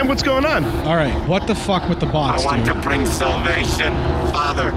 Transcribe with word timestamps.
man? 0.00 0.08
What's 0.08 0.22
going 0.22 0.44
on? 0.44 0.64
All 0.86 0.96
right, 0.96 1.14
what 1.28 1.46
the 1.46 1.54
fuck 1.54 1.88
with 1.88 2.00
the 2.00 2.06
bots, 2.06 2.42
I 2.42 2.46
want 2.46 2.64
dude? 2.64 2.74
to 2.74 2.80
bring 2.80 3.06
salvation. 3.06 3.92
Father, 4.32 4.70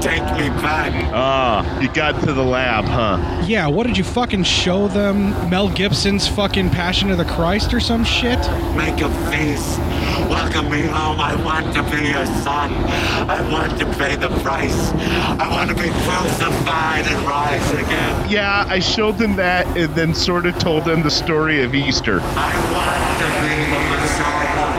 take 0.00 0.22
me 0.38 0.48
back. 0.62 0.92
Ah, 1.14 1.80
you 1.80 1.88
got 1.92 2.20
to 2.24 2.32
the 2.32 2.42
lab, 2.42 2.84
huh? 2.84 3.42
Yeah, 3.46 3.66
what 3.68 3.86
did 3.86 3.96
you 3.96 4.04
fucking 4.04 4.44
show 4.44 4.88
them? 4.88 5.30
Mel 5.48 5.68
Gibson's 5.68 6.26
fucking 6.28 6.70
Passion 6.70 7.10
of 7.10 7.18
the 7.18 7.24
Christ 7.24 7.72
or 7.72 7.80
some 7.80 8.04
shit? 8.04 8.38
Make 8.76 9.00
a 9.00 9.08
feast. 9.30 9.78
Welcome 10.28 10.70
me 10.70 10.82
home. 10.82 11.20
I 11.20 11.34
want 11.44 11.74
to 11.74 11.82
be 11.84 12.08
your 12.08 12.26
son. 12.26 12.72
I 13.28 13.46
want 13.52 13.78
to 13.78 13.86
pay 13.98 14.16
the 14.16 14.28
price. 14.40 14.90
I 15.38 15.48
want 15.50 15.70
to 15.70 15.76
be 15.76 15.88
crucified 15.90 17.06
and 17.06 17.26
rise 17.26 17.70
again. 17.72 18.30
Yeah, 18.30 18.64
I 18.68 18.78
showed 18.78 19.18
them 19.18 19.36
that 19.36 19.66
and 19.76 19.94
then 19.94 20.14
sort 20.14 20.46
of 20.46 20.58
told 20.58 20.84
them 20.84 21.02
the 21.02 21.10
story 21.10 21.62
of 21.62 21.74
Easter. 21.74 22.20
I 22.22 22.52
want 22.72 23.20
to 23.20 23.26
be 23.42 23.54
the 23.64 23.70
Messiah. 23.70 23.73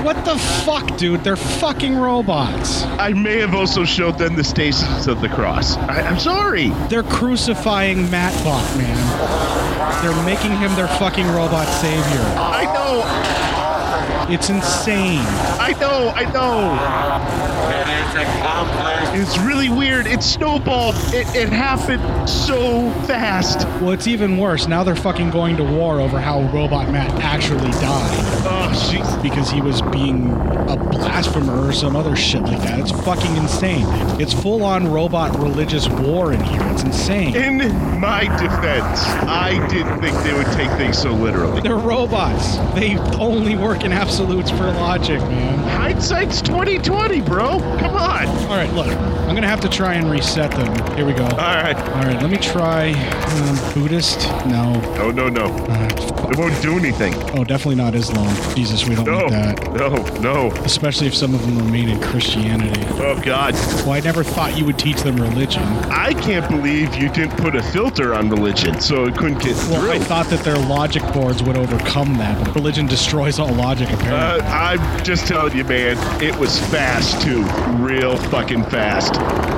What 0.06 0.24
the 0.24 0.38
fuck, 0.38 0.98
dude? 0.98 1.24
They're 1.24 1.36
fucking 1.36 1.98
robots. 1.98 2.84
I 2.84 3.12
may 3.14 3.40
have 3.40 3.56
also 3.56 3.84
showed 3.84 4.20
them 4.20 4.36
the 4.36 4.44
stations 4.44 5.08
of 5.08 5.20
the 5.20 5.28
cross. 5.28 5.78
I, 5.78 6.02
I'm 6.02 6.20
sorry. 6.20 6.70
They're 6.90 7.02
crucifying 7.02 8.06
Mattbot, 8.10 8.78
man. 8.78 10.04
They're 10.04 10.24
making 10.24 10.52
him 10.58 10.76
their 10.76 10.88
fucking 11.00 11.26
robot 11.26 11.68
savior. 11.82 12.22
I 12.38 12.66
know. 12.66 14.32
It's 14.32 14.52
insane. 14.52 15.26
I 15.60 15.76
know. 15.80 16.14
I 16.16 16.32
know. 16.32 17.85
It 18.06 18.22
is 18.22 18.28
accomplished. 18.28 19.12
It's 19.16 19.38
really 19.40 19.70
weird. 19.70 20.08
It 20.08 20.22
snowballed. 20.24 20.96
It, 21.14 21.28
it 21.36 21.50
happened 21.50 22.30
so 22.30 22.92
fast. 23.08 23.66
Well, 23.82 23.92
it's 23.92 24.08
even 24.08 24.38
worse. 24.38 24.68
Now 24.68 24.84
they're 24.84 24.96
fucking 24.96 25.32
going 25.32 25.58
to 25.58 25.64
war 25.64 26.00
over 26.00 26.20
how 26.20 26.42
Robot 26.52 26.92
Matt 26.92 27.12
actually 27.22 27.72
died 27.72 28.20
Oh, 28.48 28.72
jeez. 28.74 29.22
because 29.24 29.50
he 29.50 29.62
was 29.62 29.82
being 29.84 30.32
a 30.32 30.78
blasphemer 30.78 31.68
or 31.68 31.72
some 31.74 31.96
other 31.96 32.16
shit 32.16 32.42
like 32.44 32.60
that. 32.62 32.80
It's 32.80 32.92
fucking 32.92 33.36
insane. 33.38 33.86
It's 34.22 34.34
full 34.34 34.64
on 34.64 34.92
robot 34.92 35.38
religious 35.40 35.88
war 35.90 36.34
in 36.34 36.44
here. 36.44 36.62
It's 36.72 36.84
insane. 36.84 37.36
In 37.36 38.00
my 38.00 38.22
defense, 38.38 39.02
I 39.28 39.66
didn't 39.70 40.00
think 40.02 40.18
they 40.24 40.34
would 40.34 40.48
take 40.54 40.70
things 40.78 40.98
so 40.98 41.12
literally. 41.12 41.62
They're 41.62 41.76
robots. 41.76 42.58
They 42.76 42.98
only 43.18 43.56
work 43.56 43.84
in 43.84 43.92
absolutes 43.92 44.52
for 44.52 44.66
logic, 44.72 45.20
man. 45.22 45.55
Hindsight's 46.00 46.42
2020, 46.42 47.22
bro. 47.22 47.58
Come 47.80 47.96
on. 47.96 48.28
All 48.28 48.48
right, 48.50 48.72
look. 48.74 48.88
I'm 48.88 49.34
gonna 49.34 49.48
have 49.48 49.62
to 49.62 49.70
try 49.70 49.94
and 49.94 50.12
reset 50.12 50.52
them. 50.52 50.68
Here 50.98 51.06
we 51.06 51.14
go. 51.14 51.24
All 51.24 51.38
right. 51.38 51.76
All 51.76 52.04
right, 52.04 52.22
let 52.22 52.30
me 52.30 52.38
try 52.38 52.92
um, 52.92 53.74
Buddhist. 53.74 54.28
No. 54.46 54.74
No, 54.98 55.10
no, 55.12 55.30
no. 55.30 55.46
Uh, 55.46 55.88
It 56.30 56.38
won't 56.38 56.60
do 56.62 56.78
anything. 56.78 57.14
oh, 57.38 57.44
definitely 57.46 57.76
not 57.76 57.96
Islam. 57.96 58.36
Jesus, 58.56 58.86
we 58.88 58.96
don't 58.96 59.06
No. 59.06 59.22
need 59.22 59.32
that. 59.32 59.74
No, 59.74 59.90
no. 60.20 60.52
Especially 60.66 61.08
if 61.08 61.16
some 61.16 61.34
of 61.34 61.42
them 61.46 61.58
remain 61.60 61.88
in 61.88 62.00
Christianity. 62.02 62.82
Oh, 62.96 63.20
God. 63.24 63.54
Well, 63.86 63.92
I 63.92 64.00
never 64.02 64.24
thought 64.24 64.58
you 64.58 64.66
would 64.66 64.78
teach 64.78 65.02
them 65.02 65.16
religion. 65.18 65.64
I 65.90 66.14
can't 66.14 66.48
believe 66.50 66.94
you 66.96 67.10
didn't 67.10 67.38
put 67.38 67.56
a 67.56 67.64
filter 67.64 68.14
on 68.14 68.30
religion 68.30 68.82
so 68.82 69.06
it 69.06 69.16
couldn't 69.16 69.40
get 69.42 69.56
Well, 69.70 69.82
through. 69.82 69.92
I 69.92 70.00
thought 70.00 70.28
that 70.28 70.44
their 70.44 70.58
logic 70.58 71.04
boards 71.14 71.42
would 71.44 71.58
overcome 71.58 72.18
that, 72.18 72.44
but 72.44 72.54
religion 72.56 72.86
destroys 72.88 73.40
all 73.40 73.54
logic, 73.54 73.90
apparently. 73.92 74.46
Uh, 74.46 74.52
I'm 74.52 75.04
just 75.04 75.28
telling 75.28 75.56
you, 75.56 75.64
man, 75.64 75.85
it 76.22 76.36
was 76.38 76.60
fast 76.60 77.22
too. 77.22 77.44
Real 77.84 78.18
fucking 78.18 78.64
fast. 78.66 79.14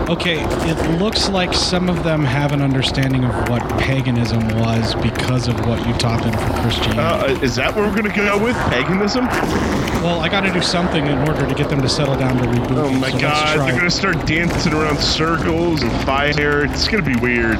Okay, 0.09 0.39
it 0.39 0.99
looks 0.99 1.29
like 1.29 1.53
some 1.53 1.89
of 1.89 2.03
them 2.03 2.23
have 2.23 2.51
an 2.51 2.61
understanding 2.61 3.23
of 3.23 3.49
what 3.49 3.61
paganism 3.79 4.47
was 4.59 4.95
because 4.95 5.47
of 5.47 5.59
what 5.65 5.85
you 5.85 5.93
taught 5.95 6.23
them 6.23 6.33
for 6.33 6.61
Christianity. 6.61 6.99
Uh, 6.99 7.41
is 7.41 7.55
that 7.55 7.75
what 7.75 7.85
we're 7.87 7.95
gonna 7.95 8.15
go 8.15 8.41
with? 8.41 8.55
Paganism? 8.69 9.25
well, 10.03 10.19
I 10.19 10.29
got 10.29 10.41
to 10.41 10.53
do 10.53 10.61
something 10.61 11.05
in 11.05 11.17
order 11.27 11.47
to 11.47 11.55
get 11.55 11.69
them 11.69 11.81
to 11.81 11.89
settle 11.89 12.15
down 12.15 12.37
to 12.37 12.43
reboot. 12.43 12.77
Oh 12.77 12.91
my 12.91 13.11
so 13.11 13.19
god, 13.19 13.59
they're 13.59 13.75
gonna 13.75 13.89
start 13.89 14.25
dancing 14.25 14.73
around 14.73 14.97
circles 14.99 15.81
and 15.81 15.91
fire. 16.05 16.65
It's 16.65 16.87
gonna 16.87 17.03
be 17.03 17.15
weird. 17.17 17.57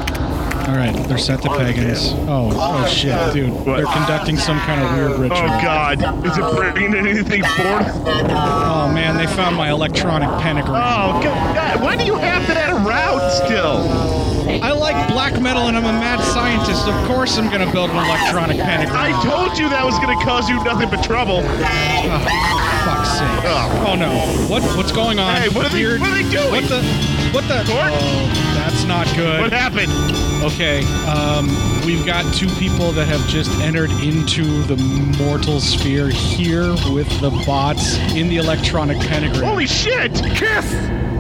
All 0.67 0.75
right, 0.75 0.94
they're 1.07 1.17
set 1.17 1.41
to 1.44 1.50
pagans. 1.50 2.11
Oh, 2.28 2.51
oh, 2.51 2.83
oh 2.83 2.88
shit, 2.88 3.33
dude! 3.33 3.51
What? 3.51 3.78
They're 3.78 3.85
conducting 3.85 4.35
some 4.35 4.59
kind 4.59 4.81
of 4.81 4.91
weird 4.97 5.11
oh, 5.11 5.22
ritual. 5.22 5.38
Oh 5.39 5.61
god, 5.63 6.25
is 6.25 6.38
it 6.38 6.73
bringing 6.73 6.94
anything 6.94 7.41
forth? 7.44 7.88
Oh 8.29 8.91
man, 8.94 9.16
they 9.16 9.28
found 9.28 9.55
my 9.55 9.69
electronic 9.69 10.28
pentagram. 10.41 10.75
Oh 10.75 11.23
god, 11.23 11.81
why 11.81 11.95
do 11.95 12.03
you 12.03 12.16
have 12.16 12.45
that 12.47 12.69
around 12.69 13.31
still? 13.31 14.28
I 14.61 14.72
like 14.72 15.07
black 15.09 15.39
metal 15.41 15.67
and 15.67 15.78
I'm 15.78 15.85
a 15.85 15.94
mad 15.94 16.19
scientist. 16.33 16.88
Of 16.88 17.07
course, 17.07 17.38
I'm 17.38 17.49
gonna 17.49 17.72
build 17.72 17.89
an 17.89 17.97
electronic 17.97 18.57
pentagram. 18.57 18.95
I 18.97 19.11
told 19.23 19.57
you 19.57 19.69
that 19.69 19.85
was 19.85 19.97
gonna 19.99 20.22
cause 20.23 20.49
you 20.49 20.61
nothing 20.63 20.89
but 20.89 21.01
trouble. 21.03 21.41
Oh, 21.44 22.19
fuck's 22.84 23.11
sake. 23.19 23.44
Oh. 23.47 23.85
Oh 23.88 23.95
no. 23.95 24.11
What 24.51 24.63
what's 24.75 24.91
going 24.91 25.19
on? 25.19 25.41
Hey, 25.41 25.49
what 25.49 25.66
are 25.66 25.69
they- 25.69 25.84
Weird- 25.84 26.01
what 26.01 26.09
are 26.11 26.16
they 26.23 26.29
doing? 26.29 26.51
What 26.51 26.63
the 26.67 27.16
what 27.38 27.48
the 27.48 27.72
Gort? 27.72 27.92
Oh, 27.94 28.53
that's 28.56 28.84
not 28.86 29.06
good. 29.16 29.40
What 29.40 29.52
happened? 29.52 29.92
Okay, 30.44 30.84
um, 31.06 31.46
we've 31.86 32.03
got 32.03 32.34
two 32.34 32.48
people 32.56 32.92
that 32.94 33.08
have 33.08 33.24
just 33.28 33.52
entered 33.59 33.92
into 33.92 34.64
the 34.64 34.75
mortal 35.20 35.59
sphere 35.59 36.09
here 36.09 36.72
with 36.92 37.08
the 37.22 37.30
bots 37.46 37.97
in 38.16 38.28
the 38.28 38.38
electronic 38.38 38.97
pentagram. 38.97 39.44
Holy 39.44 39.68
shit! 39.68 40.14
Kiss 40.16 40.72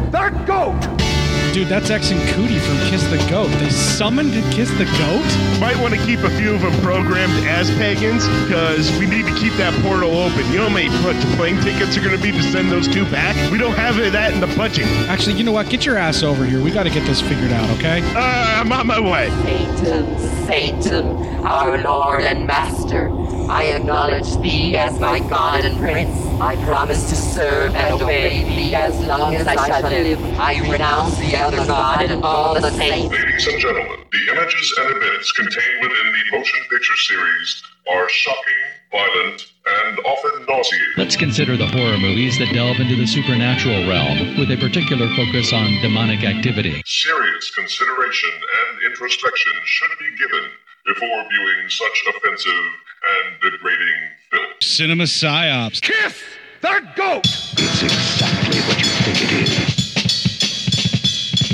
that 0.09 0.43
goat! 0.47 1.06
Dude, 1.53 1.69
that's 1.69 1.89
X 1.89 2.11
and 2.11 2.21
Cootie 2.29 2.59
from 2.59 2.77
Kiss 2.89 3.03
the 3.09 3.17
Goat. 3.29 3.47
They 3.59 3.69
summoned 3.69 4.33
Kiss 4.53 4.69
the 4.71 4.85
Goat? 4.85 5.59
Might 5.59 5.75
want 5.81 5.93
to 5.95 5.99
keep 6.05 6.19
a 6.19 6.29
few 6.37 6.53
of 6.53 6.61
them 6.61 6.73
programmed 6.81 7.33
as 7.47 7.69
pagans, 7.71 8.27
because 8.45 8.91
we 8.99 9.07
need 9.07 9.25
to 9.25 9.33
keep 9.39 9.53
that 9.53 9.73
portal 9.81 10.15
open. 10.17 10.45
You 10.51 10.59
know 10.59 10.67
how 10.69 10.73
many 10.73 10.89
pl- 11.01 11.35
plane 11.35 11.59
tickets 11.61 11.97
are 11.97 12.01
going 12.01 12.15
to 12.15 12.21
be 12.21 12.31
to 12.31 12.43
send 12.43 12.71
those 12.71 12.87
two 12.87 13.09
back? 13.09 13.35
We 13.51 13.57
don't 13.57 13.73
have 13.75 13.95
that 14.11 14.33
in 14.33 14.39
the 14.39 14.47
budget. 14.55 14.85
Actually, 15.09 15.37
you 15.37 15.43
know 15.43 15.51
what? 15.51 15.69
Get 15.69 15.83
your 15.83 15.97
ass 15.97 16.21
over 16.21 16.45
here. 16.45 16.61
We 16.61 16.69
got 16.69 16.83
to 16.83 16.91
get 16.91 17.07
this 17.07 17.21
figured 17.21 17.51
out, 17.51 17.69
okay? 17.79 18.01
Uh, 18.13 18.19
I'm 18.61 18.71
on 18.71 18.85
my 18.85 18.99
way. 18.99 19.29
Satan, 19.43 20.19
Satan, 20.45 21.05
our 21.45 21.81
Lord 21.81 22.21
and 22.21 22.45
Master, 22.45 23.09
I 23.49 23.63
acknowledge 23.63 24.37
thee 24.41 24.75
as 24.75 24.99
my 24.99 25.19
God 25.21 25.65
and 25.65 25.77
Prince. 25.79 26.26
I 26.39 26.55
promise 26.57 27.09
to 27.09 27.15
serve 27.15 27.75
and 27.75 27.93
obey 27.93 28.43
thee 28.43 28.75
as 28.75 29.01
long 29.07 29.33
as 29.33 29.47
I 29.47 29.55
shall 29.55 29.89
live. 29.89 30.21
I 30.37 30.59
renounce 30.69 31.17
the 31.17 31.35
elder 31.35 31.65
God 31.65 32.03
and 32.11 32.23
all 32.23 32.53
the 32.53 32.69
saints. 32.69 33.15
Ladies 33.15 33.47
and 33.47 33.59
gentlemen, 33.59 33.97
the 34.11 34.33
images 34.33 34.75
and 34.79 34.97
events 34.97 35.31
contained 35.31 35.81
within 35.81 36.13
the 36.13 36.37
motion 36.37 36.59
picture 36.69 36.95
series 36.95 37.63
are 37.89 38.07
shocking, 38.09 38.63
violent, 38.91 39.51
and 39.65 39.99
often 40.05 40.45
nauseating. 40.47 40.87
Let's 40.97 41.15
consider 41.15 41.57
the 41.57 41.67
horror 41.67 41.97
movies 41.97 42.37
that 42.37 42.53
delve 42.53 42.79
into 42.79 42.95
the 42.95 43.07
supernatural 43.07 43.87
realm 43.89 44.37
with 44.37 44.51
a 44.51 44.57
particular 44.57 45.07
focus 45.15 45.53
on 45.53 45.81
demonic 45.81 46.23
activity. 46.23 46.81
Serious 46.85 47.49
consideration 47.55 48.31
and 48.31 48.91
introspection 48.91 49.53
should 49.65 49.91
be 49.99 50.17
given 50.17 50.49
before 50.85 51.23
viewing 51.29 51.69
such 51.69 52.03
offensive 52.09 52.53
and 52.53 53.41
degrading 53.41 53.97
film. 53.97 54.16
Cinema 54.61 55.03
psyops. 55.05 55.81
Kiss 55.81 56.21
the 56.61 56.81
goat! 56.95 57.25
It's 57.57 57.83
exactly 57.83 58.59
what 58.61 58.77
you 58.79 58.91
think 59.05 59.17
it 59.23 59.31
is. 59.31 59.51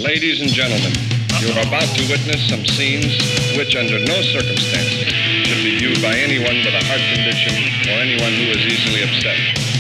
Ladies 0.04 0.42
and 0.42 0.50
gentlemen, 0.50 0.94
you 1.40 1.50
are 1.54 1.62
about 1.68 1.88
to 1.96 2.08
witness 2.10 2.50
some 2.50 2.66
scenes 2.66 3.18
which, 3.58 3.76
under 3.76 4.00
no 4.00 4.22
circumstances, 4.22 5.14
should 5.46 5.64
be 5.64 5.78
viewed 5.78 6.02
by 6.02 6.16
anyone 6.18 6.56
with 6.66 6.74
a 6.74 6.84
heart 6.86 7.02
condition 7.14 7.54
or 7.90 8.00
anyone 8.02 8.34
who 8.34 8.50
is 8.52 8.66
easily 8.66 9.04
upset. 9.04 9.73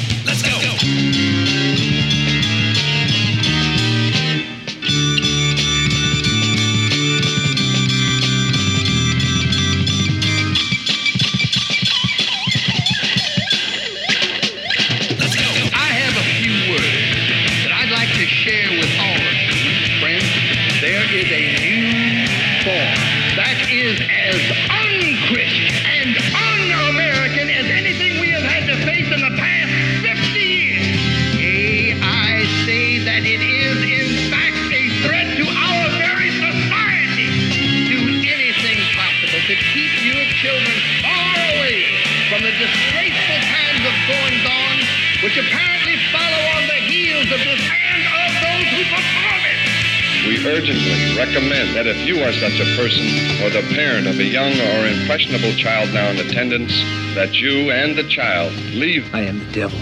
Recommend 51.34 51.76
that 51.76 51.88
if 51.88 51.98
you 52.06 52.22
are 52.22 52.32
such 52.32 52.60
a 52.60 52.76
person 52.78 53.02
or 53.42 53.50
the 53.50 53.66
parent 53.74 54.06
of 54.06 54.20
a 54.20 54.24
young 54.24 54.52
or 54.52 54.88
impressionable 54.88 55.52
child 55.54 55.92
now 55.92 56.08
in 56.12 56.20
attendance, 56.20 56.72
that 57.16 57.34
you 57.34 57.72
and 57.72 57.98
the 57.98 58.04
child 58.04 58.54
leave 58.76 59.04
I 59.16 59.22
am 59.22 59.40
the 59.40 59.52
devil, 59.52 59.80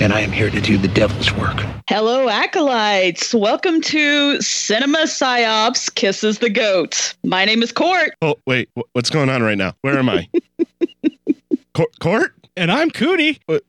and 0.00 0.12
I 0.12 0.22
am 0.22 0.32
here 0.32 0.50
to 0.50 0.60
do 0.60 0.76
the 0.76 0.88
devil's 0.88 1.32
work. 1.34 1.56
Hello, 1.86 2.28
acolytes. 2.28 3.32
Welcome 3.32 3.80
to 3.82 4.40
Cinema 4.40 5.02
Psyops 5.02 5.94
Kisses 5.94 6.40
the 6.40 6.50
Goat. 6.50 7.14
My 7.22 7.44
name 7.44 7.62
is 7.62 7.70
Court. 7.70 8.16
Oh, 8.20 8.34
wait. 8.48 8.68
What's 8.92 9.10
going 9.10 9.28
on 9.28 9.40
right 9.40 9.58
now? 9.58 9.74
Where 9.82 9.96
am 9.96 10.08
I? 10.08 10.28
Court? 11.74 11.96
Court? 12.00 12.34
And 12.56 12.70
I'm 12.70 12.90
Cootie. 12.90 13.40
What, 13.46 13.62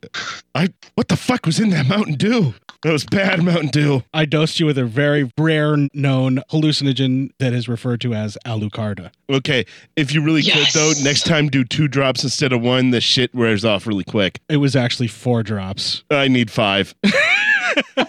I, 0.56 0.70
what 0.96 1.08
the 1.08 1.16
fuck 1.16 1.46
was 1.46 1.60
in 1.60 1.70
that 1.70 1.88
Mountain 1.88 2.16
Dew? 2.16 2.54
That 2.84 2.92
was 2.92 3.06
bad 3.06 3.42
Mountain 3.42 3.70
Dew. 3.70 4.04
I 4.14 4.26
dosed 4.26 4.60
you 4.60 4.66
with 4.66 4.78
a 4.78 4.84
very 4.84 5.32
rare 5.38 5.78
known 5.94 6.42
hallucinogen 6.52 7.30
that 7.40 7.54
is 7.54 7.70
referred 7.70 8.02
to 8.02 8.14
as 8.14 8.38
alucarda. 8.46 9.10
Okay, 9.30 9.66
if 9.96 10.14
you 10.14 10.22
really 10.22 10.42
Yes. 10.42 10.74
could 10.74 10.80
though, 10.80 10.92
next 11.02 11.26
time 11.26 11.48
do 11.48 11.64
two 11.64 11.88
drops 11.88 12.26
instead 12.26 12.52
of 12.52 12.62
one. 12.62 12.90
The 12.92 13.00
shit 13.00 13.34
wears 13.34 13.64
off 13.64 13.88
really 13.88 14.04
quick. 14.04 14.42
It 14.50 14.58
was 14.58 14.76
actually 14.76 15.08
four 15.08 15.44
drops. 15.44 16.04
I 16.12 16.28
need 16.28 16.52
five. 16.52 16.94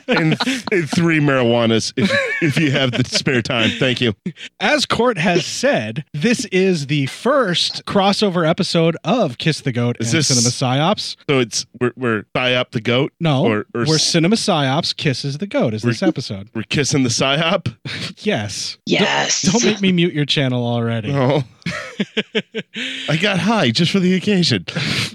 and, 0.08 0.36
and 0.72 0.90
three 0.90 1.20
marijuanas 1.20 1.92
if, 1.96 2.10
if 2.42 2.56
you 2.58 2.70
have 2.70 2.92
the 2.92 3.04
spare 3.08 3.42
time. 3.42 3.70
Thank 3.78 4.00
you. 4.00 4.14
As 4.60 4.86
Court 4.86 5.18
has 5.18 5.44
said, 5.46 6.04
this 6.12 6.44
is 6.46 6.86
the 6.86 7.06
first 7.06 7.84
crossover 7.84 8.48
episode 8.48 8.96
of 9.04 9.38
Kiss 9.38 9.60
the 9.60 9.72
Goat 9.72 9.96
Is 10.00 10.12
and 10.12 10.18
this- 10.18 10.28
Cinema 10.28 10.48
Psyops. 10.48 11.16
So 11.28 11.38
it's 11.38 11.66
we're 11.80 11.92
we're 11.96 12.22
Psyop 12.34 12.70
the 12.70 12.80
goat. 12.80 13.12
No, 13.20 13.44
or, 13.44 13.58
or 13.74 13.84
we're 13.86 13.98
Cinema 13.98 14.36
Psyops 14.36 14.96
kisses 14.96 15.38
the 15.38 15.46
goat. 15.46 15.74
Is 15.74 15.82
this 15.82 16.02
episode? 16.02 16.48
We're 16.54 16.62
kissing 16.64 17.02
the 17.02 17.08
psyop. 17.10 17.74
Yes. 18.24 18.78
Yes. 18.86 19.42
Don't, 19.42 19.60
don't 19.62 19.64
make 19.72 19.80
me 19.80 19.90
mute 19.92 20.14
your 20.14 20.24
channel 20.24 20.64
already. 20.66 21.10
Oh. 21.12 21.42
I 23.08 23.16
got 23.20 23.38
high 23.38 23.70
just 23.70 23.90
for 23.90 24.00
the 24.00 24.14
occasion. 24.14 24.66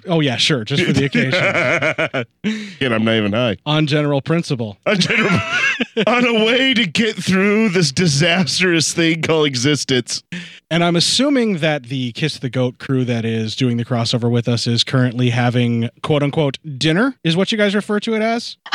Oh 0.08 0.20
yeah, 0.20 0.38
sure, 0.38 0.64
just 0.64 0.84
for 0.84 0.94
the 0.94 1.06
occasion. 1.06 2.26
and 2.82 2.94
I'm 2.94 3.04
not 3.04 3.16
even 3.16 3.34
high. 3.34 3.58
On 3.66 3.88
general 3.88 4.22
principle. 4.22 4.78
On, 4.86 4.98
general, 4.98 5.30
on 6.08 6.26
a 6.26 6.46
way 6.46 6.74
to 6.74 6.86
get 6.86 7.16
through 7.16 7.70
this 7.70 7.92
disastrous 7.92 8.94
thing 8.94 9.22
called 9.22 9.48
existence. 9.48 10.24
And 10.72 10.84
I'm 10.84 10.96
assuming 10.96 11.58
that 11.58 11.84
the 11.86 12.12
Kiss 12.12 12.38
the 12.40 12.50
Goat 12.50 12.78
crew 12.78 13.04
that 13.06 13.26
is 13.26 13.56
doing 13.56 13.78
the 13.78 13.86
crossover 13.86 14.30
with 14.30 14.48
us 14.48 14.68
is 14.68 14.84
currently 14.84 15.32
having 15.32 15.90
quote 16.04 16.22
unquote 16.22 16.60
dinner, 16.78 17.16
is 17.24 17.36
what 17.36 17.52
you 17.52 17.58
guys 17.58 17.74
refer 17.74 18.00
to 18.02 18.14
it 18.14 18.22
as? 18.22 18.56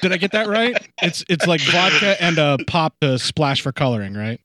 Did 0.00 0.12
I 0.12 0.16
get 0.18 0.32
that 0.32 0.46
right? 0.48 0.76
It's 1.02 1.24
it's 1.28 1.46
like 1.46 1.60
vodka 1.60 2.20
and 2.20 2.38
a 2.38 2.58
pop 2.66 2.98
to 3.00 3.18
splash 3.18 3.60
for 3.60 3.70
coloring, 3.70 4.14
right? 4.14 4.40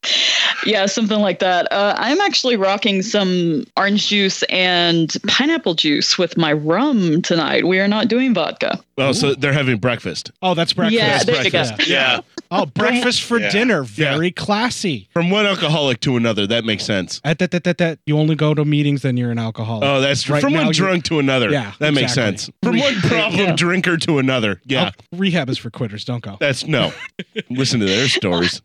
Yeah, 0.66 0.86
something 0.86 1.20
like 1.20 1.40
that. 1.40 1.72
Uh, 1.72 1.96
I'm 1.98 2.20
actually 2.22 2.58
rocking 2.58 3.02
some 3.02 3.66
orange 3.78 4.08
juice 4.08 4.44
and 4.44 5.16
pineapple 5.28 5.76
juice 5.76 6.18
with 6.18 6.36
my 6.38 6.54
rum 6.54 7.22
tonight. 7.22 7.66
We 7.68 7.80
are 7.80 7.88
not 7.88 8.08
doing 8.08 8.34
vodka. 8.34 8.80
Oh, 8.98 9.12
so 9.12 9.34
they're 9.36 9.54
having 9.54 9.78
breakfast. 9.78 10.32
Oh, 10.42 10.54
that's 10.56 10.74
breakfast. 10.74 11.00
Yeah, 11.00 11.24
there 11.24 11.44
you 11.44 11.52
go. 11.52 11.64
Yeah. 11.86 12.20
Oh, 12.50 12.66
breakfast 12.66 13.24
for 13.24 13.40
Yeah. 13.40 13.50
dinner. 13.52 13.84
Very 13.88 14.32
classy. 14.32 15.10
From 15.14 15.30
one 15.30 15.46
alcoholic 15.46 16.00
to 16.02 16.18
another. 16.18 16.46
That 16.48 16.66
makes 16.66 16.84
sense. 16.86 17.22
At 17.24 17.40
that, 17.40 17.52
that, 17.52 17.64
that, 17.64 17.78
that, 17.80 18.00
you 18.06 18.18
only 18.18 18.36
go 18.36 18.54
to 18.54 18.66
meetings, 18.66 19.02
then 19.02 19.18
you're 19.18 19.32
an 19.32 19.40
alcoholic. 19.40 19.88
Oh, 19.88 20.02
that's 20.02 20.24
true. 20.24 20.34
Right 20.34 20.42
From 20.42 20.54
one 20.54 20.72
drunk 20.72 21.04
to 21.06 21.20
another. 21.20 21.50
Yeah, 21.50 21.74
That 21.80 21.94
makes 21.94 22.14
sense. 22.14 22.50
From 22.64 22.78
one 22.80 22.96
problem 23.02 23.40
Yeah. 23.40 23.56
drinker 23.56 23.98
to 23.98 24.20
another. 24.20 24.62
Yeah. 24.66 24.92
Oh, 25.14 25.18
rehab 25.18 25.50
is 25.50 25.58
for 25.58 25.70
quitters. 25.70 26.06
Don't 26.06 26.24
go. 26.24 26.38
That's 26.40 26.66
no. 26.66 26.92
Listen 27.50 27.80
to 27.80 27.86
their 27.86 28.08
stories. 28.08 28.62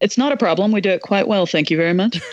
It's 0.00 0.18
not 0.18 0.32
a 0.32 0.36
problem. 0.36 0.72
We 0.72 0.80
do 0.80 0.90
it 0.90 1.02
quite 1.02 1.26
well. 1.28 1.46
Thank 1.46 1.70
you 1.70 1.76
very 1.76 1.94
much. 1.94 2.20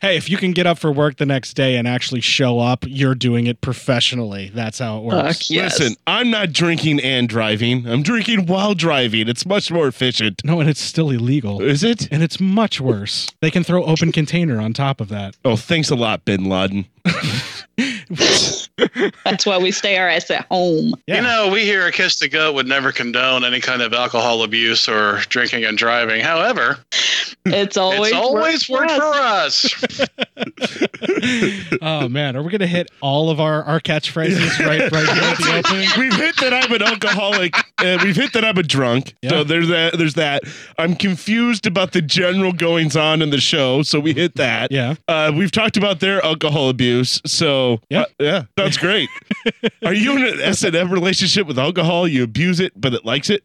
Hey, 0.00 0.16
if 0.16 0.28
you 0.28 0.36
can 0.36 0.52
get 0.52 0.66
up 0.66 0.78
for 0.78 0.92
work 0.92 1.16
the 1.16 1.26
next 1.26 1.54
day 1.54 1.76
and 1.76 1.88
actually 1.88 2.20
show 2.20 2.58
up, 2.58 2.84
you're 2.86 3.14
doing 3.14 3.46
it 3.46 3.60
professionally. 3.60 4.50
That's 4.54 4.78
how 4.78 4.98
it 4.98 5.04
works. 5.04 5.50
Listen, 5.50 5.94
I'm 6.06 6.30
not 6.30 6.52
drinking 6.52 7.00
and 7.00 7.28
driving. 7.28 7.86
I'm 7.86 8.02
drinking 8.02 8.46
while 8.46 8.74
driving. 8.74 9.28
It's 9.28 9.46
much 9.46 9.70
more 9.72 9.86
efficient. 9.86 10.42
No, 10.44 10.60
and 10.60 10.68
it's 10.68 10.80
still 10.80 11.10
illegal. 11.10 11.43
Is 11.44 11.84
it? 11.84 12.08
And 12.10 12.22
it's 12.22 12.40
much 12.40 12.80
worse. 12.80 13.30
They 13.40 13.50
can 13.50 13.64
throw 13.64 13.84
open 13.84 14.12
container 14.12 14.60
on 14.60 14.72
top 14.72 15.00
of 15.00 15.08
that. 15.08 15.36
Oh, 15.44 15.56
thanks 15.56 15.90
a 15.90 15.94
lot, 15.96 16.24
Bin 16.24 16.44
Laden. 16.44 16.86
That's 19.24 19.46
why 19.46 19.58
we 19.58 19.70
stay 19.70 19.96
our 19.98 20.08
ass 20.08 20.30
at 20.30 20.46
home. 20.46 20.94
You 21.06 21.20
know, 21.20 21.50
we 21.52 21.62
here 21.62 21.82
at 21.82 21.94
Kiss 21.94 22.18
the 22.18 22.28
Goat 22.28 22.54
would 22.54 22.66
never 22.66 22.90
condone 22.92 23.44
any 23.44 23.60
kind 23.60 23.82
of 23.82 23.92
alcohol 23.92 24.42
abuse 24.42 24.88
or 24.88 25.20
drinking 25.28 25.64
and 25.64 25.78
driving. 25.78 26.20
However, 26.20 26.78
it's 27.46 27.76
always 27.76 28.10
it's 28.10 28.16
always 28.16 28.68
worked 28.68 28.90
for 28.90 29.02
us. 29.02 29.66
oh 31.82 32.08
man, 32.08 32.36
are 32.36 32.42
we 32.42 32.50
gonna 32.50 32.66
hit 32.66 32.90
all 33.00 33.30
of 33.30 33.40
our, 33.40 33.62
our 33.64 33.80
catchphrases 33.80 34.58
right 34.64 34.90
right 34.90 35.08
here 35.08 35.22
at 35.22 35.38
the 35.38 35.56
opening? 35.64 35.88
We've 35.98 36.16
hit 36.16 36.36
that 36.38 36.52
I'm 36.52 36.72
an 36.72 36.82
alcoholic. 36.82 37.54
and 37.82 38.02
we've 38.02 38.16
hit 38.16 38.32
that 38.32 38.44
I'm 38.44 38.58
a 38.58 38.62
drunk. 38.62 39.14
So 39.28 39.44
there's 39.44 39.68
that. 39.68 39.96
There's 39.96 40.14
that. 40.14 40.42
I'm 40.78 40.96
confused 40.96 41.66
about 41.66 41.92
the 41.92 42.02
general 42.02 42.52
goings 42.52 42.96
on 42.96 43.22
in 43.22 43.30
the 43.30 43.40
show. 43.40 43.82
So 43.82 44.00
we 44.00 44.14
hit 44.14 44.34
that. 44.36 44.72
Yeah. 44.72 44.94
Uh, 45.06 45.32
we've 45.34 45.52
talked 45.52 45.76
about 45.76 46.00
their 46.00 46.24
alcohol 46.24 46.68
abuse. 46.68 47.20
So 47.26 47.80
yeah, 47.88 48.06
yeah, 48.18 48.44
that's 48.64 48.76
great. 48.78 49.08
Are 49.84 49.94
you 49.94 50.16
in 50.16 50.24
an 50.24 50.40
S 50.40 50.62
and 50.62 50.74
M 50.74 50.90
relationship 50.90 51.46
with 51.46 51.58
alcohol? 51.58 52.08
You 52.08 52.24
abuse 52.24 52.60
it, 52.60 52.72
but 52.74 52.94
it 52.94 53.04
likes 53.04 53.30
it. 53.30 53.44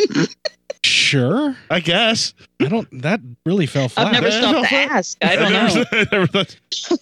Sure. 0.84 1.56
I 1.68 1.80
guess. 1.80 2.32
I 2.58 2.68
don't. 2.68 2.88
That 3.02 3.20
really 3.44 3.66
fell 3.66 3.88
flat. 3.88 4.06
I've 4.06 4.12
never 4.14 4.30
stopped 4.30 4.68
to 4.68 4.74
ask. 4.92 5.18
I 5.22 5.36
don't 5.36 5.52
know. 5.52 5.84
never 6.12 6.26
thought- 6.26 6.56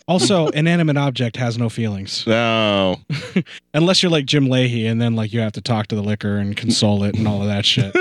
Also, 0.08 0.48
an 0.48 0.54
inanimate 0.66 0.96
object 0.96 1.36
has 1.36 1.56
no 1.56 1.68
feelings. 1.68 2.26
No. 2.26 2.96
Unless 3.74 4.02
you're 4.02 4.10
like 4.10 4.24
Jim 4.26 4.46
Lahey 4.46 4.88
and 4.90 5.00
then 5.00 5.14
like 5.14 5.32
you 5.32 5.40
have 5.40 5.52
to 5.52 5.60
talk 5.60 5.86
to 5.88 5.94
the 5.94 6.02
liquor 6.02 6.36
and 6.38 6.56
console 6.56 7.04
it 7.04 7.16
and 7.16 7.26
all 7.28 7.40
of 7.40 7.48
that 7.48 7.64
shit. 7.64 7.94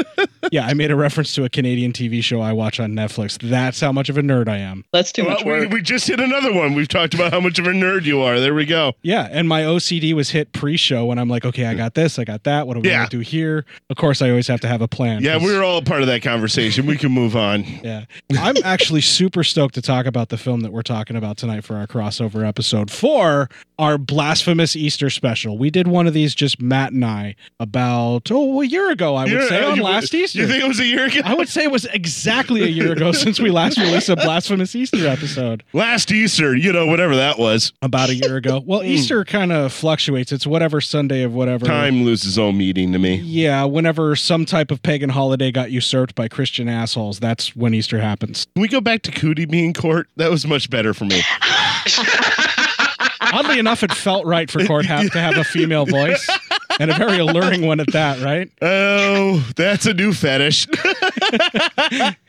yeah, 0.52 0.66
I 0.66 0.74
made 0.74 0.90
a 0.92 0.96
reference 0.96 1.34
to 1.36 1.46
a 1.46 1.50
Canadian 1.50 1.94
TV 1.94 2.24
show 2.24 2.42
I 2.42 2.54
watch 2.54 2.80
on 2.80 2.92
Netflix. 2.94 3.38
That's 3.40 3.80
how 3.80 3.92
much 3.92 4.10
of 4.10 4.18
a 4.18 4.22
nerd 4.22 4.48
I 4.48 4.58
am. 4.58 4.84
That's 4.92 5.12
too 5.12 5.26
Well, 5.26 5.38
we, 5.46 5.68
we 5.68 5.82
just 5.82 6.08
hit 6.08 6.20
another 6.20 6.54
one. 6.54 6.74
We've 6.74 6.88
talked 6.88 7.14
about 7.14 7.32
how 7.34 7.40
much 7.40 7.60
of 7.60 7.66
a 7.68 7.72
nerd 7.72 8.04
you 8.06 8.22
are. 8.22 8.40
There 8.40 8.54
we 8.56 8.66
go. 8.66 8.94
Yeah, 9.04 9.28
and 9.32 9.48
my 9.48 9.62
OCD 9.62 10.14
was 10.14 10.32
hit 10.32 10.54
pre-show 10.54 11.06
when 11.06 11.18
I'm 11.20 11.30
like, 11.30 11.46
okay, 11.46 11.66
I 11.66 11.76
got 11.76 11.94
this, 11.94 12.18
I 12.20 12.24
got 12.24 12.44
that. 12.46 12.68
What 12.68 12.76
do 12.76 12.80
we 12.82 12.90
Yeah. 12.90 13.00
want 13.00 13.12
to 13.12 13.18
do 13.18 13.22
here? 13.22 13.66
Of 13.90 13.98
course, 13.98 14.22
I 14.22 14.30
always 14.30 14.48
have 14.48 14.60
to 14.62 14.68
have 14.68 14.82
a 14.82 14.88
plan. 14.88 15.22
Yeah, 15.24 15.38
we're 15.38 15.64
all 15.64 15.78
a 15.78 15.84
part 15.84 16.02
of 16.02 16.08
that 16.08 16.22
conversation. 16.24 16.86
We 16.88 16.98
can 16.98 17.12
move 17.12 17.36
on. 17.36 17.43
Yeah. 17.84 18.06
I'm 18.38 18.56
actually 18.64 19.02
super 19.02 19.44
stoked 19.44 19.76
to 19.76 19.82
talk 19.82 20.06
about 20.06 20.30
the 20.30 20.38
film 20.38 20.62
that 20.62 20.72
we're 20.72 20.82
talking 20.82 21.16
about 21.16 21.38
tonight 21.38 21.64
for 21.64 21.76
our 21.76 21.88
crossover 21.88 22.48
episode 22.48 22.90
for 22.92 23.50
our 23.80 23.98
blasphemous 23.98 24.76
Easter 24.76 25.10
special. 25.10 25.58
We 25.58 25.70
did 25.70 25.88
one 25.88 26.08
of 26.08 26.14
these 26.14 26.36
just 26.36 26.62
Matt 26.62 26.94
and 26.94 27.04
I 27.04 27.36
about 27.60 28.30
oh 28.32 28.62
a 28.62 28.66
year 28.66 28.92
ago, 28.92 29.16
I 29.16 29.26
would 29.26 29.48
say 29.50 29.64
on 29.64 29.78
you- 29.78 29.84
last 29.84 30.14
Easter. 30.14 30.40
you 30.40 30.48
think 30.48 30.64
it 30.64 30.68
was 30.68 30.80
a 30.80 30.86
year 30.86 31.06
ago? 31.06 31.22
I 31.24 31.34
would 31.34 31.50
say 31.50 31.64
it 31.64 31.72
was 31.72 31.86
exactly 31.86 32.64
a 32.64 32.68
year 32.68 32.92
ago 32.94 33.12
since 33.12 33.40
we 33.40 33.50
last 33.52 33.78
released 33.78 34.10
a 34.10 34.16
blasphemous 34.16 34.76
Easter 34.76 35.08
episode. 35.08 35.64
Last 35.74 36.12
Easter, 36.12 36.56
you 36.56 36.72
know, 36.72 36.86
whatever 36.86 37.16
that 37.16 37.38
was. 37.40 37.74
About 37.82 38.10
a 38.10 38.16
year 38.16 38.38
ago. 38.38 38.62
Well, 38.66 38.82
hmm. 38.82 38.88
Easter 38.88 39.26
kind 39.26 39.52
of 39.52 39.74
fluctuates. 39.74 40.32
It's 40.32 40.48
whatever 40.48 40.82
Sunday 40.82 41.24
of 41.24 41.34
whatever 41.34 41.66
Time 41.66 42.04
loses 42.04 42.38
all 42.38 42.52
meaning 42.52 42.92
to 42.94 43.00
me. 43.00 43.16
Yeah, 43.16 43.64
whenever 43.66 44.16
some 44.16 44.46
type 44.46 44.72
of 44.72 44.82
pagan 44.84 45.10
holiday 45.10 45.52
got 45.52 45.72
usurped 45.72 46.16
by 46.16 46.28
Christian 46.28 46.70
assholes, 46.70 47.20
that's 47.34 47.56
when 47.56 47.74
Easter 47.74 48.00
happens. 48.00 48.46
Can 48.54 48.62
we 48.62 48.68
go 48.68 48.80
back 48.80 49.02
to 49.04 49.12
Cootie 49.12 49.46
being 49.46 49.74
court? 49.74 50.08
That 50.18 50.30
was 50.30 50.46
much 50.46 50.70
better 50.70 50.94
for 50.94 51.06
me. 51.06 51.20
Oddly 53.34 53.58
enough, 53.58 53.82
it 53.82 53.92
felt 53.92 54.28
right 54.28 54.52
for 54.52 54.64
Court 54.66 54.86
ha- 54.86 55.02
to 55.12 55.20
have 55.20 55.36
a 55.38 55.44
female 55.44 55.88
voice 55.88 56.30
and 56.80 56.92
a 56.92 56.96
very 56.96 57.20
alluring 57.20 57.66
one 57.66 57.80
at 57.80 57.92
that, 57.94 58.22
right? 58.22 58.50
Oh, 58.62 59.46
that's 59.56 59.86
a 59.86 59.94
new 59.94 60.14
fetish. 60.14 60.68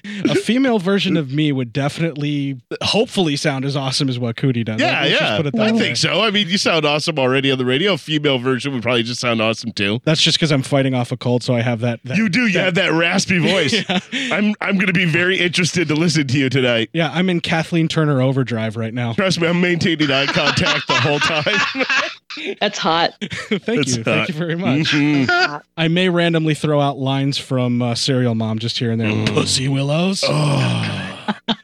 a 0.04 0.34
female 0.34 0.78
version 0.78 1.16
of 1.16 1.32
me 1.32 1.52
would 1.52 1.72
definitely, 1.72 2.60
hopefully, 2.82 3.36
sound 3.36 3.64
as 3.64 3.76
awesome 3.76 4.08
as 4.08 4.18
what 4.18 4.36
Cootie 4.36 4.64
does. 4.64 4.80
Yeah, 4.80 5.00
Let's 5.00 5.10
just 5.10 5.22
yeah. 5.22 5.36
put 5.36 5.46
it 5.46 5.54
that 5.54 5.62
I 5.68 5.72
way. 5.72 5.78
think 5.78 5.96
so. 5.96 6.20
I 6.22 6.30
mean, 6.30 6.48
you 6.48 6.58
sound 6.58 6.84
awesome 6.84 7.18
already 7.18 7.50
on 7.50 7.58
the 7.58 7.64
radio. 7.64 7.94
A 7.94 7.98
female 7.98 8.38
version 8.38 8.72
would 8.72 8.82
probably 8.82 9.02
just 9.02 9.20
sound 9.20 9.40
awesome 9.40 9.72
too. 9.72 10.00
That's 10.04 10.20
just 10.22 10.38
because 10.38 10.52
I'm 10.52 10.62
fighting 10.62 10.94
off 10.94 11.12
a 11.12 11.16
cold, 11.16 11.42
so 11.42 11.54
I 11.54 11.62
have 11.62 11.80
that. 11.80 12.00
that 12.04 12.16
You 12.16 12.28
do. 12.28 12.46
You 12.46 12.58
have 12.60 12.74
that 12.74 12.92
raspy 12.92 13.38
voice. 13.38 13.84
I'm 14.12 14.54
I'm 14.60 14.74
going 14.76 14.86
to 14.86 14.92
be 14.92 15.04
very 15.06 15.38
interested 15.38 15.88
to 15.88 15.94
listen 15.94 16.26
to 16.26 16.38
you 16.38 16.48
tonight. 16.48 16.90
Yeah, 16.92 17.10
I'm 17.12 17.28
in 17.30 17.40
Kathleen 17.40 17.88
Turner 17.88 18.20
overdrive 18.20 18.76
right 18.76 18.94
now. 18.94 19.12
Trust 19.14 19.40
me, 19.40 19.48
I'm 19.48 19.60
maintaining 19.60 20.10
eye 20.10 20.26
contact 20.26 20.86
the 20.86 20.94
whole 20.94 21.18
time. 21.20 21.44
That's 22.60 22.78
hot. 22.78 23.12
Thank 23.20 23.64
That's 23.64 23.96
you. 23.96 24.04
Thank 24.04 24.28
you 24.28 24.34
very 24.34 24.56
much. 24.56 24.88
Mhm. 24.92 25.62
I 25.76 25.88
may 25.88 26.08
randomly 26.08 26.54
throw 26.54 26.80
out 26.80 26.98
lines 26.98 27.38
from 27.38 27.82
uh, 27.82 27.94
Serial 27.94 28.34
Mom 28.34 28.58
just 28.58 28.78
here 28.78 28.90
and 28.90 29.00
there. 29.00 29.10
Mm. 29.10 29.34
Pussy 29.34 29.68
Willows. 29.68 30.24
Oh. 30.26 31.03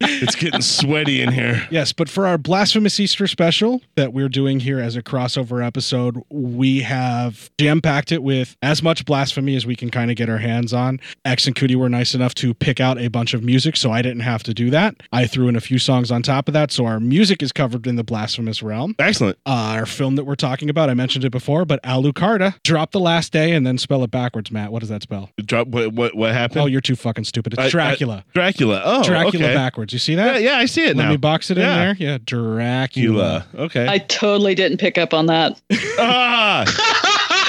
It's 0.00 0.36
getting 0.36 0.62
sweaty 0.62 1.20
in 1.20 1.32
here. 1.32 1.66
Yes, 1.70 1.92
but 1.92 2.08
for 2.08 2.26
our 2.26 2.38
blasphemous 2.38 2.98
Easter 2.98 3.26
special 3.26 3.82
that 3.96 4.12
we're 4.12 4.28
doing 4.28 4.60
here 4.60 4.80
as 4.80 4.96
a 4.96 5.02
crossover 5.02 5.64
episode, 5.64 6.22
we 6.30 6.80
have 6.80 7.50
jam 7.58 7.80
packed 7.82 8.10
it 8.10 8.22
with 8.22 8.56
as 8.62 8.82
much 8.82 9.04
blasphemy 9.04 9.54
as 9.54 9.66
we 9.66 9.76
can 9.76 9.90
kind 9.90 10.10
of 10.10 10.16
get 10.16 10.30
our 10.30 10.38
hands 10.38 10.72
on. 10.72 10.98
X 11.26 11.46
and 11.46 11.54
Cootie 11.54 11.76
were 11.76 11.88
nice 11.90 12.14
enough 12.14 12.34
to 12.36 12.54
pick 12.54 12.80
out 12.80 12.98
a 12.98 13.08
bunch 13.08 13.34
of 13.34 13.42
music, 13.44 13.76
so 13.76 13.90
I 13.90 14.00
didn't 14.00 14.20
have 14.20 14.42
to 14.44 14.54
do 14.54 14.70
that. 14.70 14.94
I 15.12 15.26
threw 15.26 15.48
in 15.48 15.56
a 15.56 15.60
few 15.60 15.78
songs 15.78 16.10
on 16.10 16.22
top 16.22 16.48
of 16.48 16.54
that, 16.54 16.70
so 16.70 16.86
our 16.86 17.00
music 17.00 17.42
is 17.42 17.52
covered 17.52 17.86
in 17.86 17.96
the 17.96 18.04
blasphemous 18.04 18.62
realm. 18.62 18.94
Excellent. 18.98 19.36
Uh, 19.44 19.74
our 19.76 19.86
film 19.86 20.16
that 20.16 20.24
we're 20.24 20.36
talking 20.36 20.70
about, 20.70 20.88
I 20.88 20.94
mentioned 20.94 21.24
it 21.24 21.30
before, 21.30 21.64
but 21.66 21.82
Alucarda, 21.82 22.54
drop 22.62 22.92
the 22.92 23.00
last 23.00 23.32
day 23.32 23.52
and 23.52 23.66
then 23.66 23.76
spell 23.78 24.02
it 24.04 24.10
backwards, 24.10 24.50
Matt. 24.50 24.72
What 24.72 24.80
does 24.80 24.88
that 24.88 25.02
spell? 25.02 25.30
Drop 25.44 25.68
what? 25.68 25.92
What? 25.92 26.14
What 26.16 26.32
happened? 26.32 26.60
Oh, 26.62 26.66
you're 26.66 26.80
too 26.80 26.96
fucking 26.96 27.24
stupid. 27.24 27.52
It's 27.54 27.60
I- 27.62 27.66
I- 27.66 27.70
Dracula. 27.70 28.24
Dracula. 28.32 28.80
Oh, 28.98 29.04
Dracula 29.04 29.44
okay. 29.46 29.54
backwards. 29.54 29.92
You 29.92 29.98
see 29.98 30.14
that? 30.14 30.40
Yeah, 30.42 30.52
yeah, 30.52 30.58
I 30.58 30.66
see 30.66 30.84
it 30.84 30.96
Let 30.96 31.04
now. 31.04 31.10
me 31.10 31.16
box 31.16 31.50
it 31.50 31.56
Yeah. 31.58 31.72
in 31.72 31.78
there. 31.78 31.96
Yeah, 31.98 32.18
Dracula. 32.24 33.46
Okay. 33.54 33.86
I 33.88 33.98
totally 33.98 34.54
didn't 34.54 34.78
pick 34.78 34.98
up 34.98 35.12
on 35.14 35.26
that. 35.26 35.60
ah! 35.98 36.64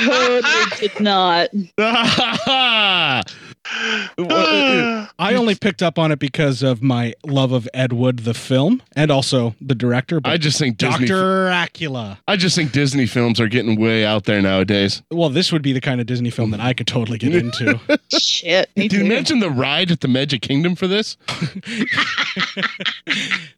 totally 0.05 0.87
did 0.87 0.99
not. 0.99 1.49
I 4.19 5.33
only 5.35 5.55
picked 5.55 5.81
up 5.83 5.99
on 5.99 6.11
it 6.11 6.19
because 6.19 6.63
of 6.63 6.81
my 6.81 7.13
love 7.25 7.51
of 7.51 7.67
Ed 7.73 7.93
Wood, 7.93 8.19
the 8.19 8.33
film, 8.33 8.81
and 8.95 9.11
also 9.11 9.55
the 9.61 9.75
director. 9.75 10.19
But 10.19 10.31
I 10.31 10.37
just 10.37 10.57
think 10.59 10.77
Disney- 10.77 11.07
Doctor 11.07 11.45
Dracula. 11.47 12.19
I 12.27 12.35
just 12.35 12.55
think 12.55 12.71
Disney 12.71 13.05
films 13.05 13.39
are 13.39 13.47
getting 13.47 13.79
way 13.79 14.05
out 14.05 14.25
there 14.25 14.41
nowadays. 14.41 15.01
Well, 15.11 15.29
this 15.29 15.51
would 15.51 15.61
be 15.61 15.73
the 15.73 15.81
kind 15.81 16.01
of 16.01 16.07
Disney 16.07 16.29
film 16.29 16.51
that 16.51 16.59
I 16.59 16.73
could 16.73 16.87
totally 16.87 17.17
get 17.17 17.35
into. 17.35 17.79
Shit. 18.17 18.69
Me 18.75 18.87
Did 18.87 18.93
you 18.97 19.03
too. 19.03 19.09
mention 19.09 19.39
the 19.39 19.49
ride 19.51 19.91
at 19.91 20.01
the 20.01 20.07
Magic 20.07 20.41
Kingdom 20.41 20.75
for 20.75 20.87
this? 20.87 21.17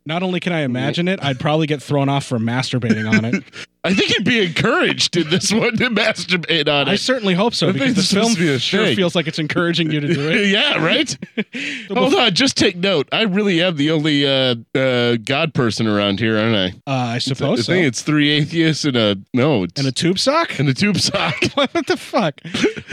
Not 0.05 0.23
only 0.23 0.39
can 0.39 0.53
I 0.53 0.61
imagine 0.61 1.07
it, 1.07 1.23
I'd 1.23 1.39
probably 1.39 1.67
get 1.67 1.81
thrown 1.81 2.09
off 2.09 2.25
for 2.25 2.39
masturbating 2.39 3.09
on 3.11 3.25
it. 3.25 3.43
I 3.83 3.93
think 3.95 4.11
you'd 4.11 4.25
be 4.25 4.45
encouraged 4.45 5.17
in 5.17 5.29
this 5.31 5.51
one 5.51 5.75
to 5.77 5.89
masturbate 5.89 6.67
on 6.67 6.87
it. 6.87 6.91
I 6.91 6.95
certainly 6.95 7.33
hope 7.33 7.55
so 7.55 7.69
I 7.69 7.71
because 7.71 7.87
think 7.87 7.95
the 7.95 8.01
this 8.01 8.11
is 8.11 8.17
film 8.17 8.33
to 8.35 8.39
be 8.39 8.49
a 8.53 8.59
sure 8.59 8.85
thing. 8.85 8.95
feels 8.95 9.15
like 9.15 9.27
it's 9.27 9.39
encouraging 9.39 9.91
you 9.91 9.99
to 9.99 10.13
do 10.13 10.29
it. 10.29 10.47
yeah, 10.49 10.83
right. 10.83 11.17
Hold 11.91 12.13
on, 12.13 12.33
just 12.35 12.57
take 12.57 12.75
note. 12.77 13.09
I 13.11 13.23
really 13.23 13.61
am 13.63 13.77
the 13.77 13.89
only 13.91 14.27
uh, 14.27 14.55
uh, 14.75 15.17
God 15.23 15.53
person 15.55 15.87
around 15.87 16.19
here, 16.19 16.37
aren't 16.37 16.55
I? 16.55 16.67
Uh, 16.91 17.05
I 17.15 17.17
suppose 17.17 17.59
I 17.59 17.61
so. 17.63 17.73
think 17.73 17.87
it's 17.87 18.01
three 18.03 18.29
atheists 18.29 18.85
and 18.85 18.95
a 18.95 19.17
no, 19.33 19.63
it's 19.63 19.79
and 19.79 19.87
a 19.87 19.91
tube 19.91 20.19
sock. 20.19 20.59
and 20.59 20.69
a 20.69 20.73
tube 20.73 20.97
sock. 20.97 21.35
what 21.55 21.71
the 21.87 21.97
fuck? 21.97 22.39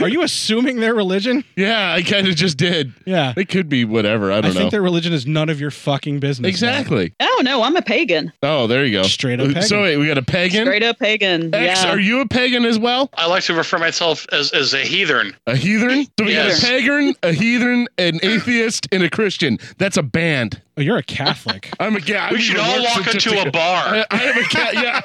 Are 0.01 0.09
you 0.09 0.23
assuming 0.23 0.77
their 0.79 0.95
religion? 0.95 1.43
yeah, 1.55 1.93
I 1.93 2.01
kind 2.01 2.27
of 2.27 2.35
just 2.35 2.57
did. 2.57 2.93
Yeah. 3.05 3.33
It 3.37 3.49
could 3.49 3.69
be 3.69 3.85
whatever. 3.85 4.31
I 4.31 4.37
I 4.37 4.41
don't 4.41 4.53
know. 4.53 4.59
I 4.59 4.63
think 4.63 4.71
their 4.71 4.81
religion 4.81 5.13
is 5.13 5.27
none 5.27 5.49
of 5.49 5.61
your 5.61 5.71
fucking 5.71 6.19
business. 6.19 6.41
man. 6.41 6.49
exactly. 6.49 7.13
Oh 7.19 7.41
no, 7.43 7.61
I'm 7.61 7.75
a 7.75 7.81
pagan. 7.83 8.33
Oh, 8.41 8.65
there 8.67 8.83
you 8.85 8.93
go. 8.93 9.03
Straight 9.03 9.39
up 9.39 9.47
pagan. 9.47 9.61
So 9.63 9.81
wait, 9.83 9.97
we 9.97 10.07
got 10.07 10.17
a 10.17 10.23
pagan. 10.23 10.65
Straight 10.65 10.78
up 10.83 10.99
pagan. 10.99 11.53
X, 11.53 11.83
yeah. 11.83 11.91
are 11.91 11.99
you 11.99 12.21
a 12.21 12.27
pagan 12.27 12.65
as 12.65 12.77
well? 12.79 13.09
I 13.13 13.27
like 13.27 13.43
to 13.43 13.53
refer 13.53 13.77
myself 13.77 14.25
as, 14.31 14.51
as 14.51 14.73
a 14.73 14.79
heathen. 14.81 15.35
A 15.47 15.55
heathen? 15.55 16.05
So 16.17 16.25
we 16.25 16.31
Yes. 16.33 16.61
got 16.61 16.69
a 16.69 16.71
pagan, 16.73 17.15
a 17.23 17.31
heathen, 17.33 17.87
an 17.97 18.19
atheist, 18.23 18.87
and 18.91 19.03
a 19.03 19.09
Christian. 19.09 19.57
That's 19.77 19.97
a 19.97 20.03
band. 20.03 20.61
Oh, 20.79 20.81
you're 20.81 20.95
a 20.97 21.03
Catholic. 21.03 21.73
I'm 21.81 21.97
a 21.97 21.99
yeah. 21.99 22.31
We 22.31 22.39
should 22.39 22.55
all 22.57 22.81
walk 22.81 23.13
into 23.13 23.37
a 23.37 23.51
bar. 23.51 23.83
I, 23.85 24.05
I 24.09 24.23
am 24.23 24.37
a 24.37 24.43
cat. 24.47 24.69
Yeah. 24.79 25.01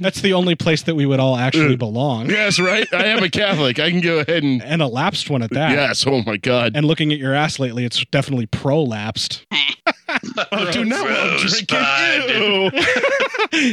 That's 0.00 0.20
the 0.20 0.32
only 0.32 0.54
place 0.56 0.82
that 0.82 0.94
we 0.96 1.06
would 1.06 1.20
all 1.20 1.36
actually 1.36 1.74
uh, 1.74 1.76
belong. 1.76 2.28
yes, 2.28 2.58
right. 2.58 2.86
I 2.92 3.06
am 3.06 3.22
a 3.22 3.28
Catholic. 3.30 3.78
I 3.78 3.90
can 3.90 4.00
go 4.00 4.18
ahead 4.18 4.42
and 4.42 4.60
And 4.62 4.82
a 4.82 4.86
lapsed 4.88 5.30
one 5.30 5.42
at 5.42 5.50
that. 5.50 5.70
yes. 5.70 6.04
Oh 6.08 6.22
my 6.24 6.36
God. 6.36 6.72
And 6.74 6.84
looking 6.86 7.12
at 7.12 7.18
your 7.18 7.34
ass 7.34 7.58
lately, 7.60 7.84
it's 7.84 8.04
definitely 8.06 8.46
prolapsed. 8.48 9.44
oh, 10.52 10.70
dude, 10.72 10.88
now 10.88 11.04
I'm 11.06 11.38
drinking. 11.38 11.78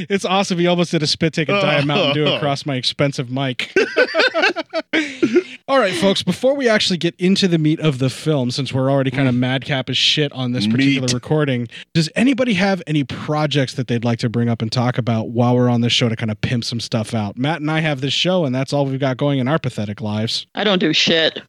It's 0.09 0.23
awesome. 0.25 0.59
He 0.59 0.67
almost 0.67 0.91
did 0.91 1.01
a 1.01 1.07
spit 1.07 1.33
take 1.33 1.49
and 1.49 1.59
Diet 1.59 1.85
Mountain 1.85 2.13
Dew 2.13 2.27
across 2.35 2.65
my 2.65 2.75
expensive 2.75 3.31
mic. 3.31 3.73
All 5.73 5.79
right, 5.79 5.95
folks, 5.95 6.21
before 6.21 6.55
we 6.55 6.69
actually 6.69 6.97
get 6.97 7.15
into 7.17 7.47
the 7.47 7.57
meat 7.57 7.79
of 7.79 7.97
the 7.97 8.11
film, 8.11 8.51
since 8.51 8.71
we're 8.71 8.91
already 8.91 9.09
kind 9.09 9.27
of 9.27 9.33
mm. 9.33 9.39
madcap 9.39 9.89
as 9.89 9.97
shit 9.97 10.31
on 10.31 10.51
this 10.51 10.67
particular 10.67 11.07
Meat. 11.07 11.13
recording, 11.13 11.67
does 11.95 12.11
anybody 12.15 12.53
have 12.53 12.83
any 12.85 13.03
projects 13.03 13.73
that 13.73 13.87
they'd 13.87 14.05
like 14.05 14.19
to 14.19 14.29
bring 14.29 14.49
up 14.49 14.61
and 14.61 14.71
talk 14.71 14.99
about 14.99 15.29
while 15.29 15.55
we're 15.55 15.69
on 15.69 15.81
this 15.81 15.91
show 15.91 16.09
to 16.09 16.15
kind 16.15 16.29
of 16.29 16.39
pimp 16.41 16.63
some 16.63 16.79
stuff 16.79 17.15
out? 17.15 17.39
Matt 17.39 17.61
and 17.61 17.71
I 17.71 17.79
have 17.79 18.01
this 18.01 18.13
show, 18.13 18.45
and 18.45 18.53
that's 18.53 18.71
all 18.71 18.85
we've 18.85 18.99
got 18.99 19.17
going 19.17 19.39
in 19.39 19.47
our 19.47 19.57
pathetic 19.57 19.99
lives. 19.99 20.45
I 20.53 20.63
don't 20.63 20.77
do 20.77 20.93
shit. 20.93 21.41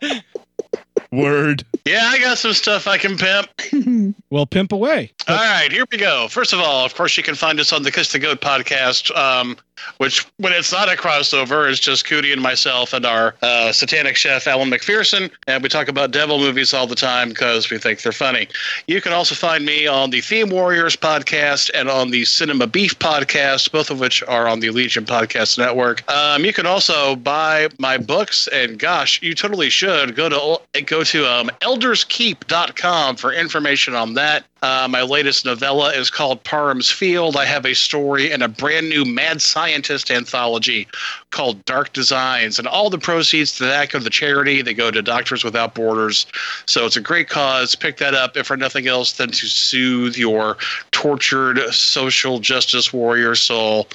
Word. 1.10 1.64
Yeah, 1.84 2.02
I 2.02 2.18
got 2.18 2.38
some 2.38 2.54
stuff 2.54 2.86
I 2.86 2.96
can 2.96 3.18
pimp. 3.18 4.14
Well, 4.30 4.46
pimp 4.46 4.72
away. 4.72 5.12
All 5.28 5.36
right, 5.36 5.70
here 5.70 5.84
we 5.92 5.96
go. 5.96 6.26
First 6.26 6.52
of 6.52 6.58
all, 6.58 6.84
of 6.84 6.96
course, 6.96 7.16
you 7.16 7.22
can 7.22 7.36
find 7.36 7.60
us 7.60 7.72
on 7.72 7.84
the 7.84 7.92
Kiss 7.92 8.10
the 8.10 8.18
Goat 8.18 8.40
podcast, 8.40 9.16
um, 9.16 9.56
which, 9.98 10.26
when 10.38 10.52
it's 10.52 10.72
not 10.72 10.92
a 10.92 10.96
crossover, 10.96 11.70
is 11.70 11.78
just 11.78 12.04
Cootie 12.04 12.32
and 12.32 12.42
myself 12.42 12.92
and 12.92 13.06
our 13.06 13.36
uh, 13.42 13.70
satanic 13.70 14.16
chef, 14.16 14.48
Alan 14.48 14.70
McPherson. 14.70 15.30
And 15.46 15.62
we 15.62 15.68
talk 15.68 15.86
about 15.86 16.10
devil 16.10 16.40
movies 16.40 16.74
all 16.74 16.88
the 16.88 16.96
time 16.96 17.28
because 17.28 17.70
we 17.70 17.78
think 17.78 18.02
they're 18.02 18.10
funny. 18.10 18.48
You 18.88 19.00
can 19.00 19.12
also 19.12 19.36
find 19.36 19.64
me 19.64 19.86
on 19.86 20.10
the 20.10 20.20
Theme 20.20 20.50
Warriors 20.50 20.96
podcast 20.96 21.70
and 21.72 21.88
on 21.88 22.10
the 22.10 22.24
Cinema 22.24 22.66
Beef 22.66 22.98
podcast, 22.98 23.70
both 23.70 23.88
of 23.90 24.00
which 24.00 24.20
are 24.24 24.48
on 24.48 24.58
the 24.58 24.70
Legion 24.70 25.04
Podcast 25.04 25.58
Network. 25.58 26.10
Um, 26.10 26.44
you 26.44 26.52
can 26.52 26.66
also 26.66 27.14
buy 27.14 27.68
my 27.78 27.98
books, 27.98 28.48
and 28.48 28.80
gosh, 28.80 29.22
you 29.22 29.34
totally 29.34 29.70
should 29.70 30.16
go 30.16 30.28
to 30.28 30.82
go 30.82 31.04
to 31.04 31.32
um, 31.32 31.50
elderskeep.com 31.74 33.16
for 33.16 33.32
information 33.32 33.94
on 33.94 34.14
that. 34.14 34.44
Uh, 34.64 34.88
my 34.88 35.02
latest 35.02 35.44
novella 35.44 35.92
is 35.92 36.08
called 36.08 36.42
Parham's 36.42 36.90
Field. 36.90 37.36
I 37.36 37.44
have 37.44 37.66
a 37.66 37.74
story 37.74 38.32
in 38.32 38.40
a 38.40 38.48
brand 38.48 38.88
new 38.88 39.04
mad 39.04 39.42
scientist 39.42 40.10
anthology 40.10 40.88
called 41.32 41.62
Dark 41.66 41.92
Designs, 41.92 42.58
and 42.58 42.66
all 42.66 42.88
the 42.88 42.96
proceeds 42.96 43.54
to 43.58 43.64
that 43.64 43.90
go 43.90 43.98
to 43.98 44.04
the 44.04 44.08
charity. 44.08 44.62
They 44.62 44.72
go 44.72 44.90
to 44.90 45.02
Doctors 45.02 45.44
Without 45.44 45.74
Borders. 45.74 46.24
So 46.64 46.86
it's 46.86 46.96
a 46.96 47.02
great 47.02 47.28
cause. 47.28 47.74
Pick 47.74 47.98
that 47.98 48.14
up, 48.14 48.38
if 48.38 48.46
for 48.46 48.56
nothing 48.56 48.88
else, 48.88 49.12
than 49.12 49.32
to 49.32 49.46
soothe 49.46 50.16
your 50.16 50.56
tortured 50.92 51.58
social 51.74 52.38
justice 52.38 52.90
warrior 52.90 53.34
soul. 53.34 53.86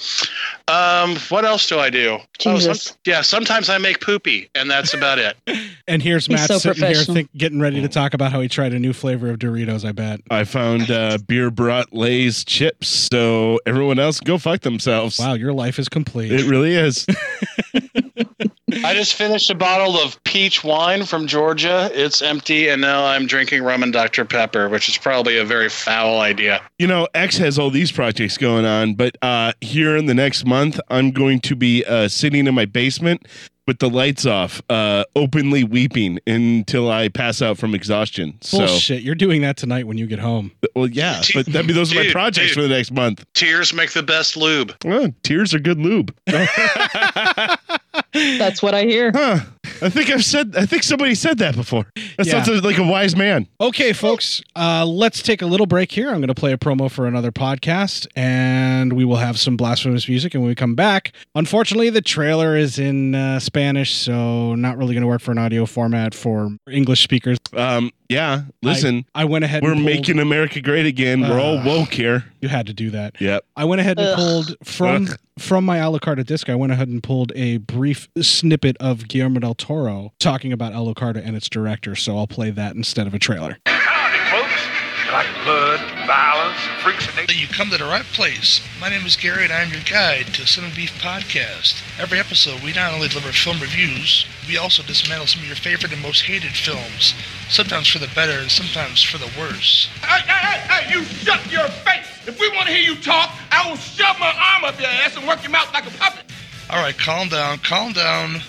Um, 0.68 1.16
what 1.30 1.44
else 1.44 1.68
do 1.68 1.80
I 1.80 1.90
do? 1.90 2.18
Oh, 2.46 2.58
some- 2.60 2.74
Jesus. 2.74 2.96
yeah, 3.04 3.22
sometimes 3.22 3.68
I 3.68 3.78
make 3.78 4.00
poopy, 4.00 4.48
and 4.54 4.70
that's 4.70 4.94
about 4.94 5.18
it. 5.18 5.36
And 5.88 6.00
here's 6.00 6.26
He's 6.26 6.36
Matt 6.36 6.46
so 6.46 6.58
sitting 6.58 6.86
here 6.86 7.02
think, 7.02 7.30
getting 7.36 7.58
ready 7.58 7.80
to 7.80 7.88
talk 7.88 8.14
about 8.14 8.30
how 8.30 8.40
he 8.40 8.48
tried 8.48 8.72
a 8.72 8.78
new 8.78 8.92
flavor 8.92 9.28
of 9.28 9.40
Doritos, 9.40 9.84
I 9.84 9.90
bet. 9.90 10.20
I 10.30 10.44
found 10.44 10.59
uh, 10.60 11.18
beer 11.26 11.50
brought 11.50 11.92
Lay's 11.92 12.44
chips, 12.44 12.88
so 12.88 13.58
everyone 13.66 13.98
else 13.98 14.20
go 14.20 14.38
fuck 14.38 14.60
themselves. 14.60 15.18
Wow, 15.18 15.34
your 15.34 15.52
life 15.52 15.78
is 15.78 15.88
complete. 15.88 16.32
It 16.32 16.46
really 16.46 16.74
is. 16.74 17.06
I 18.84 18.94
just 18.94 19.14
finished 19.14 19.50
a 19.50 19.54
bottle 19.54 19.96
of 19.96 20.22
peach 20.24 20.62
wine 20.62 21.04
from 21.04 21.26
Georgia. 21.26 21.90
It's 21.92 22.22
empty, 22.22 22.68
and 22.68 22.80
now 22.80 23.04
I'm 23.04 23.26
drinking 23.26 23.62
rum 23.62 23.82
and 23.82 23.92
Dr. 23.92 24.24
Pepper, 24.24 24.68
which 24.68 24.88
is 24.88 24.96
probably 24.96 25.38
a 25.38 25.44
very 25.44 25.68
foul 25.68 26.20
idea. 26.20 26.62
You 26.78 26.86
know, 26.86 27.08
X 27.14 27.36
has 27.38 27.58
all 27.58 27.70
these 27.70 27.90
projects 27.90 28.38
going 28.38 28.64
on, 28.64 28.94
but 28.94 29.16
uh, 29.22 29.52
here 29.60 29.96
in 29.96 30.06
the 30.06 30.14
next 30.14 30.46
month, 30.46 30.78
I'm 30.88 31.10
going 31.10 31.40
to 31.40 31.56
be 31.56 31.84
uh, 31.84 32.08
sitting 32.08 32.46
in 32.46 32.54
my 32.54 32.64
basement 32.64 33.26
with 33.70 33.78
the 33.78 33.88
lights 33.88 34.26
off, 34.26 34.60
uh, 34.68 35.04
openly 35.14 35.62
weeping 35.62 36.18
until 36.26 36.90
I 36.90 37.08
pass 37.08 37.40
out 37.40 37.56
from 37.56 37.72
exhaustion. 37.72 38.36
So, 38.40 38.66
Bullshit. 38.66 39.02
You're 39.02 39.14
doing 39.14 39.42
that 39.42 39.56
tonight 39.56 39.86
when 39.86 39.96
you 39.96 40.08
get 40.08 40.18
home. 40.18 40.50
well, 40.74 40.88
yeah, 40.88 41.22
but 41.34 41.46
that 41.46 41.66
mean 41.66 41.76
those 41.76 41.92
are 41.92 42.02
my 42.02 42.10
projects 42.10 42.48
dude. 42.48 42.56
for 42.56 42.62
the 42.62 42.68
next 42.68 42.90
month. 42.90 43.24
Tears 43.32 43.72
make 43.72 43.92
the 43.92 44.02
best 44.02 44.36
lube. 44.36 44.74
Well, 44.84 45.14
tears 45.22 45.54
are 45.54 45.60
good 45.60 45.78
lube. 45.78 46.12
That's 46.26 47.60
what 48.60 48.74
I 48.74 48.82
hear. 48.82 49.12
Huh. 49.14 49.38
I 49.82 49.88
think 49.88 50.10
I've 50.10 50.24
said. 50.24 50.54
I 50.56 50.66
think 50.66 50.82
somebody 50.82 51.14
said 51.14 51.38
that 51.38 51.56
before. 51.56 51.86
That 52.16 52.26
Yeah. 52.26 52.42
sounds 52.42 52.62
like 52.62 52.78
a 52.78 52.82
wise 52.84 53.16
man. 53.16 53.46
Okay, 53.60 53.92
folks, 53.92 54.42
uh, 54.56 54.84
let's 54.86 55.22
take 55.22 55.42
a 55.42 55.46
little 55.46 55.66
break 55.66 55.90
here. 55.92 56.08
I'm 56.10 56.16
going 56.16 56.28
to 56.28 56.34
play 56.34 56.52
a 56.52 56.58
promo 56.58 56.90
for 56.90 57.06
another 57.06 57.32
podcast, 57.32 58.06
and 58.16 58.92
we 58.92 59.04
will 59.04 59.16
have 59.16 59.38
some 59.38 59.56
blasphemous 59.56 60.08
music. 60.08 60.34
And 60.34 60.42
when 60.42 60.48
we 60.48 60.54
come 60.54 60.74
back, 60.74 61.12
unfortunately, 61.34 61.90
the 61.90 62.02
trailer 62.02 62.56
is 62.56 62.78
in 62.78 63.14
uh, 63.14 63.38
Spanish, 63.40 63.94
so 63.94 64.54
not 64.54 64.76
really 64.76 64.94
going 64.94 65.02
to 65.02 65.08
work 65.08 65.20
for 65.20 65.32
an 65.32 65.38
audio 65.38 65.66
format 65.66 66.14
for 66.14 66.50
English 66.70 67.02
speakers. 67.02 67.38
Um, 67.56 67.90
yeah. 68.08 68.42
Listen, 68.62 69.04
I, 69.14 69.22
I 69.22 69.24
went 69.24 69.44
ahead. 69.44 69.62
we're 69.62 69.74
making 69.74 70.18
America 70.18 70.60
great 70.60 70.86
again. 70.86 71.20
we're 71.22 71.40
all 71.40 71.58
Uh, 71.58 71.64
woke 71.64 71.92
here. 71.94 72.24
You 72.40 72.48
had 72.48 72.66
to 72.68 72.72
do 72.72 72.90
that. 72.90 73.20
Yep. 73.20 73.44
I 73.56 73.64
went 73.64 73.80
ahead 73.80 73.98
and 73.98 74.08
Ugh. 74.08 74.16
pulled 74.16 74.56
from 74.64 75.06
Ugh. 75.08 75.16
from 75.38 75.64
my 75.64 75.78
Alucarda 75.78 76.24
disc. 76.24 76.48
I 76.48 76.54
went 76.54 76.72
ahead 76.72 76.88
and 76.88 77.02
pulled 77.02 77.32
a 77.34 77.58
brief 77.58 78.08
snippet 78.20 78.76
of 78.80 79.08
Guillermo 79.08 79.40
del 79.40 79.54
Toro 79.54 80.12
talking 80.18 80.52
about 80.52 80.72
Alucarda 80.72 81.22
and 81.24 81.36
its 81.36 81.48
director. 81.48 81.94
So 81.94 82.16
I'll 82.16 82.26
play 82.26 82.50
that 82.50 82.74
instead 82.74 83.06
of 83.06 83.14
a 83.14 83.18
trailer. 83.18 83.58
Howdy, 83.66 84.18
folks. 84.30 85.12
like 85.12 85.26
blood, 85.44 85.80
violence, 86.06 86.56
freaks 86.82 87.06
and 87.08 87.28
Then 87.28 87.36
you 87.36 87.46
come 87.48 87.68
to 87.70 87.76
the 87.76 87.84
right 87.84 88.04
place. 88.04 88.60
My 88.80 88.88
name 88.88 89.04
is 89.04 89.16
Gary, 89.16 89.44
and 89.44 89.52
I'm 89.52 89.70
your 89.70 89.82
guide 89.90 90.26
to 90.34 90.46
Cinema 90.46 90.74
Beef 90.74 90.92
Podcast. 91.02 91.82
Every 92.00 92.18
episode, 92.18 92.62
we 92.62 92.72
not 92.72 92.94
only 92.94 93.08
deliver 93.08 93.32
film 93.32 93.60
reviews, 93.60 94.24
we 94.48 94.56
also 94.56 94.82
dismantle 94.82 95.26
some 95.26 95.42
of 95.42 95.46
your 95.46 95.56
favorite 95.56 95.92
and 95.92 96.00
most 96.00 96.22
hated 96.22 96.52
films, 96.52 97.12
sometimes 97.50 97.88
for 97.88 97.98
the 97.98 98.08
better 98.14 98.40
and 98.40 98.50
sometimes 98.50 99.02
for 99.02 99.18
the 99.18 99.30
worse. 99.38 99.88
Hey, 100.02 100.20
hey, 100.26 100.58
hey, 100.58 100.74
hey, 100.74 100.92
you 100.98 101.04
shut 101.04 101.40
your 101.52 101.68
face! 101.68 102.06
If 102.26 102.38
we 102.38 102.48
want 102.50 102.68
to 102.68 102.72
hear 102.74 102.94
you 102.94 103.00
talk, 103.00 103.34
I 103.50 103.68
will 103.68 103.76
shove 103.76 104.18
my 104.18 104.28
arm 104.28 104.64
up 104.64 104.78
your 104.78 104.88
ass 104.88 105.16
and 105.16 105.26
work 105.26 105.42
your 105.42 105.52
mouth 105.52 105.72
like 105.72 105.86
a 105.86 105.90
puppet. 105.98 106.24
All 106.68 106.80
right, 106.80 106.96
calm 106.96 107.28
down, 107.28 107.58
calm 107.58 107.92
down. 107.92 108.42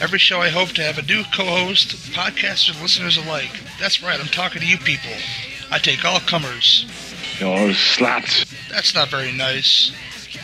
Every 0.00 0.18
show 0.18 0.40
I 0.40 0.48
hope 0.48 0.70
to 0.70 0.82
have 0.82 0.96
a 0.96 1.02
new 1.02 1.24
co-host, 1.34 2.12
podcasters 2.12 2.80
listeners 2.80 3.16
alike. 3.18 3.50
That's 3.78 4.02
right, 4.02 4.18
I'm 4.18 4.26
talking 4.26 4.62
to 4.62 4.66
you 4.66 4.78
people. 4.78 5.10
I 5.70 5.78
take 5.78 6.04
all 6.04 6.20
comers. 6.20 6.86
You're 7.38 7.74
sluts. 7.74 8.46
That's 8.70 8.94
not 8.94 9.08
very 9.08 9.32
nice. 9.32 9.92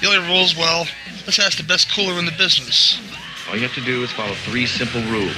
The 0.01 0.09
only 0.09 0.29
rules, 0.29 0.57
well, 0.57 0.87
let's 1.25 1.39
ask 1.39 1.57
the 1.57 1.65
best 1.65 1.91
cooler 1.91 2.19
in 2.19 2.27
the 2.27 2.33
business. 2.33 3.01
All 3.49 3.55
you 3.55 3.63
have 3.63 3.75
to 3.75 3.81
do 3.81 4.03
is 4.03 4.11
follow 4.11 4.35
three 4.35 4.67
simple 4.67 5.01
rules. 5.03 5.37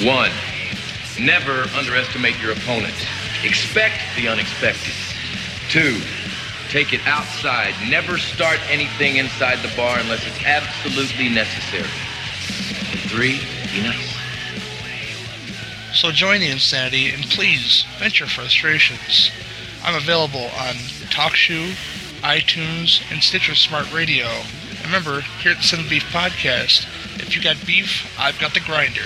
One, 0.00 0.30
never 1.20 1.68
underestimate 1.76 2.40
your 2.40 2.52
opponent. 2.52 2.94
Expect 3.44 4.00
the 4.16 4.28
unexpected. 4.28 4.94
Two, 5.68 6.00
take 6.68 6.92
it 6.92 7.00
outside. 7.06 7.74
Never 7.88 8.18
start 8.18 8.58
anything 8.70 9.16
inside 9.16 9.58
the 9.58 9.74
bar 9.76 9.98
unless 9.98 10.26
it's 10.26 10.44
absolutely 10.44 11.28
necessary. 11.28 11.88
And 12.92 13.00
three, 13.10 13.40
be 13.72 13.82
nice. 13.82 14.16
So 15.94 16.12
join 16.12 16.40
the 16.40 16.50
insanity 16.50 17.10
and 17.10 17.24
please 17.24 17.84
vent 17.98 18.20
your 18.20 18.28
frustrations. 18.28 19.30
I'm 19.82 19.96
available 19.96 20.44
on 20.44 20.74
TalkShoe, 21.10 21.72
iTunes, 22.20 23.00
and 23.10 23.22
Stitcher 23.22 23.54
Smart 23.54 23.92
Radio. 23.92 24.26
And 24.26 24.84
remember, 24.84 25.22
here 25.42 25.52
at 25.52 25.58
the 25.58 25.64
Sin 25.64 25.88
Beef 25.88 26.04
Podcast, 26.04 26.86
if 27.20 27.34
you 27.34 27.42
got 27.42 27.56
beef, 27.66 28.14
I've 28.18 28.38
got 28.38 28.54
the 28.54 28.60
grinder. 28.60 29.02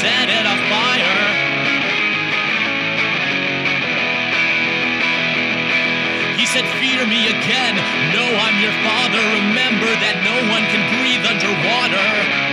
Set 0.00 0.28
it 0.30 0.46
afire. 0.46 1.18
He 6.38 6.46
said, 6.46 6.66
Fear 6.78 7.06
me 7.06 7.26
again. 7.26 7.74
No, 8.14 8.24
I'm 8.46 8.62
your 8.62 8.76
father. 8.86 9.20
Remember 9.42 9.90
that 10.04 10.22
no 10.22 10.36
one 10.54 10.62
can 10.70 10.82
breathe 10.94 11.24
underwater. 11.26 12.47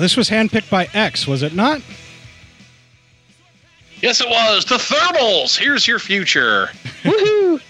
This 0.00 0.16
was 0.16 0.28
handpicked 0.28 0.70
by 0.70 0.88
X, 0.94 1.26
was 1.26 1.42
it 1.42 1.54
not? 1.54 1.80
Yes, 4.00 4.20
it 4.20 4.28
was. 4.28 4.64
The 4.64 4.76
Thermals. 4.76 5.58
Here's 5.58 5.86
your 5.86 5.98
future. 5.98 6.70
Woohoo! 7.02 7.60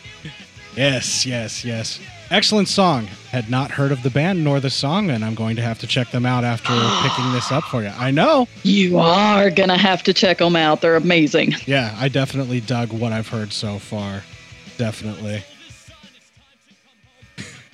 Yes, 0.76 1.26
yes, 1.26 1.64
yes. 1.64 2.00
Excellent 2.30 2.68
song. 2.68 3.06
Had 3.30 3.50
not 3.50 3.72
heard 3.72 3.90
of 3.90 4.04
the 4.04 4.10
band 4.10 4.44
nor 4.44 4.60
the 4.60 4.70
song, 4.70 5.10
and 5.10 5.24
I'm 5.24 5.34
going 5.34 5.56
to 5.56 5.62
have 5.62 5.80
to 5.80 5.86
check 5.88 6.12
them 6.12 6.24
out 6.24 6.44
after 6.44 6.68
picking 7.02 7.32
this 7.32 7.50
up 7.50 7.64
for 7.64 7.82
you. 7.82 7.88
I 7.88 8.12
know. 8.12 8.46
You 8.62 8.98
are 8.98 9.50
gonna 9.50 9.76
have 9.76 10.04
to 10.04 10.14
check 10.14 10.38
them 10.38 10.54
out. 10.54 10.80
They're 10.80 10.94
amazing. 10.94 11.54
Yeah, 11.66 11.96
I 11.98 12.08
definitely 12.08 12.60
dug 12.60 12.92
what 12.92 13.12
I've 13.12 13.28
heard 13.28 13.52
so 13.52 13.80
far. 13.80 14.22
Definitely. 14.78 15.42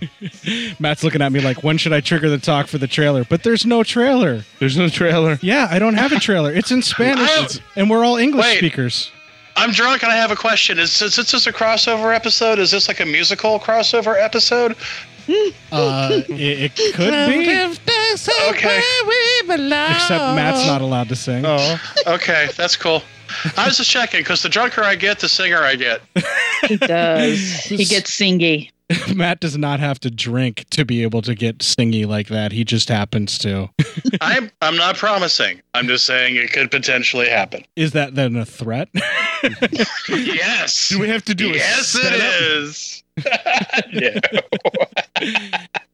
Matt's 0.79 1.03
looking 1.03 1.23
at 1.23 1.33
me 1.33 1.41
like, 1.41 1.63
when 1.63 1.79
should 1.79 1.93
I 1.93 2.01
trigger 2.01 2.29
the 2.29 2.39
talk 2.39 2.67
for 2.67 2.79
the 2.79 2.87
trailer? 2.87 3.25
But 3.25 3.43
there's 3.43 3.65
no 3.65 3.83
trailer. 3.83 4.45
There's 4.59 4.77
no 4.77 4.89
trailer. 4.89 5.39
Yeah, 5.43 5.69
I 5.71 5.79
don't 5.79 5.95
have 5.95 6.13
a 6.13 6.21
trailer. 6.21 6.53
It's 6.53 6.71
in 6.71 6.83
Spanish, 6.95 7.31
I- 7.31 7.49
and 7.77 7.89
we're 7.91 8.05
all 8.05 8.17
English 8.17 8.45
Wait. 8.45 8.59
speakers. 8.59 9.11
I'm 9.57 9.71
drunk 9.73 10.03
and 10.03 10.13
I 10.13 10.17
have 10.17 10.31
a 10.31 10.37
question. 10.37 10.79
Is, 10.79 11.01
is 11.01 11.17
this 11.17 11.31
just 11.31 11.47
a 11.47 11.53
crossover 11.53 12.15
episode? 12.15 12.59
Is 12.59 12.71
this 12.71 12.89
like 12.89 13.01
a 13.01 13.07
musical 13.07 13.59
crossover 13.59 14.15
episode? 14.23 14.77
Uh, 15.73 16.23
it, 16.29 16.73
it 16.77 16.95
could 16.95 17.11
be. 17.29 17.49
Okay. 18.51 18.83
Except 19.49 20.35
Matt's 20.37 20.67
not 20.67 20.83
allowed 20.83 21.09
to 21.09 21.17
sing. 21.17 21.45
Oh. 21.47 21.81
Okay, 22.07 22.49
that's 22.57 22.77
cool. 22.77 23.03
I 23.57 23.67
was 23.67 23.79
just 23.79 23.91
checking 23.91 24.21
because 24.21 24.43
the 24.43 24.49
drunker 24.49 24.83
I 24.85 24.95
get, 24.95 25.19
the 25.19 25.29
singer 25.29 25.59
I 25.63 25.75
get. 25.75 26.01
He 26.69 26.77
does. 26.77 27.39
he 27.65 27.85
gets 27.85 28.11
singy. 28.17 28.71
Matt 29.15 29.41
does 29.41 29.57
not 29.57 29.81
have 29.81 29.99
to 30.01 30.11
drink 30.11 30.67
to 30.71 30.85
be 30.85 31.03
able 31.03 31.23
to 31.23 31.35
get 31.35 31.59
singy 31.59 32.07
like 32.07 32.29
that. 32.29 32.53
He 32.53 32.65
just 32.65 32.89
happens 32.89 33.39
to. 33.39 33.69
I'm 34.21 34.51
I'm 34.63 34.77
not 34.77 34.97
promising. 34.97 35.61
I'm 35.75 35.87
just 35.89 36.07
saying 36.07 36.37
it 36.37 36.53
could 36.53 36.71
potentially 36.71 37.29
happen. 37.29 37.65
Is 37.75 37.93
that 37.93 38.15
then 38.15 38.37
a 38.37 38.45
threat? 38.45 38.89
yes. 40.09 40.89
Do 40.89 41.01
we 41.01 41.09
have 41.09 41.25
to 41.25 41.35
do 41.35 41.51
a 41.51 41.55
Yes, 41.55 41.97
it 41.97 42.13
is. 42.13 42.96
yeah. 43.93 44.21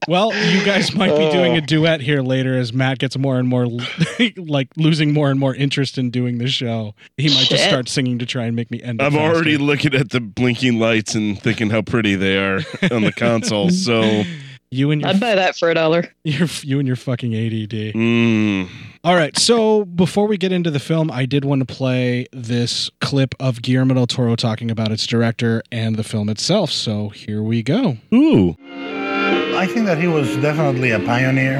Well, 0.08 0.35
you 0.35 0.64
guys 0.64 0.94
might 0.94 1.16
be 1.16 1.30
doing 1.30 1.54
a 1.54 1.58
oh. 1.58 1.61
duet 1.61 2.00
here 2.00 2.22
later 2.22 2.58
as 2.58 2.72
Matt 2.72 2.98
gets 2.98 3.16
more 3.16 3.38
and 3.38 3.48
more 3.48 3.68
like 4.37 4.68
losing 4.76 5.12
more 5.12 5.30
and 5.30 5.38
more 5.38 5.54
interest 5.54 5.96
in 5.96 6.11
doing 6.11 6.38
the 6.38 6.48
show. 6.48 6.94
He 7.16 7.28
might 7.28 7.46
just 7.46 7.64
start 7.64 7.88
singing 7.88 8.18
to 8.18 8.26
try 8.26 8.44
and 8.46 8.56
make 8.56 8.70
me 8.70 8.82
end. 8.82 9.00
I'm 9.00 9.12
faster. 9.12 9.35
already 9.35 9.56
looking 9.58 9.94
at 9.94 10.11
the 10.11 10.20
blinking 10.20 10.80
lights 10.80 11.14
and 11.14 11.40
thinking 11.40 11.70
how 11.70 11.82
pretty 11.82 12.16
they 12.16 12.37
are 12.37 12.61
on 12.90 13.02
the 13.02 13.12
console. 13.16 13.70
So 13.70 14.02
you 14.72 14.90
and 14.90 15.02
your 15.02 15.11
I'd 15.11 15.20
buy 15.20 15.35
that 15.35 15.56
for 15.56 15.70
a 15.70 15.74
dollar. 15.74 16.12
Your, 16.24 16.48
you 16.62 16.78
and 16.78 16.87
your 16.87 16.96
fucking 16.96 17.35
ADD. 17.35 17.94
Mm. 17.94 18.68
All 19.04 19.14
right. 19.14 19.37
So 19.37 19.85
before 19.85 20.26
we 20.26 20.38
get 20.38 20.50
into 20.50 20.70
the 20.70 20.78
film, 20.78 21.11
I 21.11 21.26
did 21.26 21.44
want 21.44 21.66
to 21.66 21.74
play 21.74 22.26
this 22.32 22.88
clip 23.00 23.35
of 23.38 23.61
Guillermo 23.61 23.94
del 23.94 24.06
Toro 24.06 24.35
talking 24.35 24.70
about 24.70 24.90
its 24.90 25.06
director 25.06 25.62
and 25.70 25.96
the 25.96 26.04
film 26.04 26.28
itself. 26.28 26.70
So 26.70 27.11
here 27.11 27.42
we 27.42 27.62
go. 27.62 27.98
Ooh. 28.14 28.56
I 28.70 29.66
think 29.66 29.87
that 29.87 29.98
he 29.98 30.08
was 30.08 30.35
definitely 30.38 30.92
a 30.92 31.00
pioneer. 31.00 31.58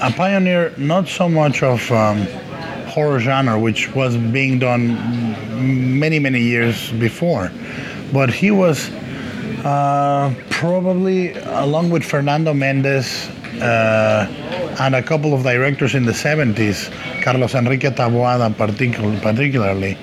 A 0.00 0.10
pioneer, 0.12 0.72
not 0.78 1.08
so 1.08 1.28
much 1.28 1.62
of 1.62 1.90
um, 1.92 2.22
horror 2.86 3.20
genre, 3.20 3.58
which 3.58 3.94
was 3.94 4.16
being 4.16 4.58
done 4.58 4.96
many, 5.98 6.18
many 6.18 6.40
years 6.40 6.90
before, 6.92 7.52
but 8.12 8.30
he 8.30 8.50
was 8.50 8.90
uh, 9.66 10.32
probably, 10.48 11.32
along 11.64 11.90
with 11.90 12.04
Fernando 12.04 12.52
Méndez 12.52 13.28
uh, 13.60 14.28
and 14.78 14.94
a 14.94 15.02
couple 15.02 15.34
of 15.34 15.42
directors 15.42 15.96
in 15.96 16.04
the 16.04 16.12
70s, 16.12 16.90
Carlos 17.22 17.52
Enrique 17.54 17.90
Taboada 17.90 18.48
particu- 18.54 19.20
particularly, 19.20 19.94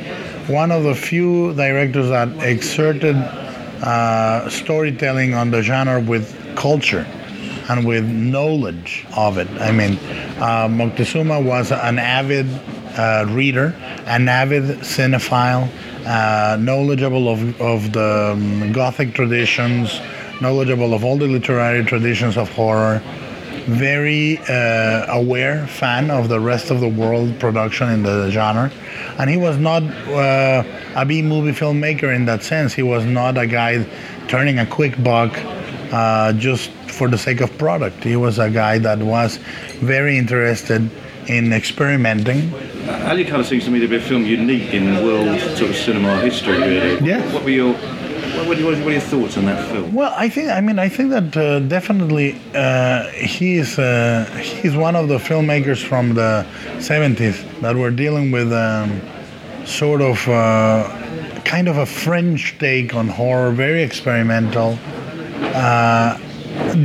one 0.47 0.69
of 0.69 0.84
the 0.84 0.93
few 0.93 1.54
directors 1.54 2.10
that 2.10 2.28
exerted 2.43 3.15
uh, 3.15 4.49
storytelling 4.49 5.34
on 5.34 5.52
the 5.52 5.62
genre 5.62 6.02
with 6.02 6.36
culture 6.58 7.08
and 7.69 7.86
with 7.86 8.06
knowledge 8.06 9.06
of 9.15 9.38
it. 9.38 9.47
I 9.62 9.71
mean, 9.71 9.93
uh, 10.38 10.67
Moctezuma 10.67 11.43
was 11.43 11.71
an 11.71 11.99
avid 11.99 12.47
uh, 12.97 13.26
reader, 13.30 13.76
an 14.06 14.28
avid 14.28 14.80
cinephile, 14.80 15.69
uh, 16.06 16.58
knowledgeable 16.58 17.30
of, 17.30 17.62
of 17.62 17.93
the 17.93 18.34
um, 18.34 18.71
Gothic 18.71 19.13
traditions, 19.13 19.99
knowledgeable 20.41 20.93
of 20.93 21.04
all 21.04 21.17
the 21.17 21.28
literary 21.28 21.84
traditions 21.86 22.38
of 22.38 22.49
horror, 22.49 23.02
very 23.65 24.38
uh, 24.49 25.06
aware 25.08 25.65
fan 25.67 26.12
of 26.12 26.28
the 26.28 26.39
rest 26.39 26.69
of 26.69 26.82
the 26.82 26.88
world 26.88 27.39
production 27.39 27.89
in 27.89 28.04
the 28.04 28.30
genre. 28.30 28.69
And 29.17 29.30
he 29.30 29.38
was 29.38 29.58
not 29.58 29.84
uh, 29.84 30.63
a 30.95 31.06
B 31.06 31.21
movie 31.21 31.52
filmmaker 31.52 32.13
in 32.13 32.26
that 32.26 32.43
sense. 32.43 32.73
He 32.73 32.84
was 32.84 33.06
not 33.06 33.38
a 33.38 33.47
guy 33.47 33.86
turning 34.28 34.60
a 34.60 34.65
quick 34.65 35.02
buck 35.02 35.34
uh, 35.93 36.34
just 36.34 36.71
for 36.89 37.08
the 37.08 37.17
sake 37.17 37.39
of 37.39 37.56
product. 37.58 38.03
He 38.03 38.15
was 38.15 38.39
a 38.39 38.49
guy 38.49 38.79
that 38.79 38.99
was 38.99 39.38
very 39.79 40.17
interested 40.17 40.89
in 41.27 41.53
experimenting. 41.53 42.51
Ali 43.08 43.23
kind 43.23 43.39
of 43.39 43.45
seems 43.47 43.65
to 43.65 43.71
me 43.71 43.79
to 43.79 43.88
be 43.88 43.97
a 43.97 44.01
film 44.01 44.25
unique 44.25 44.73
in 44.73 45.03
world 45.06 45.39
sort 45.39 45.69
of 45.69 45.75
cinema 45.75 46.19
history, 46.19 46.58
really. 46.58 47.06
Yeah. 47.06 47.21
What 47.32 47.43
were 47.43 47.49
your 47.49 47.73
what, 47.73 48.47
what, 48.47 48.58
what 48.58 48.88
are 48.88 48.91
your 48.91 49.01
thoughts 49.01 49.38
on 49.38 49.45
that 49.45 49.69
film? 49.69 49.93
Well, 49.93 50.13
I 50.17 50.27
think 50.27 50.49
I 50.49 50.62
mean 50.62 50.79
I 50.79 50.89
think 50.89 51.12
that 51.12 51.38
uh, 51.38 51.60
definitely 51.60 52.41
uh, 52.56 53.08
he 53.10 53.58
is 53.58 53.77
uh, 53.77 54.25
he's 54.41 54.75
one 54.75 54.95
of 54.95 55.08
the 55.08 55.19
filmmakers 55.19 55.82
from 55.82 56.15
the 56.15 56.45
70s 56.79 57.38
that 57.62 57.75
were 57.75 57.91
dealing 57.91 58.32
with 58.32 58.51
um, 58.51 58.99
sort 59.65 60.01
of 60.01 60.27
uh, 60.27 60.89
kind 61.45 61.67
of 61.67 61.77
a 61.77 61.86
French 61.86 62.58
take 62.58 62.95
on 62.95 63.08
horror, 63.08 63.51
very 63.51 63.84
experimental. 63.84 64.79
Uh, 65.43 66.17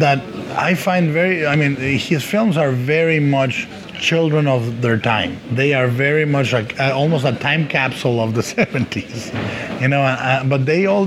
that 0.01 0.23
I 0.57 0.75
find 0.75 1.11
very. 1.11 1.47
I 1.47 1.57
mean, 1.57 1.77
his 1.77 2.25
films 2.25 2.57
are 2.57 2.73
very 2.73 3.21
much 3.21 3.69
children 4.01 4.47
of 4.47 4.81
their 4.83 4.99
time. 4.99 5.39
They 5.51 5.75
are 5.75 5.89
very 5.89 6.25
much 6.25 6.53
like 6.53 6.79
uh, 6.81 6.93
almost 6.95 7.25
a 7.25 7.33
time 7.33 7.69
capsule 7.69 8.21
of 8.21 8.35
the 8.35 8.41
70s, 8.57 9.81
you 9.81 9.89
know. 9.89 10.03
Uh, 10.03 10.45
but 10.45 10.67
they 10.67 10.87
all 10.87 11.07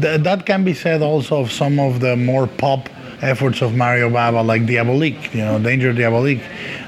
th- 0.00 0.20
that 0.22 0.46
can 0.46 0.64
be 0.64 0.74
said 0.74 1.02
also 1.02 1.40
of 1.40 1.52
some 1.52 1.78
of 1.78 2.00
the 2.00 2.16
more 2.16 2.46
pop 2.46 2.88
efforts 3.22 3.62
of 3.62 3.74
Mario 3.76 4.10
Bava, 4.10 4.44
like 4.44 4.62
Diabolik, 4.62 5.32
you 5.32 5.40
know, 5.42 5.58
Danger 5.58 5.92
Diabolik. 5.92 6.40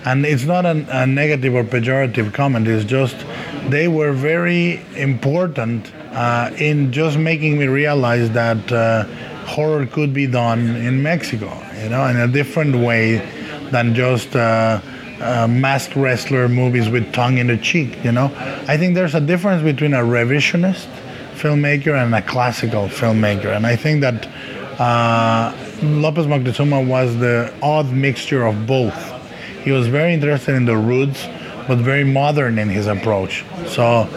And 0.05 0.27
it's 0.27 0.45
not 0.45 0.67
an, 0.67 0.87
a 0.91 1.07
negative 1.07 1.55
or 1.55 1.65
pejorative 1.65 2.35
comment. 2.35 2.67
It's 2.67 2.85
just 2.85 3.17
they 3.69 3.89
were 3.89 4.13
very 4.13 4.83
important 4.97 5.93
uh, 6.13 6.51
in 6.59 6.93
just 6.93 7.19
making 7.19 7.59
me 7.59 7.67
realize 7.67 8.31
that 8.31 8.73
uh, 8.73 9.07
horror 9.45 9.87
could 9.87 10.13
be 10.13 10.27
done 10.27 10.61
in 10.77 11.03
Mexico, 11.03 11.47
you 11.83 11.89
know, 11.89 12.07
in 12.07 12.17
a 12.17 12.29
different 12.29 12.77
way 12.77 13.17
than 13.71 13.95
just 13.95 14.35
uh, 14.35 14.81
uh, 15.21 15.47
masked 15.49 15.97
wrestler 15.97 16.49
movies 16.49 16.89
with 16.89 17.13
tongue 17.13 17.39
in 17.39 17.47
the 17.47 17.57
cheek, 17.57 18.05
you 18.05 18.13
know. 18.13 18.33
I 18.69 18.77
think 18.77 18.95
there's 18.95 19.15
a 19.15 19.21
difference 19.21 19.63
between 19.63 19.95
a 19.95 20.01
revisionist 20.01 20.87
filmmaker 21.35 21.95
and 22.03 22.15
a 22.15 22.23
classical 22.23 22.89
filmmaker, 22.89 23.55
and 23.55 23.67
I 23.67 23.77
think 23.77 24.01
that 24.01 24.27
uh, 24.81 25.55
Lopez 25.83 26.27
Moctezuma 26.27 26.87
was 26.87 27.17
the 27.19 27.53
odd 27.63 27.93
mixture 27.93 28.45
of 28.45 28.67
both. 28.67 29.13
He 29.63 29.71
was 29.71 29.87
very 29.87 30.13
interested 30.13 30.55
in 30.55 30.65
the 30.65 30.77
roots, 30.77 31.27
but 31.69 31.79
very 31.79 32.05
modern 32.05 32.59
in 32.59 32.69
his 32.69 32.87
approach. 32.87 33.45
So, 33.67 34.09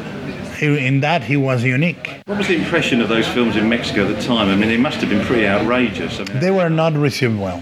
he- 0.57 0.85
in 0.87 0.99
that, 1.01 1.23
he 1.23 1.37
was 1.37 1.63
unique. 1.63 2.05
What 2.25 2.37
was 2.37 2.47
the 2.47 2.55
impression 2.55 3.01
of 3.01 3.09
those 3.09 3.27
films 3.27 3.55
in 3.55 3.67
Mexico 3.69 4.07
at 4.07 4.15
the 4.15 4.21
time? 4.21 4.49
I 4.49 4.55
mean, 4.55 4.69
they 4.69 4.77
must 4.77 4.97
have 5.01 5.09
been 5.09 5.25
pretty 5.25 5.47
outrageous. 5.47 6.19
I 6.19 6.23
mean, 6.25 6.39
They 6.39 6.51
were 6.51 6.69
not 6.69 6.93
received 6.93 7.37
well. 7.39 7.61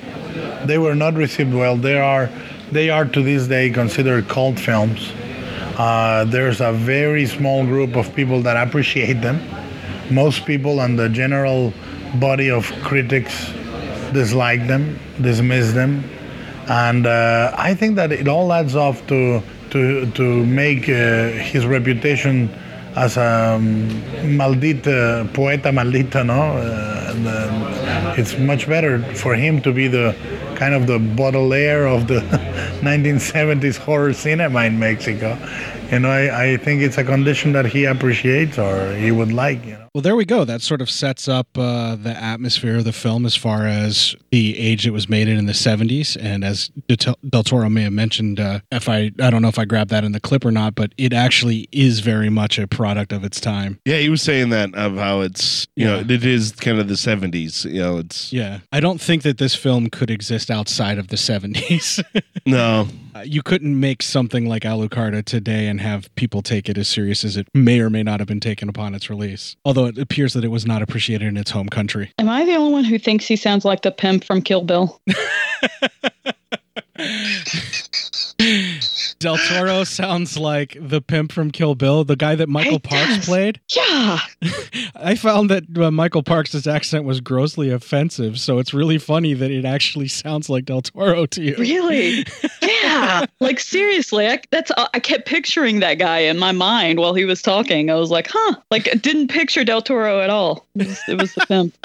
They 0.65 0.77
were 0.77 0.95
not 0.95 1.13
received 1.15 1.53
well. 1.53 1.77
They 1.77 1.97
are, 1.97 2.29
they 2.71 2.89
are 2.89 3.05
to 3.05 3.21
this 3.21 3.47
day 3.47 3.69
considered 3.69 4.27
cult 4.27 4.57
films. 4.59 5.11
Uh, 5.77 6.23
there's 6.25 6.61
a 6.61 6.71
very 6.71 7.25
small 7.25 7.65
group 7.65 7.95
of 7.95 8.13
people 8.15 8.41
that 8.43 8.55
appreciate 8.67 9.21
them. 9.21 9.39
Most 10.09 10.45
people 10.45 10.79
and 10.81 10.97
the 10.97 11.09
general 11.09 11.73
body 12.19 12.49
of 12.49 12.71
critics 12.83 13.51
dislike 14.13 14.67
them, 14.67 14.97
dismiss 15.21 15.73
them, 15.73 16.03
and 16.69 17.05
uh, 17.05 17.53
I 17.57 17.73
think 17.73 17.95
that 17.97 18.11
it 18.11 18.27
all 18.27 18.53
adds 18.53 18.75
up 18.75 18.95
to 19.07 19.41
to 19.71 20.05
to 20.11 20.45
make 20.45 20.87
uh, 20.87 21.29
his 21.51 21.65
reputation 21.65 22.49
as 22.95 23.17
a 23.17 23.55
um, 23.55 23.89
maldita 24.37 25.31
poeta 25.33 25.69
maldita, 25.69 26.25
no. 26.25 26.57
Uh, 26.57 26.95
uh, 27.27 28.15
it's 28.17 28.37
much 28.37 28.67
better 28.67 29.01
for 29.15 29.35
him 29.35 29.61
to 29.61 29.71
be 29.73 29.87
the 29.87 30.15
kind 30.55 30.73
of 30.73 30.87
the 30.87 30.99
Baudelaire 30.99 31.85
of 31.87 32.07
the 32.07 32.19
1970s 32.81 33.77
horror 33.77 34.13
cinema 34.13 34.63
in 34.63 34.79
Mexico. 34.79 35.37
You 35.91 35.99
know, 35.99 36.09
I, 36.09 36.53
I 36.53 36.57
think 36.57 36.81
it's 36.81 36.97
a 36.97 37.03
condition 37.03 37.53
that 37.53 37.65
he 37.65 37.85
appreciates 37.85 38.57
or 38.57 38.95
he 38.95 39.11
would 39.11 39.31
like. 39.31 39.63
You 39.65 39.73
know. 39.73 39.89
Well, 39.93 40.01
there 40.01 40.15
we 40.15 40.25
go. 40.25 40.43
That 40.43 40.61
sort 40.61 40.81
of 40.81 40.89
sets 40.89 41.27
up 41.27 41.57
uh, 41.57 41.95
the 41.95 42.11
atmosphere 42.11 42.77
of 42.77 42.83
the 42.83 42.91
film 42.91 43.25
as 43.25 43.35
far 43.35 43.65
as 43.65 44.15
the 44.31 44.59
age 44.59 44.85
it 44.85 44.91
was 44.91 45.07
made 45.07 45.27
in 45.27 45.37
in 45.37 45.45
the 45.45 45.53
70s. 45.53 46.17
And 46.19 46.43
as 46.43 46.69
Del 46.87 47.15
Del 47.29 47.43
Toro 47.43 47.69
may 47.69 47.83
have 47.83 47.93
mentioned, 47.93 48.39
uh, 48.39 48.59
if 48.71 48.89
I 48.89 49.11
I 49.21 49.29
don't 49.29 49.41
know 49.41 49.47
if 49.47 49.59
I 49.59 49.65
grabbed 49.65 49.91
that 49.91 50.03
in 50.03 50.11
the 50.11 50.19
clip 50.19 50.43
or 50.43 50.51
not, 50.51 50.75
but 50.75 50.91
it 50.97 51.13
actually 51.13 51.69
is 51.71 51.99
very 52.01 52.29
much 52.29 52.59
a 52.59 52.67
product 52.67 53.13
of 53.13 53.23
its 53.23 53.39
time. 53.39 53.79
Yeah, 53.85 53.97
he 53.97 54.09
was 54.09 54.21
saying 54.21 54.49
that 54.49 54.73
of 54.75 54.97
how 54.97 55.21
it's 55.21 55.67
you 55.75 55.85
know 55.85 55.99
it 55.99 56.25
is 56.25 56.51
kind 56.51 56.79
of 56.79 56.87
the 56.87 56.97
seventies. 56.97 57.63
You 57.65 57.81
know, 57.81 57.97
it's 57.99 58.33
Yeah, 58.33 58.59
I 58.71 58.79
don't 58.79 58.99
think 58.99 59.23
that 59.23 59.37
this 59.37 59.55
film 59.55 59.89
could 59.89 60.09
exist 60.09 60.51
outside 60.51 60.97
of 60.97 61.07
the 61.07 61.15
70s. 61.15 62.03
no. 62.45 62.87
Uh, 63.15 63.21
you 63.21 63.41
couldn't 63.41 63.79
make 63.79 64.03
something 64.03 64.45
like 64.45 64.63
Alucarda 64.63 65.23
today 65.23 65.67
and 65.67 65.79
have 65.79 66.13
people 66.15 66.41
take 66.41 66.67
it 66.67 66.77
as 66.77 66.89
serious 66.89 67.23
as 67.23 67.37
it 67.37 67.47
may 67.53 67.79
or 67.79 67.89
may 67.89 68.03
not 68.03 68.19
have 68.19 68.27
been 68.27 68.41
taken 68.41 68.67
upon 68.67 68.93
its 68.93 69.09
release. 69.09 69.55
Although 69.63 69.85
it 69.85 69.97
appears 69.97 70.33
that 70.33 70.43
it 70.43 70.49
was 70.49 70.65
not 70.65 70.81
appreciated 70.81 71.25
in 71.25 71.37
its 71.37 71.51
home 71.51 71.69
country. 71.69 72.11
Am 72.19 72.27
I 72.27 72.43
the 72.43 72.55
only 72.55 72.73
one 72.73 72.83
who 72.83 72.99
thinks 72.99 73.25
he 73.25 73.37
sounds 73.37 73.63
like 73.63 73.83
the 73.83 73.91
pimp 73.91 74.25
from 74.25 74.41
Kill 74.41 74.63
Bill? 74.63 74.99
Del 79.19 79.37
Toro 79.37 79.83
sounds 79.83 80.37
like 80.37 80.77
the 80.79 81.01
pimp 81.01 81.31
from 81.31 81.49
Kill 81.51 81.73
Bill, 81.75 82.03
the 82.03 82.15
guy 82.15 82.35
that 82.35 82.49
Michael 82.49 82.79
Parks 82.79 83.15
does. 83.17 83.25
played. 83.25 83.59
Yeah. 83.75 84.19
I 84.95 85.15
found 85.15 85.49
that 85.49 85.63
uh, 85.77 85.89
Michael 85.91 86.21
Parks' 86.23 86.67
accent 86.67 87.05
was 87.05 87.21
grossly 87.21 87.69
offensive, 87.71 88.39
so 88.39 88.59
it's 88.59 88.73
really 88.73 88.97
funny 88.97 89.33
that 89.33 89.51
it 89.51 89.65
actually 89.65 90.07
sounds 90.09 90.49
like 90.49 90.65
Del 90.65 90.81
Toro 90.81 91.25
to 91.27 91.41
you. 91.41 91.55
Really? 91.57 92.25
Yeah. 92.61 93.25
like 93.39 93.59
seriously, 93.59 94.27
I, 94.27 94.39
that's 94.51 94.71
uh, 94.71 94.87
I 94.93 94.99
kept 94.99 95.25
picturing 95.27 95.79
that 95.79 95.95
guy 95.95 96.19
in 96.19 96.37
my 96.37 96.51
mind 96.51 96.99
while 96.99 97.13
he 97.13 97.25
was 97.25 97.41
talking. 97.41 97.89
I 97.89 97.95
was 97.95 98.09
like, 98.11 98.27
huh? 98.29 98.55
Like 98.71 98.87
I 98.91 98.95
didn't 98.95 99.29
picture 99.29 99.63
Del 99.63 99.81
Toro 99.81 100.19
at 100.21 100.29
all. 100.29 100.65
It 100.75 100.87
was, 100.87 101.01
it 101.07 101.19
was 101.21 101.33
the 101.33 101.45
pimp. 101.47 101.75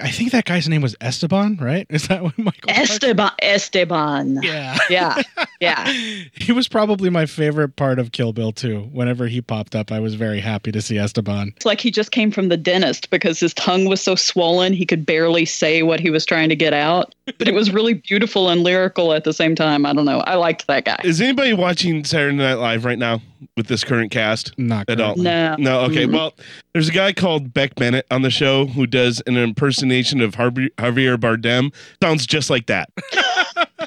I 0.00 0.10
think 0.10 0.32
that 0.32 0.44
guy's 0.46 0.68
name 0.68 0.82
was 0.82 0.96
Esteban, 1.00 1.56
right? 1.60 1.86
Is 1.90 2.08
that 2.08 2.22
what 2.22 2.36
Michael? 2.38 2.70
Esteban. 2.70 3.30
Esteban. 3.42 4.40
Yeah. 4.42 4.76
Yeah. 4.88 5.22
Yeah. 5.60 5.92
He 6.32 6.52
was 6.52 6.66
probably 6.68 7.10
my 7.10 7.26
favorite 7.26 7.76
part 7.76 7.98
of 7.98 8.12
Kill 8.12 8.32
Bill 8.32 8.50
too. 8.50 8.88
Whenever 8.92 9.26
he 9.28 9.40
popped 9.40 9.76
up, 9.76 9.92
I 9.92 10.00
was 10.00 10.14
very 10.14 10.40
happy 10.40 10.72
to 10.72 10.80
see 10.80 10.98
Esteban. 10.98 11.52
It's 11.56 11.66
like 11.66 11.80
he 11.80 11.90
just 11.90 12.10
came 12.12 12.30
from 12.32 12.48
the 12.48 12.56
dentist 12.56 13.10
because 13.10 13.38
his 13.38 13.54
tongue 13.54 13.84
was 13.84 14.00
so 14.00 14.14
swollen 14.14 14.72
he 14.72 14.84
could 14.86 15.04
barely 15.06 15.44
say 15.44 15.82
what 15.82 16.00
he 16.00 16.10
was 16.10 16.24
trying 16.26 16.48
to 16.48 16.56
get 16.56 16.72
out. 16.72 17.14
But 17.38 17.46
it 17.46 17.54
was 17.54 17.72
really 17.72 17.94
beautiful 17.94 18.48
and 18.48 18.62
lyrical 18.62 19.12
at 19.12 19.24
the 19.24 19.32
same 19.32 19.54
time. 19.54 19.86
I 19.86 19.92
don't 19.92 20.06
know. 20.06 20.20
I 20.20 20.34
liked 20.36 20.66
that 20.66 20.84
guy. 20.86 20.98
Is 21.04 21.20
anybody 21.20 21.52
watching 21.52 22.04
Saturday 22.04 22.36
Night 22.36 22.54
Live 22.54 22.84
right 22.84 22.98
now 22.98 23.20
with 23.56 23.66
this 23.68 23.84
current 23.84 24.10
cast? 24.10 24.58
Not 24.58 24.88
at 24.88 25.00
all. 25.00 25.14
No. 25.16 25.54
No. 25.58 25.80
Okay. 25.82 26.06
Mhm. 26.06 26.14
Well, 26.14 26.34
there's 26.72 26.88
a 26.88 26.92
guy 26.92 27.12
called 27.12 27.52
Beck 27.54 27.74
Bennett 27.76 28.06
on 28.10 28.22
the 28.22 28.30
show 28.30 28.66
who 28.66 28.86
does 28.86 29.22
an 29.26 29.36
impersonation 29.60 30.22
of 30.22 30.36
Harvey, 30.36 30.70
Javier 30.78 31.18
Bardem. 31.18 31.74
Sounds 32.02 32.26
just 32.26 32.48
like 32.48 32.64
that. 32.66 32.88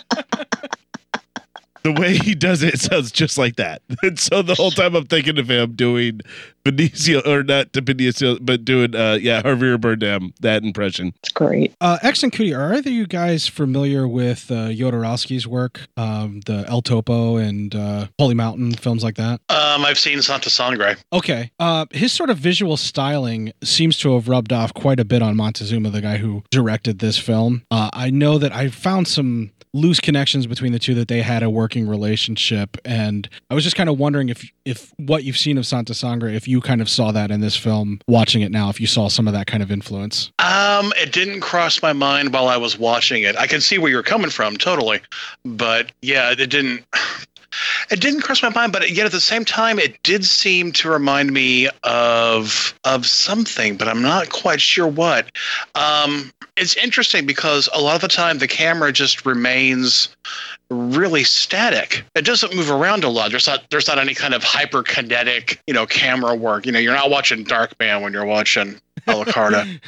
the 1.83 1.91
way 1.91 2.15
he 2.17 2.33
does 2.35 2.63
it 2.63 2.79
sounds 2.79 3.11
just 3.11 3.37
like 3.37 3.55
that. 3.57 3.81
And 4.03 4.19
so 4.19 4.41
the 4.41 4.55
whole 4.55 4.71
time 4.71 4.95
I'm 4.95 5.05
thinking 5.05 5.39
of 5.39 5.49
him 5.49 5.75
doing 5.75 6.19
Benicio, 6.65 7.25
or 7.25 7.43
not 7.43 7.71
to 7.73 7.81
Benicio, 7.81 8.37
but 8.41 8.65
doing, 8.65 8.95
uh, 8.95 9.17
yeah, 9.21 9.41
Javier 9.41 9.77
Bardem, 9.77 10.33
that 10.41 10.63
impression. 10.63 11.13
It's 11.23 11.31
great. 11.31 11.73
Uh, 11.79 11.99
X 12.01 12.21
and 12.23 12.31
Cootie, 12.31 12.53
are 12.53 12.73
either 12.73 12.89
you 12.89 13.07
guys 13.07 13.47
familiar 13.47 14.07
with 14.07 14.51
uh, 14.51 14.69
Jodorowsky's 14.69 15.47
work, 15.47 15.81
um, 15.95 16.41
the 16.45 16.65
El 16.67 16.81
Topo 16.81 17.37
and 17.37 17.73
uh, 17.75 18.07
Holy 18.19 18.35
Mountain 18.35 18.73
films 18.73 19.03
like 19.03 19.15
that? 19.15 19.41
Um, 19.49 19.85
I've 19.85 19.99
seen 19.99 20.21
Santa 20.21 20.49
Sangre. 20.49 20.97
Okay. 21.13 21.51
Uh, 21.59 21.85
his 21.91 22.11
sort 22.11 22.29
of 22.29 22.37
visual 22.37 22.75
styling 22.75 23.53
seems 23.63 23.97
to 23.99 24.13
have 24.15 24.27
rubbed 24.27 24.51
off 24.51 24.73
quite 24.73 24.99
a 24.99 25.05
bit 25.05 25.21
on 25.21 25.35
Montezuma, 25.35 25.89
the 25.89 26.01
guy 26.01 26.17
who 26.17 26.43
directed 26.51 26.99
this 26.99 27.17
film. 27.17 27.63
Uh, 27.71 27.89
I 27.93 28.09
know 28.09 28.37
that 28.37 28.53
I 28.53 28.69
found 28.69 29.07
some 29.07 29.51
loose 29.73 29.99
connections 29.99 30.45
between 30.47 30.71
the 30.71 30.79
two 30.79 30.93
that 30.93 31.07
they 31.07 31.21
had 31.21 31.43
a 31.43 31.49
working 31.49 31.87
relationship 31.87 32.77
and 32.85 33.27
I 33.49 33.55
was 33.55 33.63
just 33.63 33.75
kind 33.75 33.89
of 33.89 33.97
wondering 33.97 34.29
if 34.29 34.49
if 34.65 34.93
what 34.97 35.23
you've 35.23 35.37
seen 35.37 35.57
of 35.57 35.65
Santa 35.65 35.93
Sangre 35.93 36.35
if 36.35 36.47
you 36.47 36.61
kind 36.61 36.81
of 36.81 36.89
saw 36.89 37.11
that 37.11 37.31
in 37.31 37.41
this 37.41 37.55
film 37.55 37.99
watching 38.07 38.41
it 38.41 38.51
now 38.51 38.69
if 38.69 38.79
you 38.79 38.87
saw 38.87 39.07
some 39.07 39.27
of 39.27 39.33
that 39.33 39.47
kind 39.47 39.63
of 39.63 39.71
influence. 39.71 40.31
Um, 40.39 40.93
it 40.97 41.11
didn't 41.11 41.41
cross 41.41 41.81
my 41.81 41.93
mind 41.93 42.33
while 42.33 42.47
I 42.47 42.57
was 42.57 42.77
watching 42.77 43.23
it. 43.23 43.35
I 43.37 43.47
can 43.47 43.61
see 43.61 43.77
where 43.77 43.89
you're 43.89 44.03
coming 44.03 44.29
from, 44.29 44.57
totally, 44.57 45.01
but 45.43 45.91
yeah, 46.01 46.31
it 46.31 46.49
didn't. 46.49 46.85
It 47.89 47.99
didn't 47.99 48.21
cross 48.21 48.41
my 48.41 48.49
mind, 48.49 48.71
but 48.71 48.89
yet 48.91 49.05
at 49.05 49.11
the 49.11 49.21
same 49.21 49.45
time, 49.45 49.79
it 49.79 50.01
did 50.03 50.25
seem 50.25 50.71
to 50.73 50.89
remind 50.89 51.31
me 51.31 51.69
of 51.83 52.73
of 52.83 53.05
something, 53.05 53.77
but 53.77 53.87
I'm 53.87 54.01
not 54.01 54.29
quite 54.29 54.61
sure 54.61 54.87
what. 54.87 55.31
Um, 55.75 56.31
it's 56.55 56.75
interesting 56.77 57.25
because 57.25 57.69
a 57.73 57.81
lot 57.81 57.95
of 57.95 58.01
the 58.01 58.07
time 58.07 58.37
the 58.37 58.47
camera 58.47 58.91
just 58.91 59.25
remains 59.25 60.09
really 60.69 61.23
static. 61.23 62.03
It 62.15 62.25
doesn't 62.25 62.55
move 62.55 62.69
around 62.69 63.03
a 63.03 63.09
lot. 63.09 63.31
There's 63.31 63.47
not 63.47 63.69
there's 63.69 63.87
not 63.87 63.99
any 63.99 64.13
kind 64.13 64.33
of 64.33 64.43
hyperkinetic, 64.43 65.59
you 65.67 65.73
know, 65.73 65.85
camera 65.85 66.35
work. 66.35 66.65
You 66.65 66.71
know, 66.71 66.79
you're 66.79 66.95
not 66.95 67.09
watching 67.09 67.45
Darkman 67.45 68.01
when 68.01 68.13
you're 68.13 68.25
watching 68.25 68.79
Alucarda. 69.07 69.79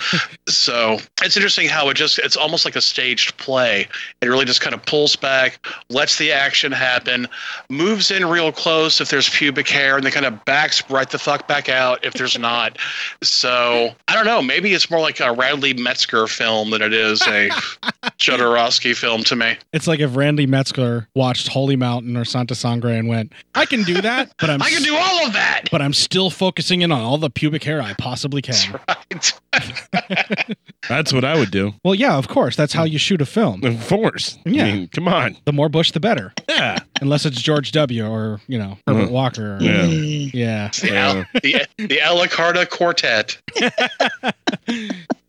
so 0.47 0.97
it's 1.23 1.37
interesting 1.37 1.67
how 1.69 1.89
it 1.89 1.95
just 1.95 2.19
it's 2.19 2.35
almost 2.35 2.65
like 2.65 2.75
a 2.75 2.81
staged 2.81 3.37
play. 3.37 3.87
It 4.21 4.27
really 4.27 4.45
just 4.45 4.61
kind 4.61 4.73
of 4.73 4.85
pulls 4.85 5.15
back, 5.15 5.65
lets 5.89 6.17
the 6.17 6.31
action 6.31 6.71
happen, 6.71 7.27
moves 7.69 8.11
in 8.11 8.25
real 8.25 8.51
close 8.51 8.99
if 8.99 9.09
there's 9.09 9.29
pubic 9.29 9.69
hair, 9.69 9.95
and 9.95 10.05
then 10.05 10.11
kind 10.11 10.25
of 10.25 10.43
backs 10.45 10.87
right 10.89 11.09
the 11.09 11.19
fuck 11.19 11.47
back 11.47 11.69
out 11.69 12.03
if 12.03 12.13
there's 12.13 12.37
not. 12.37 12.77
So 13.23 13.95
I 14.07 14.13
don't 14.15 14.25
know. 14.25 14.41
Maybe 14.41 14.73
it's 14.73 14.89
more 14.89 14.99
like 14.99 15.19
a 15.19 15.31
Radley 15.31 15.73
Metzger 15.73 16.27
film 16.27 16.71
than 16.71 16.81
it 16.81 16.93
is 16.93 17.21
a 17.27 17.49
Jodorowsky 18.19 18.95
film 18.95 19.23
to 19.25 19.35
me. 19.35 19.57
It's 19.73 19.87
like 19.87 19.99
if 19.99 20.15
Randy 20.15 20.45
Metzger 20.45 21.07
watched 21.15 21.47
Holy 21.47 21.75
Mountain 21.75 22.17
or 22.17 22.25
Santa 22.25 22.55
Sangre 22.55 22.97
and 22.97 23.07
went, 23.07 23.31
"I 23.53 23.65
can 23.65 23.83
do 23.83 24.01
that, 24.01 24.33
but 24.39 24.49
I'm 24.49 24.61
I 24.63 24.69
can 24.69 24.83
do 24.83 24.95
all 24.95 25.25
of 25.25 25.33
that." 25.33 25.63
but 25.71 25.81
I'm 25.81 25.93
still 25.93 26.29
focusing 26.29 26.81
in 26.81 26.91
on 26.91 27.01
all 27.01 27.17
the 27.17 27.29
pubic 27.29 27.63
hair 27.63 27.81
I 27.81 27.93
possibly 27.93 28.41
can." 28.41 28.79
That's 30.89 31.11
what 31.13 31.23
I 31.25 31.37
would 31.37 31.51
do. 31.51 31.73
Well, 31.83 31.95
yeah, 31.95 32.15
of 32.17 32.27
course. 32.27 32.55
That's 32.55 32.73
how 32.73 32.83
you 32.83 32.97
shoot 32.99 33.21
a 33.21 33.25
film. 33.25 33.63
Of 33.63 33.87
course. 33.87 34.37
I 34.45 34.49
Yeah. 34.49 34.63
mean, 34.73 34.87
come 34.89 35.07
on. 35.07 35.37
The 35.45 35.53
more 35.53 35.69
Bush, 35.69 35.91
the 35.91 35.99
better. 35.99 36.33
Yeah. 36.49 36.77
Unless 37.01 37.25
it's 37.25 37.41
George 37.41 37.71
W. 37.71 38.05
or, 38.05 38.39
you 38.47 38.57
know, 38.59 38.77
Herbert 38.87 39.09
Uh, 39.09 39.11
Walker. 39.11 39.55
Or, 39.57 39.61
yeah. 39.61 39.85
Yeah. 39.85 40.69
The, 40.81 40.95
Al- 40.95 41.25
the, 41.41 41.65
the 41.77 41.99
Alucarda 42.03 42.69
Quartet. 42.69 43.37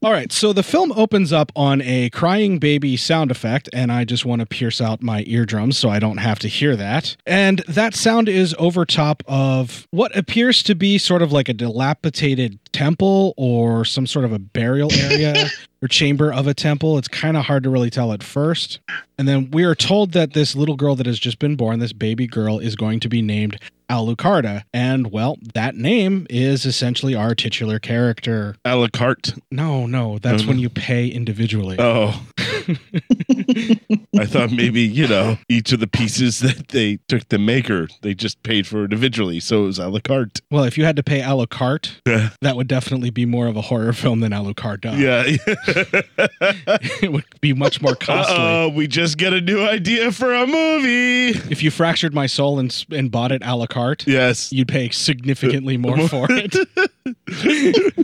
All 0.00 0.12
right, 0.12 0.30
so 0.30 0.52
the 0.52 0.62
film 0.62 0.92
opens 0.92 1.32
up 1.32 1.50
on 1.56 1.82
a 1.82 2.08
crying 2.10 2.60
baby 2.60 2.96
sound 2.96 3.32
effect, 3.32 3.68
and 3.72 3.90
I 3.90 4.04
just 4.04 4.24
want 4.24 4.38
to 4.38 4.46
pierce 4.46 4.80
out 4.80 5.02
my 5.02 5.24
eardrums 5.26 5.76
so 5.76 5.88
I 5.88 5.98
don't 5.98 6.18
have 6.18 6.38
to 6.40 6.48
hear 6.48 6.76
that. 6.76 7.16
And 7.26 7.64
that 7.66 7.94
sound 7.94 8.28
is 8.28 8.54
over 8.60 8.84
top 8.84 9.24
of 9.26 9.88
what 9.90 10.16
appears 10.16 10.62
to 10.64 10.76
be 10.76 10.98
sort 10.98 11.20
of 11.20 11.32
like 11.32 11.48
a 11.48 11.52
dilapidated 11.52 12.60
temple 12.72 13.34
or 13.36 13.84
some 13.84 14.06
sort 14.06 14.24
of 14.24 14.32
a 14.32 14.38
burial 14.38 14.92
area 14.92 15.48
or 15.82 15.88
chamber 15.88 16.32
of 16.32 16.46
a 16.46 16.54
temple. 16.54 16.96
It's 16.96 17.08
kind 17.08 17.36
of 17.36 17.46
hard 17.46 17.64
to 17.64 17.70
really 17.70 17.90
tell 17.90 18.12
at 18.12 18.22
first. 18.22 18.78
And 19.18 19.26
then 19.26 19.50
we 19.50 19.64
are 19.64 19.74
told 19.74 20.12
that 20.12 20.32
this 20.32 20.54
little 20.54 20.76
girl 20.76 20.94
that 20.94 21.06
has 21.06 21.18
just 21.18 21.40
been 21.40 21.56
born, 21.56 21.80
this 21.80 21.92
baby 21.92 22.28
girl, 22.28 22.60
is 22.60 22.76
going 22.76 23.00
to 23.00 23.08
be 23.08 23.20
named 23.20 23.58
Alucarda. 23.90 24.64
And 24.72 25.10
well, 25.10 25.36
that 25.54 25.74
name 25.74 26.26
is 26.28 26.64
essentially 26.64 27.14
our 27.14 27.34
titular 27.34 27.78
character. 27.78 28.56
A 28.64 28.76
la 28.76 28.88
carte. 28.92 29.34
No, 29.50 29.86
no, 29.86 30.18
that's 30.18 30.44
when 30.44 30.58
you 30.58 30.68
pay 30.68 31.08
individually. 31.08 31.76
Oh. 31.78 32.22
I 32.68 34.26
thought 34.26 34.50
maybe, 34.52 34.82
you 34.82 35.06
know, 35.08 35.38
each 35.48 35.72
of 35.72 35.80
the 35.80 35.86
pieces 35.86 36.40
that 36.40 36.68
they 36.68 36.98
took 37.08 37.28
the 37.28 37.38
maker, 37.38 37.88
they 38.02 38.14
just 38.14 38.42
paid 38.42 38.66
for 38.66 38.84
individually. 38.84 39.40
So 39.40 39.64
it 39.64 39.66
was 39.66 39.78
a 39.78 39.88
la 39.88 40.00
carte. 40.00 40.40
Well, 40.50 40.64
if 40.64 40.76
you 40.76 40.84
had 40.84 40.96
to 40.96 41.02
pay 41.02 41.22
a 41.22 41.34
la 41.34 41.46
carte, 41.46 42.00
that 42.04 42.56
would 42.56 42.68
definitely 42.68 43.10
be 43.10 43.26
more 43.26 43.46
of 43.46 43.56
a 43.56 43.62
horror 43.62 43.92
film 43.92 44.20
than 44.20 44.32
Alucard 44.32 44.82
does. 44.82 44.98
Yeah. 44.98 45.24
it 47.02 47.12
would 47.12 47.24
be 47.40 47.52
much 47.52 47.80
more 47.80 47.94
costly. 47.94 48.36
Uh-oh, 48.36 48.68
we 48.70 48.86
just 48.86 49.18
get 49.18 49.32
a 49.32 49.40
new 49.40 49.62
idea 49.62 50.12
for 50.12 50.34
a 50.34 50.46
movie. 50.46 51.28
If 51.50 51.62
you 51.62 51.70
fractured 51.70 52.14
my 52.14 52.26
soul 52.26 52.58
and, 52.58 52.84
and 52.90 53.10
bought 53.10 53.32
it 53.32 53.42
a 53.44 53.56
la 53.56 53.66
carte, 53.66 54.06
yes, 54.06 54.52
you'd 54.52 54.68
pay 54.68 54.90
significantly 54.90 55.76
more 55.76 55.98
for 56.08 56.26
it. 56.30 56.56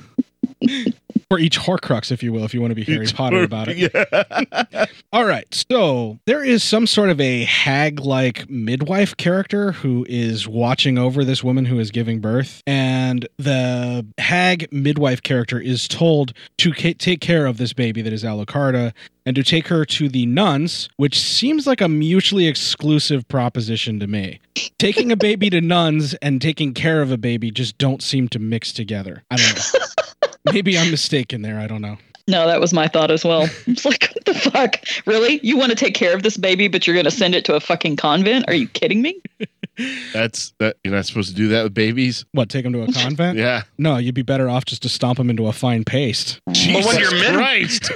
for 1.28 1.38
each 1.38 1.58
Horcrux, 1.58 2.12
if 2.12 2.22
you 2.22 2.32
will, 2.32 2.44
if 2.44 2.54
you 2.54 2.60
want 2.60 2.70
to 2.70 2.74
be 2.74 2.84
Harry 2.84 3.06
Potter 3.06 3.42
about 3.42 3.68
it. 3.68 4.90
All 5.12 5.24
right. 5.24 5.46
So 5.52 6.18
there 6.26 6.44
is 6.44 6.62
some 6.62 6.86
sort 6.86 7.10
of 7.10 7.20
a 7.20 7.44
hag 7.44 8.00
like 8.00 8.48
midwife 8.48 9.16
character 9.16 9.72
who 9.72 10.06
is 10.08 10.46
watching 10.46 10.98
over 10.98 11.24
this 11.24 11.42
woman 11.42 11.64
who 11.64 11.78
is 11.78 11.90
giving 11.90 12.20
birth. 12.20 12.62
And 12.66 13.28
the 13.38 14.06
hag 14.18 14.70
midwife 14.72 15.22
character 15.22 15.58
is 15.58 15.88
told 15.88 16.32
to 16.58 16.72
ca- 16.72 16.94
take 16.94 17.20
care 17.20 17.46
of 17.46 17.56
this 17.56 17.72
baby 17.72 18.02
that 18.02 18.12
is 18.12 18.24
Alucarda 18.24 18.92
and 19.26 19.34
to 19.36 19.42
take 19.42 19.68
her 19.68 19.84
to 19.86 20.08
the 20.08 20.26
nuns, 20.26 20.88
which 20.96 21.18
seems 21.18 21.66
like 21.66 21.80
a 21.80 21.88
mutually 21.88 22.46
exclusive 22.46 23.26
proposition 23.28 23.98
to 24.00 24.06
me. 24.06 24.38
Taking 24.78 25.10
a 25.10 25.16
baby 25.16 25.48
to 25.50 25.60
nuns 25.60 26.14
and 26.14 26.42
taking 26.42 26.74
care 26.74 27.00
of 27.00 27.10
a 27.10 27.16
baby 27.16 27.50
just 27.50 27.78
don't 27.78 28.02
seem 28.02 28.28
to 28.28 28.38
mix 28.38 28.72
together. 28.72 29.24
I 29.30 29.36
don't 29.36 29.54
know. 29.56 29.80
Maybe 30.52 30.78
I'm 30.78 30.90
mistaken 30.90 31.42
there. 31.42 31.58
I 31.58 31.66
don't 31.66 31.82
know. 31.82 31.96
No, 32.26 32.46
that 32.46 32.58
was 32.58 32.72
my 32.72 32.88
thought 32.88 33.10
as 33.10 33.22
well. 33.24 33.48
It's 33.66 33.84
like, 33.84 34.10
what 34.14 34.24
the 34.24 34.34
fuck? 34.34 34.76
Really? 35.06 35.40
You 35.42 35.58
want 35.58 35.70
to 35.70 35.76
take 35.76 35.94
care 35.94 36.14
of 36.14 36.22
this 36.22 36.36
baby, 36.38 36.68
but 36.68 36.86
you're 36.86 36.94
going 36.94 37.04
to 37.04 37.10
send 37.10 37.34
it 37.34 37.44
to 37.46 37.54
a 37.54 37.60
fucking 37.60 37.96
convent? 37.96 38.46
Are 38.48 38.54
you 38.54 38.66
kidding 38.68 39.02
me? 39.02 39.20
That's 40.14 40.54
that 40.58 40.76
you're 40.84 40.94
not 40.94 41.04
supposed 41.04 41.28
to 41.30 41.34
do 41.34 41.48
that 41.48 41.64
with 41.64 41.74
babies. 41.74 42.24
What, 42.32 42.48
take 42.48 42.62
them 42.64 42.72
to 42.74 42.82
a 42.82 42.92
convent? 42.92 43.38
Yeah. 43.38 43.64
No, 43.76 43.98
you'd 43.98 44.14
be 44.14 44.22
better 44.22 44.48
off 44.48 44.64
just 44.64 44.82
to 44.82 44.88
stomp 44.88 45.18
them 45.18 45.28
into 45.28 45.48
a 45.48 45.52
fine 45.52 45.84
paste. 45.84 46.40
But 46.46 46.56
when 46.86 46.98
your 46.98 47.10
mid- 47.10 47.34
Christ. 47.34 47.90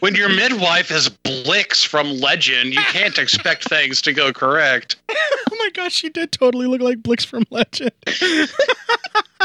when 0.00 0.14
your 0.16 0.28
midwife 0.30 0.90
is 0.90 1.08
Blix 1.10 1.84
from 1.84 2.18
Legend, 2.18 2.74
you 2.74 2.80
can't 2.80 3.18
expect 3.18 3.68
things 3.68 4.02
to 4.02 4.12
go 4.12 4.32
correct. 4.32 4.96
oh 5.10 5.56
my 5.58 5.68
gosh, 5.74 5.92
she 5.92 6.08
did 6.08 6.32
totally 6.32 6.66
look 6.66 6.80
like 6.80 7.02
Blix 7.02 7.24
from 7.24 7.44
Legend. 7.50 7.92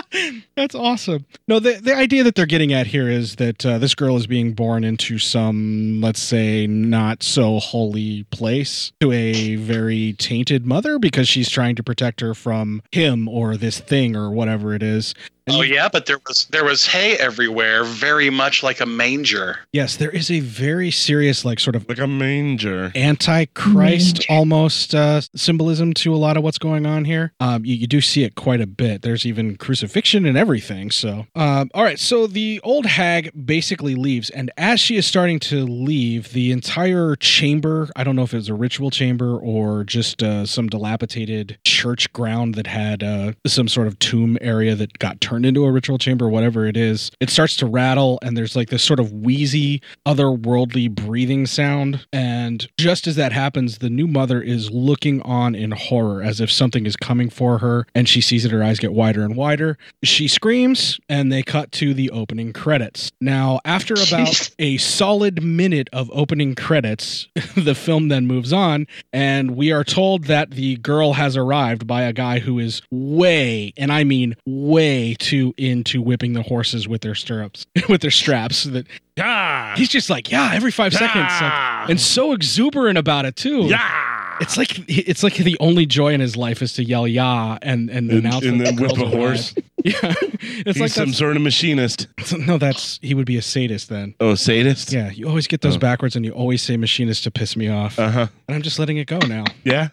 That's 0.56 0.76
awesome. 0.76 1.26
No, 1.48 1.60
the 1.60 1.74
the 1.74 1.96
idea 1.96 2.24
that 2.24 2.36
they're 2.36 2.46
getting 2.46 2.74
at 2.74 2.88
here 2.88 3.10
is 3.10 3.36
that 3.38 3.66
uh, 3.66 3.78
this 3.78 3.96
girl 3.96 4.18
is 4.18 4.28
being 4.28 4.54
born 4.54 4.84
into 4.84 5.20
some, 5.20 6.02
let's 6.02 6.22
say, 6.22 6.68
not 6.68 7.24
so 7.24 7.60
holy 7.60 8.24
place 8.26 8.92
to 9.00 9.12
a 9.12 9.56
very 9.56 10.14
tainted 10.14 10.66
mother 10.66 11.00
because 11.00 11.28
she's 11.28 11.50
trying 11.50 11.76
to 11.76 11.84
protect 11.84 12.22
her 12.22 12.34
from 12.34 12.82
him 12.92 13.28
or 13.28 13.58
this 13.58 13.80
thing 13.80 14.16
or 14.16 14.32
whatever 14.32 14.74
it 14.74 14.84
is. 14.84 15.14
Oh 15.50 15.62
yeah, 15.62 15.90
but 15.90 16.06
there 16.06 16.20
was 16.28 16.46
there 16.46 16.64
was 16.64 16.86
hay 16.86 17.18
everywhere, 17.18 17.84
very 17.84 18.30
much 18.30 18.64
like 18.64 18.80
a 18.80 18.86
manger. 18.86 19.60
Yes, 19.74 19.98
there 19.98 20.10
is 20.10 20.32
a 20.32 20.40
very 20.40 20.92
serious, 20.92 21.44
like, 21.44 21.60
sort 21.60 21.76
of 21.76 21.88
like 21.90 22.00
a 22.00 22.08
manger, 22.08 22.92
antichrist 22.96 24.26
almost 24.30 24.96
uh, 24.96 25.22
symbolism 25.36 25.94
to 25.96 26.14
a 26.14 26.18
lot 26.18 26.38
of 26.38 26.44
what's 26.44 26.58
going 26.58 26.86
on 26.86 27.06
here. 27.06 27.34
Um, 27.40 27.66
you, 27.66 27.76
you 27.76 27.88
do 27.88 28.00
see 28.02 28.24
it 28.24 28.36
quite 28.36 28.62
a 28.62 28.68
bit. 28.68 29.02
There's 29.02 29.26
even 29.26 29.58
crucifixion 29.58 30.26
and 30.26 30.38
everything. 30.38 30.92
So, 30.92 31.28
um, 31.36 31.70
all 31.74 31.84
right. 31.84 32.00
So 32.00 32.28
the 32.28 32.62
old 32.64 32.86
hag 32.86 33.32
basically 33.46 33.96
leaves, 33.96 34.30
and 34.30 34.52
as 34.58 34.80
she 34.80 34.96
is 34.96 35.06
starting 35.06 35.40
to 35.40 35.66
leave, 35.66 36.32
the 36.34 36.52
entire 36.52 37.16
chamber 37.18 37.90
I 37.96 38.04
don't 38.04 38.16
know 38.16 38.24
if 38.24 38.34
it 38.34 38.38
was 38.38 38.50
a 38.50 38.54
ritual 38.54 38.92
chamber 38.92 39.38
or 39.38 39.84
just 39.84 40.24
uh, 40.24 40.46
some 40.46 40.68
dilapidated 40.68 41.58
church 41.66 42.12
ground 42.14 42.56
that 42.56 42.68
had 42.68 43.04
uh, 43.04 43.34
some 43.46 43.68
sort 43.68 43.88
of 43.88 44.00
tomb 44.00 44.38
area 44.42 44.76
that 44.76 45.00
got 45.00 45.20
turned 45.22 45.33
into 45.38 45.66
a 45.66 45.72
ritual 45.72 45.98
chamber, 45.98 46.30
whatever 46.30 46.66
it 46.66 46.78
is. 46.78 47.12
It 47.20 47.30
starts 47.30 47.56
to 47.58 47.66
rattle, 47.66 48.20
and 48.22 48.38
there's 48.38 48.56
like 48.56 48.70
this 48.70 48.84
sort 48.84 49.00
of 49.00 49.12
wheezy, 49.12 49.82
otherworldly 50.06 50.94
breathing 50.94 51.46
sound. 51.46 52.06
And 52.12 52.68
just 52.80 53.08
as 53.08 53.16
that 53.16 53.32
happens, 53.32 53.80
the 53.80 53.90
new 53.90 54.08
mother 54.08 54.42
is 54.42 54.72
looking 54.72 55.22
on 55.24 55.56
in 55.56 55.72
horror 55.72 56.22
as 56.22 56.40
if 56.40 56.52
something 56.52 56.86
is 56.86 56.96
coming 56.96 57.30
for 57.30 57.58
her, 57.60 57.88
and 57.96 58.08
she 58.08 58.22
sees 58.22 58.46
it, 58.46 58.52
her 58.52 58.64
eyes 58.64 58.80
get 58.80 58.94
wider 58.94 59.24
and 59.24 59.36
wider. 59.36 59.78
She 60.04 60.28
screams, 60.28 61.00
and 61.10 61.32
they 61.32 61.44
cut 61.44 61.72
to 61.74 61.94
the 61.94 62.10
opening 62.12 62.54
credits. 62.54 63.12
Now, 63.20 63.60
after 63.66 63.94
about 64.08 64.52
a 64.60 64.78
solid 64.78 65.44
minute 65.44 65.90
of 65.92 66.10
opening 66.14 66.56
credits, 66.56 67.28
the 67.56 67.76
film 67.76 68.08
then 68.08 68.28
moves 68.28 68.54
on, 68.54 68.88
and 69.12 69.52
we 69.52 69.72
are 69.72 69.84
told 69.84 70.26
that 70.26 70.52
the 70.52 70.78
girl 70.78 71.14
has 71.14 71.38
arrived 71.38 71.88
by 71.88 72.04
a 72.04 72.14
guy 72.14 72.40
who 72.40 72.60
is 72.60 72.82
way, 72.92 73.74
and 73.78 73.92
I 73.92 74.04
mean 74.04 74.36
way 74.46 75.16
too 75.24 75.54
into 75.58 76.02
whipping 76.02 76.34
the 76.34 76.44
horses 76.44 76.88
with 76.88 77.02
their 77.02 77.16
stirrups, 77.16 77.66
with 77.90 78.02
their 78.02 78.12
straps. 78.12 78.66
That 78.66 78.86
yeah, 79.18 79.76
he's 79.76 79.90
just 79.90 80.10
like 80.10 80.30
yeah 80.32 80.52
every 80.54 80.72
five 80.72 80.94
seconds, 80.94 81.32
like, 81.42 81.90
and 81.90 82.00
so 82.00 82.34
exuberant 82.34 82.98
about 83.00 83.26
it 83.26 83.36
too. 83.36 83.64
Yeah. 83.66 84.12
It's 84.42 84.58
like 84.58 84.72
it's 84.90 85.22
like 85.24 85.36
the 85.36 85.56
only 85.60 85.86
joy 85.86 86.12
in 86.14 86.20
his 86.20 86.36
life 86.36 86.62
is 86.64 86.74
to 86.74 86.84
yell 86.84 87.08
"yeah" 87.08 87.60
and 87.62 87.90
and, 87.92 88.10
And- 88.12 88.26
announce 88.26 88.44
and 88.46 88.60
then 88.60 88.76
whip 88.78 88.92
a 88.98 89.06
horse. 89.08 89.54
Yeah, 89.86 90.14
it's 90.22 90.64
He's 90.64 90.80
like 90.80 90.92
some 90.92 91.12
sort 91.12 91.36
of 91.36 91.42
machinist. 91.42 92.08
no, 92.38 92.58
that's 92.58 93.00
he 93.02 93.14
would 93.14 93.26
be 93.26 93.36
a 93.36 93.42
sadist 93.42 93.90
then. 93.90 94.16
Oh, 94.22 94.32
a 94.32 94.38
sadist? 94.38 94.94
Yeah, 94.94 95.12
you 95.12 95.28
always 95.28 95.46
get 95.46 95.60
those 95.60 95.76
Oh. 95.76 95.80
backwards, 95.80 96.16
and 96.16 96.24
you 96.24 96.32
always 96.32 96.62
say 96.62 96.78
machinist 96.78 97.26
to 97.26 97.32
piss 97.32 97.58
me 97.58 97.68
off. 97.68 98.00
Uh 98.00 98.10
huh. 98.10 98.28
And 98.48 98.56
I'm 98.56 98.62
just 98.62 98.80
letting 98.80 98.96
it 98.96 99.08
go 99.08 99.20
now. 99.28 99.44
Yeah. 99.66 99.90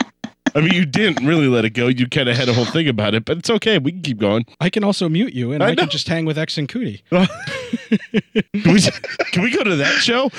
I 0.54 0.60
mean, 0.60 0.72
you 0.72 0.84
didn't 0.86 1.24
really 1.26 1.46
let 1.46 1.64
it 1.64 1.70
go. 1.70 1.88
You 1.88 2.08
kind 2.08 2.28
of 2.28 2.36
had 2.36 2.48
a 2.48 2.52
whole 2.52 2.64
thing 2.64 2.88
about 2.88 3.14
it, 3.14 3.24
but 3.24 3.38
it's 3.38 3.50
okay. 3.50 3.78
We 3.78 3.92
can 3.92 4.02
keep 4.02 4.18
going. 4.18 4.46
I 4.60 4.70
can 4.70 4.84
also 4.84 5.08
mute 5.08 5.32
you, 5.32 5.52
and 5.52 5.62
I 5.62 5.70
I, 5.70 5.74
can 5.74 5.88
just 5.88 6.08
hang 6.08 6.24
with 6.24 6.38
X 6.38 6.58
and 6.58 6.68
Cootie. 6.68 7.02
can, 7.10 7.28
we, 8.52 8.80
can 9.32 9.42
we 9.42 9.50
go 9.50 9.62
to 9.64 9.76
that 9.76 9.98
show? 10.00 10.30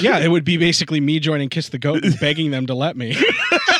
yeah, 0.00 0.18
it 0.18 0.28
would 0.28 0.44
be 0.44 0.56
basically 0.56 1.00
me 1.00 1.20
joining 1.20 1.48
Kiss 1.48 1.68
the 1.68 1.78
Goat 1.78 2.04
and 2.04 2.18
begging 2.18 2.50
them 2.50 2.66
to 2.66 2.74
let 2.74 2.96
me. 2.96 3.16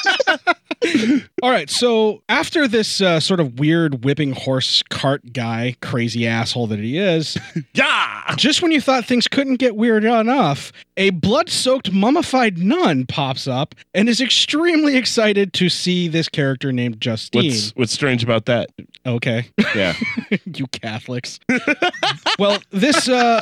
All 1.42 1.50
right, 1.50 1.68
so 1.70 2.22
after 2.28 2.68
this 2.68 3.00
uh, 3.00 3.20
sort 3.20 3.40
of 3.40 3.58
weird 3.58 4.04
whipping 4.04 4.32
horse 4.32 4.82
cart 4.90 5.32
guy, 5.32 5.76
crazy 5.82 6.26
asshole 6.26 6.66
that 6.68 6.78
he 6.78 6.98
is, 6.98 7.36
yeah, 7.74 8.34
just 8.36 8.62
when 8.62 8.70
you 8.72 8.80
thought 8.80 9.04
things 9.04 9.28
couldn't 9.28 9.56
get 9.56 9.76
weird 9.76 10.04
enough, 10.04 10.72
a 10.96 11.10
blood-soaked 11.10 11.92
mummified 11.92 12.58
nun 12.58 13.06
pops 13.06 13.48
up 13.48 13.74
and 13.94 14.08
is 14.08 14.20
extremely 14.20 14.96
excited 14.96 15.52
to 15.54 15.68
see 15.68 16.08
this 16.08 16.28
character 16.28 16.72
named 16.72 17.00
Justine. 17.00 17.44
What's 17.44 17.70
what's 17.76 17.92
strange 17.92 18.22
about 18.22 18.46
that? 18.46 18.70
Okay. 19.04 19.46
Yeah. 19.74 19.94
you 20.44 20.66
Catholics. 20.68 21.40
well, 22.38 22.62
this 22.70 23.08
uh 23.08 23.40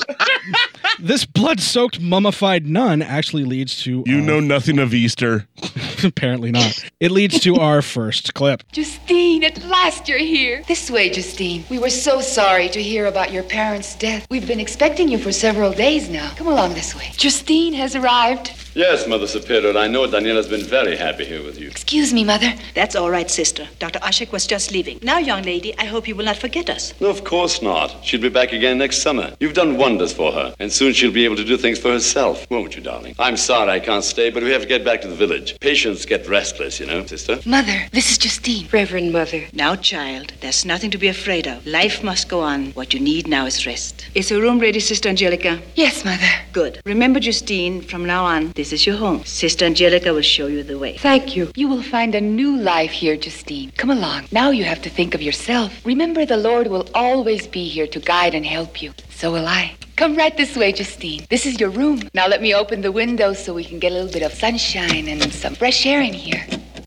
this 0.98 1.26
blood-soaked 1.26 2.00
mummified 2.00 2.66
nun 2.66 3.02
actually 3.02 3.44
leads 3.44 3.82
to 3.82 4.04
You 4.06 4.20
know 4.20 4.40
nothing 4.40 4.78
of 4.78 4.94
Easter. 4.94 5.46
apparently 6.04 6.50
not. 6.50 6.84
It 7.00 7.10
leads 7.10 7.29
to 7.30 7.56
our 7.56 7.82
first 7.82 8.34
clip. 8.34 8.62
Justine, 8.72 9.44
at 9.44 9.64
last 9.64 10.08
you're 10.08 10.18
here. 10.18 10.62
This 10.66 10.90
way, 10.90 11.10
Justine. 11.10 11.64
We 11.70 11.78
were 11.78 11.90
so 11.90 12.20
sorry 12.20 12.68
to 12.70 12.82
hear 12.82 13.06
about 13.06 13.32
your 13.32 13.42
parents' 13.42 13.94
death. 13.94 14.26
We've 14.30 14.46
been 14.46 14.60
expecting 14.60 15.08
you 15.08 15.18
for 15.18 15.32
several 15.32 15.72
days 15.72 16.08
now. 16.08 16.30
Come 16.36 16.48
along 16.48 16.74
this 16.74 16.94
way. 16.94 17.10
Justine 17.16 17.72
has 17.74 17.94
arrived. 17.94 18.52
Yes, 18.74 19.08
Mother 19.08 19.26
Superior, 19.26 19.76
I 19.76 19.88
know 19.88 20.06
Daniela's 20.06 20.46
been 20.46 20.62
very 20.62 20.96
happy 20.96 21.24
here 21.24 21.42
with 21.42 21.58
you. 21.58 21.68
Excuse 21.68 22.12
me, 22.12 22.22
Mother. 22.22 22.52
That's 22.74 22.94
all 22.94 23.10
right, 23.10 23.28
sister. 23.28 23.68
Dr. 23.80 23.98
Oszek 23.98 24.30
was 24.30 24.46
just 24.46 24.70
leaving. 24.70 25.00
Now, 25.02 25.18
young 25.18 25.42
lady, 25.42 25.76
I 25.76 25.86
hope 25.86 26.06
you 26.06 26.14
will 26.14 26.24
not 26.24 26.36
forget 26.36 26.70
us. 26.70 26.94
No, 27.00 27.08
of 27.08 27.24
course 27.24 27.62
not. 27.62 27.96
She'll 28.04 28.20
be 28.20 28.28
back 28.28 28.52
again 28.52 28.78
next 28.78 29.02
summer. 29.02 29.34
You've 29.40 29.54
done 29.54 29.76
wonders 29.76 30.12
for 30.12 30.30
her, 30.30 30.54
and 30.60 30.72
soon 30.72 30.92
she'll 30.92 31.10
be 31.10 31.24
able 31.24 31.34
to 31.36 31.44
do 31.44 31.56
things 31.56 31.80
for 31.80 31.90
herself, 31.90 32.48
won't 32.48 32.76
you, 32.76 32.82
darling? 32.82 33.16
I'm 33.18 33.36
sorry 33.36 33.70
I 33.70 33.80
can't 33.80 34.04
stay, 34.04 34.30
but 34.30 34.44
we 34.44 34.50
have 34.50 34.62
to 34.62 34.68
get 34.68 34.84
back 34.84 35.00
to 35.00 35.08
the 35.08 35.16
village. 35.16 35.58
Patients 35.58 36.06
get 36.06 36.28
restless, 36.28 36.78
you 36.78 36.86
know, 36.86 36.98
sister. 37.20 37.48
Mother, 37.48 37.86
this 37.92 38.10
is 38.10 38.18
Justine. 38.18 38.68
Reverend 38.72 39.12
Mother. 39.12 39.46
Now, 39.52 39.76
child, 39.76 40.32
there's 40.40 40.64
nothing 40.64 40.90
to 40.90 40.98
be 40.98 41.08
afraid 41.08 41.46
of. 41.46 41.66
Life 41.66 42.02
must 42.02 42.28
go 42.28 42.40
on. 42.40 42.72
What 42.72 42.94
you 42.94 43.00
need 43.00 43.26
now 43.26 43.46
is 43.46 43.66
rest. 43.66 44.08
Is 44.14 44.28
the 44.28 44.40
room 44.40 44.58
ready, 44.58 44.80
Sister 44.80 45.08
Angelica? 45.08 45.60
Yes, 45.74 46.04
Mother. 46.04 46.30
Good. 46.52 46.80
Remember, 46.84 47.20
Justine, 47.20 47.82
from 47.82 48.04
now 48.04 48.24
on, 48.24 48.52
this 48.52 48.72
is 48.72 48.86
your 48.86 48.96
home. 48.96 49.24
Sister 49.24 49.64
Angelica 49.64 50.12
will 50.12 50.22
show 50.22 50.46
you 50.46 50.62
the 50.62 50.78
way. 50.78 50.96
Thank 50.96 51.36
you. 51.36 51.50
You 51.54 51.68
will 51.68 51.82
find 51.82 52.14
a 52.14 52.20
new 52.20 52.56
life 52.56 52.90
here, 52.90 53.16
Justine. 53.16 53.72
Come 53.76 53.90
along. 53.90 54.28
Now 54.32 54.50
you 54.50 54.64
have 54.64 54.82
to 54.82 54.90
think 54.90 55.14
of 55.14 55.22
yourself. 55.22 55.72
Remember, 55.84 56.24
the 56.24 56.36
Lord 56.36 56.68
will 56.68 56.88
always 56.94 57.46
be 57.46 57.68
here 57.68 57.86
to 57.88 58.00
guide 58.00 58.34
and 58.34 58.46
help 58.46 58.82
you. 58.82 58.92
So 59.10 59.32
will 59.32 59.46
I. 59.46 59.76
Come 59.96 60.16
right 60.16 60.34
this 60.34 60.56
way, 60.56 60.72
Justine. 60.72 61.26
This 61.28 61.44
is 61.44 61.60
your 61.60 61.68
room. 61.68 62.00
Now 62.14 62.26
let 62.26 62.40
me 62.40 62.54
open 62.54 62.80
the 62.80 62.92
window 62.92 63.34
so 63.34 63.52
we 63.52 63.64
can 63.64 63.78
get 63.78 63.92
a 63.92 63.94
little 63.94 64.10
bit 64.10 64.22
of 64.22 64.32
sunshine 64.32 65.08
and 65.08 65.30
some 65.30 65.54
fresh 65.54 65.84
air 65.84 66.00
in 66.00 66.14
here. 66.14 66.42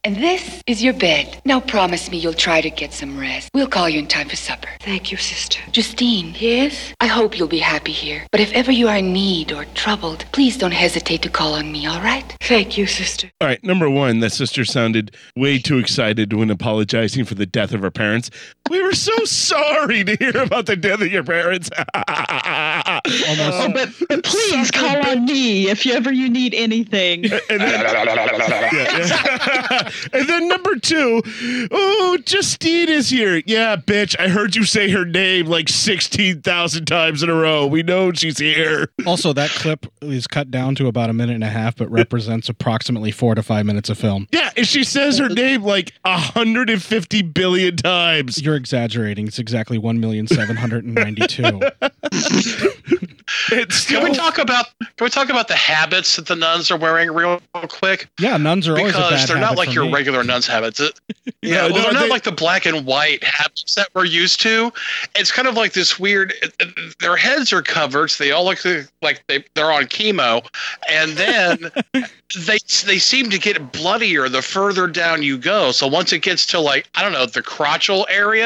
And 0.06 0.18
this 0.18 0.62
is 0.68 0.84
your 0.84 0.94
bed. 0.94 1.42
Now 1.46 1.62
promise 1.62 2.12
me 2.12 2.18
you'll 2.18 2.34
try 2.34 2.60
to 2.60 2.70
get 2.70 2.92
some 2.92 3.18
rest. 3.18 3.50
We'll 3.54 3.70
call 3.70 3.88
you 3.88 4.00
in 4.00 4.08
time 4.08 4.28
for 4.28 4.36
supper. 4.36 4.68
Thank 4.82 5.14
you, 5.14 5.18
sister. 5.18 5.62
Justine. 5.72 6.36
Yes? 6.38 6.94
I 7.00 7.08
hope 7.08 7.38
you'll 7.38 7.48
be 7.48 7.60
happy 7.60 7.94
here. 7.94 8.28
But 8.30 8.42
if 8.42 8.52
ever 8.52 8.70
you 8.70 8.90
are 8.90 8.98
in 8.98 9.14
need 9.14 9.54
or 9.54 9.64
troubled, 9.76 10.26
please 10.34 10.58
don't 10.58 10.74
hesitate 10.74 11.22
to 11.22 11.30
call 11.30 11.54
on 11.54 11.72
me, 11.72 11.86
all 11.86 12.02
right? 12.02 12.36
Thank 12.42 12.78
you, 12.78 12.86
sister. 12.86 13.32
All 13.40 13.48
right, 13.48 13.64
number 13.64 13.90
one, 13.90 14.20
that 14.20 14.32
sister 14.32 14.66
sounded 14.66 15.16
way 15.38 15.58
too 15.58 15.78
excited 15.78 16.34
when 16.34 16.50
apologizing 16.50 17.24
for 17.24 17.36
the 17.36 17.46
death 17.46 17.74
of 17.74 17.82
her 17.82 17.92
parents. 17.92 18.30
We 18.70 18.82
were 18.82 18.94
so 18.94 19.26
sorry 19.26 20.04
to 20.06 20.16
hear 20.16 20.38
about 20.42 20.66
the 20.66 20.76
death 20.76 21.02
of 21.02 21.12
your 21.12 21.24
parents. 21.24 21.70
Oh, 23.06 23.70
but, 23.74 23.90
but 24.08 24.24
please 24.24 24.72
call 24.72 25.06
on 25.06 25.26
me 25.26 25.70
if 25.70 25.86
you 25.86 25.94
ever 25.94 26.12
you 26.12 26.30
need 26.30 26.54
anything. 26.54 27.26
and 27.50 27.62
then 30.28 30.48
number 30.48 30.76
two, 30.76 31.22
oh, 31.72 32.18
Justine 32.26 32.90
is 32.90 33.10
here. 33.10 33.42
Yeah, 33.46 33.76
bitch, 33.76 34.16
I 34.20 34.30
heard 34.30 34.56
you 34.56 34.64
say 34.64 34.90
her 34.92 35.06
name 35.06 35.48
like 35.48 35.70
16,000 35.70 36.86
times 36.86 37.24
in 37.24 37.30
a 37.30 37.34
row. 37.34 37.66
We 37.68 37.84
know 37.84 38.12
she's 38.14 38.38
here. 38.38 38.90
Also, 39.06 39.34
that 39.34 39.50
clip 39.52 39.86
is 40.02 40.28
cut 40.28 40.50
down 40.52 40.76
to 40.76 40.88
about 40.88 41.10
a 41.10 41.14
minute 41.14 41.36
and 41.36 41.44
a 41.44 41.50
half, 41.50 41.76
but 41.76 41.90
represents 41.92 42.50
approximately 42.50 43.12
four 43.12 43.36
to 43.36 43.44
five 43.44 43.66
minutes 43.66 43.90
of 43.90 43.98
film. 43.98 44.28
Yeah, 44.32 44.52
and 44.56 44.68
she 44.68 44.84
says 44.84 45.18
her 45.18 45.30
name 45.30 45.64
like 45.64 45.94
150 46.04 47.22
billion 47.24 47.76
times. 47.78 48.42
You're 48.42 48.53
exaggerating. 48.56 49.28
It's 49.28 49.40
exactly 49.40 49.78
one 49.78 50.00
million 50.00 50.28
seven 50.28 50.56
hundred 50.56 50.86
and 50.86 50.96
ninety-two. 50.96 51.62
It's 53.52 53.86
Can 53.88 54.04
we 54.04 54.12
talk 54.14 54.38
about 54.38 54.68
can 54.80 55.06
we 55.06 55.10
talk 55.10 55.30
about 55.30 55.48
the 55.48 55.56
habits 55.56 56.18
that 56.18 56.28
the 56.28 56.36
nuns 56.36 56.70
are 56.70 56.78
wearing 56.78 57.12
real 57.12 57.42
quick? 57.54 58.08
Yeah, 58.20 58.38
nuns 58.38 58.68
are 58.68 58.78
always 58.78 58.94
a 58.94 58.98
because 58.98 59.12
bad 59.12 59.28
they're 59.30 59.38
not 59.38 59.50
habit 59.50 59.58
like 59.60 59.74
your 59.74 59.86
me. 59.86 59.92
regular 59.94 60.24
nuns 60.24 60.46
habits. 60.46 60.80
It- 60.80 61.00
yeah, 61.42 61.68
No, 61.68 61.74
well, 61.74 61.76
no, 61.76 61.82
they're 61.84 61.94
not 61.94 62.02
they- 62.04 62.10
like 62.10 62.24
the 62.24 62.32
black 62.32 62.66
and 62.66 62.86
white 62.86 63.24
habits 63.24 63.76
that 63.76 63.88
we're 63.96 64.06
used 64.06 64.42
to. 64.42 64.72
It's 65.16 65.32
kind 65.32 65.48
of 65.48 65.56
like 65.56 65.74
this 65.74 65.98
weird. 66.00 66.34
Their 67.00 67.16
heads 67.16 67.52
are 67.54 67.62
covered, 67.62 68.10
so 68.12 68.24
they 68.24 68.32
all 68.32 68.46
look 68.46 68.60
like 69.02 69.24
they 69.28 69.44
they're 69.56 69.72
on 69.72 69.86
chemo, 69.86 70.46
and 70.90 71.12
then 71.14 71.72
they 71.94 72.58
they 72.86 72.98
seem 73.00 73.30
to 73.30 73.40
get 73.40 73.72
bloodier 73.72 74.30
the 74.30 74.42
further 74.42 74.88
down 74.88 75.24
you 75.24 75.38
go. 75.38 75.72
So 75.72 75.88
once 75.88 76.12
it 76.14 76.20
gets 76.20 76.46
to 76.48 76.60
like 76.60 76.90
I 76.96 77.02
don't 77.02 77.14
know 77.14 77.26
the 77.26 77.42
crotchal 77.44 78.06
area, 78.10 78.43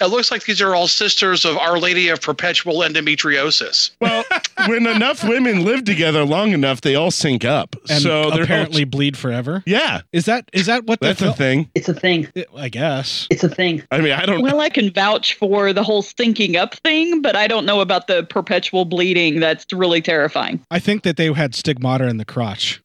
it 0.00 0.06
looks 0.06 0.30
like 0.30 0.44
these 0.44 0.60
are 0.60 0.74
all 0.74 0.88
sisters 0.88 1.44
of 1.44 1.56
Our 1.56 1.78
Lady 1.78 2.08
of 2.08 2.20
Perpetual 2.20 2.76
Endometriosis. 2.76 3.90
Well, 4.00 4.24
when 4.66 4.86
enough 4.86 5.24
women 5.24 5.64
live 5.64 5.84
together 5.84 6.24
long 6.24 6.52
enough, 6.52 6.80
they 6.80 6.94
all 6.94 7.10
sync 7.10 7.44
up. 7.44 7.76
And 7.88 8.02
so 8.02 8.30
they're 8.30 8.44
apparently 8.44 8.84
bleed 8.84 9.16
forever. 9.16 9.62
Yeah. 9.66 10.02
Is 10.12 10.24
that 10.26 10.48
is 10.52 10.66
that 10.66 10.84
what 10.84 11.00
That's 11.00 11.20
the 11.20 11.30
a 11.30 11.32
thing. 11.32 11.70
It's 11.74 11.88
a 11.88 11.94
thing. 11.94 12.28
I 12.56 12.68
guess. 12.68 13.26
It's 13.30 13.44
a 13.44 13.48
thing. 13.48 13.82
I 13.90 14.00
mean, 14.00 14.12
I 14.12 14.26
don't. 14.26 14.42
Well, 14.42 14.60
I 14.60 14.68
can 14.68 14.90
vouch 14.92 15.34
for 15.34 15.72
the 15.72 15.82
whole 15.82 16.02
syncing 16.02 16.56
up 16.56 16.74
thing, 16.76 17.22
but 17.22 17.36
I 17.36 17.46
don't 17.46 17.66
know 17.66 17.80
about 17.80 18.06
the 18.06 18.24
perpetual 18.24 18.84
bleeding. 18.84 19.40
That's 19.40 19.66
really 19.72 20.00
terrifying. 20.00 20.64
I 20.70 20.78
think 20.78 21.02
that 21.02 21.16
they 21.16 21.32
had 21.32 21.54
stigmata 21.54 22.08
in 22.08 22.16
the 22.16 22.24
crotch. 22.24 22.82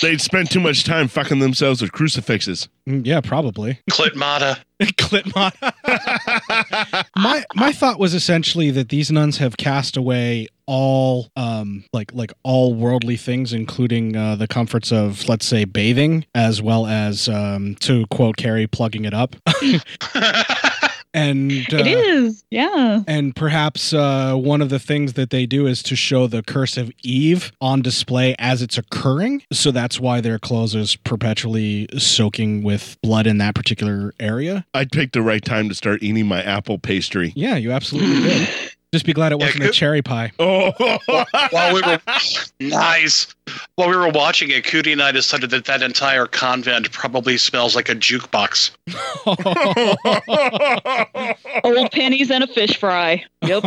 They'd 0.00 0.20
spent 0.20 0.50
too 0.50 0.60
much 0.60 0.84
time 0.84 1.08
fucking 1.08 1.38
themselves 1.38 1.80
with 1.82 1.92
crucifixes. 1.92 2.68
Mm, 2.88 3.06
Yeah, 3.06 3.20
probably. 3.20 3.80
Clitmata. 3.90 4.58
Clitmata. 4.82 5.72
my 7.16 7.44
my 7.54 7.72
thought 7.72 7.98
was 8.00 8.14
essentially 8.14 8.70
that 8.72 8.88
these 8.88 9.10
nuns 9.12 9.38
have 9.38 9.56
cast 9.56 9.96
away 9.96 10.48
all 10.66 11.28
um 11.36 11.84
like 11.92 12.12
like 12.14 12.32
all 12.44 12.72
worldly 12.74 13.16
things 13.16 13.52
including 13.52 14.16
uh, 14.16 14.34
the 14.36 14.46
comforts 14.48 14.90
of 14.92 15.28
let's 15.28 15.44
say 15.46 15.64
bathing 15.64 16.24
as 16.34 16.62
well 16.62 16.86
as 16.86 17.28
um 17.28 17.74
to 17.80 18.06
quote 18.10 18.36
Carrie 18.36 18.66
plugging 18.66 19.04
it 19.04 19.12
up 19.14 19.36
and 21.14 21.50
uh, 21.72 21.76
it 21.76 21.86
is, 21.86 22.44
yeah. 22.50 23.02
and 23.06 23.34
perhaps 23.36 23.92
uh, 23.92 24.34
one 24.34 24.60
of 24.60 24.68
the 24.68 24.78
things 24.78 25.14
that 25.14 25.30
they 25.30 25.46
do 25.46 25.66
is 25.66 25.82
to 25.84 25.96
show 25.96 26.26
the 26.26 26.42
curse 26.42 26.76
of 26.76 26.90
Eve 27.02 27.52
on 27.60 27.82
display 27.82 28.34
as 28.38 28.62
it's 28.62 28.78
occurring. 28.78 29.42
So 29.52 29.70
that's 29.70 30.00
why 30.00 30.20
their 30.20 30.38
clothes 30.38 30.74
is 30.74 30.96
perpetually 30.96 31.88
soaking 31.98 32.62
with 32.62 32.96
blood 33.02 33.26
in 33.26 33.38
that 33.38 33.54
particular 33.54 34.14
area. 34.18 34.64
I'd 34.74 34.90
pick 34.90 35.12
the 35.12 35.22
right 35.22 35.44
time 35.44 35.68
to 35.68 35.74
start 35.74 36.02
eating 36.02 36.26
my 36.26 36.42
apple 36.42 36.78
pastry. 36.78 37.32
Yeah, 37.36 37.56
you 37.56 37.72
absolutely 37.72 38.20
did. 38.22 38.48
Just 38.92 39.06
be 39.06 39.14
glad 39.14 39.32
it 39.32 39.38
wasn't 39.38 39.64
a 39.64 39.70
cherry 39.70 40.02
pie. 40.02 40.32
Oh, 40.38 40.72
While 41.50 41.74
we 41.74 41.80
were 41.82 41.98
nice, 42.60 43.26
while 43.76 43.88
we 43.88 43.96
were 43.96 44.08
watching 44.10 44.50
it, 44.50 44.64
Cootie 44.64 44.92
and 44.92 45.00
I 45.00 45.12
decided 45.12 45.50
that 45.50 45.64
that 45.64 45.82
entire 45.82 46.26
convent 46.26 46.90
probably 46.92 47.38
smells 47.38 47.74
like 47.74 47.88
a 47.88 47.94
jukebox. 47.94 48.70
Old 51.64 51.90
pennies 51.92 52.30
and 52.30 52.44
a 52.44 52.46
fish 52.46 52.76
fry. 52.76 53.24
Yep. 53.42 53.62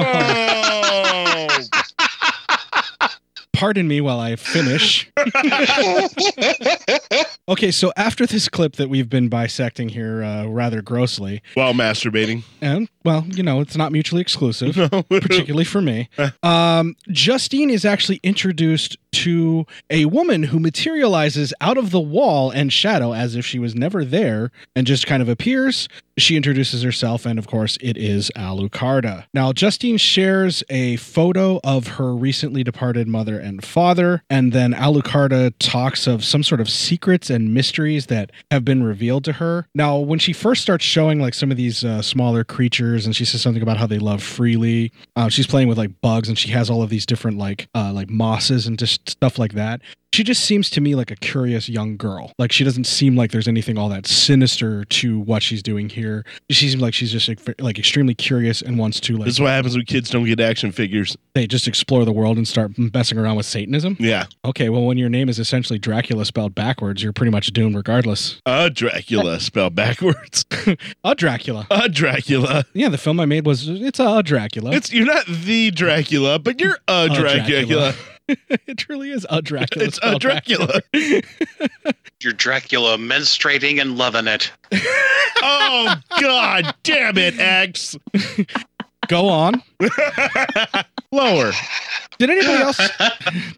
Pardon 3.56 3.88
me 3.88 4.02
while 4.02 4.20
I 4.20 4.36
finish. 4.36 5.10
okay, 7.48 7.72
so 7.72 7.94
after 7.96 8.26
this 8.26 8.50
clip 8.50 8.76
that 8.76 8.90
we've 8.90 9.10
been 9.10 9.30
bisecting 9.30 9.90
here 9.90 10.24
uh, 10.24 10.46
rather 10.48 10.82
grossly, 10.82 11.42
while 11.54 11.74
masturbating, 11.74 12.44
and 12.60 12.90
well, 13.06 13.24
you 13.28 13.44
know, 13.44 13.62
it's 13.62 13.78
not 13.78 13.94
mutually 13.94 14.22
exclusive, 14.22 14.76
particularly 15.10 15.64
for 15.64 15.82
me. 15.82 16.10
Um, 16.44 16.96
Justine 17.10 17.70
is 17.70 17.86
actually 17.86 18.20
introduced 18.24 18.98
to 19.14 19.66
a 19.90 20.06
woman 20.06 20.44
who 20.44 20.60
materializes 20.60 21.54
out 21.62 21.78
of 21.78 21.92
the 21.92 22.00
wall 22.00 22.52
and 22.52 22.72
shadow 22.72 23.14
as 23.14 23.36
if 23.36 23.46
she 23.46 23.58
was 23.58 23.74
never 23.74 24.04
there 24.04 24.52
and 24.76 24.86
just 24.86 25.08
kind 25.08 25.22
of 25.22 25.30
appears. 25.30 25.88
She 26.18 26.36
introduces 26.36 26.84
herself, 26.84 27.26
and 27.26 27.40
of 27.40 27.48
course, 27.48 27.78
it 27.82 27.98
is 27.98 28.32
Alucarda. 28.36 29.26
Now, 29.34 29.54
Justine 29.54 29.98
shares 29.98 30.64
a 30.70 30.98
photo 30.98 31.60
of 31.64 31.88
her 31.88 32.14
recently 32.14 32.64
departed 32.64 33.08
mother 33.08 33.40
and 33.46 33.64
father, 33.64 34.24
and 34.30 34.52
then 34.52 34.74
Alucarda 34.74 35.54
talks 35.60 36.08
of 36.08 36.26
some 36.26 36.44
sort 36.44 36.60
of 36.60 36.70
secrets 36.70 37.30
and 37.30 37.54
mysteries 37.54 38.08
that 38.08 38.32
have 38.52 38.66
been 38.66 38.84
revealed 38.84 39.24
to 39.26 39.34
her. 39.34 39.68
Now, 39.76 39.98
when 40.00 40.20
she 40.20 40.34
first 40.34 40.62
starts 40.62 40.84
showing 40.84 41.20
like 41.20 41.34
some 41.34 41.52
of 41.52 41.58
these 41.58 41.86
uh, 41.86 42.02
smaller 42.02 42.44
creatures, 42.44 43.06
and 43.06 43.16
she 43.16 43.24
says 43.24 43.42
something 43.42 43.62
about 43.62 43.78
how 43.78 43.88
they 43.88 44.00
love 44.00 44.24
freely, 44.24 44.92
uh, 45.16 45.30
she's 45.30 45.48
playing 45.48 45.68
with 45.68 45.78
like 45.78 46.02
bugs, 46.02 46.28
and 46.28 46.38
she 46.38 46.50
has 46.50 46.70
all 46.70 46.82
of 46.82 46.90
these 46.90 47.06
different 47.06 47.38
like 47.38 47.68
uh, 47.76 47.94
like 47.94 48.10
mosses 48.10 48.68
and 48.68 48.80
just 48.80 49.10
stuff 49.10 49.38
like 49.38 49.54
that. 49.54 49.82
She 50.16 50.24
just 50.24 50.46
seems 50.46 50.70
to 50.70 50.80
me 50.80 50.96
like 50.96 51.12
a 51.12 51.18
curious 51.18 51.68
young 51.68 51.98
girl. 51.98 52.32
Like 52.40 52.54
she 52.54 52.64
doesn't 52.64 52.86
seem 52.86 53.18
like 53.18 53.32
there's 53.34 53.50
anything 53.50 53.78
all 53.78 53.90
that 53.90 54.08
sinister 54.08 54.86
to 54.86 55.20
what 55.20 55.44
she's 55.44 55.62
doing 55.62 55.90
here. 55.90 56.24
She 56.50 56.70
seems 56.70 56.82
like 56.82 56.94
she's 56.94 57.12
just 57.12 57.28
like, 57.60 57.78
extremely 57.78 58.16
curious 58.16 58.62
and 58.62 58.80
wants 58.80 59.02
to 59.02 59.18
like 59.18 59.26
This 59.26 59.34
is 59.34 59.42
what 59.42 59.50
happens 59.50 59.76
when 59.76 59.84
kids 59.84 60.10
don't 60.10 60.24
get 60.24 60.40
action 60.40 60.72
figures. 60.72 61.18
they 61.34 61.48
just 61.48 61.68
explore 61.68 62.06
the 62.06 62.14
world 62.14 62.38
and 62.38 62.48
start 62.48 62.72
messing 62.78 63.18
around 63.18 63.36
with 63.36 63.46
Satanism. 63.46 63.98
Yeah. 64.00 64.28
Okay, 64.46 64.70
well 64.70 64.86
when 64.86 64.98
your 64.98 65.10
name 65.10 65.28
is 65.28 65.38
essentially 65.38 65.80
Dracula 65.80 66.24
spelled 66.24 66.56
backwards, 66.56 67.04
you're 67.04 67.12
pretty 67.12 67.32
much 67.32 67.48
doomed 67.48 67.76
regardless. 67.76 68.40
A 68.46 68.70
Dracula 68.70 69.38
spelled 69.42 69.76
backwards. 69.76 70.46
a 71.04 71.16
Dracula. 71.16 71.68
A 71.70 71.90
Dracula. 71.90 72.64
Yeah, 72.74 72.88
the 72.88 72.98
film 72.98 73.20
I 73.20 73.26
made 73.26 73.46
was 73.46 73.68
it's 73.68 74.00
a 74.00 74.24
Dracula. 74.24 74.72
It's 74.72 74.94
you're 74.94 75.06
not 75.06 75.26
the 75.26 75.72
Dracula, 75.72 76.40
but 76.40 76.62
you're 76.62 76.78
a, 76.88 77.10
Dracula. 77.10 77.94
it 78.68 78.78
truly 78.78 79.12
is 79.12 79.26
a 79.30 79.42
Dracula. 79.42 79.86
It's 79.86 79.98
a 79.98 80.02
spelled 80.02 80.22
Dracula. 80.22 80.82
You're 82.22 82.34
Dracula 82.34 82.98
menstruating 82.98 83.80
and 83.80 83.98
loving 83.98 84.28
it. 84.28 84.52
oh 85.42 85.96
God 86.20 86.74
damn 86.84 87.18
it, 87.18 87.40
X. 87.40 87.96
Go 89.08 89.30
on. 89.30 89.62
Lower. 91.12 91.52
Did 92.18 92.30
anybody 92.30 92.64
else? 92.64 92.80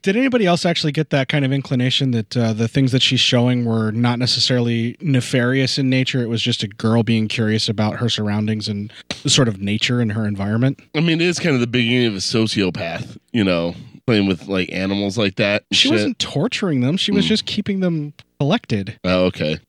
did 0.01 0.17
anybody 0.17 0.45
else 0.45 0.65
actually 0.65 0.91
get 0.91 1.11
that 1.11 1.29
kind 1.29 1.45
of 1.45 1.53
inclination 1.53 2.11
that 2.11 2.35
uh, 2.35 2.53
the 2.53 2.67
things 2.67 2.91
that 2.91 3.01
she's 3.01 3.19
showing 3.19 3.65
were 3.65 3.91
not 3.91 4.19
necessarily 4.19 4.97
nefarious 4.99 5.77
in 5.77 5.89
nature? 5.89 6.21
It 6.21 6.27
was 6.27 6.41
just 6.41 6.63
a 6.63 6.67
girl 6.67 7.03
being 7.03 7.27
curious 7.27 7.69
about 7.69 7.97
her 7.97 8.09
surroundings 8.09 8.67
and 8.67 8.91
the 9.23 9.29
sort 9.29 9.47
of 9.47 9.61
nature 9.61 10.01
in 10.01 10.09
her 10.09 10.27
environment. 10.27 10.81
I 10.95 10.99
mean, 10.99 11.21
it 11.21 11.27
is 11.27 11.39
kind 11.39 11.55
of 11.55 11.61
the 11.61 11.67
beginning 11.67 12.07
of 12.07 12.15
a 12.15 12.17
sociopath, 12.17 13.17
you 13.31 13.43
know, 13.43 13.75
playing 14.07 14.27
with 14.27 14.47
like 14.47 14.71
animals 14.71 15.17
like 15.17 15.35
that. 15.35 15.63
She 15.71 15.89
shit. 15.89 15.91
wasn't 15.91 16.19
torturing 16.19 16.81
them; 16.81 16.97
she 16.97 17.11
was 17.11 17.25
just 17.25 17.45
keeping 17.45 17.81
them 17.81 18.13
collected. 18.39 18.99
Oh, 19.03 19.25
okay. 19.25 19.59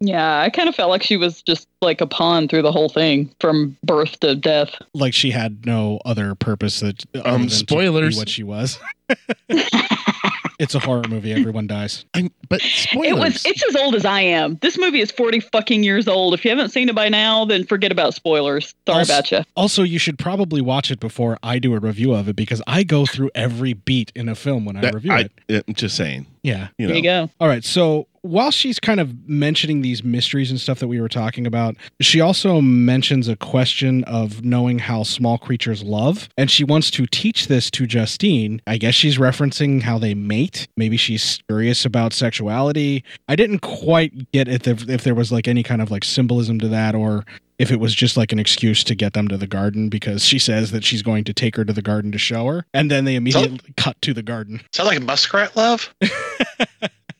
Yeah, 0.00 0.40
I 0.40 0.50
kind 0.50 0.68
of 0.68 0.76
felt 0.76 0.90
like 0.90 1.02
she 1.02 1.16
was 1.16 1.42
just 1.42 1.66
like 1.82 2.00
a 2.00 2.06
pawn 2.06 2.46
through 2.46 2.62
the 2.62 2.70
whole 2.70 2.88
thing 2.88 3.34
from 3.40 3.76
birth 3.82 4.20
to 4.20 4.36
death. 4.36 4.70
Like 4.94 5.12
she 5.14 5.30
had 5.32 5.66
no 5.66 6.00
other 6.04 6.36
purpose 6.36 6.78
that 6.80 7.04
Um, 7.16 7.22
than 7.22 7.40
to 7.42 7.46
be 7.46 7.50
spoilers. 7.50 8.16
what 8.16 8.28
she 8.28 8.44
was. 8.44 8.78
it's 10.58 10.74
a 10.74 10.78
horror 10.78 11.04
movie. 11.08 11.32
Everyone 11.32 11.66
dies. 11.66 12.04
but 12.48 12.60
It 12.62 13.16
was 13.16 13.44
it's 13.46 13.62
as 13.68 13.76
old 13.76 13.94
as 13.94 14.04
I 14.04 14.20
am. 14.20 14.56
This 14.60 14.76
movie 14.78 15.00
is 15.00 15.10
40 15.10 15.40
fucking 15.40 15.82
years 15.84 16.08
old. 16.08 16.34
If 16.34 16.44
you 16.44 16.50
haven't 16.50 16.70
seen 16.70 16.88
it 16.88 16.94
by 16.94 17.08
now, 17.08 17.44
then 17.44 17.64
forget 17.64 17.92
about 17.92 18.14
spoilers. 18.14 18.74
Sorry 18.86 18.98
also, 19.00 19.12
about 19.12 19.30
you. 19.30 19.38
Also, 19.56 19.82
you 19.82 19.98
should 19.98 20.18
probably 20.18 20.60
watch 20.60 20.90
it 20.90 21.00
before 21.00 21.38
I 21.42 21.58
do 21.58 21.74
a 21.74 21.78
review 21.80 22.12
of 22.14 22.28
it 22.28 22.36
because 22.36 22.62
I 22.66 22.82
go 22.82 23.06
through 23.06 23.30
every 23.34 23.72
beat 23.72 24.12
in 24.14 24.28
a 24.28 24.34
film 24.34 24.64
when 24.64 24.76
I 24.76 24.80
That- 24.82 24.94
review 24.94 25.12
I- 25.12 25.28
it. 25.48 25.64
I'm 25.68 25.74
just 25.74 25.96
saying. 25.96 26.26
Yeah. 26.42 26.68
You 26.78 26.86
know. 26.86 26.88
There 26.88 26.96
you 26.96 27.02
go. 27.02 27.30
All 27.40 27.48
right. 27.48 27.64
So 27.64 28.06
while 28.22 28.50
she's 28.50 28.78
kind 28.78 29.00
of 29.00 29.28
mentioning 29.28 29.80
these 29.82 30.02
mysteries 30.04 30.50
and 30.50 30.60
stuff 30.60 30.80
that 30.80 30.88
we 30.88 31.00
were 31.00 31.08
talking 31.08 31.46
about, 31.46 31.76
she 32.00 32.20
also 32.20 32.60
mentions 32.60 33.28
a 33.28 33.36
question 33.36 34.04
of 34.04 34.44
knowing 34.44 34.78
how 34.78 35.02
small 35.02 35.38
creatures 35.38 35.82
love. 35.82 36.28
And 36.36 36.50
she 36.50 36.64
wants 36.64 36.90
to 36.92 37.06
teach 37.06 37.48
this 37.48 37.70
to 37.72 37.86
Justine. 37.86 38.60
I 38.66 38.76
guess 38.76 38.94
she's 38.94 39.18
referencing 39.18 39.82
how 39.82 39.98
they 39.98 40.14
mate. 40.14 40.68
Maybe 40.76 40.96
she's 40.96 41.40
curious 41.48 41.84
about 41.84 42.12
sexuality. 42.12 43.04
I 43.28 43.36
didn't 43.36 43.60
quite 43.60 44.32
get 44.32 44.48
if 44.48 44.62
there, 44.62 44.76
if 44.88 45.04
there 45.04 45.14
was 45.14 45.32
like 45.32 45.48
any 45.48 45.62
kind 45.62 45.80
of 45.80 45.90
like 45.90 46.04
symbolism 46.04 46.58
to 46.60 46.68
that 46.68 46.94
or 46.94 47.24
if 47.58 47.70
it 47.70 47.80
was 47.80 47.94
just 47.94 48.16
like 48.16 48.32
an 48.32 48.38
excuse 48.38 48.84
to 48.84 48.94
get 48.94 49.12
them 49.12 49.28
to 49.28 49.36
the 49.36 49.46
garden 49.46 49.88
because 49.88 50.24
she 50.24 50.38
says 50.38 50.70
that 50.70 50.84
she's 50.84 51.02
going 51.02 51.24
to 51.24 51.32
take 51.32 51.56
her 51.56 51.64
to 51.64 51.72
the 51.72 51.82
garden 51.82 52.12
to 52.12 52.18
show 52.18 52.46
her. 52.46 52.66
And 52.72 52.90
then 52.90 53.04
they 53.04 53.16
immediately 53.16 53.60
cut 53.76 54.00
to 54.02 54.14
the 54.14 54.22
garden. 54.22 54.60
Sound 54.72 54.88
like 54.88 55.02
muskrat 55.02 55.56
love? 55.56 55.94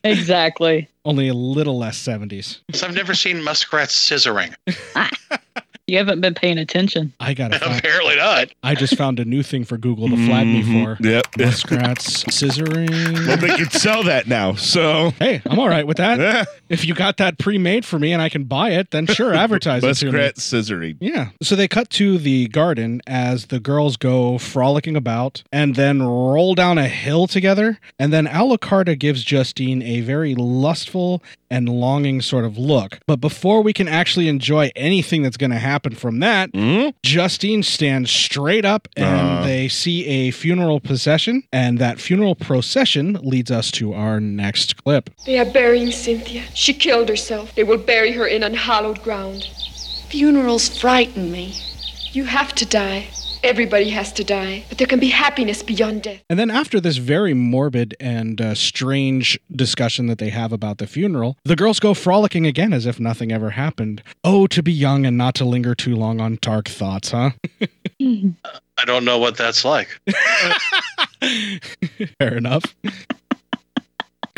Exactly. 0.04 0.88
Only 1.04 1.28
a 1.28 1.34
little 1.34 1.78
less 1.78 2.00
70s. 2.00 2.60
So 2.72 2.86
I've 2.86 2.94
never 2.94 3.14
seen 3.14 3.42
muskrats 3.42 3.94
scissoring. 3.94 4.54
You 5.88 5.96
haven't 5.96 6.20
been 6.20 6.34
paying 6.34 6.58
attention. 6.58 7.14
I 7.18 7.32
got 7.32 7.50
to 7.52 7.56
Apparently 7.78 8.16
not. 8.16 8.48
I 8.62 8.74
just 8.74 8.94
found 8.96 9.18
a 9.18 9.24
new 9.24 9.42
thing 9.42 9.64
for 9.64 9.78
Google 9.78 10.06
to 10.10 10.16
flag 10.26 10.46
me 10.46 10.62
Mhm. 10.62 10.96
for. 10.98 11.08
Yep. 11.08 11.26
Muskrats 11.38 12.24
scissoring. 12.24 13.26
Well, 13.26 13.38
they 13.38 13.48
can 13.56 13.70
sell 13.70 14.02
that 14.02 14.26
now. 14.26 14.54
So 14.54 15.14
hey, 15.18 15.40
I'm 15.46 15.58
all 15.58 15.68
right 15.68 15.86
with 15.86 15.96
that. 15.96 16.46
If 16.68 16.84
you 16.84 16.92
got 16.94 17.16
that 17.16 17.38
pre-made 17.38 17.86
for 17.86 17.98
me 17.98 18.12
and 18.12 18.20
I 18.20 18.28
can 18.28 18.44
buy 18.44 18.72
it, 18.72 18.90
then 18.90 19.06
sure, 19.06 19.32
advertise 19.34 19.82
it 19.82 19.94
to 19.96 20.04
me. 20.06 20.12
Muskrat 20.12 20.34
scissoring. 20.36 20.96
Yeah. 21.00 21.28
So 21.42 21.56
they 21.56 21.66
cut 21.68 21.88
to 21.90 22.18
the 22.18 22.48
garden 22.48 23.00
as 23.06 23.46
the 23.46 23.58
girls 23.58 23.96
go 23.96 24.36
frolicking 24.36 24.94
about 24.94 25.42
and 25.50 25.74
then 25.74 26.02
roll 26.02 26.54
down 26.54 26.76
a 26.76 26.88
hill 26.88 27.26
together. 27.26 27.78
And 27.98 28.12
then 28.12 28.26
Alucarda 28.26 28.98
gives 28.98 29.24
Justine 29.24 29.80
a 29.80 30.02
very 30.02 30.34
lustful 30.34 31.22
and 31.50 31.68
longing 31.68 32.20
sort 32.20 32.44
of 32.44 32.58
look. 32.58 32.98
But 33.06 33.20
before 33.20 33.62
we 33.62 33.72
can 33.72 33.88
actually 33.88 34.28
enjoy 34.28 34.70
anything 34.76 35.22
that's 35.22 35.36
going 35.36 35.50
to 35.50 35.58
happen 35.58 35.94
from 35.94 36.20
that, 36.20 36.50
Justine 37.02 37.62
stands 37.62 38.10
straight 38.10 38.64
up 38.64 38.88
and 38.96 39.28
Uh. 39.38 39.44
they 39.44 39.68
see 39.68 40.06
a 40.06 40.30
funeral 40.30 40.80
procession. 40.80 41.42
And 41.52 41.78
that 41.78 42.00
funeral 42.00 42.34
procession 42.34 43.18
leads 43.22 43.50
us 43.50 43.70
to 43.72 43.94
our 43.94 44.20
next 44.20 44.76
clip. 44.84 45.10
They 45.26 45.38
are 45.38 45.44
burying 45.44 45.90
Cynthia. 45.92 46.42
She 46.54 46.72
killed 46.74 47.08
herself. 47.08 47.54
They 47.54 47.64
will 47.64 47.78
bury 47.78 48.12
her 48.12 48.26
in 48.26 48.42
unhallowed 48.42 49.02
ground. 49.02 49.46
Funerals 50.08 50.68
frighten 50.78 51.30
me. 51.30 51.54
You 52.12 52.24
have 52.24 52.54
to 52.56 52.64
die. 52.66 53.08
Everybody 53.44 53.90
has 53.90 54.12
to 54.14 54.24
die. 54.24 54.64
But 54.68 54.78
there 54.78 54.86
can 54.86 54.98
be 54.98 55.08
happiness 55.08 55.62
beyond 55.62 56.02
death. 56.02 56.22
And 56.28 56.38
then 56.38 56.50
after 56.50 56.80
this 56.80 56.96
very 56.96 57.34
morbid 57.34 57.96
and 58.00 58.40
uh, 58.40 58.54
strange 58.54 59.38
discussion 59.54 60.06
that 60.06 60.18
they 60.18 60.30
have 60.30 60.52
about 60.52 60.78
the 60.78 60.86
funeral, 60.86 61.36
the 61.44 61.56
girls 61.56 61.80
go 61.80 61.94
frolicking 61.94 62.46
again 62.46 62.72
as 62.72 62.86
if 62.86 62.98
nothing 62.98 63.32
ever 63.32 63.50
happened. 63.50 64.02
Oh, 64.24 64.46
to 64.48 64.62
be 64.62 64.72
young 64.72 65.06
and 65.06 65.16
not 65.16 65.34
to 65.36 65.44
linger 65.44 65.74
too 65.74 65.94
long 65.94 66.20
on 66.20 66.38
dark 66.40 66.68
thoughts, 66.68 67.12
huh? 67.12 67.30
I 68.00 68.84
don't 68.84 69.04
know 69.04 69.18
what 69.18 69.36
that's 69.36 69.64
like. 69.64 70.00
Fair 72.18 72.36
enough. 72.36 72.64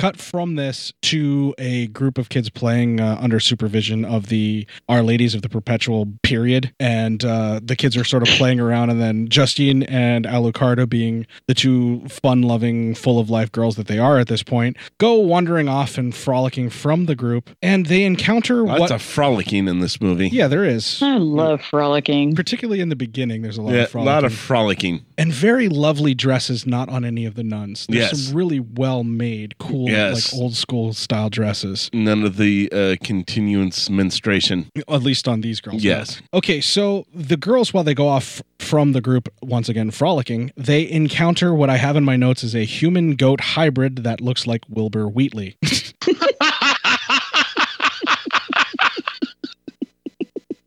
Cut 0.00 0.16
from 0.16 0.54
this 0.54 0.94
to 1.02 1.54
a 1.58 1.88
group 1.88 2.16
of 2.16 2.30
kids 2.30 2.48
playing 2.48 3.00
uh, 3.00 3.18
under 3.20 3.38
supervision 3.38 4.02
of 4.06 4.28
the 4.28 4.66
Our 4.88 5.02
Ladies 5.02 5.34
of 5.34 5.42
the 5.42 5.50
Perpetual 5.50 6.08
period. 6.22 6.72
And 6.80 7.22
uh, 7.22 7.60
the 7.62 7.76
kids 7.76 7.98
are 7.98 8.04
sort 8.04 8.22
of 8.22 8.30
playing 8.36 8.60
around. 8.60 8.88
And 8.88 8.98
then 8.98 9.28
Justine 9.28 9.82
and 9.82 10.24
Alucarda, 10.24 10.88
being 10.88 11.26
the 11.48 11.54
two 11.54 12.08
fun 12.08 12.40
loving, 12.40 12.94
full 12.94 13.18
of 13.18 13.28
life 13.28 13.52
girls 13.52 13.76
that 13.76 13.88
they 13.88 13.98
are 13.98 14.18
at 14.18 14.28
this 14.28 14.42
point, 14.42 14.78
go 14.96 15.16
wandering 15.18 15.68
off 15.68 15.98
and 15.98 16.14
frolicking 16.14 16.70
from 16.70 17.04
the 17.04 17.14
group. 17.14 17.50
And 17.60 17.84
they 17.84 18.04
encounter 18.04 18.62
Lots 18.64 18.80
what. 18.80 18.90
of 18.92 19.02
frolicking 19.02 19.68
in 19.68 19.80
this 19.80 20.00
movie. 20.00 20.28
yeah, 20.30 20.48
there 20.48 20.64
is. 20.64 21.02
I 21.02 21.18
love 21.18 21.60
frolicking. 21.60 22.34
Particularly 22.34 22.80
in 22.80 22.88
the 22.88 22.96
beginning, 22.96 23.42
there's 23.42 23.58
a 23.58 23.62
lot 23.62 23.74
Yeah, 23.74 23.82
of 23.82 23.94
a 23.96 24.00
lot 24.00 24.24
of 24.24 24.32
frolicking. 24.32 25.04
And 25.20 25.32
very 25.32 25.68
lovely 25.68 26.14
dresses 26.14 26.66
not 26.66 26.88
on 26.88 27.04
any 27.04 27.24
of 27.26 27.34
the 27.34 27.42
nuns 27.44 27.86
there's 27.88 28.10
Yes. 28.12 28.22
some 28.28 28.36
really 28.36 28.60
well 28.60 29.04
made 29.04 29.56
cool 29.58 29.88
Yes. 29.88 30.32
like 30.32 30.40
old 30.42 30.54
school 30.54 30.92
style 30.94 31.28
dresses 31.30 31.90
None 31.92 32.22
of 32.24 32.36
the 32.36 32.70
uh, 32.72 32.96
continuance 33.04 33.88
menstruation. 33.90 34.70
at 34.88 35.02
least 35.02 35.28
on 35.28 35.42
these 35.42 35.60
girls 35.60 35.84
Yes. 35.84 36.20
okay 36.32 36.60
so 36.60 37.06
the 37.14 37.36
girls 37.36 37.72
while 37.74 37.84
they 37.84 37.94
go 37.94 38.08
off 38.08 38.42
from 38.58 38.92
the 38.92 39.00
group 39.00 39.28
once 39.42 39.68
again 39.68 39.90
frolicking 39.90 40.50
they 40.56 40.88
encounter 40.90 41.54
what 41.54 41.68
i 41.70 41.76
have 41.76 41.96
in 41.96 42.04
my 42.04 42.16
notes 42.16 42.42
is 42.44 42.54
a 42.54 42.64
human 42.64 43.14
goat 43.16 43.40
hybrid 43.40 43.96
that 44.04 44.20
looks 44.20 44.46
like 44.46 44.62
wilbur 44.68 45.06
wheatley 45.08 45.56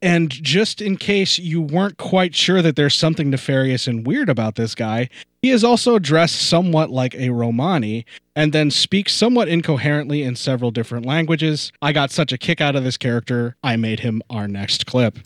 And 0.04 0.30
just 0.30 0.82
in 0.82 0.98
case 0.98 1.40
you 1.40 1.62
weren't 1.62 1.96
quite 1.96 2.36
sure 2.36 2.62
that 2.62 2.76
there's 2.76 2.94
something 2.94 3.30
nefarious 3.30 3.88
and 3.88 4.06
weird 4.06 4.28
about 4.28 4.56
this 4.56 4.76
guy, 4.76 5.08
he 5.42 5.50
is 5.50 5.64
also 5.64 5.98
dressed 5.98 6.36
somewhat 6.36 6.90
like 6.90 7.16
a 7.16 7.30
Romani 7.30 8.06
and 8.36 8.52
then 8.52 8.70
speaks 8.70 9.14
somewhat 9.14 9.48
incoherently 9.48 10.22
in 10.22 10.36
several 10.36 10.72
different 10.72 11.06
languages. 11.06 11.72
I 11.82 11.94
got 11.94 12.12
such 12.12 12.34
a 12.34 12.38
kick 12.38 12.60
out 12.60 12.76
of 12.76 12.84
this 12.84 12.98
character, 12.98 13.56
I 13.64 13.78
made 13.78 14.02
him 14.02 14.22
our 14.30 14.46
next 14.46 14.86
clip. 14.86 15.20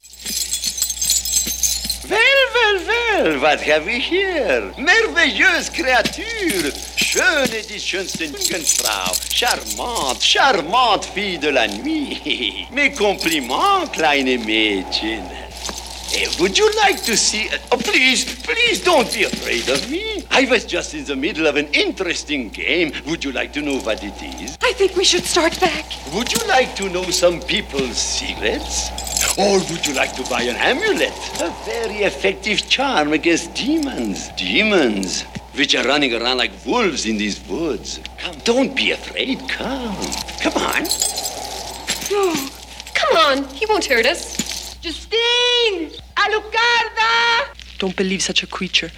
Well, 2.54 2.80
well, 2.88 3.40
was 3.42 3.62
have 3.62 3.86
we 3.86 4.00
here? 4.00 4.74
Merveilleuse 4.78 5.70
Kreatur! 5.72 6.72
Schöne 6.96 7.62
die 7.70 7.80
schönste 7.80 8.26
Jungfrau! 8.26 9.14
Charmante, 9.30 10.22
charmante 10.22 11.08
fille 11.14 11.40
de 11.40 11.50
la 11.50 11.68
nuit! 11.68 12.70
Mes 12.72 12.92
compliments, 12.96 13.92
kleine 13.92 14.38
Mädchen! 14.38 15.24
Eh, 16.16 16.28
would 16.40 16.58
you 16.58 16.72
like 16.78 17.02
to 17.04 17.18
see... 17.18 17.50
Oh, 17.72 17.78
please, 17.78 18.24
please 18.42 18.82
don't 18.82 19.12
be 19.14 19.26
afraid 19.26 19.68
of 19.70 19.90
me. 19.90 20.24
I 20.32 20.46
was 20.50 20.66
just 20.66 20.94
in 20.94 21.04
the 21.04 21.16
middle 21.16 21.48
of 21.48 21.58
an 21.58 21.68
interesting 21.74 22.50
game. 22.50 22.94
Would 23.08 23.26
you 23.26 23.34
like 23.34 23.52
to 23.54 23.62
know 23.62 23.80
what 23.80 24.04
it 24.04 24.42
is? 24.42 24.58
I 24.64 24.72
think 24.74 24.96
we 24.96 25.04
should 25.04 25.26
start 25.26 25.60
back. 25.60 25.86
Would 26.14 26.32
you 26.32 26.40
like 26.48 26.76
to 26.78 26.90
know 26.90 27.04
some 27.12 27.42
people's 27.42 27.98
secrets? 27.98 28.90
Or 29.38 29.60
would 29.70 29.86
you 29.86 29.94
like 29.94 30.16
to 30.16 30.24
buy 30.30 30.42
an 30.42 30.56
amulet? 30.56 31.14
A 31.42 31.54
very 31.64 31.98
effective 32.04 32.68
charm 32.68 33.14
against 33.14 33.54
demons. 33.54 34.30
Demons. 34.36 35.24
which 35.54 35.74
are 35.76 35.84
running 35.86 36.14
around 36.14 36.38
like 36.38 36.52
wolves 36.66 37.06
in 37.06 37.18
these 37.18 37.40
woods. 37.48 38.00
Come, 38.20 38.36
don't 38.44 38.76
be 38.76 38.92
afraid. 38.92 39.40
Come. 39.50 39.96
Come 40.42 40.54
on. 40.54 40.84
Oh, 42.12 42.50
come 42.94 43.18
on. 43.18 43.44
He 43.56 43.66
won't 43.66 43.86
hurt 43.86 44.06
us. 44.06 44.76
Justine! 44.82 45.92
Alucarda! 46.16 47.48
Don't 47.80 47.96
believe 47.96 48.22
such 48.22 48.44
a 48.44 48.48
creature. 48.48 48.92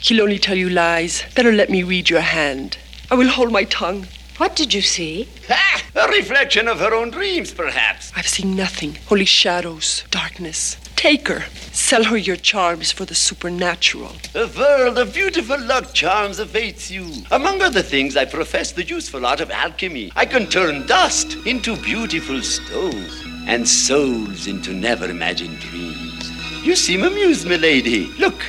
He'll 0.00 0.22
only 0.22 0.38
tell 0.38 0.56
you 0.56 0.70
lies. 0.70 1.24
Better 1.34 1.52
let 1.52 1.70
me 1.70 1.82
read 1.82 2.10
your 2.10 2.20
hand. 2.20 2.78
I 3.10 3.14
will 3.16 3.28
hold 3.28 3.50
my 3.52 3.64
tongue. 3.64 4.06
What 4.36 4.56
did 4.56 4.74
you 4.74 4.82
see? 4.82 5.28
Ha! 5.46 5.82
A 5.94 6.08
reflection 6.08 6.66
of 6.66 6.80
her 6.80 6.92
own 6.92 7.10
dreams, 7.10 7.54
perhaps. 7.54 8.10
I've 8.16 8.26
seen 8.26 8.56
nothing, 8.56 8.98
only 9.08 9.26
shadows, 9.26 10.02
darkness. 10.10 10.76
Take 10.96 11.28
her. 11.28 11.44
Sell 11.70 12.02
her 12.04 12.16
your 12.16 12.34
charms 12.34 12.90
for 12.90 13.04
the 13.04 13.14
supernatural. 13.14 14.16
A 14.34 14.48
world 14.58 14.98
of 14.98 15.14
beautiful 15.14 15.60
luck 15.60 15.94
charms 15.94 16.40
awaits 16.40 16.90
you. 16.90 17.12
Among 17.30 17.62
other 17.62 17.82
things, 17.82 18.16
I 18.16 18.24
profess 18.24 18.72
the 18.72 18.82
useful 18.82 19.24
art 19.24 19.40
of 19.40 19.52
alchemy. 19.52 20.10
I 20.16 20.26
can 20.26 20.46
turn 20.46 20.84
dust 20.86 21.36
into 21.46 21.76
beautiful 21.76 22.42
stones 22.42 23.22
and 23.46 23.68
souls 23.68 24.48
into 24.48 24.72
never 24.72 25.08
imagined 25.08 25.60
dreams. 25.60 26.30
You 26.66 26.74
seem 26.74 27.04
amused, 27.04 27.46
milady. 27.46 28.06
Look, 28.18 28.42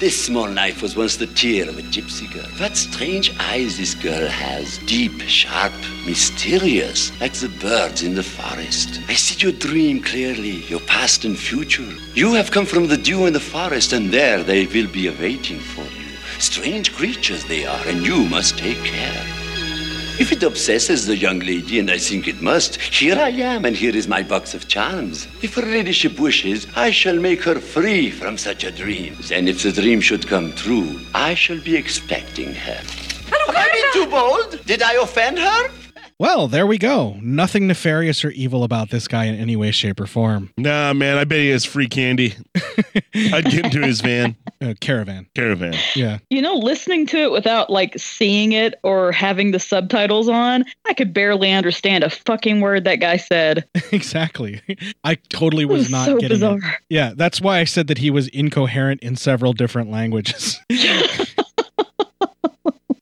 this 0.00 0.24
small 0.24 0.48
knife 0.48 0.80
was 0.80 0.96
once 0.96 1.16
the 1.16 1.26
tear 1.26 1.68
of 1.68 1.78
a 1.78 1.82
gypsy 1.82 2.26
girl. 2.32 2.48
What 2.58 2.74
strange 2.74 3.36
eyes 3.38 3.76
this 3.76 3.92
girl 3.92 4.26
has. 4.28 4.78
Deep, 4.86 5.20
sharp, 5.20 5.74
mysterious, 6.06 7.12
like 7.20 7.34
the 7.34 7.50
birds 7.60 8.02
in 8.02 8.14
the 8.14 8.22
forest. 8.22 8.98
I 9.08 9.12
see 9.12 9.38
your 9.38 9.52
dream 9.52 10.00
clearly, 10.02 10.64
your 10.68 10.80
past 10.80 11.26
and 11.26 11.38
future. 11.38 11.86
You 12.14 12.32
have 12.32 12.50
come 12.50 12.64
from 12.64 12.88
the 12.88 12.96
dew 12.96 13.26
in 13.26 13.34
the 13.34 13.40
forest, 13.40 13.92
and 13.92 14.10
there 14.10 14.42
they 14.42 14.64
will 14.64 14.88
be 14.88 15.08
awaiting 15.08 15.60
for 15.60 15.82
you. 15.82 16.06
Strange 16.38 16.94
creatures 16.94 17.44
they 17.44 17.66
are, 17.66 17.86
and 17.86 18.00
you 18.06 18.24
must 18.24 18.56
take 18.56 18.82
care. 18.82 19.49
If 20.20 20.32
it 20.32 20.42
obsesses 20.42 21.06
the 21.06 21.16
young 21.16 21.38
lady, 21.38 21.78
and 21.78 21.90
I 21.90 21.96
think 21.96 22.28
it 22.28 22.42
must, 22.42 22.76
here 22.76 23.16
I 23.16 23.30
am, 23.30 23.64
and 23.64 23.74
here 23.74 23.96
is 23.96 24.06
my 24.06 24.22
box 24.22 24.52
of 24.52 24.68
charms. 24.68 25.26
If 25.40 25.54
her 25.54 25.62
ladyship 25.62 26.20
wishes, 26.20 26.66
I 26.76 26.90
shall 26.90 27.16
make 27.16 27.42
her 27.44 27.58
free 27.58 28.10
from 28.10 28.36
such 28.36 28.64
a 28.64 28.70
dream. 28.70 29.16
And 29.32 29.48
if 29.48 29.62
the 29.62 29.72
dream 29.72 30.02
should 30.02 30.28
come 30.28 30.52
true, 30.52 31.00
I 31.14 31.32
shall 31.32 31.58
be 31.58 31.74
expecting 31.74 32.52
her. 32.52 32.82
Have 33.32 33.56
I 33.56 33.70
been 33.72 33.92
too 33.94 34.10
bold? 34.10 34.62
Did 34.66 34.82
I 34.82 35.02
offend 35.02 35.38
her? 35.38 35.79
Well, 36.20 36.48
there 36.48 36.66
we 36.66 36.76
go. 36.76 37.16
Nothing 37.22 37.66
nefarious 37.66 38.26
or 38.26 38.30
evil 38.32 38.62
about 38.62 38.90
this 38.90 39.08
guy 39.08 39.24
in 39.24 39.36
any 39.36 39.56
way, 39.56 39.70
shape, 39.70 39.98
or 39.98 40.06
form. 40.06 40.52
Nah, 40.58 40.92
man, 40.92 41.16
I 41.16 41.24
bet 41.24 41.38
he 41.38 41.48
has 41.48 41.64
free 41.64 41.88
candy. 41.88 42.34
I'd 43.32 43.46
get 43.46 43.64
into 43.64 43.80
his 43.80 44.02
van. 44.02 44.36
Uh, 44.60 44.74
caravan. 44.82 45.26
Caravan. 45.34 45.74
Yeah. 45.96 46.18
You 46.28 46.42
know, 46.42 46.56
listening 46.56 47.06
to 47.06 47.16
it 47.16 47.32
without 47.32 47.70
like 47.70 47.98
seeing 47.98 48.52
it 48.52 48.74
or 48.82 49.12
having 49.12 49.52
the 49.52 49.58
subtitles 49.58 50.28
on, 50.28 50.66
I 50.86 50.92
could 50.92 51.14
barely 51.14 51.52
understand 51.52 52.04
a 52.04 52.10
fucking 52.10 52.60
word 52.60 52.84
that 52.84 52.96
guy 52.96 53.16
said. 53.16 53.66
exactly. 53.90 54.60
I 55.02 55.14
totally 55.30 55.64
was, 55.64 55.84
was 55.84 55.90
not 55.90 56.04
so 56.04 56.18
getting 56.18 56.36
it. 56.36 56.40
bizarre. 56.40 56.78
Yeah, 56.90 57.14
that's 57.16 57.40
why 57.40 57.60
I 57.60 57.64
said 57.64 57.86
that 57.86 57.96
he 57.96 58.10
was 58.10 58.28
incoherent 58.28 59.00
in 59.00 59.16
several 59.16 59.54
different 59.54 59.90
languages. 59.90 60.60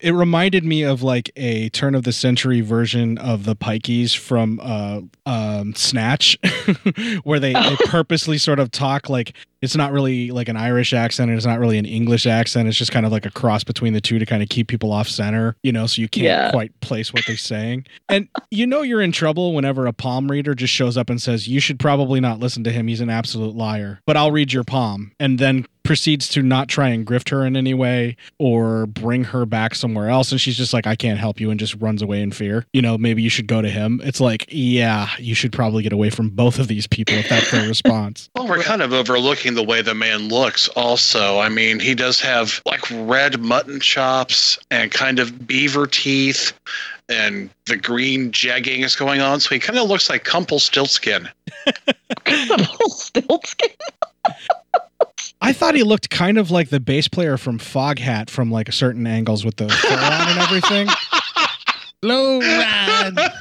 it 0.01 0.13
reminded 0.13 0.65
me 0.65 0.83
of 0.83 1.03
like 1.03 1.31
a 1.37 1.69
turn 1.71 1.95
of 1.95 2.05
the 2.05 2.13
century 2.13 2.61
version 2.61 3.19
of 3.19 3.45
the 3.45 3.57
pikeys 3.57 4.17
from 4.17 4.61
uh 4.63 5.01
um 5.27 5.75
snatch 5.75 6.39
where 7.25 7.41
they, 7.41 7.53
they 7.53 7.77
purposely 7.87 8.39
sort 8.39 8.59
of 8.59 8.71
talk 8.71 9.09
like 9.09 9.35
it's 9.61 9.75
not 9.77 9.91
really 9.93 10.31
like 10.31 10.49
an 10.49 10.57
irish 10.57 10.93
accent 10.93 11.31
and 11.31 11.37
it's 11.37 11.47
not 11.47 11.59
really 11.59 11.79
an 11.79 11.85
english 11.85 12.27
accent 12.27 12.69
it's 12.69 12.77
just 12.77 12.93
kind 12.93 13.05
of 13.05 13.13
like 13.13 13.27
a 13.27 13.31
cross 13.31 13.65
between 13.65 13.93
the 13.93 14.01
two 14.01 14.19
to 14.19 14.27
kind 14.27 14.43
of 14.43 14.49
keep 14.49 14.69
people 14.69 14.93
off 14.93 15.09
center 15.09 15.57
you 15.63 15.73
know 15.73 15.87
so 15.87 16.01
you 16.01 16.09
can't 16.09 16.25
Yeah. 16.25 16.51
quite 16.53 16.79
place 16.81 17.13
what 17.13 17.25
they're 17.27 17.37
saying 17.37 17.85
and 18.09 18.29
you 18.51 18.67
know 18.67 18.83
you're 18.83 19.03
in 19.03 19.13
trouble 19.13 19.53
whenever 19.55 19.87
a 19.87 19.93
palm 19.93 20.31
reader 20.31 20.55
just 20.55 20.73
shows 20.73 20.97
up 20.97 21.11
and 21.11 21.21
says 21.21 21.49
you 21.49 21.61
should 21.61 21.79
probably 21.79 22.21
not 22.21 22.39
listen 22.39 22.63
to 22.65 22.71
him 22.71 22.87
he's 22.87 23.01
an 23.01 23.11
absolute 23.11 23.57
liar 23.57 24.01
but 24.07 24.17
i'll 24.17 24.31
read 24.33 24.53
your 24.53 24.65
palm 24.65 25.11
and 25.19 25.39
then 25.39 25.67
proceeds 25.89 26.29
to 26.29 26.43
not 26.43 26.69
try 26.69 26.89
and 26.89 27.07
grift 27.07 27.31
her 27.31 27.47
in 27.47 27.57
any 27.57 27.73
way 27.73 28.15
or 28.39 28.87
bring 28.87 29.25
her 29.25 29.47
back 29.47 29.75
somewhere 29.75 30.09
else 30.09 30.31
and 30.31 30.41
she's 30.41 30.57
just 30.57 30.73
like 30.75 30.87
i 30.87 30.95
can't 30.95 31.19
help 31.19 31.41
you 31.41 31.51
and 31.51 31.59
just 31.59 31.75
runs 31.77 32.03
away 32.03 32.21
in 32.21 32.31
fear 32.31 32.67
you 32.73 32.83
know 32.83 32.99
maybe 32.99 33.23
you 33.23 33.31
should 33.31 33.47
go 33.47 33.63
to 33.63 33.71
him 33.71 34.01
it's 34.05 34.21
like 34.21 34.45
yeah 34.51 35.09
you 35.19 35.35
should 35.35 35.51
probably 35.51 35.83
get 35.83 35.93
away 35.93 36.11
from 36.11 36.29
both 36.29 36.59
of 36.59 36.69
these 36.69 36.87
people 36.87 37.15
if 37.15 37.29
that's 37.29 37.51
their 37.51 37.67
response 37.67 38.29
Well, 38.39 38.47
we're 38.47 38.63
kind 38.63 38.83
of 38.83 38.93
overlooking 38.93 39.55
the 39.55 39.65
way 39.65 39.83
the 39.83 39.95
man 39.95 40.29
looks, 40.29 40.69
also. 40.69 41.41
I 41.41 41.49
mean, 41.49 41.81
he 41.81 41.95
does 41.95 42.21
have 42.21 42.63
like 42.65 42.81
red 42.91 43.41
mutton 43.41 43.81
chops 43.81 44.59
and 44.71 44.93
kind 44.93 45.19
of 45.19 45.47
beaver 45.47 45.89
teeth, 45.89 46.53
and 47.09 47.51
the 47.67 47.77
green 47.77 48.31
jegging 48.31 48.85
is 48.85 48.95
going 48.95 49.21
on. 49.21 49.41
So 49.41 49.51
he 49.55 49.59
kind 49.59 49.79
of 49.79 49.89
looks 49.89 50.09
like 50.09 50.25
kumple 50.25 50.61
stiltskin. 50.61 51.29
Kumple 52.25 52.91
Stiltskin. 52.91 53.75
i 55.41 55.53
thought 55.53 55.75
he 55.75 55.83
looked 55.83 56.11
kind 56.11 56.39
of 56.39 56.51
like 56.51 56.71
the 56.71 56.81
bass 56.81 57.09
player 57.09 57.37
from 57.37 57.59
foghat 57.59 58.31
from 58.31 58.51
like 58.51 58.73
certain 58.73 59.07
angles 59.07 59.45
with 59.45 59.57
the 59.57 59.69
fur 59.69 59.95
on 59.95 60.29
and 60.29 60.39
everything 60.39 60.89
low 62.03 62.41
ride 62.41 63.33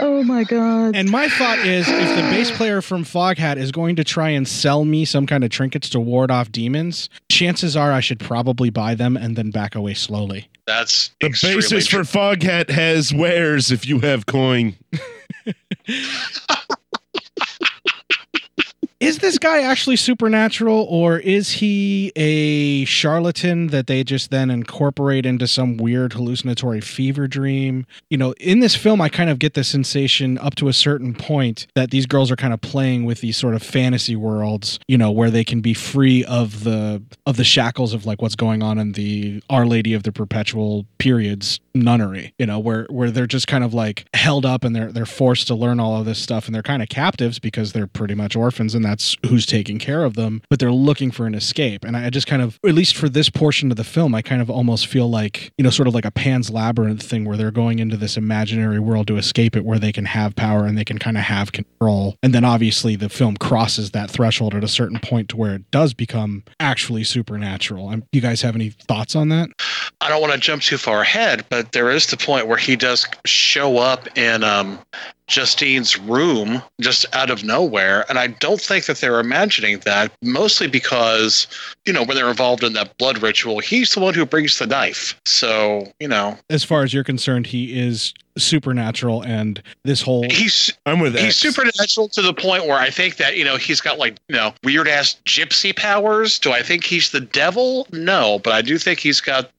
Oh 0.00 0.22
my 0.22 0.44
god. 0.44 0.94
And 0.94 1.10
my 1.10 1.28
thought 1.28 1.58
is 1.58 1.88
if 1.88 2.16
the 2.16 2.22
bass 2.30 2.50
player 2.52 2.80
from 2.80 3.04
Foghat 3.04 3.56
is 3.56 3.72
going 3.72 3.96
to 3.96 4.04
try 4.04 4.28
and 4.30 4.46
sell 4.46 4.84
me 4.84 5.04
some 5.04 5.26
kind 5.26 5.42
of 5.42 5.50
trinkets 5.50 5.88
to 5.90 5.98
ward 6.00 6.30
off 6.30 6.52
demons, 6.52 7.08
chances 7.28 7.76
are 7.76 7.92
I 7.92 8.00
should 8.00 8.20
probably 8.20 8.70
buy 8.70 8.94
them 8.94 9.16
and 9.16 9.34
then 9.34 9.50
back 9.50 9.74
away 9.74 9.94
slowly. 9.94 10.48
That's 10.66 11.10
The 11.20 11.30
basis 11.30 11.88
for 11.88 12.00
Foghat 12.00 12.70
has 12.70 13.12
wares 13.12 13.72
if 13.72 13.86
you 13.88 14.00
have 14.00 14.26
coin. 14.26 14.76
Is 19.00 19.18
this 19.18 19.38
guy 19.38 19.62
actually 19.62 19.94
supernatural 19.94 20.84
or 20.90 21.18
is 21.18 21.52
he 21.52 22.10
a 22.16 22.84
charlatan 22.84 23.68
that 23.68 23.86
they 23.86 24.02
just 24.02 24.32
then 24.32 24.50
incorporate 24.50 25.24
into 25.24 25.46
some 25.46 25.76
weird 25.76 26.14
hallucinatory 26.14 26.80
fever 26.80 27.28
dream? 27.28 27.86
You 28.10 28.18
know, 28.18 28.32
in 28.40 28.58
this 28.58 28.74
film, 28.74 29.00
I 29.00 29.08
kind 29.08 29.30
of 29.30 29.38
get 29.38 29.54
the 29.54 29.62
sensation 29.62 30.36
up 30.38 30.56
to 30.56 30.66
a 30.66 30.72
certain 30.72 31.14
point 31.14 31.68
that 31.76 31.92
these 31.92 32.06
girls 32.06 32.28
are 32.32 32.36
kind 32.36 32.52
of 32.52 32.60
playing 32.60 33.04
with 33.04 33.20
these 33.20 33.36
sort 33.36 33.54
of 33.54 33.62
fantasy 33.62 34.16
worlds, 34.16 34.80
you 34.88 34.98
know, 34.98 35.12
where 35.12 35.30
they 35.30 35.44
can 35.44 35.60
be 35.60 35.74
free 35.74 36.24
of 36.24 36.64
the 36.64 37.00
of 37.24 37.36
the 37.36 37.44
shackles 37.44 37.94
of 37.94 38.04
like 38.04 38.20
what's 38.20 38.34
going 38.34 38.64
on 38.64 38.80
in 38.80 38.92
the 38.92 39.40
Our 39.48 39.64
Lady 39.64 39.94
of 39.94 40.02
the 40.02 40.10
Perpetual 40.10 40.86
Periods 40.98 41.60
nunnery, 41.72 42.34
you 42.36 42.46
know, 42.46 42.58
where 42.58 42.88
where 42.90 43.12
they're 43.12 43.28
just 43.28 43.46
kind 43.46 43.62
of 43.62 43.72
like 43.72 44.06
held 44.12 44.44
up 44.44 44.64
and 44.64 44.74
they're 44.74 44.90
they're 44.90 45.06
forced 45.06 45.46
to 45.46 45.54
learn 45.54 45.78
all 45.78 46.00
of 46.00 46.04
this 46.04 46.18
stuff 46.18 46.46
and 46.46 46.54
they're 46.54 46.64
kind 46.64 46.82
of 46.82 46.88
captives 46.88 47.38
because 47.38 47.72
they're 47.72 47.86
pretty 47.86 48.16
much 48.16 48.34
orphans 48.34 48.74
and 48.74 48.87
that's 48.88 49.16
who's 49.26 49.46
taking 49.46 49.78
care 49.78 50.04
of 50.04 50.14
them, 50.14 50.42
but 50.50 50.58
they're 50.58 50.72
looking 50.72 51.10
for 51.10 51.26
an 51.26 51.34
escape. 51.34 51.84
And 51.84 51.96
I 51.96 52.10
just 52.10 52.26
kind 52.26 52.42
of 52.42 52.58
at 52.66 52.74
least 52.74 52.96
for 52.96 53.08
this 53.08 53.28
portion 53.28 53.70
of 53.70 53.76
the 53.76 53.84
film, 53.84 54.14
I 54.14 54.22
kind 54.22 54.42
of 54.42 54.50
almost 54.50 54.86
feel 54.86 55.08
like, 55.08 55.52
you 55.58 55.64
know, 55.64 55.70
sort 55.70 55.88
of 55.88 55.94
like 55.94 56.04
a 56.04 56.10
Pan's 56.10 56.50
Labyrinth 56.50 57.02
thing 57.02 57.24
where 57.24 57.36
they're 57.36 57.50
going 57.50 57.78
into 57.78 57.96
this 57.96 58.16
imaginary 58.16 58.78
world 58.78 59.06
to 59.08 59.16
escape 59.16 59.56
it 59.56 59.64
where 59.64 59.78
they 59.78 59.92
can 59.92 60.06
have 60.06 60.34
power 60.34 60.64
and 60.64 60.76
they 60.76 60.84
can 60.84 60.98
kind 60.98 61.16
of 61.16 61.24
have 61.24 61.52
control. 61.52 62.16
And 62.22 62.34
then 62.34 62.44
obviously 62.44 62.96
the 62.96 63.08
film 63.08 63.36
crosses 63.36 63.90
that 63.92 64.10
threshold 64.10 64.54
at 64.54 64.64
a 64.64 64.68
certain 64.68 64.98
point 64.98 65.28
to 65.30 65.36
where 65.36 65.54
it 65.54 65.70
does 65.70 65.94
become 65.94 66.44
actually 66.60 67.04
supernatural. 67.04 67.88
Um, 67.88 68.04
you 68.12 68.20
guys 68.20 68.42
have 68.42 68.54
any 68.54 68.70
thoughts 68.70 69.14
on 69.14 69.28
that? 69.28 69.50
I 70.00 70.08
don't 70.08 70.20
want 70.20 70.32
to 70.32 70.38
jump 70.38 70.62
too 70.62 70.78
far 70.78 71.02
ahead, 71.02 71.44
but 71.48 71.72
there 71.72 71.90
is 71.90 72.06
the 72.06 72.16
point 72.16 72.46
where 72.46 72.58
he 72.58 72.76
does 72.76 73.06
show 73.24 73.78
up 73.78 74.16
in 74.16 74.44
um, 74.44 74.78
Justine's 75.28 75.98
room 75.98 76.62
just 76.80 77.06
out 77.14 77.30
of 77.30 77.44
nowhere. 77.44 78.04
And 78.08 78.18
I 78.18 78.28
don't 78.28 78.60
think 78.60 78.86
that 78.86 78.96
they're 78.98 79.20
imagining 79.20 79.78
that, 79.80 80.10
mostly 80.22 80.66
because, 80.66 81.46
you 81.86 81.92
know, 81.92 82.02
when 82.02 82.16
they're 82.16 82.28
involved 82.28 82.64
in 82.64 82.72
that 82.72 82.96
blood 82.98 83.22
ritual, 83.22 83.60
he's 83.60 83.94
the 83.94 84.00
one 84.00 84.14
who 84.14 84.26
brings 84.26 84.58
the 84.58 84.66
knife. 84.66 85.18
So, 85.24 85.92
you 86.00 86.08
know, 86.08 86.36
As 86.50 86.64
far 86.64 86.82
as 86.82 86.92
you're 86.92 87.04
concerned, 87.04 87.46
he 87.46 87.78
is 87.78 88.14
supernatural 88.38 89.22
and 89.22 89.60
this 89.84 90.00
whole 90.00 90.22
he's 90.30 90.72
I'm 90.86 91.00
with 91.00 91.18
he's 91.18 91.34
supernatural 91.34 92.08
to 92.10 92.22
the 92.22 92.32
point 92.32 92.66
where 92.66 92.78
I 92.78 92.88
think 92.88 93.16
that, 93.16 93.36
you 93.36 93.44
know, 93.44 93.56
he's 93.56 93.80
got 93.80 93.98
like, 93.98 94.16
you 94.28 94.36
know, 94.36 94.54
weird 94.62 94.86
ass 94.86 95.16
gypsy 95.24 95.74
powers. 95.74 96.38
Do 96.38 96.52
I 96.52 96.62
think 96.62 96.84
he's 96.84 97.10
the 97.10 97.20
devil? 97.20 97.86
No, 97.92 98.38
but 98.38 98.52
I 98.52 98.62
do 98.62 98.78
think 98.78 99.00
he's 99.00 99.20
got 99.20 99.50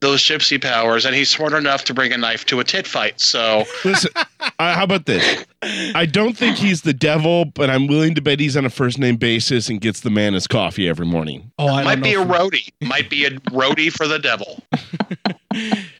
those 0.00 0.20
gypsy 0.22 0.60
powers 0.60 1.04
and 1.04 1.14
he's 1.14 1.28
smart 1.30 1.52
enough 1.52 1.84
to 1.84 1.94
bring 1.94 2.12
a 2.12 2.16
knife 2.18 2.44
to 2.46 2.60
a 2.60 2.64
tit 2.64 2.86
fight. 2.86 3.20
So 3.20 3.64
Listen, 3.84 4.10
uh, 4.40 4.74
how 4.74 4.84
about 4.84 5.06
this? 5.06 5.44
I 5.62 6.06
don't 6.06 6.36
think 6.36 6.56
he's 6.56 6.82
the 6.82 6.92
devil, 6.92 7.44
but 7.44 7.70
I'm 7.70 7.86
willing 7.86 8.14
to 8.16 8.20
bet 8.20 8.40
he's 8.40 8.56
on 8.56 8.64
a 8.64 8.70
first 8.70 8.98
name 8.98 9.16
basis 9.16 9.68
and 9.68 9.80
gets 9.80 10.00
the 10.00 10.10
man 10.10 10.34
his 10.34 10.46
coffee 10.46 10.88
every 10.88 11.06
morning. 11.06 11.52
Oh, 11.58 11.68
I 11.68 11.84
might 11.84 12.02
be 12.02 12.14
a 12.14 12.22
if- 12.22 12.28
roadie. 12.28 12.68
Might 12.80 13.08
be 13.08 13.24
a 13.26 13.30
roadie 13.50 13.92
for 13.92 14.06
the 14.08 14.18
devil. 14.18 14.62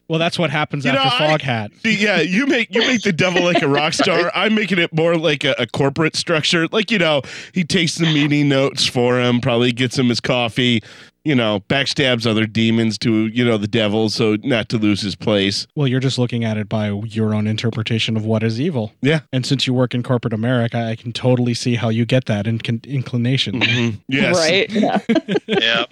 Well, 0.09 0.19
that's 0.19 0.37
what 0.37 0.49
happens 0.49 0.83
You 0.83 0.91
know, 0.91 0.99
after 0.99 1.23
I- 1.23 1.37
Foghat. 1.37 1.81
See, 1.81 1.95
yeah, 2.03 2.19
you 2.19 2.45
make 2.45 2.73
you 2.73 2.81
make 2.81 3.01
the 3.03 3.13
devil 3.13 3.43
like 3.43 3.61
a 3.61 3.67
rock 3.67 3.93
star. 3.93 4.31
I'm 4.35 4.53
making 4.53 4.77
it 4.79 4.93
more 4.93 5.15
like 5.15 5.43
a, 5.43 5.55
a 5.57 5.65
corporate 5.65 6.15
structure. 6.15 6.67
Like 6.71 6.91
you 6.91 6.97
know, 6.99 7.21
he 7.53 7.63
takes 7.63 7.95
the 7.95 8.05
meeting 8.05 8.49
notes 8.49 8.85
for 8.85 9.19
him, 9.19 9.41
probably 9.41 9.71
gets 9.71 9.97
him 9.97 10.09
his 10.09 10.19
coffee, 10.19 10.83
you 11.23 11.35
know, 11.35 11.61
backstabs 11.69 12.27
other 12.27 12.45
demons 12.45 12.97
to, 12.99 13.27
you 13.27 13.45
know, 13.45 13.57
the 13.57 13.67
devil, 13.67 14.09
so 14.09 14.37
not 14.43 14.69
to 14.69 14.77
lose 14.77 15.01
his 15.01 15.15
place. 15.15 15.67
Well, 15.75 15.87
you're 15.87 15.99
just 16.01 16.17
looking 16.17 16.43
at 16.43 16.57
it 16.57 16.67
by 16.67 16.89
your 16.89 17.33
own 17.33 17.47
interpretation 17.47 18.17
of 18.17 18.25
what 18.25 18.43
is 18.43 18.59
evil. 18.59 18.91
Yeah. 19.01 19.21
And 19.31 19.45
since 19.45 19.65
you 19.65 19.73
work 19.73 19.93
in 19.93 20.03
corporate 20.03 20.33
America, 20.33 20.77
I 20.77 20.95
can 20.95 21.13
totally 21.13 21.53
see 21.53 21.75
how 21.75 21.89
you 21.89 22.05
get 22.05 22.25
that 22.25 22.45
in- 22.45 22.59
inclination. 22.85 23.61
Mm-hmm. 23.61 23.97
Yes. 24.07 24.37
Right. 24.37 24.71
Yeah. 24.83 24.99
yeah. 25.47 25.85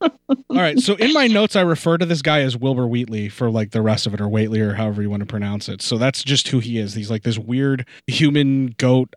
All 0.50 0.56
right. 0.56 0.78
So 0.78 0.94
in 0.94 1.12
my 1.12 1.26
notes, 1.26 1.56
I 1.56 1.60
refer 1.60 1.98
to 1.98 2.06
this 2.06 2.22
guy 2.22 2.40
as 2.40 2.56
Wilbur 2.56 2.86
Wheatley 2.86 3.28
for 3.28 3.50
like 3.50 3.72
the 3.72 3.82
rest 3.82 4.06
of 4.06 4.14
it, 4.14 4.20
or 4.20 4.26
Waitley, 4.26 4.60
or 4.60 4.74
however 4.74 5.02
you 5.02 5.10
want 5.10 5.20
to 5.20 5.26
pronounce 5.26 5.68
it. 5.68 5.82
So 5.82 5.98
that's 5.98 6.22
just 6.22 6.48
who 6.48 6.60
he 6.60 6.78
is. 6.78 6.94
He's 6.94 7.10
like 7.10 7.22
this 7.22 7.38
weird 7.38 7.86
human 8.06 8.74
goat 8.78 9.12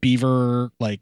beaver, 0.00 0.70
like 0.80 1.00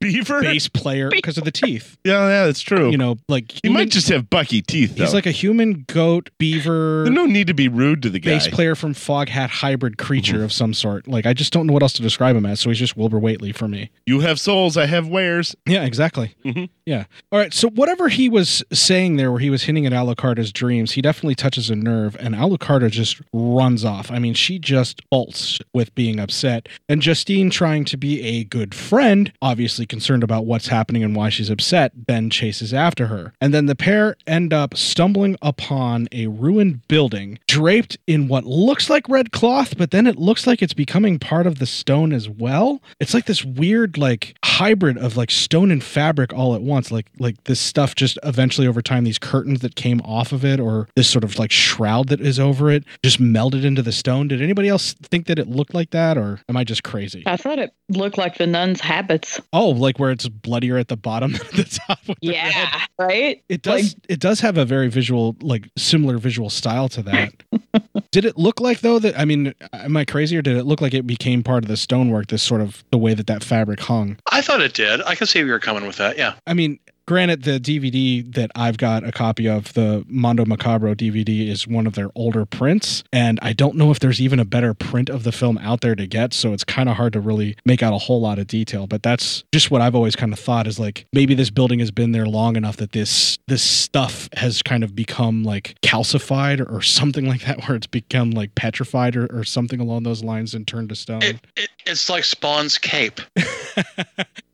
beaver 0.00 0.40
bass 0.40 0.68
player 0.68 1.08
because 1.10 1.38
of 1.38 1.44
the 1.44 1.50
teeth. 1.50 1.98
Yeah, 2.04 2.28
yeah, 2.28 2.46
that's 2.46 2.60
true. 2.60 2.90
You 2.90 2.96
know, 2.96 3.16
like 3.28 3.52
He 3.62 3.68
might 3.68 3.90
just 3.90 4.08
have 4.08 4.30
bucky 4.30 4.62
teeth, 4.62 4.96
though. 4.96 5.04
He's 5.04 5.14
like 5.14 5.26
a 5.26 5.32
human 5.32 5.84
goat 5.88 6.30
beaver. 6.38 7.04
There's 7.04 7.14
no 7.14 7.26
need 7.26 7.46
to 7.48 7.54
be 7.54 7.68
rude 7.68 8.02
to 8.02 8.10
the 8.10 8.18
guy. 8.18 8.30
Bass 8.32 8.48
player 8.48 8.74
from 8.74 8.94
Foghat 8.94 9.48
hybrid 9.48 9.98
creature 9.98 10.36
mm-hmm. 10.36 10.44
of 10.44 10.52
some 10.52 10.74
sort. 10.74 11.08
Like 11.08 11.26
I 11.26 11.32
just 11.32 11.52
don't 11.52 11.66
know 11.66 11.72
what 11.72 11.82
else 11.82 11.94
to 11.94 12.02
describe 12.02 12.36
him 12.36 12.46
as. 12.46 12.60
So 12.60 12.70
he's 12.70 12.78
just 12.78 12.96
Wilbur 12.96 13.20
Waitley 13.20 13.54
for 13.54 13.68
me. 13.68 13.90
You 14.06 14.20
have 14.20 14.40
souls, 14.40 14.76
I 14.76 14.86
have 14.86 15.08
wares. 15.08 15.56
Yeah, 15.66 15.84
exactly. 15.84 16.34
Mm-hmm. 16.44 16.64
Yeah. 16.88 17.04
All 17.30 17.38
right. 17.38 17.52
So 17.52 17.68
whatever 17.68 18.08
he 18.08 18.30
was 18.30 18.64
saying 18.72 19.16
there, 19.16 19.30
where 19.30 19.40
he 19.40 19.50
was 19.50 19.64
hinting 19.64 19.84
at 19.84 19.92
Alucard's 19.92 20.54
dreams, 20.54 20.92
he 20.92 21.02
definitely 21.02 21.34
touches 21.34 21.68
a 21.68 21.76
nerve, 21.76 22.16
and 22.18 22.34
Alucarda 22.34 22.90
just 22.90 23.20
runs 23.34 23.84
off. 23.84 24.10
I 24.10 24.18
mean, 24.18 24.32
she 24.32 24.58
just 24.58 25.02
bolts 25.10 25.58
with 25.74 25.94
being 25.94 26.18
upset, 26.18 26.66
and 26.88 27.02
Justine, 27.02 27.50
trying 27.50 27.84
to 27.84 27.98
be 27.98 28.22
a 28.22 28.44
good 28.44 28.74
friend, 28.74 29.30
obviously 29.42 29.84
concerned 29.84 30.22
about 30.22 30.46
what's 30.46 30.68
happening 30.68 31.04
and 31.04 31.14
why 31.14 31.28
she's 31.28 31.50
upset, 31.50 31.92
then 32.06 32.30
chases 32.30 32.72
after 32.72 33.08
her. 33.08 33.34
And 33.38 33.52
then 33.52 33.66
the 33.66 33.76
pair 33.76 34.16
end 34.26 34.54
up 34.54 34.74
stumbling 34.74 35.36
upon 35.42 36.08
a 36.10 36.28
ruined 36.28 36.88
building 36.88 37.38
draped 37.46 37.98
in 38.06 38.28
what 38.28 38.44
looks 38.44 38.88
like 38.88 39.06
red 39.10 39.30
cloth, 39.30 39.76
but 39.76 39.90
then 39.90 40.06
it 40.06 40.16
looks 40.16 40.46
like 40.46 40.62
it's 40.62 40.72
becoming 40.72 41.18
part 41.18 41.46
of 41.46 41.58
the 41.58 41.66
stone 41.66 42.14
as 42.14 42.30
well. 42.30 42.80
It's 42.98 43.12
like 43.12 43.26
this 43.26 43.44
weird, 43.44 43.98
like 43.98 44.36
hybrid 44.42 44.96
of 44.96 45.18
like 45.18 45.30
stone 45.30 45.70
and 45.70 45.84
fabric 45.84 46.32
all 46.32 46.54
at 46.54 46.62
once. 46.62 46.77
Like 46.90 47.06
like 47.18 47.44
this 47.44 47.60
stuff 47.60 47.94
just 47.94 48.18
eventually 48.22 48.66
over 48.66 48.80
time, 48.82 49.04
these 49.04 49.18
curtains 49.18 49.60
that 49.60 49.74
came 49.76 50.00
off 50.02 50.32
of 50.32 50.44
it, 50.44 50.60
or 50.60 50.88
this 50.96 51.08
sort 51.08 51.24
of 51.24 51.38
like 51.38 51.50
shroud 51.50 52.08
that 52.08 52.20
is 52.20 52.38
over 52.38 52.70
it, 52.70 52.84
just 53.04 53.20
melded 53.20 53.64
into 53.64 53.82
the 53.82 53.92
stone. 53.92 54.28
Did 54.28 54.40
anybody 54.42 54.68
else 54.68 54.94
think 54.94 55.26
that 55.26 55.38
it 55.38 55.48
looked 55.48 55.74
like 55.74 55.90
that, 55.90 56.16
or 56.16 56.40
am 56.48 56.56
I 56.56 56.64
just 56.64 56.82
crazy? 56.82 57.22
I 57.26 57.36
thought 57.36 57.58
it 57.58 57.72
looked 57.88 58.18
like 58.18 58.38
the 58.38 58.46
nun's 58.46 58.80
habits. 58.80 59.40
Oh, 59.52 59.70
like 59.70 59.98
where 59.98 60.10
it's 60.10 60.28
bloodier 60.28 60.76
at 60.78 60.88
the 60.88 60.96
bottom 60.96 61.32
than 61.32 61.46
the 61.56 61.64
top. 61.86 61.98
with 62.06 62.18
the 62.20 62.26
Yeah. 62.32 62.84
Right? 62.98 63.42
It 63.48 63.62
does. 63.62 63.96
it 64.08 64.20
does 64.20 64.40
have 64.40 64.58
a 64.58 64.64
very 64.64 64.88
visual, 64.88 65.36
like 65.40 65.68
similar 65.76 66.18
visual 66.18 66.50
style 66.50 66.88
to 66.90 67.02
that. 67.02 67.32
did 68.10 68.24
it 68.24 68.36
look 68.36 68.60
like 68.60 68.80
though 68.80 68.98
that? 68.98 69.18
I 69.18 69.24
mean, 69.24 69.54
am 69.72 69.96
I 69.96 70.04
crazy 70.04 70.36
or 70.36 70.42
did 70.42 70.56
it 70.56 70.64
look 70.64 70.80
like 70.80 70.94
it 70.94 71.06
became 71.06 71.42
part 71.42 71.64
of 71.64 71.68
the 71.68 71.76
stonework? 71.76 72.26
This 72.28 72.42
sort 72.42 72.60
of 72.60 72.84
the 72.90 72.98
way 72.98 73.14
that 73.14 73.26
that 73.28 73.42
fabric 73.44 73.80
hung. 73.80 74.18
I 74.30 74.42
thought 74.42 74.60
it 74.60 74.74
did. 74.74 75.00
I 75.02 75.14
can 75.14 75.26
see 75.26 75.40
where 75.40 75.48
you're 75.48 75.58
coming 75.58 75.86
with 75.86 75.96
that. 75.96 76.18
Yeah. 76.18 76.34
I 76.46 76.54
mean, 76.54 76.67
granted, 77.08 77.44
the 77.44 77.58
DVD 77.58 78.34
that 78.34 78.50
I've 78.54 78.76
got 78.76 79.02
a 79.02 79.10
copy 79.10 79.48
of, 79.48 79.72
the 79.72 80.04
Mondo 80.08 80.44
Macabro 80.44 80.94
DVD, 80.94 81.48
is 81.48 81.66
one 81.66 81.86
of 81.86 81.94
their 81.94 82.10
older 82.14 82.44
prints. 82.44 83.02
And 83.14 83.38
I 83.40 83.54
don't 83.54 83.76
know 83.76 83.90
if 83.90 83.98
there's 83.98 84.20
even 84.20 84.38
a 84.38 84.44
better 84.44 84.74
print 84.74 85.08
of 85.08 85.24
the 85.24 85.32
film 85.32 85.56
out 85.58 85.80
there 85.80 85.94
to 85.94 86.06
get. 86.06 86.34
So 86.34 86.52
it's 86.52 86.64
kind 86.64 86.86
of 86.86 86.96
hard 86.96 87.14
to 87.14 87.20
really 87.20 87.56
make 87.64 87.82
out 87.82 87.94
a 87.94 87.98
whole 87.98 88.20
lot 88.20 88.38
of 88.38 88.46
detail. 88.46 88.86
But 88.86 89.02
that's 89.02 89.42
just 89.52 89.70
what 89.70 89.80
I've 89.80 89.94
always 89.94 90.16
kind 90.16 90.34
of 90.34 90.38
thought 90.38 90.66
is 90.66 90.78
like 90.78 91.06
maybe 91.14 91.34
this 91.34 91.48
building 91.48 91.78
has 91.78 91.90
been 91.90 92.12
there 92.12 92.26
long 92.26 92.56
enough 92.56 92.76
that 92.76 92.92
this 92.92 93.38
this 93.48 93.62
stuff 93.62 94.28
has 94.34 94.60
kind 94.60 94.84
of 94.84 94.94
become 94.94 95.44
like 95.44 95.76
calcified 95.82 96.60
or, 96.60 96.70
or 96.70 96.82
something 96.82 97.26
like 97.26 97.40
that, 97.46 97.62
where 97.66 97.76
it's 97.76 97.86
become 97.86 98.32
like 98.32 98.54
petrified 98.54 99.16
or, 99.16 99.26
or 99.34 99.44
something 99.44 99.80
along 99.80 100.02
those 100.02 100.22
lines 100.22 100.52
and 100.52 100.68
turned 100.68 100.90
to 100.90 100.94
stone. 100.94 101.22
It, 101.22 101.70
it's 101.86 102.10
like 102.10 102.24
Spawn's 102.24 102.76
cape. 102.76 103.22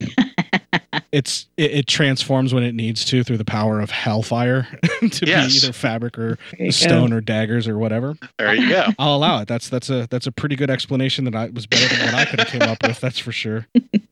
it's 1.15 1.47
it, 1.57 1.71
it 1.73 1.87
transforms 1.87 2.53
when 2.53 2.63
it 2.65 2.75
needs 2.75 3.05
to 3.07 3.23
through 3.23 3.39
the 3.39 3.45
power 3.45 3.81
of 3.81 3.91
hellfire 3.91 4.67
to 5.11 5.27
Yes. 5.27 5.53
be 5.53 5.57
either 5.59 5.73
fabric 5.73 6.19
or 6.19 6.39
stone 6.71 7.11
go. 7.11 7.17
or 7.17 7.21
daggers 7.21 7.69
or 7.69 7.79
whatever. 7.79 8.17
There 8.39 8.55
you 8.55 8.69
go. 8.69 8.87
I'll 8.99 9.17
allow 9.17 9.41
it. 9.41 9.49
That's 9.49 9.69
that's 9.69 9.91
a 9.91 10.07
that's 10.11 10.27
a 10.27 10.33
pretty 10.33 10.57
good 10.57 10.71
explanation 10.71 11.25
that 11.27 11.35
I 11.35 11.51
was 11.51 11.67
better 11.67 11.87
than 11.95 12.07
what 12.07 12.15
I 12.15 12.25
could 12.25 12.41
have 12.41 12.49
came 12.49 12.63
up 12.63 12.83
with. 12.83 13.01
That's 13.01 13.19
for 13.19 13.33
sure. 13.33 13.67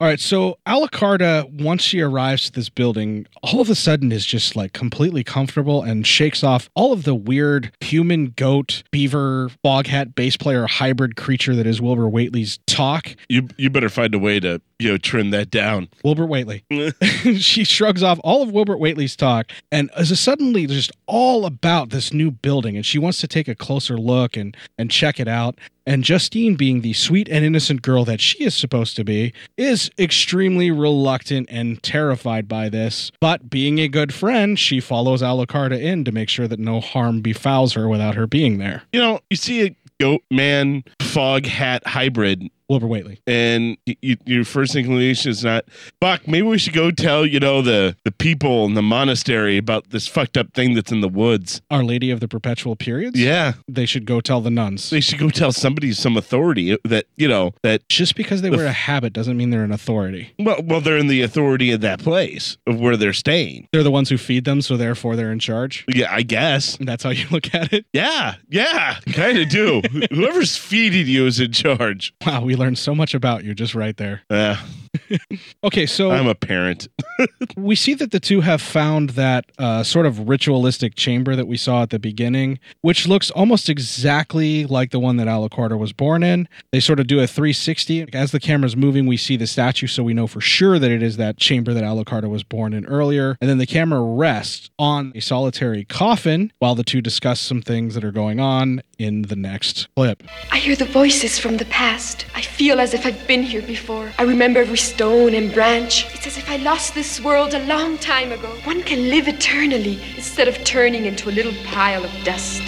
All 0.00 0.08
right, 0.08 0.18
so 0.18 0.58
Alucarda, 0.66 1.44
uh, 1.44 1.46
once 1.46 1.80
she 1.80 2.00
arrives 2.00 2.46
to 2.46 2.52
this 2.52 2.68
building, 2.68 3.26
all 3.44 3.60
of 3.60 3.70
a 3.70 3.76
sudden 3.76 4.10
is 4.10 4.26
just 4.26 4.56
like 4.56 4.72
completely 4.72 5.22
comfortable 5.22 5.82
and 5.84 6.04
shakes 6.04 6.42
off 6.42 6.68
all 6.74 6.92
of 6.92 7.04
the 7.04 7.14
weird 7.14 7.70
human, 7.80 8.30
goat, 8.36 8.82
beaver, 8.90 9.50
bog 9.62 9.86
hat, 9.86 10.16
bass 10.16 10.36
player 10.36 10.66
hybrid 10.66 11.14
creature 11.14 11.54
that 11.54 11.66
is 11.66 11.80
Wilbur 11.80 12.10
Waitley's 12.10 12.58
talk. 12.66 13.14
You 13.28 13.48
you 13.56 13.70
better 13.70 13.88
find 13.88 14.12
a 14.16 14.18
way 14.18 14.40
to 14.40 14.60
you 14.80 14.90
know 14.90 14.98
trim 14.98 15.30
that 15.30 15.50
down. 15.50 15.88
Wilbur 16.02 16.26
Waitley. 16.26 16.64
she 17.40 17.62
shrugs 17.62 18.02
off 18.02 18.18
all 18.24 18.42
of 18.42 18.50
Wilbur 18.50 18.76
Waitley's 18.76 19.14
talk 19.14 19.52
and 19.70 19.90
is 19.96 20.18
suddenly 20.18 20.66
just 20.66 20.90
all 21.06 21.46
about 21.46 21.90
this 21.90 22.12
new 22.12 22.32
building 22.32 22.74
and 22.74 22.84
she 22.84 22.98
wants 22.98 23.20
to 23.20 23.28
take 23.28 23.46
a 23.46 23.54
closer 23.54 23.96
look 23.96 24.36
and 24.36 24.56
and 24.76 24.90
check 24.90 25.20
it 25.20 25.28
out. 25.28 25.56
And 25.86 26.02
Justine, 26.02 26.54
being 26.54 26.80
the 26.80 26.94
sweet 26.94 27.28
and 27.28 27.44
innocent 27.44 27.82
girl 27.82 28.04
that 28.06 28.20
she 28.20 28.42
is 28.44 28.54
supposed 28.54 28.96
to 28.96 29.04
be, 29.04 29.32
is 29.56 29.90
extremely 29.98 30.70
reluctant 30.70 31.48
and 31.50 31.82
terrified 31.82 32.48
by 32.48 32.68
this. 32.68 33.12
But 33.20 33.50
being 33.50 33.78
a 33.78 33.88
good 33.88 34.14
friend, 34.14 34.58
she 34.58 34.80
follows 34.80 35.20
Alucarda 35.20 35.80
in 35.80 36.04
to 36.04 36.12
make 36.12 36.28
sure 36.28 36.48
that 36.48 36.58
no 36.58 36.80
harm 36.80 37.22
befouls 37.22 37.74
her 37.74 37.88
without 37.88 38.14
her 38.14 38.26
being 38.26 38.58
there. 38.58 38.82
You 38.92 39.00
know, 39.00 39.20
you 39.28 39.36
see 39.36 39.66
a 39.66 39.76
goat 40.00 40.22
man 40.30 40.84
Foghat 41.00 41.86
hybrid. 41.86 42.50
Wilbur 42.68 42.86
Waitley. 42.86 43.18
And 43.26 43.76
y 43.86 43.96
y- 44.02 44.16
your 44.24 44.44
first 44.44 44.74
inclination 44.74 45.30
is 45.30 45.44
not, 45.44 45.64
Buck, 46.00 46.26
maybe 46.26 46.46
we 46.46 46.58
should 46.58 46.72
go 46.72 46.90
tell, 46.90 47.26
you 47.26 47.40
know, 47.40 47.62
the, 47.62 47.96
the 48.04 48.12
people 48.12 48.64
in 48.64 48.74
the 48.74 48.82
monastery 48.82 49.56
about 49.58 49.90
this 49.90 50.06
fucked 50.06 50.36
up 50.36 50.52
thing 50.54 50.74
that's 50.74 50.90
in 50.92 51.00
the 51.00 51.08
woods. 51.08 51.60
Our 51.70 51.84
Lady 51.84 52.10
of 52.10 52.20
the 52.20 52.28
Perpetual 52.28 52.76
Periods? 52.76 53.18
Yeah. 53.18 53.54
They 53.68 53.86
should 53.86 54.04
go 54.06 54.20
tell 54.20 54.40
the 54.40 54.50
nuns. 54.50 54.90
They 54.90 55.00
should 55.00 55.18
go 55.18 55.30
tell 55.30 55.52
somebody, 55.52 55.92
some 55.92 56.16
authority 56.16 56.76
that, 56.84 57.06
you 57.16 57.28
know, 57.28 57.52
that. 57.62 57.88
Just 57.88 58.16
because 58.16 58.42
they 58.42 58.50
the 58.50 58.56
wear 58.56 58.66
a 58.66 58.72
habit 58.72 59.12
doesn't 59.12 59.36
mean 59.36 59.50
they're 59.50 59.64
an 59.64 59.72
authority. 59.72 60.32
Well, 60.38 60.60
well, 60.64 60.80
they're 60.80 60.96
in 60.96 61.06
the 61.08 61.22
authority 61.22 61.70
of 61.72 61.80
that 61.82 61.98
place 62.00 62.56
of 62.66 62.80
where 62.80 62.96
they're 62.96 63.12
staying. 63.12 63.68
They're 63.72 63.82
the 63.82 63.90
ones 63.90 64.08
who 64.08 64.16
feed 64.18 64.44
them, 64.44 64.62
so 64.62 64.76
therefore 64.76 65.16
they're 65.16 65.32
in 65.32 65.38
charge. 65.38 65.84
Yeah, 65.88 66.08
I 66.10 66.22
guess. 66.22 66.76
That's 66.80 67.02
how 67.04 67.10
you 67.10 67.26
look 67.30 67.54
at 67.54 67.72
it. 67.72 67.84
Yeah, 67.92 68.36
yeah, 68.48 68.98
kind 69.12 69.38
of 69.38 69.48
do. 69.48 69.82
Whoever's 70.10 70.56
feeding 70.56 71.06
you 71.06 71.26
is 71.26 71.40
in 71.40 71.52
charge. 71.52 72.14
Wow, 72.26 72.42
we 72.44 72.53
learned 72.56 72.78
so 72.78 72.94
much 72.94 73.14
about 73.14 73.44
you 73.44 73.54
just 73.54 73.74
right 73.74 73.96
there. 73.96 74.22
Yeah. 74.30 74.60
Okay, 75.64 75.86
so 75.86 76.10
I'm 76.10 76.26
a 76.26 76.34
parent. 76.34 76.88
we 77.56 77.74
see 77.74 77.94
that 77.94 78.10
the 78.10 78.20
two 78.20 78.42
have 78.42 78.60
found 78.60 79.10
that 79.10 79.46
uh, 79.58 79.82
sort 79.82 80.04
of 80.04 80.28
ritualistic 80.28 80.94
chamber 80.94 81.34
that 81.36 81.46
we 81.46 81.56
saw 81.56 81.82
at 81.82 81.90
the 81.90 81.98
beginning, 81.98 82.58
which 82.82 83.08
looks 83.08 83.30
almost 83.30 83.70
exactly 83.70 84.66
like 84.66 84.90
the 84.90 85.00
one 85.00 85.16
that 85.16 85.26
Alucarda 85.26 85.78
was 85.78 85.92
born 85.92 86.22
in. 86.22 86.48
They 86.70 86.80
sort 86.80 87.00
of 87.00 87.06
do 87.06 87.20
a 87.20 87.26
360. 87.26 88.14
As 88.14 88.30
the 88.30 88.40
camera's 88.40 88.76
moving, 88.76 89.06
we 89.06 89.16
see 89.16 89.36
the 89.36 89.46
statue, 89.46 89.86
so 89.86 90.02
we 90.02 90.12
know 90.12 90.26
for 90.26 90.42
sure 90.42 90.78
that 90.78 90.90
it 90.90 91.02
is 91.02 91.16
that 91.16 91.38
chamber 91.38 91.72
that 91.72 91.84
Alucarda 91.84 92.28
was 92.28 92.42
born 92.42 92.74
in 92.74 92.84
earlier. 92.84 93.38
And 93.40 93.48
then 93.48 93.58
the 93.58 93.66
camera 93.66 94.02
rests 94.02 94.70
on 94.78 95.12
a 95.14 95.20
solitary 95.20 95.84
coffin 95.86 96.52
while 96.58 96.74
the 96.74 96.84
two 96.84 97.00
discuss 97.00 97.40
some 97.40 97.62
things 97.62 97.94
that 97.94 98.04
are 98.04 98.12
going 98.12 98.38
on 98.38 98.82
in 98.98 99.22
the 99.22 99.36
next 99.36 99.88
clip. 99.96 100.22
I 100.50 100.58
hear 100.58 100.76
the 100.76 100.84
voices 100.84 101.38
from 101.38 101.56
the 101.56 101.64
past. 101.66 102.26
I 102.34 102.42
feel 102.42 102.80
as 102.80 102.92
if 102.92 103.06
I've 103.06 103.26
been 103.26 103.42
here 103.42 103.62
before. 103.62 104.12
I 104.18 104.24
remember 104.24 104.60
every 104.60 104.76
stone 104.84 105.34
and 105.34 105.52
branch. 105.52 106.06
It's 106.14 106.26
as 106.26 106.36
if 106.36 106.50
I 106.50 106.56
lost 106.56 106.94
this 106.94 107.18
world 107.20 107.54
a 107.54 107.64
long 107.66 107.96
time 107.98 108.32
ago. 108.32 108.48
One 108.64 108.82
can 108.82 109.08
live 109.08 109.28
eternally 109.28 109.98
instead 110.14 110.46
of 110.46 110.62
turning 110.62 111.06
into 111.06 111.30
a 111.30 111.32
little 111.32 111.54
pile 111.64 112.04
of 112.04 112.10
dust. 112.22 112.62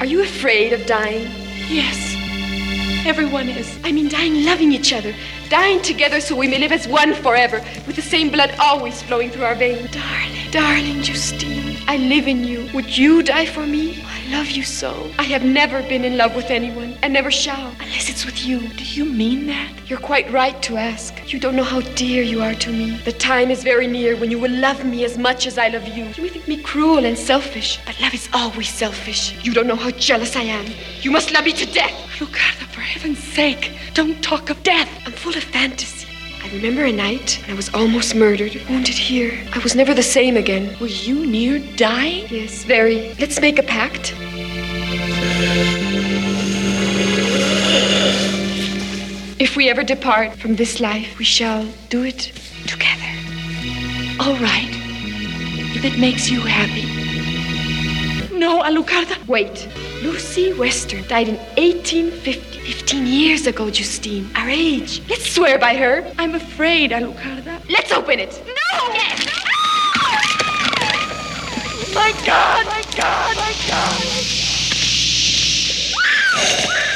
Are 0.00 0.06
you 0.06 0.22
afraid 0.22 0.72
of 0.72 0.86
dying? 0.86 1.26
Yes. 1.68 2.14
Everyone 3.04 3.48
is. 3.48 3.78
I 3.82 3.90
mean, 3.90 4.08
dying 4.08 4.44
loving 4.44 4.70
each 4.72 4.92
other. 4.92 5.12
Dying 5.48 5.82
together 5.82 6.20
so 6.20 6.36
we 6.36 6.46
may 6.46 6.58
live 6.58 6.72
as 6.72 6.86
one 6.86 7.14
forever, 7.14 7.64
with 7.86 7.96
the 7.96 8.02
same 8.02 8.30
blood 8.30 8.54
always 8.60 9.02
flowing 9.02 9.30
through 9.30 9.44
our 9.44 9.56
veins. 9.56 9.90
Darling, 9.90 10.50
darling 10.50 11.02
Justine, 11.02 11.78
I 11.88 11.96
live 11.96 12.28
in 12.28 12.44
you. 12.44 12.68
Would 12.74 12.96
you 12.96 13.22
die 13.24 13.46
for 13.46 13.66
me? 13.66 14.04
I 14.28 14.32
love 14.32 14.50
you 14.50 14.62
so. 14.62 15.10
I 15.18 15.22
have 15.22 15.42
never 15.42 15.82
been 15.84 16.04
in 16.04 16.18
love 16.18 16.36
with 16.36 16.50
anyone, 16.50 16.98
and 17.02 17.14
never 17.14 17.30
shall, 17.30 17.72
unless 17.80 18.10
it's 18.10 18.26
with 18.26 18.44
you. 18.44 18.60
Do 18.60 18.84
you 18.84 19.06
mean 19.06 19.46
that? 19.46 19.72
You're 19.88 19.98
quite 19.98 20.30
right 20.30 20.60
to 20.64 20.76
ask. 20.76 21.32
You 21.32 21.40
don't 21.40 21.56
know 21.56 21.64
how 21.64 21.80
dear 21.80 22.22
you 22.22 22.42
are 22.42 22.52
to 22.52 22.70
me. 22.70 22.98
The 23.06 23.12
time 23.12 23.50
is 23.50 23.64
very 23.64 23.86
near 23.86 24.16
when 24.16 24.30
you 24.30 24.38
will 24.38 24.50
love 24.50 24.84
me 24.84 25.02
as 25.06 25.16
much 25.16 25.46
as 25.46 25.56
I 25.56 25.68
love 25.68 25.88
you. 25.88 26.04
You 26.04 26.22
may 26.24 26.28
think 26.28 26.46
me 26.46 26.62
cruel 26.62 27.06
and 27.06 27.16
selfish, 27.16 27.80
but 27.86 27.98
love 28.02 28.12
is 28.12 28.28
always 28.34 28.68
selfish. 28.68 29.42
You 29.42 29.54
don't 29.54 29.66
know 29.66 29.76
how 29.76 29.92
jealous 29.92 30.36
I 30.36 30.42
am. 30.42 30.66
You 31.00 31.10
must 31.10 31.32
love 31.32 31.46
me 31.46 31.52
to 31.52 31.64
death. 31.64 31.96
Lucarda, 32.18 32.66
for 32.66 32.82
heaven's 32.82 33.22
sake, 33.22 33.72
don't 33.94 34.22
talk 34.22 34.50
of 34.50 34.62
death. 34.62 34.90
I'm 35.06 35.12
full 35.12 35.36
of 35.38 35.42
fantasy. 35.42 35.97
I 36.42 36.50
remember 36.52 36.84
a 36.84 36.92
night 36.92 37.42
I 37.48 37.54
was 37.54 37.72
almost 37.74 38.14
murdered, 38.14 38.54
wounded 38.68 38.94
here. 38.94 39.38
I 39.52 39.58
was 39.58 39.74
never 39.74 39.94
the 39.94 40.02
same 40.02 40.36
again. 40.36 40.78
Were 40.80 40.86
you 40.86 41.26
near 41.26 41.58
dying? 41.76 42.26
Yes, 42.30 42.64
very. 42.64 43.14
Let's 43.18 43.40
make 43.40 43.58
a 43.58 43.62
pact. 43.62 44.14
If 49.40 49.56
we 49.56 49.68
ever 49.68 49.84
depart 49.84 50.36
from 50.38 50.56
this 50.56 50.80
life, 50.80 51.18
we 51.18 51.24
shall 51.24 51.64
do 51.90 52.02
it 52.02 52.32
together. 52.66 53.12
All 54.20 54.36
right. 54.36 54.74
If 55.76 55.84
it 55.84 55.98
makes 55.98 56.30
you 56.30 56.40
happy. 56.40 57.07
No, 58.38 58.62
Alucarda. 58.62 59.16
Wait. 59.26 59.68
Lucy 60.00 60.52
Western 60.52 61.02
died 61.08 61.26
in 61.28 61.34
1850. 61.56 62.58
15 62.68 63.06
years 63.06 63.46
ago, 63.48 63.68
Justine. 63.68 64.30
Our 64.36 64.48
age. 64.48 65.02
Let's 65.08 65.28
swear 65.32 65.58
by 65.58 65.74
her. 65.74 66.08
I'm 66.18 66.36
afraid, 66.36 66.92
Alucarda. 66.92 67.60
Let's 67.68 67.90
open 67.90 68.20
it. 68.20 68.40
No! 68.46 68.94
Yes! 68.94 69.26
My 71.94 72.12
God! 72.24 72.66
My 72.66 72.82
God! 72.94 73.36
My 73.36 73.54
God! 73.66 74.04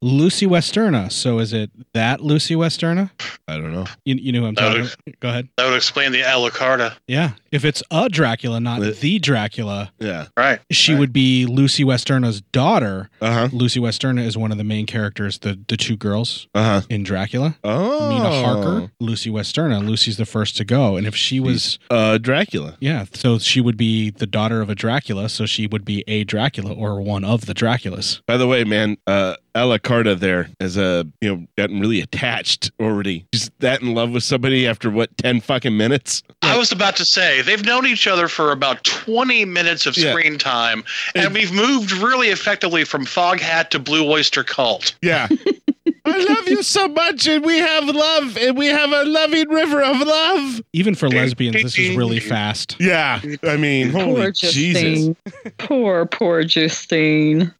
Lucy 0.00 0.46
Westerna. 0.46 1.10
So 1.10 1.38
is 1.40 1.52
it 1.52 1.70
that 1.92 2.20
Lucy 2.20 2.54
Westerna? 2.54 3.10
I 3.48 3.54
don't 3.56 3.72
know. 3.72 3.86
You, 4.04 4.14
you 4.16 4.32
know 4.32 4.40
who 4.42 4.46
I'm 4.46 4.54
That 4.54 4.60
talking 4.68 4.82
would- 4.82 4.94
about. 5.06 5.20
Go 5.20 5.28
ahead. 5.30 5.48
That 5.56 5.66
would 5.66 5.74
explain 5.76 6.12
the 6.12 6.20
Alucarda. 6.20 6.94
Yeah. 7.08 7.32
If 7.50 7.64
it's 7.64 7.82
a 7.90 8.08
Dracula, 8.08 8.60
not 8.60 8.80
the 8.80 9.18
Dracula, 9.18 9.90
Yeah. 9.98 10.26
Right. 10.36 10.60
she 10.70 10.94
would 10.94 11.12
be 11.12 11.46
Lucy 11.46 11.82
Westerna's 11.82 12.40
daughter. 12.52 13.08
Uh-huh. 13.20 13.48
Lucy 13.52 13.80
Westerna 13.80 14.24
is 14.24 14.36
one 14.36 14.52
of 14.52 14.58
the 14.58 14.64
main 14.64 14.86
characters, 14.86 15.38
the 15.38 15.58
the 15.66 15.76
two 15.76 15.96
girls 15.96 16.46
Uh-huh. 16.54 16.82
in 16.90 17.02
Dracula. 17.02 17.56
Oh. 17.64 18.10
Mina 18.10 18.30
Harker, 18.44 18.92
Lucy 19.00 19.30
Westerna. 19.30 19.84
Lucy's 19.84 20.16
the 20.18 20.26
first 20.26 20.56
to 20.58 20.64
go. 20.64 20.96
And 20.96 21.06
if 21.06 21.16
she 21.16 21.40
was 21.40 21.78
uh 21.90 22.18
Dracula. 22.18 22.76
Yeah, 22.80 23.06
so 23.14 23.38
she 23.38 23.60
would 23.60 23.76
be 23.78 24.10
the 24.10 24.26
daughter 24.26 24.60
of 24.60 24.68
a 24.70 24.74
Dracula, 24.74 25.28
so 25.28 25.46
she 25.46 25.66
would 25.66 25.84
be 25.84 26.04
a 26.06 26.22
Dracula 26.24 26.72
or 26.72 27.00
one 27.00 27.24
of 27.24 27.46
the 27.46 27.54
Draculas. 27.54 28.20
By 28.26 28.36
the 28.36 28.46
way, 28.46 28.62
man, 28.64 28.98
uh 29.06 29.34
Alucarda 29.54 30.18
there 30.18 30.48
has 30.60 30.76
a 30.76 31.06
you 31.20 31.28
know 31.34 31.46
gotten 31.56 31.80
really 31.80 32.00
attached 32.00 32.70
already. 32.80 33.26
She's 33.34 33.50
that 33.58 33.82
in 33.82 33.94
love 33.94 34.10
with 34.10 34.22
somebody 34.22 34.66
after 34.66 34.90
what 34.90 35.16
ten 35.18 35.40
fucking 35.40 35.76
minutes. 35.76 36.22
I 36.42 36.56
was 36.56 36.72
about 36.72 36.96
to 36.96 37.04
say 37.04 37.42
they've 37.42 37.64
known 37.64 37.86
each 37.86 38.06
other 38.06 38.28
for 38.28 38.52
about 38.52 38.84
20 38.84 39.44
minutes 39.44 39.86
of 39.86 39.96
Yeah. 39.96 40.10
screen 40.12 40.38
time, 40.38 40.84
and 41.14 41.32
we've 41.34 41.52
moved 41.52 41.92
really 41.92 42.28
effectively 42.28 42.84
from 42.84 43.04
Foghat 43.04 43.70
to 43.70 43.78
Blue 43.78 44.08
Oyster 44.08 44.44
Cult. 44.44 44.94
Yeah. 45.02 45.28
I 46.14 46.18
love 46.34 46.48
you 46.48 46.62
so 46.62 46.88
much, 46.88 47.26
and 47.28 47.44
we 47.44 47.58
have 47.58 47.84
love, 47.84 48.36
and 48.38 48.56
we 48.56 48.66
have 48.66 48.90
a 48.92 49.04
loving 49.04 49.48
river 49.48 49.82
of 49.82 49.98
love. 50.00 50.60
Even 50.72 50.94
for 50.94 51.08
lesbians, 51.08 51.54
this 51.62 51.78
is 51.78 51.96
really 51.96 52.20
fast. 52.20 52.76
Yeah, 52.78 53.20
I 53.42 53.56
mean, 53.56 53.92
Poor 53.92 54.30
Jesus. 54.30 54.52
Justine. 54.54 55.16
poor, 55.58 56.06
poor 56.06 56.44
Justine. 56.44 57.52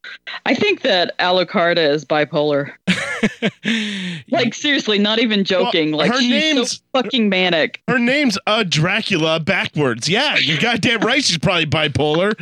I 0.47 0.55
think 0.55 0.83
that 0.83 1.17
Alucarda 1.19 1.91
is 1.91 2.05
bipolar. 2.05 2.73
like 4.31 4.55
seriously, 4.55 4.99
not 4.99 5.19
even 5.19 5.45
joking. 5.45 5.91
Well, 5.91 5.99
like 5.99 6.13
her 6.13 6.19
she's 6.21 6.31
name's- 6.31 6.71
so 6.73 6.83
fucking 7.03 7.29
manic. 7.29 7.83
Her 7.89 7.99
name's 7.99 8.39
a 8.47 8.65
Dracula 8.65 9.41
backwards. 9.41 10.09
Yeah, 10.09 10.37
you're 10.39 10.59
goddamn 10.59 11.01
right. 11.01 11.23
She's 11.25 11.39
probably 11.39 11.67
bipolar. 11.67 12.35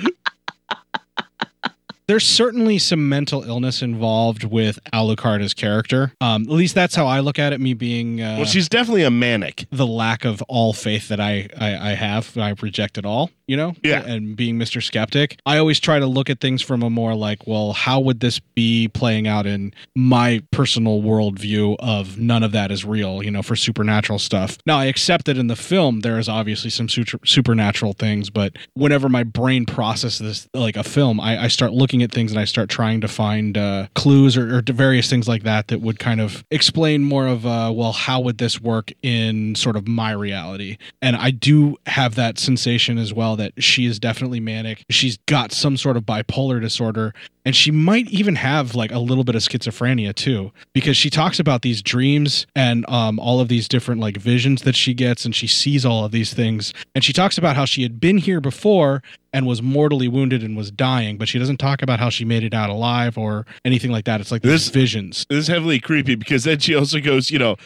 There's 2.09 2.25
certainly 2.25 2.79
some 2.79 3.09
mental 3.09 3.43
illness 3.43 3.83
involved 3.83 4.45
with 4.45 4.79
Alucard's 4.93 5.55
character. 5.55 6.13
Um, 6.21 6.43
at 6.43 6.49
least 6.51 6.75
that's 6.75 6.95
how 6.95 7.07
I 7.07 7.21
look 7.21 7.39
at 7.39 7.53
it. 7.53 7.61
Me 7.61 7.75
being 7.75 8.21
uh, 8.21 8.37
Well, 8.37 8.45
she's 8.45 8.69
definitely 8.69 9.03
a 9.03 9.11
manic. 9.11 9.67
the 9.73 9.87
lack 9.87 10.25
of 10.25 10.41
all 10.43 10.73
faith 10.73 11.09
that 11.09 11.21
I, 11.21 11.49
I 11.59 11.91
I 11.91 11.95
have. 11.95 12.37
I 12.39 12.55
reject 12.63 12.97
it 12.99 13.05
all. 13.05 13.31
You 13.49 13.57
know. 13.57 13.75
Yeah. 13.83 14.03
And 14.05 14.37
being 14.37 14.57
Mr. 14.59 14.83
Skeptic, 14.83 15.39
I 15.47 15.59
always 15.59 15.79
try 15.79 16.01
to 16.01 16.07
look 16.07 16.29
at 16.31 16.41
things 16.41 16.63
from 16.63 16.83
a 16.83 16.91
more 16.91 17.15
like, 17.15 17.47
well, 17.47 17.73
how 17.73 18.01
would 18.01 18.19
this 18.19 18.41
be 18.41 18.89
playing 18.89 19.29
out 19.29 19.47
in 19.47 19.73
my 19.95 20.43
personal 20.51 21.01
worldview 21.01 21.77
of 21.79 22.19
none 22.19 22.43
of 22.43 22.51
that 22.53 22.71
is 22.73 22.85
real. 22.85 23.23
You 23.23 23.31
know, 23.31 23.43
for 23.43 23.55
supernatural 23.57 24.19
stuff. 24.19 24.59
Now, 24.67 24.79
I 24.79 24.87
accept 24.87 25.27
that 25.27 25.39
in 25.39 25.47
the 25.47 25.57
film 25.57 26.01
there 26.01 26.19
is 26.19 26.29
obviously 26.29 26.71
some 26.71 26.89
super, 26.89 27.19
supernatural 27.25 27.93
things, 27.93 28.31
but 28.31 28.57
whenever 28.75 29.09
my 29.09 29.23
brain 29.23 29.65
processes 29.67 30.49
like 30.55 30.77
a 30.77 30.85
film, 30.85 31.21
I, 31.21 31.45
I 31.45 31.49
start 31.49 31.73
looking 31.73 31.96
at 32.03 32.13
things 32.13 32.33
and 32.33 32.41
I 32.41 32.45
start 32.45 32.69
trying 32.69 33.01
to 33.01 33.09
find 33.09 33.57
uh, 33.57 33.87
clues 33.95 34.37
or, 34.37 34.59
or 34.59 34.63
various 34.67 35.09
things 35.09 35.29
like 35.29 35.43
that 35.45 35.69
that 35.69 35.81
would 35.81 35.99
kind 35.99 36.21
of 36.21 36.45
explain 36.51 37.03
more 37.05 37.27
of, 37.27 37.47
uh, 37.47 37.73
well, 37.75 37.93
how 37.93 38.21
would 38.21 38.39
this 38.39 38.61
work 38.61 38.93
in 39.03 39.55
sort 39.55 39.77
of 39.77 39.87
my 39.87 40.13
reality? 40.13 40.77
And 41.03 41.17
I 41.17 41.31
do 41.31 41.77
have 41.87 42.15
that 42.17 42.39
sensation 42.39 42.99
as 42.99 43.13
well 43.13 43.37
that 43.37 43.53
she 43.63 43.87
is 43.87 43.99
definitely 43.99 44.41
manic. 44.41 44.85
She's 44.91 45.19
got 45.27 45.53
some 45.53 45.77
sort 45.77 45.97
of 45.97 46.05
bipolar 46.05 46.61
disorder. 46.61 47.15
And 47.47 47.55
she 47.55 47.71
might 47.71 48.09
even 48.11 48.35
have 48.35 48.75
like 48.75 48.91
a 48.91 48.99
little 48.99 49.25
bit 49.25 49.37
of 49.37 49.41
schizophrenia 49.41 50.13
too, 50.15 50.53
because 50.75 50.97
she 50.97 51.09
talks 51.09 51.39
about 51.39 51.63
these 51.63 51.81
dreams 51.81 52.47
and 52.57 52.85
um, 52.91 53.21
all 53.21 53.41
of 53.41 53.47
these 53.47 53.69
different 53.69 54.01
like 54.01 54.17
visions 54.17 54.63
that 54.63 54.75
she 54.75 54.93
gets, 54.93 55.25
and 55.25 55.35
she 55.35 55.47
sees 55.47 55.87
all 55.87 56.05
of 56.05 56.11
these 56.11 56.35
things. 56.35 56.75
And 56.95 57.05
she 57.05 57.13
talks 57.13 57.39
about 57.39 57.55
how 57.57 57.65
she 57.65 57.83
had 57.85 58.01
been 58.01 58.19
here 58.19 58.41
before 58.41 59.03
and 59.33 59.47
was 59.47 59.63
mortally 59.63 60.09
wounded 60.09 60.43
and 60.43 60.57
was 60.57 60.71
dying, 60.71 61.19
but 61.19 61.29
she 61.29 61.39
doesn't 61.39 61.59
talk 61.59 61.83
about 61.83 62.01
how 62.01 62.09
she 62.09 62.25
made 62.25 62.43
it 62.43 62.55
out 62.55 62.71
alive 62.71 63.17
or 63.17 63.47
anything 63.65 63.93
like 63.93 64.07
that. 64.07 64.21
It's 64.21 64.33
like 64.33 64.43
these 64.43 64.69
visions. 64.71 65.27
This 65.29 65.41
is 65.41 65.49
heavily 65.49 65.79
creepy 65.79 66.15
because 66.15 66.45
then 66.45 66.59
she 66.59 66.75
also 66.75 67.01
goes, 67.01 67.31
you 67.31 67.39
know, 67.39 67.57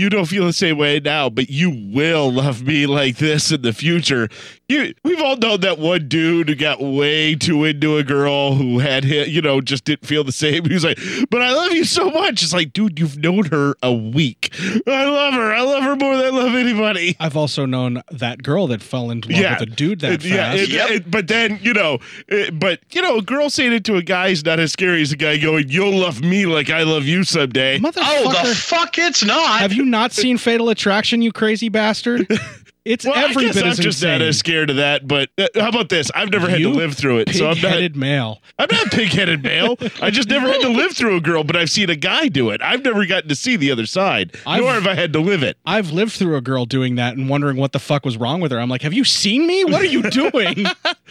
you 0.00 0.10
don't 0.10 0.26
feel 0.26 0.46
the 0.46 0.52
same 0.52 0.78
way 0.78 0.98
now, 1.00 1.28
but 1.30 1.50
you 1.50 1.70
will 1.92 2.32
love 2.32 2.62
me 2.62 2.86
like 2.86 3.18
this 3.18 3.50
in 3.52 3.62
the 3.62 3.72
future. 3.72 4.28
You, 4.68 4.94
we've 5.04 5.20
all 5.20 5.36
known 5.36 5.60
that 5.60 5.78
one 5.78 6.08
dude 6.08 6.48
who 6.48 6.54
got 6.54 6.80
way 6.80 7.34
too 7.34 7.64
into 7.64 7.96
a 7.96 8.04
girl 8.04 8.54
who 8.54 8.78
had 8.78 9.04
hit, 9.04 9.28
you 9.28 9.42
know, 9.42 9.60
just 9.60 9.84
didn't 9.84 10.06
feel 10.06 10.24
the 10.24 10.32
same. 10.32 10.64
He 10.70 10.74
was 10.74 10.84
like, 10.84 10.98
but 11.30 11.42
I 11.42 11.52
love 11.52 11.72
you 11.72 11.84
so 11.84 12.10
much. 12.10 12.42
It's 12.42 12.52
like, 12.52 12.72
dude, 12.72 12.98
you've 12.98 13.18
known 13.18 13.46
her 13.46 13.74
a 13.82 13.92
week. 13.92 14.50
I 14.86 15.04
love 15.06 15.34
her. 15.34 15.52
I 15.52 15.60
love 15.62 15.82
her 15.82 15.96
more 15.96 16.16
than 16.16 16.26
I 16.26 16.28
love 16.30 16.54
anybody. 16.54 17.16
I've 17.18 17.36
also 17.36 17.66
known 17.66 18.02
that 18.12 18.42
girl 18.44 18.68
that 18.68 18.80
fell 18.82 19.10
into 19.10 19.28
love 19.32 19.58
with 19.60 19.62
a 19.62 19.66
dude 19.66 20.00
that 20.00 20.12
It- 20.12 20.24
yeah, 20.24 20.52
fast. 20.52 20.62
it- 20.70 20.90
it- 20.92 21.10
but 21.10 21.26
then 21.28 21.58
you 21.62 21.72
know, 21.74 21.98
it- 22.28 22.58
but 22.58 22.80
you 22.92 23.02
know, 23.02 23.18
a 23.18 23.22
girl 23.22 23.50
saying 23.50 23.72
it 23.72 23.84
to 23.84 23.96
a 23.96 24.02
guy 24.02 24.28
is 24.28 24.44
not 24.44 24.60
as 24.60 24.72
scary 24.72 25.02
as 25.02 25.10
a 25.12 25.16
guy 25.16 25.36
going, 25.36 25.68
"You'll 25.68 25.98
love 25.98 26.20
me 26.22 26.46
like 26.46 26.70
I 26.70 26.84
love 26.84 27.04
you 27.06 27.24
someday." 27.24 27.80
Oh, 27.84 28.30
the 28.48 28.54
fuck! 28.54 28.96
It's 28.98 29.24
not. 29.24 29.60
Have 29.60 29.72
you 29.72 29.84
not 29.90 30.12
seen 30.12 30.38
Fatal 30.38 30.68
Attraction, 30.68 31.22
you 31.22 31.32
crazy 31.32 31.68
bastard? 31.68 32.26
It's 32.90 33.04
Well, 33.04 33.14
every 33.14 33.44
I 33.44 33.46
guess 33.46 33.54
bit 33.54 33.64
I'm 33.64 33.70
as 33.70 33.76
just 33.78 33.98
insane. 34.02 34.18
not 34.18 34.22
as 34.28 34.38
scared 34.38 34.70
of 34.70 34.76
that. 34.76 35.06
But 35.06 35.30
uh, 35.38 35.46
how 35.54 35.68
about 35.68 35.88
this? 35.88 36.10
I've 36.14 36.30
never 36.30 36.48
had 36.48 36.58
to 36.60 36.68
live 36.68 36.94
through 36.96 37.18
it, 37.18 37.34
so 37.34 37.44
I'm 37.46 37.50
not. 37.50 37.56
pig-headed 37.62 37.96
male. 37.96 38.42
I'm 38.58 38.68
not 38.70 38.90
pig-headed 38.90 39.42
male. 39.44 39.76
I 40.02 40.10
just 40.10 40.28
never 40.28 40.46
had 40.48 40.60
to 40.62 40.68
live 40.80 40.92
through 40.96 41.16
a 41.16 41.20
girl, 41.20 41.44
but 41.44 41.56
I've 41.56 41.70
seen 41.70 41.88
a 41.88 41.96
guy 41.96 42.28
do 42.28 42.50
it. 42.50 42.60
I've 42.62 42.82
never 42.84 43.06
gotten 43.06 43.28
to 43.28 43.34
see 43.36 43.56
the 43.56 43.70
other 43.70 43.86
side, 43.86 44.36
nor 44.44 44.72
have 44.72 44.86
I 44.86 44.94
had 44.94 45.12
to 45.12 45.20
live 45.20 45.42
it. 45.42 45.56
I've 45.64 45.92
lived 45.92 46.12
through 46.12 46.36
a 46.36 46.40
girl 46.40 46.64
doing 46.66 46.96
that 46.96 47.16
and 47.16 47.28
wondering 47.28 47.56
what 47.56 47.72
the 47.72 47.78
fuck 47.78 48.04
was 48.04 48.16
wrong 48.16 48.40
with 48.40 48.50
her. 48.52 48.58
I'm 48.60 48.68
like, 48.68 48.82
have 48.82 48.92
you 48.94 49.04
seen 49.04 49.46
me? 49.46 49.64
What 49.64 49.82
are 49.82 49.86
you 49.86 50.02
doing? 50.10 50.66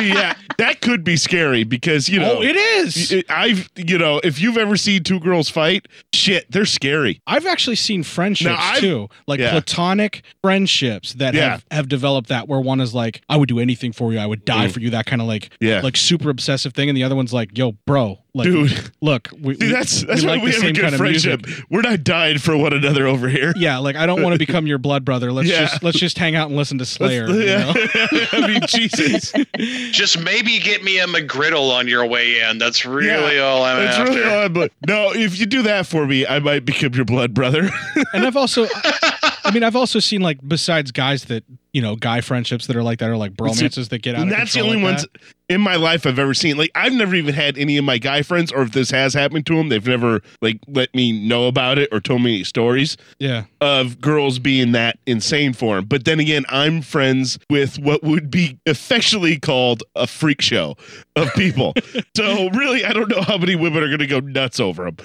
yeah, 0.00 0.34
that 0.58 0.78
could 0.80 1.04
be 1.04 1.16
scary 1.16 1.64
because 1.64 2.08
you 2.08 2.18
know 2.20 2.38
Oh, 2.38 2.42
it 2.42 2.56
is. 2.56 3.22
I've 3.28 3.70
you 3.76 3.98
know 3.98 4.20
if 4.24 4.40
you've 4.40 4.56
ever 4.58 4.76
seen 4.76 5.02
two 5.04 5.20
girls 5.20 5.48
fight, 5.48 5.86
shit, 6.12 6.50
they're 6.50 6.64
scary. 6.66 7.20
I've 7.26 7.46
actually 7.46 7.76
seen 7.76 8.02
friendships 8.02 8.48
Now, 8.50 8.56
I've- 8.58 8.80
too, 8.80 9.08
like 9.26 9.40
yeah. 9.40 9.50
platonic 9.52 10.22
friendships 10.42 10.95
that 11.18 11.34
Yeah. 11.34 11.50
have, 11.50 11.64
have 11.70 11.88
developed 11.88 12.28
that 12.28 12.48
where 12.48 12.60
one 12.60 12.80
is 12.80 12.94
like, 12.94 13.22
I 13.28 13.36
would 13.36 13.48
do 13.48 13.58
anything 13.58 13.92
for 13.92 14.12
you, 14.12 14.18
I 14.18 14.26
would 14.26 14.44
die 14.44 14.66
Mm. 14.68 14.72
for 14.72 14.80
you, 14.80 14.90
that 14.90 15.06
kind 15.06 15.20
of 15.22 15.28
like, 15.28 15.50
Yeah. 15.60 15.80
like 15.82 15.96
super 15.96 16.30
obsessive 16.30 16.72
thing, 16.74 16.88
and 16.88 16.96
the 16.96 17.02
other 17.04 17.14
one's 17.16 17.32
like, 17.32 17.56
yo, 17.56 17.72
bro, 17.86 18.18
like, 18.34 18.44
Dude. 18.46 18.90
look, 19.00 19.30
we, 19.40 19.54
See, 19.54 19.66
we- 19.66 19.72
that's 19.72 20.02
that's 20.04 20.22
why 20.22 20.32
like 20.34 20.42
we 20.42 20.50
the 20.50 20.56
have 20.56 20.64
a 20.64 20.72
good 20.72 20.82
kind 20.82 20.94
of 20.94 21.00
music. 21.00 21.40
friendship. 21.40 21.64
We're 21.70 21.80
not 21.80 22.04
dying 22.04 22.36
for 22.38 22.54
one 22.56 22.74
another 22.74 23.06
over 23.06 23.28
here. 23.30 23.54
Yeah, 23.56 23.78
like 23.78 23.96
I 23.96 24.04
don't 24.04 24.22
want 24.22 24.34
to 24.34 24.38
become 24.46 24.66
your 24.66 24.76
blood 24.78 25.04
brother. 25.06 25.32
Let's 25.32 25.48
Yeah. 25.48 25.60
just 25.60 25.82
let's 25.82 25.98
just 25.98 26.18
hang 26.18 26.36
out 26.36 26.48
and 26.48 26.56
listen 26.56 26.76
to 26.78 26.84
Slayer. 26.84 27.28
Let's- 27.28 27.38
you 27.38 27.46
yeah. 27.46 27.72
know? 27.72 28.26
I 28.44 28.46
mean, 28.46 28.60
Jesus. 28.68 29.32
Just 29.90 30.20
maybe 30.20 30.58
get 30.58 30.84
me 30.84 30.98
a 30.98 31.06
McGriddle 31.06 31.70
on 31.72 31.88
your 31.88 32.04
way 32.06 32.40
in. 32.40 32.58
That's 32.58 32.84
really 32.84 33.36
Yeah, 33.36 33.42
all 33.42 33.64
I'm 33.64 33.78
That's 33.84 33.96
after. 33.98 34.12
really 34.12 34.24
all 34.30 34.62
I'm. 34.62 34.70
No, 34.86 35.12
if 35.14 35.38
you 35.40 35.46
do 35.46 35.62
that 35.62 35.86
for 35.86 36.06
me, 36.06 36.26
I 36.26 36.38
might 36.40 36.64
become 36.66 36.92
your 36.94 37.04
blood 37.06 37.32
brother. 37.32 37.70
and 38.12 38.26
I've 38.26 38.36
also, 38.36 38.66
I 38.66 39.15
mean, 39.50 39.62
I've 39.62 39.76
also 39.76 39.98
seen 39.98 40.20
like 40.20 40.38
besides 40.46 40.92
guys 40.92 41.24
that 41.26 41.44
you 41.76 41.82
know, 41.82 41.94
guy 41.94 42.22
friendships 42.22 42.68
that 42.68 42.74
are 42.74 42.82
like 42.82 43.00
that 43.00 43.10
are 43.10 43.18
like 43.18 43.34
bromances 43.34 43.90
that 43.90 43.98
get 43.98 44.14
out. 44.14 44.22
And 44.22 44.32
that's 44.32 44.54
the 44.54 44.62
only 44.62 44.76
like 44.76 44.84
ones 44.84 45.02
that. 45.02 45.20
in 45.50 45.60
my 45.60 45.76
life 45.76 46.06
I've 46.06 46.18
ever 46.18 46.32
seen. 46.32 46.56
Like 46.56 46.70
I've 46.74 46.94
never 46.94 47.14
even 47.14 47.34
had 47.34 47.58
any 47.58 47.76
of 47.76 47.84
my 47.84 47.98
guy 47.98 48.22
friends, 48.22 48.50
or 48.50 48.62
if 48.62 48.72
this 48.72 48.90
has 48.92 49.12
happened 49.12 49.44
to 49.44 49.56
them, 49.56 49.68
they've 49.68 49.86
never 49.86 50.22
like 50.40 50.58
let 50.68 50.94
me 50.94 51.12
know 51.12 51.48
about 51.48 51.76
it 51.76 51.90
or 51.92 52.00
told 52.00 52.22
me 52.22 52.36
any 52.36 52.44
stories. 52.44 52.96
Yeah. 53.18 53.44
of 53.60 54.00
girls 54.00 54.38
being 54.38 54.72
that 54.72 54.98
insane 55.04 55.52
for 55.52 55.76
them. 55.76 55.84
But 55.84 56.06
then 56.06 56.18
again, 56.18 56.46
I'm 56.48 56.80
friends 56.80 57.38
with 57.50 57.78
what 57.78 58.02
would 58.02 58.30
be 58.30 58.58
affectionately 58.64 59.38
called 59.38 59.82
a 59.94 60.06
freak 60.06 60.40
show 60.40 60.76
of 61.14 61.30
people. 61.34 61.74
so 62.16 62.48
really, 62.54 62.86
I 62.86 62.94
don't 62.94 63.10
know 63.10 63.20
how 63.20 63.36
many 63.36 63.54
women 63.54 63.82
are 63.82 63.88
going 63.88 63.98
to 63.98 64.06
go 64.06 64.20
nuts 64.20 64.60
over 64.60 64.90
them. 64.90 64.96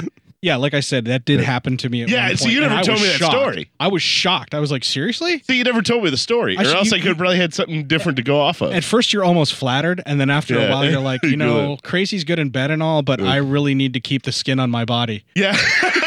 Yeah, 0.44 0.56
like 0.56 0.74
I 0.74 0.80
said, 0.80 1.06
that 1.06 1.24
did 1.24 1.40
happen 1.40 1.78
to 1.78 1.90
me. 1.90 2.02
At 2.02 2.10
Yeah, 2.10 2.28
one 2.30 2.38
so 2.38 2.46
point, 2.46 2.56
you 2.56 2.62
and 2.64 2.70
never 2.72 2.80
I 2.80 2.84
told 2.84 2.96
was 2.96 3.02
me 3.04 3.08
that 3.10 3.20
shocked. 3.20 3.32
story. 3.32 3.70
I 3.80 3.88
was 3.90 4.02
shocked. 4.02 4.56
I 4.56 4.60
was 4.60 4.72
like, 4.72 4.84
seriously? 4.84 5.44
So 5.46 5.54
you 5.54 5.64
never 5.64 5.84
told 5.84 6.04
me 6.04 6.10
the 6.10 6.18
story, 6.18 6.58
I 6.58 6.62
or 6.62 6.66
should- 6.66 6.76
else 6.78 6.92
you- 6.92 6.98
I 6.98 7.02
could 7.02 7.16
probably 7.20 7.38
had 7.38 7.54
something 7.54 7.86
different 7.86 8.16
to 8.16 8.24
go 8.24 8.42
off 8.42 8.60
of. 8.62 8.74
At 8.74 8.84
first, 8.84 9.14
you're 9.14 9.24
almost 9.24 9.54
flattered, 9.54 10.02
and 10.04 10.20
then 10.20 10.32
after 10.32 10.56
Yeah. 10.56 10.62
a 10.62 10.70
while, 10.72 10.90
you're 10.90 11.00
like, 11.12 11.22
you 11.22 11.30
You're 11.30 11.38
know, 11.38 11.72
like- 11.74 11.84
crazy's 11.84 12.24
good 12.24 12.40
in 12.40 12.50
bed 12.50 12.72
and 12.72 12.82
all, 12.82 13.04
but. 13.04 13.22
I 13.22 13.36
really 13.38 13.76
need 13.76 13.94
to 13.94 14.00
keep 14.00 14.24
the 14.24 14.32
skin 14.32 14.60
on 14.60 14.72
my 14.72 14.84
body. 14.84 15.24
Yeah. 15.36 15.56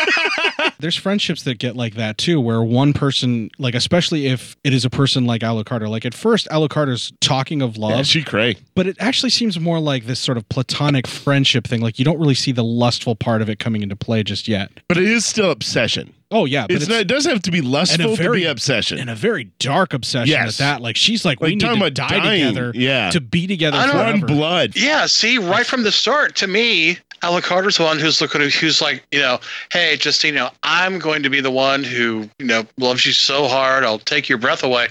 There's 0.85 0.97
friendships 0.97 1.45
that 1.45 1.59
get 1.59 1.76
like 1.76 1.95
that 1.95 2.18
too, 2.18 2.39
where 2.43 2.62
one 2.62 2.93
person, 2.93 3.51
like 3.59 3.74
especially 3.74 4.26
if 4.26 4.55
it 4.64 4.74
is 4.74 4.85
a 4.85 4.91
person 4.91 5.24
like 5.24 5.41
Alucard, 5.41 5.89
like 5.89 6.05
at 6.05 6.12
first 6.12 6.47
Alucard's 6.51 7.11
talking 7.22 7.62
of 7.62 7.78
love, 7.78 7.93
Yeah, 7.97 8.03
she 8.03 8.22
cray. 8.22 8.57
but 8.74 8.87
it 8.87 8.97
actually 9.01 9.30
seems 9.30 9.59
more 9.59 9.80
like 9.80 10.05
this 10.05 10.20
sort 10.20 10.37
of 10.37 10.47
platonic 10.51 11.07
friendship 11.07 11.66
thing. 11.66 11.80
Like 11.80 11.99
you 11.99 12.05
don't 12.05 12.18
really 12.18 12.35
see 12.35 12.53
the 12.53 12.62
lustful 12.64 13.16
part 13.16 13.41
of 13.41 13.49
it 13.49 13.59
coming 13.59 13.80
into 13.80 13.97
play 13.97 14.22
just 14.22 14.47
yet. 14.47 14.70
But 14.87 14.99
it 14.99 15.05
is 15.05 15.24
still 15.24 15.51
obsession. 15.51 16.12
Oh 16.30 16.47
yeah, 16.47 16.66
but 16.66 16.76
It's 16.76 16.89
not, 16.89 16.99
it 17.01 17.07
doesn't 17.07 17.30
have 17.30 17.43
to 17.43 17.51
be 17.53 17.61
lustful 17.61 18.16
very- 18.16 18.41
to 18.41 18.45
be 18.47 18.51
obsession. 18.51 18.99
and 18.99 19.09
a 19.09 19.14
very 19.14 19.45
dark 19.61 19.95
obsession 19.95 20.28
Yes. 20.30 20.59
at 20.61 20.64
that. 20.64 20.82
Like 20.82 20.97
she's 20.97 21.24
like, 21.24 21.41
we 21.41 21.49
Like, 21.49 21.55
need 21.57 21.61
talking 21.61 21.80
to 21.82 21.91
die 21.91 22.09
dying. 22.09 22.47
together, 22.55 22.72
Yeah. 22.74 23.11
to 23.11 23.20
be 23.20 23.47
together 23.47 23.76
I 23.78 23.87
don't- 23.87 23.93
forever. 23.95 24.11
Run 24.26 24.37
blood. 24.37 24.72
Yeah, 24.74 25.07
see, 25.07 25.39
right 25.39 25.64
from 25.64 25.85
the 25.85 25.93
start, 25.93 26.35
to 26.37 26.47
me, 26.49 26.99
Alucard's 27.25 27.79
the 27.79 27.85
one 27.85 27.99
who's 27.99 28.20
looking, 28.20 28.43
who's 28.43 28.83
like, 28.83 29.03
you 29.11 29.20
know, 29.20 29.41
hey, 29.72 29.97
Justine, 29.97 30.35
you 30.35 30.41
know, 30.41 30.51
I'm 30.62 30.99
going 30.99 31.22
to 31.22 31.31
be 31.31 31.41
the 31.41 31.51
one 31.51 31.83
who, 31.83 32.29
you 32.39 32.47
know, 32.47 32.64
loves 32.77 33.07
you 33.07 33.12
so 33.12 33.49
hard, 33.49 33.83
I'll 33.83 33.99
take 33.99 34.29
your 34.29 34.39
breath 34.39 34.62
away. 34.62 34.89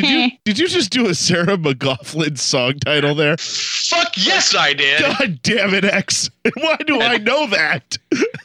Did 0.00 0.08
you, 0.10 0.30
did 0.44 0.58
you 0.60 0.68
just 0.68 0.90
do 0.90 1.06
a 1.08 1.14
Sarah 1.14 1.56
McLaughlin 1.58 2.36
song 2.36 2.74
title 2.84 3.14
there? 3.16 3.36
Fuck 3.36 4.12
yes, 4.16 4.54
I 4.54 4.72
did. 4.72 5.00
God 5.00 5.40
damn 5.42 5.74
it, 5.74 5.84
X. 5.84 6.30
Why 6.54 6.76
do 6.86 7.00
I 7.00 7.16
know 7.18 7.48
that? 7.48 7.98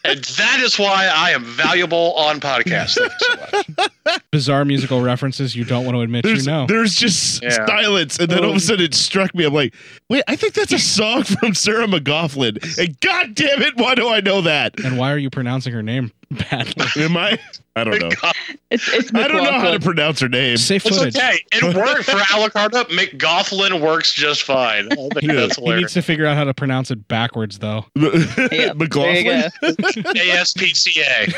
And 0.04 0.24
that 0.24 0.60
is 0.62 0.78
why 0.80 1.10
I 1.14 1.30
am 1.32 1.44
valuable 1.44 2.14
on 2.16 2.40
podcasts. 2.40 2.98
Thank 2.98 3.12
you 3.12 3.64
so 3.66 3.74
much. 4.08 4.22
Bizarre 4.32 4.66
musical 4.66 5.02
references 5.02 5.56
you 5.56 5.64
don't 5.64 5.86
want 5.86 5.96
to 5.96 6.02
admit 6.02 6.24
There's, 6.24 6.46
you 6.46 6.52
know. 6.52 6.66
there's 6.68 6.96
just 6.96 7.42
Yeah. 7.44 7.66
silence, 7.66 8.18
and 8.20 8.30
then 8.30 8.40
all 8.40 8.46
of 8.50 8.54
Oh. 8.54 8.58
a 8.58 8.60
sudden 8.60 8.84
it 8.86 8.94
struck 8.96 9.34
me. 9.36 9.46
I'm 9.46 9.54
like, 9.54 9.74
wait, 10.10 10.24
I 10.28 10.36
think 10.36 10.54
that's 10.56 10.74
a 10.74 10.80
song 10.80 11.24
from 11.24 11.54
Sarah 11.54 11.88
McLaughlin. 11.88 12.58
And 12.78 13.00
God 13.00 13.36
damn 13.36 13.62
it, 13.62 13.78
why 13.78 13.96
do 13.96 14.10
I 14.10 14.20
know 14.20 14.42
that? 14.42 14.78
And 14.84 14.98
why 14.98 15.12
are 15.14 15.18
you 15.18 15.30
pronouncing 15.30 15.72
her 15.74 15.84
name 15.84 16.12
badly? 16.32 17.04
Am 17.04 17.18
I? 17.18 17.40
I 17.76 17.84
don't 17.84 18.00
know. 18.00 18.10
It's, 18.70 18.88
it's 18.94 19.12
I 19.16 19.28
don't 19.28 19.44
know 19.44 19.52
how 19.52 19.72
to 19.72 19.80
pronounce 19.80 20.20
her 20.20 20.30
name. 20.30 20.58
Safe 20.58 20.86
It's 20.86 20.96
footage. 20.98 21.16
okay. 21.16 21.40
It 21.54 21.64
worked 21.76 22.04
for 22.06 22.12
Alucard. 22.18 22.74
Up, 22.76 22.90
McGoughlin 22.90 23.82
works 23.82 24.14
just 24.14 24.44
fine. 24.44 24.92
I 24.92 24.96
think 24.96 25.22
He, 25.22 25.28
that's 25.28 25.56
he 25.58 25.74
needs 25.76 25.94
to 25.94 26.02
figure 26.04 26.26
out 26.28 26.36
how 26.38 26.44
to 26.44 26.54
pronounce 26.54 26.92
it 26.92 27.08
backwards, 27.08 27.58
though. 27.60 27.86
McLaughlin? 27.96 29.50
ASPCA. 29.64 31.34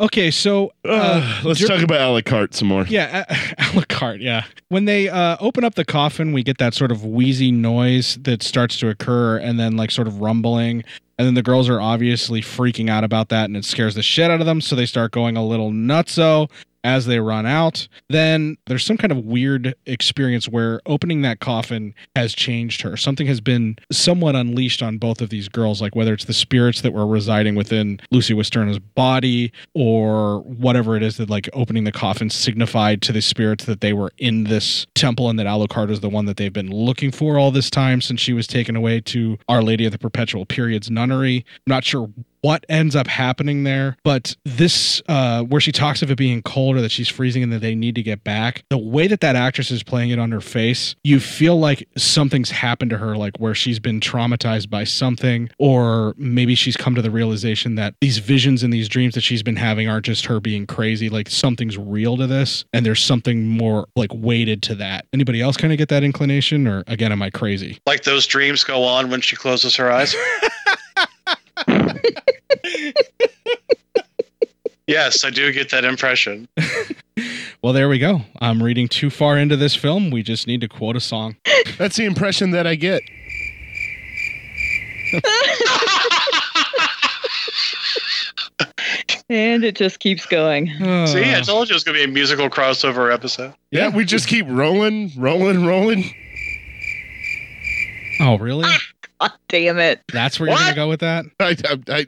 Okay, 0.00 0.30
so 0.30 0.72
uh, 0.84 1.40
Let's 1.44 1.60
dur- 1.60 1.66
talk 1.68 1.82
about 1.82 2.00
Alucard 2.00 2.54
some 2.54 2.68
more. 2.68 2.84
Yeah, 2.86 3.24
a- 3.28 3.34
Alucard. 3.64 4.20
Yeah, 4.22 4.44
when 4.70 4.86
they 4.86 5.08
uh, 5.10 5.36
open 5.40 5.62
up 5.62 5.74
the 5.74 5.84
coffin, 5.84 6.32
we 6.32 6.42
get 6.42 6.56
that 6.58 6.72
sort 6.74 6.90
of 6.90 7.04
wheezy 7.04 7.52
noise 7.52 8.16
that 8.22 8.42
starts 8.42 8.78
to 8.78 8.88
occur, 8.88 9.36
and 9.38 9.60
then 9.60 9.76
like 9.76 9.90
sort 9.90 10.08
of 10.08 10.20
rumbling, 10.22 10.84
and 11.20 11.26
then 11.26 11.34
the 11.34 11.42
girls 11.42 11.68
are 11.68 11.82
obviously 11.82 12.40
freaking 12.40 12.88
out 12.88 13.04
about 13.04 13.28
that, 13.28 13.44
and 13.44 13.54
it 13.54 13.66
scares 13.66 13.94
the 13.94 14.02
shit 14.02 14.30
out 14.30 14.40
of 14.40 14.46
them. 14.46 14.62
So 14.62 14.74
they 14.74 14.86
start 14.86 15.12
going 15.12 15.36
a 15.36 15.44
little 15.44 15.70
nutso 15.70 16.50
as 16.84 17.06
they 17.06 17.20
run 17.20 17.46
out. 17.46 17.88
Then 18.08 18.56
there's 18.66 18.84
some 18.84 18.96
kind 18.96 19.12
of 19.12 19.18
weird 19.18 19.74
experience 19.86 20.48
where 20.48 20.80
opening 20.86 21.22
that 21.22 21.40
coffin 21.40 21.94
has 22.16 22.34
changed 22.34 22.82
her. 22.82 22.96
Something 22.96 23.26
has 23.26 23.40
been 23.40 23.76
somewhat 23.92 24.34
unleashed 24.36 24.82
on 24.82 24.98
both 24.98 25.20
of 25.20 25.30
these 25.30 25.48
girls, 25.48 25.80
like 25.80 25.94
whether 25.94 26.12
it's 26.12 26.24
the 26.24 26.32
spirits 26.32 26.80
that 26.82 26.92
were 26.92 27.06
residing 27.06 27.54
within 27.54 28.00
Lucy 28.10 28.34
Westerna's 28.34 28.78
body 28.78 29.52
or 29.74 30.40
whatever 30.40 30.96
it 30.96 31.02
is 31.02 31.16
that 31.18 31.30
like 31.30 31.48
opening 31.52 31.84
the 31.84 31.92
coffin 31.92 32.30
signified 32.30 33.02
to 33.02 33.12
the 33.12 33.22
spirits 33.22 33.64
that 33.64 33.80
they 33.80 33.92
were 33.92 34.12
in 34.18 34.44
this 34.44 34.86
temple 34.94 35.28
and 35.28 35.38
that 35.38 35.46
Alucard 35.46 35.90
is 35.90 36.00
the 36.00 36.08
one 36.08 36.24
that 36.26 36.36
they've 36.36 36.52
been 36.52 36.70
looking 36.70 37.10
for 37.10 37.38
all 37.38 37.50
this 37.50 37.70
time 37.70 38.00
since 38.00 38.20
she 38.20 38.32
was 38.32 38.46
taken 38.46 38.76
away 38.76 39.00
to 39.00 39.38
Our 39.48 39.62
Lady 39.62 39.84
of 39.84 39.92
the 39.92 39.98
Perpetual 39.98 40.46
Periods 40.46 40.90
nunnery. 40.90 41.44
I'm 41.66 41.70
not 41.70 41.84
sure 41.84 42.10
what 42.42 42.64
ends 42.68 42.96
up 42.96 43.06
happening 43.06 43.64
there 43.64 43.96
but 44.04 44.36
this 44.44 45.02
uh 45.08 45.42
where 45.42 45.60
she 45.60 45.72
talks 45.72 46.02
of 46.02 46.10
it 46.10 46.16
being 46.16 46.42
cold 46.42 46.76
or 46.76 46.80
that 46.80 46.90
she's 46.90 47.08
freezing 47.08 47.42
and 47.42 47.52
that 47.52 47.60
they 47.60 47.74
need 47.74 47.94
to 47.94 48.02
get 48.02 48.22
back 48.24 48.64
the 48.70 48.78
way 48.78 49.06
that 49.06 49.20
that 49.20 49.36
actress 49.36 49.70
is 49.70 49.82
playing 49.82 50.10
it 50.10 50.18
on 50.18 50.30
her 50.32 50.40
face 50.40 50.94
you 51.04 51.20
feel 51.20 51.58
like 51.58 51.86
something's 51.96 52.50
happened 52.50 52.90
to 52.90 52.98
her 52.98 53.16
like 53.16 53.36
where 53.38 53.54
she's 53.54 53.78
been 53.78 54.00
traumatized 54.00 54.68
by 54.70 54.84
something 54.84 55.50
or 55.58 56.14
maybe 56.16 56.54
she's 56.54 56.76
come 56.76 56.94
to 56.94 57.02
the 57.02 57.10
realization 57.10 57.74
that 57.74 57.94
these 58.00 58.18
visions 58.18 58.62
and 58.62 58.72
these 58.72 58.88
dreams 58.88 59.14
that 59.14 59.22
she's 59.22 59.42
been 59.42 59.56
having 59.56 59.88
aren't 59.88 60.06
just 60.06 60.26
her 60.26 60.40
being 60.40 60.66
crazy 60.66 61.08
like 61.08 61.28
something's 61.28 61.76
real 61.76 62.16
to 62.16 62.26
this 62.26 62.64
and 62.72 62.84
there's 62.84 63.02
something 63.02 63.46
more 63.46 63.86
like 63.96 64.10
weighted 64.14 64.62
to 64.62 64.74
that 64.74 65.06
anybody 65.12 65.40
else 65.40 65.56
kind 65.56 65.72
of 65.72 65.78
get 65.78 65.88
that 65.88 66.02
inclination 66.02 66.66
or 66.66 66.84
again 66.86 67.12
am 67.12 67.22
i 67.22 67.30
crazy 67.30 67.78
Like 67.86 68.04
those 68.04 68.26
dreams 68.26 68.64
go 68.64 68.82
on 68.84 69.10
when 69.10 69.20
she 69.20 69.36
closes 69.36 69.76
her 69.76 69.90
eyes. 69.90 70.14
yes, 74.86 75.24
I 75.24 75.30
do 75.30 75.52
get 75.52 75.70
that 75.70 75.84
impression. 75.84 76.48
well 77.62 77.72
there 77.74 77.88
we 77.90 77.98
go 77.98 78.22
i'm 78.40 78.62
reading 78.62 78.88
too 78.88 79.10
far 79.10 79.36
into 79.36 79.54
this 79.54 79.74
film 79.74 80.10
we 80.10 80.22
just 80.22 80.46
need 80.46 80.62
to 80.62 80.68
quote 80.68 80.96
a 80.96 81.00
song 81.00 81.36
That's 81.76 81.96
the 81.96 82.04
impression 82.04 82.50
that 82.52 82.66
I 82.66 82.74
get. 82.74 83.02
And 89.28 89.62
it 89.64 89.76
just 89.76 90.00
keeps 90.00 90.26
going. 90.26 90.66
See, 91.06 91.34
I 91.34 91.40
told 91.44 91.68
you 91.68 91.74
it 91.74 91.76
was 91.76 91.84
going 91.84 91.96
to 91.96 92.04
be 92.04 92.10
a 92.10 92.12
musical 92.12 92.50
crossover 92.50 93.12
episode. 93.14 93.54
Yeah, 93.70 93.88
we 93.88 94.04
just 94.04 94.26
keep 94.26 94.46
rolling, 94.48 95.12
rolling, 95.16 95.64
rolling. 95.64 96.04
Oh, 98.20 98.38
really? 98.38 98.68
God 99.20 99.32
damn 99.48 99.78
it. 99.78 100.00
That's 100.12 100.40
where 100.40 100.48
you're 100.48 100.58
going 100.58 100.68
to 100.70 100.74
go 100.74 100.88
with 100.88 101.00
that? 101.00 101.24
I, 101.40 101.56
I, 101.64 101.78
I, 101.88 102.06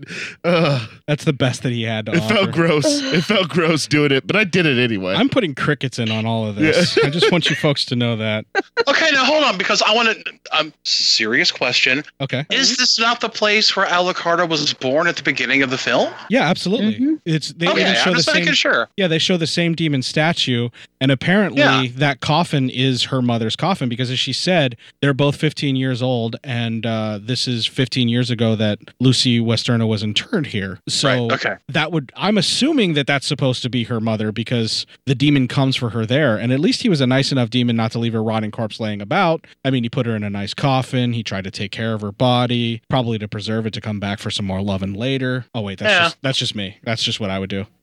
uh, 0.48 0.86
That's 1.06 1.24
the 1.24 1.32
best 1.32 1.62
that 1.62 1.72
he 1.72 1.82
had 1.82 2.06
to 2.06 2.12
it 2.12 2.20
offer. 2.22 2.34
felt 2.34 2.52
gross. 2.52 2.84
It 3.12 3.22
felt 3.24 3.48
gross 3.50 3.86
doing 3.86 4.12
it, 4.12 4.26
but 4.26 4.36
I 4.36 4.44
did 4.44 4.64
it 4.66 4.78
anyway. 4.82 5.14
I'm 5.14 5.28
putting 5.28 5.54
crickets 5.54 5.98
in 5.98 6.10
on 6.10 6.24
all 6.24 6.46
of 6.46 6.56
this. 6.56 6.96
I 7.04 7.10
just 7.10 7.30
want 7.30 7.50
you 7.50 7.56
folks 7.56 7.84
to 7.86 7.96
know 7.96 8.16
that. 8.16 8.46
Okay, 8.88 9.10
now 9.12 9.24
hold 9.24 9.44
on, 9.44 9.58
because 9.58 9.80
I 9.82 9.94
want 9.94 10.08
to. 10.08 10.32
Um, 10.58 10.72
serious 10.84 11.52
question. 11.52 12.02
Okay. 12.20 12.44
Is 12.50 12.76
this 12.76 12.98
not 12.98 13.20
the 13.20 13.28
place 13.28 13.76
where 13.76 13.86
Alucarda 13.86 14.48
was 14.48 14.72
born 14.74 15.06
at 15.06 15.14
the 15.16 15.22
beginning 15.22 15.62
of 15.62 15.70
the 15.70 15.78
film? 15.78 16.12
Yeah, 16.28 16.42
absolutely. 16.48 17.18
It's 17.24 17.52
they 17.52 17.68
Okay, 17.68 17.80
even 17.82 17.92
I'm 17.94 18.02
show 18.04 18.12
the 18.14 18.22
same. 18.22 18.44
sure. 18.54 18.88
Yeah, 18.96 19.06
they 19.06 19.18
show 19.18 19.36
the 19.36 19.46
same 19.46 19.74
demon 19.74 20.02
statue, 20.02 20.68
and 21.00 21.12
apparently 21.12 21.60
Yeah. 21.60 21.84
that 21.94 22.20
coffin 22.20 22.70
is 22.70 23.04
her 23.04 23.22
mother's 23.22 23.54
coffin 23.56 23.88
because, 23.88 24.10
as 24.10 24.18
she 24.18 24.32
said, 24.32 24.76
they're 25.00 25.14
both 25.14 25.36
15 25.36 25.76
years 25.76 26.02
old, 26.02 26.36
and 26.42 26.84
uh, 26.84 27.01
Uh, 27.02 27.18
this 27.20 27.48
is 27.48 27.66
15 27.66 28.08
years 28.08 28.30
ago 28.30 28.54
that 28.54 28.78
Lucy 29.00 29.40
Westerna 29.40 29.88
was 29.88 30.02
interred 30.04 30.46
here. 30.46 30.78
So 30.88 31.08
Right, 31.08 31.32
okay. 31.32 31.54
that 31.68 31.90
would 31.90 32.12
I'm 32.16 32.38
assuming 32.38 32.94
that 32.94 33.06
that's 33.08 33.26
supposed 33.26 33.62
to 33.62 33.68
be 33.70 33.84
her 33.84 34.00
mother 34.00 34.30
because 34.30 34.86
the 35.06 35.14
demon 35.16 35.48
comes 35.48 35.74
for 35.74 35.90
her 35.90 36.06
there, 36.06 36.36
and 36.36 36.52
at 36.52 36.60
least 36.60 36.82
he 36.82 36.88
was 36.88 37.00
a 37.00 37.06
nice 37.06 37.32
enough 37.32 37.50
demon 37.50 37.74
not 37.76 37.90
to 37.92 37.98
leave 37.98 38.12
her 38.12 38.22
rotting 38.22 38.50
corpse 38.52 38.78
laying 38.78 39.00
about. 39.02 39.46
I 39.64 39.70
mean, 39.70 39.82
he 39.82 39.88
put 39.90 40.06
her 40.06 40.14
in 40.14 40.22
a 40.22 40.30
nice 40.30 40.54
coffin. 40.54 41.12
He 41.12 41.22
tried 41.24 41.44
to 41.44 41.50
take 41.50 41.72
care 41.72 41.92
of 41.94 42.02
her 42.02 42.12
body, 42.12 42.82
probably 42.88 43.18
to 43.18 43.26
preserve 43.28 43.66
it 43.66 43.72
to 43.74 43.80
come 43.80 43.98
back 43.98 44.20
for 44.20 44.30
some 44.30 44.46
more 44.46 44.62
loving 44.62 44.92
later. 44.94 45.46
Oh 45.54 45.62
wait, 45.62 45.78
that's 45.80 45.90
Yeah. 45.92 46.02
just 46.04 46.16
that's 46.22 46.38
just 46.38 46.54
me. 46.54 46.78
That's 46.84 47.02
just 47.02 47.18
what 47.20 47.30
I 47.30 47.38
would 47.40 47.50
do. 47.50 47.66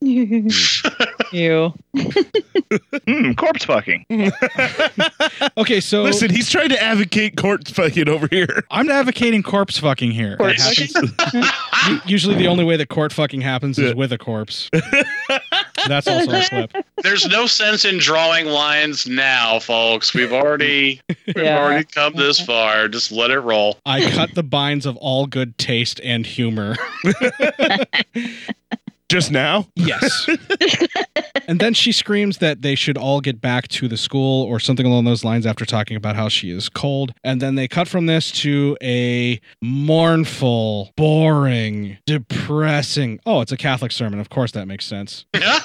you. 1.32 1.72
Hmm, 3.06 3.32
corpse 3.32 3.64
fucking. 3.64 4.06
Okay, 5.56 5.80
so 5.80 6.02
Listen, 6.02 6.30
he's 6.30 6.48
trying 6.48 6.68
to 6.70 6.80
advocate 6.82 7.36
court 7.36 7.66
fucking 7.68 8.08
over 8.08 8.28
here. 8.30 8.62
I'm 8.70 8.88
advocating 8.90 9.42
corpse 9.42 9.78
fucking 9.78 10.10
here. 10.12 10.36
Corpse 10.36 10.62
happens- 10.62 11.12
U- 11.88 12.00
Usually, 12.06 12.34
the 12.36 12.46
only 12.46 12.64
way 12.64 12.76
that 12.76 12.88
court 12.88 13.12
fucking 13.12 13.40
happens 13.40 13.78
is 13.78 13.94
with 13.94 14.12
a 14.12 14.18
corpse. 14.18 14.70
That's 15.86 16.06
also 16.06 16.30
a 16.30 16.42
slip. 16.42 16.72
There's 17.02 17.26
no 17.26 17.46
sense 17.46 17.84
in 17.84 17.98
drawing 17.98 18.46
lines 18.46 19.06
now, 19.06 19.58
folks. 19.58 20.14
We've 20.14 20.32
already 20.32 21.00
we've 21.26 21.36
Yeah. 21.36 21.58
already 21.58 21.84
come 21.84 22.14
this 22.14 22.40
far. 22.40 22.88
Just 22.88 23.10
let 23.12 23.30
it 23.30 23.40
roll. 23.40 23.78
I 23.86 24.08
cut 24.10 24.34
the 24.34 24.42
binds 24.42 24.86
of 24.86 24.96
all 24.98 25.26
good 25.26 25.58
taste 25.58 26.00
and 26.04 26.24
humor. 26.26 26.76
Just 29.10 29.32
now? 29.32 29.66
Yes. 29.74 30.28
and 31.48 31.58
then 31.58 31.74
she 31.74 31.90
screams 31.90 32.38
that 32.38 32.62
they 32.62 32.76
should 32.76 32.96
all 32.96 33.20
get 33.20 33.40
back 33.40 33.66
to 33.66 33.88
the 33.88 33.96
school 33.96 34.44
or 34.44 34.60
something 34.60 34.86
along 34.86 35.04
those 35.04 35.24
lines 35.24 35.46
after 35.46 35.64
talking 35.64 35.96
about 35.96 36.14
how 36.14 36.28
she 36.28 36.52
is 36.52 36.68
cold. 36.68 37.12
And 37.24 37.42
then 37.42 37.56
they 37.56 37.66
cut 37.66 37.88
from 37.88 38.06
this 38.06 38.30
to 38.42 38.78
a 38.80 39.40
mournful, 39.60 40.92
boring, 40.96 41.98
depressing. 42.06 43.18
Oh, 43.26 43.40
it's 43.40 43.50
a 43.50 43.56
Catholic 43.56 43.90
sermon. 43.90 44.20
Of 44.20 44.30
course 44.30 44.52
that 44.52 44.66
makes 44.66 44.86
sense. 44.86 45.24
Yeah. 45.34 45.58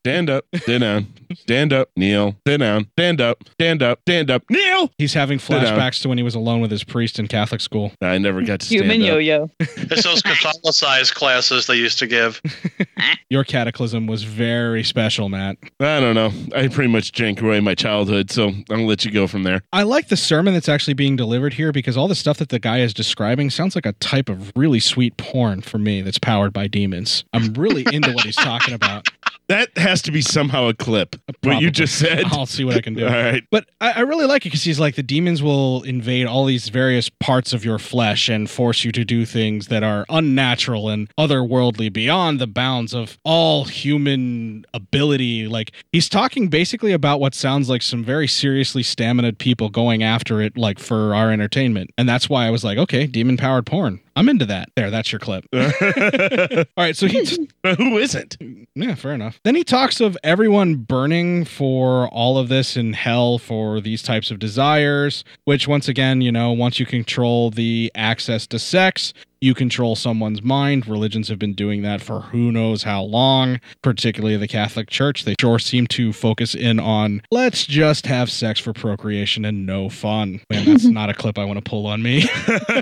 Stand 0.00 0.30
up, 0.30 0.44
sit 0.54 0.78
down. 0.78 1.06
stand 1.34 1.72
up, 1.72 1.90
kneel, 1.96 2.36
sit 2.46 2.58
down, 2.58 2.86
stand 2.92 3.20
up, 3.20 3.42
stand 3.52 3.82
up, 3.82 4.00
stand 4.06 4.30
up, 4.30 4.42
kneel. 4.48 4.90
He's 4.98 5.14
having 5.14 5.38
flashbacks 5.38 6.00
to 6.02 6.08
when 6.08 6.18
he 6.18 6.24
was 6.24 6.34
alone 6.34 6.60
with 6.60 6.70
his 6.70 6.84
priest 6.84 7.18
in 7.18 7.26
Catholic 7.26 7.60
school. 7.60 7.92
I 8.00 8.18
never 8.18 8.42
got 8.42 8.60
to 8.60 8.66
stand 8.66 8.82
Human 8.84 9.02
up. 9.02 9.08
yo-yo. 9.14 9.50
It's 9.88 10.02
those 10.02 10.22
Catholicized 10.22 11.14
classes 11.14 11.66
they 11.66 11.76
used 11.76 11.98
to 12.00 12.06
give. 12.06 12.40
Your 13.30 13.44
cataclysm 13.44 14.06
was 14.06 14.22
very 14.24 14.82
special, 14.82 15.28
Matt. 15.28 15.56
I 15.80 16.00
don't 16.00 16.14
know. 16.14 16.32
I 16.54 16.68
pretty 16.68 16.90
much 16.90 17.12
drank 17.12 17.40
away 17.40 17.60
my 17.60 17.74
childhood, 17.74 18.30
so 18.30 18.48
I'm 18.48 18.62
gonna 18.68 18.84
let 18.84 19.04
you 19.04 19.10
go 19.10 19.26
from 19.26 19.42
there. 19.42 19.62
I 19.72 19.82
like 19.82 20.08
the 20.08 20.16
sermon 20.16 20.54
that's 20.54 20.68
actually 20.68 20.94
being 20.94 21.16
delivered 21.16 21.54
here 21.54 21.72
because 21.72 21.96
all 21.96 22.08
the 22.08 22.14
stuff 22.14 22.38
that 22.38 22.48
the 22.50 22.58
guy 22.58 22.80
is 22.80 22.94
describing 22.94 23.50
sounds 23.50 23.74
like 23.74 23.86
a 23.86 23.92
type 23.94 24.28
of 24.28 24.52
really 24.56 24.80
sweet 24.80 25.16
porn 25.16 25.60
for 25.60 25.78
me 25.78 26.02
that's 26.02 26.18
powered 26.18 26.52
by 26.52 26.66
demons. 26.68 27.24
I'm 27.32 27.52
really 27.54 27.84
into 27.92 28.12
what 28.12 28.24
he's 28.24 28.36
talking 28.36 28.74
about. 28.74 29.08
That 29.56 29.78
has 29.78 30.02
to 30.02 30.12
be 30.12 30.20
somehow 30.20 30.68
a 30.68 30.74
clip. 30.74 31.16
What 31.42 31.62
you 31.62 31.70
just 31.70 31.98
said. 31.98 32.24
I'll 32.30 32.44
see 32.44 32.62
what 32.62 32.76
I 32.76 32.82
can 32.82 32.92
do. 32.92 33.06
All 33.06 33.12
right. 33.12 33.42
But 33.50 33.66
I, 33.80 33.92
I 33.92 34.00
really 34.00 34.26
like 34.26 34.44
it 34.44 34.50
because 34.50 34.64
he's 34.64 34.78
like 34.78 34.96
the 34.96 35.02
demons 35.02 35.42
will 35.42 35.82
invade 35.84 36.26
all 36.26 36.44
these 36.44 36.68
various 36.68 37.08
parts 37.08 37.54
of 37.54 37.64
your 37.64 37.78
flesh 37.78 38.28
and 38.28 38.50
force 38.50 38.84
you 38.84 38.92
to 38.92 39.02
do 39.02 39.24
things 39.24 39.68
that 39.68 39.82
are 39.82 40.04
unnatural 40.10 40.90
and 40.90 41.08
otherworldly 41.16 41.90
beyond 41.90 42.38
the 42.38 42.46
bounds 42.46 42.92
of 42.92 43.18
all 43.24 43.64
human 43.64 44.66
ability. 44.74 45.48
Like 45.48 45.72
he's 45.90 46.10
talking 46.10 46.48
basically 46.48 46.92
about 46.92 47.18
what 47.18 47.34
sounds 47.34 47.70
like 47.70 47.80
some 47.80 48.04
very 48.04 48.28
seriously 48.28 48.82
staminaed 48.82 49.38
people 49.38 49.70
going 49.70 50.02
after 50.02 50.42
it, 50.42 50.58
like 50.58 50.78
for 50.78 51.14
our 51.14 51.30
entertainment. 51.30 51.90
And 51.96 52.06
that's 52.06 52.28
why 52.28 52.46
I 52.46 52.50
was 52.50 52.62
like, 52.62 52.76
okay, 52.76 53.06
demon 53.06 53.38
powered 53.38 53.64
porn. 53.64 54.00
I'm 54.16 54.30
into 54.30 54.46
that. 54.46 54.70
There, 54.74 54.90
that's 54.90 55.12
your 55.12 55.18
clip. 55.18 55.44
all 55.52 56.64
right, 56.76 56.96
so 56.96 57.06
he 57.06 57.48
who 57.76 57.98
isn't? 57.98 58.38
Yeah, 58.74 58.94
fair 58.94 59.12
enough. 59.12 59.38
Then 59.44 59.54
he 59.54 59.62
talks 59.62 60.00
of 60.00 60.16
everyone 60.24 60.76
burning 60.76 61.44
for 61.44 62.08
all 62.08 62.38
of 62.38 62.48
this 62.48 62.76
in 62.76 62.94
hell 62.94 63.38
for 63.38 63.80
these 63.80 64.02
types 64.02 64.30
of 64.30 64.38
desires, 64.38 65.22
which 65.44 65.68
once 65.68 65.86
again, 65.86 66.22
you 66.22 66.32
know, 66.32 66.50
once 66.52 66.80
you 66.80 66.86
control 66.86 67.50
the 67.50 67.92
access 67.94 68.46
to 68.48 68.58
sex, 68.58 69.12
you 69.40 69.54
control 69.54 69.96
someone's 69.96 70.42
mind. 70.42 70.86
Religions 70.86 71.28
have 71.28 71.38
been 71.38 71.54
doing 71.54 71.82
that 71.82 72.00
for 72.00 72.20
who 72.20 72.50
knows 72.50 72.82
how 72.82 73.02
long, 73.02 73.60
particularly 73.82 74.36
the 74.36 74.48
Catholic 74.48 74.88
Church. 74.88 75.24
They 75.24 75.34
sure 75.40 75.58
seem 75.58 75.86
to 75.88 76.12
focus 76.12 76.54
in 76.54 76.80
on 76.80 77.22
let's 77.30 77.66
just 77.66 78.06
have 78.06 78.30
sex 78.30 78.60
for 78.60 78.72
procreation 78.72 79.44
and 79.44 79.66
no 79.66 79.88
fun. 79.88 80.40
Man, 80.50 80.64
that's 80.64 80.84
not 80.86 81.10
a 81.10 81.14
clip 81.14 81.38
I 81.38 81.44
want 81.44 81.62
to 81.62 81.68
pull 81.68 81.86
on 81.86 82.02
me. 82.02 82.24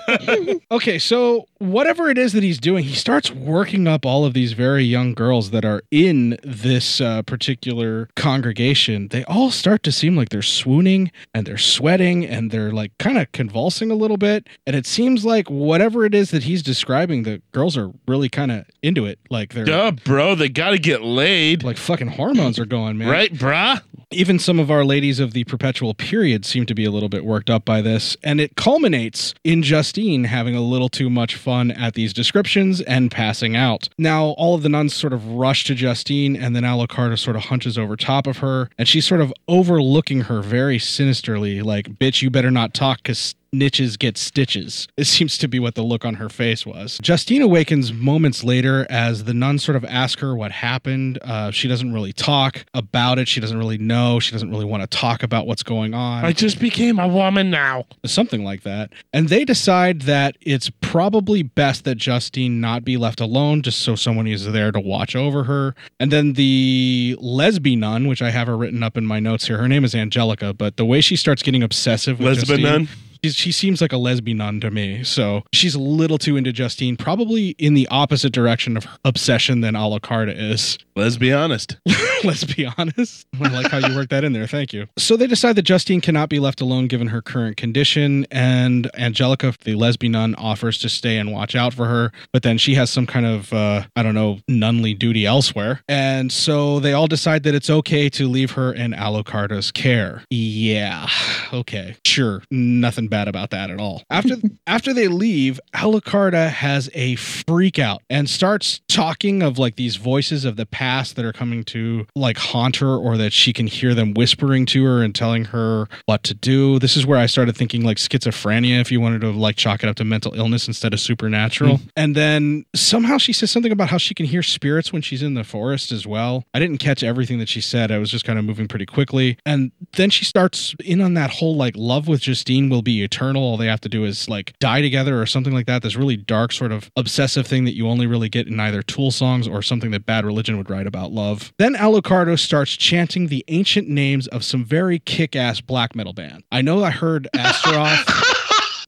okay, 0.71 0.99
so 0.99 1.47
whatever 1.59 2.09
it 2.09 2.19
is 2.19 2.33
that 2.33 2.43
he's 2.43 2.59
doing, 2.59 2.85
he 2.85 2.95
starts 2.95 3.31
working 3.31 3.87
up 3.87 4.07
all 4.07 4.25
of 4.25 4.35
these 4.35 4.53
very 4.53 4.85
young 4.85 5.15
girls 5.15 5.51
that 5.51 5.65
are 5.65 5.83
in 5.91 6.39
this 6.43 7.01
uh, 7.01 7.23
particular 7.23 8.09
congregation. 8.17 9.09
They 9.09 9.25
all 9.25 9.51
start 9.51 9.83
to 9.85 9.93
seem 9.93 10.17
like 10.17 10.29
they're 10.29 10.43
swooning 10.43 11.11
and 11.33 11.47
they're 11.47 11.59
sweating 11.59 12.25
and 12.25 12.51
they're 12.51 12.73
like 12.73 12.97
kind 12.99 13.19
of 13.19 13.33
convulsing 13.33 13.91
a 13.91 13.95
little 13.95 14.17
bit. 14.17 14.47
And 14.67 14.77
it 14.77 14.87
seems 14.87 15.25
like 15.25 15.51
whatever 15.51 16.05
it 16.05 16.15
is 16.15 16.31
that 16.31 16.44
he's 16.45 16.63
describing, 16.63 17.25
the 17.25 17.43
girls 17.53 17.77
are 17.77 17.91
really 18.07 18.29
kind 18.29 18.53
of 18.53 18.65
into 18.83 19.07
it. 19.07 19.19
Like 19.31 19.53
they're 19.53 19.65
Duh, 19.65 19.93
bro. 19.93 20.35
They 20.35 20.49
got 20.49 20.71
to 20.71 20.79
get 20.79 21.03
laid. 21.03 21.63
like 21.65 21.77
fucking 21.77 22.09
hormones 22.09 22.59
are 22.59 22.67
going, 22.67 22.99
man. 22.99 23.09
Right, 23.09 23.33
brah? 23.33 23.83
Even 24.11 24.39
some 24.39 24.61
of 24.61 24.71
our 24.71 24.85
ladies 24.85 25.19
of 25.19 25.33
the 25.33 25.43
perpetual 25.45 25.93
period 25.93 26.45
seem 26.45 26.67
to 26.67 26.75
be 26.75 26.85
a 26.85 26.91
little 26.91 27.09
bit 27.09 27.25
worked 27.25 27.51
up 27.51 27.65
by 27.65 27.81
this, 27.83 28.17
and 28.23 28.41
it 28.41 28.55
culminates 28.55 29.35
in 29.43 29.63
Justine 29.63 30.25
having 30.25 30.55
a 30.55 30.61
little 30.61 30.89
too 30.89 31.11
much 31.11 31.35
fun 31.35 31.73
at 31.73 31.95
these 31.95 32.13
descriptions 32.13 32.81
and 32.83 33.11
passing 33.11 33.57
out. 33.57 33.89
Now, 33.99 34.27
all 34.39 34.55
of 34.55 34.63
the 34.63 34.69
nuns 34.69 34.95
sort 34.95 35.13
of 35.13 35.27
rush 35.27 35.65
to 35.65 35.75
Justine, 35.75 36.37
and 36.37 36.55
then 36.55 36.63
Alucarda 36.63 37.19
sort 37.19 37.35
of 37.35 37.45
hunches 37.45 37.77
over 37.77 37.97
top 37.97 38.29
of 38.29 38.39
her, 38.39 38.69
and 38.79 38.87
she's 38.87 39.07
sort 39.07 39.21
of 39.21 39.33
overlooking 39.49 40.23
her 40.23 40.43
very 40.43 40.79
sinisterly, 40.79 41.61
like, 41.63 41.87
bitch, 41.99 42.23
you 42.23 42.31
better 42.31 42.53
not 42.53 42.73
talk, 42.73 42.99
because 42.99 43.35
niches 43.55 43.97
get 43.97 44.17
stitches. 44.19 44.89
It 44.97 45.05
seems 45.05 45.39
to 45.39 45.49
be 45.49 45.59
what 45.59 45.75
the 45.75 45.83
look 45.83 46.05
on 46.05 46.15
her 46.15 46.29
face 46.29 46.67
was. 46.67 46.99
Justine 47.03 47.43
awakens 47.43 47.93
moments 47.93 48.43
later 48.43 48.87
as 48.91 49.25
the 49.25 49.35
nuns 49.35 49.63
sort 49.63 49.77
of 49.77 49.85
ask 49.85 50.19
her 50.21 50.35
what 50.35 50.51
happened. 50.53 51.19
Uh, 51.23 51.51
she 51.51 51.69
doesn't 51.69 51.93
really 51.93 52.13
talk 52.13 52.65
about 52.75 53.19
it. 53.19 53.29
She 53.29 53.41
doesn't 53.41 53.59
really 53.59 53.79
know. 53.79 54.19
She 54.21 54.33
doesn't 54.33 54.51
really 54.51 54.65
want 54.65 54.83
to 54.83 54.87
talk 54.87 55.23
about 55.23 55.47
what's 55.47 55.63
going 55.63 55.95
on. 55.95 56.25
I 56.25 56.33
just 56.33 56.59
became 56.59 56.99
a 56.99 57.07
woman 57.07 57.51
now. 57.51 57.85
Something 58.05 58.45
like 58.45 58.63
that. 58.63 58.93
And 59.13 59.29
they 59.29 59.45
decide 59.45 60.03
that 60.03 60.37
it's 60.41 60.71
probably 60.81 61.43
best 61.43 61.85
that 61.85 61.97
Justine 61.97 62.61
not 62.61 62.85
be 62.85 62.97
left 62.97 63.21
alone, 63.21 63.63
just 63.63 63.81
so 63.81 63.95
someone 63.95 64.27
is 64.27 64.51
there 64.51 64.73
to 64.73 64.81
watch 64.81 65.15
over 65.15 65.45
her. 65.45 65.75
And 66.01 66.11
then 66.11 66.33
the 66.35 67.17
lesbian 67.21 67.85
nun, 67.85 68.09
which 68.09 68.23
I 68.23 68.31
have 68.31 68.47
her 68.47 68.57
written 68.57 68.83
up 68.83 68.97
in 68.97 69.05
my 69.05 69.21
notes 69.21 69.47
here, 69.47 69.59
her 69.59 69.69
name 69.69 69.85
is 69.85 69.95
Angelica, 69.95 70.55
but 70.55 70.77
the 70.77 70.85
way 70.85 71.01
she 71.01 71.17
starts 71.17 71.43
getting 71.43 71.63
obsessive 71.63 72.19
with 72.19 72.39
Lesbian 72.39 72.61
Justine- 72.61 72.87
nun? 72.87 72.89
She 73.33 73.53
seems 73.53 73.81
like 73.81 73.93
a 73.93 73.97
lesbian 73.97 74.39
nun 74.39 74.61
to 74.61 74.71
me. 74.71 75.05
So 75.05 75.43
she's 75.53 75.75
a 75.75 75.81
little 75.81 76.19
too 76.19 76.37
into 76.37 76.53
Justine, 76.53 76.97
probably 76.97 77.51
in 77.59 77.75
the 77.75 77.89
opposite 77.89 78.33
direction 78.33 78.77
of 78.77 78.85
her 78.85 78.99
obsession 79.05 79.61
than 79.61 79.75
Alucarda 79.75 80.35
is. 80.37 80.79
Let's 80.97 81.17
be 81.17 81.33
honest. 81.33 81.77
Let's 82.25 82.45
be 82.55 82.67
honest. 82.79 83.27
I 83.41 83.49
like 83.49 83.71
how 83.71 83.79
you 83.79 83.95
worked 83.95 84.11
that 84.11 84.25
in 84.25 84.33
there. 84.33 84.47
Thank 84.47 84.73
you. 84.73 84.87
So 84.97 85.17
they 85.17 85.27
decide 85.27 85.57
that 85.57 85.63
Justine 85.63 86.01
cannot 86.01 86.29
be 86.29 86.39
left 86.39 86.61
alone 86.61 86.87
given 86.87 87.09
her 87.09 87.21
current 87.21 87.57
condition, 87.57 88.27
and 88.31 88.91
Angelica, 88.97 89.55
the 89.65 89.75
lesbian 89.75 90.13
nun, 90.13 90.35
offers 90.37 90.79
to 90.79 90.89
stay 90.89 91.19
and 91.19 91.33
watch 91.33 91.55
out 91.57 91.75
for 91.75 91.87
her. 91.87 92.13
But 92.33 92.43
then 92.43 92.59
she 92.59 92.75
has 92.75 92.91
some 92.91 93.07
kind 93.07 93.27
of, 93.27 93.53
uh, 93.53 93.85
I 93.97 94.03
don't 94.03 94.15
know, 94.15 94.39
nunly 94.49 94.95
duty 94.95 95.27
elsewhere. 95.27 95.83
And 95.89 96.31
so 96.33 96.81
they 96.81 96.93
all 96.93 97.07
decide 97.07 97.43
that 97.45 97.55
it's 97.55 97.71
okay 97.71 98.09
to 98.11 98.29
leave 98.29 98.53
her 98.53 98.73
in 98.73 98.93
Alucarda's 98.93 99.73
care. 99.73 100.23
Yeah. 100.31 101.09
Okay. 101.53 101.97
Sure. 102.07 102.43
Nothing 102.51 103.09
bad 103.15 103.29
about 103.29 103.51
that 103.51 103.71
at 103.71 103.79
all. 103.79 104.03
After 104.11 104.35
after 104.67 104.93
they 104.93 105.07
leave, 105.07 105.61
Alucarda 105.73 106.49
has 106.49 106.91
a 106.95 107.15
freak 107.15 107.79
out 107.79 108.03
and 108.11 108.29
starts 108.29 108.81
talking 108.89 109.41
of 109.41 109.57
like 109.57 109.77
these 109.77 109.95
voices 109.95 110.45
of 110.45 110.57
the 110.57 110.67
past 110.67 111.15
that 111.15 111.25
are 111.25 111.33
coming 111.33 111.63
to 111.65 112.07
like 112.17 112.37
haunt 112.37 112.77
her 112.77 112.97
or 112.97 113.17
that 113.17 113.33
she 113.33 113.53
can 113.53 113.69
hear 113.69 113.95
them 113.95 114.15
whispering 114.15 114.67
to 114.67 114.85
her 114.85 115.05
and 115.05 115.15
telling 115.15 115.45
her 115.47 115.87
what 116.07 116.25
to 116.25 116.35
do. 116.35 116.81
This 116.81 116.97
is 116.97 117.07
where 117.07 117.19
I 117.19 117.27
started 117.27 117.57
thinking 117.57 117.85
like 117.85 117.99
schizophrenia 117.99 118.81
if 118.81 118.91
you 118.91 119.01
wanted 119.01 119.21
to 119.21 119.31
like 119.31 119.55
chalk 119.55 119.85
it 119.85 119.89
up 119.89 119.95
to 119.97 120.05
mental 120.05 120.35
illness 120.35 120.67
instead 120.67 120.93
of 120.93 120.99
supernatural. 120.99 121.77
Mm-hmm. 121.77 121.89
And 121.95 122.17
then 122.17 122.65
somehow 122.75 123.19
she 123.19 123.33
says 123.33 123.53
something 123.53 123.71
about 123.71 123.91
how 123.91 123.99
she 123.99 124.15
can 124.15 124.27
hear 124.27 124.43
spirits 124.43 124.93
when 124.93 125.03
she's 125.03 125.23
in 125.23 125.35
the 125.35 125.45
forest 125.45 125.93
as 125.93 126.05
well. 126.05 126.45
I 126.53 126.59
didn't 126.59 126.79
catch 126.79 127.05
everything 127.05 127.39
that 127.39 127.49
she 127.49 127.61
said. 127.61 127.93
I 127.93 127.99
was 127.99 128.11
just 128.11 128.25
kind 128.25 128.41
of 128.41 128.45
moving 128.45 128.67
pretty 128.67 128.87
quickly. 128.87 129.39
And 129.47 129.71
then 129.93 130.11
she 130.11 130.25
starts 130.25 130.75
in 130.85 131.01
on 131.01 131.15
that 131.15 131.31
whole 131.31 131.55
like 131.55 131.75
love 131.77 132.09
with 132.09 132.23
Justine 132.23 132.69
will 132.69 132.83
be 132.83 133.04
eternal. 133.05 133.43
All 133.43 133.57
they 133.57 133.67
have 133.67 133.81
to 133.83 133.89
do 133.89 134.05
is 134.05 134.29
like 134.29 134.59
die 134.59 134.81
together 134.81 135.21
or 135.21 135.27
something 135.27 135.53
like 135.53 135.67
that. 135.67 135.83
This 135.83 135.97
really 135.97 136.17
dark 136.17 136.53
sort 136.53 136.73
of 136.73 136.91
obsessive 136.97 137.47
thing 137.47 137.65
that 137.65 137.77
you 137.77 137.89
only 137.89 138.07
really 138.07 138.29
get 138.29 138.47
in 138.47 138.59
either 138.59 138.83
Tool 138.83 139.11
songs 139.11 139.47
or 139.47 139.63
something 139.63 139.91
that 139.93 140.07
Bad 140.07 140.25
Religion 140.25 140.57
would 140.59 140.71
write 140.71 140.87
about 140.87 141.13
love. 141.13 141.53
Then 141.59 141.75
Alucarda 141.75 142.39
starts 142.39 142.77
chanting 142.77 143.29
the 143.29 143.45
ancient 143.49 143.89
names 143.89 144.27
of 144.29 144.45
some 144.45 144.65
very 144.65 144.99
kick-ass 144.99 145.61
black 145.61 145.95
metal 145.95 146.13
band. 146.13 146.45
I 146.51 146.63
know 146.63 146.83
I 146.83 146.91
heard 146.91 147.29
Astaroth. 147.35 148.31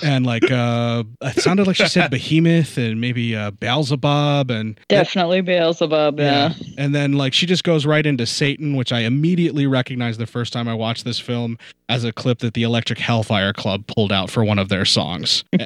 And 0.02 0.26
like 0.26 0.50
uh 0.50 1.04
it 1.22 1.40
sounded 1.40 1.66
like 1.66 1.76
she 1.76 1.88
said 1.88 2.10
behemoth 2.10 2.76
and 2.76 3.00
maybe 3.00 3.34
uh 3.34 3.50
Beelzebub 3.52 4.50
and 4.50 4.78
Definitely 4.88 5.40
Beelzebub. 5.40 6.18
Yeah. 6.20 6.52
and 6.76 6.94
then 6.94 7.14
like 7.14 7.32
she 7.32 7.46
just 7.46 7.64
goes 7.64 7.86
right 7.86 8.04
into 8.04 8.26
Satan, 8.26 8.76
which 8.76 8.92
I 8.92 9.00
immediately 9.00 9.66
recognized 9.66 10.20
the 10.20 10.26
first 10.26 10.52
time 10.52 10.68
I 10.68 10.74
watched 10.74 11.04
this 11.04 11.18
film 11.18 11.56
as 11.88 12.04
a 12.04 12.12
clip 12.12 12.40
that 12.40 12.54
the 12.54 12.64
Electric 12.64 12.98
Hellfire 12.98 13.52
Club 13.52 13.86
pulled 13.86 14.10
out 14.12 14.28
for 14.28 14.44
one 14.44 14.58
of 14.58 14.68
their 14.68 14.84
songs. 14.84 15.44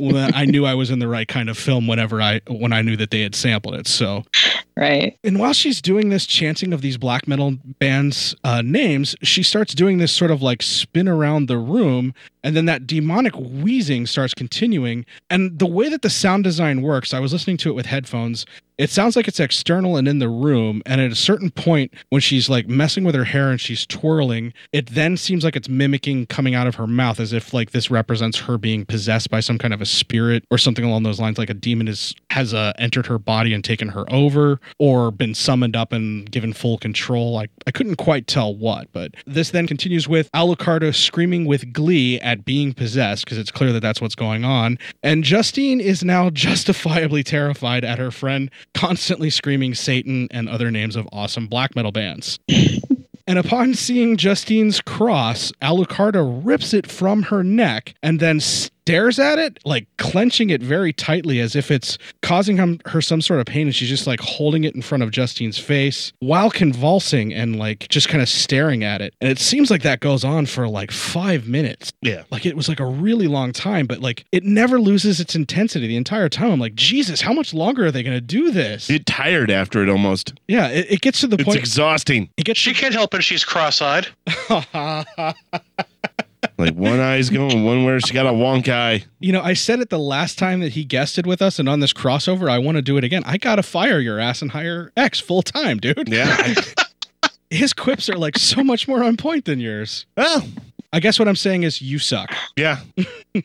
I 0.00 0.46
knew 0.46 0.64
I 0.64 0.74
was 0.74 0.90
in 0.90 0.98
the 0.98 1.08
right 1.08 1.28
kind 1.28 1.48
of 1.50 1.58
film 1.58 1.86
whenever 1.86 2.20
I 2.22 2.40
when 2.48 2.72
I 2.72 2.82
knew 2.82 2.96
that 2.96 3.10
they 3.10 3.20
had 3.20 3.34
sampled 3.34 3.74
it. 3.74 3.86
So 3.86 4.24
Right. 4.76 5.18
and 5.24 5.38
while 5.38 5.52
she's 5.52 5.82
doing 5.82 6.08
this 6.08 6.24
chanting 6.24 6.72
of 6.72 6.82
these 6.82 6.96
black 6.96 7.26
metal 7.26 7.56
bands' 7.80 8.34
uh, 8.44 8.62
names, 8.62 9.16
she 9.22 9.42
starts 9.42 9.74
doing 9.74 9.98
this 9.98 10.12
sort 10.12 10.30
of 10.30 10.40
like 10.40 10.62
spin 10.62 11.08
around 11.08 11.46
the 11.46 11.58
room, 11.58 12.14
and 12.42 12.56
then 12.56 12.66
that 12.66 12.86
demonic 12.86 13.34
wheezing 13.36 14.06
starts 14.06 14.34
continuing. 14.34 15.04
And 15.30 15.58
the 15.58 15.66
way 15.66 15.88
that 15.88 16.02
the 16.02 16.10
sound 16.10 16.44
design 16.44 16.82
works, 16.82 17.12
I 17.12 17.20
was 17.20 17.32
listening 17.32 17.56
to 17.58 17.70
it 17.70 17.74
with 17.74 17.86
headphones. 17.86 18.46
It 18.78 18.90
sounds 18.90 19.16
like 19.16 19.26
it's 19.26 19.40
external 19.40 19.96
and 19.96 20.06
in 20.06 20.20
the 20.20 20.28
room. 20.28 20.82
And 20.86 21.00
at 21.00 21.10
a 21.10 21.16
certain 21.16 21.50
point, 21.50 21.92
when 22.10 22.20
she's 22.20 22.48
like 22.48 22.68
messing 22.68 23.02
with 23.02 23.16
her 23.16 23.24
hair 23.24 23.50
and 23.50 23.60
she's 23.60 23.84
twirling, 23.84 24.54
it 24.72 24.86
then 24.86 25.16
seems 25.16 25.42
like 25.42 25.56
it's 25.56 25.68
mimicking 25.68 26.26
coming 26.26 26.54
out 26.54 26.68
of 26.68 26.76
her 26.76 26.86
mouth 26.86 27.18
as 27.18 27.32
if 27.32 27.52
like 27.52 27.72
this 27.72 27.90
represents 27.90 28.38
her 28.38 28.56
being 28.56 28.86
possessed 28.86 29.30
by 29.30 29.40
some 29.40 29.58
kind 29.58 29.74
of 29.74 29.80
a 29.80 29.86
spirit 29.86 30.44
or 30.52 30.58
something 30.58 30.84
along 30.84 31.02
those 31.02 31.18
lines. 31.18 31.38
Like 31.38 31.50
a 31.50 31.54
demon 31.54 31.88
is 31.88 32.14
has 32.30 32.54
uh, 32.54 32.72
entered 32.78 33.06
her 33.06 33.18
body 33.18 33.52
and 33.52 33.64
taken 33.64 33.88
her 33.88 34.04
over, 34.12 34.60
or 34.78 35.10
been 35.10 35.34
summoned 35.34 35.74
up 35.74 35.92
and 35.92 36.30
given 36.30 36.52
full 36.52 36.78
control. 36.78 37.36
I 37.38 37.48
I 37.66 37.72
couldn't 37.72 37.96
quite 37.96 38.28
tell 38.28 38.54
what, 38.54 38.92
but 38.92 39.12
this 39.26 39.50
then 39.50 39.66
continues 39.66 40.08
with 40.08 40.30
Alucarda 40.32 40.94
screaming 40.94 41.46
with 41.46 41.72
glee 41.72 42.20
at 42.20 42.44
being 42.44 42.72
possessed 42.72 43.24
because 43.24 43.38
it's 43.38 43.50
clear 43.50 43.72
that 43.72 43.80
that's 43.80 44.00
what's 44.00 44.14
going 44.14 44.44
on, 44.44 44.78
and 45.02 45.24
Justine 45.24 45.80
is 45.80 46.04
now 46.04 46.30
justifiably 46.38 47.24
terrified 47.24 47.84
at 47.84 47.98
her 47.98 48.12
friend 48.12 48.50
constantly 48.74 49.30
screaming 49.30 49.74
Satan 49.74 50.28
and 50.30 50.48
other 50.48 50.70
names 50.70 50.96
of 50.96 51.08
awesome 51.12 51.46
black 51.46 51.74
metal 51.76 51.92
bands. 51.92 52.38
And 53.26 53.38
upon 53.38 53.74
seeing 53.74 54.16
Justine's 54.16 54.80
cross, 54.80 55.52
Alucarda 55.60 56.40
rips 56.44 56.72
it 56.72 56.86
from 56.86 57.24
her 57.24 57.44
neck 57.44 57.94
and 58.02 58.20
then 58.20 58.40
stares 58.88 59.18
at 59.18 59.38
it, 59.38 59.58
like 59.66 59.86
clenching 59.98 60.48
it 60.48 60.62
very 60.62 60.94
tightly 60.94 61.40
as 61.40 61.54
if 61.54 61.70
it's 61.70 61.98
causing 62.22 62.56
him, 62.56 62.80
her 62.86 63.02
some 63.02 63.20
sort 63.20 63.38
of 63.38 63.44
pain. 63.44 63.66
And 63.66 63.76
she's 63.76 63.90
just 63.90 64.06
like 64.06 64.18
holding 64.18 64.64
it 64.64 64.74
in 64.74 64.80
front 64.80 65.02
of 65.02 65.10
Justine's 65.10 65.58
face 65.58 66.10
while 66.20 66.50
convulsing 66.50 67.34
and 67.34 67.56
like 67.56 67.86
just 67.90 68.08
kind 68.08 68.22
of 68.22 68.30
staring 68.30 68.84
at 68.84 69.02
it. 69.02 69.14
And 69.20 69.30
it 69.30 69.38
seems 69.38 69.70
like 69.70 69.82
that 69.82 70.00
goes 70.00 70.24
on 70.24 70.46
for 70.46 70.66
like 70.66 70.90
five 70.90 71.46
minutes. 71.46 71.92
Yeah. 72.00 72.22
Like 72.30 72.46
it 72.46 72.56
was 72.56 72.66
like 72.66 72.80
a 72.80 72.86
really 72.86 73.26
long 73.26 73.52
time, 73.52 73.86
but 73.86 73.98
like 73.98 74.24
it 74.32 74.42
never 74.42 74.80
loses 74.80 75.20
its 75.20 75.34
intensity 75.34 75.86
the 75.86 75.96
entire 75.96 76.30
time. 76.30 76.50
I'm 76.50 76.58
like, 76.58 76.74
Jesus, 76.74 77.20
how 77.20 77.34
much 77.34 77.52
longer 77.52 77.84
are 77.84 77.90
they 77.90 78.02
going 78.02 78.16
to 78.16 78.22
do 78.22 78.50
this? 78.50 78.88
Get 78.88 79.04
tired 79.04 79.50
after 79.50 79.82
it 79.82 79.90
almost. 79.90 80.32
Yeah, 80.48 80.68
it, 80.68 80.92
it 80.92 81.00
gets 81.02 81.20
to 81.20 81.26
the 81.26 81.36
It's 81.36 81.44
point. 81.44 81.58
It's 81.58 81.68
exhausting. 81.68 82.30
It 82.38 82.46
gets 82.46 82.58
she 82.58 82.72
can't 82.72 82.94
help 82.94 83.12
it. 83.12 83.22
She's 83.22 83.44
cross-eyed. 83.44 84.08
Like 86.56 86.74
one 86.74 87.00
eye's 87.00 87.30
going 87.30 87.64
one 87.64 87.84
where 87.84 88.00
she 88.00 88.12
got 88.12 88.26
a 88.26 88.30
wonk 88.30 88.68
eye. 88.68 89.04
You 89.20 89.32
know, 89.32 89.42
I 89.42 89.54
said 89.54 89.80
it 89.80 89.90
the 89.90 89.98
last 89.98 90.38
time 90.38 90.60
that 90.60 90.72
he 90.72 90.84
guested 90.84 91.26
with 91.26 91.40
us, 91.40 91.58
and 91.58 91.68
on 91.68 91.80
this 91.80 91.92
crossover, 91.92 92.50
I 92.50 92.58
want 92.58 92.76
to 92.76 92.82
do 92.82 92.96
it 92.96 93.04
again. 93.04 93.22
I 93.26 93.38
gotta 93.38 93.62
fire 93.62 94.00
your 94.00 94.18
ass 94.18 94.42
and 94.42 94.50
hire 94.50 94.92
X 94.96 95.20
full 95.20 95.42
time, 95.42 95.78
dude. 95.78 96.08
Yeah. 96.08 96.54
His 97.50 97.72
quips 97.72 98.08
are 98.08 98.18
like 98.18 98.38
so 98.38 98.62
much 98.62 98.86
more 98.88 99.02
on 99.02 99.16
point 99.16 99.46
than 99.46 99.60
yours. 99.60 100.06
Oh. 100.16 100.44
I 100.92 101.00
guess 101.00 101.18
what 101.18 101.28
I'm 101.28 101.36
saying 101.36 101.62
is 101.64 101.82
you 101.82 101.98
suck. 101.98 102.34
Yeah. 102.56 102.80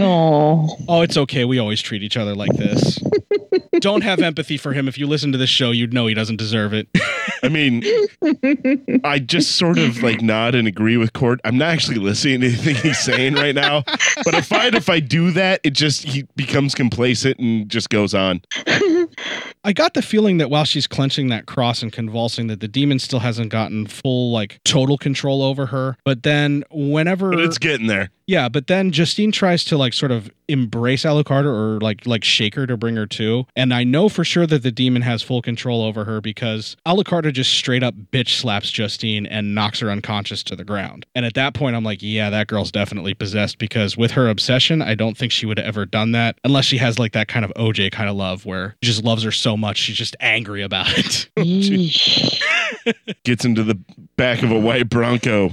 Oh. 0.00 0.74
Oh, 0.88 1.02
it's 1.02 1.18
okay. 1.18 1.44
We 1.44 1.58
always 1.58 1.82
treat 1.82 2.02
each 2.02 2.16
other 2.16 2.34
like 2.34 2.52
this. 2.54 2.98
Don't 3.82 4.02
have 4.02 4.20
empathy 4.20 4.56
for 4.56 4.72
him. 4.72 4.86
If 4.86 4.96
you 4.96 5.08
listen 5.08 5.32
to 5.32 5.38
this 5.38 5.50
show, 5.50 5.72
you'd 5.72 5.92
know 5.92 6.06
he 6.06 6.14
doesn't 6.14 6.36
deserve 6.36 6.72
it. 6.72 6.86
I 7.42 7.48
mean, 7.48 7.82
I 9.02 9.18
just 9.18 9.56
sort 9.56 9.76
of 9.76 10.04
like 10.04 10.22
nod 10.22 10.54
and 10.54 10.68
agree 10.68 10.96
with 10.96 11.12
Court. 11.12 11.40
I'm 11.44 11.58
not 11.58 11.70
actually 11.70 11.98
listening 11.98 12.42
to 12.42 12.46
anything 12.46 12.76
he's 12.76 13.00
saying 13.00 13.34
right 13.34 13.56
now. 13.56 13.82
But 14.24 14.36
I 14.36 14.40
find 14.40 14.76
if 14.76 14.88
I 14.88 15.00
do 15.00 15.32
that, 15.32 15.60
it 15.64 15.72
just 15.72 16.04
he 16.04 16.22
becomes 16.36 16.76
complacent 16.76 17.40
and 17.40 17.68
just 17.68 17.90
goes 17.90 18.14
on. 18.14 18.42
I 19.64 19.72
got 19.72 19.94
the 19.94 20.02
feeling 20.02 20.38
that 20.38 20.48
while 20.48 20.64
she's 20.64 20.86
clenching 20.86 21.28
that 21.28 21.46
cross 21.46 21.82
and 21.82 21.92
convulsing, 21.92 22.46
that 22.46 22.60
the 22.60 22.68
demon 22.68 23.00
still 23.00 23.18
hasn't 23.18 23.50
gotten 23.50 23.86
full, 23.86 24.32
like, 24.32 24.60
total 24.64 24.96
control 24.96 25.42
over 25.42 25.66
her. 25.66 25.96
But 26.04 26.22
then, 26.22 26.64
whenever 26.70 27.30
But 27.30 27.40
it's 27.40 27.58
getting 27.58 27.88
there. 27.88 28.10
Yeah, 28.32 28.48
but 28.48 28.66
then 28.66 28.92
Justine 28.92 29.30
tries 29.30 29.62
to 29.64 29.76
like 29.76 29.92
sort 29.92 30.10
of 30.10 30.30
embrace 30.48 31.02
Alucard 31.02 31.44
or 31.44 31.78
like 31.80 32.06
like 32.06 32.24
shake 32.24 32.54
her 32.54 32.66
to 32.66 32.78
bring 32.78 32.96
her 32.96 33.06
to. 33.08 33.44
And 33.54 33.74
I 33.74 33.84
know 33.84 34.08
for 34.08 34.24
sure 34.24 34.46
that 34.46 34.62
the 34.62 34.72
demon 34.72 35.02
has 35.02 35.20
full 35.20 35.42
control 35.42 35.82
over 35.82 36.04
her 36.04 36.22
because 36.22 36.74
Alucard 36.86 37.30
just 37.34 37.52
straight 37.52 37.82
up 37.82 37.94
bitch 38.10 38.40
slaps 38.40 38.70
Justine 38.70 39.26
and 39.26 39.54
knocks 39.54 39.80
her 39.80 39.90
unconscious 39.90 40.42
to 40.44 40.56
the 40.56 40.64
ground. 40.64 41.04
And 41.14 41.26
at 41.26 41.34
that 41.34 41.52
point 41.52 41.76
I'm 41.76 41.84
like, 41.84 41.98
yeah, 42.00 42.30
that 42.30 42.46
girl's 42.46 42.72
definitely 42.72 43.12
possessed 43.12 43.58
because 43.58 43.98
with 43.98 44.12
her 44.12 44.30
obsession, 44.30 44.80
I 44.80 44.94
don't 44.94 45.18
think 45.18 45.30
she 45.30 45.44
would 45.44 45.58
have 45.58 45.66
ever 45.66 45.84
done 45.84 46.12
that 46.12 46.38
unless 46.42 46.64
she 46.64 46.78
has 46.78 46.98
like 46.98 47.12
that 47.12 47.28
kind 47.28 47.44
of 47.44 47.52
OJ 47.52 47.92
kind 47.92 48.08
of 48.08 48.16
love 48.16 48.46
where 48.46 48.76
she 48.82 48.86
just 48.88 49.04
loves 49.04 49.24
her 49.24 49.32
so 49.32 49.58
much 49.58 49.76
she's 49.76 49.96
just 49.96 50.16
angry 50.20 50.62
about 50.62 50.86
it. 50.96 51.28
Gets 53.24 53.44
into 53.44 53.62
the 53.62 53.78
back 54.16 54.42
of 54.42 54.50
a 54.50 54.58
white 54.58 54.88
Bronco. 54.88 55.50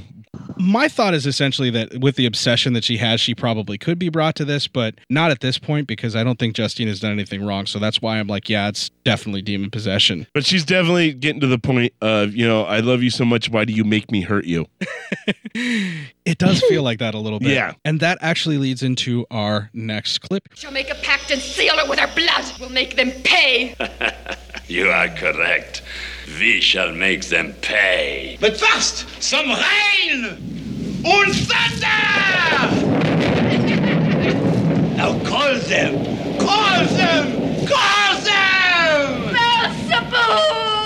My 0.58 0.88
thought 0.88 1.14
is 1.14 1.26
essentially 1.26 1.70
that 1.72 2.00
with 2.00 2.16
the 2.16 2.26
obsession 2.26 2.74
that 2.74 2.84
she 2.84 2.98
has, 2.98 3.20
she 3.20 3.34
probably 3.34 3.78
could 3.78 3.98
be 3.98 4.10
brought 4.10 4.36
to 4.36 4.46
this, 4.46 4.68
but 4.68 4.96
not 5.10 5.32
at 5.32 5.40
this 5.40 5.58
point 5.58 5.88
because 5.88 6.16
I 6.16 6.24
don't 6.24 6.38
think 6.38 6.56
Justine 6.56 6.88
has 6.88 7.00
done 7.00 7.12
anything 7.12 7.44
wrong. 7.44 7.66
So 7.66 7.80
that's 7.80 8.02
why 8.02 8.20
I'm 8.20 8.28
like, 8.28 8.50
yeah, 8.50 8.68
it's 8.68 8.90
definitely 9.04 9.42
demon 9.42 9.72
possession. 9.72 10.28
But 10.34 10.46
she's 10.46 10.66
definitely 10.66 11.14
getting 11.14 11.42
to 11.42 11.48
the 11.48 11.58
point 11.58 11.94
of, 12.02 12.36
you 12.36 12.48
know, 12.48 12.64
I 12.64 12.82
love 12.82 13.02
you 13.02 13.10
so 13.10 13.26
much. 13.26 13.50
Why 13.50 13.66
do 13.66 13.74
you 13.74 13.84
make 13.84 14.12
me 14.12 14.22
hurt 14.22 14.46
you? 14.46 14.68
It 16.26 16.38
does 16.38 16.62
feel 16.62 16.84
like 16.84 17.00
that 17.00 17.16
a 17.16 17.20
little 17.20 17.40
bit. 17.40 17.50
Yeah. 17.50 17.74
And 17.84 18.00
that 18.02 18.20
actually 18.22 18.60
leads 18.60 18.84
into 18.84 19.26
our 19.32 19.72
next 19.74 20.20
clip. 20.20 20.44
Shall 20.54 20.72
make 20.72 20.92
a 20.92 20.96
pact 20.96 21.32
and 21.32 21.42
seal 21.42 21.74
it 21.76 21.90
with 21.90 22.00
our 22.00 22.08
blood. 22.14 22.46
We'll 22.60 22.70
make 22.70 22.96
them 22.96 23.12
pay. 23.24 23.76
You 24.70 24.88
are 24.92 25.08
correct. 25.08 25.82
We 26.40 26.62
shall 26.62 26.94
make 26.94 27.26
them 27.26 27.54
pay. 27.60 28.38
But 28.40 28.56
first, 28.56 29.06
some 29.22 29.50
rain 29.50 30.24
and 31.04 31.36
thunder! 31.36 31.90
Now 34.96 35.20
call 35.26 35.56
them. 35.56 35.96
Call 36.40 36.86
them! 36.86 37.68
Call 37.68 38.22
them! 38.22 39.34
Beelzebub! 39.34 40.79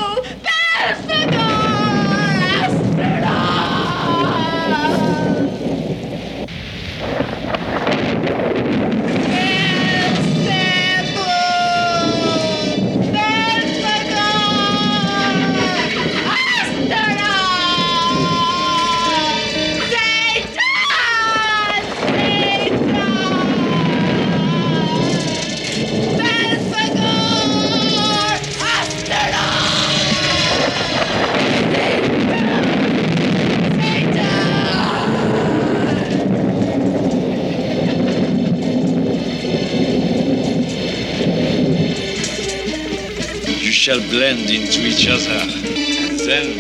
Shall 43.83 43.99
blend 43.99 44.49
into 44.49 44.79
each 44.87 45.09
other, 45.09 45.29
and 45.29 46.17
then 46.17 46.53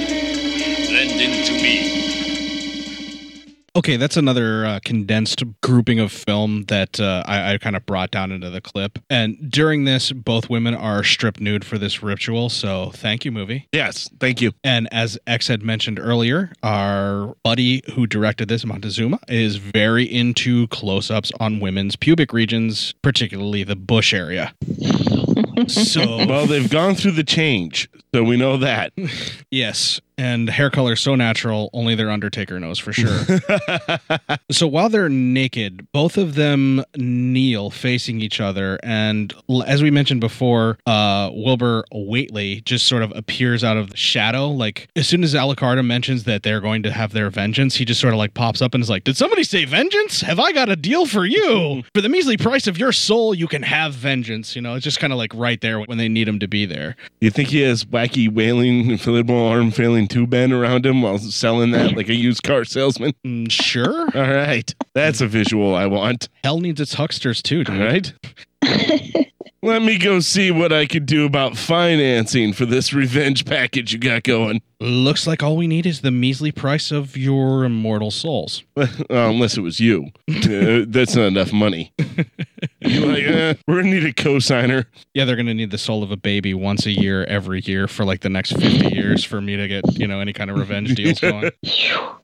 blend 0.87 1.21
into 1.21 1.53
me. 1.53 1.93
Okay, 3.77 3.95
that's 3.95 4.17
another 4.17 4.65
uh, 4.65 4.79
condensed 4.83 5.41
grouping 5.61 6.01
of 6.01 6.11
film 6.11 6.65
that 6.65 6.99
uh, 6.99 7.23
I, 7.25 7.53
I 7.53 7.57
kind 7.59 7.77
of 7.77 7.85
brought 7.85 8.11
down 8.11 8.33
into 8.33 8.49
the 8.49 8.59
clip. 8.59 8.99
And 9.09 9.49
during 9.49 9.85
this, 9.85 10.11
both 10.11 10.49
women 10.49 10.75
are 10.75 11.01
stripped 11.01 11.39
nude 11.39 11.63
for 11.63 11.77
this 11.77 12.03
ritual. 12.03 12.49
So 12.49 12.91
thank 12.93 13.23
you, 13.23 13.31
movie. 13.31 13.69
Yes, 13.71 14.09
thank 14.19 14.41
you. 14.41 14.51
And 14.61 14.89
as 14.91 15.17
X 15.25 15.47
had 15.47 15.63
mentioned 15.63 15.99
earlier, 15.99 16.51
our 16.61 17.35
buddy 17.41 17.83
who 17.93 18.05
directed 18.05 18.49
this, 18.49 18.65
Montezuma, 18.65 19.19
is 19.29 19.55
very 19.55 20.03
into 20.03 20.67
close 20.67 21.09
ups 21.09 21.31
on 21.39 21.61
women's 21.61 21.95
pubic 21.95 22.33
regions, 22.33 22.93
particularly 23.01 23.63
the 23.63 23.77
bush 23.77 24.13
area. 24.13 24.53
So, 25.67 26.25
well, 26.25 26.45
they've 26.45 26.69
gone 26.69 26.95
through 26.95 27.11
the 27.11 27.23
change, 27.23 27.89
so 28.13 28.23
we 28.23 28.37
know 28.37 28.57
that. 28.57 28.93
Yes, 29.51 30.01
and 30.23 30.49
hair 30.49 30.69
color 30.69 30.95
so 30.95 31.15
natural, 31.15 31.69
only 31.73 31.95
their 31.95 32.09
Undertaker 32.09 32.57
knows 32.57 32.79
for 32.79 32.93
sure. 32.93 33.25
so 34.51 34.65
while 34.65 34.87
they're 34.87 35.09
naked, 35.09 35.85
both 35.91 36.17
of 36.17 36.35
them 36.35 36.81
kneel 36.95 37.69
facing 37.69 38.21
each 38.21 38.39
other, 38.39 38.79
and 38.83 39.33
as 39.65 39.83
we 39.83 39.91
mentioned 39.91 40.21
before, 40.21 40.77
uh, 40.85 41.29
Wilbur 41.33 41.83
Whateley 41.91 42.61
just 42.61 42.85
sort 42.85 43.03
of 43.03 43.11
appears 43.17 43.65
out 43.65 43.75
of 43.75 43.89
the 43.89 43.97
shadow. 43.97 44.47
Like 44.47 44.87
as 44.95 45.09
soon 45.09 45.25
as 45.25 45.33
Alucarda 45.33 45.85
mentions 45.85 46.23
that 46.23 46.43
they're 46.43 46.61
going 46.61 46.83
to 46.83 46.91
have 46.91 47.11
their 47.11 47.29
vengeance, 47.29 47.75
he 47.75 47.83
just 47.83 47.99
sort 47.99 48.13
of 48.13 48.17
like 48.17 48.33
pops 48.33 48.61
up 48.61 48.73
and 48.73 48.81
is 48.81 48.89
like, 48.89 49.03
"Did 49.03 49.17
somebody 49.17 49.43
say 49.43 49.65
vengeance? 49.65 50.21
Have 50.21 50.39
I 50.39 50.53
got 50.53 50.69
a 50.69 50.77
deal 50.77 51.05
for 51.05 51.25
you? 51.25 51.83
For 51.93 52.01
the 52.01 52.09
measly 52.09 52.37
price 52.37 52.65
of 52.67 52.77
your 52.77 52.93
soul, 52.93 53.35
you 53.35 53.47
can 53.47 53.63
have 53.63 53.93
vengeance." 53.93 54.55
You 54.55 54.61
know, 54.61 54.75
it's 54.75 54.85
just 54.85 54.99
kind 55.01 55.11
of 55.11 55.19
like 55.19 55.33
right 55.33 55.59
there 55.59 55.81
when 55.81 55.97
they 55.97 56.07
need 56.07 56.29
him 56.29 56.39
to 56.39 56.47
be 56.47 56.65
there. 56.65 56.95
You 57.19 57.29
think 57.29 57.49
he 57.49 57.61
has 57.61 57.83
wacky 57.83 58.33
wailing, 58.33 58.85
inflatable 58.85 59.51
arm 59.51 59.71
failing 59.71 60.07
two 60.13 60.27
men 60.27 60.53
around 60.53 60.85
him 60.85 61.01
while 61.01 61.17
selling 61.17 61.71
that 61.71 61.95
like 61.97 62.07
a 62.07 62.13
used 62.13 62.43
car 62.43 62.63
salesman? 62.63 63.13
Mm, 63.25 63.49
sure. 63.49 64.09
All 64.15 64.31
right. 64.33 64.73
That's 64.93 65.21
a 65.21 65.27
visual 65.27 65.73
I 65.73 65.87
want. 65.87 66.29
Hell 66.43 66.59
needs 66.59 66.79
its 66.79 66.93
hucksters 66.93 67.41
too, 67.41 67.63
dude. 67.63 67.81
All 67.81 67.85
right. 67.85 68.13
Let 69.63 69.81
me 69.81 69.97
go 69.97 70.19
see 70.19 70.51
what 70.51 70.71
I 70.71 70.85
could 70.85 71.05
do 71.05 71.25
about 71.25 71.57
financing 71.57 72.53
for 72.53 72.65
this 72.65 72.93
revenge 72.93 73.45
package 73.45 73.93
you 73.93 73.99
got 73.99 74.23
going. 74.23 74.61
Looks 74.83 75.25
like 75.25 75.41
all 75.41 75.55
we 75.55 75.65
need 75.65 75.85
is 75.85 76.01
the 76.01 76.11
measly 76.11 76.51
price 76.51 76.91
of 76.91 77.15
your 77.15 77.63
immortal 77.63 78.11
souls. 78.11 78.63
Well, 79.09 79.29
unless 79.29 79.57
it 79.57 79.61
was 79.61 79.79
you. 79.79 80.09
Uh, 80.43 80.83
that's 80.87 81.15
not 81.15 81.25
enough 81.27 81.53
money. 81.53 81.93
You're 82.81 83.07
like, 83.07 83.23
eh, 83.23 83.53
we're 83.67 83.81
gonna 83.81 83.93
need 83.93 84.03
a 84.05 84.11
cosigner. 84.13 84.85
Yeah, 85.13 85.25
they're 85.25 85.35
gonna 85.37 85.53
need 85.53 85.71
the 85.71 85.77
soul 85.77 86.03
of 86.03 86.11
a 86.11 86.17
baby 86.17 86.53
once 86.53 86.85
a 86.85 86.91
year, 86.91 87.23
every 87.25 87.61
year 87.61 87.87
for 87.87 88.03
like 88.03 88.21
the 88.21 88.29
next 88.29 88.51
fifty 88.51 88.93
years 88.93 89.23
for 89.23 89.39
me 89.39 89.55
to 89.55 89.67
get 89.67 89.97
you 89.97 90.05
know 90.07 90.19
any 90.19 90.33
kind 90.33 90.51
of 90.51 90.57
revenge 90.59 90.93
deals 90.95 91.19
going. 91.19 91.49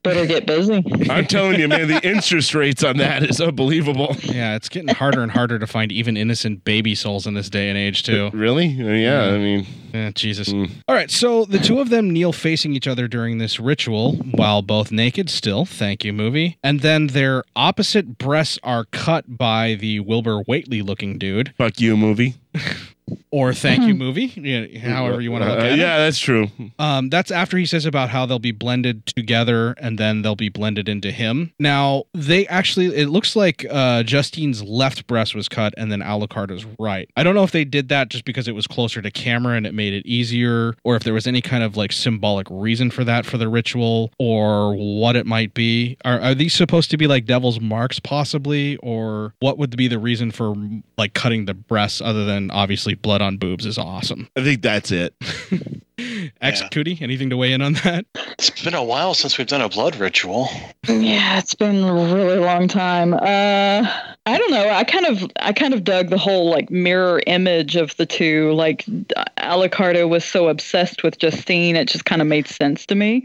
Better 0.02 0.26
get 0.26 0.46
busy. 0.46 0.82
I'm 1.08 1.26
telling 1.26 1.60
you, 1.60 1.68
man, 1.68 1.88
the 1.88 2.00
interest 2.06 2.54
rates 2.54 2.84
on 2.84 2.98
that 2.98 3.22
is 3.22 3.40
unbelievable. 3.40 4.14
Yeah, 4.22 4.54
it's 4.54 4.68
getting 4.68 4.94
harder 4.94 5.22
and 5.22 5.32
harder 5.32 5.58
to 5.58 5.66
find 5.66 5.90
even 5.92 6.16
innocent 6.16 6.64
baby 6.64 6.94
souls 6.94 7.26
in 7.26 7.34
this 7.34 7.48
day 7.48 7.68
and 7.68 7.78
age 7.78 8.02
too. 8.02 8.30
Really? 8.32 8.66
Yeah, 8.66 9.24
I 9.24 9.38
mean, 9.38 9.66
Yeah, 9.94 10.10
Jesus. 10.14 10.52
All 10.52 10.94
right, 10.94 11.10
so 11.10 11.44
the 11.46 11.58
two 11.58 11.80
of 11.80 11.88
them 11.90 12.10
kneel 12.10 12.32
facing 12.50 12.74
each 12.74 12.88
other 12.88 13.06
during 13.06 13.38
this 13.38 13.60
ritual 13.60 14.14
while 14.32 14.60
both 14.60 14.90
naked 14.90 15.30
still. 15.30 15.64
Thank 15.64 16.02
you, 16.02 16.12
movie. 16.12 16.58
And 16.64 16.80
then 16.80 17.06
their 17.06 17.44
opposite 17.54 18.18
breasts 18.18 18.58
are 18.64 18.86
cut 18.86 19.38
by 19.38 19.76
the 19.76 20.00
Wilbur 20.00 20.40
Whateley 20.48 20.82
looking 20.82 21.16
dude. 21.16 21.54
Fuck 21.56 21.80
you, 21.80 21.96
movie. 21.96 22.34
Or 23.30 23.52
thank 23.54 23.84
you, 23.84 23.94
movie. 23.94 24.32
Yeah, 24.36 24.66
however 24.80 25.20
you 25.20 25.30
want 25.30 25.44
to 25.44 25.50
look 25.50 25.58
Uh, 25.60 25.62
at 25.62 25.72
it. 25.72 25.78
yeah, 25.78 25.98
that's 25.98 26.18
true. 26.18 26.48
Um, 26.78 27.08
that's 27.10 27.30
after 27.30 27.56
he 27.58 27.66
says 27.66 27.86
about 27.86 28.08
how 28.10 28.26
they'll 28.26 28.38
be 28.38 28.50
blended 28.52 29.06
together 29.06 29.72
and 29.78 29.98
then 29.98 30.22
they'll 30.22 30.34
be 30.36 30.48
blended 30.48 30.88
into 30.88 31.10
him. 31.12 31.52
Now, 31.58 32.04
they 32.14 32.46
actually, 32.48 32.86
it 32.96 33.08
looks 33.08 33.36
like 33.36 33.64
uh, 33.70 34.02
Justine's 34.02 34.62
left 34.62 35.06
breast 35.06 35.34
was 35.34 35.48
cut 35.48 35.74
and 35.76 35.92
then 35.92 36.00
Alucard's 36.00 36.66
right. 36.78 37.08
I 37.16 37.22
don't 37.22 37.34
know 37.34 37.44
if 37.44 37.52
they 37.52 37.64
did 37.64 37.88
that 37.90 38.08
just 38.08 38.24
because 38.24 38.48
it 38.48 38.54
was 38.54 38.66
closer 38.66 39.00
to 39.00 39.10
camera 39.10 39.56
and 39.56 39.66
it 39.66 39.74
made 39.74 39.92
it 39.94 40.04
easier, 40.06 40.74
or 40.84 40.96
if 40.96 41.04
there 41.04 41.14
was 41.14 41.26
any 41.26 41.40
kind 41.40 41.62
of 41.62 41.76
like 41.76 41.92
symbolic 41.92 42.46
reason 42.50 42.90
for 42.90 43.04
that 43.04 43.26
for 43.26 43.38
the 43.38 43.48
ritual, 43.48 44.10
or 44.18 44.74
what 44.74 45.16
it 45.16 45.26
might 45.26 45.54
be. 45.54 45.96
Are, 46.04 46.20
are 46.20 46.34
these 46.34 46.54
supposed 46.54 46.90
to 46.90 46.96
be 46.96 47.06
like 47.06 47.26
devil's 47.26 47.60
marks, 47.60 48.00
possibly, 48.00 48.76
or 48.78 49.34
what 49.40 49.58
would 49.58 49.76
be 49.76 49.86
the 49.88 49.98
reason 49.98 50.30
for 50.30 50.54
like 50.98 51.14
cutting 51.14 51.44
the 51.46 51.54
breasts 51.54 52.00
other 52.00 52.24
than 52.24 52.50
obviously 52.50 52.94
blood 53.02 53.22
on 53.22 53.36
boobs 53.36 53.66
is 53.66 53.78
awesome? 53.78 54.28
I 54.36 54.42
think 54.42 54.62
that's 54.62 54.90
it. 54.90 55.14
X 56.40 56.62
Cootie, 56.72 56.98
anything 57.00 57.28
to 57.30 57.36
weigh 57.36 57.52
in 57.52 57.60
on 57.60 57.74
that? 57.74 58.06
It's 58.38 58.62
been 58.62 58.74
a 58.74 58.82
while 58.82 59.12
since 59.14 59.36
we've 59.36 59.46
done 59.46 59.60
a 59.60 59.68
blood 59.68 59.96
ritual. 59.96 60.48
Yeah, 60.88 61.38
it's 61.38 61.54
been 61.54 61.84
a 61.84 61.92
really 61.92 62.38
long 62.38 62.68
time. 62.68 63.14
Uh 63.14 63.86
I 64.30 64.38
don't 64.38 64.50
know. 64.52 64.68
I 64.70 64.84
kind 64.84 65.06
of 65.06 65.24
I 65.40 65.52
kind 65.52 65.74
of 65.74 65.82
dug 65.84 66.08
the 66.10 66.18
whole 66.18 66.48
like 66.50 66.70
mirror 66.70 67.20
image 67.26 67.74
of 67.76 67.96
the 67.96 68.06
two. 68.06 68.52
Like 68.52 68.84
Alucarda 69.38 70.08
was 70.08 70.24
so 70.24 70.48
obsessed 70.48 71.02
with 71.02 71.18
Justine, 71.18 71.74
it 71.76 71.88
just 71.88 72.04
kind 72.04 72.22
of 72.22 72.28
made 72.28 72.46
sense 72.46 72.86
to 72.86 72.94
me. 72.94 73.24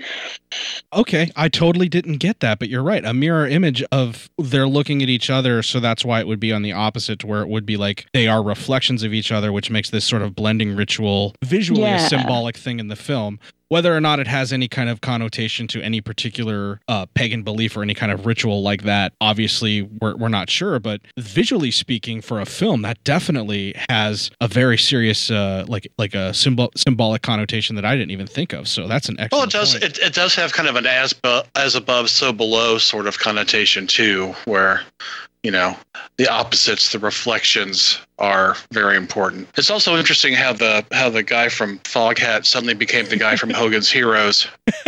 Okay, 0.93 1.29
I 1.35 1.49
totally 1.49 1.89
didn't 1.89 2.17
get 2.17 2.39
that, 2.39 2.59
but 2.59 2.69
you're 2.69 2.83
right. 2.83 3.03
A 3.05 3.13
mirror 3.13 3.47
image 3.47 3.83
of 3.91 4.29
they're 4.37 4.67
looking 4.67 5.03
at 5.03 5.09
each 5.09 5.29
other, 5.29 5.61
so 5.61 5.79
that's 5.79 6.03
why 6.03 6.19
it 6.21 6.27
would 6.27 6.39
be 6.39 6.51
on 6.51 6.61
the 6.61 6.71
opposite, 6.71 7.19
to 7.19 7.27
where 7.27 7.41
it 7.41 7.49
would 7.49 7.65
be 7.65 7.77
like 7.77 8.07
they 8.13 8.27
are 8.27 8.41
reflections 8.41 9.03
of 9.03 9.13
each 9.13 9.31
other, 9.31 9.51
which 9.51 9.69
makes 9.69 9.89
this 9.91 10.05
sort 10.05 10.21
of 10.21 10.35
blending 10.35 10.75
ritual 10.75 11.35
visually 11.43 11.81
Yeah. 11.81 12.03
a 12.05 12.09
symbolic 12.09 12.57
thing 12.57 12.79
in 12.79 12.87
the 12.87 12.95
film. 12.95 13.39
Whether 13.69 13.95
or 13.95 13.99
not 13.99 14.19
it 14.19 14.27
has 14.27 14.53
any 14.53 14.67
kind 14.67 14.89
of 14.89 15.01
connotation 15.01 15.67
to 15.69 15.81
any 15.81 16.01
particular 16.01 16.79
uh, 16.87 17.05
pagan 17.13 17.43
belief 17.43 17.75
or 17.75 17.81
any 17.81 17.93
kind 17.93 18.11
of 18.11 18.25
ritual 18.25 18.61
like 18.61 18.83
that, 18.83 19.13
obviously 19.21 19.81
we're, 19.81 20.15
we're 20.15 20.29
not 20.29 20.49
sure. 20.49 20.79
But 20.79 21.01
visually 21.17 21.71
speaking, 21.71 22.21
for 22.21 22.39
a 22.39 22.45
film, 22.45 22.83
that 22.83 23.03
definitely 23.03 23.73
has 23.89 24.31
a 24.39 24.47
very 24.47 24.77
serious, 24.77 25.31
uh, 25.31 25.65
like 25.67 25.87
like 25.97 26.13
a 26.13 26.33
symbol 26.33 26.71
symbolic 26.75 27.21
connotation 27.21 27.75
that 27.75 27.85
I 27.85 27.95
didn't 27.95 28.11
even 28.11 28.27
think 28.27 28.53
of. 28.53 28.67
So 28.67 28.87
that's 28.87 29.09
an 29.09 29.19
excellent. 29.19 29.31
Well, 29.31 29.43
it 29.43 29.51
does. 29.51 29.75
It, 29.75 29.97
it 29.99 30.13
does 30.13 30.35
have 30.35 30.53
kind 30.53 30.69
of 30.69 30.75
an 30.75 30.85
as 30.85 31.13
bu- 31.13 31.41
as 31.55 31.75
above, 31.75 32.09
so 32.09 32.31
below 32.31 32.77
sort 32.77 33.07
of 33.07 33.19
connotation 33.19 33.87
too, 33.87 34.35
where 34.45 34.81
you 35.45 35.51
know 35.51 35.77
the 36.17 36.27
opposites, 36.27 36.91
the 36.91 36.97
reflections, 36.97 37.99
are 38.17 38.55
very 38.71 38.97
important. 38.97 39.47
It's 39.57 39.69
also 39.69 39.95
interesting 39.95 40.33
how 40.33 40.53
the 40.53 40.83
how 40.91 41.09
the 41.09 41.21
guy 41.21 41.49
from 41.49 41.77
Foghat 41.79 42.47
suddenly 42.47 42.73
became 42.73 43.05
the 43.07 43.17
guy 43.17 43.35
from 43.35 43.49
Hogan's 43.61 43.91
Heroes. 43.91 44.47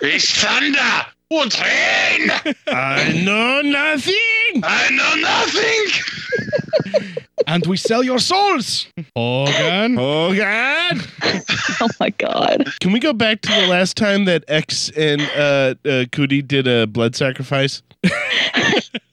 he's 0.00 0.30
thunder 0.30 1.06
and 1.40 1.54
rain. 1.54 2.54
I 2.68 3.22
know 3.24 3.62
nothing. 3.62 4.62
I 4.62 4.90
know 4.90 5.14
nothing. 5.20 7.12
and 7.46 7.66
we 7.66 7.76
sell 7.76 8.02
your 8.02 8.18
souls. 8.18 8.86
Hogan. 9.16 9.96
Hogan. 9.96 11.00
oh 11.80 11.88
my 11.98 12.10
god. 12.10 12.72
Can 12.80 12.92
we 12.92 13.00
go 13.00 13.12
back 13.12 13.40
to 13.42 13.48
the 13.48 13.66
last 13.66 13.96
time 13.96 14.24
that 14.26 14.44
X 14.48 14.90
and 14.96 15.22
uh, 15.36 15.74
uh 15.88 16.04
Cootie 16.12 16.42
did 16.42 16.66
a 16.66 16.86
blood 16.86 17.16
sacrifice? 17.16 17.82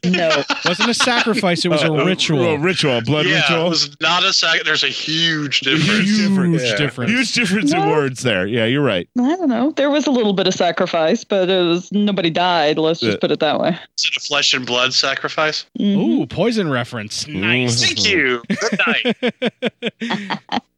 No. 0.06 0.44
wasn't 0.66 0.90
a 0.90 0.94
sacrifice, 0.94 1.66
it 1.66 1.68
was 1.68 1.84
a 1.84 1.92
Uh, 1.92 2.02
uh, 2.02 2.06
ritual. 2.06 2.44
a 2.44 2.58
ritual, 2.58 2.98
a 2.98 3.02
blood 3.02 3.26
yeah, 3.26 3.42
ritual. 3.42 3.66
it 3.68 3.70
was 3.70 3.96
not 4.02 4.24
a 4.24 4.32
second. 4.34 4.66
There's 4.66 4.84
a 4.84 4.88
huge 4.90 5.60
difference. 5.60 5.86
Huge 6.10 6.18
difference. 6.30 6.62
Huge 6.64 6.78
difference. 6.78 7.12
Huge 7.12 7.34
difference 7.34 7.74
in 7.74 7.80
words 7.90 8.24
there. 8.24 8.48
Yeah, 8.48 8.66
you're 8.66 8.82
right. 8.84 9.08
I 9.20 9.36
don't 9.36 9.50
know. 9.50 9.72
There 9.72 9.90
was 9.90 10.08
a 10.08 10.12
little 10.12 10.34
bit 10.34 10.48
of 10.48 10.54
sacrifice, 10.54 11.24
but 11.26 11.50
it 11.50 11.62
was 11.64 11.92
nobody 11.92 12.30
died. 12.30 12.78
Let's 12.80 13.02
just 13.02 13.14
Yeah. 13.14 13.20
put 13.20 13.32
it 13.32 13.40
that 13.42 13.60
way. 13.60 13.78
Is 13.98 14.06
it 14.06 14.18
a 14.18 14.20
flesh 14.22 14.54
and 14.54 14.66
blood 14.66 14.94
sacrifice? 14.94 15.66
Ooh, 15.80 16.26
poison 16.28 16.70
reference. 16.70 17.28
Nice. 17.28 17.84
Thank 17.84 18.08
you. 18.10 18.42
Good 18.48 18.80
night. 18.88 20.40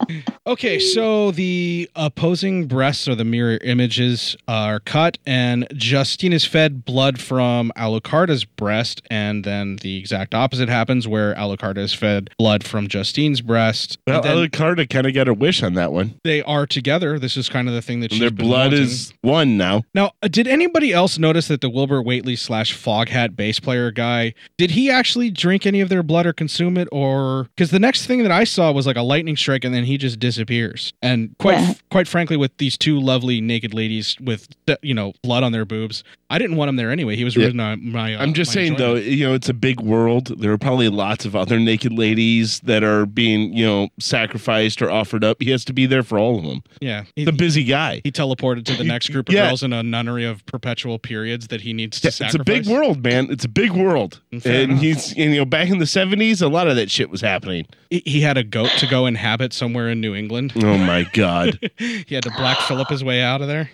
Okay, 0.47 0.79
so 0.79 1.29
the 1.31 1.89
opposing 1.95 2.65
breasts 2.67 3.07
or 3.07 3.13
the 3.15 3.23
mirror 3.23 3.59
images 3.61 4.35
are 4.47 4.79
cut, 4.79 5.19
and 5.27 5.67
Justine 5.73 6.33
is 6.33 6.43
fed 6.43 6.83
blood 6.83 7.19
from 7.19 7.71
Alucard's 8.01 8.45
breast, 8.45 9.01
and 9.09 9.43
then 9.43 9.77
the 9.77 9.97
exact 9.97 10.33
opposite 10.33 10.69
happens 10.69 11.07
where 11.07 11.33
Alucard 11.35 11.77
is 11.77 11.93
fed 11.93 12.29
blood 12.37 12.63
from 12.63 12.87
Justine's 12.87 13.41
breast. 13.41 13.97
Well, 14.07 14.25
and 14.25 14.51
Alucarda 14.51 14.89
kind 14.89 15.07
of 15.07 15.13
got 15.13 15.27
a 15.27 15.33
wish 15.33 15.63
on 15.63 15.73
that 15.75 15.91
one. 15.91 16.15
they 16.23 16.41
are 16.43 16.65
together. 16.65 17.19
This 17.19 17.37
is 17.37 17.49
kind 17.49 17.67
of 17.67 17.73
the 17.73 17.81
thing 17.81 17.99
that 18.01 18.11
she's 18.11 18.19
Their 18.19 18.31
been 18.31 18.45
blood 18.47 18.71
wanting. 18.71 18.81
is 18.83 19.13
one 19.21 19.57
now. 19.57 19.83
Now, 19.93 20.11
uh, 20.21 20.27
did 20.27 20.47
anybody 20.47 20.93
else 20.93 21.17
notice 21.17 21.47
that 21.47 21.61
the 21.61 21.69
Wilbur 21.69 22.01
Whateley 22.01 22.35
slash 22.35 22.75
Foghat 22.77 23.35
bass 23.35 23.59
player 23.59 23.91
guy 23.91 24.33
did 24.57 24.71
he 24.71 24.89
actually 24.89 25.29
drink 25.29 25.65
any 25.65 25.81
of 25.81 25.89
their 25.89 26.03
blood 26.03 26.25
or 26.25 26.33
consume 26.33 26.77
it, 26.77 26.87
or 26.91 27.45
because 27.55 27.71
the 27.71 27.79
next 27.79 28.05
thing 28.05 28.23
that 28.23 28.31
I 28.31 28.43
saw 28.43 28.71
was 28.71 28.87
like 28.87 28.97
a 28.97 29.01
lightning 29.01 29.35
strike 29.37 29.63
and 29.63 29.73
then 29.73 29.83
he 29.85 29.97
just 29.97 30.19
disappears. 30.19 30.93
And 31.01 31.35
quite 31.39 31.59
Yeah. 31.59 31.73
quite 31.89 32.07
frankly, 32.07 32.37
with 32.37 32.55
these 32.57 32.77
two 32.77 32.99
lovely 32.99 33.41
naked 33.41 33.73
ladies 33.73 34.15
with 34.19 34.47
you 34.81 34.93
know 34.93 35.13
blood 35.23 35.43
on 35.43 35.51
their 35.51 35.65
boobs, 35.65 36.03
I 36.31 36.37
didn't 36.39 36.55
want 36.55 36.69
him 36.69 36.77
there 36.77 36.89
anyway. 36.91 37.15
He 37.15 37.23
was 37.23 37.35
Yeah. 37.35 37.43
ruining 37.47 37.57
my. 37.57 37.75
my 37.75 38.15
uh, 38.15 38.21
I'm 38.23 38.33
just 38.33 38.51
my 38.51 38.53
saying 38.55 38.75
though, 38.77 38.95
you 38.95 39.27
know, 39.27 39.33
it's 39.33 39.49
a 39.49 39.53
big 39.53 39.81
world. 39.81 40.39
There 40.39 40.51
are 40.51 40.57
probably 40.57 40.89
lots 40.89 41.25
of 41.25 41.35
other 41.35 41.59
naked 41.59 41.91
ladies 41.93 42.59
that 42.61 42.83
are 42.83 43.05
being, 43.05 43.53
you 43.53 43.65
know, 43.65 43.89
sacrificed 43.99 44.81
or 44.81 44.89
offered 44.89 45.23
up. 45.23 45.41
He 45.41 45.51
has 45.51 45.65
to 45.65 45.73
be 45.73 45.85
there 45.85 46.03
for 46.03 46.17
all 46.17 46.39
of 46.39 46.45
them. 46.45 46.63
Yeah, 46.79 47.03
He's 47.15 47.27
a 47.27 47.31
busy 47.31 47.63
guy. 47.63 48.01
He 48.03 48.11
teleported 48.11 48.65
to 48.65 48.73
the 48.75 48.83
next 48.83 49.09
group 49.09 49.29
of 49.29 49.35
Yeah. 49.35 49.47
girls 49.47 49.61
in 49.63 49.73
a 49.73 49.83
nunnery 49.83 50.25
of 50.25 50.45
perpetual 50.45 50.97
periods 50.99 51.47
that 51.47 51.61
he 51.61 51.73
needs 51.73 51.99
to 52.01 52.07
Yeah, 52.07 52.25
it's 52.27 52.35
a 52.35 52.43
big 52.43 52.65
world, 52.67 53.03
man. 53.03 53.27
It's 53.29 53.45
a 53.45 53.49
big 53.49 53.71
world. 53.71 54.21
Fair 54.39 54.61
and 54.63 54.71
enough. 54.71 54.81
he's, 54.81 55.11
and, 55.17 55.31
you 55.33 55.39
know, 55.39 55.45
back 55.45 55.69
in 55.69 55.79
the 55.79 55.85
70s, 55.85 56.41
a 56.41 56.47
lot 56.47 56.67
of 56.67 56.75
that 56.77 56.89
shit 56.89 57.09
was 57.09 57.21
happening. 57.21 57.65
He- 57.89 58.03
He 58.05 58.21
had 58.21 58.37
a 58.37 58.43
goat 58.43 58.69
to 58.79 58.87
go 58.87 59.05
inhabit 59.05 59.51
somewhere 59.53 59.89
in 59.89 59.99
New 60.01 60.15
England. 60.15 60.53
Oh 60.55 60.77
my 60.77 61.03
God. 61.13 61.57
he 61.77 62.05
had 62.15 62.23
to 62.23 62.31
Black 62.37 62.57
Phillip 62.61 62.89
his 62.89 63.03
way 63.03 63.21
out 63.21 63.41
of 63.41 63.47
there. 63.47 63.69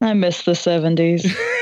I 0.00 0.12
miss 0.12 0.42
the 0.42 0.52
70s. 0.52 1.34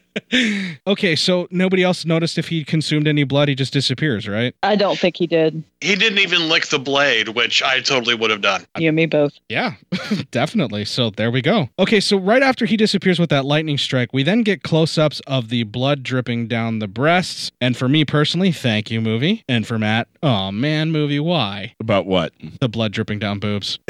Okay, 0.87 1.15
so 1.15 1.47
nobody 1.51 1.83
else 1.83 2.05
noticed 2.05 2.37
if 2.37 2.47
he 2.47 2.63
consumed 2.63 3.07
any 3.07 3.23
blood, 3.23 3.47
he 3.49 3.55
just 3.55 3.73
disappears, 3.73 4.27
right? 4.27 4.55
I 4.63 4.75
don't 4.75 4.97
think 4.97 5.17
he 5.17 5.27
did. 5.27 5.63
He 5.79 5.95
didn't 5.95 6.19
even 6.19 6.47
lick 6.49 6.67
the 6.67 6.79
blade, 6.79 7.29
which 7.29 7.63
I 7.63 7.79
totally 7.81 8.13
would 8.15 8.29
have 8.29 8.41
done. 8.41 8.65
You 8.77 8.89
and 8.89 8.95
me 8.95 9.05
both. 9.07 9.33
Yeah, 9.49 9.75
definitely. 10.31 10.85
So 10.85 11.09
there 11.09 11.31
we 11.31 11.41
go. 11.41 11.69
Okay, 11.79 11.99
so 11.99 12.17
right 12.17 12.43
after 12.43 12.65
he 12.65 12.77
disappears 12.77 13.19
with 13.19 13.29
that 13.31 13.45
lightning 13.45 13.77
strike, 13.77 14.13
we 14.13 14.23
then 14.23 14.43
get 14.43 14.63
close 14.63 14.97
ups 14.97 15.21
of 15.27 15.49
the 15.49 15.63
blood 15.63 16.03
dripping 16.03 16.47
down 16.47 16.79
the 16.79 16.87
breasts. 16.87 17.51
And 17.59 17.75
for 17.75 17.89
me 17.89 18.05
personally, 18.05 18.51
thank 18.51 18.91
you, 18.91 19.01
movie. 19.01 19.43
And 19.49 19.65
for 19.65 19.79
Matt, 19.79 20.07
oh 20.21 20.51
man, 20.51 20.91
movie, 20.91 21.19
why? 21.19 21.73
About 21.79 22.05
what? 22.05 22.33
The 22.59 22.69
blood 22.69 22.91
dripping 22.91 23.19
down 23.19 23.39
boobs. 23.39 23.79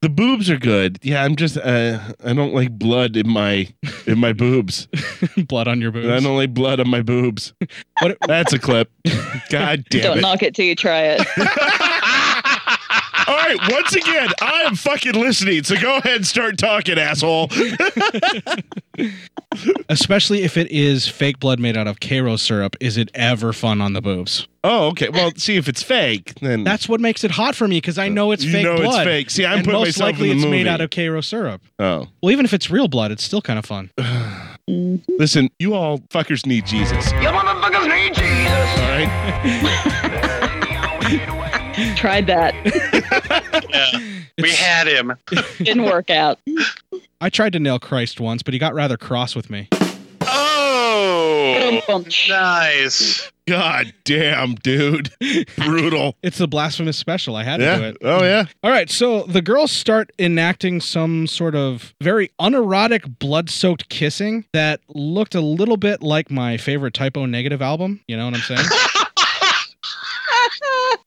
The 0.00 0.08
boobs 0.08 0.50
are 0.50 0.58
good. 0.58 0.98
Yeah, 1.02 1.22
I'm 1.22 1.36
just 1.36 1.56
uh, 1.56 2.00
I 2.24 2.32
don't 2.32 2.52
like 2.52 2.76
blood 2.76 3.16
in 3.16 3.28
my 3.28 3.68
in 4.04 4.18
my 4.18 4.32
boobs. 4.32 4.88
blood 5.46 5.61
on 5.68 5.80
your 5.80 5.90
boobs. 5.90 6.08
I 6.08 6.20
don't 6.20 6.36
like 6.36 6.54
blood 6.54 6.80
on 6.80 6.88
my 6.88 7.02
boobs. 7.02 7.52
What? 8.00 8.16
That's 8.26 8.52
a 8.52 8.58
clip. 8.58 8.90
God 9.48 9.84
damn 9.90 10.02
don't 10.02 10.18
it. 10.18 10.22
knock 10.22 10.42
it 10.42 10.56
till 10.56 10.64
you 10.64 10.74
try 10.74 11.02
it. 11.02 11.20
All 13.28 13.36
right, 13.36 13.56
once 13.70 13.94
again, 13.94 14.28
I 14.40 14.62
am 14.62 14.74
fucking 14.74 15.12
listening. 15.12 15.62
So 15.62 15.76
go 15.80 15.98
ahead 15.98 16.16
and 16.16 16.26
start 16.26 16.58
talking, 16.58 16.98
asshole. 16.98 17.48
Especially 19.88 20.42
if 20.42 20.56
it 20.56 20.70
is 20.70 21.06
fake 21.06 21.38
blood 21.38 21.60
made 21.60 21.76
out 21.76 21.86
of 21.86 22.00
Karo 22.00 22.36
syrup, 22.36 22.74
is 22.80 22.96
it 22.96 23.10
ever 23.14 23.52
fun 23.52 23.80
on 23.80 23.92
the 23.92 24.02
boobs? 24.02 24.48
Oh, 24.64 24.88
okay. 24.88 25.08
Well, 25.08 25.32
see 25.36 25.56
if 25.56 25.68
it's 25.68 25.82
fake, 25.82 26.34
then 26.40 26.64
That's 26.64 26.88
what 26.88 27.00
makes 27.00 27.22
it 27.22 27.30
hot 27.30 27.54
for 27.54 27.68
me 27.68 27.76
because 27.76 27.98
I 27.98 28.08
know 28.08 28.32
it's 28.32 28.44
You 28.44 28.52
fake 28.52 28.64
know 28.64 28.82
it's 28.82 28.96
fake. 28.98 29.30
See, 29.30 29.46
I'm 29.46 29.58
and 29.58 29.64
putting 29.64 29.80
most 29.80 29.98
myself 29.98 30.12
likely 30.12 30.30
in 30.30 30.38
the 30.38 30.44
it's 30.44 30.50
made 30.50 30.66
out 30.66 30.80
of 30.80 30.90
Karo 30.90 31.20
syrup. 31.20 31.62
Oh. 31.78 32.08
Well, 32.22 32.32
even 32.32 32.44
if 32.44 32.52
it's 32.52 32.70
real 32.70 32.88
blood, 32.88 33.12
it's 33.12 33.22
still 33.22 33.42
kind 33.42 33.58
of 33.58 33.64
fun. 33.64 33.90
Mm-hmm. 34.70 35.12
Listen, 35.18 35.50
you 35.58 35.74
all 35.74 35.98
fuckers 35.98 36.46
need 36.46 36.66
Jesus. 36.66 37.10
You 37.12 37.28
motherfuckers 37.28 37.88
need 37.88 38.14
Jesus. 38.14 38.78
All 38.78 38.88
right. 38.88 39.08
Tried 41.96 42.26
that. 42.28 42.54
We 44.38 44.50
had 44.50 44.86
him. 44.88 45.12
Didn't 45.58 45.84
work 45.84 46.08
out. 46.10 46.38
I 47.20 47.28
tried 47.28 47.52
to 47.52 47.60
nail 47.60 47.78
Christ 47.78 48.18
once, 48.18 48.42
but 48.42 48.54
he 48.54 48.58
got 48.58 48.72
rather 48.74 48.96
cross 48.96 49.36
with 49.36 49.50
me. 49.50 49.68
Oh, 50.22 52.04
nice. 52.28 53.31
God 53.48 53.92
damn, 54.04 54.54
dude. 54.54 55.10
Brutal. 55.56 56.16
It's 56.22 56.38
a 56.40 56.46
blasphemous 56.46 56.96
special. 56.96 57.34
I 57.34 57.42
had 57.44 57.56
to 57.58 57.64
Yeah. 57.64 57.76
do 57.78 57.82
it. 57.84 57.96
Oh, 58.02 58.22
yeah. 58.22 58.44
All 58.62 58.70
right. 58.70 58.88
So 58.88 59.22
the 59.24 59.42
girls 59.42 59.72
start 59.72 60.10
enacting 60.18 60.80
some 60.80 61.26
sort 61.26 61.54
of 61.56 61.92
very 62.00 62.30
unerotic, 62.38 63.18
blood 63.18 63.50
soaked 63.50 63.88
kissing 63.88 64.44
that 64.52 64.80
looked 64.88 65.34
a 65.34 65.40
little 65.40 65.76
bit 65.76 66.02
like 66.02 66.30
my 66.30 66.56
favorite 66.56 66.94
Type 66.94 67.16
O 67.16 67.26
Negative 67.26 67.60
album. 67.60 68.00
You 68.06 68.16
know 68.16 68.26
what 68.26 68.34
I'm 68.34 68.40
saying? 68.42 68.60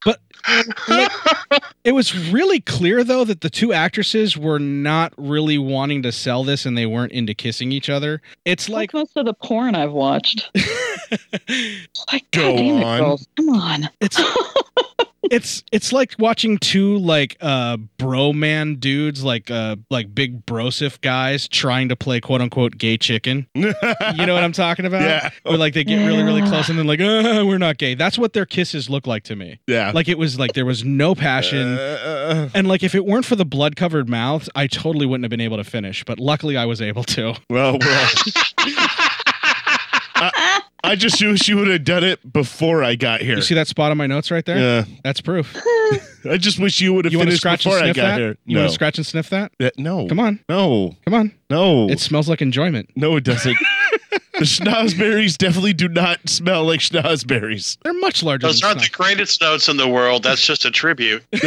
but 0.03 0.19
like, 0.87 1.11
it 1.83 1.93
was 1.93 2.15
really 2.31 2.59
clear 2.59 3.03
though 3.03 3.23
that 3.23 3.41
the 3.41 3.49
two 3.49 3.73
actresses 3.73 4.37
were 4.37 4.59
not 4.59 5.13
really 5.17 5.57
wanting 5.57 6.03
to 6.03 6.11
sell 6.11 6.43
this 6.43 6.65
and 6.65 6.77
they 6.77 6.85
weren't 6.85 7.11
into 7.11 7.33
kissing 7.33 7.71
each 7.71 7.89
other. 7.89 8.21
It's 8.45 8.69
like 8.69 8.93
most 8.93 9.15
of 9.17 9.25
the 9.25 9.33
porn 9.33 9.75
I've 9.75 9.91
watched. 9.91 10.49
like, 12.11 12.29
Go 12.31 12.51
God 12.51 12.57
damn 12.57 12.77
it, 12.77 12.83
on. 12.83 12.99
girls. 12.99 13.27
Come 13.37 13.49
on. 13.49 13.89
It's 14.01 14.19
it's 15.31 15.63
it's 15.71 15.91
like 15.91 16.15
watching 16.19 16.57
two 16.57 16.97
like 16.97 17.37
uh 17.41 17.77
bro 17.97 18.33
man 18.33 18.75
dudes 18.75 19.23
like 19.23 19.49
uh 19.49 19.75
like 19.89 20.13
big 20.13 20.45
brosif 20.45 21.01
guys 21.01 21.47
trying 21.47 21.89
to 21.89 21.95
play 21.95 22.19
quote 22.19 22.41
unquote 22.41 22.77
gay 22.77 22.97
chicken. 22.97 23.47
you 23.53 23.65
know 23.71 24.33
what 24.33 24.43
I'm 24.43 24.51
talking 24.51 24.85
about? 24.85 25.01
Yeah. 25.01 25.29
Where 25.43 25.57
like 25.57 25.73
they 25.73 25.83
get 25.83 26.05
really 26.05 26.23
really 26.23 26.41
close 26.41 26.69
and 26.69 26.77
then 26.77 26.87
like 26.87 26.99
uh, 26.99 27.43
we're 27.45 27.57
not 27.57 27.77
gay. 27.77 27.95
That's 27.95 28.17
what 28.17 28.33
their 28.33 28.45
kisses 28.45 28.89
look 28.89 29.07
like 29.07 29.23
to 29.25 29.35
me. 29.35 29.59
Yeah. 29.67 29.91
Like 29.93 30.07
it 30.07 30.17
was 30.17 30.39
like 30.39 30.53
there 30.53 30.65
was 30.65 30.83
no 30.83 31.15
passion. 31.15 31.77
and 32.53 32.67
like 32.67 32.83
if 32.83 32.95
it 32.95 33.05
weren't 33.05 33.25
for 33.25 33.35
the 33.35 33.45
blood 33.45 33.75
covered 33.75 34.09
mouths, 34.09 34.49
I 34.55 34.67
totally 34.67 35.05
wouldn't 35.05 35.23
have 35.23 35.31
been 35.31 35.41
able 35.41 35.57
to 35.57 35.63
finish. 35.63 36.03
But 36.03 36.19
luckily 36.19 36.57
I 36.57 36.65
was 36.65 36.81
able 36.81 37.03
to. 37.03 37.35
Well, 37.49 37.77
well. 37.79 38.09
I, 40.85 40.91
I 40.91 40.95
just 40.95 41.21
wish 41.23 41.47
you 41.47 41.57
would 41.57 41.67
have 41.67 41.83
done 41.83 42.03
it 42.03 42.31
before 42.31 42.83
I 42.83 42.95
got 42.95 43.21
here. 43.21 43.35
You 43.35 43.41
see 43.41 43.55
that 43.55 43.67
spot 43.67 43.91
on 43.91 43.97
my 43.97 44.07
notes 44.07 44.31
right 44.31 44.45
there? 44.45 44.57
Yeah. 44.57 44.85
That's 45.03 45.21
proof. 45.21 45.55
I 46.29 46.37
just 46.37 46.59
wish 46.59 46.79
you 46.81 46.93
would 46.93 47.05
have 47.05 47.11
You 47.11 47.19
want 47.19 47.27
to 47.27 47.31
finished 47.31 47.41
scratch 47.41 47.65
and 47.65 47.71
before 47.71 47.83
I 47.83 47.87
sniff 47.87 47.95
got 47.95 48.03
that? 48.03 48.19
here. 48.19 48.37
You 48.45 48.55
no. 48.55 48.61
want 48.61 48.69
to 48.69 48.73
scratch 48.73 48.97
and 48.97 49.05
sniff 49.05 49.29
that? 49.29 49.51
Uh, 49.59 49.69
no. 49.77 50.07
Come 50.07 50.19
on. 50.19 50.39
No. 50.49 50.95
Come 51.05 51.13
on. 51.13 51.31
No. 51.49 51.89
It 51.89 51.99
smells 51.99 52.27
like 52.29 52.41
enjoyment. 52.41 52.89
No, 52.95 53.15
it 53.15 53.23
doesn't. 53.23 53.57
the 54.33 54.45
schnozberries 54.45 55.37
definitely 55.37 55.73
do 55.73 55.87
not 55.87 56.27
smell 56.27 56.65
like 56.65 56.79
schnozberries. 56.79 57.77
They're 57.83 57.93
much 57.93 58.23
larger 58.23 58.47
Those 58.47 58.63
aren't 58.63 58.81
the 58.81 58.89
greatest 58.91 59.41
notes 59.41 59.69
in 59.69 59.77
the 59.77 59.87
world. 59.87 60.23
That's 60.23 60.45
just 60.45 60.65
a 60.65 60.71
tribute. 60.71 61.23
and 61.31 61.41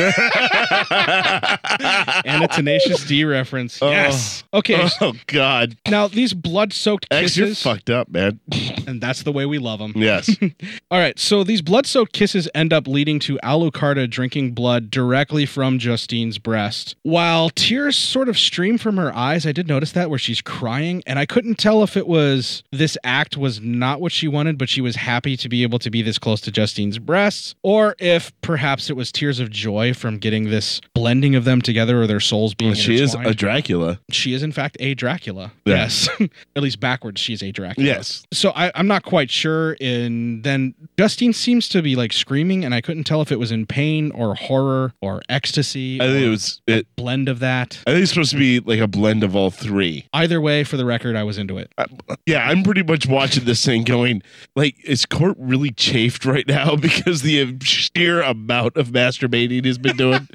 a 2.44 2.48
Tenacious 2.50 3.04
D 3.06 3.24
reference. 3.24 3.80
Oh. 3.82 3.90
Yes. 3.90 4.44
Okay. 4.52 4.88
Oh 5.00 5.14
God. 5.26 5.76
Now 5.88 6.08
these 6.08 6.32
blood-soaked 6.34 7.06
X, 7.10 7.36
you're 7.36 7.54
fucked 7.54 7.90
up, 7.90 8.08
man. 8.08 8.40
and 8.86 9.00
that's 9.00 9.22
the 9.22 9.32
way 9.32 9.46
we 9.46 9.58
love 9.58 9.78
them. 9.78 9.92
Yes. 9.94 10.34
All 10.90 10.98
right. 10.98 11.18
So 11.18 11.44
these 11.44 11.62
blood-soaked 11.62 12.12
kisses 12.12 12.48
end 12.54 12.72
up 12.72 12.86
leading 12.86 13.18
to 13.20 13.38
Alucarda 13.42 14.08
drinking 14.08 14.52
blood 14.52 14.90
directly 14.90 15.46
from 15.46 15.78
Justine's 15.78 16.38
breast. 16.38 16.96
While 17.02 17.50
tears 17.50 17.96
sort 17.96 18.28
of 18.28 18.38
stream 18.38 18.78
from 18.78 18.96
her 18.96 19.14
eyes, 19.14 19.46
I 19.46 19.52
did 19.52 19.68
notice 19.68 19.92
that 19.92 20.10
where 20.10 20.18
she's 20.18 20.40
crying, 20.40 21.02
and 21.06 21.18
I 21.18 21.26
couldn't 21.26 21.56
tell 21.56 21.82
if 21.82 21.96
it 21.96 22.06
was 22.06 22.57
this 22.72 22.96
act 23.04 23.36
was 23.36 23.60
not 23.60 24.00
what 24.00 24.12
she 24.12 24.28
wanted, 24.28 24.58
but 24.58 24.68
she 24.68 24.80
was 24.80 24.96
happy 24.96 25.36
to 25.36 25.48
be 25.48 25.62
able 25.62 25.78
to 25.80 25.90
be 25.90 26.02
this 26.02 26.18
close 26.18 26.40
to 26.42 26.50
Justine's 26.50 26.98
breasts, 26.98 27.54
or 27.62 27.94
if 27.98 28.32
perhaps 28.40 28.90
it 28.90 28.96
was 28.96 29.12
tears 29.12 29.40
of 29.40 29.50
joy 29.50 29.94
from 29.94 30.18
getting 30.18 30.50
this 30.50 30.80
blending 30.94 31.34
of 31.34 31.44
them 31.44 31.62
together 31.62 32.00
or 32.02 32.06
their 32.06 32.20
souls 32.20 32.54
being. 32.54 32.70
Well, 32.70 32.80
she 32.80 33.00
is 33.00 33.14
a 33.14 33.34
Dracula. 33.34 34.00
She 34.10 34.34
is 34.34 34.42
in 34.42 34.52
fact 34.52 34.76
a 34.80 34.94
Dracula. 34.94 35.52
Yeah. 35.64 35.76
Yes, 35.76 36.08
at 36.56 36.62
least 36.62 36.80
backwards, 36.80 37.20
she's 37.20 37.42
a 37.42 37.52
Dracula. 37.52 37.86
Yes. 37.86 38.26
So 38.32 38.50
I, 38.50 38.72
I'm 38.74 38.86
not 38.86 39.04
quite 39.04 39.30
sure. 39.30 39.76
And 39.80 40.42
then 40.42 40.74
Justine 40.98 41.32
seems 41.32 41.68
to 41.70 41.82
be 41.82 41.96
like 41.96 42.12
screaming, 42.12 42.64
and 42.64 42.74
I 42.74 42.80
couldn't 42.80 43.04
tell 43.04 43.22
if 43.22 43.32
it 43.32 43.38
was 43.38 43.52
in 43.52 43.66
pain 43.66 44.10
or 44.12 44.34
horror 44.34 44.92
or 45.00 45.22
ecstasy. 45.28 46.00
I 46.00 46.06
think 46.06 46.26
it 46.26 46.30
was 46.30 46.60
it. 46.66 46.86
blend 46.96 47.28
of 47.28 47.38
that. 47.40 47.78
I 47.86 47.92
think 47.92 48.02
it's 48.02 48.12
supposed 48.12 48.32
to 48.32 48.38
be 48.38 48.60
like 48.60 48.80
a 48.80 48.88
blend 48.88 49.24
of 49.24 49.36
all 49.36 49.50
three. 49.50 50.06
Either 50.12 50.40
way, 50.40 50.64
for 50.64 50.76
the 50.76 50.84
record, 50.84 51.16
I 51.16 51.22
was 51.22 51.38
into 51.38 51.58
it. 51.58 51.72
Uh, 51.78 51.86
yeah, 52.26 52.47
I'm 52.48 52.62
pretty 52.62 52.82
much 52.82 53.06
watching 53.06 53.44
this 53.44 53.62
thing 53.62 53.84
going, 53.84 54.22
like, 54.56 54.74
is 54.82 55.04
Court 55.04 55.36
really 55.38 55.70
chafed 55.70 56.24
right 56.24 56.48
now 56.48 56.76
because 56.80 57.20
the 57.20 57.58
sheer 57.62 58.22
amount 58.22 58.78
of 58.78 58.88
masturbating 58.88 59.66
he's 59.66 59.76
been 59.76 59.98
doing? 59.98 60.26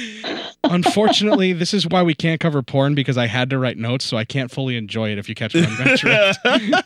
Unfortunately, 0.64 1.52
this 1.52 1.72
is 1.72 1.86
why 1.86 2.02
we 2.02 2.12
can't 2.12 2.40
cover 2.40 2.60
porn 2.60 2.96
because 2.96 3.16
I 3.16 3.28
had 3.28 3.50
to 3.50 3.58
write 3.58 3.78
notes, 3.78 4.04
so 4.04 4.16
I 4.16 4.24
can't 4.24 4.50
fully 4.50 4.76
enjoy 4.76 5.10
it. 5.12 5.18
If 5.18 5.28
you 5.28 5.36
catch 5.36 5.54
what 5.54 5.64
I'm 5.68 5.96
drift. 5.96 6.40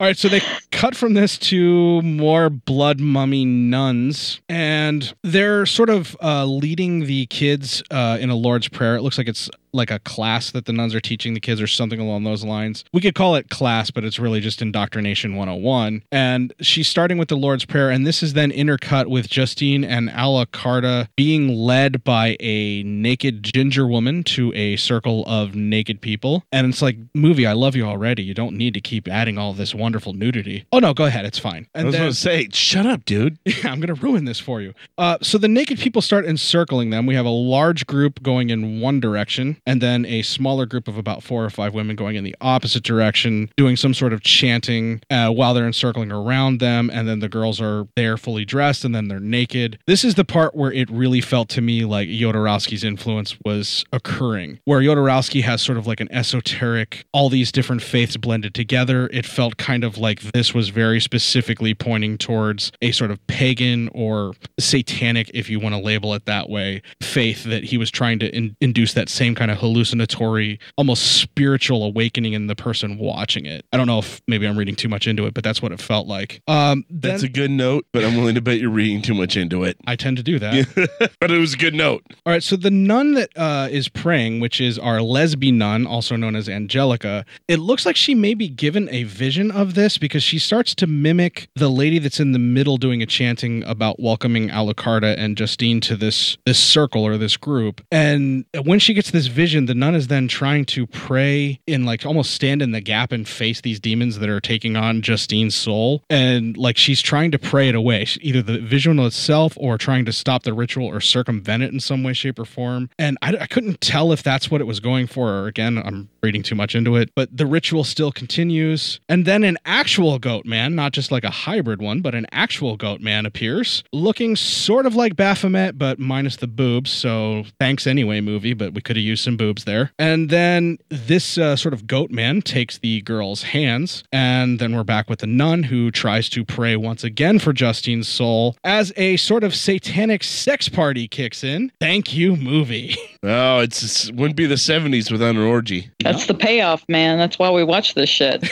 All 0.00 0.06
right, 0.06 0.16
so 0.16 0.28
they 0.28 0.40
cut 0.70 0.94
from 0.94 1.14
this 1.14 1.36
to 1.38 2.00
more 2.02 2.48
blood 2.48 3.00
mummy 3.00 3.44
nuns, 3.44 4.40
and 4.48 5.12
they're 5.22 5.66
sort 5.66 5.90
of 5.90 6.16
uh, 6.22 6.46
leading 6.46 7.00
the 7.00 7.26
kids 7.26 7.82
uh, 7.90 8.16
in 8.20 8.30
a 8.30 8.36
Lord's 8.36 8.68
Prayer. 8.68 8.96
It 8.96 9.02
looks 9.02 9.18
like 9.18 9.28
it's 9.28 9.50
like 9.72 9.90
a 9.90 9.98
class 10.00 10.50
that 10.50 10.66
the 10.66 10.72
nuns 10.72 10.94
are 10.94 11.00
teaching 11.00 11.34
the 11.34 11.40
kids 11.40 11.60
or 11.60 11.66
something 11.66 12.00
along 12.00 12.24
those 12.24 12.44
lines. 12.44 12.84
We 12.92 13.00
could 13.00 13.14
call 13.14 13.34
it 13.34 13.50
class, 13.50 13.90
but 13.90 14.04
it's 14.04 14.18
really 14.18 14.40
just 14.40 14.62
indoctrination 14.62 15.34
101. 15.36 16.02
And 16.10 16.52
she's 16.60 16.88
starting 16.88 17.18
with 17.18 17.28
the 17.28 17.36
Lord's 17.36 17.64
Prayer, 17.64 17.90
and 17.90 18.06
this 18.06 18.22
is 18.22 18.32
then 18.32 18.50
intercut 18.50 19.06
with 19.06 19.28
Justine 19.28 19.84
and 19.84 20.08
Alucarda 20.10 21.08
being 21.16 21.48
led 21.48 22.04
by 22.04 22.36
a 22.40 22.82
naked 22.82 23.42
ginger 23.42 23.86
woman 23.86 24.22
to 24.24 24.52
a 24.54 24.76
circle 24.76 25.24
of 25.26 25.54
naked 25.54 26.00
people. 26.00 26.44
And 26.52 26.66
it's 26.68 26.82
like, 26.82 26.96
movie, 27.14 27.46
I 27.46 27.52
love 27.52 27.76
you 27.76 27.84
already. 27.84 28.22
You 28.22 28.34
don't 28.34 28.56
need 28.56 28.74
to 28.74 28.80
keep 28.80 29.08
adding 29.08 29.38
all 29.38 29.52
this 29.52 29.74
wonderful 29.74 30.12
nudity. 30.12 30.66
Oh, 30.72 30.78
no, 30.78 30.94
go 30.94 31.04
ahead. 31.04 31.24
It's 31.24 31.38
fine. 31.38 31.66
I 31.74 31.84
was 31.84 31.94
going 31.94 32.10
to 32.10 32.14
say, 32.16 32.48
shut 32.52 32.86
up, 32.86 33.04
dude. 33.04 33.38
Yeah, 33.58 33.72
I'm 33.72 33.80
going 33.80 33.92
to 33.92 34.00
ruin 34.00 34.24
this 34.24 34.38
for 34.38 34.60
you. 34.60 34.72
Uh, 34.98 35.18
so 35.20 35.36
the 35.36 35.48
naked 35.48 35.78
people 35.80 36.00
start 36.00 36.24
encircling 36.24 36.90
them. 36.90 37.06
We 37.06 37.16
have 37.16 37.26
a 37.26 37.30
large 37.30 37.86
group 37.86 38.22
going 38.22 38.50
in 38.50 38.80
one 38.80 39.00
direction, 39.00 39.57
and 39.66 39.80
then 39.80 40.04
a 40.06 40.22
smaller 40.22 40.66
group 40.66 40.88
of 40.88 40.96
about 40.96 41.22
four 41.22 41.44
or 41.44 41.50
five 41.50 41.74
women 41.74 41.96
going 41.96 42.16
in 42.16 42.24
the 42.24 42.36
opposite 42.40 42.82
direction, 42.82 43.50
doing 43.56 43.76
some 43.76 43.94
sort 43.94 44.12
of 44.12 44.22
chanting 44.22 45.00
uh, 45.10 45.30
while 45.30 45.54
they're 45.54 45.66
encircling 45.66 46.12
around 46.12 46.60
them. 46.60 46.90
And 46.92 47.08
then 47.08 47.20
the 47.20 47.28
girls 47.28 47.60
are 47.60 47.86
there 47.96 48.16
fully 48.16 48.44
dressed, 48.44 48.84
and 48.84 48.94
then 48.94 49.08
they're 49.08 49.20
naked. 49.20 49.78
This 49.86 50.04
is 50.04 50.14
the 50.14 50.24
part 50.24 50.54
where 50.54 50.72
it 50.72 50.90
really 50.90 51.20
felt 51.20 51.48
to 51.50 51.60
me 51.60 51.84
like 51.84 52.08
Jodorowsky's 52.08 52.84
influence 52.84 53.36
was 53.44 53.84
occurring, 53.92 54.60
where 54.64 54.80
Jodorowsky 54.80 55.42
has 55.42 55.62
sort 55.62 55.78
of 55.78 55.86
like 55.86 56.00
an 56.00 56.12
esoteric, 56.12 57.04
all 57.12 57.28
these 57.28 57.52
different 57.52 57.82
faiths 57.82 58.16
blended 58.16 58.54
together. 58.54 59.08
It 59.12 59.26
felt 59.26 59.56
kind 59.56 59.84
of 59.84 59.98
like 59.98 60.20
this 60.20 60.54
was 60.54 60.68
very 60.70 61.00
specifically 61.00 61.74
pointing 61.74 62.18
towards 62.18 62.72
a 62.82 62.92
sort 62.92 63.10
of 63.10 63.24
pagan 63.26 63.88
or 63.94 64.32
satanic, 64.58 65.30
if 65.34 65.48
you 65.50 65.60
want 65.60 65.74
to 65.74 65.80
label 65.80 66.14
it 66.14 66.26
that 66.26 66.48
way, 66.48 66.82
faith 67.02 67.44
that 67.44 67.64
he 67.64 67.78
was 67.78 67.90
trying 67.90 68.18
to 68.18 68.34
in- 68.34 68.56
induce 68.60 68.94
that 68.94 69.08
same 69.08 69.34
kind 69.34 69.47
of 69.50 69.58
hallucinatory, 69.58 70.58
almost 70.76 71.20
spiritual 71.20 71.84
awakening 71.84 72.32
in 72.32 72.46
the 72.46 72.56
person 72.56 72.98
watching 72.98 73.46
it. 73.46 73.64
I 73.72 73.76
don't 73.76 73.86
know 73.86 73.98
if 73.98 74.20
maybe 74.26 74.46
I'm 74.46 74.56
reading 74.56 74.76
too 74.76 74.88
much 74.88 75.06
into 75.06 75.26
it, 75.26 75.34
but 75.34 75.44
that's 75.44 75.62
what 75.62 75.72
it 75.72 75.80
felt 75.80 76.06
like. 76.06 76.42
Um, 76.48 76.84
That's 76.90 77.22
a 77.22 77.28
good 77.28 77.50
note, 77.50 77.86
but 77.92 78.04
I'm 78.04 78.16
willing 78.16 78.34
to 78.34 78.40
bet 78.40 78.58
you're 78.58 78.70
reading 78.70 79.02
too 79.02 79.14
much 79.14 79.36
into 79.36 79.64
it. 79.64 79.76
I 79.86 79.96
tend 79.96 80.16
to 80.18 80.22
do 80.22 80.38
that. 80.38 81.10
but 81.20 81.30
it 81.30 81.38
was 81.38 81.54
a 81.54 81.56
good 81.56 81.74
note. 81.74 82.04
All 82.26 82.32
right, 82.32 82.42
so 82.42 82.56
the 82.56 82.70
nun 82.70 83.14
that 83.14 83.30
uh, 83.36 83.68
is 83.70 83.88
praying, 83.88 84.40
which 84.40 84.60
is 84.60 84.78
our 84.78 85.00
lesbian 85.02 85.58
nun, 85.58 85.86
also 85.86 86.16
known 86.16 86.36
as 86.36 86.48
Angelica, 86.48 87.24
it 87.46 87.56
looks 87.58 87.84
like 87.86 87.96
she 87.96 88.14
may 88.14 88.34
be 88.34 88.48
given 88.48 88.88
a 88.90 89.04
vision 89.04 89.50
of 89.50 89.74
this 89.74 89.98
because 89.98 90.22
she 90.22 90.38
starts 90.38 90.74
to 90.76 90.86
mimic 90.86 91.48
the 91.54 91.68
lady 91.68 91.98
that's 91.98 92.20
in 92.20 92.32
the 92.32 92.38
middle 92.38 92.76
doing 92.76 93.02
a 93.02 93.06
chanting 93.06 93.64
about 93.64 94.00
welcoming 94.00 94.48
Alucarda 94.48 95.16
and 95.18 95.36
Justine 95.36 95.80
to 95.82 95.96
this 95.96 96.36
this 96.46 96.58
circle 96.58 97.04
or 97.04 97.16
this 97.18 97.36
group. 97.36 97.80
And 97.90 98.44
when 98.62 98.78
she 98.78 98.94
gets 98.94 99.10
this 99.10 99.26
vision, 99.38 99.66
the 99.66 99.74
nun 99.74 99.94
is 99.94 100.08
then 100.08 100.26
trying 100.26 100.64
to 100.64 100.84
pray 100.84 101.60
in 101.64 101.84
like 101.84 102.04
almost 102.04 102.32
stand 102.32 102.60
in 102.60 102.72
the 102.72 102.80
gap 102.80 103.12
and 103.12 103.28
face 103.28 103.60
these 103.60 103.78
demons 103.78 104.18
that 104.18 104.28
are 104.28 104.40
taking 104.40 104.76
on 104.76 105.00
Justine's 105.00 105.54
soul. 105.54 106.02
And 106.10 106.56
like 106.56 106.76
she's 106.76 107.00
trying 107.00 107.30
to 107.30 107.38
pray 107.38 107.68
it 107.68 107.76
away, 107.76 108.04
either 108.20 108.42
the 108.42 108.58
visual 108.58 109.06
itself 109.06 109.52
or 109.56 109.78
trying 109.78 110.04
to 110.06 110.12
stop 110.12 110.42
the 110.42 110.52
ritual 110.52 110.88
or 110.88 111.00
circumvent 111.00 111.62
it 111.62 111.72
in 111.72 111.78
some 111.78 112.02
way, 112.02 112.14
shape, 112.14 112.40
or 112.40 112.44
form. 112.44 112.90
And 112.98 113.16
I, 113.22 113.36
I 113.42 113.46
couldn't 113.46 113.80
tell 113.80 114.10
if 114.10 114.24
that's 114.24 114.50
what 114.50 114.60
it 114.60 114.64
was 114.64 114.80
going 114.80 115.06
for. 115.06 115.30
Or 115.30 115.46
again, 115.46 115.78
I'm 115.78 116.08
reading 116.20 116.42
too 116.42 116.56
much 116.56 116.74
into 116.74 116.96
it, 116.96 117.12
but 117.14 117.28
the 117.36 117.46
ritual 117.46 117.84
still 117.84 118.10
continues. 118.10 118.98
And 119.08 119.24
then 119.24 119.44
an 119.44 119.56
actual 119.64 120.18
goat 120.18 120.46
man, 120.46 120.74
not 120.74 120.90
just 120.90 121.12
like 121.12 121.22
a 121.22 121.30
hybrid 121.30 121.80
one, 121.80 122.00
but 122.00 122.16
an 122.16 122.26
actual 122.32 122.76
goat 122.76 123.00
man 123.00 123.24
appears, 123.24 123.84
looking 123.92 124.34
sort 124.34 124.84
of 124.84 124.96
like 124.96 125.14
Baphomet, 125.14 125.78
but 125.78 126.00
minus 126.00 126.34
the 126.38 126.48
boobs. 126.48 126.90
So 126.90 127.44
thanks 127.60 127.86
anyway, 127.86 128.20
movie, 128.20 128.54
but 128.54 128.74
we 128.74 128.80
could 128.80 128.96
have 128.96 129.04
used 129.04 129.27
some 129.28 129.36
boobs 129.36 129.64
there. 129.64 129.92
And 129.98 130.30
then 130.30 130.78
this 130.88 131.36
uh, 131.36 131.54
sort 131.54 131.74
of 131.74 131.86
goat 131.86 132.10
man 132.10 132.40
takes 132.40 132.78
the 132.78 133.02
girl's 133.02 133.42
hands, 133.42 134.02
and 134.10 134.58
then 134.58 134.74
we're 134.74 134.84
back 134.84 135.10
with 135.10 135.18
the 135.20 135.26
nun 135.26 135.64
who 135.64 135.90
tries 135.90 136.28
to 136.30 136.44
pray 136.44 136.76
once 136.76 137.04
again 137.04 137.38
for 137.38 137.52
Justine's 137.52 138.08
soul 138.08 138.56
as 138.64 138.90
a 138.96 139.16
sort 139.18 139.44
of 139.44 139.54
satanic 139.54 140.24
sex 140.24 140.68
party 140.70 141.06
kicks 141.06 141.44
in. 141.44 141.70
Thank 141.80 142.14
you, 142.14 142.36
movie. 142.36 142.96
Oh, 143.24 143.58
it's 143.58 144.08
it 144.08 144.14
wouldn't 144.14 144.36
be 144.36 144.46
the 144.46 144.54
'70s 144.54 145.10
without 145.10 145.30
an 145.34 145.38
orgy. 145.42 145.90
That's 145.98 146.26
the 146.28 146.34
payoff, 146.34 146.84
man. 146.88 147.18
That's 147.18 147.36
why 147.36 147.50
we 147.50 147.64
watch 147.64 147.94
this 147.94 148.08
shit. 148.08 148.48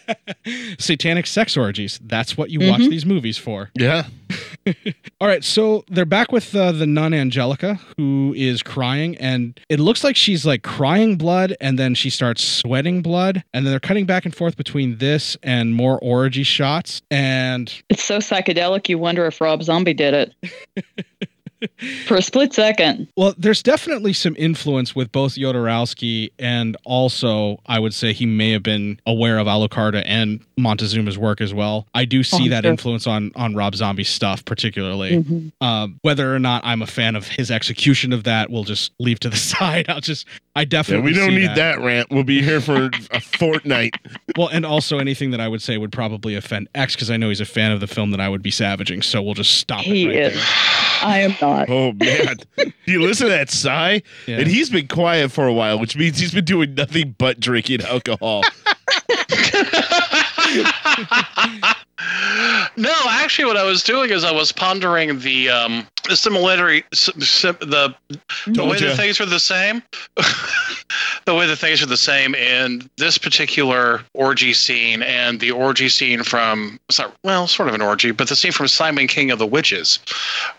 satanic 0.78 1.26
sex 1.26 1.56
orgies. 1.56 1.98
That's 2.04 2.36
what 2.36 2.50
you 2.50 2.60
watch 2.60 2.82
Mhm. 2.82 2.90
these 2.90 3.06
movies 3.06 3.38
for. 3.38 3.70
Yeah. 3.74 4.04
All 5.20 5.28
right, 5.28 5.44
so 5.44 5.84
they're 5.88 6.04
back 6.04 6.32
with 6.32 6.54
uh, 6.54 6.72
the 6.72 6.86
nun 6.86 7.14
Angelica, 7.14 7.78
who 7.96 8.34
is 8.36 8.62
crying, 8.62 9.16
and 9.18 9.58
it 9.68 9.80
looks 9.80 10.02
like 10.02 10.16
she's 10.16 10.44
like 10.44 10.62
crying 10.62 11.16
blood, 11.16 11.56
and 11.60 11.78
then 11.78 11.94
she 11.94 12.10
starts 12.10 12.42
sweating 12.42 13.02
blood, 13.02 13.44
and 13.54 13.64
then 13.64 13.72
they're 13.72 13.80
cutting 13.80 14.06
back 14.06 14.24
and 14.24 14.34
forth 14.34 14.56
between 14.56 14.98
this 14.98 15.36
and 15.42 15.74
more 15.74 15.98
orgy 16.00 16.42
shots, 16.42 17.02
and 17.10 17.72
It's 17.88 18.04
so 18.04 18.18
psychedelic, 18.18 18.88
you 18.88 18.98
wonder 18.98 19.26
if 19.26 19.40
Rob 19.40 19.62
Zombie 19.62 19.94
did 19.94 20.14
it. 20.14 21.28
For 22.06 22.16
a 22.16 22.22
split 22.22 22.52
second. 22.52 23.08
Well, 23.16 23.34
there's 23.38 23.62
definitely 23.62 24.12
some 24.12 24.34
influence 24.38 24.94
with 24.94 25.10
both 25.12 25.36
Jodorowsky 25.36 26.30
and 26.38 26.76
also 26.84 27.58
I 27.66 27.78
would 27.78 27.94
say 27.94 28.12
he 28.12 28.26
may 28.26 28.50
have 28.52 28.62
been 28.62 29.00
aware 29.06 29.38
of 29.38 29.46
Alucarda 29.46 30.02
and 30.06 30.40
Montezuma's 30.58 31.16
work 31.18 31.40
as 31.40 31.54
well. 31.54 31.86
I 31.94 32.04
do 32.04 32.22
see 32.22 32.46
Oh, 32.46 32.50
that 32.50 32.64
sure. 32.64 32.70
influence 32.70 33.06
on 33.06 33.32
on 33.36 33.54
Rob 33.54 33.74
Zombie's 33.74 34.08
stuff, 34.08 34.44
particularly. 34.44 35.22
Mhm. 35.22 35.52
Um, 35.60 35.98
whether 36.02 36.34
or 36.34 36.38
not 36.38 36.62
I'm 36.64 36.82
a 36.82 36.86
fan 36.86 37.16
of 37.16 37.26
his 37.28 37.50
execution 37.50 38.12
of 38.12 38.24
that, 38.24 38.50
we'll 38.50 38.64
just 38.64 38.92
leave 39.00 39.20
to 39.20 39.28
the 39.30 39.36
side. 39.54 39.86
I'll 39.88 40.00
just 40.00 40.26
I 40.54 40.60
Yeah, 40.60 40.64
definitely 40.66 41.12
we 41.12 41.18
don't 41.18 41.30
see 41.30 41.36
need 41.38 41.54
that. 41.56 41.80
rant. 41.80 42.08
We'll 42.10 42.24
be 42.24 42.42
here 42.42 42.60
for 42.60 42.90
a 43.10 43.20
fortnight. 43.20 43.94
well, 44.36 44.48
and 44.48 44.64
also 44.66 44.98
anything 44.98 45.30
that 45.32 45.40
I 45.40 45.48
would 45.48 45.62
say 45.62 45.76
would 45.78 45.92
probably 45.92 46.34
offend 46.34 46.68
X 46.74 46.94
because 46.94 47.10
I 47.10 47.16
know 47.16 47.28
he's 47.28 47.40
a 47.40 47.44
fan 47.46 47.72
of 47.72 47.80
the 47.80 47.86
film 47.86 48.10
that 48.10 48.20
I 48.20 48.28
would 48.28 48.42
be 48.42 48.50
savaging. 48.50 49.02
So 49.02 49.22
we'll 49.22 49.34
just 49.34 49.54
stop 49.58 49.80
He 49.82 50.04
it 50.04 50.08
right 50.08 50.16
is. 50.16 50.34
there. 50.34 50.42
I 51.02 51.18
am 51.20 51.32
not. 51.46 51.70
Oh 51.70 51.92
man, 51.92 52.36
Do 52.56 52.72
you 52.86 53.02
listen 53.02 53.26
to 53.26 53.32
that 53.32 53.50
sigh? 53.50 54.02
Yeah. 54.26 54.38
And 54.38 54.46
he's 54.46 54.70
been 54.70 54.88
quiet 54.88 55.32
for 55.32 55.46
a 55.46 55.52
while, 55.52 55.78
which 55.78 55.96
means 55.96 56.18
he's 56.18 56.32
been 56.32 56.44
doing 56.44 56.74
nothing 56.74 57.14
but 57.18 57.40
drinking 57.40 57.82
alcohol. 57.82 58.42
No, 62.76 62.92
actually, 63.08 63.46
what 63.46 63.56
I 63.56 63.64
was 63.64 63.82
doing 63.82 64.10
is 64.10 64.22
I 64.22 64.32
was 64.32 64.52
pondering 64.52 65.18
the 65.20 65.48
um, 65.48 65.86
the 66.08 66.16
similarity, 66.16 66.84
sim- 66.92 67.56
the 67.60 67.94
the 68.46 68.64
way 68.64 68.78
that 68.78 68.96
things 68.96 69.20
are 69.20 69.26
the 69.26 69.40
same. 69.40 69.82
the 71.24 71.34
way 71.34 71.46
that 71.46 71.56
things 71.56 71.82
are 71.82 71.86
the 71.86 71.96
same 71.96 72.34
in 72.34 72.88
this 72.96 73.18
particular 73.18 74.02
orgy 74.14 74.52
scene 74.52 75.02
and 75.02 75.40
the 75.40 75.50
orgy 75.50 75.88
scene 75.88 76.22
from 76.22 76.78
not, 76.98 77.14
well, 77.24 77.46
sort 77.46 77.68
of 77.68 77.74
an 77.74 77.82
orgy, 77.82 78.12
but 78.12 78.28
the 78.28 78.36
scene 78.36 78.52
from 78.52 78.68
Simon 78.68 79.08
King 79.08 79.30
of 79.30 79.38
the 79.38 79.46
Witches, 79.46 79.98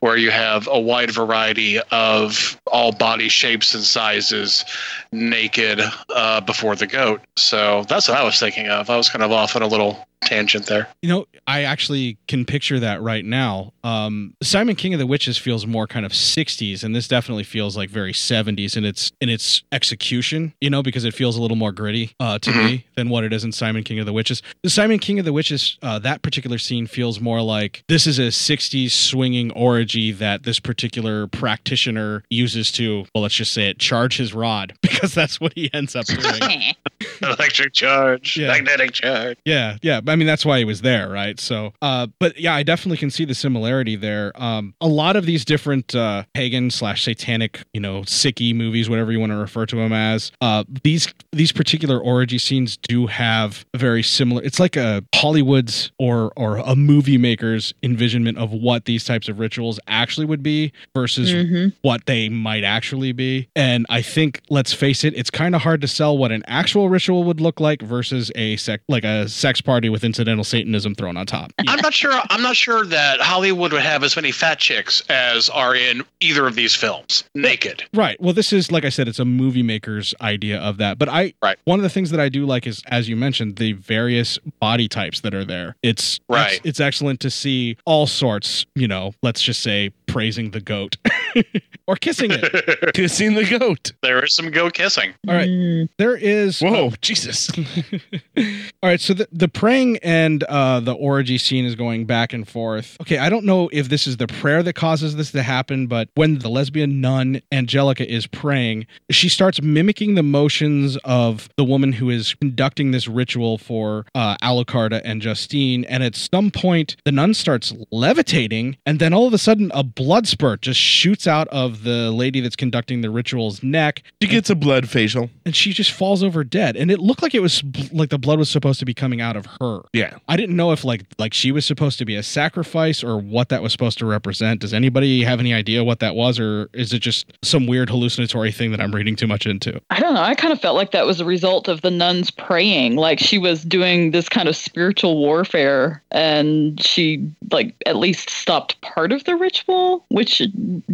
where 0.01 0.17
you 0.17 0.31
have 0.31 0.67
a 0.67 0.79
wide 0.79 1.11
variety 1.11 1.79
of 1.91 2.59
all 2.67 2.91
body 2.91 3.29
shapes 3.29 3.73
and 3.73 3.83
sizes 3.83 4.65
naked 5.11 5.81
uh, 6.09 6.41
before 6.41 6.75
the 6.75 6.87
goat. 6.87 7.21
So 7.37 7.83
that's 7.83 8.09
what 8.09 8.17
I 8.17 8.23
was 8.23 8.39
thinking 8.39 8.67
of. 8.67 8.89
I 8.89 8.97
was 8.97 9.09
kind 9.09 9.23
of 9.23 9.31
off 9.31 9.55
on 9.55 9.61
a 9.61 9.67
little 9.67 10.05
tangent 10.21 10.65
there. 10.65 10.87
You 11.01 11.09
know, 11.09 11.27
I 11.45 11.63
actually 11.63 12.17
can 12.27 12.45
picture 12.45 12.79
that 12.79 13.01
right 13.01 13.23
now. 13.23 13.73
Um, 13.83 14.33
Simon 14.41 14.75
King 14.75 14.93
of 14.93 14.99
the 14.99 15.07
Witches 15.07 15.37
feels 15.37 15.65
more 15.65 15.87
kind 15.87 16.05
of 16.05 16.11
60s, 16.11 16.83
and 16.83 16.95
this 16.95 17.07
definitely 17.07 17.43
feels 17.43 17.77
like 17.77 17.89
very 17.89 18.11
70s 18.13 18.75
in 18.75 18.83
its 18.85 19.11
in 19.21 19.29
its 19.29 19.63
execution. 19.71 20.53
You 20.59 20.69
know, 20.69 20.83
because 20.83 21.05
it 21.05 21.13
feels 21.13 21.37
a 21.37 21.41
little 21.41 21.57
more 21.57 21.71
gritty 21.71 22.11
uh, 22.19 22.39
to 22.39 22.51
me 22.51 22.85
than 22.95 23.09
what 23.09 23.23
it 23.23 23.31
is 23.33 23.43
in 23.43 23.51
Simon 23.51 23.83
King 23.83 23.99
of 23.99 24.05
the 24.05 24.13
Witches. 24.13 24.41
The 24.63 24.69
Simon 24.69 24.99
King 24.99 25.19
of 25.19 25.25
the 25.25 25.33
Witches, 25.33 25.77
uh, 25.81 25.99
that 25.99 26.21
particular 26.21 26.57
scene 26.57 26.87
feels 26.87 27.19
more 27.19 27.41
like 27.41 27.83
this 27.87 28.07
is 28.07 28.19
a 28.19 28.23
60s 28.27 28.91
swinging 28.91 29.51
orgy 29.51 30.11
that 30.11 30.43
this 30.43 30.59
particular 30.59 31.27
practitioner 31.27 32.23
uses 32.29 32.71
to, 32.73 33.05
well, 33.13 33.21
let's 33.21 33.35
just 33.35 33.53
say 33.53 33.69
it, 33.69 33.79
charge 33.79 34.17
his 34.17 34.33
rod 34.33 34.73
because 34.81 35.13
that's 35.13 35.39
what 35.39 35.53
he 35.53 35.69
ends 35.73 35.95
up 35.95 36.05
doing. 36.05 36.61
Electric 37.21 37.73
charge, 37.73 38.37
Yeah. 38.37 38.47
magnetic 38.47 38.91
charge. 38.93 39.37
Yeah, 39.45 39.77
yeah. 39.81 40.01
I 40.09 40.15
mean, 40.15 40.27
that's 40.27 40.45
why 40.45 40.59
he 40.59 40.65
was 40.65 40.81
there, 40.81 41.09
right? 41.09 41.39
So, 41.39 41.73
uh, 41.81 42.07
but 42.19 42.39
yeah, 42.39 42.55
I 42.55 42.63
definitely 42.63 42.97
can 42.97 43.09
see 43.11 43.25
the 43.25 43.35
similarity 43.35 43.95
there. 43.95 44.31
Um, 44.35 44.73
a 44.81 44.87
lot 44.87 45.15
of 45.15 45.25
these 45.25 45.43
different 45.45 45.93
uh, 45.95 46.23
pagan 46.33 46.69
slash 46.71 47.03
satanic, 47.03 47.63
you 47.73 47.79
know, 47.81 48.01
sicky 48.01 48.53
movies, 48.55 48.89
whatever 48.89 49.11
you 49.11 49.19
want 49.19 49.31
to 49.31 49.37
refer 49.37 49.65
to 49.65 49.75
them 49.75 49.93
as, 49.93 50.31
uh, 50.41 50.63
these 50.83 51.07
these 51.31 51.51
particular 51.51 51.99
orgy 51.99 52.37
scenes 52.37 52.77
do 52.77 53.07
have 53.07 53.65
a 53.73 53.77
very 53.77 54.03
similar. 54.03 54.41
It's 54.43 54.59
like 54.59 54.75
a 54.75 55.03
Hollywood's 55.15 55.91
or 55.99 56.31
or 56.37 56.57
a 56.57 56.75
movie 56.75 57.17
maker's 57.17 57.73
envisionment 57.83 58.37
of 58.37 58.51
what 58.51 58.85
these 58.85 59.03
types 59.03 59.27
of 59.27 59.39
rituals 59.39 59.79
actually 59.87 60.25
would 60.25 60.41
be 60.43 60.71
versus 60.95 61.31
Mhm. 61.33 61.73
what 61.81 62.05
they 62.05 62.29
might 62.29 62.63
actually 62.63 63.11
be. 63.11 63.47
And 63.55 63.85
I 63.89 64.01
think, 64.01 64.41
let's 64.49 64.73
face 64.73 65.03
it, 65.03 65.13
it's 65.15 65.29
kind 65.29 65.53
of 65.55 65.61
hard 65.61 65.81
to 65.81 65.87
sell 65.87 66.17
what 66.17 66.31
an 66.31 66.43
actual 66.47 66.89
ritual 66.89 67.23
would 67.25 67.41
look 67.41 67.59
like 67.59 67.81
versus 67.81 68.31
a 68.35 68.55
sec 68.57 68.81
like 68.87 69.03
a 69.03 69.27
sex 69.27 69.61
party 69.61 69.89
with 69.89 69.96
incidental 70.03 70.43
Satanism 70.43 70.95
thrown 70.95 71.17
on 71.17 71.25
top. 71.25 71.51
I'm 71.67 71.81
not 71.81 71.93
sure. 71.93 72.19
I'm 72.29 72.41
not 72.41 72.55
sure 72.55 72.85
that 72.85 73.19
Hollywood 73.19 73.73
would 73.73 73.81
have 73.81 74.03
as 74.03 74.15
many 74.15 74.31
fat 74.31 74.59
chicks 74.59 75.01
as 75.09 75.49
are 75.49 75.75
in 75.75 76.03
either 76.19 76.47
of 76.47 76.55
these 76.55 76.75
films, 76.75 77.23
naked. 77.35 77.83
Right. 77.93 78.19
Well, 78.21 78.33
this 78.33 78.53
is 78.53 78.71
like 78.71 78.85
I 78.85 78.89
said, 78.89 79.07
it's 79.07 79.19
a 79.19 79.25
movie 79.25 79.63
maker's 79.63 80.13
idea 80.21 80.59
of 80.59 80.77
that. 80.77 80.97
But 80.97 81.09
I, 81.09 81.33
right. 81.41 81.57
One 81.65 81.79
of 81.79 81.83
the 81.83 81.89
things 81.89 82.11
that 82.11 82.19
I 82.19 82.29
do 82.29 82.45
like 82.45 82.67
is, 82.67 82.81
as 82.87 83.09
you 83.09 83.15
mentioned, 83.15 83.57
the 83.57 83.73
various 83.73 84.37
body 84.59 84.87
types 84.87 85.21
that 85.21 85.33
are 85.33 85.45
there. 85.45 85.75
It's 85.83 86.19
Right. 86.29 86.57
It's, 86.57 86.65
it's 86.65 86.79
excellent 86.79 87.19
to 87.21 87.29
see 87.29 87.77
all 87.85 88.07
sorts. 88.07 88.65
You 88.75 88.87
know, 88.87 89.13
let's 89.21 89.41
just 89.41 89.61
say 89.61 89.91
praising 90.07 90.51
the 90.51 90.61
goat 90.61 90.97
or 91.87 91.95
kissing 91.95 92.31
it. 92.31 92.41
kissing 92.93 93.33
the 93.33 93.45
goat. 93.45 93.93
There 94.03 94.23
is 94.23 94.33
some 94.33 94.51
goat 94.51 94.73
kissing. 94.73 95.13
All 95.27 95.35
right. 95.35 95.87
There 95.97 96.15
is. 96.15 96.59
Whoa, 96.59 96.91
Jesus. 97.01 97.49
All 98.37 98.43
right. 98.83 98.99
So 98.99 99.13
the, 99.13 99.27
the 99.31 99.47
praying 99.47 99.97
and 100.03 100.43
uh, 100.43 100.81
the 100.81 100.93
orgy 100.93 101.37
scene 101.37 101.65
is 101.65 101.75
going 101.75 102.05
back 102.05 102.33
and 102.33 102.47
forth. 102.47 102.97
Okay. 103.01 103.17
I 103.17 103.29
don't 103.29 103.45
know 103.45 103.69
if 103.71 103.89
this 103.89 104.05
is 104.05 104.17
the 104.17 104.27
prayer 104.27 104.61
that 104.63 104.73
causes 104.73 105.15
this 105.15 105.31
to 105.31 105.43
happen, 105.43 105.87
but 105.87 106.09
when 106.15 106.39
the 106.39 106.49
lesbian 106.49 106.99
nun 106.99 107.41
Angelica 107.51 108.09
is 108.09 108.27
praying, 108.27 108.85
she 109.09 109.29
starts 109.29 109.61
mimicking 109.61 110.15
the 110.15 110.23
motions 110.23 110.97
of 111.05 111.47
the 111.55 111.63
woman 111.63 111.93
who 111.93 112.09
is 112.09 112.33
conducting 112.35 112.91
this 112.91 113.07
ritual 113.07 113.57
for 113.57 114.05
uh, 114.13 114.35
Alucarda 114.43 115.01
and 115.05 115.21
Justine. 115.21 115.85
And 115.85 116.03
at 116.03 116.15
some 116.15 116.51
point, 116.51 116.97
the 117.05 117.11
nun 117.11 117.33
starts 117.33 117.73
levitating, 117.91 118.77
and 118.85 118.99
then 118.99 119.13
all 119.13 119.27
of 119.27 119.33
a 119.33 119.37
sudden, 119.37 119.71
a 119.73 119.83
blood 119.83 120.27
spurt 120.27 120.61
just 120.61 120.79
shoots 120.79 121.27
out 121.27 121.47
of 121.47 121.76
the 121.83 122.11
lady 122.11 122.39
that's 122.39 122.55
conducting 122.55 123.01
the 123.01 123.09
ritual's 123.09 123.63
neck. 123.63 124.03
She 124.21 124.27
gets 124.27 124.49
a 124.49 124.55
blood 124.55 124.89
facial. 124.89 125.29
And 125.45 125.55
she 125.55 125.73
just 125.73 125.91
falls 125.91 126.23
over 126.23 126.43
dead. 126.43 126.75
And 126.75 126.91
it 126.91 126.99
looked 126.99 127.21
like 127.21 127.33
it 127.33 127.41
was 127.41 127.63
like 127.91 128.09
the 128.09 128.17
blood 128.17 128.39
was 128.39 128.49
supposed 128.49 128.79
to 128.79 128.85
be 128.85 128.93
coming 128.93 129.21
out 129.21 129.35
of 129.35 129.45
her. 129.61 129.81
Yeah. 129.93 130.17
I 130.27 130.37
didn't 130.37 130.55
know 130.55 130.71
if 130.71 130.83
like 130.83 131.05
like 131.19 131.33
she 131.33 131.51
was 131.51 131.65
supposed 131.65 131.99
to 131.99 132.05
be 132.05 132.15
a 132.15 132.23
sacrifice 132.23 133.03
or 133.03 133.17
what 133.17 133.49
that 133.49 133.61
was 133.61 133.71
supposed 133.71 133.97
to 133.99 134.05
represent. 134.05 134.61
Does 134.61 134.73
anybody 134.73 135.23
have 135.23 135.39
any 135.39 135.53
idea 135.53 135.83
what 135.83 135.99
that 135.99 136.15
was, 136.15 136.39
or 136.39 136.69
is 136.73 136.93
it 136.93 136.99
just 136.99 137.25
some 137.43 137.67
weird 137.67 137.89
hallucinatory 137.89 138.51
thing 138.51 138.71
that 138.71 138.81
I'm 138.81 138.93
reading 138.93 139.15
too 139.15 139.27
much 139.27 139.45
into? 139.45 139.79
I 139.89 139.99
don't 139.99 140.13
know. 140.13 140.21
I 140.21 140.35
kind 140.35 140.53
of 140.53 140.59
felt 140.59 140.75
like 140.75 140.91
that 140.91 141.05
was 141.05 141.19
a 141.19 141.25
result 141.25 141.67
of 141.67 141.81
the 141.81 141.91
nuns 141.91 142.31
praying. 142.31 142.95
Like 142.95 143.19
she 143.19 143.37
was 143.37 143.63
doing 143.63 144.11
this 144.11 144.29
kind 144.29 144.47
of 144.49 144.55
spiritual 144.55 145.17
warfare 145.17 146.01
and 146.11 146.83
she, 146.83 147.29
like, 147.51 147.75
at 147.85 147.95
least 147.97 148.29
stopped 148.29 148.79
part 148.81 149.11
of 149.11 149.23
the 149.25 149.35
ritual, 149.35 150.05
which 150.09 150.41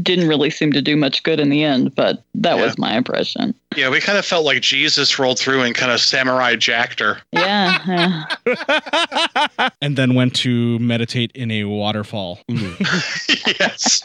didn't 0.02 0.28
really 0.28 0.50
seem 0.50 0.72
to 0.74 0.82
do 0.82 0.96
much 0.96 1.24
good 1.24 1.40
in 1.40 1.50
the 1.50 1.64
end, 1.64 1.96
but 1.96 2.24
that 2.36 2.58
was 2.58 2.78
my 2.78 2.96
impression. 2.96 3.54
Yeah, 3.76 3.90
we 3.90 4.00
kind 4.00 4.18
of 4.18 4.26
felt 4.26 4.46
like 4.46 4.62
Jesus 4.62 5.18
rolled 5.18 5.40
through 5.40 5.62
and 5.62 5.74
kind 5.74 5.92
of 5.92 6.00
samurai 6.00 6.56
jacked 6.56 7.00
her. 7.00 7.20
Yeah. 7.32 8.26
yeah. 8.46 9.70
And 9.82 9.98
then 9.98 10.16
went 10.16 10.36
to 10.38 10.80
meditate 10.80 11.32
in 11.34 11.52
a 11.52 11.66
waterfall. 11.66 12.40
yes. 12.50 14.02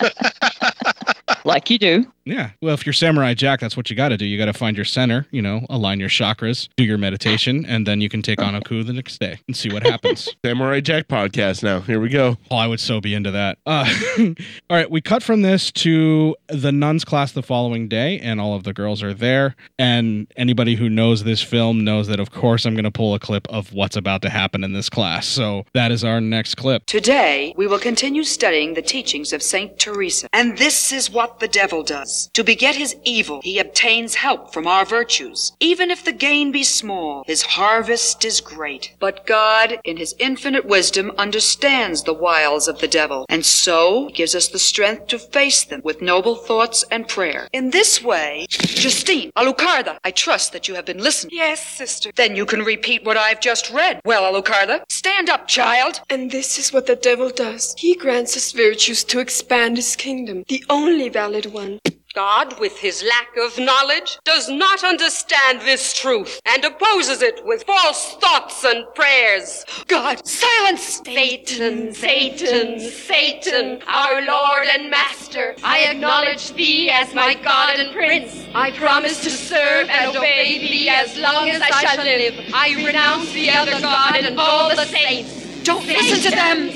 like 1.44 1.70
you 1.70 1.78
do. 1.78 2.04
Yeah. 2.24 2.50
Well, 2.60 2.74
if 2.74 2.84
you're 2.84 2.92
Samurai 2.92 3.34
Jack, 3.34 3.60
that's 3.60 3.76
what 3.76 3.88
you 3.88 3.96
got 3.96 4.10
to 4.10 4.16
do. 4.16 4.26
You 4.26 4.36
got 4.36 4.46
to 4.46 4.52
find 4.52 4.76
your 4.76 4.84
center, 4.84 5.26
you 5.30 5.40
know, 5.40 5.64
align 5.70 5.98
your 5.98 6.10
chakras, 6.10 6.68
do 6.76 6.84
your 6.84 6.98
meditation, 6.98 7.64
and 7.64 7.86
then 7.86 8.00
you 8.00 8.08
can 8.08 8.22
take 8.22 8.42
on 8.42 8.54
Aku 8.54 8.82
the 8.82 8.92
next 8.92 9.18
day 9.18 9.40
and 9.46 9.56
see 9.56 9.70
what 9.72 9.82
happens. 9.82 10.28
Samurai 10.44 10.80
Jack 10.80 11.08
podcast 11.08 11.62
now. 11.62 11.80
Here 11.80 12.00
we 12.00 12.10
go. 12.10 12.36
Oh, 12.50 12.56
I 12.56 12.66
would 12.66 12.80
so 12.80 13.00
be 13.00 13.14
into 13.14 13.30
that. 13.30 13.58
Uh, 13.64 13.88
all 14.18 14.76
right, 14.76 14.90
we 14.90 15.00
cut 15.00 15.22
from 15.22 15.42
this 15.42 15.72
to 15.72 16.36
the 16.58 16.72
nuns 16.72 17.04
class 17.04 17.32
the 17.32 17.42
following 17.42 17.88
day, 17.88 18.18
and 18.18 18.40
all 18.40 18.54
of 18.54 18.64
the 18.64 18.72
girls 18.72 19.02
are 19.02 19.14
there. 19.14 19.56
And 19.78 20.26
anybody 20.36 20.74
who 20.74 20.88
knows 20.88 21.24
this 21.24 21.42
film 21.42 21.84
knows 21.84 22.08
that, 22.08 22.20
of 22.20 22.30
course, 22.30 22.64
I'm 22.64 22.74
going 22.74 22.84
to 22.84 22.90
pull 22.90 23.14
a 23.14 23.18
clip 23.18 23.48
of 23.48 23.72
what's 23.72 23.96
about 23.96 24.22
to 24.22 24.30
happen 24.30 24.64
in 24.64 24.72
this 24.72 24.88
class. 24.88 25.26
So 25.26 25.64
that 25.74 25.90
is 25.90 26.04
our 26.04 26.20
next 26.20 26.56
clip. 26.56 26.86
Today, 26.86 27.54
we 27.56 27.66
will 27.66 27.78
continue 27.78 28.24
studying 28.24 28.74
the 28.74 28.82
teachings 28.82 29.32
of 29.32 29.42
Saint 29.42 29.78
Teresa. 29.78 30.28
And 30.32 30.58
this 30.58 30.92
is 30.92 31.10
what 31.10 31.40
the 31.40 31.48
devil 31.48 31.82
does. 31.82 32.30
To 32.34 32.44
beget 32.44 32.76
his 32.76 32.96
evil, 33.04 33.40
he 33.42 33.58
obtains 33.58 34.14
help 34.16 34.52
from 34.52 34.66
our 34.66 34.84
virtues. 34.84 35.52
Even 35.60 35.90
if 35.90 36.04
the 36.04 36.12
gain 36.12 36.52
be 36.52 36.64
small, 36.64 37.24
his 37.26 37.42
harvest 37.42 38.24
is 38.24 38.40
great. 38.40 38.94
But 38.98 39.26
God, 39.26 39.78
in 39.84 39.96
his 39.96 40.14
infinite 40.18 40.64
wisdom, 40.64 41.12
understands 41.18 42.02
the 42.02 42.14
wiles 42.14 42.68
of 42.68 42.80
the 42.80 42.88
devil, 42.88 43.26
and 43.28 43.44
so 43.44 44.08
gives 44.14 44.34
us 44.34 44.48
the 44.48 44.58
strength 44.58 45.06
to 45.08 45.18
face 45.18 45.64
them 45.64 45.80
with 45.84 46.02
noble 46.02 46.34
thoughts 46.48 46.82
and 46.90 47.06
prayer. 47.06 47.46
In 47.52 47.68
this 47.70 48.02
way, 48.02 48.46
Justine, 48.48 49.30
Alucarda, 49.36 49.98
I 50.02 50.10
trust 50.10 50.54
that 50.54 50.66
you 50.66 50.74
have 50.76 50.86
been 50.86 51.02
listening. 51.08 51.36
Yes, 51.36 51.60
sister. 51.60 52.10
Then 52.16 52.34
you 52.36 52.46
can 52.46 52.62
repeat 52.62 53.04
what 53.04 53.18
I've 53.18 53.40
just 53.40 53.70
read. 53.70 54.00
Well, 54.06 54.24
Alucarda, 54.32 54.80
stand 54.88 55.28
up, 55.28 55.46
child. 55.46 56.00
And 56.08 56.30
this 56.30 56.58
is 56.58 56.72
what 56.72 56.86
the 56.86 56.96
devil 56.96 57.28
does. 57.28 57.74
He 57.76 57.94
grants 57.94 58.34
us 58.34 58.52
virtues 58.52 59.04
to 59.04 59.20
expand 59.20 59.76
his 59.76 59.94
kingdom, 59.94 60.44
the 60.48 60.64
only 60.70 61.10
valid 61.10 61.46
one. 61.52 61.80
God, 62.18 62.58
with 62.58 62.76
his 62.76 63.04
lack 63.04 63.36
of 63.36 63.56
knowledge, 63.60 64.18
does 64.24 64.48
not 64.48 64.82
understand 64.82 65.60
this 65.60 65.92
truth 65.92 66.40
and 66.46 66.64
opposes 66.64 67.22
it 67.22 67.46
with 67.46 67.62
false 67.62 68.16
thoughts 68.16 68.64
and 68.64 68.92
prayers. 68.96 69.64
God, 69.86 70.26
silence! 70.26 71.00
Satan, 71.04 71.94
Satan, 71.94 72.80
Satan, 72.80 73.80
our 73.86 74.20
Lord 74.22 74.66
and 74.66 74.90
Master, 74.90 75.54
I 75.62 75.84
acknowledge 75.84 76.50
thee 76.54 76.90
as 76.90 77.14
my 77.14 77.34
God 77.34 77.78
and 77.78 77.94
Prince. 77.94 78.48
I 78.52 78.72
promise 78.72 79.22
to 79.22 79.30
serve 79.30 79.88
and 79.88 80.16
obey 80.16 80.58
thee 80.58 80.88
as 80.88 81.16
long 81.18 81.48
as 81.50 81.62
I 81.62 81.70
shall 81.70 82.04
live. 82.04 82.34
I 82.52 82.84
renounce 82.84 83.30
the 83.32 83.50
other 83.50 83.80
God 83.80 84.16
and 84.16 84.40
all 84.40 84.70
the 84.70 84.86
saints. 84.86 85.47
Don't 85.64 85.86
listen 85.86 86.30
to 86.30 86.30
them! 86.30 86.70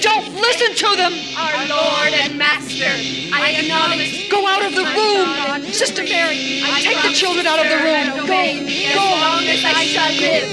Don't 0.00 0.34
listen 0.34 0.74
to 0.74 0.96
them! 0.96 1.12
our 1.36 1.68
Lord 1.68 2.12
and 2.12 2.36
Master, 2.38 2.92
I 3.32 3.56
acknowledge. 3.60 4.30
Go 4.30 4.46
out 4.46 4.64
of 4.64 4.74
the 4.74 4.84
room! 4.84 5.72
Sister 5.72 6.02
Mary, 6.02 6.62
take 6.82 7.02
the 7.02 7.12
children 7.12 7.46
out 7.46 7.58
of 7.58 7.68
the 7.68 7.76
room! 7.76 8.26
Go! 8.26 8.34
As 8.34 8.94
Go! 8.94 9.00
long 9.00 9.44
as 9.44 9.64
I 9.64 9.84
shall 9.84 10.12
live. 10.12 10.48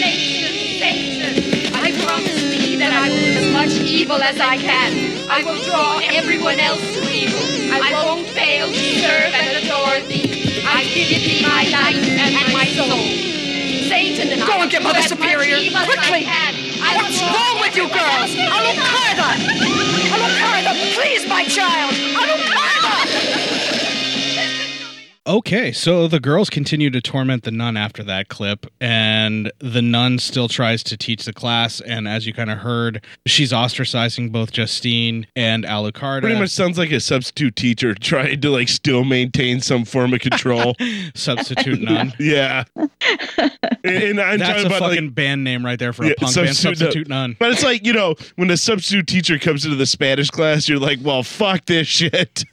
Satan, 0.00 0.52
Satan, 0.80 1.74
I 1.74 1.92
promise 2.04 2.42
thee 2.42 2.76
that 2.76 2.92
I 2.92 3.08
will 3.08 3.20
do 3.20 3.38
as 3.38 3.52
much 3.52 3.72
evil 3.84 4.22
as 4.22 4.40
I 4.40 4.56
can. 4.56 5.28
I 5.28 5.42
will 5.42 5.62
draw 5.64 6.00
everyone 6.12 6.60
else 6.60 6.82
to 6.94 7.02
evil. 7.10 7.40
I 7.72 7.92
won't 7.92 8.26
fail 8.28 8.68
to 8.68 8.74
serve 8.74 9.32
and 9.34 9.64
adore 9.64 10.00
thee. 10.08 10.62
I 10.66 10.84
give 10.84 11.08
thee 11.08 11.42
my 11.42 11.64
life 11.68 12.04
and 12.06 12.52
my 12.52 12.66
soul. 12.66 13.34
Satan 13.94 14.32
and 14.32 14.42
Go 14.42 14.58
I 14.58 14.62
and 14.62 14.70
get 14.70 14.82
Mother 14.82 14.98
do 14.98 15.04
as 15.04 15.10
much 15.10 15.20
Superior, 15.20 15.56
evil 15.56 15.78
as 15.78 15.86
I 15.86 15.94
quickly. 15.94 16.26
I 16.26 16.98
What's 16.98 17.22
wrong 17.22 17.62
with 17.62 17.76
you 17.78 17.86
girls? 17.86 18.34
Alucarda! 18.34 19.38
Alucarda, 20.10 20.72
please, 20.98 21.28
my 21.28 21.44
child! 21.44 21.94
Alucarda! 21.94 22.73
Okay, 25.26 25.72
so 25.72 26.06
the 26.06 26.20
girls 26.20 26.50
continue 26.50 26.90
to 26.90 27.00
torment 27.00 27.44
the 27.44 27.50
nun 27.50 27.78
after 27.78 28.02
that 28.04 28.28
clip, 28.28 28.66
and 28.78 29.50
the 29.58 29.80
nun 29.80 30.18
still 30.18 30.48
tries 30.48 30.82
to 30.84 30.98
teach 30.98 31.24
the 31.24 31.32
class. 31.32 31.80
And 31.80 32.06
as 32.06 32.26
you 32.26 32.34
kind 32.34 32.50
of 32.50 32.58
heard, 32.58 33.02
she's 33.24 33.50
ostracizing 33.50 34.30
both 34.30 34.52
Justine 34.52 35.26
and 35.34 35.64
Alucarda. 35.64 36.20
Pretty 36.20 36.38
much 36.38 36.50
sounds 36.50 36.76
like 36.76 36.92
a 36.92 37.00
substitute 37.00 37.56
teacher 37.56 37.94
trying 38.00 38.38
to 38.42 38.50
like 38.50 38.68
still 38.68 39.02
maintain 39.04 39.62
some 39.62 39.86
form 39.86 40.12
of 40.12 40.20
control. 40.20 40.74
substitute 41.14 41.80
nun. 41.80 42.12
yeah. 42.18 42.64
And, 42.76 42.90
and 43.82 44.20
I'm 44.20 44.38
That's 44.38 44.50
talking 44.50 44.64
a 44.64 44.66
about 44.66 44.78
fucking 44.90 45.04
like 45.06 45.14
band 45.14 45.42
name 45.42 45.64
right 45.64 45.78
there 45.78 45.94
for 45.94 46.04
a 46.04 46.08
Yeah, 46.08 46.14
punk 46.18 46.34
band, 46.34 46.54
substitute 46.54 47.08
nun. 47.08 47.36
But 47.38 47.50
it's 47.52 47.64
like, 47.64 47.86
you 47.86 47.94
know, 47.94 48.14
when 48.36 48.50
a 48.50 48.58
substitute 48.58 49.06
teacher 49.06 49.38
comes 49.38 49.64
into 49.64 49.76
the 49.76 49.86
Spanish 49.86 50.28
class, 50.28 50.68
you're 50.68 50.78
like, 50.78 50.98
well, 51.02 51.22
fuck 51.22 51.64
this 51.64 51.86
shit. 51.86 52.44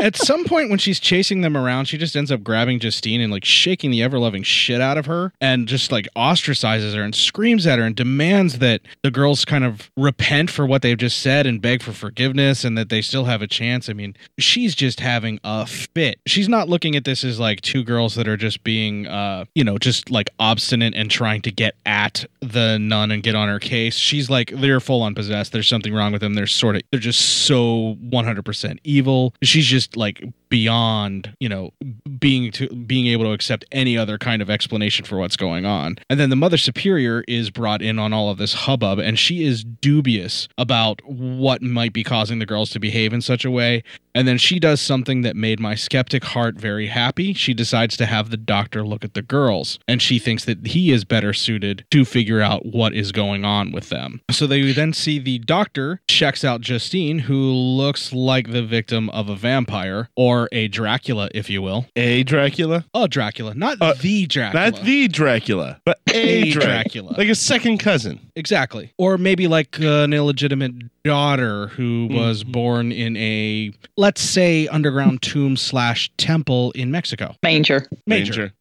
At 0.00 0.16
some 0.16 0.44
point, 0.44 0.68
when 0.68 0.78
she's 0.78 1.00
chasing 1.00 1.40
them 1.40 1.56
around, 1.56 1.86
she 1.86 1.96
just 1.96 2.14
ends 2.16 2.30
up 2.30 2.42
grabbing 2.42 2.80
Justine 2.80 3.20
and 3.20 3.32
like 3.32 3.44
shaking 3.44 3.90
the 3.90 4.02
ever 4.02 4.18
loving 4.18 4.42
shit 4.42 4.80
out 4.80 4.98
of 4.98 5.06
her 5.06 5.32
and 5.40 5.66
just 5.66 5.90
like 5.90 6.06
ostracizes 6.14 6.94
her 6.94 7.02
and 7.02 7.14
screams 7.14 7.66
at 7.66 7.78
her 7.78 7.84
and 7.84 7.96
demands 7.96 8.58
that 8.58 8.82
the 9.02 9.10
girls 9.10 9.44
kind 9.44 9.64
of 9.64 9.90
repent 9.96 10.50
for 10.50 10.66
what 10.66 10.82
they've 10.82 10.98
just 10.98 11.18
said 11.20 11.46
and 11.46 11.62
beg 11.62 11.82
for 11.82 11.92
forgiveness 11.92 12.62
and 12.64 12.76
that 12.76 12.90
they 12.90 13.00
still 13.00 13.24
have 13.24 13.40
a 13.40 13.46
chance. 13.46 13.88
I 13.88 13.94
mean, 13.94 14.14
she's 14.38 14.74
just 14.74 15.00
having 15.00 15.40
a 15.44 15.66
fit. 15.66 16.20
She's 16.26 16.48
not 16.48 16.68
looking 16.68 16.94
at 16.94 17.04
this 17.04 17.24
as 17.24 17.40
like 17.40 17.62
two 17.62 17.82
girls 17.82 18.14
that 18.16 18.28
are 18.28 18.36
just 18.36 18.62
being, 18.64 19.06
uh, 19.06 19.46
you 19.54 19.64
know, 19.64 19.78
just 19.78 20.10
like 20.10 20.28
obstinate 20.38 20.94
and 20.94 21.10
trying 21.10 21.40
to 21.42 21.50
get 21.50 21.74
at 21.86 22.26
the 22.40 22.78
nun 22.78 23.10
and 23.10 23.22
get 23.22 23.34
on 23.34 23.48
her 23.48 23.58
case. 23.58 23.96
She's 23.96 24.28
like, 24.28 24.50
they're 24.54 24.80
full 24.80 25.02
on 25.02 25.14
possessed. 25.14 25.52
There's 25.52 25.68
something 25.68 25.94
wrong 25.94 26.12
with 26.12 26.20
them. 26.20 26.34
They're 26.34 26.46
sort 26.46 26.76
of, 26.76 26.82
they're 26.90 27.00
just 27.00 27.46
so 27.46 27.96
100% 28.10 28.78
evil. 28.84 29.32
She's 29.42 29.66
just 29.66 29.85
like 29.94 30.22
beyond, 30.48 31.34
you 31.40 31.48
know, 31.48 31.70
being 32.18 32.52
to 32.52 32.68
being 32.68 33.06
able 33.06 33.24
to 33.24 33.32
accept 33.32 33.64
any 33.72 33.96
other 33.96 34.18
kind 34.18 34.42
of 34.42 34.50
explanation 34.50 35.04
for 35.04 35.18
what's 35.18 35.36
going 35.36 35.66
on. 35.66 35.96
And 36.08 36.18
then 36.20 36.30
the 36.30 36.36
mother 36.36 36.56
superior 36.56 37.24
is 37.28 37.50
brought 37.50 37.82
in 37.82 37.98
on 37.98 38.12
all 38.12 38.30
of 38.30 38.38
this 38.38 38.54
hubbub 38.54 38.98
and 38.98 39.18
she 39.18 39.44
is 39.44 39.64
dubious 39.64 40.48
about 40.58 41.00
what 41.06 41.62
might 41.62 41.92
be 41.92 42.04
causing 42.04 42.38
the 42.38 42.46
girls 42.46 42.70
to 42.70 42.80
behave 42.80 43.12
in 43.12 43.20
such 43.20 43.44
a 43.44 43.50
way. 43.50 43.82
And 44.16 44.26
then 44.26 44.38
she 44.38 44.58
does 44.58 44.80
something 44.80 45.20
that 45.22 45.36
made 45.36 45.60
my 45.60 45.74
skeptic 45.74 46.24
heart 46.24 46.58
very 46.58 46.86
happy. 46.86 47.34
She 47.34 47.52
decides 47.52 47.98
to 47.98 48.06
have 48.06 48.30
the 48.30 48.38
doctor 48.38 48.82
look 48.82 49.04
at 49.04 49.12
the 49.12 49.20
girls, 49.20 49.78
and 49.86 50.00
she 50.00 50.18
thinks 50.18 50.46
that 50.46 50.68
he 50.68 50.90
is 50.90 51.04
better 51.04 51.34
suited 51.34 51.84
to 51.90 52.06
figure 52.06 52.40
out 52.40 52.64
what 52.64 52.94
is 52.94 53.12
going 53.12 53.44
on 53.44 53.72
with 53.72 53.90
them. 53.90 54.22
So 54.30 54.46
they 54.46 54.72
then 54.72 54.94
see 54.94 55.18
the 55.18 55.38
doctor 55.40 56.00
checks 56.08 56.44
out 56.44 56.62
Justine, 56.62 57.18
who 57.18 57.52
looks 57.52 58.14
like 58.14 58.52
the 58.52 58.62
victim 58.62 59.10
of 59.10 59.28
a 59.28 59.36
vampire 59.36 60.08
or 60.16 60.35
a 60.52 60.68
Dracula, 60.68 61.28
if 61.34 61.48
you 61.50 61.62
will. 61.62 61.86
A 61.96 62.22
Dracula? 62.22 62.84
A 62.94 63.08
Dracula, 63.08 63.54
not 63.54 63.78
the 64.00 64.26
Dracula. 64.26 64.70
Not 64.70 64.84
the 64.84 65.08
Dracula, 65.08 65.80
but 65.84 65.98
a, 66.08 66.12
A 66.12 66.50
Dracula. 66.50 66.66
Dracula. 66.82 67.14
Like 67.16 67.28
a 67.28 67.34
second 67.34 67.78
cousin. 67.78 68.20
Exactly. 68.36 68.92
Or 68.98 69.18
maybe 69.18 69.46
like 69.48 69.78
an 69.80 70.12
illegitimate 70.12 70.72
daughter 71.04 71.68
who 71.68 72.08
was 72.10 72.44
born 72.44 72.92
in 72.92 73.16
a, 73.16 73.72
let's 73.96 74.20
say, 74.20 74.66
underground 74.68 75.22
tomb 75.22 75.56
slash 75.56 76.10
temple 76.16 76.72
in 76.72 76.90
Mexico. 76.90 77.34
Manger. 77.42 77.86
Manger. 78.06 78.52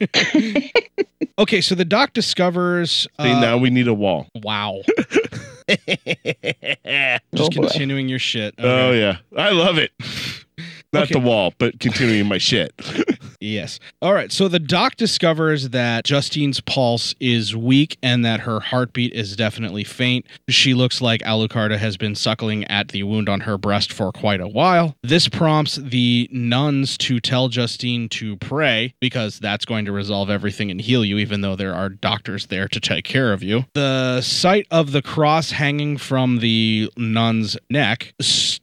okay, 1.38 1.60
so 1.60 1.74
the 1.74 1.84
doc 1.84 2.12
discovers. 2.12 2.90
See, 3.20 3.30
uh, 3.30 3.40
now 3.40 3.56
we 3.58 3.70
need 3.70 3.88
a 3.88 3.94
wall. 3.94 4.28
Wow. 4.34 4.82
Oh, 5.70 7.18
Just 7.34 7.52
boy. 7.52 7.62
continuing 7.68 8.08
your 8.08 8.18
shit. 8.18 8.54
Oh, 8.58 8.90
yeah. 8.92 9.18
I 9.36 9.50
love 9.50 9.76
it. 9.76 9.92
Not 10.92 11.04
Okay. 11.04 11.14
the 11.14 11.20
wall, 11.20 11.52
but 11.58 11.78
continuing 11.80 12.26
my 12.28 12.38
shit. 12.38 12.72
Yes. 13.40 13.78
All 14.02 14.12
right. 14.14 14.32
So 14.32 14.48
the 14.48 14.58
doc 14.58 14.96
discovers 14.96 15.68
that 15.68 16.02
Justine's 16.02 16.60
pulse 16.60 17.14
is 17.20 17.54
weak 17.54 17.96
and 18.02 18.24
that 18.24 18.40
her 18.40 18.58
heartbeat 18.58 19.12
is 19.12 19.36
definitely 19.36 19.84
faint. 19.84 20.26
She 20.48 20.74
looks 20.74 21.00
like 21.00 21.20
Alucarda 21.22 21.78
has 21.78 21.96
been 21.96 22.16
suckling 22.16 22.64
at 22.64 22.88
the 22.88 23.04
wound 23.04 23.28
on 23.28 23.38
her 23.42 23.56
breast 23.56 23.92
for 23.92 24.10
quite 24.10 24.40
a 24.40 24.48
while. 24.48 24.96
This 25.04 25.28
prompts 25.28 25.76
the 25.76 26.28
nuns 26.32 26.98
to 26.98 27.20
tell 27.20 27.46
Justine 27.48 28.08
to 28.08 28.36
pray 28.38 28.92
because 29.00 29.38
that's 29.38 29.64
going 29.64 29.84
to 29.84 29.92
resolve 29.92 30.30
everything 30.30 30.68
and 30.72 30.80
heal 30.80 31.04
you, 31.04 31.18
even 31.18 31.40
though 31.40 31.54
there 31.54 31.74
are 31.76 31.90
doctors 31.90 32.46
there 32.46 32.66
to 32.66 32.80
take 32.80 33.04
care 33.04 33.32
of 33.32 33.40
you. 33.44 33.66
The 33.74 34.20
sight 34.20 34.66
of 34.72 34.90
the 34.90 35.00
cross 35.02 35.52
hanging 35.52 35.96
from 35.96 36.40
the 36.40 36.90
nun's 36.96 37.56
neck 37.70 38.14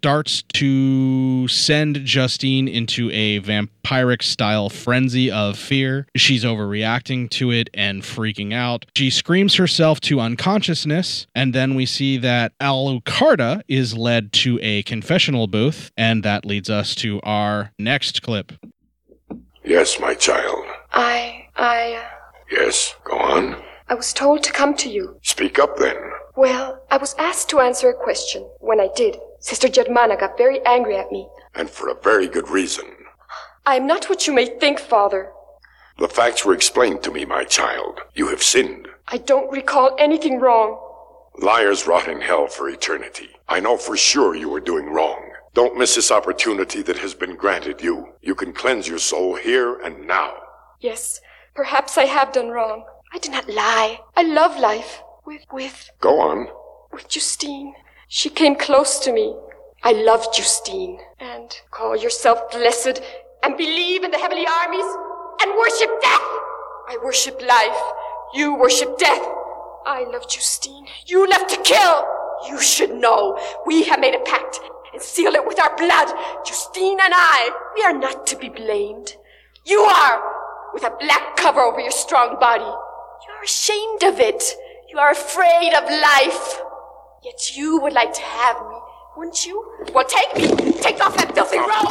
starts 0.06 0.44
to 0.54 1.48
send 1.48 1.96
Justine 2.06 2.68
into 2.68 3.10
a 3.10 3.40
vampiric 3.40 4.22
style 4.22 4.70
frenzy 4.70 5.32
of 5.32 5.58
fear. 5.58 6.06
She's 6.16 6.44
overreacting 6.44 7.28
to 7.32 7.50
it 7.50 7.72
and 7.74 8.04
freaking 8.04 8.54
out. 8.54 8.86
She 8.96 9.10
screams 9.10 9.56
herself 9.56 10.00
to 10.02 10.20
unconsciousness, 10.20 11.26
and 11.34 11.56
then 11.56 11.74
we 11.74 11.88
see 11.88 12.18
that 12.18 12.52
Alucarda 12.62 13.64
is 13.68 13.98
led 13.98 14.32
to 14.34 14.60
a 14.62 14.84
confessional 14.84 15.48
booth, 15.48 15.90
and 15.98 16.22
that 16.22 16.46
leads 16.46 16.70
us 16.70 16.94
to 16.98 17.20
our 17.24 17.72
next 17.80 18.22
clip. 18.22 18.52
Yes, 19.64 20.00
my 20.00 20.14
child. 20.14 20.66
I. 20.94 21.48
I. 21.56 22.06
Yes, 22.52 22.96
go 23.06 23.18
on. 23.18 23.56
I 23.90 23.96
was 23.96 24.14
told 24.14 24.44
to 24.44 24.52
come 24.52 24.76
to 24.76 24.88
you. 24.88 25.18
Speak 25.24 25.58
up 25.58 25.78
then. 25.78 25.96
Well, 26.38 26.84
I 26.92 26.98
was 26.98 27.16
asked 27.18 27.50
to 27.50 27.60
answer 27.62 27.90
a 27.90 27.94
question. 27.94 28.44
When 28.60 28.82
I 28.82 28.90
did, 28.94 29.18
Sister 29.46 29.68
Jedmana 29.68 30.20
got 30.20 30.40
very 30.40 30.60
angry 30.66 30.98
at 30.98 31.12
me. 31.12 31.28
And 31.54 31.70
for 31.70 31.88
a 31.88 32.02
very 32.02 32.28
good 32.28 32.50
reason. 32.50 32.86
I 33.64 33.76
am 33.76 33.86
not 33.86 34.10
what 34.10 34.26
you 34.26 34.34
may 34.34 34.48
think, 34.48 34.80
Father. 34.80 35.32
The 36.00 36.08
facts 36.08 36.44
were 36.44 36.56
explained 36.56 37.04
to 37.04 37.12
me, 37.12 37.26
my 37.26 37.44
child. 37.44 38.00
You 38.16 38.30
have 38.30 38.42
sinned. 38.42 38.88
I 39.08 39.18
don't 39.20 39.52
recall 39.52 39.96
anything 40.00 40.40
wrong. 40.40 40.82
Liars 41.38 41.86
rot 41.86 42.08
in 42.08 42.22
hell 42.22 42.48
for 42.48 42.68
eternity. 42.70 43.30
I 43.48 43.60
know 43.60 43.78
for 43.78 43.96
sure 43.96 44.34
you 44.34 44.52
are 44.56 44.60
doing 44.60 44.88
wrong. 44.90 45.22
Don't 45.54 45.78
miss 45.78 45.94
this 45.94 46.10
opportunity 46.10 46.82
that 46.82 46.98
has 46.98 47.14
been 47.14 47.36
granted 47.36 47.84
you. 47.84 48.14
You 48.24 48.34
can 48.34 48.52
cleanse 48.52 48.88
your 48.88 48.98
soul 48.98 49.36
here 49.36 49.80
and 49.80 50.08
now. 50.08 50.34
Yes, 50.80 51.22
perhaps 51.54 52.00
I 52.00 52.06
have 52.06 52.34
done 52.34 52.50
wrong. 52.50 52.84
I 53.14 53.20
did 53.20 53.32
not 53.32 53.48
lie. 53.48 54.00
I 54.18 54.24
love 54.24 54.60
life. 54.60 55.04
With, 55.24 55.44
with, 55.54 55.92
Go 56.02 56.20
on. 56.20 56.48
with 56.92 57.08
Justine. 57.08 57.76
She 58.16 58.30
came 58.30 58.56
close 58.56 59.00
to 59.00 59.12
me. 59.12 59.36
I 59.84 59.92
love 59.92 60.34
Justine. 60.34 61.02
And 61.20 61.52
call 61.72 61.98
yourself 61.98 62.50
blessed 62.50 63.02
and 63.44 63.58
believe 63.58 64.06
in 64.06 64.12
the 64.12 64.18
heavenly 64.18 64.48
armies 64.48 64.86
and 65.42 65.52
worship 65.58 65.90
death. 66.02 66.28
I 66.88 66.98
worship 67.04 67.42
life. 67.42 67.82
You 68.34 68.56
worship 68.56 68.98
death. 68.98 69.22
I 69.86 70.06
love 70.14 70.30
Justine. 70.30 70.88
You 71.08 71.30
love 71.30 71.46
to 71.48 71.58
kill. 71.58 72.06
You 72.48 72.62
should 72.62 72.92
know. 72.92 73.38
We 73.66 73.84
have 73.84 74.00
made 74.00 74.16
a 74.16 74.24
pact 74.24 74.62
and 74.94 75.02
sealed 75.02 75.36
it 75.36 75.46
with 75.46 75.60
our 75.60 75.76
blood. 75.76 76.08
Justine 76.46 76.98
and 77.04 77.14
I. 77.14 77.50
We 77.76 77.84
are 77.84 78.00
not 78.00 78.26
to 78.28 78.38
be 78.38 78.48
blamed. 78.48 79.18
You 79.66 79.82
are, 79.82 80.24
with 80.74 80.86
a 80.86 80.96
black 81.02 81.36
cover 81.36 81.60
over 81.60 81.82
your 81.82 81.92
strong 81.92 82.40
body. 82.40 82.64
You 82.64 83.34
are 83.38 83.44
ashamed 83.44 84.04
of 84.04 84.22
it. 84.22 84.42
You 84.90 85.00
are 85.00 85.12
afraid 85.12 85.74
of 85.74 85.84
life. 85.90 86.62
Yet 87.26 87.58
you 87.58 87.80
would 87.80 87.94
like 87.94 88.14
to 88.14 88.22
have 88.22 88.56
me, 88.70 88.76
wouldn't 89.18 89.48
you? 89.48 89.66
Well, 89.96 90.06
take 90.06 90.36
me. 90.36 90.74
Take 90.74 91.04
off 91.04 91.18
that 91.18 91.34
filthy 91.34 91.58
robe. 91.58 91.90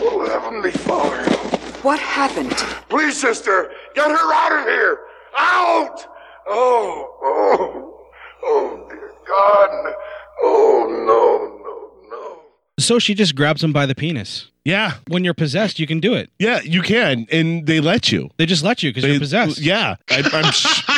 Oh, 0.00 0.26
Heavenly 0.30 0.70
Father. 0.70 1.24
What 1.82 1.98
happened? 1.98 2.52
Please, 2.88 3.20
sister, 3.20 3.72
get 3.96 4.08
her 4.08 4.32
out 4.32 4.60
of 4.60 4.64
here! 4.64 5.00
Out! 5.36 6.06
Oh, 6.46 7.18
oh, 7.24 8.00
oh, 8.44 8.86
dear 8.88 9.10
God. 9.26 9.94
Oh, 10.40 10.86
no, 10.88 11.48
no, 11.64 12.16
no. 12.16 12.42
So 12.78 13.00
she 13.00 13.14
just 13.14 13.34
grabs 13.34 13.64
him 13.64 13.72
by 13.72 13.84
the 13.84 13.96
penis. 13.96 14.52
Yeah. 14.68 14.94
When 15.08 15.24
you're 15.24 15.32
possessed, 15.34 15.78
you 15.78 15.86
can 15.86 15.98
do 15.98 16.12
it. 16.14 16.30
Yeah, 16.38 16.60
you 16.62 16.82
can, 16.82 17.26
and 17.32 17.66
they 17.66 17.80
let 17.80 18.12
you. 18.12 18.28
They 18.36 18.44
just 18.46 18.62
let 18.62 18.82
you 18.82 18.90
because 18.90 19.08
you're 19.08 19.18
possessed. 19.18 19.58
Yeah, 19.58 19.96
I, 20.10 20.22
I'm. 20.32 20.52
sh- 20.52 20.82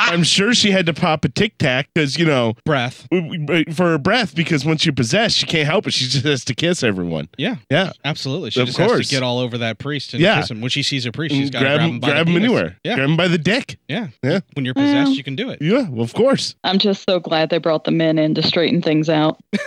I'm 0.00 0.22
sure 0.22 0.54
she 0.54 0.70
had 0.70 0.86
to 0.86 0.94
pop 0.94 1.24
a 1.26 1.28
tic 1.28 1.58
tac 1.58 1.90
because 1.92 2.16
you 2.18 2.24
know 2.24 2.54
breath 2.64 3.06
for 3.74 3.84
her 3.90 3.98
breath 3.98 4.34
because 4.34 4.64
once 4.64 4.86
you're 4.86 4.94
possessed, 4.94 5.36
she 5.36 5.44
can't 5.44 5.66
help 5.68 5.86
it. 5.86 5.92
She 5.92 6.06
just 6.06 6.24
has 6.24 6.44
to 6.46 6.54
kiss 6.54 6.82
everyone. 6.82 7.28
Yeah, 7.36 7.56
yeah, 7.70 7.92
absolutely. 8.04 8.50
She 8.50 8.60
Of 8.60 8.66
just 8.68 8.78
course. 8.78 8.92
has 8.92 9.08
to 9.08 9.14
get 9.14 9.22
all 9.22 9.38
over 9.38 9.58
that 9.58 9.78
priest 9.78 10.14
and 10.14 10.22
Yeah. 10.22 10.40
kiss 10.40 10.50
him. 10.50 10.60
When 10.62 10.70
she 10.70 10.82
sees 10.82 11.04
a 11.04 11.12
priest, 11.12 11.34
she's 11.34 11.50
Mm, 11.50 11.52
got 11.52 11.58
to 11.58 11.64
grab 11.66 11.78
grab 11.78 11.88
him- 11.88 11.94
him 11.96 12.00
by 12.00 12.08
grab 12.08 12.26
the 12.26 12.32
him 12.32 12.36
penis. 12.38 12.48
anywhere. 12.50 12.76
Yeah, 12.84 12.94
Grab 12.94 13.08
him 13.10 13.16
by 13.18 13.28
the 13.28 13.38
dick. 13.38 13.78
Yeah, 13.88 14.06
yeah. 14.24 14.40
When 14.54 14.64
you're 14.64 14.74
possessed, 14.74 15.08
Well. 15.08 15.14
you 15.16 15.24
can 15.24 15.36
do 15.36 15.50
it. 15.50 15.58
Yeah, 15.60 15.88
well, 15.90 16.04
of 16.04 16.14
course. 16.14 16.54
I'm 16.64 16.78
just 16.78 17.04
so 17.08 17.20
glad 17.20 17.50
they 17.50 17.58
brought 17.58 17.84
the 17.84 17.90
men 17.92 18.18
in 18.18 18.34
to 18.34 18.42
straighten 18.42 18.80
things 18.80 19.08
out. 19.10 19.38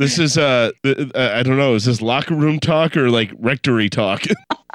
This 0.00 0.18
is 0.18 0.38
uh, 0.38 0.70
uh, 0.82 1.04
I 1.14 1.42
don't 1.42 1.58
know. 1.58 1.74
Is 1.74 1.84
this 1.84 2.00
locker 2.00 2.34
room 2.34 2.58
talk 2.58 2.96
or 2.96 3.10
like 3.10 3.30
rectory 3.38 3.90
talk? 3.90 4.22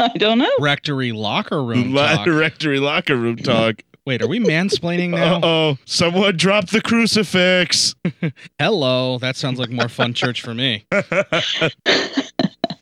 I 0.00 0.08
don't 0.16 0.38
know. 0.38 0.50
Rectory 0.58 1.12
locker 1.12 1.62
room 1.62 1.92
Lo- 1.92 2.06
talk. 2.06 2.26
rectory 2.30 2.80
locker 2.80 3.14
room 3.14 3.36
talk. 3.36 3.82
Wait, 4.06 4.22
are 4.22 4.26
we 4.26 4.40
mansplaining 4.40 5.10
now? 5.10 5.40
oh, 5.42 5.76
someone 5.84 6.34
dropped 6.34 6.72
the 6.72 6.80
crucifix. 6.80 7.94
Hello, 8.58 9.18
that 9.18 9.36
sounds 9.36 9.58
like 9.58 9.68
more 9.68 9.90
fun 9.90 10.14
church 10.14 10.40
for 10.40 10.54
me. 10.54 10.86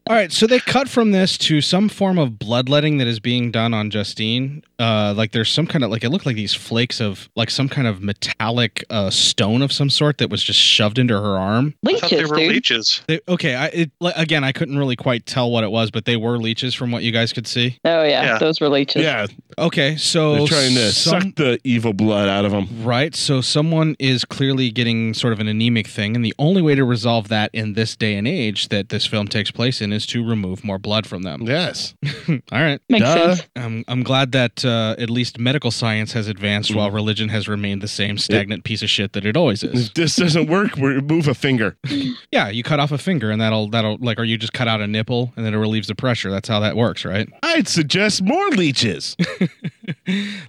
All 0.07 0.17
right, 0.17 0.31
so 0.31 0.47
they 0.47 0.61
cut 0.61 0.89
from 0.89 1.11
this 1.11 1.37
to 1.39 1.61
some 1.61 1.89
form 1.89 2.17
of 2.17 2.39
bloodletting 2.39 2.99
that 2.99 3.09
is 3.09 3.19
being 3.19 3.51
done 3.51 3.75
on 3.75 3.91
Justine. 3.91 4.63
Uh, 4.81 5.13
like 5.17 5.33
there's 5.33 5.51
some 5.51 5.67
kind 5.67 5.85
of 5.85 5.91
like 5.91 6.03
it 6.03 6.09
looked 6.11 6.25
like 6.27 6.37
these 6.37 6.55
flakes 6.55 7.01
of 7.01 7.29
like 7.37 7.51
some 7.51 7.69
kind 7.69 7.87
of 7.87 8.03
metallic 8.03 8.83
uh, 8.91 9.11
stone 9.11 9.61
of 9.63 9.71
some 9.73 9.91
sort 9.91 10.19
that 10.19 10.31
was 10.31 10.43
just 10.43 10.59
shoved 10.59 10.99
into 10.99 11.15
her 11.15 11.37
arm. 11.39 11.75
I 11.87 11.97
thought 11.99 12.11
they 12.11 12.25
were 12.25 12.37
leeches. 12.37 13.03
They, 13.07 13.21
okay, 13.29 13.55
I 13.55 13.67
it, 13.67 13.91
like, 14.01 14.17
again 14.17 14.43
I 14.43 14.53
couldn't 14.53 14.79
really 14.79 14.97
quite 14.97 15.27
tell 15.27 15.51
what 15.51 15.65
it 15.65 15.71
was, 15.71 15.91
but 15.91 16.07
they 16.07 16.17
were 16.17 16.39
leeches 16.39 16.75
from 16.75 16.91
what 16.91 17.03
you 17.03 17.13
guys 17.13 17.33
could 17.33 17.47
see. 17.47 17.79
Oh 17.85 18.03
yeah, 18.03 18.25
Yeah. 18.25 18.39
those 18.39 18.61
were 18.61 18.69
leeches. 18.71 19.03
Yeah, 19.03 19.27
Okay, 19.59 19.97
so 19.97 20.37
they're 20.37 20.47
trying 20.47 20.75
to 20.75 20.91
some- 20.93 21.21
suck 21.23 21.35
the 21.37 21.61
evil 21.65 21.93
blood 21.93 22.29
out 22.29 22.45
of 22.47 22.53
them. 22.53 22.67
Right. 22.83 23.15
So 23.15 23.43
someone 23.43 23.97
is 23.99 24.25
clearly 24.25 24.71
getting 24.71 25.13
sort 25.13 25.35
of 25.35 25.41
an 25.41 25.49
anemic 25.49 25.87
thing, 25.89 26.17
and 26.17 26.25
the 26.25 26.35
only 26.39 26.63
way 26.63 26.75
to 26.75 26.85
resolve 26.85 27.29
that 27.29 27.51
in 27.53 27.75
this 27.75 27.97
day 27.97 28.15
and 28.17 28.27
age 28.27 28.69
that 28.71 28.89
this 28.89 29.05
film 29.07 29.29
takes 29.29 29.51
place 29.51 29.83
in 29.83 29.93
is 29.93 30.07
to 30.07 30.27
remove 30.27 30.65
more 30.65 30.79
blood 30.79 31.07
from 31.07 31.23
them. 31.23 31.43
Yes. 31.43 31.95
All 32.29 32.39
right. 32.53 32.81
Makes 32.89 33.05
Duh. 33.05 33.35
sense. 33.37 33.49
I'm, 33.57 33.85
I'm 33.89 34.03
glad 34.03 34.33
that 34.33 34.65
uh, 34.65 34.70
at 34.99 35.11
least 35.11 35.39
medical 35.39 35.71
science 35.71 36.13
has 36.13 36.27
advanced 36.29 36.75
while 36.75 36.91
religion 36.91 37.29
has 37.29 37.49
remained 37.49 37.83
the 37.83 37.89
same 37.89 38.19
stagnant 38.19 38.65
piece 38.65 38.83
of 38.83 38.91
shit 38.91 39.13
that 39.13 39.25
it 39.27 39.37
always 39.37 39.63
is. 39.63 39.89
If 39.89 39.95
this 40.01 40.17
doesn't 40.17 40.49
work, 40.49 40.77
we 40.77 41.01
move 41.01 41.29
a 41.29 41.35
finger. 41.35 41.77
Yeah, 42.33 42.49
you 42.49 42.63
cut 42.63 42.79
off 42.81 42.93
a 42.93 42.99
finger 42.99 43.31
and 43.31 43.41
that'll 43.41 43.69
that'll 43.69 43.99
like, 44.01 44.19
or 44.19 44.25
you 44.25 44.39
just 44.39 44.53
cut 44.53 44.69
out 44.69 44.81
a 44.81 44.87
nipple 44.87 45.33
and 45.37 45.45
then 45.45 45.53
it 45.53 45.57
relieves 45.57 45.89
the 45.89 45.95
pressure. 45.95 46.31
That's 46.31 46.49
how 46.49 46.61
that 46.61 46.77
works, 46.77 47.05
right? 47.05 47.29
I'd 47.43 47.67
suggest 47.69 48.23
more 48.23 48.49
leeches. 48.51 49.17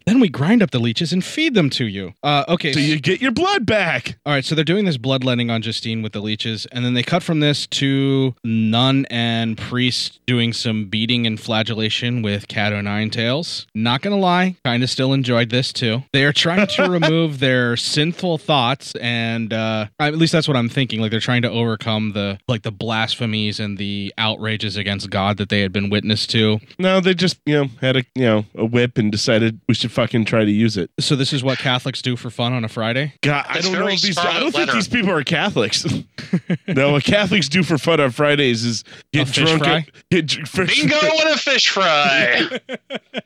Then 0.05 0.19
we 0.19 0.29
grind 0.29 0.63
up 0.63 0.71
the 0.71 0.79
leeches 0.79 1.13
and 1.13 1.23
feed 1.23 1.53
them 1.53 1.69
to 1.71 1.85
you. 1.85 2.13
Uh, 2.23 2.43
okay, 2.47 2.73
So 2.73 2.79
you 2.79 2.99
get 2.99 3.21
your 3.21 3.31
blood 3.31 3.65
back. 3.65 4.17
All 4.25 4.33
right, 4.33 4.43
so 4.45 4.55
they're 4.55 4.63
doing 4.63 4.85
this 4.85 4.97
bloodletting 4.97 5.49
on 5.49 5.61
Justine 5.61 6.01
with 6.01 6.13
the 6.13 6.19
leeches, 6.21 6.65
and 6.71 6.83
then 6.85 6.93
they 6.93 7.03
cut 7.03 7.23
from 7.23 7.39
this 7.39 7.67
to 7.67 8.35
nun 8.43 9.05
and 9.09 9.57
priest 9.57 10.19
doing 10.25 10.53
some 10.53 10.85
beating 10.85 11.25
and 11.27 11.39
flagellation 11.39 12.21
with 12.21 12.47
cat 12.47 12.73
o' 12.73 12.81
nine 12.81 13.09
tails. 13.09 13.67
Not 13.75 14.01
gonna 14.01 14.10
lie, 14.17 14.55
kind 14.65 14.83
of 14.83 14.89
still 14.89 15.13
enjoyed 15.13 15.49
this 15.49 15.71
too. 15.73 16.03
They 16.13 16.23
are 16.25 16.33
trying 16.33 16.67
to 16.67 16.83
remove 16.89 17.39
their 17.39 17.77
sinful 17.77 18.37
thoughts, 18.39 18.95
and 18.95 19.53
uh, 19.53 19.87
at 19.99 20.15
least 20.15 20.31
that's 20.31 20.47
what 20.47 20.57
I'm 20.57 20.69
thinking. 20.69 20.99
Like 21.01 21.11
they're 21.11 21.19
trying 21.19 21.41
to 21.43 21.49
overcome 21.49 22.13
the 22.13 22.39
like 22.47 22.63
the 22.63 22.71
blasphemies 22.71 23.59
and 23.59 23.77
the 23.77 24.13
outrages 24.17 24.77
against 24.77 25.09
God 25.09 25.37
that 25.37 25.49
they 25.49 25.61
had 25.61 25.71
been 25.71 25.89
witness 25.89 26.27
to. 26.27 26.59
No, 26.79 26.99
they 26.99 27.13
just 27.13 27.39
you 27.45 27.55
know 27.55 27.69
had 27.79 27.97
a 27.97 28.03
you 28.15 28.25
know 28.25 28.45
a 28.55 28.65
whip 28.65 28.97
and 28.97 29.11
decided 29.11 29.59
we 29.67 29.73
should 29.73 29.91
fucking 29.91 30.25
try 30.25 30.45
to 30.45 30.51
use 30.51 30.77
it. 30.77 30.89
So 30.99 31.15
this 31.15 31.33
is 31.33 31.43
what 31.43 31.59
Catholics 31.59 32.01
do 32.01 32.15
for 32.15 32.29
fun 32.29 32.53
on 32.53 32.63
a 32.63 32.69
Friday. 32.69 33.13
God, 33.21 33.45
I 33.47 33.61
don't 33.61 33.73
know 33.73 33.87
if 33.87 34.01
these. 34.01 34.17
I 34.17 34.39
don't 34.39 34.51
think 34.51 34.71
these 34.71 34.87
people 34.87 35.11
are 35.11 35.23
Catholics. 35.23 35.85
no, 36.67 36.91
what 36.93 37.03
Catholics 37.03 37.49
do 37.49 37.63
for 37.63 37.77
fun 37.77 37.99
on 37.99 38.11
Fridays 38.11 38.63
is 38.63 38.83
get 39.13 39.29
A 39.29 39.31
fish 39.31 39.49
drunk. 39.49 39.63
fry? 39.63 39.75
At, 39.77 40.09
get 40.09 40.25
dr- 40.27 40.47
fish 40.47 40.79
Bingo 40.81 40.97
and 40.97 41.29
a 41.29 41.37
fish 41.37 41.69
fry. 41.69 42.59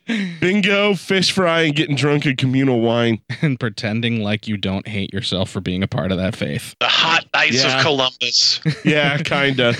bingo, 0.40 0.75
fish 0.96 1.32
fry, 1.32 1.62
and 1.62 1.76
getting 1.76 1.96
drunk 1.96 2.26
in 2.26 2.36
communal 2.36 2.82
wine. 2.82 3.22
and 3.42 3.60
pretending 3.60 4.22
like 4.22 4.48
you 4.48 4.58
don't 4.58 4.88
hate 4.88 5.14
yourself 5.14 5.50
for 5.50 5.62
being 5.62 5.82
a 5.84 5.88
part 5.88 6.12
of 6.12 6.18
that 6.18 6.36
faith. 6.36 6.76
the 6.80 6.88
hot 6.88 7.26
Knights 7.34 7.64
Yeah. 7.64 7.78
of 7.78 7.84
Columbus. 7.84 8.60
Yeah, 8.84 9.18
kinda. 9.20 9.74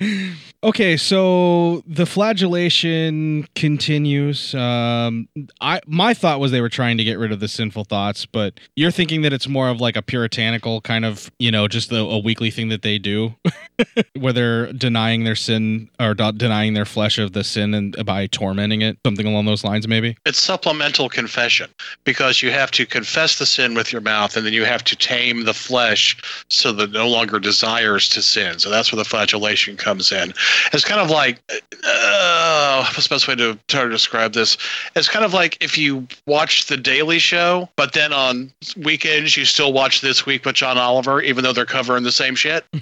Okay, 0.64 0.96
so 0.96 1.82
the 1.86 2.06
flagellation 2.06 3.46
continues. 3.54 4.54
Um, 4.54 5.28
I 5.60 5.82
my 5.86 6.14
thought 6.14 6.40
was 6.40 6.52
they 6.52 6.62
were 6.62 6.70
trying 6.70 6.96
to 6.96 7.04
get 7.04 7.18
rid 7.18 7.32
of 7.32 7.40
the 7.40 7.48
sinful 7.48 7.84
thoughts, 7.84 8.24
but 8.24 8.58
you're 8.74 8.90
thinking 8.90 9.20
that 9.22 9.32
it's 9.34 9.46
more 9.46 9.68
of 9.68 9.82
like 9.82 9.94
a 9.94 10.00
puritanical 10.00 10.80
kind 10.80 11.04
of, 11.04 11.30
you 11.38 11.50
know, 11.50 11.68
just 11.68 11.92
a, 11.92 11.98
a 11.98 12.18
weekly 12.18 12.50
thing 12.50 12.70
that 12.70 12.80
they 12.80 12.98
do, 12.98 13.34
where 14.18 14.32
they're 14.32 14.72
denying 14.72 15.24
their 15.24 15.36
sin 15.36 15.90
or 16.00 16.14
not 16.14 16.38
denying 16.38 16.72
their 16.72 16.86
flesh 16.86 17.18
of 17.18 17.34
the 17.34 17.44
sin 17.44 17.74
and 17.74 18.02
by 18.06 18.26
tormenting 18.28 18.80
it, 18.80 18.96
something 19.04 19.26
along 19.26 19.44
those 19.44 19.64
lines, 19.64 19.86
maybe. 19.86 20.16
It's 20.24 20.40
supplemental 20.42 21.10
confession 21.10 21.68
because 22.04 22.40
you 22.40 22.50
have 22.52 22.70
to 22.70 22.86
confess 22.86 23.38
the 23.38 23.44
sin 23.44 23.74
with 23.74 23.92
your 23.92 24.00
mouth 24.00 24.34
and 24.34 24.46
then 24.46 24.54
you 24.54 24.64
have 24.64 24.82
to 24.84 24.96
tame 24.96 25.44
the 25.44 25.52
flesh 25.52 26.16
so 26.48 26.72
that 26.72 26.90
no 26.90 27.06
longer 27.06 27.38
desires 27.38 28.08
to 28.08 28.22
sin. 28.22 28.58
So 28.58 28.70
that's 28.70 28.90
where 28.90 28.96
the 28.96 29.04
flagellation 29.04 29.76
comes 29.76 30.10
in. 30.10 30.32
It's 30.72 30.84
kind 30.84 31.00
of 31.00 31.10
like, 31.10 31.40
uh, 31.84 32.84
what's 32.94 33.08
the 33.08 33.14
best 33.14 33.28
way 33.28 33.34
to 33.36 33.58
try 33.68 33.84
to 33.84 33.90
describe 33.90 34.32
this? 34.32 34.56
It's 34.96 35.08
kind 35.08 35.24
of 35.24 35.32
like 35.34 35.56
if 35.62 35.76
you 35.78 36.06
watch 36.26 36.66
The 36.66 36.76
Daily 36.76 37.18
Show, 37.18 37.68
but 37.76 37.92
then 37.92 38.12
on 38.12 38.52
weekends 38.76 39.36
you 39.36 39.44
still 39.44 39.72
watch 39.72 40.00
This 40.00 40.26
Week 40.26 40.44
with 40.44 40.54
John 40.56 40.78
Oliver, 40.78 41.20
even 41.22 41.44
though 41.44 41.52
they're 41.52 41.66
covering 41.66 42.04
the 42.04 42.12
same 42.12 42.34
shit. 42.34 42.64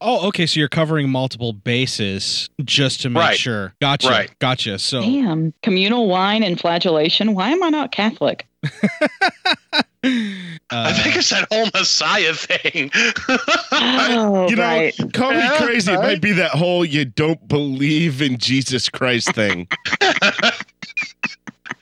Oh, 0.00 0.28
okay. 0.28 0.44
So 0.46 0.60
you're 0.60 0.68
covering 0.68 1.08
multiple 1.08 1.52
bases 1.54 2.50
just 2.64 3.00
to 3.02 3.08
make 3.10 3.20
Right. 3.22 3.38
sure. 3.38 3.72
Gotcha. 3.80 4.08
Right. 4.08 4.30
Gotcha. 4.38 4.78
So 4.78 5.00
Damn, 5.00 5.54
communal 5.62 6.06
wine 6.08 6.42
and 6.42 6.60
flagellation. 6.60 7.34
Why 7.34 7.50
am 7.50 7.62
I 7.62 7.70
not 7.70 7.92
Catholic? 7.92 8.46
I 10.70 10.92
think 10.92 11.16
it's 11.16 11.30
that 11.30 11.46
whole 11.50 11.68
Messiah 11.74 12.34
thing. 12.34 12.90
Oh, 13.70 14.48
you 14.48 14.56
know, 14.56 14.62
right. 14.62 14.94
call 15.12 15.30
me 15.30 15.38
Yeah, 15.38 15.58
crazy. 15.58 15.92
It 15.92 16.00
might 16.00 16.20
be 16.20 16.32
that 16.32 16.52
whole 16.52 16.84
you 16.84 17.04
don't 17.04 17.46
believe 17.46 18.20
in 18.20 18.38
Jesus 18.38 18.88
Christ 18.88 19.32
thing. 19.32 19.68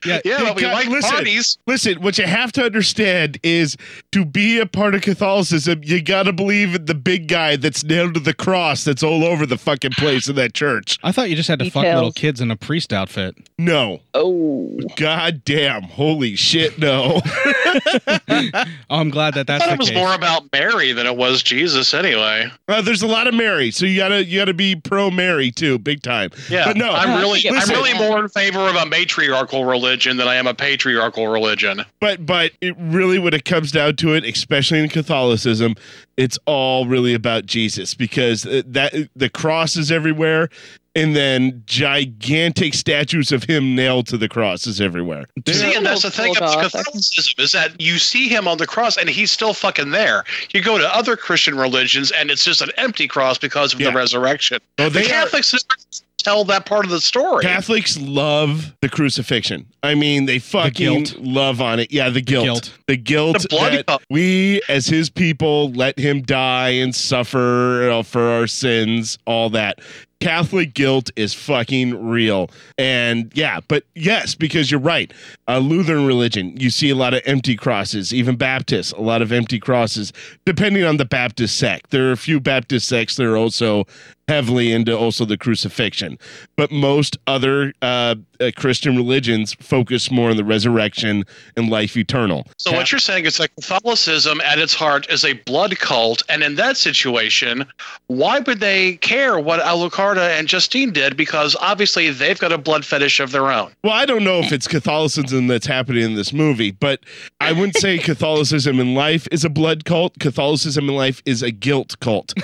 yeah, 0.05 0.20
yeah, 0.24 0.39
but 0.40 0.56
we 0.56 0.66
like 0.66 0.89
listen, 0.89 1.11
parties. 1.11 1.59
Listen, 1.66 2.01
what 2.02 2.19
you 2.19 2.27
have 2.27 2.52
to 2.52 2.65
understand 2.65 3.39
is 3.43 3.77
to 4.12 4.24
be 4.24 4.59
a 4.59 4.66
part 4.66 4.94
of 4.94 5.02
Catholicism, 5.02 5.81
you 5.82 6.02
got 6.02 6.24
to 6.24 6.32
believe 6.32 6.74
in 6.74 6.85
the 6.85 6.94
big 6.94 7.28
guy 7.28 7.56
that's 7.56 7.85
nailed 7.85 8.15
to 8.15 8.20
the 8.20 8.35
cross 8.35 8.85
that's 8.85 9.02
all 9.02 9.24
over 9.24 9.47
the 9.47 9.59
fucking 9.59 9.93
place 9.93 10.28
in 10.28 10.36
that 10.36 10.55
church. 10.55 10.98
I 11.02 11.12
thought 11.12 11.31
you 11.31 11.36
just 11.36 11.48
had 11.48 11.59
to 11.61 11.70
fuck 11.70 11.85
little 11.85 12.12
kids 12.12 12.40
in 12.40 12.51
a 12.51 12.56
priest 12.56 12.93
outfit. 12.93 13.36
No. 13.59 14.01
Oh. 14.12 14.78
God 14.97 15.43
damn. 15.44 15.82
Holy 15.82 16.36
shit, 16.36 16.78
no. 16.78 17.20
Oh, 18.91 18.99
I'm 18.99 19.11
glad 19.11 19.35
that 19.35 19.49
I 19.51 19.59
that's 19.59 19.65
thought 19.65 19.69
the 19.70 19.74
it 19.74 19.78
was 19.78 19.89
case. 19.91 19.97
more 19.99 20.15
about 20.15 20.45
Mary 20.53 20.93
than 20.93 21.07
it 21.07 21.16
was 21.16 21.43
Jesus 21.43 21.95
anyway. 21.95 22.49
Uh, 22.69 22.82
there's 22.82 23.03
a 23.03 23.07
lot 23.07 23.27
of 23.27 23.35
Mary, 23.35 23.70
so 23.70 23.86
you 23.86 23.97
gotta 23.97 24.24
you 24.24 24.39
gotta 24.39 24.55
be 24.55 24.77
pro 24.77 25.11
Mary 25.11 25.51
too, 25.51 25.78
big 25.78 26.03
time. 26.03 26.31
Yeah, 26.49 26.66
but 26.66 26.77
no, 26.77 26.91
I'm 26.91 27.19
really, 27.19 27.49
I'm 27.49 27.69
really 27.69 27.95
more 27.95 28.20
in 28.20 28.28
favor 28.28 28.61
of 28.61 28.77
a 28.77 28.86
matriarchal 28.86 29.65
religion 29.65 30.16
than 30.16 30.28
I 30.28 30.35
am 30.36 30.47
a 30.47 30.55
patriarchal 30.55 31.28
religion. 31.28 31.85
But 32.01 32.24
but 32.27 32.53
it 32.61 32.74
really, 32.78 33.19
when 33.19 33.35
it 33.35 33.45
comes 33.45 33.73
down 33.73 33.97
to 33.97 34.15
it, 34.15 34.24
especially 34.24 34.81
in 34.81 34.89
Catholicism, 34.89 35.74
it's 36.16 36.39
all 36.47 36.86
really 36.86 37.15
about 37.15 37.47
Jesus 37.47 37.95
because 37.95 38.47
uh, 38.47 38.62
that 38.66 38.95
the 39.16 39.28
cross 39.28 39.77
is 39.77 39.91
everywhere, 39.91 40.49
and 40.95 41.16
then 41.16 41.62
gigantic 41.66 42.74
statues 42.74 43.32
of 43.32 43.45
him 43.45 43.74
nailed 43.74 44.07
to 44.07 44.16
the 44.16 44.28
cross 44.28 44.66
is 44.66 44.81
everywhere. 44.81 45.27
See, 45.49 45.74
and 45.74 45.85
that's 45.85 46.03
the 46.03 46.11
thing 46.11 46.27
Hold 46.27 46.36
about. 46.39 46.70
Catholicism 46.70 47.35
is 47.39 47.53
that 47.53 47.81
you 47.81 47.99
see 47.99 48.28
him 48.28 48.47
on 48.47 48.59
the 48.59 48.66
cross 48.66 48.97
and 48.97 49.09
he's 49.09 49.32
still 49.32 49.55
fucking 49.55 49.91
there. 49.91 50.24
You 50.53 50.62
go 50.62 50.78
to 50.78 50.97
other 50.97 51.16
Christian 51.16 51.57
religions 51.57 52.12
and 52.12 52.31
it's 52.31 52.45
just 52.45 52.62
an 52.62 52.70
empty 52.77 53.09
cross 53.09 53.39
because 53.39 53.73
of 53.73 53.81
the 53.81 53.91
resurrection. 53.91 54.61
Oh, 54.78 54.85
the 54.85 55.01
they 55.01 55.07
are- 55.07 55.09
Catholics 55.09 55.53
never 55.53 56.03
tell 56.25 56.45
that 56.45 56.67
part 56.67 56.85
of 56.85 56.91
the 56.91 57.01
story. 57.01 57.45
Catholics 57.45 57.99
love 58.01 58.75
the 58.81 58.89
crucifixion. 58.89 59.67
I 59.83 59.95
mean, 59.95 60.27
they 60.27 60.39
fucking 60.39 61.05
guilt. 61.05 61.19
love 61.21 61.61
on 61.61 61.79
it. 61.79 61.93
Yeah, 61.93 62.11
the 62.11 62.21
guilt. 62.21 62.73
The 62.87 62.97
guilt, 62.97 63.35
guilt. 63.35 63.43
The 63.43 63.49
blood 63.49 63.73
that 63.73 63.87
cup. 63.87 64.03
we, 64.11 64.61
as 64.69 64.87
his 64.87 65.11
people, 65.11 65.71
let 65.73 65.99
him 65.99 66.23
die 66.23 66.71
and 66.71 66.95
suffer 66.95 67.81
you 67.83 67.89
know, 67.91 68.03
for 68.03 68.23
our 68.23 68.47
sins, 68.47 69.19
all 69.27 69.51
that. 69.51 69.81
Catholic 70.25 70.73
guilt 70.73 71.11
is 71.17 71.35
fucking 71.35 72.09
real. 72.09 72.49
And 72.79 73.31
yeah, 73.35 73.61
but 73.69 73.85
yes, 73.95 74.35
because 74.35 74.71
you're 74.71 74.81
right. 74.81 75.13
Uh, 75.47 75.59
Lutheran 75.59 76.07
religion, 76.07 76.57
you 76.57 76.71
see 76.71 76.89
a 76.89 76.95
lot 76.95 77.13
of 77.13 77.21
empty 77.27 77.57
crosses, 77.57 78.15
even 78.15 78.37
Baptists, 78.37 78.93
a 78.93 79.03
lot 79.03 79.21
of 79.21 79.33
empty 79.33 79.61
crosses, 79.61 80.15
depending 80.47 80.83
on 80.83 80.97
the 80.97 81.05
Baptist 81.05 81.59
sect. 81.59 81.91
There 81.91 82.09
are 82.09 82.13
a 82.13 82.17
few 82.17 82.41
Baptist 82.41 82.89
sects 82.89 83.17
that 83.17 83.27
are 83.27 83.37
also 83.37 83.85
heavily 84.29 84.73
into 84.73 84.97
also 84.97 85.25
the 85.25 85.37
crucifixion. 85.37 86.19
But 86.57 86.71
most 86.71 87.19
other 87.27 87.73
uh, 87.83 88.17
uh, 88.41 88.51
Christian 88.57 88.97
religions 88.97 89.55
focus 89.61 90.11
more 90.11 90.31
on 90.31 90.37
the 90.37 90.45
resurrection 90.45 91.25
and 91.57 91.69
life 91.69 91.97
eternal. 91.97 92.47
So 92.59 92.73
what 92.73 92.91
you're 92.91 92.99
saying 92.99 93.27
is 93.27 93.37
that 93.39 93.55
Catholicism 93.57 94.41
at 94.41 94.59
its 94.59 94.75
heart 94.75 95.09
is 95.11 95.25
a 95.25 95.35
blood 95.35 95.79
cult, 95.79 96.23
and 96.29 96.43
in 96.43 96.55
that 96.57 96.77
situation, 96.77 97.67
why 98.07 98.41
would 98.41 98.61
they 98.61 98.97
care 98.97 99.39
what 99.39 99.61
Alucarda 99.61 100.39
and 100.39 100.49
Justine 100.49 100.93
did? 100.93 101.17
Because 101.17 101.57
obviously 101.61 102.11
they've 102.11 102.39
got 102.39 102.53
a 102.53 102.59
blood 102.59 102.85
fetish 102.85 103.21
of 103.21 103.33
their 103.33 103.51
own. 103.51 103.73
Well, 103.83 103.93
I 103.93 104.07
don't 104.07 104.25
know 104.25 104.41
if 104.41 104.53
it's 104.53 104.67
Catholicism 104.67 105.47
that's 105.47 105.67
happening 105.67 106.03
in 106.03 106.15
this 106.15 106.33
movie, 106.33 106.71
but 106.71 107.01
I 107.41 107.53
wouldn't 107.53 107.77
say 107.77 107.99
Catholicism 108.05 108.81
in 108.81 108.95
life 108.95 109.29
is 109.31 109.45
a 109.45 109.51
blood 109.51 109.85
cult. 109.85 110.19
Catholicism 110.19 110.89
in 110.89 110.95
life 110.95 111.23
is 111.27 111.43
a 111.43 111.51
guilt 111.51 111.99
cult. 112.01 112.35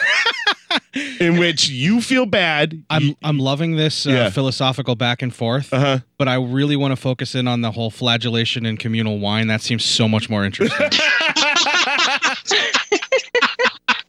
In 0.95 1.39
which 1.39 1.69
you 1.69 2.01
feel 2.01 2.27
bad. 2.27 2.83
I'm 2.91 3.17
I'm 3.23 3.39
loving 3.39 3.77
this 3.77 4.07
uh, 4.07 4.11
Yeah. 4.11 4.31
philosophical 4.31 4.97
back 4.97 5.23
and 5.23 5.35
forth. 5.35 5.73
Uh-huh. 5.73 6.01
But 6.19 6.29
I 6.29 6.35
really 6.35 6.77
want 6.77 6.93
to 6.93 6.97
focus 6.97 7.35
in 7.35 7.49
on 7.49 7.61
the 7.63 7.71
whole 7.71 7.91
flagellation 7.91 8.67
and 8.67 8.79
communal 8.79 9.19
wine. 9.19 9.47
That 9.47 9.63
seems 9.63 9.85
so 9.85 10.09
much 10.09 10.29
more 10.29 10.45
interesting. 10.45 10.91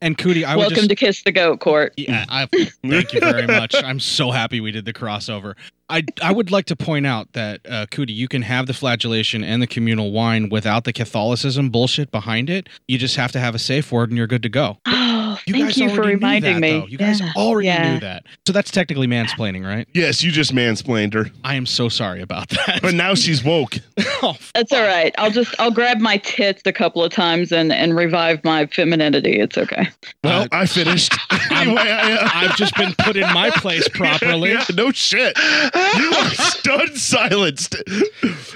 and 0.02 0.18
Cootie, 0.18 0.44
I 0.44 0.56
would 0.56 0.62
Welcome 0.62 0.76
just 0.78 0.90
to 0.90 0.96
Kiss 0.96 1.24
the 1.24 1.32
Goat 1.32 1.60
Court. 1.60 1.94
Yeah, 1.96 2.26
I, 2.28 2.48
thank 2.48 3.14
you 3.14 3.20
very 3.20 3.48
much. 3.48 3.76
I'm 3.76 4.00
so 4.00 4.32
happy 4.32 4.60
we 4.60 4.72
did 4.72 4.86
the 4.86 4.94
crossover. 4.94 5.56
I, 5.90 6.04
I 6.22 6.32
would 6.32 6.52
like 6.52 6.66
to 6.68 6.76
point 6.76 7.06
out 7.06 7.32
that 7.34 7.62
uh, 7.70 7.86
Cootie, 7.92 8.14
you 8.14 8.28
can 8.28 8.42
have 8.44 8.66
the 8.66 8.74
flagellation 8.74 9.44
and 9.44 9.62
the 9.62 9.68
communal 9.68 10.12
wine 10.12 10.50
without 10.50 10.86
the 10.86 10.94
Catholicism 10.94 11.70
bullshit 11.70 12.12
behind 12.12 12.50
it. 12.50 12.68
You 12.88 12.98
just 12.98 13.18
have 13.18 13.32
to 13.34 13.40
have 13.40 13.56
a 13.56 13.60
safe 13.60 13.92
word, 13.92 14.10
and 14.10 14.18
you're 14.18 14.28
good 14.28 14.44
to 14.44 14.50
go. 14.50 14.78
Oh, 15.42 15.44
You 15.48 15.54
thank 15.54 15.66
guys 15.70 15.78
you 15.78 15.90
for 15.90 16.02
reminding 16.04 16.54
that, 16.56 16.60
me. 16.60 16.72
though. 16.72 16.88
You 16.88 16.98
guys 16.98 17.22
already 17.36 17.68
Yeah. 17.68 17.94
knew 17.94 18.00
that. 18.02 18.24
So 18.46 18.54
that's 18.54 18.70
technically 18.72 19.08
mansplaining, 19.08 19.66
right? 19.66 19.88
Yes, 19.94 20.22
you 20.24 20.32
just 20.32 20.54
mansplained 20.54 21.14
her. 21.14 21.30
I 21.44 21.56
am 21.56 21.66
so 21.66 21.90
sorry 21.90 22.22
about 22.22 22.50
that. 22.50 22.80
But 22.82 22.94
now 22.94 23.16
she's 23.16 23.44
woke. 23.44 23.76
That's 24.54 24.72
all 24.72 24.84
right. 24.84 25.14
I'll 25.18 25.32
just 25.32 25.54
I'll 25.60 25.72
grab 25.72 26.00
my 26.00 26.18
tits 26.18 26.62
a 26.66 26.72
couple 26.74 27.04
of 27.04 27.12
times 27.12 27.52
and 27.52 27.72
and 27.72 27.96
revive 27.96 28.44
my 28.44 28.68
femininity. 28.68 29.40
It's 29.40 29.58
okay. 29.58 29.90
Well, 30.24 30.48
I 30.52 30.66
finished. 30.68 31.14
anyway, 31.52 31.82
I, 31.82 32.14
uh, 32.14 32.30
I've 32.34 32.56
just 32.56 32.76
been 32.76 32.94
put 33.00 33.16
in 33.16 33.32
my 33.34 33.50
place 33.50 33.88
properly. 33.90 34.52
Yeah, 34.52 34.66
no 34.76 34.92
shit. 34.92 35.36
You 35.38 36.12
are 36.18 36.30
stunned 36.30 36.98
silenced. 36.98 37.76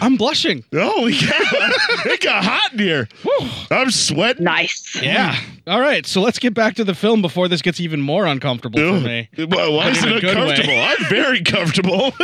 I'm 0.01 0.17
blushing. 0.17 0.63
Holy 0.73 1.13
cow. 1.15 1.39
it 2.05 2.21
got 2.21 2.43
hot 2.43 2.73
in 2.73 2.79
here. 2.79 3.07
I'm 3.71 3.89
sweating. 3.91 4.43
Nice. 4.43 4.99
Yeah. 5.01 5.35
All 5.67 5.79
right. 5.79 6.05
So 6.05 6.21
let's 6.21 6.37
get 6.39 6.53
back 6.53 6.75
to 6.75 6.83
the 6.83 6.93
film 6.93 7.21
before 7.21 7.47
this 7.47 7.61
gets 7.61 7.79
even 7.79 8.01
more 8.01 8.25
uncomfortable 8.25 8.79
for 8.79 8.99
me. 9.05 9.29
Why, 9.35 9.67
why 9.69 9.89
is 9.89 10.03
it 10.03 10.15
a 10.17 10.19
good 10.21 10.37
way. 10.37 10.51
uncomfortable? 10.51 10.79
I'm 10.79 11.09
very 11.09 11.41
comfortable. 11.41 12.13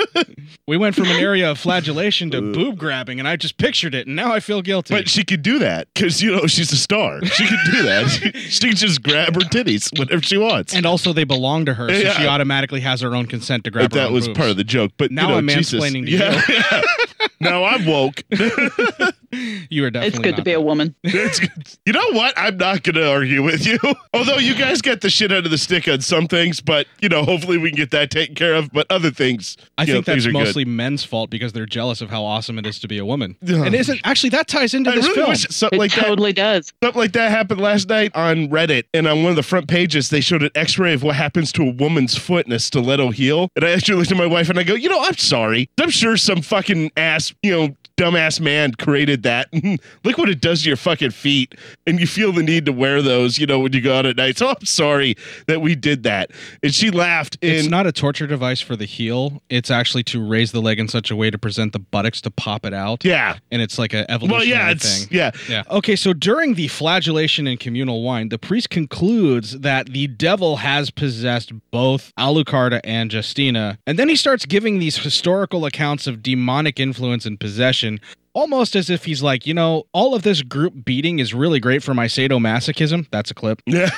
We 0.67 0.77
went 0.77 0.95
from 0.95 1.05
an 1.05 1.17
area 1.17 1.49
of 1.51 1.57
flagellation 1.59 2.31
to 2.31 2.39
boob 2.53 2.77
grabbing, 2.77 3.19
and 3.19 3.27
I 3.27 3.35
just 3.35 3.57
pictured 3.57 3.95
it, 3.95 4.05
and 4.07 4.15
now 4.15 4.31
I 4.31 4.39
feel 4.39 4.61
guilty. 4.61 4.93
But 4.93 5.09
she 5.09 5.23
could 5.23 5.41
do 5.41 5.59
that 5.59 5.87
because 5.93 6.21
you 6.21 6.31
know 6.33 6.45
she's 6.47 6.71
a 6.71 6.77
star. 6.77 7.23
She 7.25 7.47
could 7.47 7.59
do 7.71 7.83
that. 7.83 8.07
she, 8.09 8.31
she 8.49 8.67
can 8.67 8.75
just 8.77 9.01
grab 9.01 9.33
her 9.35 9.41
titties 9.41 9.97
whenever 9.97 10.21
she 10.21 10.37
wants. 10.37 10.73
and 10.73 10.85
also, 10.85 11.13
they 11.13 11.23
belong 11.23 11.65
to 11.65 11.73
her, 11.73 11.89
so 11.89 11.95
Yeah. 11.95 12.13
she 12.13 12.27
automatically 12.27 12.79
has 12.81 13.01
her 13.01 13.15
own 13.15 13.25
consent 13.25 13.63
to 13.65 13.71
grab 13.71 13.89
But 13.89 13.95
her 13.95 14.01
that 14.03 14.07
own 14.09 14.13
was 14.13 14.27
boobs. 14.27 14.37
part 14.37 14.49
of 14.51 14.57
the 14.57 14.63
joke. 14.63 14.91
But 14.97 15.11
Now 15.11 15.23
you 15.23 15.27
know, 15.29 15.37
I'm 15.39 15.47
Jesus. 15.47 15.81
mansplaining 15.83 16.05
to 16.05 16.11
yeah, 16.11 16.41
yeah. 16.47 16.81
Now 17.39 17.63
I'm 17.65 17.85
woke. 17.85 18.21
You 19.69 19.85
are 19.85 19.89
definitely. 19.89 20.07
It's 20.07 20.19
good 20.19 20.31
to 20.31 20.37
not 20.37 20.45
be 20.45 20.53
a 20.53 20.61
woman. 20.61 20.93
It's 21.03 21.39
good. 21.39 21.49
You 21.85 21.93
know 21.93 22.11
what? 22.11 22.33
I'm 22.37 22.57
not 22.57 22.83
going 22.83 22.95
to 22.95 23.09
argue 23.09 23.30
with 23.39 23.65
you. 23.65 23.77
Although 24.13 24.37
you 24.37 24.55
guys 24.55 24.81
get 24.81 25.01
the 25.01 25.09
shit 25.09 25.31
out 25.31 25.45
of 25.45 25.51
the 25.51 25.57
stick 25.57 25.87
on 25.87 26.01
some 26.01 26.27
things, 26.27 26.59
but 26.61 26.87
you 27.01 27.09
know, 27.09 27.23
hopefully 27.23 27.57
we 27.57 27.69
can 27.69 27.77
get 27.77 27.91
that 27.91 28.11
taken 28.11 28.35
care 28.35 28.53
of. 28.55 28.71
But 28.71 28.87
other 28.89 29.11
things, 29.11 29.57
I 29.77 29.83
you 29.83 29.87
know, 29.87 29.93
think 30.01 30.05
that's 30.05 30.25
are 30.25 30.31
mostly 30.31 30.63
good. 30.63 30.71
men's 30.71 31.03
fault 31.03 31.29
because 31.29 31.53
they're 31.53 31.65
jealous 31.65 32.01
of 32.01 32.09
how 32.09 32.23
awesome 32.23 32.57
it 32.59 32.65
is 32.65 32.79
to 32.79 32.87
be 32.87 32.97
a 32.97 33.05
woman. 33.05 33.37
Yeah. 33.41 33.63
And 33.63 33.75
isn't 33.75 33.99
actually 34.03 34.29
that 34.31 34.47
ties 34.47 34.73
into 34.73 34.89
I 34.91 34.95
this 34.95 35.05
really 35.05 35.15
film? 35.15 35.29
wish 35.29 35.47
something 35.49 35.77
It 35.77 35.79
like 35.79 35.95
that 35.95 36.05
totally 36.05 36.33
does. 36.33 36.71
Something 36.83 36.99
like 36.99 37.11
that 37.13 37.31
happened 37.31 37.61
last 37.61 37.87
night 37.89 38.11
on 38.15 38.47
Reddit, 38.49 38.83
and 38.93 39.07
on 39.07 39.23
one 39.23 39.29
of 39.31 39.35
the 39.35 39.43
front 39.43 39.67
pages, 39.67 40.09
they 40.09 40.21
showed 40.21 40.43
an 40.43 40.51
X-ray 40.55 40.93
of 40.93 41.03
what 41.03 41.15
happens 41.15 41.51
to 41.53 41.63
a 41.63 41.71
woman's 41.71 42.17
foot 42.17 42.45
in 42.45 42.51
a 42.51 42.59
stiletto 42.59 43.09
heel. 43.11 43.49
And 43.55 43.63
I 43.65 43.71
actually 43.71 43.97
looked 43.97 44.11
at 44.11 44.17
my 44.17 44.25
wife 44.25 44.49
and 44.49 44.59
I 44.59 44.63
go, 44.63 44.73
you 44.73 44.89
know, 44.89 45.01
I'm 45.01 45.17
sorry. 45.17 45.69
I'm 45.79 45.89
sure 45.89 46.17
some 46.17 46.41
fucking 46.41 46.91
ass, 46.97 47.33
you 47.43 47.51
know, 47.51 47.75
dumbass 48.01 48.39
man 48.39 48.73
created 48.73 49.23
that. 49.23 49.49
Look 50.03 50.17
what 50.17 50.29
it 50.29 50.41
does 50.41 50.63
to 50.63 50.69
your 50.69 50.77
fucking 50.77 51.11
feet, 51.11 51.55
and 51.85 51.99
you 51.99 52.07
feel 52.07 52.31
the 52.31 52.43
need 52.43 52.65
to 52.65 52.71
wear 52.73 53.01
those, 53.01 53.37
you 53.37 53.45
know, 53.45 53.59
when 53.59 53.73
you 53.73 53.81
go 53.81 53.95
out 53.95 54.05
at 54.05 54.17
night. 54.17 54.37
So 54.37 54.49
I'm 54.49 54.65
sorry 54.65 55.15
that 55.47 55.61
we 55.61 55.75
did 55.75 56.03
that. 56.03 56.31
And 56.63 56.73
she 56.73 56.89
laughed. 56.89 57.37
And 57.41 57.51
It's 57.51 57.67
not 57.67 57.85
a 57.85 57.91
torture 57.91 58.27
device 58.27 58.61
for 58.61 58.75
the 58.75 58.85
heel. 58.85 59.41
It's 59.49 59.69
actually 59.69 60.03
to 60.03 60.25
raise 60.25 60.51
the 60.51 60.61
leg 60.61 60.79
in 60.79 60.87
such 60.87 61.11
a 61.11 61.15
way 61.15 61.29
to 61.29 61.37
present 61.37 61.73
the 61.73 61.79
buttocks 61.79 62.21
to 62.21 62.31
pop 62.31 62.65
it 62.65 62.73
out. 62.73 63.03
Yeah. 63.05 63.37
And 63.51 63.61
it's 63.61 63.77
like 63.77 63.93
an 63.93 64.05
evolutionary 64.09 64.49
well, 64.51 64.65
yeah, 64.67 64.71
it's 64.71 65.05
thing. 65.05 65.07
yeah. 65.11 65.31
Yeah. 65.47 65.63
Okay, 65.69 65.95
so 65.95 66.13
during 66.13 66.55
the 66.55 66.67
flagellation 66.67 67.47
and 67.47 67.59
communal 67.59 68.03
wine, 68.03 68.29
the 68.29 68.39
priest 68.39 68.69
concludes 68.69 69.59
that 69.59 69.87
the 69.87 70.07
devil 70.07 70.57
has 70.57 70.89
possessed 70.89 71.51
both 71.71 72.11
Alucarda 72.17 72.79
and 72.83 73.11
Justina, 73.11 73.77
and 73.85 73.99
then 73.99 74.09
he 74.09 74.15
starts 74.15 74.45
giving 74.45 74.79
these 74.79 74.97
historical 74.97 75.65
accounts 75.65 76.07
of 76.07 76.23
demonic 76.23 76.79
influence 76.79 77.25
and 77.25 77.39
possession. 77.39 77.90
Almost 78.33 78.75
as 78.75 78.89
if 78.89 79.03
he's 79.03 79.21
like, 79.21 79.45
you 79.45 79.53
know, 79.53 79.83
all 79.93 80.15
of 80.15 80.23
this 80.23 80.41
group 80.41 80.85
beating 80.85 81.19
is 81.19 81.33
really 81.33 81.59
great 81.59 81.83
for 81.83 81.93
my 81.93 82.05
sadomasochism. 82.05 83.07
That's 83.11 83.29
a 83.29 83.33
clip. 83.33 83.61
Yeah, 83.65 83.89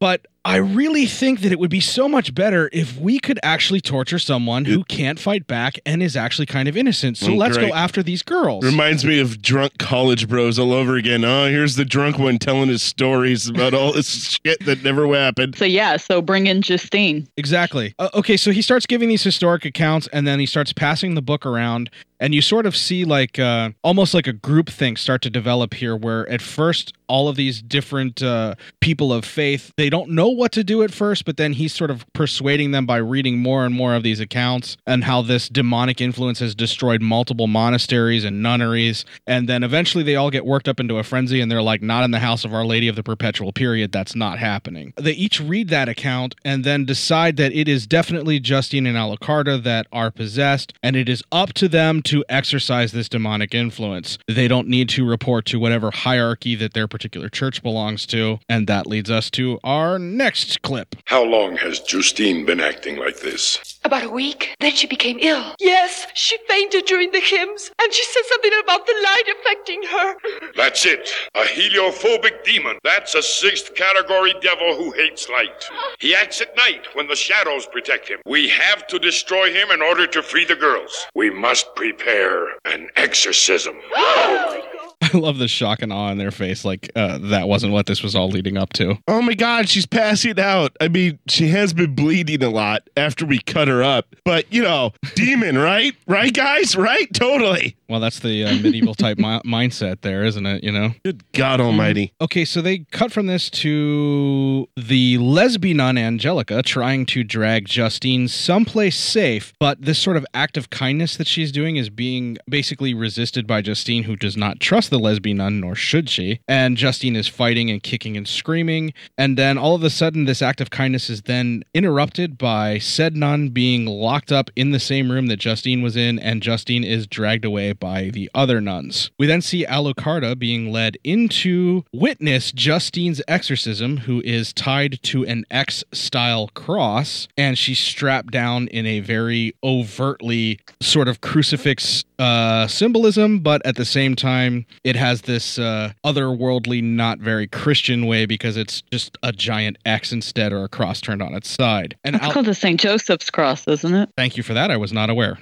but 0.00 0.26
I 0.48 0.56
really 0.56 1.04
think 1.04 1.42
that 1.42 1.52
it 1.52 1.58
would 1.58 1.68
be 1.68 1.80
so 1.80 2.08
much 2.08 2.34
better 2.34 2.70
if 2.72 2.96
we 2.98 3.18
could 3.18 3.38
actually 3.42 3.82
torture 3.82 4.18
someone 4.18 4.64
who 4.64 4.82
can't 4.84 5.20
fight 5.20 5.46
back 5.46 5.78
and 5.84 6.02
is 6.02 6.16
actually 6.16 6.46
kind 6.46 6.68
of 6.68 6.76
innocent. 6.76 7.18
So 7.18 7.32
Oh, 7.32 7.36
let's 7.36 7.58
great. 7.58 7.68
go 7.68 7.74
after 7.74 8.02
these 8.02 8.22
girls. 8.22 8.64
Reminds 8.64 9.04
me 9.04 9.20
of 9.20 9.42
drunk 9.42 9.76
college 9.78 10.26
bros 10.26 10.58
all 10.58 10.72
over 10.72 10.96
again. 10.96 11.22
Oh, 11.22 11.48
here's 11.50 11.76
the 11.76 11.84
drunk 11.84 12.18
one 12.18 12.38
telling 12.38 12.70
his 12.70 12.82
stories 12.82 13.46
about 13.46 13.74
all 13.74 13.92
this 13.92 14.38
shit 14.42 14.64
that 14.64 14.82
never 14.82 15.06
happened. 15.14 15.54
So 15.54 15.66
yeah, 15.66 15.98
so 15.98 16.22
bring 16.22 16.46
in 16.46 16.62
Justine. 16.62 17.28
Exactly. 17.36 17.94
Uh, 17.98 18.08
okay, 18.14 18.38
so 18.38 18.50
he 18.50 18.62
starts 18.62 18.86
giving 18.86 19.10
these 19.10 19.22
historic 19.22 19.66
accounts, 19.66 20.08
and 20.14 20.26
then 20.26 20.40
he 20.40 20.46
starts 20.46 20.72
passing 20.72 21.14
the 21.14 21.20
book 21.22 21.44
around, 21.44 21.90
and 22.20 22.34
you 22.34 22.40
sort 22.40 22.64
of 22.64 22.74
see 22.74 23.04
like 23.04 23.38
uh, 23.38 23.68
almost 23.82 24.14
like 24.14 24.26
a 24.26 24.32
group 24.32 24.70
thing 24.70 24.96
start 24.96 25.20
to 25.22 25.30
develop 25.30 25.74
here, 25.74 25.94
where 25.94 26.26
at 26.30 26.40
first 26.40 26.94
all 27.08 27.28
of 27.28 27.36
these 27.36 27.62
different 27.62 28.22
uh, 28.22 28.54
people 28.80 29.12
of 29.12 29.24
faith. 29.24 29.72
They 29.76 29.90
don't 29.90 30.10
know 30.10 30.28
what 30.28 30.52
to 30.52 30.64
do 30.64 30.82
at 30.82 30.92
first, 30.92 31.24
but 31.24 31.36
then 31.36 31.54
he's 31.54 31.74
sort 31.74 31.90
of 31.90 32.04
persuading 32.12 32.70
them 32.70 32.86
by 32.86 32.98
reading 32.98 33.38
more 33.38 33.64
and 33.64 33.74
more 33.74 33.94
of 33.94 34.02
these 34.02 34.20
accounts 34.20 34.76
and 34.86 35.04
how 35.04 35.22
this 35.22 35.48
demonic 35.48 36.00
influence 36.00 36.38
has 36.40 36.54
destroyed 36.54 37.02
multiple 37.02 37.46
monasteries 37.46 38.24
and 38.24 38.42
nunneries. 38.42 39.04
And 39.26 39.48
then 39.48 39.62
eventually 39.62 40.04
they 40.04 40.16
all 40.16 40.30
get 40.30 40.44
worked 40.44 40.68
up 40.68 40.80
into 40.80 40.98
a 40.98 41.02
frenzy 41.02 41.40
and 41.40 41.50
they're 41.50 41.62
like, 41.62 41.82
not 41.82 42.04
in 42.04 42.10
the 42.10 42.18
house 42.18 42.44
of 42.44 42.52
Our 42.52 42.64
Lady 42.64 42.88
of 42.88 42.96
the 42.96 43.02
Perpetual 43.02 43.52
Period. 43.52 43.92
That's 43.92 44.14
not 44.14 44.38
happening. 44.38 44.92
They 44.96 45.12
each 45.12 45.40
read 45.40 45.68
that 45.68 45.88
account 45.88 46.34
and 46.44 46.64
then 46.64 46.84
decide 46.84 47.36
that 47.36 47.52
it 47.52 47.68
is 47.68 47.86
definitely 47.86 48.40
Justine 48.40 48.86
and 48.86 48.96
Alucarda 48.96 49.62
that 49.62 49.86
are 49.92 50.10
possessed, 50.10 50.72
and 50.82 50.96
it 50.96 51.08
is 51.08 51.22
up 51.32 51.52
to 51.54 51.68
them 51.68 52.02
to 52.02 52.24
exercise 52.28 52.92
this 52.92 53.08
demonic 53.08 53.54
influence. 53.54 54.18
They 54.26 54.48
don't 54.48 54.68
need 54.68 54.88
to 54.90 55.08
report 55.08 55.46
to 55.46 55.58
whatever 55.58 55.90
hierarchy 55.90 56.54
that 56.56 56.74
their 56.74 56.88
particular 56.98 57.28
church 57.28 57.62
belongs 57.62 58.04
to. 58.06 58.40
And 58.48 58.66
that 58.66 58.84
leads 58.84 59.08
us 59.08 59.30
to 59.30 59.60
our 59.62 60.00
next 60.00 60.62
clip. 60.62 60.96
How 61.04 61.22
long 61.22 61.56
has 61.58 61.78
Justine 61.78 62.44
been 62.44 62.58
acting 62.58 62.96
like 62.96 63.20
this? 63.20 63.78
About 63.84 64.02
a 64.02 64.10
week. 64.10 64.56
Then 64.58 64.72
she 64.72 64.88
became 64.88 65.16
ill. 65.20 65.54
Yes, 65.60 66.08
she 66.14 66.36
fainted 66.48 66.86
during 66.86 67.12
the 67.12 67.20
hymns, 67.20 67.70
and 67.80 67.94
she 67.94 68.02
said 68.02 68.24
something 68.28 68.50
about 68.64 68.84
the 68.84 68.94
light 69.04 69.22
affecting 69.38 69.82
her. 69.84 70.14
That's 70.56 70.84
it. 70.86 71.08
A 71.36 71.42
heliophobic 71.44 72.42
demon. 72.42 72.78
That's 72.82 73.14
a 73.14 73.22
sixth 73.22 73.76
category 73.76 74.34
devil 74.42 74.74
who 74.74 74.90
hates 74.90 75.28
light. 75.28 75.64
He 76.00 76.16
acts 76.16 76.40
at 76.40 76.56
night 76.56 76.88
when 76.94 77.06
the 77.06 77.14
shadows 77.14 77.66
protect 77.66 78.08
him. 78.08 78.18
We 78.26 78.48
have 78.48 78.88
to 78.88 78.98
destroy 78.98 79.52
him 79.52 79.70
in 79.70 79.82
order 79.82 80.08
to 80.08 80.20
free 80.22 80.46
the 80.46 80.56
girls. 80.56 81.06
We 81.14 81.30
must 81.30 81.76
prepare 81.76 82.48
an 82.64 82.88
exorcism. 82.96 83.76
Oh 83.94 84.87
I 85.14 85.16
love 85.16 85.38
the 85.38 85.48
shock 85.48 85.80
and 85.82 85.92
awe 85.92 86.10
in 86.10 86.18
their 86.18 86.30
face, 86.30 86.64
like 86.64 86.90
uh, 86.96 87.18
that 87.18 87.48
wasn't 87.48 87.72
what 87.72 87.86
this 87.86 88.02
was 88.02 88.14
all 88.14 88.28
leading 88.28 88.56
up 88.56 88.72
to. 88.74 88.98
Oh 89.06 89.22
my 89.22 89.34
God, 89.34 89.68
she's 89.68 89.86
passing 89.86 90.38
out. 90.40 90.76
I 90.80 90.88
mean, 90.88 91.18
she 91.28 91.48
has 91.48 91.72
been 91.72 91.94
bleeding 91.94 92.42
a 92.42 92.50
lot 92.50 92.88
after 92.96 93.24
we 93.24 93.38
cut 93.38 93.68
her 93.68 93.82
up, 93.82 94.14
but 94.24 94.52
you 94.52 94.62
know, 94.62 94.92
demon, 95.14 95.56
right? 95.56 95.94
Right, 96.06 96.34
guys? 96.34 96.74
Right? 96.76 97.12
Totally. 97.14 97.76
Well, 97.88 98.00
that's 98.00 98.20
the 98.20 98.44
uh, 98.44 98.54
medieval 98.56 98.94
type 98.94 99.16
mi- 99.16 99.40
mindset 99.46 100.02
there, 100.02 100.24
isn't 100.24 100.44
it? 100.44 100.62
You 100.62 100.72
know? 100.72 100.90
Good 101.04 101.24
God 101.32 101.58
Almighty. 101.60 102.12
Okay, 102.20 102.44
so 102.44 102.60
they 102.60 102.80
cut 102.90 103.12
from 103.12 103.26
this 103.26 103.48
to 103.50 104.68
the 104.76 105.16
lesbian 105.18 105.78
nun 105.78 105.96
Angelica 105.96 106.62
trying 106.62 107.06
to 107.06 107.24
drag 107.24 107.66
Justine 107.66 108.28
someplace 108.28 108.98
safe, 108.98 109.54
but 109.58 109.80
this 109.80 109.98
sort 109.98 110.16
of 110.16 110.26
act 110.34 110.56
of 110.56 110.70
kindness 110.70 111.16
that 111.16 111.26
she's 111.26 111.52
doing 111.52 111.76
is 111.76 111.88
being 111.88 112.36
basically 112.48 112.92
resisted 112.92 113.46
by 113.46 113.62
Justine, 113.62 114.02
who 114.02 114.16
does 114.16 114.36
not 114.36 114.60
trust 114.60 114.90
the 114.90 114.98
lesbian 114.98 115.38
nun, 115.38 115.60
nor 115.60 115.74
should 115.74 116.10
she. 116.10 116.40
And 116.46 116.76
Justine 116.76 117.16
is 117.16 117.28
fighting 117.28 117.70
and 117.70 117.82
kicking 117.82 118.16
and 118.16 118.28
screaming. 118.28 118.92
And 119.16 119.38
then 119.38 119.56
all 119.56 119.74
of 119.74 119.82
a 119.82 119.90
sudden, 119.90 120.24
this 120.24 120.42
act 120.42 120.60
of 120.60 120.70
kindness 120.70 121.08
is 121.08 121.22
then 121.22 121.62
interrupted 121.72 122.36
by 122.36 122.78
said 122.78 123.16
nun 123.16 123.48
being 123.48 123.86
locked 123.86 124.32
up 124.32 124.50
in 124.56 124.72
the 124.72 124.80
same 124.80 125.10
room 125.10 125.28
that 125.28 125.38
Justine 125.38 125.80
was 125.80 125.96
in, 125.96 126.18
and 126.18 126.42
Justine 126.42 126.84
is 126.84 127.06
dragged 127.06 127.44
away 127.44 127.72
by 127.78 128.10
the 128.10 128.30
other 128.34 128.60
nuns. 128.60 129.10
We 129.18 129.26
then 129.26 129.40
see 129.42 129.64
Alucarda 129.66 130.38
being 130.38 130.70
led 130.72 130.96
into 131.04 131.84
witness 131.92 132.52
Justine's 132.52 133.20
exorcism, 133.28 133.98
who 133.98 134.20
is 134.24 134.52
tied 134.52 135.02
to 135.04 135.24
an 135.24 135.44
X 135.50 135.84
style 135.92 136.48
cross, 136.54 137.28
and 137.36 137.56
she's 137.58 137.78
strapped 137.78 138.32
down 138.32 138.68
in 138.68 138.86
a 138.86 139.00
very 139.00 139.54
overtly 139.64 140.58
sort 140.80 141.08
of 141.08 141.20
crucifix 141.20 142.04
uh, 142.18 142.66
symbolism, 142.66 143.38
but 143.38 143.64
at 143.64 143.76
the 143.76 143.84
same 143.84 144.16
time, 144.16 144.66
it 144.82 144.96
has 144.96 145.22
this 145.22 145.58
uh, 145.58 145.92
otherworldly, 146.04 146.82
not 146.82 147.18
very 147.20 147.46
Christian 147.46 148.06
way 148.06 148.26
because 148.26 148.56
it's 148.56 148.82
just 148.90 149.16
a 149.22 149.30
giant 149.32 149.78
X 149.86 150.10
instead 150.12 150.52
or 150.52 150.64
a 150.64 150.68
cross 150.68 151.00
turned 151.00 151.22
on 151.22 151.34
its 151.34 151.48
side. 151.48 151.96
And 152.04 152.16
It's 152.16 152.24
Al- 152.24 152.32
called 152.32 152.46
the 152.46 152.54
St. 152.54 152.80
Joseph's 152.80 153.30
Cross, 153.30 153.68
isn't 153.68 153.94
it? 153.94 154.08
thank 154.16 154.36
you 154.36 154.42
for 154.42 154.52
that. 154.54 154.70
I 154.70 154.76
was 154.76 154.92
not 154.92 155.10
aware. 155.10 155.38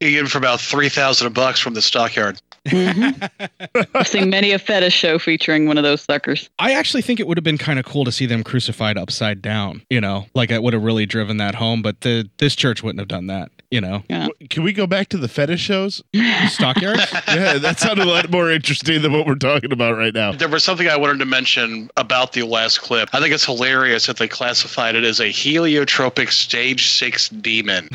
You 0.00 0.10
get 0.10 0.24
it 0.24 0.28
for 0.28 0.38
about 0.38 0.60
three 0.60 0.88
thousand 0.88 1.32
bucks 1.34 1.58
from 1.60 1.74
the 1.74 1.79
stockyard. 1.82 2.40
Mm-hmm. 2.66 3.84
I've 3.94 4.06
seen 4.06 4.30
many 4.30 4.52
a 4.52 4.58
fetish 4.58 4.94
show 4.94 5.18
featuring 5.18 5.66
one 5.66 5.78
of 5.78 5.84
those 5.84 6.02
suckers. 6.02 6.50
I 6.58 6.72
actually 6.72 7.02
think 7.02 7.20
it 7.20 7.26
would 7.26 7.36
have 7.38 7.44
been 7.44 7.58
kind 7.58 7.78
of 7.78 7.84
cool 7.84 8.04
to 8.04 8.12
see 8.12 8.26
them 8.26 8.44
crucified 8.44 8.98
upside 8.98 9.40
down. 9.40 9.82
You 9.88 10.00
know, 10.00 10.26
like 10.34 10.50
it 10.50 10.62
would 10.62 10.74
have 10.74 10.82
really 10.82 11.06
driven 11.06 11.38
that 11.38 11.54
home. 11.54 11.82
But 11.82 12.02
the 12.02 12.28
this 12.38 12.54
church 12.54 12.82
wouldn't 12.82 13.00
have 13.00 13.08
done 13.08 13.26
that. 13.28 13.50
You 13.70 13.80
know, 13.80 14.02
Can 14.48 14.64
we 14.64 14.72
go 14.72 14.88
back 14.88 15.10
to 15.10 15.16
the 15.16 15.28
fetish 15.28 15.60
shows? 15.60 16.02
Stockyard. 16.48 16.98
yeah, 17.28 17.56
that 17.56 17.78
sounded 17.78 18.04
a 18.04 18.10
lot 18.10 18.28
more 18.28 18.50
interesting 18.50 19.00
than 19.00 19.12
what 19.12 19.26
we're 19.26 19.36
talking 19.36 19.70
about 19.70 19.96
right 19.96 20.12
now. 20.12 20.32
There 20.32 20.48
was 20.48 20.64
something 20.64 20.88
I 20.88 20.96
wanted 20.96 21.20
to 21.20 21.24
mention 21.24 21.88
about 21.96 22.32
the 22.32 22.42
last 22.42 22.80
clip. 22.80 23.10
I 23.12 23.20
think 23.20 23.32
it's 23.32 23.44
hilarious 23.44 24.06
that 24.06 24.16
they 24.16 24.26
classified 24.26 24.96
it 24.96 25.04
as 25.04 25.20
a 25.20 25.26
heliotropic 25.26 26.32
stage 26.32 26.88
six 26.88 27.28
demon. 27.28 27.88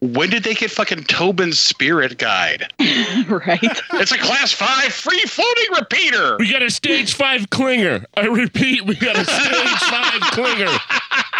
when 0.00 0.30
did 0.30 0.44
they 0.44 0.54
get 0.54 0.70
fucking 0.70 1.02
Tobin's 1.04 1.58
spirit 1.58 2.18
guide? 2.18 2.72
right. 3.28 3.82
It's 3.94 4.12
a 4.12 4.18
class 4.18 4.52
five 4.52 4.92
free 4.92 5.20
floating 5.20 5.72
repeater. 5.76 6.36
We 6.38 6.50
got 6.50 6.62
a 6.62 6.70
stage 6.70 7.14
five 7.14 7.50
clinger. 7.50 8.04
I 8.16 8.26
repeat, 8.26 8.84
we 8.84 8.94
got 8.96 9.16
a 9.16 9.24
stage 9.24 9.78
five 9.80 10.20
clinger. 10.32 10.78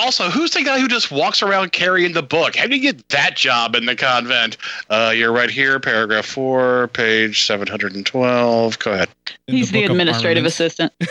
Also, 0.00 0.28
who's 0.28 0.50
the 0.50 0.64
guy 0.64 0.80
who 0.80 0.88
just 0.88 1.12
walks 1.12 1.40
around 1.40 1.70
carrying 1.70 2.12
the 2.12 2.22
book? 2.22 2.56
How 2.56 2.66
do 2.66 2.74
you 2.74 2.82
get 2.82 3.08
that 3.10 3.36
job 3.36 3.76
in 3.76 3.86
the 3.86 3.94
convent? 3.94 4.56
Uh, 4.90 5.12
you're 5.14 5.30
right 5.30 5.50
here, 5.50 5.78
paragraph 5.78 6.26
four, 6.26 6.88
page 6.88 7.46
712. 7.46 8.78
Go 8.80 8.92
ahead. 8.92 9.08
He's 9.46 9.70
the, 9.70 9.84
administrative 9.84 10.44
assistant. 10.44 10.92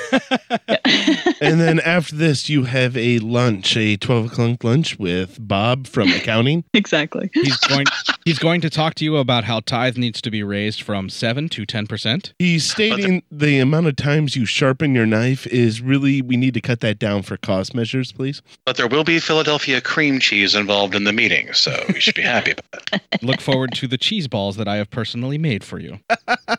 and 1.41 1.60
then 1.60 1.80
after 1.80 2.15
this, 2.15 2.49
you 2.49 2.65
have 2.65 2.95
a 2.95 3.19
lunch, 3.19 3.76
a 3.76 3.98
12 3.98 4.26
o'clock 4.27 4.64
lunch 4.64 4.99
with 4.99 5.38
Bob 5.39 5.88
from 5.88 6.10
accounting. 6.10 6.64
exactly. 6.73 7.30
He's 7.34 7.57
going. 7.57 7.85
he's 8.26 8.39
going 8.39 8.61
to 8.61 8.69
talk 8.69 8.95
to 8.95 9.03
you 9.06 9.18
about 9.18 9.44
how 9.44 9.60
tithe 9.61 9.98
needs 9.98 10.22
to 10.22 10.31
be 10.31 10.44
raised 10.44 10.81
from 10.81 11.10
seven 11.10 11.49
to 11.49 11.65
ten 11.65 11.88
percent. 11.88 12.34
He's 12.39 12.69
stating 12.69 13.23
the 13.31 13.60
amount 13.60 13.88
of 13.88 13.95
times 13.95 14.35
you 14.35 14.45
sharpen 14.45 14.94
your 14.95 15.06
knife 15.06 15.48
is 15.48 15.81
really, 15.81 16.22
we 16.22 16.38
need 16.38 16.53
to 16.53 16.61
cut 16.61 16.81
that 16.81 16.99
down 16.99 17.23
for 17.23 17.38
cost 17.38 17.73
measures, 17.73 18.11
please. 18.11 18.41
But 18.65 18.77
there 18.77 18.88
will 18.88 19.03
be 19.03 19.19
Philadelphia 19.19 19.81
cream 19.81 20.19
cheese 20.19 20.56
involved 20.56 20.95
in 20.95 21.03
the 21.03 21.14
meeting, 21.14 21.53
so 21.53 21.72
you 21.94 21.99
should 21.99 22.15
be 22.15 22.22
happy 22.22 22.52
about 22.52 23.02
it. 23.11 23.23
Look 23.23 23.41
forward 23.41 23.73
to 23.76 23.88
the 23.88 23.98
cheese 23.98 24.27
balls 24.27 24.57
that 24.57 24.68
I 24.68 24.77
have 24.77 24.89
personally 24.89 25.38
made 25.38 25.64
for 25.64 25.80
you. 25.80 25.99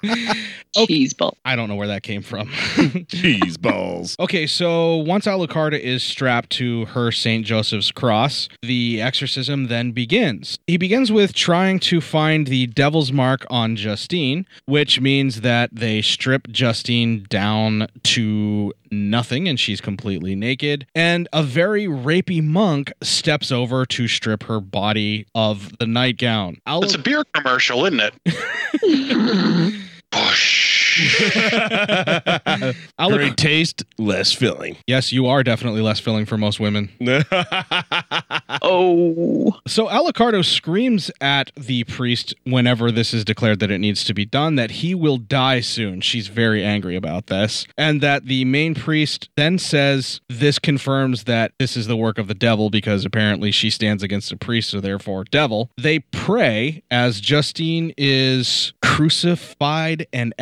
cheese 0.86 1.14
ball. 1.14 1.36
I 1.48 1.56
don't 1.56 1.68
know 1.68 1.76
where 1.76 1.86
that 1.88 2.02
came 2.02 2.20
from. 2.20 2.50
cheese 3.08 3.56
balls. 3.56 4.16
Okay, 4.28 4.46
so 4.46 4.96
once 4.96 5.24
Alucarda 5.26 5.78
is 5.80 6.02
strapped 6.02 6.50
to 6.50 6.84
her 6.86 7.10
St. 7.10 7.46
Joseph's 7.46 7.90
cross, 7.90 8.48
the 8.62 9.00
exorcism 9.00 9.68
then 9.68 9.92
begins. 9.92 10.58
He 10.66 10.76
begins 10.76 11.10
with 11.10 11.32
trying 11.34 11.78
to 11.80 12.00
find 12.02 12.46
the 12.46 12.66
devil's 12.66 13.10
mark 13.12 13.46
on 13.48 13.76
Justine, 13.76 14.46
which 14.66 15.00
means 15.00 15.40
that 15.40 15.70
they 15.72 16.02
strip 16.02 16.48
Justine 16.48 17.24
down 17.30 17.86
to 18.04 18.74
nothing 18.90 19.48
and 19.48 19.58
she's 19.58 19.80
completely 19.80 20.34
naked. 20.34 20.86
And 20.94 21.28
a 21.32 21.42
very 21.42 21.86
rapey 21.86 22.42
monk 22.42 22.92
steps 23.02 23.50
over 23.50 23.86
to 23.86 24.08
strip 24.08 24.42
her 24.44 24.60
body 24.60 25.26
of 25.34 25.76
the 25.78 25.86
nightgown. 25.86 26.60
Alu- 26.66 26.84
It's 26.84 26.94
a 26.94 26.98
beer 26.98 27.24
commercial, 27.34 27.86
isn't 27.86 28.00
it? 28.00 29.74
Great 33.08 33.36
taste, 33.36 33.84
less 33.98 34.32
filling. 34.32 34.76
Yes, 34.86 35.12
you 35.12 35.26
are 35.26 35.42
definitely 35.42 35.80
less 35.80 36.00
filling 36.00 36.26
for 36.26 36.36
most 36.36 36.60
women. 36.60 36.90
oh. 38.62 39.56
So 39.66 39.86
Alucarda 39.86 40.44
screams 40.44 41.10
at 41.20 41.52
the 41.56 41.84
priest 41.84 42.34
whenever 42.44 42.90
this 42.90 43.14
is 43.14 43.24
declared 43.24 43.60
that 43.60 43.70
it 43.70 43.78
needs 43.78 44.04
to 44.04 44.14
be 44.14 44.24
done 44.24 44.56
that 44.56 44.70
he 44.70 44.94
will 44.94 45.18
die 45.18 45.60
soon. 45.60 46.00
She's 46.00 46.28
very 46.28 46.64
angry 46.64 46.96
about 46.96 47.26
this. 47.26 47.66
And 47.76 48.00
that 48.00 48.26
the 48.26 48.44
main 48.44 48.74
priest 48.74 49.28
then 49.36 49.58
says 49.58 50.20
this 50.28 50.58
confirms 50.58 51.24
that 51.24 51.52
this 51.58 51.76
is 51.76 51.86
the 51.86 51.96
work 51.96 52.18
of 52.18 52.28
the 52.28 52.34
devil 52.34 52.70
because 52.70 53.04
apparently 53.04 53.50
she 53.50 53.70
stands 53.70 54.02
against 54.02 54.32
a 54.32 54.36
priest, 54.36 54.70
so 54.70 54.80
therefore 54.80 55.24
devil. 55.24 55.70
They 55.76 56.00
pray 56.00 56.82
as 56.90 57.20
Justine 57.20 57.92
is 57.96 58.72
crucified 58.82 60.06
and 60.12 60.34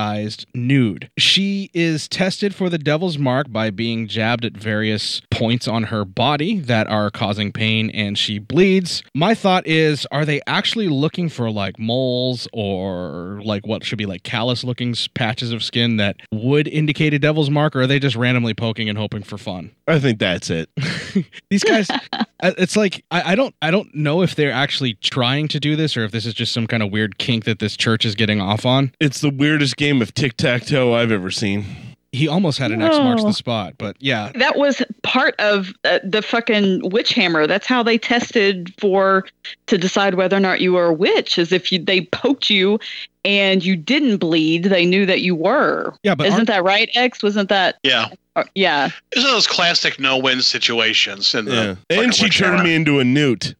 exorcised 0.00 0.46
nude. 0.54 1.10
She 1.18 1.70
is 1.74 2.08
tested 2.08 2.54
for 2.54 2.68
the 2.68 2.78
devil's 2.78 3.18
mark 3.18 3.50
by 3.50 3.70
being 3.70 4.06
jabbed 4.08 4.44
at 4.44 4.52
various 4.52 5.20
points 5.30 5.68
on 5.68 5.84
her 5.84 6.04
body 6.04 6.60
that 6.60 6.86
are 6.88 7.10
causing 7.10 7.52
pain 7.52 7.90
and 7.90 8.18
she 8.18 8.38
bleeds. 8.38 9.02
My 9.14 9.34
thought 9.34 9.66
is 9.66 10.06
are 10.10 10.24
they 10.24 10.40
actually 10.46 10.88
looking 10.88 11.28
for 11.28 11.50
like 11.50 11.78
moles 11.78 12.48
or 12.52 13.40
like 13.44 13.66
what 13.66 13.84
should 13.84 13.98
be 13.98 14.06
like 14.06 14.22
callous 14.22 14.64
looking 14.64 14.94
patches 15.14 15.52
of 15.52 15.62
skin 15.62 15.96
that 15.98 16.16
would 16.32 16.66
indicate 16.68 17.14
a 17.14 17.18
devil's 17.18 17.50
mark 17.50 17.76
or 17.76 17.82
are 17.82 17.86
they 17.86 17.98
just 17.98 18.16
randomly 18.16 18.54
poking 18.54 18.88
and 18.88 18.98
hoping 18.98 19.22
for 19.22 19.38
fun? 19.38 19.70
I 19.86 19.98
think 19.98 20.18
that's 20.18 20.50
it. 20.50 20.70
These 21.50 21.64
guys 21.64 21.90
uh, 22.12 22.24
it's 22.40 22.76
like 22.76 23.04
I, 23.10 23.32
I 23.32 23.34
don't 23.34 23.54
I 23.60 23.70
don't 23.70 23.94
know 23.94 24.22
if 24.22 24.34
they're 24.34 24.52
actually 24.52 24.94
trying 24.94 25.48
to 25.48 25.60
do 25.60 25.76
this 25.76 25.96
or 25.96 26.04
if 26.04 26.12
this 26.12 26.26
is 26.26 26.34
just 26.34 26.52
some 26.52 26.66
kind 26.66 26.82
of 26.82 26.90
weird 26.90 27.18
kink 27.18 27.44
that 27.44 27.58
this 27.58 27.76
church 27.76 27.90
church 27.90 28.04
is 28.04 28.14
getting 28.14 28.40
off 28.40 28.64
on. 28.64 28.92
It's 29.00 29.20
the 29.20 29.30
weirdest 29.30 29.76
game 29.76 29.89
of 30.02 30.14
tic 30.14 30.36
tac 30.36 30.64
toe 30.66 30.94
I've 30.94 31.12
ever 31.12 31.30
seen. 31.30 31.64
He 32.12 32.26
almost 32.26 32.58
had 32.58 32.72
an 32.72 32.82
X 32.82 32.96
marks 32.96 33.22
No. 33.22 33.28
the 33.28 33.34
spot, 33.34 33.74
but 33.78 33.94
yeah. 34.00 34.32
That 34.34 34.56
was 34.58 34.82
part 35.04 35.36
of 35.38 35.72
uh, 35.84 36.00
the 36.02 36.22
fucking 36.22 36.88
witch 36.90 37.12
hammer. 37.12 37.46
That's 37.46 37.68
how 37.68 37.84
they 37.84 37.98
tested 37.98 38.74
for 38.80 39.26
to 39.66 39.78
decide 39.78 40.14
whether 40.14 40.36
or 40.36 40.40
not 40.40 40.60
you 40.60 40.72
were 40.72 40.86
a 40.86 40.92
witch. 40.92 41.38
Is 41.38 41.52
if 41.52 41.70
you, 41.70 41.78
they 41.78 42.00
poked 42.06 42.50
you 42.50 42.80
and 43.24 43.64
you 43.64 43.76
didn't 43.76 44.16
bleed, 44.16 44.64
they 44.64 44.84
knew 44.86 45.06
that 45.06 45.20
you 45.20 45.36
were. 45.36 45.94
Yeah, 46.02 46.16
but 46.16 46.26
isn't 46.26 46.46
that 46.46 46.64
right? 46.64 46.90
X 46.96 47.22
wasn't 47.22 47.48
that? 47.50 47.76
Yeah. 47.84 48.08
uh, 48.34 48.42
yeah. 48.56 48.86
It's 49.12 49.22
one 49.22 49.26
of 49.26 49.32
those 49.32 49.46
classic 49.46 50.00
no-win 50.00 50.42
situations. 50.42 51.32
In 51.32 51.46
Yeah. 51.46 51.76
fucking 51.90 52.04
And 52.06 52.12
she 52.14 52.28
turned 52.28 52.54
hammer, 52.56 52.64
me 52.64 52.74
into 52.74 52.98
a 52.98 53.04
newt. 53.04 53.54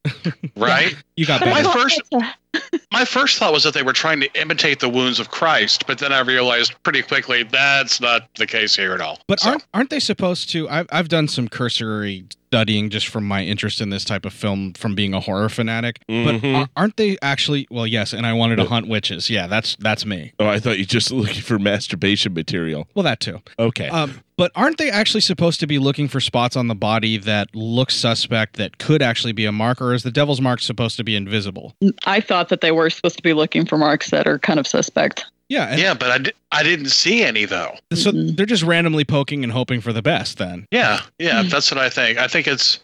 right. 0.56 0.96
You 1.16 1.26
got 1.26 1.42
my 1.42 1.62
better. 1.62 1.68
first. 1.78 2.00
My 2.92 3.04
first 3.04 3.38
thought 3.38 3.52
was 3.52 3.62
that 3.64 3.74
they 3.74 3.82
were 3.82 3.92
trying 3.92 4.20
to 4.20 4.40
imitate 4.40 4.80
the 4.80 4.88
wounds 4.88 5.20
of 5.20 5.30
Christ, 5.30 5.86
but 5.86 5.98
then 5.98 6.12
I 6.12 6.20
realized 6.20 6.74
pretty 6.82 7.02
quickly 7.02 7.44
that's 7.44 8.00
not 8.00 8.28
the 8.34 8.46
case 8.46 8.74
here 8.74 8.92
at 8.92 9.00
all. 9.00 9.20
But 9.26 9.44
aren't 9.46 9.64
aren't 9.72 9.90
they 9.90 10.00
supposed 10.00 10.50
to? 10.50 10.68
I've 10.68 10.88
I've 10.90 11.08
done 11.08 11.28
some 11.28 11.48
cursory 11.48 12.24
studying 12.50 12.90
just 12.90 13.06
from 13.06 13.24
my 13.24 13.44
interest 13.44 13.80
in 13.80 13.90
this 13.90 14.04
type 14.04 14.24
of 14.26 14.32
film 14.32 14.72
from 14.72 14.96
being 14.96 15.14
a 15.14 15.20
horror 15.20 15.48
fanatic. 15.48 16.00
But 16.08 16.40
Mhm. 16.42 16.56
are, 16.62 16.68
aren't 16.76 16.96
they 16.96 17.16
actually? 17.22 17.68
Well, 17.70 17.86
yes. 17.86 18.12
And 18.12 18.26
I 18.26 18.32
wanted 18.32 18.56
to 18.56 18.64
hunt 18.64 18.88
witches. 18.88 19.30
Yeah, 19.30 19.46
that's 19.46 19.76
that's 19.78 20.04
me. 20.04 20.32
Oh, 20.40 20.48
I 20.48 20.58
thought 20.58 20.76
you 20.76 20.84
just 20.84 21.12
looking 21.12 21.42
for 21.42 21.60
masturbation 21.60 22.34
material. 22.34 22.88
Well, 22.94 23.04
that 23.04 23.20
too. 23.20 23.40
Okay. 23.60 23.88
Um, 23.88 24.20
but 24.36 24.50
aren't 24.56 24.78
they 24.78 24.90
actually 24.90 25.20
supposed 25.20 25.60
to 25.60 25.68
be 25.68 25.78
looking 25.78 26.08
for 26.08 26.18
spots 26.18 26.56
on 26.56 26.66
the 26.66 26.74
body 26.74 27.18
that 27.18 27.54
look 27.54 27.92
suspect 27.92 28.56
that 28.56 28.78
could 28.78 29.00
actually 29.00 29.32
be 29.32 29.44
a 29.44 29.52
mark, 29.52 29.80
or 29.80 29.94
is 29.94 30.02
the 30.02 30.10
devil's 30.10 30.40
mark 30.40 30.60
supposed 30.60 30.96
to 30.96 31.04
be 31.04 31.14
invisible? 31.14 31.76
I 32.04 32.20
thought 32.20 32.48
that 32.48 32.62
they 32.62 32.72
were 32.72 32.90
supposed 32.90 33.16
to 33.18 33.22
be 33.22 33.32
looking 33.32 33.64
for 33.64 33.78
marks 33.78 34.10
that 34.10 34.26
are 34.26 34.40
kind 34.40 34.58
of 34.58 34.66
suspect. 34.66 35.24
Yeah. 35.50 35.76
yeah, 35.76 35.94
but 35.94 36.10
I, 36.10 36.18
di- 36.18 36.32
I 36.52 36.62
didn't 36.62 36.90
see 36.90 37.22
any 37.22 37.44
though. 37.44 37.74
So 37.92 38.12
mm-hmm. 38.12 38.36
they're 38.36 38.46
just 38.46 38.62
randomly 38.62 39.04
poking 39.04 39.42
and 39.42 39.52
hoping 39.52 39.80
for 39.80 39.92
the 39.92 40.00
best. 40.00 40.38
Then. 40.38 40.66
Yeah, 40.70 41.00
yeah, 41.18 41.40
mm-hmm. 41.40 41.48
that's 41.48 41.70
what 41.70 41.78
I 41.78 41.90
think. 41.90 42.18
I 42.18 42.28
think 42.28 42.46
it's 42.46 42.78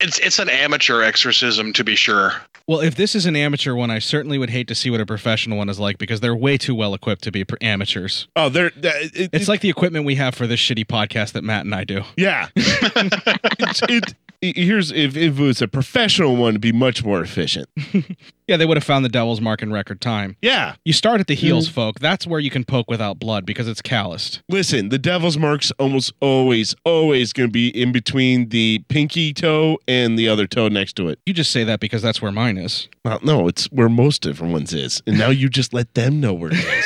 it's 0.00 0.18
it's 0.20 0.38
an 0.38 0.48
amateur 0.48 1.02
exorcism 1.02 1.72
to 1.74 1.84
be 1.84 1.96
sure. 1.96 2.34
Well, 2.68 2.80
if 2.80 2.96
this 2.96 3.14
is 3.14 3.26
an 3.26 3.36
amateur 3.36 3.74
one, 3.74 3.90
I 3.90 4.00
certainly 4.00 4.38
would 4.38 4.50
hate 4.50 4.66
to 4.68 4.74
see 4.74 4.90
what 4.90 5.00
a 5.00 5.06
professional 5.06 5.58
one 5.58 5.68
is 5.68 5.78
like 5.78 5.98
because 5.98 6.18
they're 6.20 6.34
way 6.34 6.58
too 6.58 6.74
well 6.74 6.94
equipped 6.94 7.22
to 7.24 7.30
be 7.30 7.44
pr- 7.44 7.56
amateurs. 7.60 8.26
Oh, 8.34 8.48
they're. 8.48 8.72
It, 8.76 9.30
it's 9.32 9.48
like 9.48 9.60
the 9.60 9.70
equipment 9.70 10.04
we 10.04 10.16
have 10.16 10.34
for 10.34 10.46
this 10.46 10.58
shitty 10.58 10.86
podcast 10.86 11.32
that 11.32 11.44
Matt 11.44 11.64
and 11.64 11.74
I 11.74 11.84
do. 11.84 12.02
Yeah. 12.16 12.48
it's, 12.56 13.82
it, 13.88 14.14
here's 14.40 14.90
if, 14.92 15.16
if 15.16 15.38
it 15.38 15.42
was 15.42 15.60
a 15.62 15.68
professional 15.68 16.36
one, 16.36 16.50
it'd 16.50 16.60
be 16.60 16.72
much 16.72 17.04
more 17.04 17.20
efficient. 17.20 17.68
Yeah, 18.48 18.56
they 18.56 18.64
would 18.64 18.76
have 18.76 18.84
found 18.84 19.04
the 19.04 19.08
devil's 19.08 19.40
mark 19.40 19.60
in 19.60 19.72
record 19.72 20.00
time. 20.00 20.36
Yeah. 20.40 20.76
You 20.84 20.92
start 20.92 21.18
at 21.20 21.26
the 21.26 21.34
heels, 21.34 21.68
Mm. 21.68 21.72
folk. 21.72 21.98
That's 21.98 22.28
where 22.28 22.38
you 22.38 22.48
can 22.48 22.62
poke 22.62 22.88
without 22.88 23.18
blood 23.18 23.44
because 23.44 23.66
it's 23.66 23.82
calloused. 23.82 24.40
Listen, 24.48 24.88
the 24.90 24.98
devil's 25.00 25.36
mark's 25.36 25.72
almost 25.80 26.12
always, 26.20 26.72
always 26.84 27.32
going 27.32 27.48
to 27.48 27.52
be 27.52 27.70
in 27.70 27.90
between 27.90 28.50
the 28.50 28.84
pinky 28.88 29.34
toe 29.34 29.78
and 29.88 30.16
the 30.16 30.28
other 30.28 30.46
toe 30.46 30.68
next 30.68 30.92
to 30.94 31.08
it. 31.08 31.18
You 31.26 31.34
just 31.34 31.50
say 31.50 31.64
that 31.64 31.80
because 31.80 32.02
that's 32.02 32.22
where 32.22 32.30
mine 32.30 32.56
is. 32.56 32.88
Well, 33.04 33.18
no, 33.24 33.48
it's 33.48 33.64
where 33.72 33.88
most 33.88 34.22
different 34.22 34.52
ones 34.52 34.72
is, 34.72 35.02
and 35.08 35.18
now 35.18 35.30
you 35.30 35.48
just 35.48 35.74
let 35.74 35.94
them 35.94 36.20
know 36.20 36.32
where 36.32 36.52
it 36.52 36.58
is. 36.58 36.85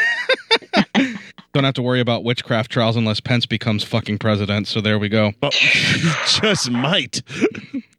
Don't 1.52 1.64
have 1.64 1.74
to 1.74 1.82
worry 1.82 2.00
about 2.00 2.22
witchcraft 2.22 2.70
trials 2.70 2.96
unless 2.96 3.20
Pence 3.20 3.44
becomes 3.44 3.82
fucking 3.82 4.18
president. 4.18 4.68
So 4.68 4.80
there 4.80 4.98
we 4.98 5.08
go. 5.08 5.32
But 5.40 5.54
you 6.02 6.10
just 6.26 6.70
might. 6.70 7.22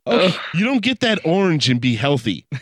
Oh, 0.05 0.39
you 0.53 0.65
don't 0.65 0.81
get 0.81 0.99
that 1.01 1.19
orange 1.25 1.69
and 1.69 1.79
be 1.79 1.95
healthy. 1.95 2.45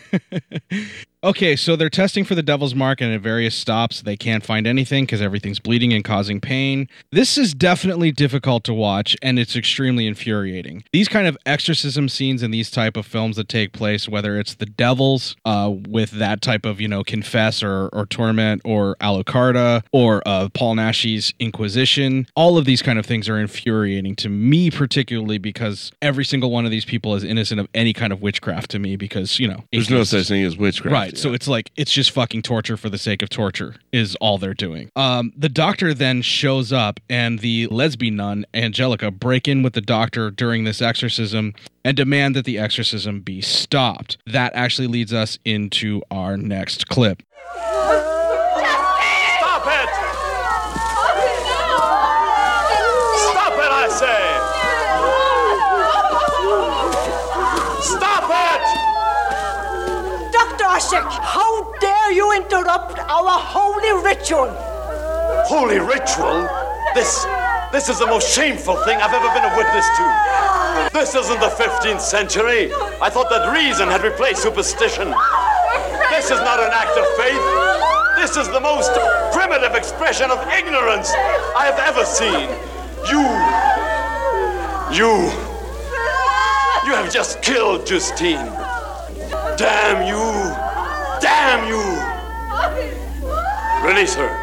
Okay, 1.22 1.54
so 1.54 1.76
they're 1.76 1.90
testing 1.90 2.24
for 2.24 2.34
the 2.34 2.42
devil's 2.42 2.74
mark, 2.74 3.02
and 3.02 3.12
at 3.12 3.20
various 3.20 3.54
stops, 3.54 4.00
they 4.00 4.16
can't 4.16 4.42
find 4.42 4.66
anything 4.66 5.04
because 5.04 5.20
everything's 5.20 5.58
bleeding 5.60 5.92
and 5.92 6.02
causing 6.02 6.40
pain. 6.40 6.88
This 7.12 7.36
is 7.36 7.52
definitely 7.52 8.10
difficult 8.10 8.64
to 8.64 8.72
watch, 8.72 9.18
and 9.20 9.38
it's 9.38 9.54
extremely 9.54 10.06
infuriating. 10.06 10.82
These 10.94 11.08
kind 11.08 11.26
of 11.26 11.36
exorcism 11.44 12.08
scenes 12.08 12.42
in 12.42 12.52
these 12.52 12.70
type 12.70 12.96
of 12.96 13.04
films 13.04 13.36
that 13.36 13.50
take 13.50 13.74
place, 13.74 14.08
whether 14.08 14.38
it's 14.40 14.54
the 14.54 14.64
devils 14.64 15.36
uh, 15.44 15.70
with 15.86 16.12
that 16.12 16.40
type 16.40 16.64
of 16.64 16.80
you 16.80 16.88
know 16.88 17.04
confess 17.04 17.62
or, 17.62 17.88
or 17.92 18.06
torment, 18.06 18.62
or 18.64 18.96
Alucarda, 19.02 19.82
or 19.92 20.22
uh, 20.24 20.48
Paul 20.54 20.76
Naschy's 20.76 21.34
Inquisition, 21.38 22.28
all 22.34 22.56
of 22.56 22.64
these 22.64 22.80
kind 22.80 22.98
of 22.98 23.04
things 23.04 23.28
are 23.28 23.38
infuriating 23.38 24.16
to 24.16 24.30
me, 24.30 24.70
particularly 24.70 25.36
because 25.36 25.92
every 26.00 26.24
single 26.24 26.50
one 26.50 26.64
of 26.64 26.70
these 26.70 26.86
people 26.86 27.14
is 27.14 27.24
innocent 27.30 27.60
of 27.60 27.68
any 27.74 27.92
kind 27.92 28.12
of 28.12 28.20
witchcraft 28.20 28.70
to 28.72 28.78
me, 28.78 28.96
because 28.96 29.38
you 29.38 29.48
know 29.48 29.64
There's 29.72 29.88
no 29.88 30.04
such 30.04 30.28
thing 30.28 30.44
as 30.44 30.56
witchcraft. 30.56 30.92
Right. 30.92 31.16
So 31.16 31.32
it's 31.32 31.48
like 31.48 31.70
it's 31.76 31.92
just 31.92 32.10
fucking 32.10 32.42
torture 32.42 32.76
for 32.76 32.90
the 32.90 32.98
sake 32.98 33.22
of 33.22 33.30
torture 33.30 33.76
is 33.92 34.16
all 34.16 34.36
they're 34.38 34.54
doing. 34.54 34.90
Um, 34.96 35.32
the 35.36 35.48
doctor 35.48 35.94
then 35.94 36.22
shows 36.22 36.72
up, 36.72 36.98
and 37.08 37.38
the 37.38 37.66
lesbian 37.68 38.16
nun 38.16 38.44
Angelica 38.52 39.10
break 39.10 39.48
in 39.48 39.62
with 39.62 39.72
the 39.74 39.80
doctor 39.80 40.30
during 40.30 40.64
this 40.64 40.82
exorcism 40.82 41.54
and 41.84 41.96
demand 41.96 42.34
that 42.36 42.44
the 42.44 42.58
exorcism 42.58 43.20
be 43.20 43.40
stopped. 43.40 44.18
That 44.26 44.52
actually 44.54 44.88
leads 44.88 45.12
us 45.12 45.38
into 45.44 46.02
our 46.10 46.36
next 46.36 46.88
clip. 46.88 47.22
Stop 47.54 49.66
it! 49.66 49.88
Stop 53.16 53.52
it, 53.54 53.72
I 53.72 53.88
say! 53.88 54.20
Stop 57.82 58.30
it! 58.30 58.60
How 60.80 61.72
dare 61.78 62.12
you 62.12 62.34
interrupt 62.34 62.98
our 63.00 63.38
holy 63.38 64.02
ritual? 64.02 64.48
Holy 65.44 65.78
ritual? 65.78 66.48
This. 66.94 67.26
This 67.70 67.90
is 67.90 67.98
the 67.98 68.06
most 68.06 68.34
shameful 68.34 68.76
thing 68.84 68.98
I've 68.98 69.12
ever 69.12 69.28
been 69.34 69.44
a 69.44 69.56
witness 69.56 69.86
to. 69.98 70.90
This 70.98 71.14
isn't 71.14 71.38
the 71.38 71.50
15th 71.50 72.00
century. 72.00 72.72
I 73.00 73.10
thought 73.10 73.28
that 73.28 73.52
reason 73.52 73.88
had 73.88 74.02
replaced 74.02 74.42
superstition. 74.42 75.12
This 76.08 76.30
is 76.30 76.40
not 76.40 76.58
an 76.60 76.70
act 76.72 76.96
of 76.96 77.06
faith. 77.20 77.44
This 78.16 78.38
is 78.38 78.48
the 78.48 78.60
most 78.60 78.90
primitive 79.32 79.76
expression 79.76 80.30
of 80.30 80.40
ignorance 80.48 81.10
I 81.56 81.66
have 81.68 81.78
ever 81.78 82.06
seen. 82.06 82.48
You. 83.04 83.20
You. 84.96 85.28
You 86.88 86.96
have 86.96 87.12
just 87.12 87.42
killed 87.42 87.86
Justine. 87.86 88.50
Damn 89.56 90.08
you! 90.08 90.69
Damn 91.20 91.68
you! 91.68 91.80
Release 93.86 94.14
her. 94.14 94.39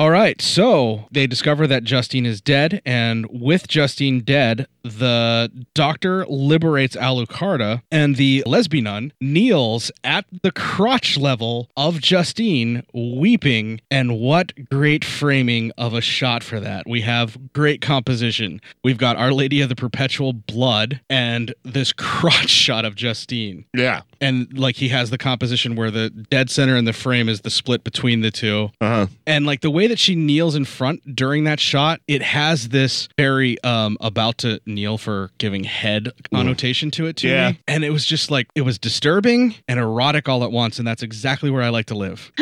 All 0.00 0.10
right, 0.10 0.40
so 0.40 1.04
they 1.10 1.26
discover 1.26 1.66
that 1.66 1.84
Justine 1.84 2.24
is 2.24 2.40
dead, 2.40 2.80
and 2.86 3.26
with 3.30 3.68
Justine 3.68 4.20
dead, 4.20 4.66
the 4.82 5.52
doctor 5.74 6.24
liberates 6.26 6.96
Alucarda, 6.96 7.82
and 7.90 8.16
the 8.16 8.42
lesbian 8.46 8.84
nun 8.84 9.12
kneels 9.20 9.92
at 10.02 10.24
the 10.42 10.52
crotch 10.52 11.18
level 11.18 11.68
of 11.76 12.00
Justine, 12.00 12.82
weeping. 12.94 13.82
And 13.90 14.18
what 14.18 14.54
great 14.70 15.04
framing 15.04 15.70
of 15.76 15.92
a 15.92 16.00
shot 16.00 16.42
for 16.42 16.60
that! 16.60 16.88
We 16.88 17.02
have 17.02 17.52
great 17.52 17.82
composition. 17.82 18.62
We've 18.82 18.96
got 18.96 19.18
Our 19.18 19.32
Lady 19.32 19.60
of 19.60 19.68
the 19.68 19.76
Perpetual 19.76 20.32
Blood 20.32 21.02
and 21.10 21.54
this 21.62 21.92
crotch 21.96 22.48
shot 22.48 22.86
of 22.86 22.94
Justine. 22.94 23.66
Yeah. 23.74 24.00
And 24.22 24.58
like 24.58 24.76
he 24.76 24.88
has 24.88 25.10
the 25.10 25.18
composition 25.18 25.76
where 25.76 25.90
the 25.90 26.08
dead 26.08 26.48
center 26.48 26.76
in 26.76 26.86
the 26.86 26.94
frame 26.94 27.28
is 27.28 27.42
the 27.42 27.50
split 27.50 27.84
between 27.84 28.22
the 28.22 28.30
two. 28.30 28.70
Uh-huh. 28.80 29.06
And 29.26 29.44
like 29.44 29.60
the 29.60 29.70
way 29.70 29.89
that 29.90 29.98
she 29.98 30.14
kneels 30.16 30.54
in 30.56 30.64
front 30.64 31.14
during 31.14 31.44
that 31.44 31.60
shot, 31.60 32.00
it 32.08 32.22
has 32.22 32.70
this 32.70 33.08
very 33.18 33.62
um 33.62 33.96
about 34.00 34.38
to 34.38 34.60
kneel 34.66 34.96
for 34.98 35.30
giving 35.38 35.64
head 35.64 36.08
connotation 36.32 36.90
to 36.92 37.06
it 37.06 37.16
to 37.16 37.28
Yeah. 37.28 37.50
me. 37.50 37.58
And 37.68 37.84
it 37.84 37.90
was 37.90 38.04
just 38.06 38.30
like 38.30 38.48
it 38.54 38.62
was 38.62 38.78
disturbing 38.78 39.54
and 39.68 39.78
erotic 39.78 40.28
all 40.28 40.42
at 40.44 40.50
once, 40.52 40.78
and 40.78 40.86
that's 40.88 41.02
exactly 41.02 41.50
where 41.50 41.62
I 41.62 41.68
like 41.68 41.86
to 41.86 41.94
live. 41.94 42.32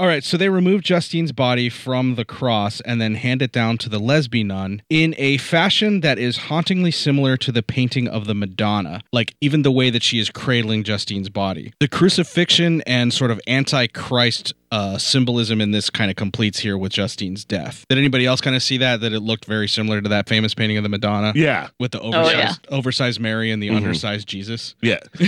All 0.00 0.06
right, 0.06 0.22
so 0.22 0.36
they 0.36 0.48
remove 0.48 0.82
Justine's 0.82 1.32
body 1.32 1.68
from 1.68 2.14
the 2.14 2.24
cross 2.24 2.80
and 2.82 3.00
then 3.00 3.16
hand 3.16 3.42
it 3.42 3.50
down 3.50 3.78
to 3.78 3.88
the 3.88 3.98
lesbian 3.98 4.46
nun 4.46 4.80
in 4.88 5.12
a 5.18 5.38
fashion 5.38 6.02
that 6.02 6.20
is 6.20 6.36
hauntingly 6.36 6.92
similar 6.92 7.36
to 7.38 7.50
the 7.50 7.64
painting 7.64 8.06
of 8.06 8.26
the 8.28 8.34
Madonna, 8.34 9.00
like 9.12 9.34
even 9.40 9.62
the 9.62 9.72
way 9.72 9.90
that 9.90 10.04
she 10.04 10.20
is 10.20 10.30
cradling 10.30 10.84
Justine's 10.84 11.28
body. 11.28 11.72
The 11.80 11.88
crucifixion 11.88 12.80
and 12.82 13.12
sort 13.12 13.32
of 13.32 13.40
anti-Christ 13.48 14.52
uh, 14.70 14.98
symbolism 14.98 15.60
in 15.60 15.70
this 15.70 15.90
kind 15.90 16.10
of 16.10 16.16
completes 16.16 16.58
here 16.58 16.76
with 16.76 16.92
Justine's 16.92 17.44
death. 17.44 17.84
Did 17.88 17.98
anybody 17.98 18.26
else 18.26 18.40
kind 18.40 18.54
of 18.56 18.62
see 18.62 18.78
that? 18.78 19.00
That 19.00 19.12
it 19.12 19.20
looked 19.20 19.44
very 19.46 19.68
similar 19.68 20.00
to 20.00 20.08
that 20.10 20.28
famous 20.28 20.54
painting 20.54 20.76
of 20.76 20.82
the 20.82 20.88
Madonna? 20.88 21.32
Yeah. 21.34 21.68
with 21.78 21.92
the 21.92 22.00
Oh, 22.00 22.08
oversized, 22.12 22.36
yeah. 22.70 22.76
oversized 22.76 23.20
Mary 23.20 23.50
and 23.50 23.62
the 23.62 23.68
Mhm. 23.68 23.76
undersized 23.76 24.28
Jesus. 24.28 24.74
Yeah. 24.82 24.98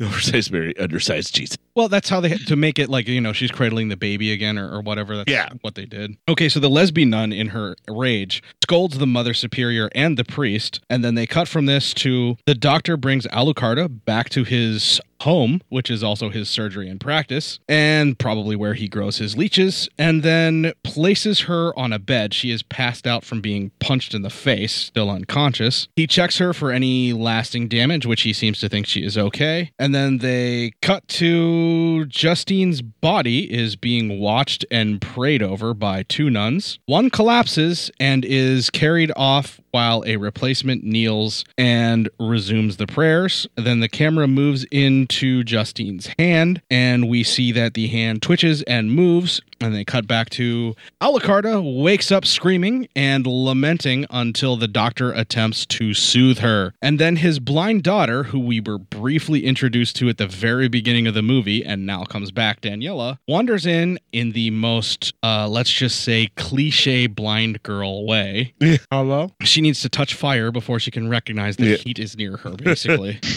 Oversized 0.00 0.50
Mary, 0.52 0.76
undersized 0.78 1.34
Jesus. 1.34 1.56
Well, 1.76 1.88
that's 1.88 2.08
how 2.08 2.20
they 2.20 2.30
to 2.30 2.56
make 2.56 2.78
it 2.78 2.88
like 2.88 3.06
you 3.06 3.20
know 3.20 3.32
she's 3.32 3.50
cradling 3.52 3.88
the 3.90 3.96
baby 3.96 4.32
again 4.32 4.58
or, 4.58 4.68
or 4.68 4.80
whatever. 4.80 5.16
That's 5.16 5.30
Yeah. 5.30 5.50
what 5.60 5.74
they 5.76 5.84
did. 5.84 6.16
Okay, 6.28 6.48
so 6.48 6.58
the 6.58 6.70
lesbian 6.70 7.10
nun 7.10 7.32
in 7.32 7.48
her 7.48 7.76
rage 7.88 8.42
scolds 8.62 8.98
the 8.98 9.06
mother 9.06 9.34
superior 9.34 9.88
and 9.94 10.16
the 10.16 10.24
priest, 10.24 10.80
and 10.90 11.04
then 11.04 11.14
they 11.14 11.26
cut 11.26 11.46
from 11.48 11.66
this 11.66 11.92
to 11.94 12.36
the 12.46 12.54
doctor 12.54 12.96
brings 12.96 13.26
Alucarda 13.28 13.88
back 14.06 14.28
to 14.30 14.42
his 14.42 15.00
home, 15.22 15.62
which 15.70 15.90
is 15.90 16.04
also 16.04 16.28
his 16.28 16.48
surgery 16.48 16.90
and 16.90 17.00
practice, 17.00 17.58
and 17.68 18.18
probably 18.18 18.54
where 18.54 18.74
he 18.74 18.86
grows 18.86 19.16
his 19.16 19.34
leeches, 19.36 19.88
and 19.98 20.22
then 20.22 20.72
places 20.84 21.40
her 21.42 21.72
on 21.78 21.90
a 21.92 21.98
bed. 21.98 22.34
She 22.34 22.50
is 22.50 22.62
passed 22.62 23.06
out 23.06 23.24
from 23.24 23.40
being 23.40 23.70
punched 23.80 24.12
in 24.14 24.20
the 24.22 24.28
face, 24.30 24.72
still 24.74 25.08
unconscious. 25.10 25.88
He 25.96 26.06
checks 26.06 26.36
her 26.38 26.52
for 26.52 26.70
any 26.70 27.12
lasting 27.14 27.68
damage, 27.68 28.04
which 28.04 28.22
he 28.22 28.32
seems 28.34 28.60
to 28.60 28.68
think 28.68 28.86
she 28.86 29.04
is 29.04 29.16
okay. 29.16 29.70
And 29.78 29.94
then 29.94 30.18
they 30.18 30.72
cut 30.82 31.06
to 31.08 31.65
Justine's 32.06 32.82
body 32.82 33.52
is 33.52 33.76
being 33.76 34.20
watched 34.20 34.64
and 34.70 35.00
prayed 35.00 35.42
over 35.42 35.74
by 35.74 36.02
two 36.04 36.30
nuns. 36.30 36.78
One 36.86 37.10
collapses 37.10 37.90
and 37.98 38.24
is 38.24 38.70
carried 38.70 39.12
off 39.16 39.60
while 39.76 40.02
a 40.06 40.16
replacement 40.16 40.82
kneels 40.84 41.44
and 41.58 42.08
resumes 42.18 42.78
the 42.78 42.86
prayers. 42.86 43.46
Then 43.56 43.80
the 43.80 43.90
camera 43.90 44.26
moves 44.26 44.64
into 44.70 45.44
Justine's 45.44 46.08
hand, 46.18 46.62
and 46.70 47.10
we 47.10 47.22
see 47.22 47.52
that 47.52 47.74
the 47.74 47.86
hand 47.88 48.22
twitches 48.22 48.62
and 48.62 48.90
moves. 48.90 49.42
And 49.58 49.74
they 49.74 49.84
cut 49.84 50.06
back 50.06 50.28
to 50.30 50.74
Alucarda 51.00 51.62
wakes 51.82 52.12
up 52.12 52.26
screaming 52.26 52.88
and 52.94 53.26
lamenting 53.26 54.04
until 54.10 54.56
the 54.56 54.68
doctor 54.68 55.12
attempts 55.12 55.64
to 55.66 55.94
soothe 55.94 56.38
her. 56.38 56.74
And 56.82 56.98
then 56.98 57.16
his 57.16 57.38
blind 57.38 57.82
daughter, 57.82 58.24
who 58.24 58.38
we 58.38 58.60
were 58.60 58.76
briefly 58.78 59.46
introduced 59.46 59.96
to 59.96 60.10
at 60.10 60.18
the 60.18 60.26
very 60.26 60.68
beginning 60.68 61.06
of 61.06 61.14
the 61.14 61.22
movie 61.22 61.64
and 61.64 61.86
now 61.86 62.04
comes 62.04 62.30
back, 62.30 62.60
Daniela, 62.60 63.18
wanders 63.26 63.64
in 63.64 63.98
in 64.12 64.32
the 64.32 64.50
most, 64.50 65.14
uh, 65.22 65.48
let's 65.48 65.72
just 65.72 66.02
say, 66.02 66.28
cliche 66.36 67.06
blind 67.06 67.62
girl 67.62 68.06
way. 68.06 68.52
Hello? 68.90 69.30
She 69.42 69.62
needs 69.66 69.82
to 69.82 69.88
touch 69.88 70.14
fire 70.14 70.50
before 70.50 70.78
she 70.78 70.90
can 70.90 71.08
recognize 71.08 71.56
the 71.56 71.76
heat 71.76 71.98
is 71.98 72.16
near 72.16 72.36
her, 72.38 72.50
basically. 72.50 73.20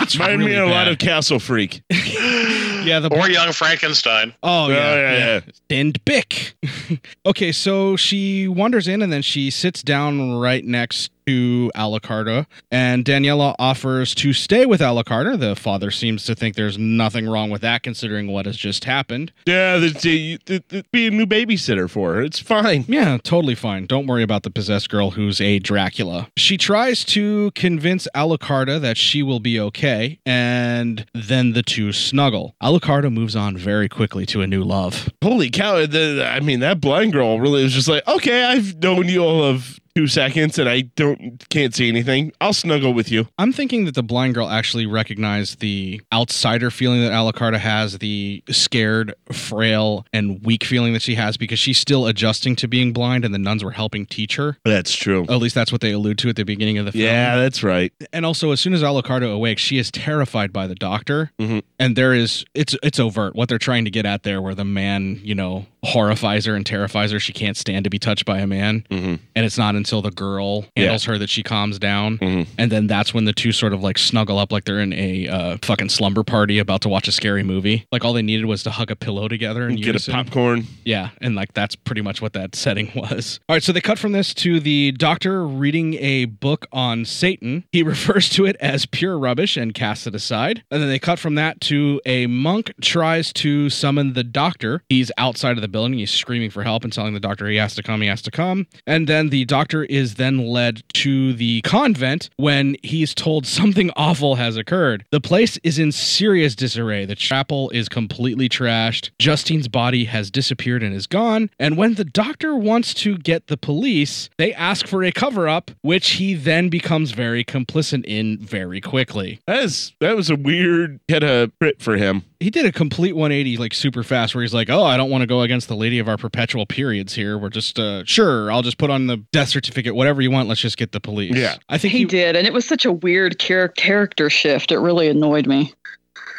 It's 0.00 0.16
Remind 0.16 0.40
me 0.40 0.46
really 0.46 0.58
a 0.58 0.66
lot 0.66 0.88
of 0.88 0.98
Castle 0.98 1.38
Freak. 1.38 1.82
yeah, 1.90 3.00
the 3.00 3.08
or 3.12 3.28
Young 3.28 3.52
Frankenstein. 3.52 4.34
Oh 4.42 4.68
yeah, 4.68 4.76
oh, 4.76 4.96
yeah, 4.96 5.12
yeah. 5.12 5.40
yeah. 5.46 5.78
And 5.78 6.04
Bick. 6.04 6.54
okay, 7.26 7.52
so 7.52 7.96
she 7.96 8.48
wanders 8.48 8.88
in 8.88 9.02
and 9.02 9.12
then 9.12 9.22
she 9.22 9.50
sits 9.50 9.82
down 9.82 10.34
right 10.38 10.64
next 10.64 11.10
to 11.26 11.70
Alucarda, 11.74 12.46
and 12.70 13.04
Daniela 13.04 13.54
offers 13.58 14.14
to 14.16 14.32
stay 14.32 14.66
with 14.66 14.80
Alucarda. 14.80 15.38
The 15.38 15.56
father 15.56 15.90
seems 15.90 16.24
to 16.24 16.34
think 16.34 16.56
there's 16.56 16.78
nothing 16.78 17.28
wrong 17.28 17.50
with 17.50 17.62
that, 17.62 17.82
considering 17.82 18.28
what 18.28 18.46
has 18.46 18.56
just 18.56 18.84
happened. 18.84 19.32
Yeah, 19.46 19.78
the, 19.78 20.38
the- 20.46 20.84
be 20.92 21.06
a 21.06 21.10
new 21.10 21.26
babysitter 21.26 21.88
for 21.88 22.14
her. 22.14 22.22
It's 22.22 22.38
fine. 22.38 22.84
Yeah, 22.88 23.18
totally 23.22 23.54
fine. 23.54 23.86
Don't 23.86 24.06
worry 24.06 24.22
about 24.22 24.42
the 24.42 24.50
possessed 24.50 24.88
girl 24.90 25.12
who's 25.12 25.40
a 25.40 25.58
Dracula. 25.58 26.28
She 26.36 26.56
tries 26.56 27.04
to 27.06 27.50
convince 27.54 28.08
Alucarda 28.14 28.80
that 28.80 28.96
she 28.96 29.22
will 29.22 29.40
be 29.40 29.58
okay, 29.60 30.18
and 30.26 31.06
then 31.14 31.52
the 31.52 31.62
two 31.62 31.92
snuggle. 31.92 32.54
Alucarda 32.62 33.12
moves 33.12 33.36
on 33.36 33.56
very 33.56 33.88
quickly 33.88 34.26
to 34.26 34.40
a 34.42 34.46
new 34.46 34.62
love. 34.62 35.08
Holy 35.22 35.50
cow! 35.50 35.86
The, 35.86 36.24
I 36.26 36.40
mean, 36.40 36.60
that 36.60 36.80
blind 36.80 37.12
girl 37.12 37.40
really 37.40 37.62
was 37.62 37.72
just 37.72 37.88
like, 37.88 38.06
okay, 38.08 38.44
I've 38.44 38.76
known 38.82 39.08
you 39.08 39.20
all 39.24 39.42
of 39.44 39.78
two 39.94 40.06
seconds, 40.06 40.58
and 40.58 40.68
I 40.68 40.82
don't 40.82 41.48
can't 41.48 41.74
see 41.74 41.88
anything. 41.88 42.32
I'll 42.40 42.52
snuggle 42.52 42.94
with 42.94 43.10
you. 43.10 43.28
I'm 43.38 43.52
thinking 43.52 43.84
that 43.84 43.94
the 43.94 44.02
blind 44.02 44.34
girl 44.34 44.48
actually 44.48 44.86
recognized 44.86 45.60
the 45.60 46.00
outsider 46.12 46.70
feeling 46.70 47.02
that 47.02 47.12
Alucarda 47.12 47.58
has, 47.58 47.98
the 47.98 48.42
scared, 48.50 49.14
frail, 49.30 50.06
and 50.12 50.44
weak 50.44 50.64
feeling 50.64 50.92
that 50.92 51.02
she 51.02 51.14
has 51.14 51.36
because 51.36 51.58
she's 51.58 51.78
still 51.78 52.06
adjusting 52.06 52.56
to 52.56 52.68
being 52.68 52.92
blind 52.92 53.24
and 53.24 53.34
the 53.34 53.38
nuns 53.38 53.62
were 53.64 53.72
helping 53.72 54.06
teach 54.06 54.36
her. 54.36 54.58
That's 54.64 54.94
true. 54.94 55.24
At 55.24 55.36
least 55.36 55.54
that's 55.54 55.72
what 55.72 55.80
they 55.80 55.92
allude 55.92 56.18
to 56.18 56.28
at 56.28 56.36
the 56.36 56.44
beginning 56.44 56.78
of 56.78 56.86
the 56.86 56.92
film. 56.92 57.04
Yeah, 57.04 57.36
that's 57.36 57.62
right. 57.62 57.92
And 58.12 58.24
also, 58.24 58.50
as 58.52 58.60
soon 58.60 58.74
as 58.74 58.82
Alucarda 58.82 59.32
awakes, 59.32 59.62
she 59.62 59.78
is 59.78 59.90
terrified 59.90 60.52
by 60.52 60.66
the 60.66 60.74
doctor. 60.74 61.32
Mm-hmm. 61.38 61.60
And 61.78 61.96
there 61.96 62.14
is, 62.14 62.44
it's 62.54 62.76
it's 62.82 62.98
overt 62.98 63.34
what 63.34 63.48
they're 63.48 63.58
trying 63.58 63.84
to 63.84 63.90
get 63.90 64.06
at 64.06 64.22
there, 64.22 64.40
where 64.40 64.54
the 64.54 64.64
man, 64.64 65.20
you 65.22 65.34
know, 65.34 65.66
horrifies 65.84 66.46
her 66.46 66.54
and 66.54 66.64
terrifies 66.64 67.10
her. 67.12 67.20
She 67.20 67.32
can't 67.32 67.56
stand 67.56 67.84
to 67.84 67.90
be 67.90 67.98
touched 67.98 68.24
by 68.24 68.38
a 68.38 68.46
man. 68.46 68.86
Mm-hmm. 68.90 69.14
And 69.34 69.46
it's 69.46 69.58
not 69.58 69.74
until 69.74 70.02
the 70.02 70.10
girl 70.10 70.64
handles 70.76 71.04
her 71.04 71.18
that 71.18 71.28
she 71.28 71.42
calms 71.42 71.78
down. 71.78 72.18
Mm-hmm. 72.18 72.50
And 72.58 72.70
then 72.70 72.86
that's 72.86 73.12
when 73.12 73.24
the 73.24 73.32
two 73.32 73.52
sort 73.52 73.72
of 73.72 73.82
like 73.82 73.98
snuggle 73.98 74.38
up 74.38 74.52
like 74.52 74.64
they're 74.64 74.80
in 74.80 74.92
a 74.92 75.28
uh, 75.28 75.56
fucking 75.62 75.88
slumber 75.88 76.22
party 76.22 76.58
about 76.58 76.82
to 76.82 76.88
watch 76.88 77.08
a 77.08 77.12
scary 77.12 77.42
movie. 77.42 77.86
Like 77.92 78.04
all 78.04 78.12
they 78.12 78.22
needed 78.22 78.46
was 78.46 78.62
to 78.64 78.70
hug 78.70 78.90
a 78.90 78.96
pillow 78.96 79.28
together 79.28 79.66
and 79.66 79.82
Get 79.82 80.08
a 80.08 80.10
popcorn. 80.10 80.66
Yeah, 80.84 81.10
and 81.20 81.34
like 81.34 81.54
that's 81.54 81.74
pretty 81.74 82.02
much 82.02 82.22
what 82.22 82.34
that 82.34 82.54
setting 82.62 82.90
was. 82.94 83.40
All 83.48 83.56
right, 83.56 83.62
so 83.62 83.72
they 83.72 83.80
cut 83.80 83.98
from 83.98 84.12
this 84.12 84.32
to 84.34 84.60
the 84.60 84.92
doctor 84.92 85.44
reading 85.46 85.94
a 85.94 86.26
book 86.26 86.66
on 86.72 87.04
Satan. 87.04 87.64
He 87.72 87.82
refers 87.82 88.28
to 88.30 88.46
it 88.46 88.56
as 88.60 88.86
pure 88.86 89.18
rubbish 89.18 89.56
and 89.56 89.74
casts 89.74 90.06
it 90.06 90.14
aside. 90.14 90.62
And 90.70 90.80
then 90.80 90.88
they 90.88 90.98
cut 90.98 91.18
from 91.18 91.34
that 91.34 91.60
to 91.62 92.00
a 92.06 92.26
monk 92.26 92.72
tries 92.80 93.32
to 93.34 93.68
summon 93.70 94.12
the 94.12 94.24
doctor. 94.24 94.82
He's 94.88 95.10
outside 95.18 95.56
of 95.56 95.62
the 95.62 95.68
building. 95.72 95.94
He's 95.94 96.10
screaming 96.10 96.50
for 96.50 96.62
help 96.62 96.84
and 96.84 96.92
telling 96.92 97.14
the 97.14 97.20
doctor 97.20 97.48
he 97.48 97.56
has 97.56 97.74
to 97.74 97.82
come, 97.82 98.00
he 98.00 98.08
has 98.08 98.22
to 98.22 98.30
come. 98.30 98.66
And 98.86 99.08
then 99.08 99.30
the 99.30 99.44
doctor 99.46 99.84
is 99.84 100.14
then 100.14 100.46
led 100.46 100.82
to 100.94 101.32
the 101.32 101.62
convent 101.62 102.30
when 102.36 102.76
he's 102.82 103.14
told 103.14 103.46
something 103.46 103.90
awful 103.96 104.36
has 104.36 104.56
occurred. 104.56 105.04
The 105.10 105.20
place 105.20 105.58
is 105.64 105.78
in 105.78 105.92
serious 105.92 106.54
disarray. 106.54 107.04
The 107.04 107.14
chapel 107.14 107.70
is 107.70 107.88
completely 107.88 108.48
trashed. 108.48 109.10
Justine's 109.18 109.68
body 109.68 110.04
has 110.04 110.30
disappeared 110.30 110.82
and 110.82 110.94
is 110.94 111.06
gone. 111.06 111.50
And 111.58 111.76
when 111.76 111.94
the 111.94 112.04
doctor 112.04 112.54
wants 112.54 112.94
to 112.94 113.18
get 113.18 113.46
the 113.46 113.56
police, 113.56 114.28
they 114.38 114.52
ask 114.54 114.86
for 114.86 115.02
a 115.02 115.12
cover 115.12 115.48
up, 115.48 115.70
which 115.80 116.10
he 116.12 116.34
then 116.34 116.68
becomes 116.68 117.12
very 117.12 117.44
complicit 117.44 118.04
in 118.04 118.38
very 118.38 118.80
quickly. 118.80 119.40
That 119.46 119.64
is 119.64 119.92
that 120.00 120.16
was 120.16 120.30
a 120.30 120.36
weird 120.36 121.00
kind 121.08 121.24
of 121.24 121.52
trip 121.58 121.80
for 121.80 121.96
him. 121.96 122.24
He 122.42 122.50
did 122.50 122.66
a 122.66 122.72
complete 122.72 123.14
180 123.14 123.56
like 123.56 123.72
super 123.72 124.02
fast 124.02 124.34
where 124.34 124.42
he's 124.42 124.54
like, 124.54 124.68
"Oh, 124.68 124.84
I 124.84 124.96
don't 124.96 125.10
want 125.10 125.22
to 125.22 125.26
go 125.26 125.42
against 125.42 125.68
the 125.68 125.76
lady 125.76 125.98
of 125.98 126.08
our 126.08 126.16
perpetual 126.16 126.66
periods 126.66 127.14
here. 127.14 127.38
We're 127.38 127.48
just 127.48 127.78
uh 127.78 128.04
sure, 128.04 128.50
I'll 128.50 128.62
just 128.62 128.78
put 128.78 128.90
on 128.90 129.06
the 129.06 129.18
death 129.32 129.48
certificate, 129.48 129.94
whatever 129.94 130.20
you 130.20 130.30
want. 130.30 130.48
Let's 130.48 130.60
just 130.60 130.76
get 130.76 130.92
the 130.92 131.00
police." 131.00 131.36
Yeah. 131.36 131.56
I 131.68 131.78
think 131.78 131.92
he, 131.92 131.98
he, 131.98 132.04
did, 132.04 132.36
and 132.36 132.46
it 132.46 132.52
was 132.52 132.66
such 132.66 132.84
a 132.84 132.92
weird 132.92 133.38
char- 133.38 133.68
character 133.68 134.28
shift. 134.28 134.72
It 134.72 134.78
really 134.78 135.08
annoyed 135.08 135.46
me. 135.46 135.72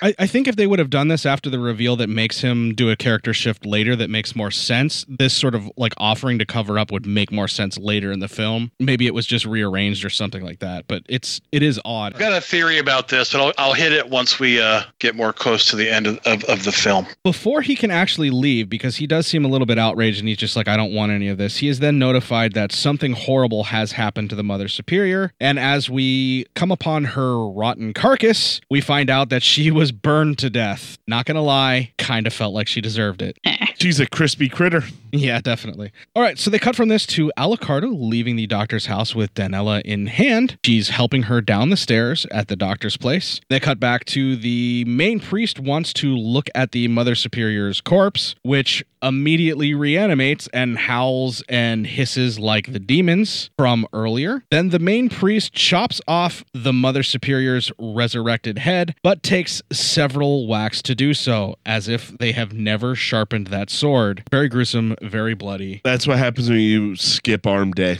I, 0.03 0.13
I 0.19 0.27
think 0.27 0.49
if 0.49 0.57
they 0.57 0.67
would 0.67 0.79
have 0.79 0.89
done 0.89 1.07
this 1.07 1.25
after 1.25 1.49
the 1.49 1.59
reveal 1.59 1.95
that 1.95 2.09
makes 2.09 2.41
him 2.41 2.75
do 2.75 2.89
a 2.89 2.97
character 2.97 3.33
shift 3.33 3.65
later 3.65 3.95
that 3.95 4.09
makes 4.09 4.35
more 4.35 4.51
sense, 4.51 5.05
this 5.07 5.33
sort 5.33 5.55
of 5.55 5.71
like 5.77 5.93
offering 5.97 6.37
to 6.39 6.45
cover 6.45 6.77
up 6.77 6.91
would 6.91 7.05
make 7.05 7.31
more 7.31 7.47
sense 7.47 7.77
later 7.77 8.11
in 8.11 8.19
the 8.19 8.27
film. 8.27 8.71
Maybe 8.81 9.07
it 9.07 9.13
was 9.13 9.25
just 9.25 9.45
rearranged 9.45 10.03
or 10.03 10.09
something 10.09 10.43
like 10.43 10.59
that, 10.59 10.87
but 10.87 11.03
it's 11.07 11.39
it 11.53 11.63
is 11.63 11.79
odd. 11.85 12.13
I've 12.13 12.19
got 12.19 12.33
a 12.33 12.41
theory 12.41 12.79
about 12.79 13.07
this, 13.07 13.31
but 13.31 13.39
I'll, 13.39 13.53
I'll 13.57 13.73
hit 13.73 13.93
it 13.93 14.09
once 14.09 14.39
we 14.39 14.59
uh, 14.59 14.83
get 14.99 15.15
more 15.15 15.31
close 15.31 15.67
to 15.67 15.77
the 15.77 15.89
end 15.89 16.05
of, 16.05 16.17
of, 16.25 16.43
of 16.45 16.65
the 16.65 16.73
film. 16.73 17.07
Before 17.23 17.61
he 17.61 17.77
can 17.77 17.89
actually 17.89 18.29
leave, 18.29 18.67
because 18.67 18.97
he 18.97 19.07
does 19.07 19.25
seem 19.25 19.45
a 19.45 19.47
little 19.47 19.65
bit 19.65 19.79
outraged 19.79 20.19
and 20.19 20.27
he's 20.27 20.37
just 20.37 20.57
like, 20.57 20.67
I 20.67 20.75
don't 20.75 20.93
want 20.93 21.13
any 21.13 21.29
of 21.29 21.37
this, 21.37 21.57
he 21.57 21.69
is 21.69 21.79
then 21.79 21.97
notified 21.97 22.55
that 22.55 22.73
something 22.73 23.13
horrible 23.13 23.65
has 23.65 23.93
happened 23.93 24.29
to 24.31 24.35
the 24.35 24.43
Mother 24.43 24.67
Superior. 24.67 25.31
And 25.39 25.57
as 25.57 25.89
we 25.89 26.45
come 26.55 26.73
upon 26.73 27.05
her 27.05 27.47
rotten 27.47 27.93
carcass, 27.93 28.59
we 28.69 28.81
find 28.81 29.09
out 29.09 29.29
that 29.29 29.43
she 29.43 29.71
was 29.71 29.92
burned 30.01 30.37
to 30.39 30.49
death. 30.49 30.97
Not 31.07 31.25
gonna 31.25 31.41
lie, 31.41 31.93
kind 31.97 32.27
of 32.27 32.33
felt 32.33 32.53
like 32.53 32.67
she 32.67 32.81
deserved 32.81 33.21
it. 33.21 33.37
Eh. 33.45 33.67
She's 33.79 33.99
a 33.99 34.07
crispy 34.07 34.49
critter. 34.49 34.83
Yeah, 35.15 35.39
definitely. 35.41 35.91
All 36.15 36.23
right, 36.23 36.39
so 36.39 36.49
they 36.49 36.57
cut 36.57 36.75
from 36.75 36.89
this 36.89 37.05
to 37.07 37.31
Alucarda 37.37 37.87
leaving 37.95 38.35
the 38.35 38.47
doctor's 38.47 38.87
house 38.87 39.13
with 39.13 39.31
Daniela 39.35 39.81
in 39.83 40.07
hand. 40.07 40.57
She's 40.65 40.89
helping 40.89 41.23
her 41.23 41.39
down 41.39 41.69
the 41.69 41.77
stairs 41.77 42.25
at 42.31 42.47
the 42.47 42.55
doctor's 42.55 42.97
place. 42.97 43.39
They 43.47 43.59
cut 43.59 43.79
back 43.79 44.05
to 44.05 44.35
the 44.35 44.83
main 44.85 45.19
priest 45.19 45.59
wants 45.59 45.93
to 45.93 46.15
look 46.15 46.49
at 46.55 46.71
the 46.71 46.87
Mother 46.87 47.13
Superior's 47.13 47.79
corpse, 47.79 48.33
which 48.41 48.83
immediately 49.03 49.73
reanimates 49.73 50.47
and 50.53 50.77
howls 50.77 51.43
and 51.49 51.85
hisses 51.85 52.39
like 52.39 52.71
the 52.71 52.79
demons 52.79 53.49
from 53.57 53.85
earlier. 53.93 54.43
Then 54.49 54.69
the 54.69 54.79
main 54.79 55.09
priest 55.09 55.53
chops 55.53 56.01
off 56.07 56.43
the 56.53 56.73
Mother 56.73 57.03
Superior's 57.03 57.71
resurrected 57.77 58.59
head, 58.59 58.95
but 59.03 59.21
takes 59.21 59.61
several 59.71 60.47
whacks 60.47 60.81
to 60.83 60.95
do 60.95 61.13
so, 61.13 61.55
as 61.65 61.87
if 61.87 62.17
they 62.17 62.31
have 62.31 62.53
never 62.53 62.95
sharpened 62.95 63.47
that 63.47 63.69
sword. 63.69 64.23
Very 64.31 64.47
gruesome, 64.47 64.95
very 65.03 65.33
bloody. 65.33 65.81
That's 65.85 66.07
what 66.07 66.17
happens 66.17 66.49
when 66.49 66.59
you 66.59 66.95
skip 66.95 67.45
arm 67.45 67.71
day. 67.71 67.99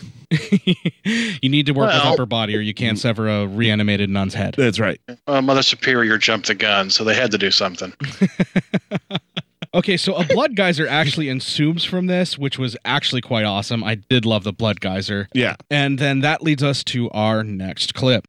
You 1.06 1.50
need 1.50 1.68
to 1.68 1.74
work 1.74 1.94
with 1.94 2.02
upper 2.04 2.26
body 2.26 2.56
or 2.56 2.60
you 2.60 2.74
can't 2.74 2.98
sever 2.98 3.28
a 3.30 3.46
reanimated 3.46 4.10
nun's 4.10 4.34
head. 4.34 4.56
That's 4.58 4.80
right. 4.80 5.00
Uh, 5.28 5.42
Mother 5.42 5.62
Superior 5.62 6.18
jumped 6.18 6.48
the 6.48 6.56
gun, 6.56 6.90
so 6.90 7.04
they 7.04 7.14
had 7.14 7.30
to 7.32 7.38
do 7.38 7.52
something. 7.52 7.94
Okay, 9.76 9.98
so 9.98 10.14
a 10.14 10.24
blood 10.24 10.56
geyser 10.56 10.88
actually 10.88 11.30
ensues 11.30 11.84
from 11.84 12.06
this, 12.06 12.38
which 12.38 12.60
was 12.60 12.78
actually 12.86 13.22
quite 13.22 13.44
awesome. 13.44 13.84
I 13.84 13.96
did 13.96 14.24
love 14.24 14.44
the 14.44 14.54
blood 14.54 14.80
geyser. 14.80 15.28
Yeah. 15.34 15.56
And 15.72 15.98
then 15.98 16.20
that 16.20 16.44
leads 16.44 16.62
us 16.62 16.84
to 16.86 17.10
our 17.10 17.44
next 17.44 17.96
clip. 17.96 18.28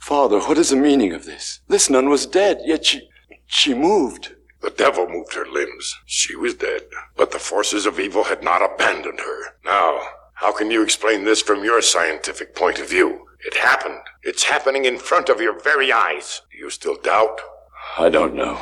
Father, 0.00 0.40
what 0.40 0.58
is 0.58 0.70
the 0.70 0.76
meaning 0.76 1.12
of 1.12 1.24
this? 1.24 1.60
This 1.68 1.88
nun 1.88 2.08
was 2.08 2.26
dead, 2.26 2.60
yet 2.64 2.84
she. 2.84 3.08
she 3.46 3.74
moved. 3.74 4.34
The 4.62 4.70
devil 4.70 5.08
moved 5.08 5.34
her 5.34 5.46
limbs. 5.46 5.96
She 6.06 6.36
was 6.36 6.54
dead. 6.54 6.82
But 7.16 7.32
the 7.32 7.38
forces 7.38 7.84
of 7.84 7.98
evil 7.98 8.24
had 8.24 8.42
not 8.42 8.62
abandoned 8.62 9.20
her. 9.20 9.56
Now, 9.64 10.00
how 10.34 10.52
can 10.52 10.70
you 10.70 10.82
explain 10.82 11.24
this 11.24 11.42
from 11.42 11.64
your 11.64 11.82
scientific 11.82 12.54
point 12.54 12.78
of 12.78 12.88
view? 12.88 13.26
It 13.44 13.54
happened. 13.54 14.00
It's 14.22 14.44
happening 14.44 14.84
in 14.84 14.98
front 14.98 15.28
of 15.28 15.40
your 15.40 15.60
very 15.60 15.92
eyes. 15.92 16.42
Do 16.52 16.58
You 16.58 16.70
still 16.70 16.96
doubt? 16.96 17.40
I 17.98 18.08
don't 18.08 18.34
know. 18.34 18.60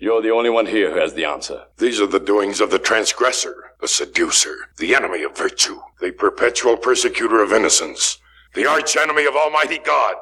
You're 0.00 0.22
the 0.22 0.30
only 0.30 0.50
one 0.50 0.66
here 0.66 0.90
who 0.92 0.98
has 0.98 1.14
the 1.14 1.24
answer. 1.24 1.64
These 1.78 2.00
are 2.00 2.06
the 2.06 2.18
doings 2.18 2.60
of 2.60 2.70
the 2.70 2.78
transgressor, 2.78 3.72
the 3.80 3.86
seducer, 3.86 4.56
the 4.78 4.94
enemy 4.94 5.22
of 5.22 5.36
virtue, 5.36 5.80
the 6.00 6.10
perpetual 6.10 6.76
persecutor 6.76 7.42
of 7.42 7.52
innocence, 7.52 8.18
the 8.54 8.66
arch 8.66 8.96
enemy 8.96 9.24
of 9.26 9.36
Almighty 9.36 9.78
God. 9.78 10.16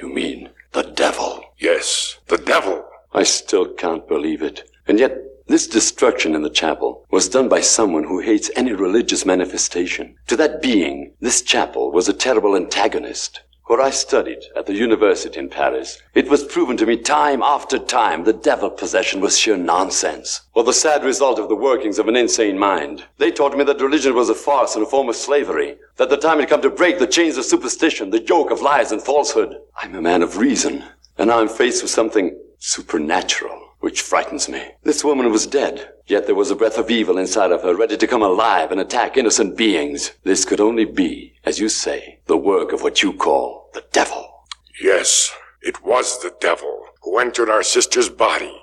You 0.00 0.08
mean 0.08 0.50
the 0.72 0.82
devil? 0.82 1.44
Yes, 1.58 2.18
the 2.28 2.38
devil. 2.38 2.86
I 3.12 3.24
still 3.24 3.66
can't 3.66 4.06
believe 4.06 4.42
it. 4.42 4.70
And 4.86 4.98
yet, 4.98 5.18
this 5.48 5.66
destruction 5.66 6.36
in 6.36 6.42
the 6.42 6.50
chapel 6.50 7.04
was 7.10 7.28
done 7.28 7.48
by 7.48 7.60
someone 7.60 8.04
who 8.04 8.20
hates 8.20 8.52
any 8.54 8.72
religious 8.72 9.26
manifestation. 9.26 10.14
To 10.28 10.36
that 10.36 10.62
being, 10.62 11.12
this 11.20 11.42
chapel 11.42 11.90
was 11.90 12.08
a 12.08 12.12
terrible 12.12 12.54
antagonist. 12.54 13.40
Where 13.66 13.80
I 13.80 13.90
studied 13.90 14.44
at 14.56 14.66
the 14.66 14.74
university 14.74 15.38
in 15.38 15.48
Paris, 15.48 16.00
it 16.14 16.28
was 16.28 16.44
proven 16.44 16.76
to 16.76 16.86
me 16.86 16.96
time 16.96 17.42
after 17.42 17.78
time 17.78 18.24
that 18.24 18.44
devil 18.44 18.70
possession 18.70 19.20
was 19.20 19.38
sheer 19.38 19.56
nonsense, 19.56 20.42
or 20.54 20.62
the 20.62 20.72
sad 20.72 21.04
result 21.04 21.38
of 21.38 21.48
the 21.48 21.56
workings 21.56 21.98
of 21.98 22.06
an 22.06 22.16
insane 22.16 22.58
mind. 22.58 23.04
They 23.18 23.32
taught 23.32 23.56
me 23.56 23.64
that 23.64 23.80
religion 23.80 24.14
was 24.14 24.28
a 24.28 24.34
farce 24.34 24.74
and 24.76 24.84
a 24.84 24.88
form 24.88 25.08
of 25.08 25.16
slavery, 25.16 25.76
that 25.96 26.10
the 26.10 26.16
time 26.16 26.40
had 26.40 26.48
come 26.48 26.62
to 26.62 26.70
break 26.70 26.98
the 26.98 27.06
chains 27.06 27.36
of 27.36 27.44
superstition, 27.44 28.10
the 28.10 28.22
yoke 28.22 28.50
of 28.50 28.60
lies 28.60 28.92
and 28.92 29.02
falsehood. 29.02 29.56
I'm 29.76 29.94
a 29.94 30.02
man 30.02 30.22
of 30.22 30.38
reason, 30.38 30.84
and 31.18 31.28
now 31.28 31.40
I'm 31.40 31.48
faced 31.48 31.82
with 31.82 31.90
something 31.92 32.36
supernatural, 32.60 33.72
which 33.80 34.02
frightens 34.02 34.48
me. 34.48 34.62
This 34.84 35.02
woman 35.02 35.32
was 35.32 35.46
dead, 35.46 35.92
yet 36.06 36.26
there 36.26 36.34
was 36.34 36.50
a 36.50 36.54
breath 36.54 36.78
of 36.78 36.90
evil 36.90 37.18
inside 37.18 37.50
of 37.50 37.62
her, 37.62 37.74
ready 37.74 37.96
to 37.96 38.06
come 38.06 38.22
alive 38.22 38.70
and 38.70 38.80
attack 38.80 39.16
innocent 39.16 39.56
beings. 39.56 40.12
This 40.22 40.44
could 40.44 40.60
only 40.60 40.84
be, 40.84 41.34
as 41.44 41.58
you 41.58 41.68
say, 41.68 42.20
the 42.26 42.36
work 42.36 42.72
of 42.72 42.82
what 42.82 43.02
you 43.02 43.12
call 43.14 43.70
the 43.72 43.84
devil. 43.92 44.44
Yes, 44.82 45.32
it 45.62 45.82
was 45.84 46.20
the 46.20 46.34
devil 46.40 46.84
who 47.02 47.18
entered 47.18 47.48
our 47.48 47.62
sister's 47.62 48.10
body 48.10 48.62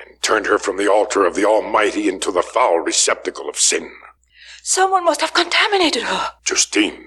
and 0.00 0.22
turned 0.22 0.46
her 0.46 0.58
from 0.58 0.76
the 0.76 0.90
altar 0.90 1.26
of 1.26 1.34
the 1.34 1.44
Almighty 1.44 2.08
into 2.08 2.30
the 2.30 2.42
foul 2.42 2.78
receptacle 2.78 3.48
of 3.48 3.58
sin. 3.58 3.90
Someone 4.62 5.04
must 5.04 5.20
have 5.20 5.34
contaminated 5.34 6.04
her. 6.04 6.30
Justine. 6.44 7.06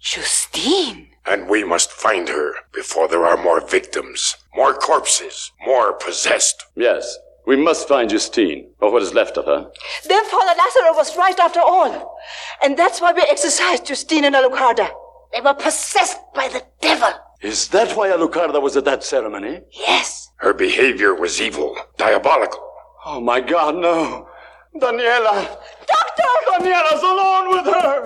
Justine. 0.00 1.08
And 1.26 1.48
we 1.48 1.64
must 1.64 1.90
find 1.90 2.28
her 2.28 2.54
before 2.72 3.08
there 3.08 3.24
are 3.24 3.42
more 3.42 3.66
victims, 3.66 4.36
more 4.54 4.74
corpses, 4.74 5.52
more 5.66 5.94
possessed. 5.94 6.66
Yes, 6.76 7.18
we 7.46 7.56
must 7.56 7.88
find 7.88 8.10
Justine, 8.10 8.68
or 8.80 8.92
what 8.92 9.02
is 9.02 9.14
left 9.14 9.36
of 9.36 9.46
her. 9.46 9.70
Then 10.08 10.24
Father 10.26 10.52
Lazaro 10.56 10.94
was 10.94 11.16
right 11.16 11.38
after 11.38 11.60
all. 11.60 12.16
And 12.62 12.76
that's 12.76 13.00
why 13.00 13.12
we 13.12 13.22
exorcised 13.22 13.86
Justine 13.86 14.24
and 14.24 14.34
Alucarda. 14.34 14.90
They 15.32 15.40
were 15.40 15.54
possessed 15.54 16.18
by 16.34 16.48
the 16.48 16.62
devil. 16.80 17.10
Is 17.40 17.68
that 17.68 17.96
why 17.96 18.08
Alucarda 18.08 18.60
was 18.62 18.76
at 18.76 18.84
that 18.84 19.02
ceremony? 19.04 19.60
Yes. 19.72 20.30
Her 20.36 20.54
behavior 20.54 21.14
was 21.14 21.40
evil, 21.40 21.76
diabolical. 21.96 22.60
Oh 23.04 23.20
my 23.20 23.40
God, 23.40 23.76
no. 23.76 24.28
Daniela! 24.76 25.58
Doctor! 25.86 26.32
Daniela's 26.52 27.02
alone 27.02 27.50
with 27.50 27.74
her! 27.74 28.04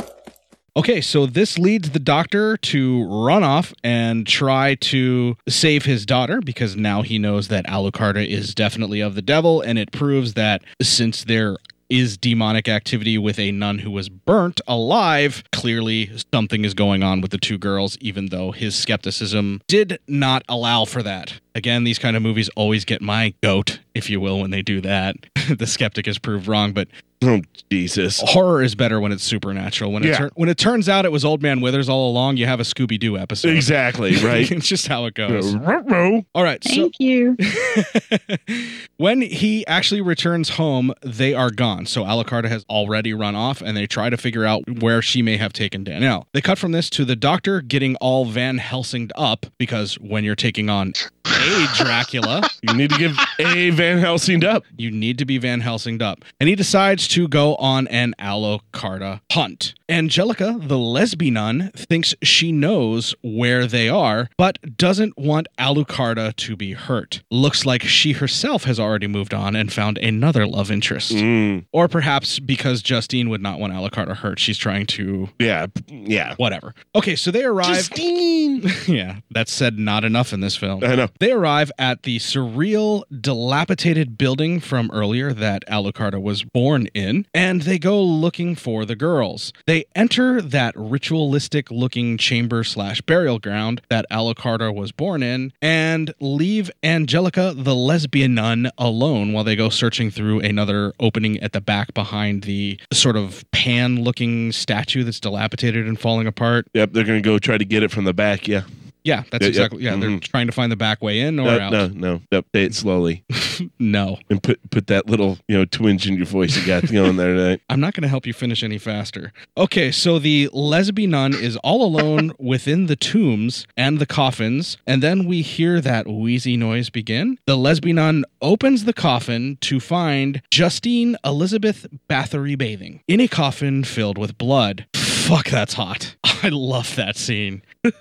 Okay, 0.76 1.00
so 1.00 1.26
this 1.26 1.58
leads 1.58 1.90
the 1.90 1.98
doctor 1.98 2.56
to 2.58 3.04
run 3.04 3.42
off 3.42 3.74
and 3.82 4.26
try 4.26 4.76
to 4.76 5.36
save 5.48 5.84
his 5.84 6.06
daughter 6.06 6.40
because 6.40 6.76
now 6.76 7.02
he 7.02 7.18
knows 7.18 7.48
that 7.48 7.66
Alucarda 7.66 8.26
is 8.26 8.54
definitely 8.54 9.00
of 9.00 9.14
the 9.14 9.22
devil, 9.22 9.60
and 9.60 9.78
it 9.78 9.90
proves 9.90 10.34
that 10.34 10.62
since 10.80 11.24
there 11.24 11.56
is 11.88 12.16
demonic 12.16 12.68
activity 12.68 13.16
with 13.16 13.38
a 13.38 13.50
nun 13.50 13.78
who 13.78 13.90
was 13.90 14.08
burnt 14.08 14.60
alive, 14.66 15.42
clearly 15.60 16.10
something 16.32 16.64
is 16.64 16.74
going 16.74 17.02
on 17.02 17.20
with 17.20 17.30
the 17.30 17.38
two 17.38 17.58
girls, 17.58 17.96
even 18.00 18.26
though 18.26 18.52
his 18.52 18.74
skepticism 18.74 19.60
did 19.68 19.98
not 20.08 20.42
allow 20.48 20.84
for 20.84 21.02
that. 21.02 21.40
Again, 21.54 21.84
these 21.84 21.98
kind 21.98 22.16
of 22.16 22.22
movies 22.22 22.48
always 22.56 22.84
get 22.84 23.02
my 23.02 23.34
goat, 23.42 23.80
if 23.94 24.08
you 24.08 24.20
will, 24.20 24.40
when 24.40 24.50
they 24.50 24.62
do 24.62 24.80
that. 24.82 25.16
the 25.58 25.66
skeptic 25.66 26.06
is 26.06 26.18
proved 26.18 26.46
wrong, 26.46 26.72
but 26.72 26.88
Oh 27.20 27.40
Jesus! 27.68 28.20
horror 28.24 28.62
is 28.62 28.76
better 28.76 29.00
when 29.00 29.10
it's 29.10 29.24
supernatural. 29.24 29.90
When 29.90 30.04
it 30.04 30.10
Yeah. 30.10 30.18
tur- 30.18 30.30
when 30.36 30.48
it 30.48 30.56
turns 30.56 30.88
out 30.88 31.04
it 31.04 31.10
was 31.10 31.24
Old 31.24 31.42
Man 31.42 31.60
Withers 31.60 31.88
all 31.88 32.08
along, 32.08 32.36
you 32.36 32.46
have 32.46 32.60
a 32.60 32.62
Scooby 32.62 32.96
Doo 32.96 33.18
episode. 33.18 33.56
Exactly, 33.56 34.14
right? 34.24 34.48
it's 34.48 34.68
just 34.68 34.86
how 34.86 35.04
it 35.06 35.14
goes. 35.14 35.52
Ruh-roh. 35.56 36.24
All 36.36 36.44
right. 36.44 36.62
So 36.62 36.70
Thank 36.72 37.00
you. 37.00 37.36
when 38.98 39.20
he 39.20 39.66
actually 39.66 40.00
returns 40.00 40.50
home, 40.50 40.92
they 41.02 41.34
are 41.34 41.50
gone. 41.50 41.86
So 41.86 42.04
Alucarda 42.04 42.48
has 42.48 42.64
already 42.70 43.12
run 43.14 43.34
off, 43.34 43.60
and 43.62 43.76
they 43.76 43.86
try 43.88 44.10
to 44.10 44.16
figure 44.16 44.44
out 44.44 44.62
where 44.80 45.02
she 45.02 45.20
may 45.20 45.36
have 45.38 45.47
taken 45.52 45.84
Danielle. 45.84 46.26
They 46.32 46.40
cut 46.40 46.58
from 46.58 46.72
this 46.72 46.90
to 46.90 47.04
the 47.04 47.16
doctor 47.16 47.60
getting 47.60 47.96
all 47.96 48.24
Van 48.26 48.58
Helsinged 48.58 49.12
up 49.16 49.46
because 49.58 49.94
when 49.94 50.24
you're 50.24 50.34
taking 50.34 50.68
on 50.68 50.92
a 51.24 51.66
Dracula, 51.76 52.42
you 52.62 52.74
need 52.74 52.90
to 52.90 52.98
give 52.98 53.16
a 53.38 53.70
Van 53.70 53.98
Helsinged 53.98 54.44
up. 54.44 54.64
You 54.76 54.90
need 54.90 55.18
to 55.18 55.24
be 55.24 55.38
Van 55.38 55.60
Helsinged 55.60 56.02
up, 56.02 56.24
and 56.40 56.48
he 56.48 56.54
decides 56.54 57.08
to 57.08 57.28
go 57.28 57.54
on 57.56 57.86
an 57.88 58.14
Alucarda 58.18 59.20
hunt. 59.30 59.74
Angelica, 59.88 60.58
the 60.60 60.76
lesbian 60.76 61.38
nun, 61.38 61.70
thinks 61.76 62.14
she 62.22 62.50
knows 62.50 63.14
where 63.22 63.66
they 63.66 63.88
are, 63.88 64.28
but 64.36 64.58
doesn't 64.76 65.16
want 65.16 65.46
Alucarda 65.58 66.34
to 66.34 66.56
be 66.56 66.72
hurt. 66.72 67.22
Looks 67.30 67.64
like 67.64 67.82
she 67.82 68.12
herself 68.12 68.64
has 68.64 68.80
already 68.80 69.06
moved 69.06 69.32
on 69.32 69.54
and 69.54 69.72
found 69.72 69.98
another 69.98 70.46
love 70.46 70.70
interest. 70.70 71.12
Mm. 71.12 71.66
Or 71.72 71.86
perhaps 71.86 72.38
because 72.38 72.82
Justine 72.82 73.30
would 73.30 73.40
not 73.40 73.60
want 73.60 73.72
Alucarda 73.72 74.16
hurt, 74.16 74.38
she's 74.38 74.58
trying 74.58 74.86
to. 74.86 75.28
Yeah, 75.38 75.66
yeah. 75.86 76.34
Whatever. 76.36 76.74
Okay, 76.94 77.16
so 77.16 77.30
they 77.30 77.44
arrive. 77.44 77.76
Justine! 77.76 78.68
yeah, 78.86 79.20
that's 79.30 79.52
said 79.52 79.78
not 79.78 80.04
enough 80.04 80.32
in 80.32 80.40
this 80.40 80.56
film. 80.56 80.82
I 80.82 80.94
know. 80.94 81.08
They 81.20 81.32
arrive 81.32 81.70
at 81.78 82.02
the 82.02 82.18
surreal, 82.18 83.04
dilapidated 83.20 84.18
building 84.18 84.60
from 84.60 84.90
earlier 84.92 85.32
that 85.32 85.64
Alucarda 85.68 86.20
was 86.20 86.42
born 86.42 86.86
in, 86.94 87.26
and 87.32 87.62
they 87.62 87.78
go 87.78 88.02
looking 88.02 88.54
for 88.54 88.84
the 88.84 88.96
girls. 88.96 89.52
They 89.66 89.84
enter 89.94 90.42
that 90.42 90.74
ritualistic 90.76 91.70
looking 91.70 92.18
chamber 92.18 92.64
slash 92.64 93.00
burial 93.02 93.38
ground 93.38 93.80
that 93.90 94.06
Alucarda 94.10 94.74
was 94.74 94.92
born 94.92 95.22
in 95.22 95.52
and 95.62 96.12
leave 96.20 96.70
Angelica, 96.82 97.54
the 97.56 97.74
lesbian 97.74 98.34
nun, 98.34 98.70
alone 98.78 99.32
while 99.32 99.44
they 99.44 99.56
go 99.56 99.68
searching 99.68 100.10
through 100.10 100.40
another 100.40 100.92
opening 100.98 101.38
at 101.40 101.52
the 101.52 101.60
back 101.60 101.94
behind 101.94 102.42
the 102.42 102.78
sort 102.92 103.16
of 103.16 103.44
pan 103.52 104.02
looking 104.02 104.52
statue 104.52 105.04
that's 105.04 105.20
dilapidated 105.28 105.86
and 105.86 105.98
falling 105.98 106.26
apart. 106.26 106.66
Yep, 106.74 106.92
they're 106.92 107.04
gonna 107.04 107.20
go 107.20 107.38
try 107.38 107.58
to 107.58 107.64
get 107.64 107.82
it 107.82 107.90
from 107.90 108.04
the 108.04 108.14
back. 108.14 108.48
Yeah. 108.48 108.62
Yeah, 109.04 109.22
that's 109.30 109.42
yeah. 109.44 109.48
exactly. 109.48 109.82
Yeah, 109.84 109.96
they're 109.96 110.10
Mhm. 110.10 110.20
trying 110.20 110.48
to 110.48 110.52
find 110.52 110.70
the 110.70 110.76
back 110.76 111.00
way 111.02 111.20
in 111.20 111.38
or 111.38 111.44
No, 111.44 111.60
out. 111.60 111.72
no, 111.72 111.86
no. 111.88 112.20
Yep, 112.30 112.44
say 112.54 112.64
it 112.64 112.74
slowly. 112.74 113.22
no. 113.78 114.18
And 114.28 114.42
put 114.42 114.58
put 114.70 114.88
that 114.88 115.08
little 115.08 115.38
you 115.48 115.56
know 115.56 115.64
twinge 115.64 116.06
in 116.06 116.16
your 116.16 116.26
voice 116.26 116.56
you 116.58 116.66
got 116.66 116.90
going 116.92 117.16
there 117.16 117.32
tonight. 117.34 117.60
I'm 117.70 117.80
not 117.80 117.94
going 117.94 118.02
to 118.02 118.08
help 118.08 118.26
you 118.26 118.34
finish 118.34 118.62
any 118.62 118.76
faster. 118.76 119.32
Okay, 119.56 119.90
so 119.92 120.18
the 120.18 120.50
lesbian 120.52 121.10
nun 121.10 121.32
is 121.32 121.56
all 121.58 121.84
alone 121.84 122.32
within 122.38 122.86
the 122.86 122.96
tombs 122.96 123.66
and 123.78 123.98
the 123.98 124.04
coffins, 124.06 124.76
and 124.86 125.00
then 125.02 125.24
we 125.24 125.40
hear 125.42 125.80
that 125.80 126.06
wheezy 126.06 126.56
noise 126.58 126.90
begin. 126.90 127.38
The 127.46 127.56
lesbian 127.56 127.96
nun 127.96 128.24
opens 128.42 128.84
the 128.84 128.92
coffin 128.92 129.56
to 129.62 129.80
find 129.80 130.42
Justine 130.50 131.16
Elizabeth 131.24 131.86
Bathory 132.10 132.58
bathing 132.58 133.00
in 133.08 133.20
a 133.20 133.28
coffin 133.28 133.84
filled 133.84 134.18
with 134.18 134.36
blood. 134.36 134.86
Fuck, 135.28 135.50
that's 135.50 135.74
hot. 135.74 136.16
I 136.42 136.48
love 136.48 136.96
that 136.96 137.18
scene. 137.18 137.60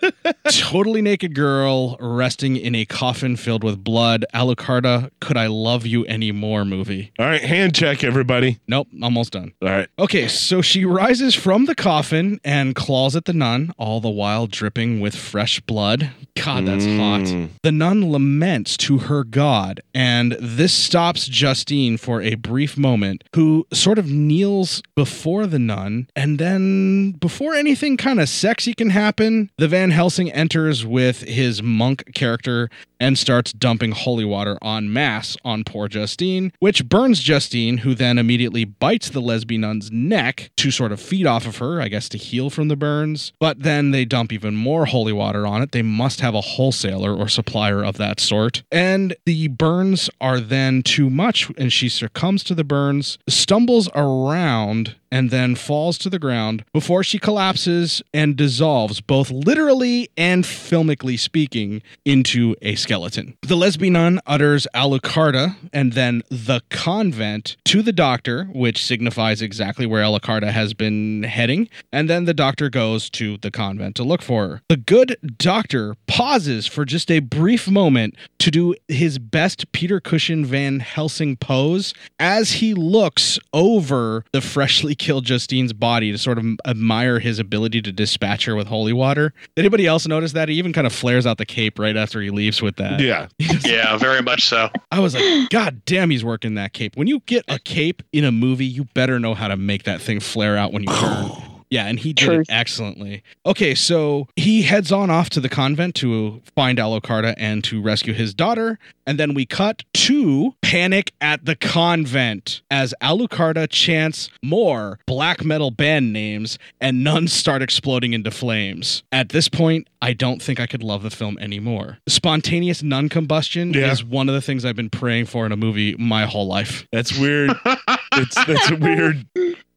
totally 0.49 1.02
naked 1.02 1.36
girl 1.36 1.98
resting 1.99 2.56
in 2.56 2.74
a 2.74 2.86
coffin 2.86 3.36
filled 3.36 3.66
with 3.66 3.84
blood. 3.84 4.26
Alucarda, 4.34 5.12
could 5.20 5.36
I 5.36 5.48
love 5.48 5.86
you 5.86 6.06
anymore 6.08 6.64
movie? 6.64 7.12
All 7.20 7.26
right, 7.26 7.41
hand 7.41 7.76
check 7.76 8.02
everybody. 8.04 8.60
Nope, 8.68 8.88
almost 9.02 9.34
done. 9.34 9.54
All 9.62 9.68
right. 9.68 9.90
Okay, 9.99 10.30
so 10.30 10.62
she 10.62 10.86
rises 10.86 11.36
from 11.36 11.66
the 11.66 11.76
coffin 11.76 12.40
and 12.45 12.76
claws 12.76 13.16
at 13.16 13.26
the 13.26 13.34
nun, 13.34 13.74
all 13.78 13.99
the 13.99 14.10
while 14.10 14.48
dripping 14.48 15.02
with 15.02 15.16
fresh 15.16 15.60
blood. 15.60 16.12
God, 16.36 16.66
that's 16.66 16.86
mm. 16.86 16.98
hot. 16.98 17.49
The 17.64 17.72
nun 17.72 18.10
laments 18.10 18.78
to 18.78 18.99
her 18.99 19.24
god, 19.24 19.82
and 19.94 20.38
this 20.40 20.74
stops 20.74 21.28
Justine 21.28 21.98
for 21.98 22.22
a 22.22 22.36
brief 22.36 22.78
moment, 22.78 23.24
who 23.36 23.68
sort 23.74 23.99
of 23.99 24.10
kneels 24.10 24.82
before 24.95 25.45
the 25.48 25.60
nun, 25.60 26.08
and 26.16 26.40
then 26.40 27.16
before 27.19 27.53
anything 27.53 27.98
kind 27.98 28.19
of 28.19 28.30
sexy 28.30 28.73
can 28.73 28.89
happen, 28.89 29.49
the 29.57 29.68
Van 29.68 29.91
Helsing 29.91 30.31
enters 30.31 30.85
with 30.85 31.22
his 31.22 31.61
monk 31.64 32.14
character 32.14 32.69
and 32.99 33.18
starts 33.18 33.53
dumping 33.53 33.91
holy 33.91 34.26
water 34.26 34.57
en 34.64 34.91
masse 34.91 35.38
on 35.44 35.64
poor 35.64 35.88
Justine, 35.88 36.52
which 36.60 36.88
burns 36.88 37.19
Justine, 37.19 37.80
who 37.80 37.94
then 37.94 38.18
immediately 38.18 38.65
bites 38.65 39.10
the 39.10 39.22
lesbian 39.22 39.61
nun's 39.61 39.91
neck 39.91 40.52
to 40.57 40.72
sort 40.72 40.91
of 40.91 40.99
feed 40.99 41.26
off 41.26 41.45
of 41.45 41.57
her, 41.57 41.82
I 41.82 41.88
guess 41.88 42.10
to 42.10 42.18
heal 42.18 42.49
from 42.49 42.68
the 42.68 42.76
burns. 42.76 43.34
But 43.40 43.64
then 43.64 43.91
they 43.91 44.06
dump 44.06 44.32
even 44.32 44.56
more 44.56 44.86
holy 44.86 45.14
water 45.14 45.45
on 45.48 45.61
it. 45.61 45.72
They 45.72 45.82
must 45.82 46.22
have 46.22 46.36
a 46.36 46.41
wholesaler 46.41 47.14
or 47.14 47.28
supplier 47.28 47.84
of 47.84 47.98
that 47.98 48.19
sort. 48.19 48.64
And 48.72 49.15
the 49.26 49.48
burns 49.48 50.10
are 50.22 50.40
then 50.40 50.84
too 50.84 51.10
much, 51.10 51.52
and 51.57 51.72
she 51.72 51.90
succumbs 51.90 52.44
to 52.45 52.56
the 52.56 52.64
burns, 52.64 53.18
stumbles 53.28 53.90
around 53.95 54.95
and 55.11 55.30
then 55.30 55.56
falls 55.56 55.98
to 55.98 56.10
the 56.10 56.19
ground 56.19 56.64
before 56.74 57.03
she 57.03 57.19
collapses 57.19 58.02
and 58.14 58.36
dissolves, 58.36 59.02
both 59.02 59.32
literally 59.32 60.10
and 60.18 60.44
filmically 60.44 61.18
speaking, 61.18 61.82
into 62.06 62.56
a 62.61 62.76
skeleton. 62.88 63.38
The 63.42 63.58
lesbian 63.58 63.94
nun 63.94 64.22
utters 64.26 64.66
Alucarda 64.74 65.58
and 65.74 65.92
then 65.92 66.24
the 66.30 66.62
convent 66.70 67.58
to 67.66 67.82
the 67.82 67.92
doctor, 67.92 68.46
which 68.54 68.86
signifies 68.86 69.42
exactly 69.42 69.86
where 69.86 70.04
Alucarda 70.04 70.52
has 70.52 70.74
been 70.74 71.24
heading, 71.24 71.68
and 71.92 72.10
then 72.10 72.24
the 72.24 72.34
doctor 72.34 72.70
goes 72.70 73.10
to 73.10 73.38
the 73.40 73.52
convent 73.52 73.98
to 73.98 74.04
look 74.04 74.22
for 74.22 74.48
her. 74.48 74.62
The 74.70 74.78
good 74.78 75.18
doctor 75.38 75.96
pauses 76.08 76.66
for 76.66 76.86
just 76.86 77.12
a 77.12 77.20
brief 77.20 77.68
moment 77.68 78.16
to 78.40 78.50
do 78.50 78.74
his 78.88 79.20
best 79.20 79.70
Peter 79.74 80.00
Cushing 80.00 80.46
Van 80.46 80.80
Helsing 80.80 81.36
pose 81.36 81.94
as 82.20 82.54
he 82.54 82.74
looks 82.74 83.38
over 83.52 84.24
the 84.32 84.40
freshly 84.40 84.96
killed 85.08 85.26
Justine's 85.26 85.74
body 85.74 86.14
to 86.14 86.18
sort 86.18 86.38
of 86.38 86.46
admire 86.66 87.20
his 87.20 87.38
ability 87.38 87.82
to 87.82 87.92
dispatch 87.92 88.46
her 88.46 88.56
with 88.56 88.68
holy 88.68 88.94
water. 88.94 89.34
Anybody 89.58 89.86
else 89.86 90.08
notice 90.08 90.32
that? 90.32 90.48
He 90.48 90.56
even 90.56 90.72
kind 90.72 90.88
of 90.88 90.94
flares 90.94 91.28
out 91.28 91.38
the 91.38 91.46
cape 91.46 91.78
right 91.80 91.98
after 91.98 92.22
he 92.22 92.30
leaves 92.30 92.62
with 92.62 92.77
that. 92.78 92.99
Yeah. 92.99 93.28
yeah, 93.66 93.98
very 93.98 94.22
much 94.22 94.45
so. 94.48 94.70
I 94.91 94.99
was 94.99 95.14
like, 95.16 95.49
God 95.49 95.82
damn, 95.86 96.10
he's 96.10 96.24
working 96.24 96.56
that 96.56 96.74
cape. 96.74 96.95
When 96.95 97.08
you 97.08 97.22
get 97.26 97.45
a 97.48 97.60
cape 97.60 98.02
in 98.12 98.24
a 98.24 98.32
movie, 98.32 98.66
you 98.66 98.86
better 98.94 99.20
know 99.20 99.34
how 99.34 99.48
to 99.48 99.58
make 99.58 99.84
that 99.84 100.02
thing 100.02 100.20
flare 100.20 100.58
out 100.58 100.74
when 100.74 100.84
you 100.84 100.90
turn. 100.90 101.32
Yeah, 101.69 101.85
and 101.88 101.99
he 101.99 102.14
did 102.14 102.30
it 102.30 102.48
excellently. 102.49 103.23
Okay, 103.45 103.76
so 103.76 104.27
he 104.35 104.61
heads 104.61 104.91
on 104.91 105.10
off 105.10 105.30
to 105.31 105.39
the 105.41 105.49
convent 105.49 105.95
to 105.95 106.41
find 106.56 106.77
Alucarda 106.77 107.34
and 107.38 107.64
to 107.65 107.81
rescue 107.81 108.14
his 108.14 108.34
daughter. 108.34 108.80
And 109.06 109.18
then 109.19 109.34
we 109.34 109.45
cut 109.45 109.84
to 109.94 110.53
Panic 110.61 111.14
at 111.22 111.45
the 111.45 111.56
Convent 111.56 112.61
as 112.69 112.94
Alucarda 113.02 113.68
chants 113.69 114.30
more 114.44 114.99
black 115.07 115.45
metal 115.45 115.72
band 115.72 116.11
names 116.11 116.57
and 116.81 117.03
nuns 117.03 117.31
start 117.34 117.61
exploding 117.61 118.14
into 118.14 118.31
flames. 118.31 119.03
At 119.11 119.30
this 119.30 119.48
point, 119.48 119.88
I 120.02 120.11
don't 120.14 120.41
think 120.41 120.60
I 120.60 120.68
could 120.68 120.84
love 120.84 121.03
the 121.03 121.10
film 121.10 121.38
anymore. 121.39 121.99
Spontaneous 122.07 122.84
nun 122.84 123.07
combustion 123.10 123.73
Yeah. 123.73 123.91
is 123.91 124.03
one 124.03 124.27
of 124.30 124.35
the 124.35 124.41
things 124.41 124.65
I've 124.65 124.76
been 124.76 124.89
praying 124.89 125.26
for 125.27 125.45
in 125.45 125.52
a 125.53 125.57
movie 125.57 125.95
my 125.98 126.26
whole 126.26 126.48
life. 126.48 126.85
That's 126.91 127.18
weird. 127.18 127.52
it's 128.14 128.45
that's 128.45 128.72
a 128.72 128.76
weird. 128.76 129.26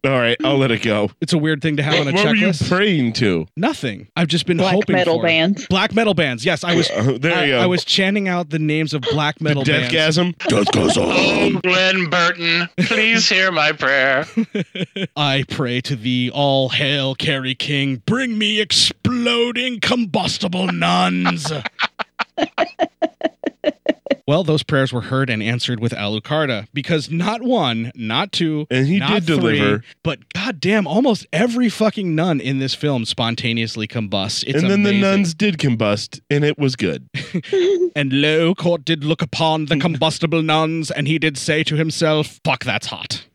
All 0.02 0.12
right, 0.12 0.36
I'll 0.43 0.56
let 0.56 0.70
it 0.70 0.81
go. 0.81 1.10
It's 1.20 1.35
a 1.35 1.39
weird 1.39 1.60
thing 1.60 1.77
to 1.77 1.82
have 1.82 1.94
on 2.01 2.09
a 2.09 2.12
what 2.12 2.24
were 2.27 2.35
you 2.35 2.47
checklist. 2.48 2.68
praying 2.70 3.12
to? 3.14 3.47
Nothing. 3.55 4.09
I've 4.16 4.28
just 4.28 4.47
been 4.47 4.56
Black 4.56 4.72
hoping 4.72 4.97
metal 4.97 5.18
for 5.18 5.27
it. 5.27 5.28
bands. 5.28 5.66
Black 5.66 5.94
metal 5.94 6.14
bands. 6.14 6.43
Yes, 6.43 6.64
I 6.64 6.74
was. 6.74 6.89
Uh, 6.89 7.18
there 7.20 7.35
I, 7.36 7.44
you 7.44 7.52
go. 7.52 7.60
I 7.60 7.66
was 7.66 7.85
chanting 7.85 8.27
out 8.27 8.48
the 8.48 8.59
names 8.59 8.94
of 8.94 9.02
black 9.02 9.43
metal 9.43 9.62
bands. 9.62 9.93
Deathgasm. 9.93 10.35
Oh, 10.52 11.60
Glen 11.62 12.09
Benton, 12.09 12.68
please 12.78 13.28
hear 13.28 13.52
my 13.52 13.72
prayer. 13.72 14.24
I 15.16 15.44
pray 15.51 15.81
to 15.82 15.97
thee, 15.97 16.31
all 16.31 16.70
hail, 16.70 17.14
Kerry 17.14 17.55
King. 17.55 18.02
Bring 18.06 18.39
me 18.39 18.60
exploding 18.60 19.81
combustible 19.81 20.68
nuns. 20.72 21.52
Well, 24.27 24.45
those 24.45 24.62
prayers 24.62 24.93
were 24.93 25.01
heard 25.01 25.28
and 25.28 25.43
answered 25.43 25.81
with 25.81 25.91
Alucarda 25.93 26.69
because 26.73 27.11
not 27.11 27.43
one, 27.43 27.91
not 27.97 28.31
two, 28.31 28.65
And 28.70 28.87
he 28.87 29.01
not 29.01 29.24
did 29.24 29.27
deliver. 29.27 29.82
but 30.05 30.32
goddamn, 30.32 30.87
almost 30.87 31.27
every 31.32 31.69
fucking 31.69 32.15
nun 32.15 32.39
in 32.41 32.61
this 32.61 32.73
film 32.73 33.05
spontaneously 33.07 33.89
combusts. 33.89 34.45
It's 34.45 34.61
and 34.62 34.70
then 34.70 34.81
amazing. 34.81 35.01
the 35.01 35.07
nuns 35.11 35.35
did 35.35 35.59
combust, 35.59 36.20
and 36.31 36.45
it 36.45 36.59
was 36.59 36.77
good. 36.77 37.09
And 37.97 38.12
lo, 38.12 38.55
court 38.55 38.85
did 38.85 39.03
look 39.03 39.20
upon 39.20 39.65
the 39.65 39.77
combustible 39.78 40.43
nuns, 40.43 40.93
and 40.93 41.09
he 41.09 41.19
did 41.19 41.37
say 41.37 41.65
to 41.65 41.74
himself, 41.74 42.39
Fuck, 42.45 42.62
that's 42.62 42.87
hot. 42.87 43.27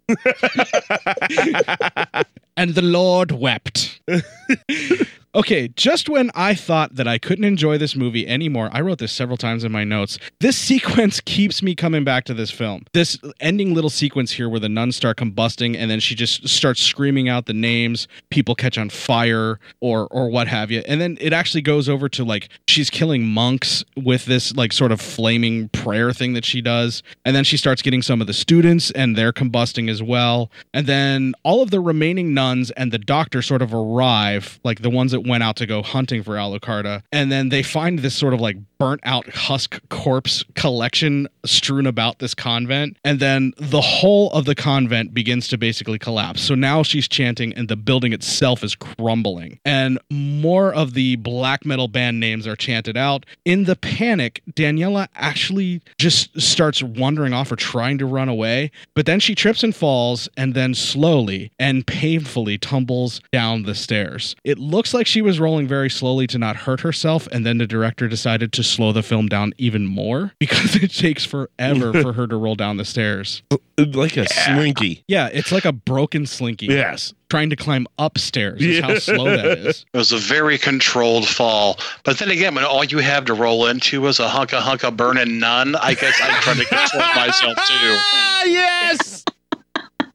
And 2.57 2.75
the 2.75 2.81
Lord 2.81 3.31
wept. 3.31 3.99
okay, 5.35 5.67
just 5.69 6.07
when 6.07 6.31
I 6.33 6.55
thought 6.55 6.95
that 6.95 7.07
I 7.07 7.17
couldn't 7.17 7.43
enjoy 7.43 7.77
this 7.77 7.95
movie 7.95 8.27
anymore, 8.27 8.69
I 8.71 8.81
wrote 8.81 8.99
this 8.99 9.11
several 9.11 9.37
times 9.37 9.63
in 9.63 9.71
my 9.71 9.83
notes. 9.83 10.17
This 10.39 10.57
sequence 10.65 11.19
keeps 11.19 11.61
me 11.61 11.75
coming 11.75 12.03
back 12.03 12.23
to 12.25 12.33
this 12.33 12.51
film. 12.51 12.85
This 12.93 13.19
ending 13.39 13.73
little 13.73 13.89
sequence 13.89 14.31
here 14.31 14.49
where 14.49 14.59
the 14.59 14.69
nuns 14.69 14.95
start 14.95 15.17
combusting 15.17 15.75
and 15.75 15.91
then 15.91 15.99
she 15.99 16.15
just 16.15 16.47
starts 16.47 16.81
screaming 16.81 17.29
out 17.29 17.45
the 17.45 17.53
names, 17.53 18.07
people 18.29 18.55
catch 18.55 18.77
on 18.77 18.89
fire 18.89 19.59
or 19.81 20.07
or 20.07 20.29
what 20.29 20.47
have 20.47 20.71
you. 20.71 20.81
And 20.87 21.01
then 21.01 21.17
it 21.19 21.33
actually 21.33 21.61
goes 21.61 21.89
over 21.89 22.07
to 22.09 22.23
like 22.23 22.49
she's 22.67 22.89
killing 22.89 23.25
monks 23.25 23.83
with 23.97 24.25
this 24.25 24.55
like 24.55 24.71
sort 24.71 24.91
of 24.91 25.01
flaming 25.01 25.69
prayer 25.69 26.13
thing 26.13 26.33
that 26.33 26.45
she 26.45 26.61
does. 26.61 27.03
And 27.25 27.35
then 27.35 27.43
she 27.43 27.57
starts 27.57 27.81
getting 27.81 28.01
some 28.01 28.21
of 28.21 28.27
the 28.27 28.33
students 28.33 28.91
and 28.91 29.15
they're 29.15 29.33
combusting 29.33 29.89
as 29.89 30.01
well. 30.01 30.51
And 30.73 30.87
then 30.87 31.33
all 31.43 31.61
of 31.61 31.71
the 31.71 31.79
remaining 31.79 32.33
nuns 32.33 32.44
and 32.53 32.91
the 32.91 32.97
doctor 32.97 33.41
sort 33.41 33.61
of 33.61 33.73
arrive, 33.73 34.59
like 34.63 34.81
the 34.81 34.89
ones 34.89 35.11
that 35.11 35.27
went 35.27 35.43
out 35.43 35.55
to 35.57 35.65
go 35.65 35.81
hunting 35.81 36.23
for 36.23 36.35
Alucarda. 36.35 37.03
And 37.11 37.31
then 37.31 37.49
they 37.49 37.63
find 37.63 37.99
this 37.99 38.15
sort 38.15 38.33
of 38.33 38.41
like 38.41 38.57
burnt 38.77 39.01
out 39.03 39.27
husk 39.29 39.79
corpse 39.89 40.43
collection 40.55 41.27
strewn 41.45 41.85
about 41.85 42.19
this 42.19 42.33
convent. 42.33 42.97
And 43.03 43.19
then 43.19 43.53
the 43.57 43.81
whole 43.81 44.31
of 44.31 44.45
the 44.45 44.55
convent 44.55 45.13
begins 45.13 45.47
to 45.49 45.57
basically 45.57 45.99
collapse. 45.99 46.41
So 46.41 46.55
now 46.55 46.83
she's 46.83 47.07
chanting 47.07 47.53
and 47.53 47.67
the 47.67 47.75
building 47.75 48.13
itself 48.13 48.63
is 48.63 48.75
crumbling. 48.75 49.59
And 49.65 49.99
more 50.09 50.73
of 50.73 50.93
the 50.93 51.15
black 51.17 51.65
metal 51.65 51.87
band 51.87 52.19
names 52.19 52.47
are 52.47 52.55
chanted 52.55 52.97
out. 52.97 53.25
In 53.45 53.65
the 53.65 53.75
panic, 53.75 54.41
Daniela 54.51 55.07
actually 55.15 55.81
just 55.97 56.39
starts 56.39 56.81
wandering 56.81 57.33
off 57.33 57.51
or 57.51 57.55
trying 57.55 57.97
to 57.97 58.05
run 58.05 58.29
away. 58.29 58.71
But 58.93 59.05
then 59.05 59.19
she 59.19 59.35
trips 59.35 59.63
and 59.63 59.75
falls 59.75 60.29
and 60.37 60.53
then 60.53 60.73
slowly 60.73 61.51
and 61.59 61.85
painfully 61.85 62.57
tumbles 62.57 63.21
down 63.31 63.63
the 63.63 63.75
stairs. 63.75 64.35
It 64.43 64.57
looks 64.57 64.93
like 64.93 65.07
she 65.07 65.21
was 65.21 65.39
rolling 65.39 65.67
very 65.67 65.89
slowly 65.89 66.27
to 66.27 66.37
not 66.37 66.55
hurt 66.55 66.81
herself. 66.81 67.27
And 67.27 67.45
then 67.45 67.57
the 67.57 67.67
director 67.67 68.07
decided 68.07 68.51
to 68.53 68.63
slow 68.63 68.91
the 68.91 69.03
film 69.03 69.27
down 69.27 69.53
even 69.57 69.85
more 69.85 70.33
because 70.39 70.75
it 70.75 70.93
takes 70.93 71.25
forever 71.35 71.93
for 72.01 72.13
her 72.13 72.27
to 72.27 72.37
roll 72.37 72.55
down 72.55 72.77
the 72.77 72.85
stairs. 72.85 73.41
Like 73.77 74.15
a 74.17 74.27
slinky. 74.27 75.03
Yeah, 75.07 75.29
it's 75.33 75.51
like 75.51 75.65
a 75.65 75.73
broken 75.73 76.25
slinky. 76.25 76.67
Yes. 76.67 77.13
Trying 77.29 77.49
to 77.49 77.55
climb 77.55 77.87
upstairs 77.97 78.61
is 78.61 78.79
how 78.79 78.95
slow 78.99 79.25
that 79.25 79.45
is. 79.57 79.85
It 79.93 79.97
was 79.97 80.11
a 80.11 80.17
very 80.17 80.57
controlled 80.57 81.27
fall. 81.27 81.77
But 82.03 82.17
then 82.19 82.29
again, 82.31 82.55
when 82.55 82.63
all 82.63 82.83
you 82.85 82.99
have 82.99 83.25
to 83.25 83.33
roll 83.33 83.67
into 83.67 84.05
is 84.07 84.19
a 84.19 84.27
hunka 84.27 84.59
hunka 84.61 84.95
burning 84.95 85.39
nun, 85.39 85.75
I 85.75 85.93
guess 85.95 86.19
I'm 86.23 86.41
trying 86.41 86.57
to 86.57 86.65
control 86.65 87.03
myself 87.15 87.55
too. 87.57 87.63
Ah, 87.63 88.43
yes. 88.45 89.23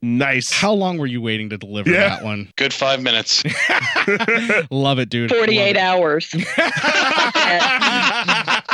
Nice. 0.03 0.51
How 0.51 0.73
long 0.73 0.97
were 0.97 1.05
you 1.05 1.21
waiting 1.21 1.49
to 1.51 1.57
deliver 1.59 1.91
Yeah. 1.91 2.09
that 2.09 2.23
one? 2.23 2.51
Good 2.55 2.73
five 2.73 3.03
minutes. 3.03 3.43
Love 4.71 4.97
it, 4.97 5.09
dude. 5.09 5.29
48 5.29 5.75
Love 5.75 5.83
hours. 5.83 6.33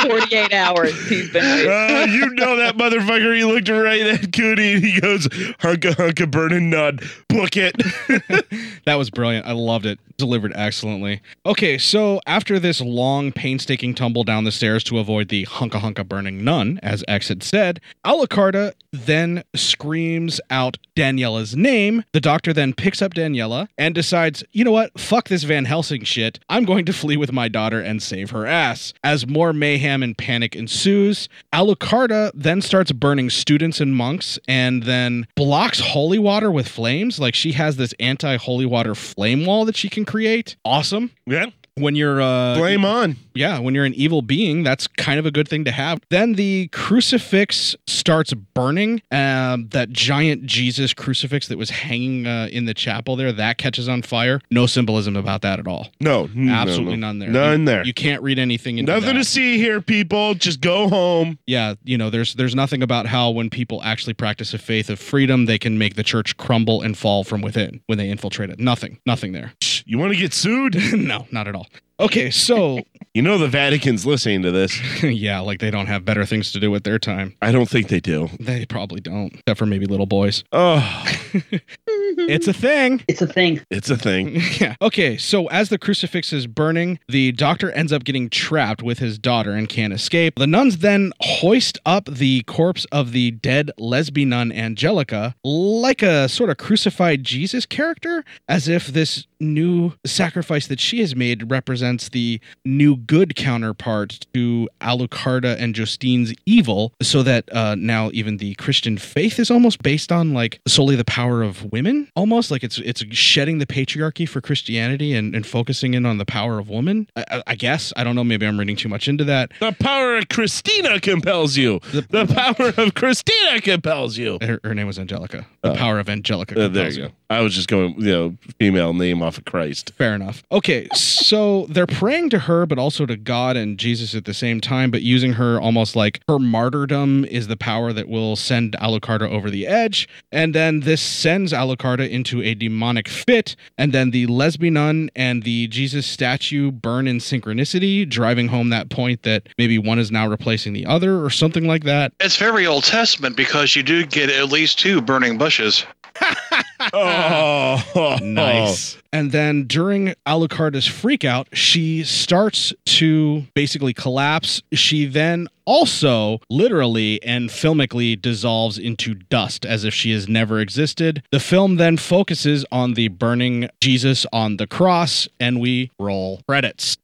48 0.02 0.52
hours 0.52 1.08
he's 1.08 1.30
been. 1.30 1.44
Uh, 1.44 2.06
you 2.10 2.30
know 2.34 2.56
that 2.56 2.76
motherfucker. 2.76 3.36
He 3.36 3.44
looked 3.44 3.68
right 3.68 4.00
at 4.00 4.32
Cootie 4.32 4.74
and 4.74 4.84
he 4.84 5.00
goes, 5.00 5.26
hunka 5.28 5.94
hunka 5.94 6.30
burning 6.30 6.70
nut. 6.70 7.00
Book 7.28 7.56
it. 7.56 7.74
it. 8.08 8.46
That 8.84 8.94
was 8.94 9.10
brilliant. 9.10 9.46
I 9.46 9.52
loved 9.52 9.84
it. 9.84 9.98
Delivered 10.16 10.52
excellently. 10.56 11.20
Okay, 11.44 11.76
so 11.76 12.20
after 12.26 12.58
this 12.58 12.80
long, 12.80 13.32
painstaking 13.32 13.94
tumble 13.94 14.24
down 14.24 14.44
the 14.44 14.50
stairs 14.50 14.82
to 14.84 14.98
avoid 14.98 15.28
the 15.28 15.44
hunka 15.44 15.80
hunka 15.80 16.08
burning 16.08 16.42
nun, 16.42 16.80
as 16.82 17.04
X 17.06 17.28
had 17.28 17.42
said, 17.42 17.80
Alucarda 18.04 18.72
then 18.92 19.44
screams 19.54 20.40
out 20.50 20.78
Daniela's 20.96 21.54
name. 21.54 22.02
The 22.12 22.20
doctor 22.20 22.52
then 22.54 22.72
picks 22.72 23.02
up 23.02 23.12
Daniela 23.14 23.68
and 23.76 23.94
decides, 23.94 24.42
you 24.52 24.64
know 24.64 24.72
what? 24.72 24.98
Fuck 24.98 25.28
this 25.28 25.44
Van 25.44 25.66
Helsing 25.66 26.04
shit. 26.04 26.38
I'm 26.48 26.64
going 26.64 26.86
to 26.86 26.92
flee 26.92 27.16
with 27.18 27.32
my 27.32 27.48
daughter 27.48 27.80
and 27.80 28.02
save 28.02 28.30
her 28.30 28.46
ass. 28.46 28.94
As 29.04 29.26
more 29.26 29.52
mayhem 29.52 29.87
and 29.88 30.16
panic 30.16 30.54
ensues, 30.54 31.28
Alucarda 31.52 32.30
then 32.34 32.60
starts 32.60 32.92
burning 32.92 33.30
students 33.30 33.80
and 33.80 33.94
monks 33.94 34.38
and 34.46 34.82
then 34.84 35.26
blocks 35.34 35.80
holy 35.80 36.18
water 36.18 36.50
with 36.50 36.68
flames. 36.68 37.18
Like 37.18 37.34
she 37.34 37.52
has 37.52 37.76
this 37.76 37.94
anti 38.00 38.36
holy 38.36 38.66
water 38.66 38.94
flame 38.94 39.46
wall 39.46 39.64
that 39.64 39.76
she 39.76 39.88
can 39.88 40.04
create. 40.04 40.56
Awesome. 40.64 41.10
Yeah. 41.26 41.46
When 41.78 41.94
you're 41.96 42.20
uh 42.20 42.56
Blame 42.56 42.84
on. 42.84 43.16
Yeah, 43.34 43.58
when 43.60 43.74
you're 43.74 43.84
an 43.84 43.94
evil 43.94 44.20
being, 44.22 44.64
that's 44.64 44.86
kind 44.88 45.18
of 45.20 45.24
a 45.26 45.30
good 45.30 45.46
thing 45.48 45.64
to 45.64 45.70
have. 45.70 46.00
Then 46.10 46.32
the 46.32 46.68
crucifix 46.72 47.76
starts 47.86 48.34
burning. 48.34 49.00
Um, 49.12 49.68
that 49.68 49.90
giant 49.90 50.44
Jesus 50.44 50.92
crucifix 50.92 51.46
that 51.46 51.56
was 51.56 51.70
hanging 51.70 52.26
uh, 52.26 52.48
in 52.50 52.64
the 52.64 52.74
chapel 52.74 53.14
there, 53.14 53.30
that 53.32 53.56
catches 53.58 53.88
on 53.88 54.02
fire. 54.02 54.40
No 54.50 54.66
symbolism 54.66 55.14
about 55.16 55.42
that 55.42 55.60
at 55.60 55.68
all. 55.68 55.88
No, 56.00 56.24
n- 56.24 56.46
no, 56.46 56.52
absolutely 56.52 56.96
no. 56.96 57.06
none 57.06 57.18
there. 57.20 57.28
None 57.30 57.60
You- 57.60 57.66
there. 57.66 57.84
You 57.86 57.94
can't 57.94 58.22
read 58.22 58.38
anything 58.40 58.84
Nothing 58.84 59.06
that. 59.06 59.12
to 59.12 59.24
see 59.24 59.58
here, 59.58 59.80
people. 59.80 60.34
Just 60.34 60.60
go 60.60 60.88
home. 60.88 61.38
Yeah, 61.46 61.74
you 61.84 61.96
know, 61.96 62.10
there's 62.10 62.34
there's 62.34 62.54
nothing 62.56 62.82
about 62.82 63.06
how 63.06 63.30
when 63.30 63.50
people 63.50 63.80
actually 63.84 64.14
practice 64.14 64.52
a 64.52 64.58
faith 64.58 64.90
of 64.90 64.98
freedom, 64.98 65.46
they 65.46 65.58
can 65.58 65.78
make 65.78 65.94
the 65.94 66.02
church 66.02 66.36
crumble 66.36 66.82
and 66.82 66.98
fall 66.98 67.22
from 67.22 67.40
within 67.40 67.80
when 67.86 67.98
they 67.98 68.08
infiltrate 68.10 68.50
it. 68.50 68.58
Nothing, 68.58 68.98
nothing 69.06 69.30
there. 69.32 69.52
You 69.90 69.96
want 69.96 70.12
to 70.12 70.18
get 70.18 70.34
sued? 70.34 70.76
no, 70.92 71.26
not 71.32 71.48
at 71.48 71.54
all. 71.54 71.66
Okay, 72.00 72.30
so 72.30 72.80
you 73.14 73.22
know 73.22 73.38
the 73.38 73.48
Vatican's 73.48 74.06
listening 74.06 74.42
to 74.42 74.50
this. 74.50 75.02
yeah, 75.02 75.40
like 75.40 75.58
they 75.60 75.70
don't 75.70 75.86
have 75.86 76.04
better 76.04 76.24
things 76.24 76.52
to 76.52 76.60
do 76.60 76.70
with 76.70 76.84
their 76.84 76.98
time. 76.98 77.34
I 77.42 77.50
don't 77.50 77.68
think 77.68 77.88
they 77.88 77.98
do. 77.98 78.28
They 78.38 78.66
probably 78.66 79.00
don't, 79.00 79.34
except 79.34 79.58
for 79.58 79.66
maybe 79.66 79.86
little 79.86 80.06
boys. 80.06 80.44
Oh, 80.52 81.04
it's 81.32 82.46
a 82.46 82.52
thing. 82.52 83.02
It's 83.08 83.22
a 83.22 83.26
thing. 83.26 83.62
It's 83.70 83.90
a 83.90 83.96
thing. 83.96 84.40
yeah. 84.60 84.76
Okay, 84.80 85.16
so 85.16 85.46
as 85.46 85.70
the 85.70 85.78
crucifix 85.78 86.32
is 86.32 86.46
burning, 86.46 87.00
the 87.08 87.32
doctor 87.32 87.72
ends 87.72 87.92
up 87.92 88.04
getting 88.04 88.28
trapped 88.28 88.82
with 88.82 88.98
his 88.98 89.18
daughter 89.18 89.52
and 89.52 89.68
can't 89.68 89.92
escape. 89.92 90.34
The 90.36 90.46
nuns 90.46 90.78
then 90.78 91.12
hoist 91.20 91.78
up 91.84 92.04
the 92.04 92.42
corpse 92.42 92.84
of 92.92 93.12
the 93.12 93.32
dead 93.32 93.72
lesbian 93.78 94.28
nun 94.28 94.52
Angelica 94.52 95.34
like 95.42 96.02
a 96.02 96.28
sort 96.28 96.50
of 96.50 96.58
crucified 96.58 97.24
Jesus 97.24 97.64
character, 97.66 98.24
as 98.48 98.68
if 98.68 98.88
this 98.88 99.26
new 99.40 99.92
sacrifice 100.04 100.66
that 100.66 100.80
she 100.80 101.00
has 101.00 101.14
made 101.14 101.50
represents 101.50 102.08
the 102.10 102.40
new 102.64 102.96
good 102.96 103.36
counterpart 103.36 104.26
to 104.34 104.68
Alucarda 104.80 105.56
and 105.58 105.74
Justine's 105.74 106.32
evil, 106.46 106.92
so 107.02 107.22
that 107.22 107.48
uh, 107.54 107.74
now 107.76 108.10
even 108.12 108.38
the 108.38 108.54
Christian 108.54 108.98
faith 108.98 109.38
is 109.38 109.50
almost 109.50 109.82
based 109.82 110.10
on 110.12 110.32
like 110.34 110.60
solely 110.66 110.96
the 110.96 111.04
power 111.04 111.42
of 111.42 111.70
women, 111.72 112.08
almost 112.16 112.50
like 112.50 112.62
it's 112.64 112.78
it's 112.78 113.04
shedding 113.14 113.58
the 113.58 113.66
patriarchy 113.66 114.28
for 114.28 114.40
Christianity 114.40 115.14
and, 115.14 115.34
and 115.34 115.46
focusing 115.46 115.94
in 115.94 116.04
on 116.06 116.18
the 116.18 116.26
power 116.26 116.58
of 116.58 116.68
woman. 116.68 117.08
I, 117.16 117.42
I- 117.46 117.54
guess 117.58 117.92
I 117.96 118.04
don't 118.04 118.14
know. 118.14 118.22
Maybe 118.22 118.46
I'm 118.46 118.56
reading 118.56 118.76
too 118.76 118.88
much 118.88 119.08
into 119.08 119.24
that. 119.24 119.50
The 119.58 119.72
power 119.72 120.16
of 120.16 120.28
Christina 120.28 121.00
compels 121.00 121.56
you. 121.56 121.80
The, 121.92 122.24
power 122.26 122.72
of 122.84 122.94
Christina 122.94 123.60
compels 123.60 124.16
you. 124.16 124.38
Her, 124.40 124.60
her 124.62 124.74
name 124.74 124.86
was 124.86 124.96
Angelica. 124.98 125.44
The 125.62 125.72
Oh. 125.72 125.74
power 125.74 125.98
of 125.98 126.08
Angelica. 126.08 126.66
Uh, 126.66 126.68
there 126.68 126.88
you 126.88 127.02
go. 127.08 127.10
I 127.30 127.40
was 127.40 127.54
just 127.54 127.66
going, 127.68 127.96
you 128.00 128.12
know, 128.12 128.36
female 128.60 128.94
name 128.94 129.22
off 129.28 129.36
of 129.36 129.44
Christ. 129.44 129.92
Fair 129.96 130.14
enough. 130.14 130.42
Okay, 130.50 130.88
so 130.94 131.66
they're 131.68 131.86
praying 131.86 132.30
to 132.30 132.38
her, 132.40 132.64
but 132.64 132.78
also 132.78 133.04
to 133.04 133.16
God 133.16 133.58
and 133.58 133.78
Jesus 133.78 134.14
at 134.14 134.24
the 134.24 134.32
same 134.32 134.58
time, 134.58 134.90
but 134.90 135.02
using 135.02 135.34
her 135.34 135.60
almost 135.60 135.94
like 135.94 136.20
her 136.28 136.38
martyrdom 136.38 137.26
is 137.26 137.46
the 137.46 137.56
power 137.56 137.92
that 137.92 138.08
will 138.08 138.36
send 138.36 138.72
Alucarda 138.80 139.28
over 139.28 139.50
the 139.50 139.66
edge. 139.66 140.08
And 140.32 140.54
then 140.54 140.80
this 140.80 141.02
sends 141.02 141.52
Alucarda 141.52 142.08
into 142.08 142.42
a 142.42 142.54
demonic 142.54 143.06
fit. 143.06 143.54
And 143.76 143.92
then 143.92 144.10
the 144.10 144.26
lesbian 144.26 144.78
nun 144.78 145.10
and 145.16 145.42
the 145.42 145.66
Jesus 145.66 146.06
statue 146.06 146.70
burn 146.70 147.08
in 147.08 147.18
synchronicity, 147.18 148.08
driving 148.08 148.48
home 148.48 148.70
that 148.70 148.90
point 148.90 149.24
that 149.24 149.48
maybe 149.58 149.76
one 149.76 149.98
is 149.98 150.10
now 150.10 150.28
replacing 150.28 150.72
the 150.72 150.86
other 150.86 151.22
or 151.22 151.30
something 151.30 151.66
like 151.66 151.84
that. 151.84 152.12
It's 152.20 152.36
very 152.36 152.66
Old 152.66 152.84
Testament 152.84 153.36
because 153.36 153.74
you 153.74 153.82
do 153.82 154.06
get 154.06 154.30
at 154.30 154.48
least 154.50 154.78
two 154.78 155.02
burning 155.02 155.36
bushes. 155.36 155.84
Oh, 156.92 158.18
Nice. 158.22 158.98
And 159.12 159.32
then 159.32 159.64
during 159.64 160.14
Alucard's 160.26 160.86
freakout, 160.86 161.46
she 161.52 162.04
starts 162.04 162.72
to 162.86 163.44
basically 163.54 163.94
collapse. 163.94 164.62
She 164.72 165.06
then 165.06 165.48
also 165.64 166.40
literally 166.50 167.22
and 167.22 167.48
filmically 167.48 168.20
dissolves 168.20 168.78
into 168.78 169.14
dust 169.14 169.64
as 169.64 169.84
if 169.84 169.94
she 169.94 170.12
has 170.12 170.28
never 170.28 170.60
existed. 170.60 171.22
The 171.32 171.40
film 171.40 171.76
then 171.76 171.96
focuses 171.96 172.64
on 172.70 172.94
the 172.94 173.08
burning 173.08 173.68
Jesus 173.80 174.26
on 174.32 174.58
the 174.58 174.66
cross, 174.66 175.26
and 175.40 175.60
we 175.60 175.90
roll 175.98 176.42
credits. 176.46 176.96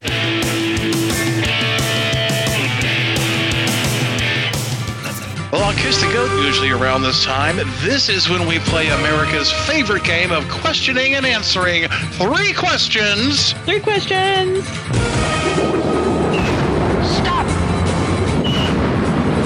Well, 5.55 5.63
on 5.63 5.75
Kiss 5.77 6.01
the 6.01 6.11
Goat, 6.11 6.29
usually 6.43 6.71
around 6.71 7.03
this 7.03 7.23
time, 7.23 7.55
this 7.79 8.09
is 8.09 8.27
when 8.27 8.45
we 8.45 8.59
play 8.59 8.89
America's 8.89 9.49
favorite 9.65 10.03
game 10.03 10.33
of 10.33 10.45
questioning 10.49 11.13
and 11.13 11.25
answering 11.25 11.87
three 12.19 12.51
questions. 12.51 13.53
Three 13.63 13.79
questions. 13.79 14.65
Stop! 17.07 17.47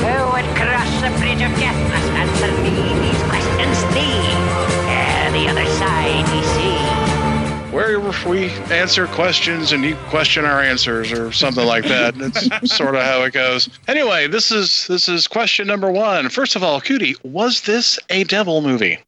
Who 0.01 0.31
would 0.33 0.49
cross 0.57 0.89
the 0.99 1.15
bridge 1.19 1.43
of 1.43 1.55
death 1.59 1.77
must 1.91 2.09
answer 2.17 2.59
me 2.63 2.98
Where 7.79 7.97
we 8.27 8.49
answer 8.73 9.07
questions 9.07 9.71
and 9.71 9.85
you 9.85 9.95
question 10.09 10.43
our 10.43 10.59
answers 10.59 11.13
or 11.13 11.31
something 11.31 11.65
like 11.65 11.85
that. 11.85 12.13
It's 12.61 12.75
sort 12.75 12.95
of 12.95 13.03
how 13.03 13.23
it 13.23 13.31
goes. 13.31 13.69
Anyway, 13.87 14.27
this 14.27 14.51
is 14.51 14.85
this 14.87 15.07
is 15.07 15.29
question 15.29 15.65
number 15.65 15.89
one. 15.89 16.27
First 16.27 16.57
of 16.57 16.63
all, 16.63 16.81
Cootie, 16.81 17.15
was 17.23 17.61
this 17.61 17.97
a 18.09 18.25
devil 18.25 18.61
movie? 18.61 18.99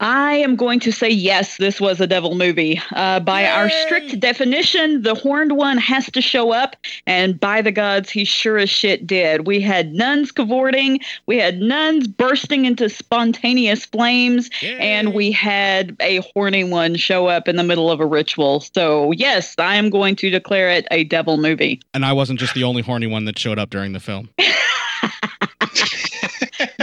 I 0.00 0.34
am 0.34 0.54
going 0.54 0.78
to 0.80 0.92
say 0.92 1.10
yes, 1.10 1.56
this 1.56 1.80
was 1.80 2.00
a 2.00 2.06
devil 2.06 2.36
movie. 2.36 2.80
Uh, 2.92 3.18
by 3.20 3.46
our 3.46 3.68
strict 3.68 4.20
definition, 4.20 5.02
the 5.02 5.14
horned 5.14 5.52
one 5.52 5.78
has 5.78 6.06
to 6.12 6.20
show 6.20 6.52
up, 6.52 6.76
and 7.06 7.38
by 7.38 7.62
the 7.62 7.72
gods, 7.72 8.08
he 8.08 8.24
sure 8.24 8.58
as 8.58 8.70
shit 8.70 9.06
did. 9.06 9.46
We 9.46 9.60
had 9.60 9.92
nuns 9.94 10.30
cavorting, 10.30 11.00
we 11.26 11.38
had 11.38 11.60
nuns 11.60 12.06
bursting 12.06 12.64
into 12.64 12.88
spontaneous 12.88 13.84
flames, 13.84 14.48
and 14.62 15.12
we 15.14 15.32
had 15.32 15.96
a 16.00 16.18
horny 16.32 16.64
one 16.64 16.94
show 16.94 17.26
up 17.26 17.48
in 17.48 17.56
the 17.56 17.64
middle 17.64 17.90
of 17.90 17.98
a 17.98 18.06
ritual. 18.06 18.60
So, 18.60 19.10
yes, 19.12 19.56
I 19.58 19.74
am 19.74 19.90
going 19.90 20.14
to 20.16 20.30
declare 20.30 20.70
it 20.70 20.86
a 20.90 21.04
devil 21.04 21.36
movie. 21.36 21.80
And 21.92 22.04
I 22.04 22.12
wasn't 22.12 22.38
just 22.38 22.54
the 22.54 22.64
only 22.64 22.82
horny 22.82 23.08
one 23.08 23.24
that 23.24 23.38
showed 23.38 23.58
up 23.58 23.70
during 23.70 23.92
the 23.92 24.00
film. 24.00 24.30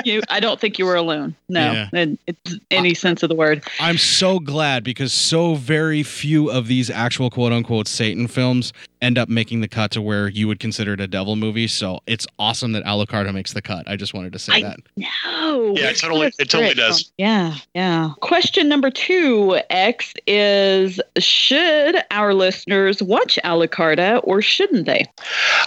you, 0.14 0.22
I 0.30 0.40
don't 0.40 0.60
think 0.60 0.78
you 0.80 0.86
were 0.86 0.96
alone. 0.96 1.36
No, 1.50 1.72
Yeah. 1.72 1.90
in 1.94 2.18
it's 2.28 2.56
any 2.72 2.94
sense 2.94 3.24
of 3.24 3.30
the 3.30 3.36
word. 3.36 3.64
I'm 3.80 3.98
so 3.98 4.40
glad 4.40 4.84
because 4.84 5.14
so 5.14 5.56
very 5.56 6.04
few 6.04 6.50
of 6.50 6.68
these 6.68 6.90
actual 6.90 7.30
quote 7.30 7.52
unquote 7.52 7.88
Satan 7.88 8.28
films 8.28 8.72
end 9.06 9.20
up 9.20 9.30
making 9.30 9.62
the 9.62 9.68
cut 9.68 9.92
to 9.92 10.02
where 10.02 10.28
you 10.28 10.48
would 10.48 10.60
consider 10.60 10.94
it 10.94 11.00
a 11.00 11.08
devil 11.08 11.36
movie. 11.36 11.68
So 11.68 12.00
it's 12.08 12.26
awesome 12.40 12.72
that 12.72 12.84
Alucarda 12.86 13.32
makes 13.34 13.54
the 13.54 13.62
cut. 13.62 13.88
I 13.88 13.96
just 13.96 14.16
wanted 14.16 14.34
to 14.34 14.40
say 14.40 14.54
I 14.54 14.62
that. 14.64 14.80
know. 14.98 15.76
Yeah, 15.78 15.90
it 15.92 15.98
totally 15.98 16.32
it 16.40 16.50
totally 16.50 16.74
does. 16.74 17.12
Yeah, 17.18 17.56
yeah. 17.76 18.12
Question 18.22 18.68
number 18.68 18.90
two, 18.90 19.60
X, 19.70 20.14
is 20.26 21.00
should 21.20 22.04
our 22.10 22.34
listeners 22.34 23.02
watch 23.02 23.38
Alucarda 23.44 24.22
or 24.24 24.42
shouldn't 24.42 24.88
they? 24.88 25.06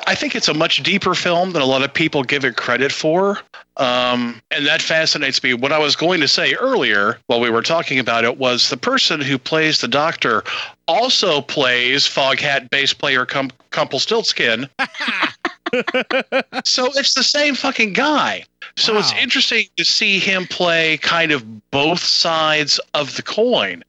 I 0.06 0.14
think 0.16 0.34
it's 0.34 0.48
a 0.48 0.54
much 0.54 0.82
deeper 0.82 1.14
film 1.14 1.52
than 1.52 1.62
a 1.62 1.66
lot 1.66 1.82
of 1.82 1.94
people 1.94 2.24
give 2.24 2.44
it 2.44 2.56
credit 2.56 2.90
for. 2.90 3.38
Um, 3.76 4.42
and 4.50 4.66
that 4.66 4.82
fascinates 4.82 5.40
me. 5.44 5.54
What 5.54 5.72
I 5.72 5.78
was 5.78 5.94
going 5.94 6.20
to 6.20 6.28
say 6.28 6.54
earlier 6.54 7.18
while 7.28 7.38
we 7.38 7.48
were 7.48 7.62
talking 7.62 8.00
about 8.00 8.24
it 8.24 8.36
was 8.36 8.70
the 8.70 8.76
person 8.76 9.20
who 9.20 9.38
plays 9.38 9.80
the 9.80 9.86
doctor 9.86 10.42
also 10.88 11.40
plays 11.42 12.08
Foghat 12.08 12.70
bass 12.70 12.92
player 12.92 13.24
Com- 13.26 13.50
Stiltskin. 13.70 14.68
so 16.64 16.86
it's 16.94 17.14
the 17.14 17.22
same 17.22 17.54
fucking 17.54 17.92
guy. 17.92 18.44
So 18.76 18.96
it's 18.96 19.12
interesting 19.14 19.66
to 19.76 19.84
see 19.84 20.18
him 20.18 20.46
play 20.46 20.98
kind 20.98 21.32
of 21.32 21.70
both 21.70 22.00
sides 22.00 22.78
of 22.94 23.16
the 23.16 23.22
coin. 23.22 23.82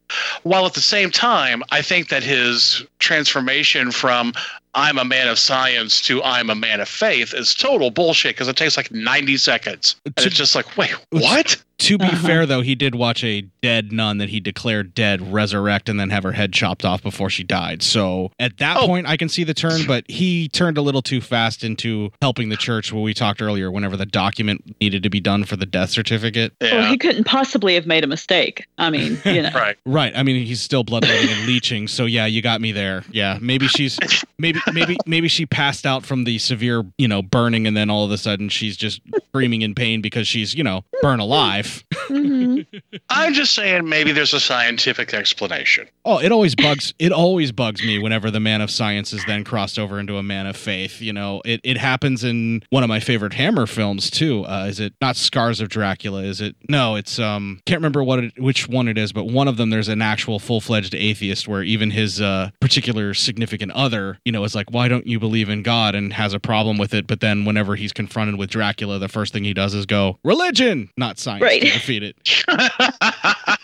While 0.43 0.65
at 0.65 0.73
the 0.73 0.81
same 0.81 1.11
time, 1.11 1.63
I 1.71 1.81
think 1.81 2.09
that 2.09 2.23
his 2.23 2.83
transformation 2.97 3.91
from 3.91 4.33
I'm 4.75 4.97
a 4.97 5.05
man 5.05 5.27
of 5.27 5.39
science 5.39 6.01
to 6.01 6.23
I'm 6.23 6.49
a 6.49 6.55
man 6.55 6.79
of 6.79 6.89
faith 6.89 7.33
is 7.33 7.53
total 7.53 7.91
bullshit 7.91 8.35
because 8.35 8.47
it 8.47 8.55
takes 8.55 8.77
like 8.77 8.91
90 8.91 9.37
seconds. 9.37 9.95
And 10.05 10.13
it's 10.17 10.35
just 10.35 10.55
like, 10.55 10.77
wait, 10.77 10.91
what? 11.11 11.61
To 11.79 11.97
be 11.97 12.05
Uh-huh. 12.05 12.27
fair, 12.27 12.45
though, 12.45 12.61
he 12.61 12.75
did 12.75 12.93
watch 12.93 13.23
a 13.23 13.41
dead 13.61 13.91
nun 13.91 14.17
that 14.19 14.29
he 14.29 14.39
declared 14.39 14.93
dead 14.93 15.31
resurrect 15.33 15.87
and 15.89 15.99
then 15.99 16.09
have 16.09 16.23
her 16.23 16.33
head 16.33 16.51
chopped 16.53 16.83
off 16.85 17.01
before 17.01 17.29
she 17.29 17.43
died. 17.43 17.81
So 17.81 18.31
at 18.37 18.57
that 18.57 18.77
Oh. 18.77 18.85
point, 18.87 19.07
I 19.07 19.15
can 19.17 19.29
see 19.29 19.43
the 19.43 19.53
turn, 19.53 19.85
but 19.87 20.03
he 20.09 20.49
turned 20.49 20.77
a 20.77 20.81
little 20.81 21.01
too 21.01 21.21
fast 21.21 21.63
into 21.63 22.11
helping 22.21 22.49
the 22.49 22.57
church. 22.57 22.91
What 22.91 23.01
we 23.01 23.13
talked 23.13 23.41
earlier, 23.41 23.71
whenever 23.71 23.95
the 23.97 24.05
document 24.05 24.75
needed 24.81 25.03
to 25.03 25.09
be 25.09 25.19
done 25.19 25.45
for 25.45 25.55
the 25.55 25.65
death 25.65 25.89
certificate. 25.89 26.53
Well, 26.61 26.89
he 26.89 26.97
couldn't 26.97 27.23
possibly 27.23 27.75
have 27.75 27.85
made 27.85 28.03
a 28.03 28.07
mistake. 28.07 28.67
I 28.77 28.89
mean, 28.89 29.17
you 29.25 29.41
know. 29.41 29.51
right. 29.55 29.77
Right. 29.85 30.13
I 30.15 30.23
mean, 30.23 30.45
he's 30.45 30.61
still 30.61 30.83
bloodletting 30.83 31.29
and 31.29 31.45
leeching. 31.47 31.87
So 31.87 32.05
yeah, 32.05 32.25
you 32.25 32.41
got 32.41 32.59
me 32.61 32.71
there. 32.71 33.03
Yeah. 33.11 33.37
Maybe 33.41 33.67
she's 33.67 33.97
maybe 34.37 34.59
maybe 34.73 34.97
maybe 35.05 35.27
she 35.29 35.45
passed 35.45 35.85
out 35.85 36.05
from 36.05 36.25
the 36.25 36.37
severe, 36.39 36.83
you 36.97 37.07
know, 37.07 37.21
burning, 37.21 37.65
and 37.67 37.75
then 37.75 37.89
all 37.89 38.03
of 38.05 38.11
a 38.11 38.17
sudden 38.17 38.49
she's 38.49 38.75
just 38.77 39.01
screaming 39.29 39.61
in 39.61 39.75
pain 39.75 40.01
because 40.01 40.27
she's 40.27 40.53
you 40.55 40.63
know 40.63 40.83
burn 41.01 41.19
alive. 41.19 41.68
Wife. 41.69 41.83
I'm 43.09 43.33
just 43.33 43.53
saying 43.53 43.87
maybe 43.87 44.11
there's 44.11 44.33
a 44.33 44.39
scientific 44.39 45.13
explanation. 45.13 45.87
Oh, 46.05 46.19
it 46.19 46.31
always 46.31 46.55
bugs 46.55 46.93
it 46.99 47.11
always 47.11 47.51
bugs 47.51 47.83
me 47.83 47.99
whenever 47.99 48.31
the 48.31 48.39
man 48.39 48.61
of 48.61 48.71
science 48.71 49.13
is 49.13 49.23
then 49.25 49.43
crossed 49.43 49.77
over 49.77 49.99
into 49.99 50.17
a 50.17 50.23
man 50.23 50.47
of 50.47 50.55
faith. 50.55 51.01
You 51.01 51.13
know, 51.13 51.41
it, 51.45 51.61
it 51.63 51.77
happens 51.77 52.23
in 52.23 52.63
one 52.69 52.83
of 52.83 52.89
my 52.89 52.99
favorite 52.99 53.33
Hammer 53.33 53.67
films 53.67 54.09
too. 54.09 54.45
Uh, 54.45 54.65
is 54.67 54.79
it 54.79 54.93
not 55.01 55.15
Scars 55.15 55.61
of 55.61 55.69
Dracula? 55.69 56.23
Is 56.23 56.41
it 56.41 56.55
no? 56.67 56.95
It's 56.95 57.19
um 57.19 57.61
can't 57.65 57.79
remember 57.79 58.03
what 58.03 58.19
it, 58.23 58.39
which 58.39 58.67
one 58.67 58.87
it 58.87 58.97
is, 58.97 59.11
but 59.13 59.25
one 59.25 59.47
of 59.47 59.57
them 59.57 59.69
there's 59.69 59.89
an 59.89 60.01
actual 60.01 60.39
full 60.39 60.61
fledged 60.61 60.95
atheist 60.95 61.47
where 61.47 61.63
even 61.63 61.91
his 61.91 62.21
uh, 62.21 62.49
particular 62.59 63.13
significant 63.13 63.71
other, 63.73 64.19
you 64.25 64.31
know, 64.31 64.43
is 64.43 64.55
like, 64.55 64.71
why 64.71 64.87
don't 64.87 65.05
you 65.07 65.19
believe 65.19 65.49
in 65.49 65.63
God 65.63 65.95
and 65.95 66.13
has 66.13 66.33
a 66.33 66.39
problem 66.39 66.77
with 66.77 66.93
it. 66.93 67.07
But 67.07 67.19
then 67.19 67.45
whenever 67.45 67.75
he's 67.75 67.93
confronted 67.93 68.37
with 68.37 68.49
Dracula, 68.49 68.99
the 68.99 69.07
first 69.07 69.33
thing 69.33 69.43
he 69.43 69.53
does 69.53 69.73
is 69.73 69.85
go 69.85 70.17
religion, 70.23 70.89
not 70.97 71.19
science, 71.19 71.41
Right. 71.41 71.58
To 71.59 71.71
defeat 71.71 72.03
it. 72.03 72.15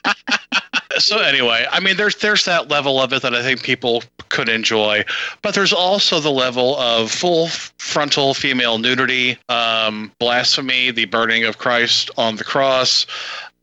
so 0.97 1.19
anyway, 1.19 1.65
I 1.71 1.79
mean, 1.79 1.97
there's 1.97 2.15
there's 2.17 2.45
that 2.45 2.69
level 2.69 3.01
of 3.01 3.13
it 3.13 3.21
that 3.21 3.33
I 3.33 3.41
think 3.41 3.63
people 3.63 4.03
could 4.29 4.49
enjoy, 4.49 5.05
but 5.41 5.55
there's 5.55 5.73
also 5.73 6.19
the 6.19 6.31
level 6.31 6.77
of 6.77 7.11
full 7.11 7.47
frontal 7.77 8.33
female 8.33 8.77
nudity, 8.77 9.37
um, 9.49 10.11
blasphemy, 10.19 10.91
the 10.91 11.05
burning 11.05 11.43
of 11.45 11.57
Christ 11.57 12.09
on 12.17 12.35
the 12.35 12.43
cross. 12.43 13.05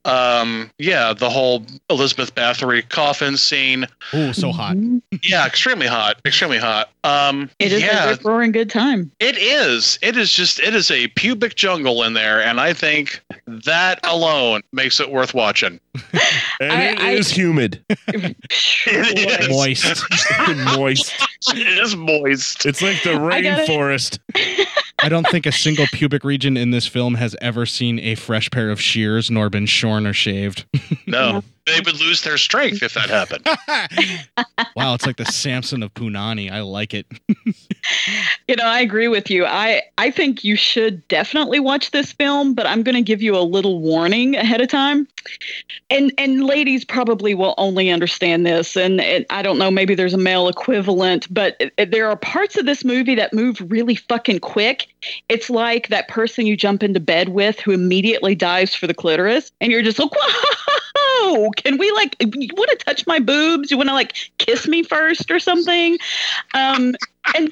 Um, 0.05 0.71
yeah, 0.79 1.13
the 1.13 1.31
whole 1.31 1.65
Elizabeth 1.89 2.35
Bathory 2.35 2.89
coffin 2.89 3.37
scene. 3.37 3.87
Oh, 4.13 4.33
so 4.33 4.51
hot. 4.53 4.77
Yeah, 5.23 5.47
extremely 5.47 5.87
hot, 5.87 6.21
extremely 6.25 6.59
hot. 6.59 6.91
Um, 7.05 7.49
it 7.61 7.71
is 7.73 7.83
yeah, 7.83 8.11
a 8.11 8.17
roaring 8.25 8.51
good 8.51 8.71
time 8.71 9.11
it 9.21 9.37
is 9.39 9.99
it 10.03 10.17
is 10.17 10.33
just. 10.33 10.59
It 10.61 10.75
is 10.75 10.91
a 10.91 11.07
pubic 11.09 11.55
jungle 11.55 12.03
in 12.03 12.15
there, 12.15 12.43
and 12.43 12.61
I 12.61 12.73
think 12.73 13.21
that 13.47 14.01
alone 14.05 14.63
makes 14.73 14.99
it 15.01 15.11
worth 15.11 15.35
watching. 15.35 15.79
And 16.61 17.01
it 17.01 17.19
is 17.19 17.29
humid. 17.31 17.85
moist. 19.49 20.05
moist. 20.77 21.13
It 21.55 21.79
is 21.79 21.97
moist. 21.97 22.67
It's 22.67 22.83
like 22.83 23.03
the 23.03 23.15
I 23.15 23.41
gotta- 23.43 23.65
rainforest. 23.65 24.19
I 25.03 25.09
don't 25.09 25.27
think 25.29 25.47
a 25.47 25.53
single 25.53 25.87
pubic 25.93 26.23
region 26.25 26.57
in 26.57 26.71
this 26.71 26.87
film 26.87 27.15
has 27.17 27.35
ever 27.41 27.67
seen 27.67 27.99
a 27.99 28.15
fresh 28.15 28.51
pair 28.51 28.71
of 28.71 28.81
shears 28.81 29.31
nor 29.31 29.51
been 29.51 29.67
shorn 29.67 30.07
or 30.07 30.13
shaved. 30.13 30.65
No, 31.07 31.43
they 31.67 31.81
would 31.85 32.01
lose 32.01 32.23
their 32.23 32.37
strength 32.39 32.83
if 32.83 32.95
that 32.95 33.09
happened. 33.09 33.47
wow, 34.77 34.95
it's 34.95 35.07
like 35.07 35.17
the 35.17 35.25
Samson 35.25 35.83
of 35.83 35.93
Punani. 35.95 36.51
I 36.51 36.61
like 36.61 36.95
it. 36.95 37.07
You 38.49 38.57
know, 38.57 38.65
I 38.65 38.81
agree 38.81 39.09
with 39.09 39.29
you. 39.31 39.45
I 39.45 39.83
I 39.99 40.11
think 40.11 40.45
you 40.45 40.55
should 40.57 41.07
definitely 41.09 41.59
watch 41.59 41.91
this 41.91 42.13
film, 42.13 42.55
but 42.55 42.67
I'm 42.67 42.83
going 42.83 42.95
to 42.95 43.03
give 43.03 43.23
you 43.23 43.37
a 43.37 43.41
little 43.43 43.81
warning 43.81 44.37
ahead 44.37 44.61
of 44.61 44.69
time. 44.69 45.09
And 45.91 46.13
and 46.19 46.45
ladies 46.45 46.85
probably 46.85 47.35
will 47.35 47.55
only 47.59 47.91
understand 47.91 48.45
this 48.47 48.77
and, 48.77 49.01
and 49.01 49.25
I 49.31 49.43
don't 49.43 49.59
know 49.59 49.71
maybe 49.71 49.95
there's 49.95 50.15
a 50.15 50.19
male 50.19 50.49
equivalent, 50.49 51.33
but 51.33 51.57
it- 51.61 51.73
it- 51.77 51.91
there 51.91 52.09
are 52.09 52.17
parts 52.17 52.57
of 52.57 52.67
this 52.67 52.85
movie 52.85 53.15
that 53.17 53.33
move 53.33 53.61
really 53.69 53.95
fucking 53.97 54.41
quick. 54.41 54.87
It's 55.29 55.49
like 55.51 55.89
that 55.89 56.07
person 56.09 56.47
you 56.47 56.57
jump 56.57 56.83
into 56.83 57.01
bed 57.01 57.31
with 57.31 57.59
who 57.61 57.73
immediately 57.73 58.35
dives 58.37 58.75
for 58.75 58.87
the 58.87 58.95
clitoris 58.95 59.51
and 59.61 59.73
you're 59.73 59.83
just 59.83 59.99
like, 59.99 60.11
"Whoa, 60.15 60.45
can 61.57 61.79
we 61.79 61.91
like 61.93 62.17
you 62.21 62.49
want 62.57 62.71
to 62.71 62.85
touch 62.85 63.07
my 63.07 63.19
boobs? 63.19 63.71
You 63.71 63.77
want 63.77 63.89
to 63.89 63.95
like 63.95 64.17
kiss 64.39 64.67
me 64.67 64.83
first 64.83 65.31
or 65.31 65.39
something?" 65.39 65.99
Um 66.55 66.95
and 67.35 67.51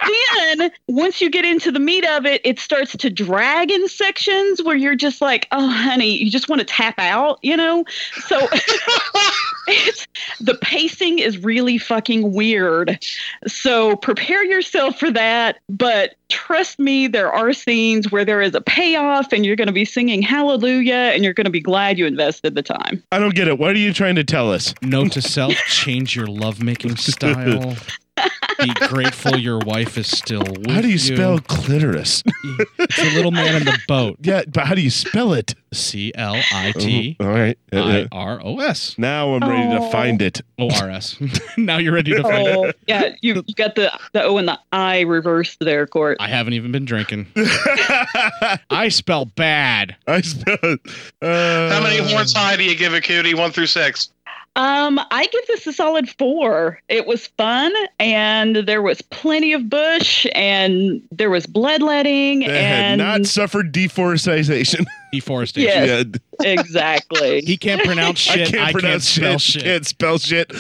then 0.59 0.71
once 0.89 1.21
you 1.21 1.31
get 1.31 1.45
into 1.45 1.71
the 1.71 1.79
meat 1.79 2.07
of 2.07 2.27
it, 2.27 2.41
it 2.45 2.59
starts 2.59 2.97
to 2.97 3.11
drag 3.11 3.71
in 3.71 3.89
sections 3.89 4.63
where 4.63 4.77
you're 4.77 4.97
just 4.97 5.21
like, 5.21 5.47
oh, 5.53 5.69
honey, 5.69 6.17
you 6.17 6.31
just 6.31 6.49
want 6.49 6.61
to 6.61 6.65
tap 6.65 6.95
out, 6.99 7.39
you 7.43 7.57
know? 7.57 7.85
So 8.27 8.39
it's, 9.69 10.07
the 10.41 10.57
pacing 10.61 11.19
is 11.19 11.39
really 11.39 11.79
fucking 11.79 12.33
weird. 12.33 12.99
So 13.47 13.97
prepare 13.97 14.45
yourself 14.45 14.99
for 14.99 15.11
that. 15.13 15.61
But 15.69 16.15
trust 16.29 16.79
me, 16.79 17.07
there 17.07 17.33
are 17.33 17.53
scenes 17.53 18.11
where 18.11 18.25
there 18.25 18.43
is 18.43 18.55
a 18.55 18.61
payoff 18.61 19.33
and 19.33 19.47
you're 19.47 19.57
going 19.57 19.69
to 19.69 19.73
be 19.73 19.85
singing 19.85 20.23
hallelujah 20.23 21.13
and 21.15 21.25
you're 21.25 21.35
going 21.35 21.45
to 21.45 21.51
be 21.51 21.61
glad 21.61 21.99
you 21.99 22.07
invested 22.07 22.55
the 22.55 22.63
time. 22.63 23.03
I 23.13 23.19
don't 23.19 23.35
get 23.35 23.49
it. 23.49 23.59
What 23.59 23.75
are 23.75 23.79
you 23.79 23.93
trying 23.93 24.17
to 24.17 24.25
tell 24.25 24.53
us? 24.53 24.75
Note 24.83 25.13
to 25.13 25.23
self: 25.23 25.55
change 25.69 26.17
your 26.17 26.27
lovemaking 26.27 26.97
style. 26.97 27.77
Be 28.59 28.75
grateful 28.89 29.39
your 29.39 29.59
wife 29.61 29.97
is 29.97 30.07
still 30.09 30.43
with 30.43 30.71
How 30.71 30.81
do 30.83 30.89
you 30.91 30.99
spell 30.99 31.39
clitoris? 31.39 32.23
It's 32.79 32.99
a 32.99 33.15
little 33.15 33.31
man 33.31 33.55
in 33.57 33.65
the 33.65 33.79
boat. 33.87 34.17
Yeah, 34.23 34.43
but 34.49 34.67
how 34.67 34.75
do 34.75 34.81
you 34.83 34.91
spell 34.91 35.33
it? 35.33 35.55
C 35.73 36.11
L 36.17 36.35
I 36.53 36.73
T 36.73 37.17
All 37.21 37.29
right. 37.29 37.57
I 37.73 38.09
R 38.11 38.41
O 38.43 38.59
S. 38.59 38.97
Now 38.99 39.35
I'm 39.35 39.49
ready 39.49 39.69
to 39.71 39.79
Oh. 39.81 39.91
find 39.91 40.21
it. 40.21 40.41
O 40.59 40.69
R 40.81 40.91
S. 40.91 41.17
now 41.57 41.77
you're 41.79 41.93
ready 41.95 42.11
to 42.13 42.23
find 42.23 42.49
Oh, 42.49 42.65
it. 42.65 42.79
yeah, 42.89 43.15
you, 43.21 43.45
you 43.47 43.55
got 43.57 43.77
the, 43.77 43.93
the 44.13 44.23
O 44.25 44.37
and 44.39 44.49
the 44.49 44.59
I 44.73 45.01
reversed 45.01 45.59
there, 45.61 45.87
Court. 45.87 46.17
I 46.21 46.29
haven't 46.29 46.55
even 46.55 46.73
been 46.73 46.85
drinking. 46.85 47.27
I 47.37 48.89
spell 48.91 49.27
bad. 49.27 49.97
I 50.07 50.21
spell. 50.23 50.59
Uh, 51.23 51.71
How 51.71 51.81
many 51.83 51.99
horns 51.99 52.33
high 52.33 52.57
do 52.57 52.65
you 52.65 52.75
give 52.75 52.93
a 52.95 53.01
cutie? 53.01 53.35
One 53.35 53.53
through 53.53 53.67
six. 53.67 54.11
Um, 54.61 55.01
I 55.11 55.25
give 55.25 55.47
this 55.47 55.67
a 55.67 55.73
solid 55.73 56.11
four. 56.19 56.83
It 56.91 57.07
was 57.07 57.29
fun, 57.29 57.73
and 57.99 58.57
there 58.57 58.83
was 58.83 59.01
plenty 59.01 59.55
of 59.55 59.71
bush, 59.71 60.27
and 60.35 61.01
there 61.11 61.31
was 61.31 61.47
bloodletting, 61.47 62.41
They 62.41 62.59
and 62.59 62.99
not 62.99 63.25
suffered 63.25 63.73
deforestation. 63.73 64.85
Deforestation. 65.13 65.69
Yes, 65.69 66.07
exactly. 66.41 67.41
He 67.43 67.57
can't 67.57 67.83
pronounce 67.85 68.29
I 68.29 68.35
shit. 68.35 68.49
can't 68.49 68.61
I 68.61 68.65
can't 68.71 68.73
pronounce 68.73 69.09
spell 69.09 69.39
shit. 69.39 69.63
shit. 69.63 69.63
Can't 69.65 69.87
spell 69.87 70.19
shit. 70.19 70.53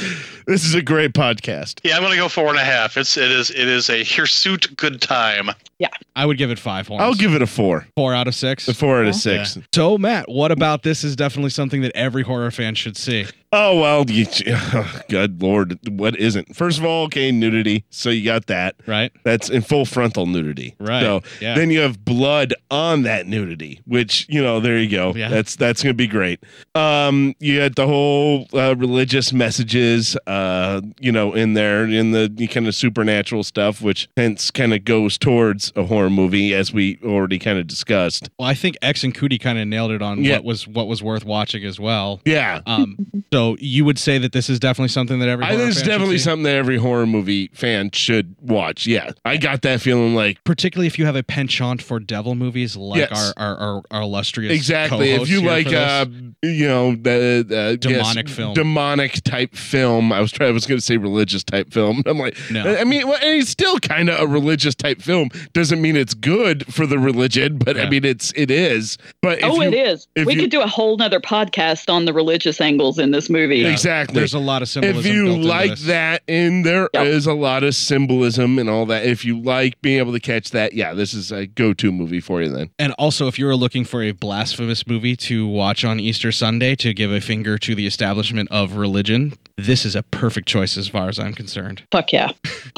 This 0.46 0.64
is 0.64 0.74
a 0.74 0.82
great 0.82 1.12
podcast. 1.12 1.80
Yeah, 1.84 1.96
I'm 1.96 2.02
gonna 2.02 2.16
go 2.16 2.28
four 2.28 2.48
and 2.48 2.58
a 2.58 2.64
half. 2.64 2.96
It's 2.96 3.16
it 3.16 3.30
is 3.30 3.50
it 3.50 3.68
is 3.68 3.88
a 3.90 4.02
hirsute 4.04 4.76
good 4.76 5.00
time. 5.00 5.50
Yeah. 5.78 5.88
I 6.14 6.26
would 6.26 6.36
give 6.36 6.50
it 6.50 6.58
five 6.58 6.86
horns. 6.88 7.02
I'll 7.02 7.14
give 7.14 7.34
it 7.34 7.40
a 7.40 7.46
four. 7.46 7.86
Four 7.96 8.14
out 8.14 8.28
of 8.28 8.34
six. 8.34 8.68
A 8.68 8.74
four 8.74 9.00
out 9.00 9.06
of 9.06 9.14
six. 9.14 9.56
Yeah. 9.56 9.62
So, 9.74 9.96
Matt, 9.96 10.28
what 10.28 10.52
about 10.52 10.82
this 10.82 11.02
is 11.04 11.16
definitely 11.16 11.48
something 11.50 11.80
that 11.80 11.92
every 11.94 12.22
horror 12.22 12.50
fan 12.50 12.74
should 12.74 12.98
see? 12.98 13.26
Oh 13.52 13.80
well, 13.80 14.04
you, 14.08 14.26
oh, 14.48 15.00
good 15.08 15.42
lord, 15.42 15.78
what 15.88 16.16
isn't? 16.16 16.54
First 16.54 16.78
of 16.78 16.84
all, 16.84 17.04
okay, 17.04 17.32
nudity. 17.32 17.84
So 17.90 18.10
you 18.10 18.24
got 18.24 18.46
that 18.46 18.76
right. 18.86 19.10
That's 19.24 19.48
in 19.50 19.62
full 19.62 19.84
frontal 19.86 20.26
nudity. 20.26 20.74
Right, 20.78 21.00
So 21.02 21.22
yeah. 21.40 21.54
then 21.54 21.70
you 21.70 21.80
have 21.80 22.04
blood 22.04 22.54
on 22.70 23.02
that 23.02 23.26
nudity, 23.26 23.80
which 23.86 24.26
you 24.28 24.39
know, 24.42 24.60
there 24.60 24.78
you 24.78 24.88
go. 24.88 25.12
Yeah. 25.14 25.28
That's 25.28 25.56
that's 25.56 25.82
gonna 25.82 25.94
be 25.94 26.06
great. 26.06 26.40
Um, 26.74 27.34
you 27.40 27.60
had 27.60 27.74
the 27.74 27.86
whole 27.86 28.46
uh, 28.54 28.74
religious 28.76 29.32
messages, 29.32 30.16
uh, 30.26 30.80
you 31.00 31.12
know, 31.12 31.34
in 31.34 31.54
there 31.54 31.84
in 31.84 32.12
the 32.12 32.48
kind 32.48 32.66
of 32.68 32.74
supernatural 32.74 33.42
stuff, 33.44 33.82
which 33.82 34.08
hence 34.16 34.50
kind 34.50 34.72
of 34.74 34.84
goes 34.84 35.18
towards 35.18 35.72
a 35.76 35.84
horror 35.84 36.10
movie, 36.10 36.54
as 36.54 36.72
we 36.72 36.98
already 37.04 37.38
kind 37.38 37.58
of 37.58 37.66
discussed. 37.66 38.28
Well, 38.38 38.48
I 38.48 38.54
think 38.54 38.76
X 38.82 39.04
and 39.04 39.14
Cootie 39.14 39.38
kind 39.38 39.58
of 39.58 39.66
nailed 39.68 39.90
it 39.90 40.02
on 40.02 40.22
Yeah. 40.24 40.36
what 40.36 40.44
was 40.44 40.68
what 40.68 40.86
was 40.88 41.02
worth 41.02 41.24
watching 41.24 41.64
as 41.64 41.78
well. 41.80 42.20
Yeah. 42.24 42.60
Um, 42.66 42.96
so 43.32 43.56
you 43.60 43.84
would 43.84 43.98
say 43.98 44.18
that 44.18 44.32
this 44.32 44.48
is 44.48 44.58
definitely 44.58 44.88
something 44.88 45.18
that 45.20 45.28
every 45.28 45.44
I 45.44 45.48
horror 45.48 45.58
think 45.58 45.68
it's 45.70 45.78
fan 45.78 45.84
should 45.84 45.90
definitely 45.90 46.18
something 46.18 46.42
that 46.44 46.54
every 46.56 46.76
horror 46.78 47.06
movie 47.06 47.50
fan 47.52 47.90
should 47.92 48.34
watch. 48.40 48.86
Yeah, 48.86 49.10
I 49.24 49.36
got 49.36 49.62
that 49.62 49.80
feeling 49.80 50.14
like 50.14 50.42
particularly 50.44 50.86
if 50.86 50.98
you 50.98 51.06
have 51.06 51.16
a 51.16 51.22
penchant 51.22 51.82
for 51.82 51.98
devil 52.00 52.34
movies 52.34 52.76
like 52.76 52.98
Yes. 53.10 53.32
our, 53.36 53.56
our, 53.56 53.56
our 53.58 53.82
our 53.90 54.02
illustrious 54.02 54.29
exactly. 54.38 55.10
If 55.12 55.28
you 55.28 55.42
like, 55.42 55.66
uh, 55.72 56.06
you 56.42 56.66
know, 56.66 56.94
the 56.94 57.46
uh, 57.50 57.76
Demonic 57.76 58.28
yes, 58.28 58.36
film. 58.36 58.54
demonic 58.54 59.22
type 59.24 59.54
film. 59.54 60.12
I 60.12 60.20
was 60.20 60.32
trying. 60.32 60.50
I 60.50 60.52
was 60.52 60.66
going 60.66 60.78
to 60.78 60.84
say 60.84 60.96
religious 60.96 61.44
type 61.44 61.72
film. 61.72 62.02
I'm 62.06 62.18
like, 62.18 62.36
No. 62.50 62.76
I 62.76 62.84
mean, 62.84 63.06
well, 63.06 63.18
and 63.22 63.40
it's 63.40 63.50
still 63.50 63.78
kind 63.78 64.08
of 64.08 64.20
a 64.20 64.26
religious 64.26 64.74
type 64.74 65.00
film. 65.02 65.28
Doesn't 65.52 65.80
mean 65.82 65.96
it's 65.96 66.14
good 66.14 66.72
for 66.72 66.86
the 66.86 66.98
religion, 66.98 67.58
but 67.58 67.78
I 67.78 67.88
mean, 67.88 68.04
it's 68.04 68.32
it 68.36 68.50
is. 68.50 68.96
But 69.22 69.38
if 69.38 69.44
oh, 69.44 69.60
you, 69.60 69.68
it 69.68 69.74
is. 69.74 70.08
if 70.14 70.26
We 70.26 70.34
you- 70.34 70.40
could 70.40 70.50
do 70.50 70.60
a 70.62 70.66
whole 70.66 70.96
nother 70.96 71.20
podcast 71.20 71.92
on 71.92 72.04
the 72.04 72.12
religious 72.12 72.60
angles 72.60 72.98
in 72.98 73.10
this 73.10 73.28
movie. 73.28 73.66
Exactly. 73.66 74.14
There's 74.14 74.34
a 74.34 74.38
lot 74.38 74.62
of 74.62 74.68
symbolism. 74.68 75.00
If 75.00 75.06
you 75.14 75.24
built 75.26 75.40
like 75.44 75.70
this. 75.70 75.84
that, 75.86 76.22
and 76.28 76.64
there 76.64 76.88
is 76.94 77.26
a 77.26 77.34
lot 77.34 77.64
of 77.64 77.74
symbolism 77.74 78.58
and 78.58 78.68
all 78.70 78.86
that. 78.86 79.04
If 79.04 79.24
you 79.24 79.40
like 79.40 79.80
being 79.82 79.98
able 79.98 80.12
to 80.12 80.20
catch 80.20 80.50
that, 80.50 80.72
yeah, 80.72 80.94
this 80.94 81.12
is 81.14 81.30
a 81.32 81.46
go-to 81.46 81.92
movie 81.92 82.20
for 82.20 82.42
you. 82.42 82.48
Then 82.48 82.70
And 82.78 82.92
also, 82.94 83.26
if 83.26 83.38
you're 83.38 83.56
looking 83.56 83.84
for 83.84 84.02
a 84.02 84.12
blasphemous 84.20 84.86
movie 84.86 85.16
to 85.16 85.46
watch 85.46 85.84
on 85.84 85.98
Easter 85.98 86.30
Sunday 86.30 86.74
to 86.76 86.94
give 86.94 87.10
a 87.10 87.20
finger 87.20 87.58
to 87.58 87.74
the 87.74 87.86
establishment 87.86 88.48
of 88.50 88.76
religion, 88.76 89.32
this 89.56 89.84
is 89.84 89.96
a 89.96 90.02
perfect 90.02 90.46
choice 90.46 90.76
as 90.76 90.88
far 90.88 91.08
as 91.08 91.18
I'm 91.18 91.34
concerned. 91.34 91.82
Fuck 91.90 92.12
yeah. 92.12 92.30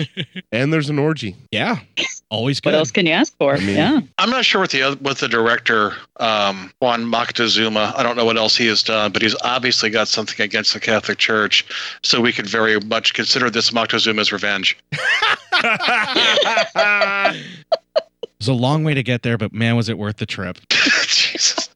and 0.52 0.73
there's 0.73 0.89
an 0.89 0.98
orgy. 0.98 1.36
Yeah, 1.51 1.81
always 2.31 2.60
good. 2.60 2.70
What 2.70 2.78
else 2.78 2.90
can 2.90 3.06
you 3.06 3.12
ask 3.12 3.36
for? 3.36 3.56
yeah. 3.56 4.01
I'm 4.19 4.31
not 4.31 4.44
sure 4.44 4.60
what 4.60 4.70
the 4.70 4.82
oth- 4.82 5.01
what 5.01 5.19
the 5.19 5.28
director 5.28 5.94
um, 6.19 6.73
Juan 6.81 7.05
Moctezuma. 7.05 7.97
I 7.97 8.02
don't 8.02 8.16
know 8.16 8.24
what 8.24 8.36
else 8.36 8.56
he 8.56 8.66
has 8.66 8.82
done, 8.82 9.12
but 9.12 9.23
he's 9.23 9.36
obviously 9.43 9.90
got 9.90 10.09
something 10.09 10.43
against 10.43 10.73
the 10.73 10.81
Catholic 10.81 11.19
Church. 11.19 11.64
So 12.02 12.20
we 12.20 12.32
could 12.32 12.47
very 12.47 12.78
much 12.81 13.14
consider 13.14 13.51
this 13.51 13.70
Moctezuma's 13.70 14.32
revenge. 14.32 14.78
It 18.43 18.48
was 18.48 18.59
a 18.59 18.60
long 18.60 18.82
way 18.82 18.93
to 18.94 19.05
get 19.05 19.23
there, 19.23 19.39
but 19.39 19.52
man, 19.52 19.77
was 19.77 19.89
it 19.89 19.97
worth 19.97 20.16
the 20.16 20.27
trip. 20.27 20.59
Jesus. 20.70 21.69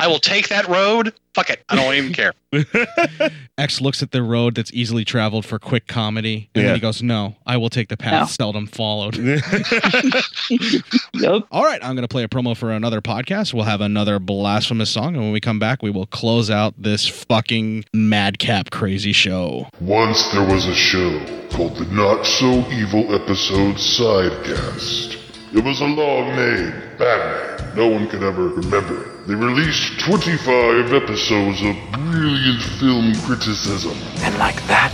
I 0.00 0.06
will 0.08 0.20
take 0.20 0.48
that 0.48 0.66
road. 0.68 1.12
Fuck 1.34 1.50
it. 1.50 1.62
I 1.68 1.76
don't 1.76 1.94
even 1.94 2.14
care. 2.14 2.32
X 3.58 3.80
looks 3.82 4.02
at 4.02 4.10
the 4.10 4.22
road 4.22 4.54
that's 4.54 4.72
easily 4.72 5.04
traveled 5.04 5.44
for 5.44 5.58
quick 5.58 5.86
comedy, 5.88 6.48
and 6.54 6.62
Yeah. 6.62 6.68
then 6.68 6.74
he 6.76 6.80
goes, 6.80 7.02
"No, 7.02 7.36
I 7.46 7.56
will 7.58 7.68
take 7.70 7.88
the 7.88 7.96
path 7.98 8.12
No. 8.12 8.26
seldom 8.26 8.66
followed." 8.66 9.16
All 11.50 11.64
right, 11.64 11.80
I'm 11.82 11.94
going 11.94 12.02
to 12.02 12.08
play 12.08 12.22
a 12.24 12.28
promo 12.28 12.56
for 12.56 12.70
another 12.72 13.00
podcast. 13.02 13.52
We'll 13.52 13.64
have 13.64 13.80
another 13.80 14.18
blasphemous 14.18 14.90
song, 14.90 15.14
and 15.14 15.22
when 15.24 15.32
we 15.32 15.40
come 15.40 15.58
back, 15.58 15.82
we 15.82 15.90
will 15.90 16.06
close 16.06 16.50
out 16.50 16.74
this 16.78 17.06
fucking 17.08 17.84
madcap 17.92 18.70
crazy 18.70 19.12
show. 19.12 19.68
Once 19.80 20.30
there 20.32 20.46
was 20.46 20.66
a 20.66 20.74
show 20.74 21.24
called 21.50 21.76
the 21.76 21.84
Not 21.86 22.24
So 22.26 22.66
Evil 22.70 23.14
Episode 23.14 23.76
Sidecast. 23.76 25.18
It 25.54 25.62
was 25.62 25.80
a 25.80 25.84
long 25.84 26.34
name, 26.34 26.72
Batman. 26.98 27.76
No 27.76 27.88
one 27.88 28.08
could 28.08 28.22
ever 28.22 28.48
remember. 28.48 29.02
it. 29.04 29.26
They 29.28 29.34
released 29.34 30.00
25 30.00 30.92
episodes 30.94 31.60
of 31.62 31.76
brilliant 31.92 32.62
film 32.80 33.14
criticism. 33.26 33.92
And 34.20 34.36
like 34.38 34.64
that, 34.66 34.92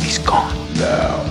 he's 0.00 0.18
gone. 0.18 0.56
Now, 0.76 1.22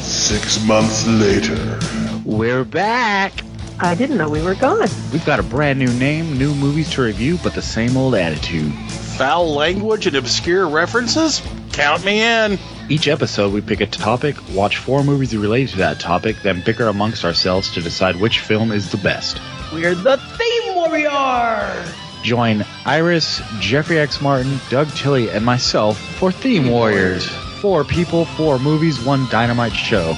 six 0.00 0.62
months 0.66 1.06
later, 1.06 1.78
We're 2.24 2.64
back. 2.64 3.32
I 3.78 3.94
didn't 3.94 4.16
know 4.16 4.28
we 4.28 4.42
were 4.42 4.54
gone. 4.56 4.88
We've 5.12 5.24
got 5.24 5.38
a 5.38 5.44
brand 5.44 5.78
new 5.78 5.92
name, 5.98 6.36
new 6.38 6.54
movies 6.56 6.90
to 6.92 7.02
review, 7.02 7.38
but 7.42 7.54
the 7.54 7.62
same 7.62 7.96
old 7.96 8.14
attitude. 8.16 8.72
Foul 9.16 9.54
language 9.54 10.06
and 10.06 10.16
obscure 10.16 10.66
references? 10.66 11.40
Count 11.72 12.04
me 12.04 12.20
in. 12.20 12.58
Each 12.88 13.08
episode, 13.08 13.52
we 13.52 13.60
pick 13.62 13.80
a 13.80 13.86
topic, 13.86 14.36
watch 14.54 14.76
four 14.76 15.02
movies 15.02 15.36
related 15.36 15.70
to 15.70 15.78
that 15.78 15.98
topic, 15.98 16.36
then 16.42 16.62
bicker 16.64 16.86
amongst 16.86 17.24
ourselves 17.24 17.68
to 17.72 17.82
decide 17.82 18.20
which 18.20 18.38
film 18.38 18.70
is 18.70 18.92
the 18.92 18.96
best. 18.98 19.40
We're 19.72 19.96
the 19.96 20.16
Theme 20.16 20.74
Warriors! 20.76 21.92
Join 22.22 22.64
Iris, 22.84 23.42
Jeffrey 23.58 23.98
X. 23.98 24.20
Martin, 24.20 24.60
Doug 24.70 24.88
Tilley, 24.90 25.28
and 25.30 25.44
myself 25.44 25.98
for 25.98 26.30
Theme 26.30 26.68
Warriors. 26.70 27.28
Four 27.60 27.82
people, 27.82 28.24
four 28.24 28.60
movies, 28.60 29.00
one 29.00 29.28
dynamite 29.30 29.72
show. 29.72 30.14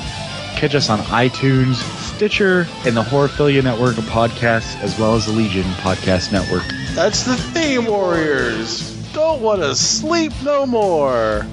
Catch 0.57 0.74
us 0.74 0.90
on 0.90 0.99
iTunes, 1.05 1.77
Stitcher, 2.16 2.66
and 2.85 2.95
the 2.95 3.03
Horrorphilia 3.03 3.65
Network 3.65 3.97
of 3.97 4.05
podcasts, 4.05 4.78
as 4.82 4.99
well 4.99 5.15
as 5.15 5.24
the 5.24 5.32
Legion 5.32 5.65
Podcast 5.77 6.32
Network. 6.32 6.65
That's 6.93 7.23
the 7.23 7.36
theme, 7.36 7.86
Warriors. 7.86 8.95
Don't 9.15 9.40
want 9.40 9.62
to 9.62 9.74
sleep 9.74 10.32
no 10.43 10.66
more. 10.66 11.47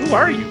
Who 0.00 0.14
are 0.14 0.30
you? 0.30 0.46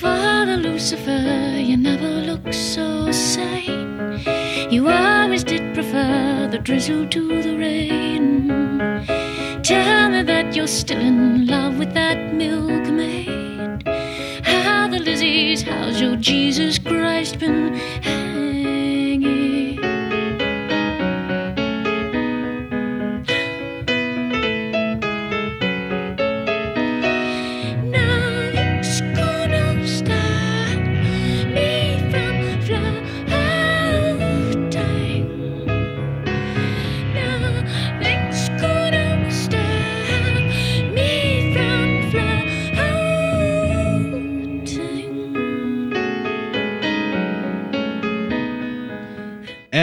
Father 0.00 0.56
Lucifer, 0.56 1.58
you 1.58 1.76
never 1.76 2.08
look 2.08 2.52
so 2.52 3.10
sane. 3.10 4.20
You 4.70 4.88
always 4.88 5.44
did 5.44 5.74
prefer 5.74 6.48
the 6.50 6.58
drizzle 6.58 7.06
to 7.08 7.42
the 7.42 7.56
rain. 7.58 8.05
You're 10.56 10.66
still 10.66 11.00
in 11.00 11.46
love 11.46 11.78
with 11.78 11.92
that 11.92 12.32
milkmaid. 12.32 13.86
How 14.42 14.88
the 14.88 14.96
Lizzies, 14.96 15.60
how's 15.62 16.00
your 16.00 16.16
Jesus 16.16 16.78
Christ 16.78 17.38
been 17.40 17.78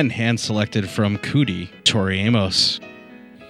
And 0.04 0.12
hand 0.12 0.38
selected 0.38 0.90
from 0.90 1.18
Cootie, 1.20 1.70
Tori 1.86 2.20
Amos. 2.20 2.82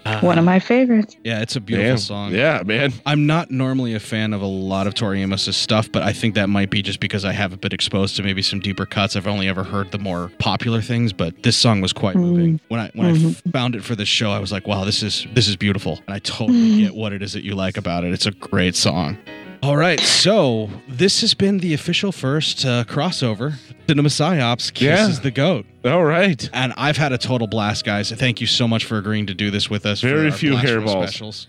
Uh, 0.06 0.20
One 0.20 0.38
of 0.38 0.46
my 0.46 0.60
favorites. 0.60 1.16
Yeah, 1.24 1.42
it's 1.42 1.56
a 1.56 1.60
beautiful 1.60 1.90
Yeah. 1.90 1.96
song. 1.96 2.32
Yeah, 2.32 2.62
man. 2.64 2.94
I'm 3.08 3.26
not 3.26 3.50
normally 3.50 3.96
a 3.96 4.00
fan 4.00 4.34
of 4.34 4.42
a 4.44 4.46
lot 4.46 4.86
of 4.86 4.94
Tori 4.94 5.24
Amos' 5.24 5.58
stuff, 5.58 5.92
but 5.92 6.04
I 6.04 6.14
think 6.14 6.36
that 6.36 6.50
might 6.50 6.70
be 6.70 6.84
just 6.84 7.00
because 7.00 7.26
I 7.26 7.32
haven't 7.32 7.62
been 7.62 7.72
exposed 7.72 8.16
to 8.18 8.24
maybe 8.24 8.44
some 8.44 8.60
deeper 8.60 8.86
cuts. 8.86 9.16
I've 9.16 9.26
only 9.26 9.48
ever 9.48 9.64
heard 9.64 9.92
the 9.92 9.98
more 9.98 10.30
popular 10.38 10.80
things, 10.80 11.12
but 11.12 11.42
this 11.42 11.58
song 11.58 11.82
was 11.82 11.92
quite 11.92 12.16
mm-hmm. 12.16 12.24
moving. 12.26 12.60
When 12.68 12.80
I 12.80 12.92
when 12.94 13.08
I 13.08 13.12
Mhm. 13.14 13.32
f- 13.32 13.42
found 13.52 13.74
it 13.76 13.84
for 13.84 13.96
this 13.96 14.10
show, 14.10 14.30
I 14.30 14.38
was 14.38 14.52
like, 14.52 14.68
"Wow, 14.68 14.84
this 14.84 15.02
is 15.02 15.26
this 15.34 15.48
is 15.48 15.56
beautiful." 15.56 16.02
And 16.06 16.14
I 16.14 16.20
totally 16.20 16.60
mm-hmm. 16.60 16.80
get 16.82 16.94
what 16.96 17.14
it 17.14 17.24
is 17.24 17.34
that 17.34 17.44
you 17.44 17.56
like 17.56 17.78
about 17.78 18.04
it. 18.04 18.14
It's 18.14 18.28
a 18.28 18.32
great 18.32 18.76
song. 18.76 19.18
All 19.64 19.78
right, 19.78 20.00
so 20.02 20.70
this 20.90 21.22
has 21.22 21.34
been 21.34 21.60
the 21.60 21.74
official 21.74 22.12
first 22.12 22.66
uh, 22.66 22.84
crossover. 22.84 23.56
Cinema 23.88 24.10
Psyops 24.10 24.74
kisses 24.74 25.18
Yeah. 25.18 25.24
the 25.24 25.32
goat. 25.32 25.66
All 25.86 26.04
right. 26.04 26.50
And 26.52 26.74
I've 26.76 26.98
had 26.98 27.14
a 27.14 27.18
total 27.18 27.48
blast, 27.48 27.86
guys. 27.86 28.12
Thank 28.12 28.42
you 28.42 28.48
so 28.48 28.68
much 28.68 28.84
for 28.84 28.98
agreeing 28.98 29.26
to 29.28 29.34
do 29.34 29.52
this 29.52 29.70
with 29.70 29.86
us. 29.86 30.02
for 30.02 30.08
Very 30.10 30.26
our 30.32 30.32
few 30.38 30.52
Blasphemous 30.52 30.92
hairballs. 30.92 31.08
specials. 31.08 31.48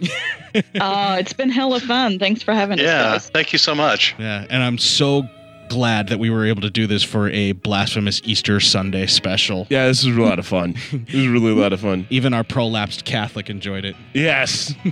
Oh, 0.80 1.14
it's 1.18 1.32
been 1.32 1.50
hella 1.50 1.80
fun. 1.80 2.20
Thanks 2.20 2.40
for 2.40 2.54
having 2.54 2.78
us, 2.78 2.84
guys. 2.86 3.30
thank 3.30 3.52
you 3.52 3.58
so 3.58 3.74
much. 3.74 4.14
Yeah, 4.16 4.46
and 4.48 4.62
I'm 4.62 4.78
so 4.78 5.28
glad 5.68 6.08
that 6.08 6.20
we 6.20 6.30
were 6.30 6.44
able 6.46 6.62
to 6.62 6.70
do 6.70 6.86
this 6.86 7.02
for 7.02 7.28
a 7.30 7.50
blasphemous 7.52 8.20
Easter 8.24 8.60
Sunday 8.60 9.06
special. 9.06 9.66
Yeah, 9.70 9.88
this 9.88 10.04
was 10.04 10.16
a 10.16 10.20
lot 10.20 10.38
of 10.38 10.46
fun. 10.46 10.76
It 10.92 11.14
was 11.14 11.26
really 11.28 11.50
a 11.50 11.54
lot 11.56 11.72
of 11.72 11.80
fun. 11.80 12.06
Even 12.10 12.32
our 12.32 12.44
prolapsed 12.44 13.04
Catholic 13.04 13.50
enjoyed 13.50 13.84
it. 13.84 13.96
Yes. 14.12 14.72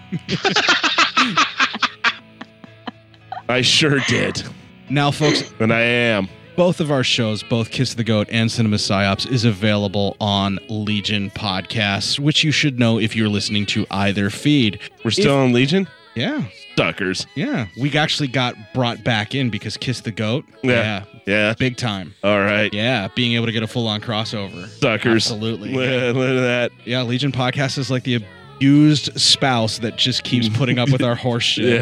I 3.48 3.62
sure 3.62 3.98
did. 4.08 4.42
Now, 4.90 5.10
folks, 5.10 5.52
and 5.60 5.72
I 5.72 5.80
am. 5.80 6.28
Both 6.54 6.80
of 6.80 6.90
our 6.90 7.02
shows, 7.02 7.42
both 7.42 7.70
Kiss 7.70 7.94
the 7.94 8.04
Goat 8.04 8.28
and 8.30 8.50
Cinema 8.52 8.76
Psyops, 8.76 9.30
is 9.30 9.44
available 9.46 10.16
on 10.20 10.58
Legion 10.68 11.30
Podcasts, 11.30 12.18
which 12.18 12.44
you 12.44 12.52
should 12.52 12.78
know 12.78 12.98
if 12.98 13.16
you're 13.16 13.28
listening 13.30 13.64
to 13.66 13.86
either 13.90 14.28
feed. 14.28 14.78
We're 15.02 15.12
still 15.12 15.36
on 15.38 15.52
Legion? 15.54 15.88
Yeah. 16.14 16.44
Suckers. 16.76 17.26
Yeah. 17.34 17.68
We 17.80 17.96
actually 17.96 18.28
got 18.28 18.54
brought 18.74 19.02
back 19.02 19.34
in 19.34 19.48
because 19.48 19.78
Kiss 19.78 20.02
the 20.02 20.10
Goat. 20.12 20.44
Yeah. 20.62 21.04
Yeah. 21.26 21.54
Big 21.54 21.78
time. 21.78 22.14
All 22.22 22.40
right. 22.40 22.72
Yeah. 22.72 23.08
Being 23.14 23.32
able 23.32 23.46
to 23.46 23.52
get 23.52 23.62
a 23.62 23.66
full 23.66 23.88
on 23.88 24.02
crossover. 24.02 24.68
Suckers. 24.68 25.30
Absolutely. 25.30 25.72
Look 25.72 25.86
at 25.88 26.12
that. 26.14 26.70
Yeah. 26.84 27.02
Legion 27.02 27.32
Podcast 27.32 27.78
is 27.78 27.90
like 27.90 28.04
the 28.04 28.22
abused 28.62 29.18
spouse 29.20 29.78
that 29.78 29.96
just 29.96 30.22
keeps 30.22 30.48
putting 30.56 30.78
up 30.78 30.88
with 30.90 31.02
our 31.02 31.16
horse 31.16 31.42
shit. 31.42 31.80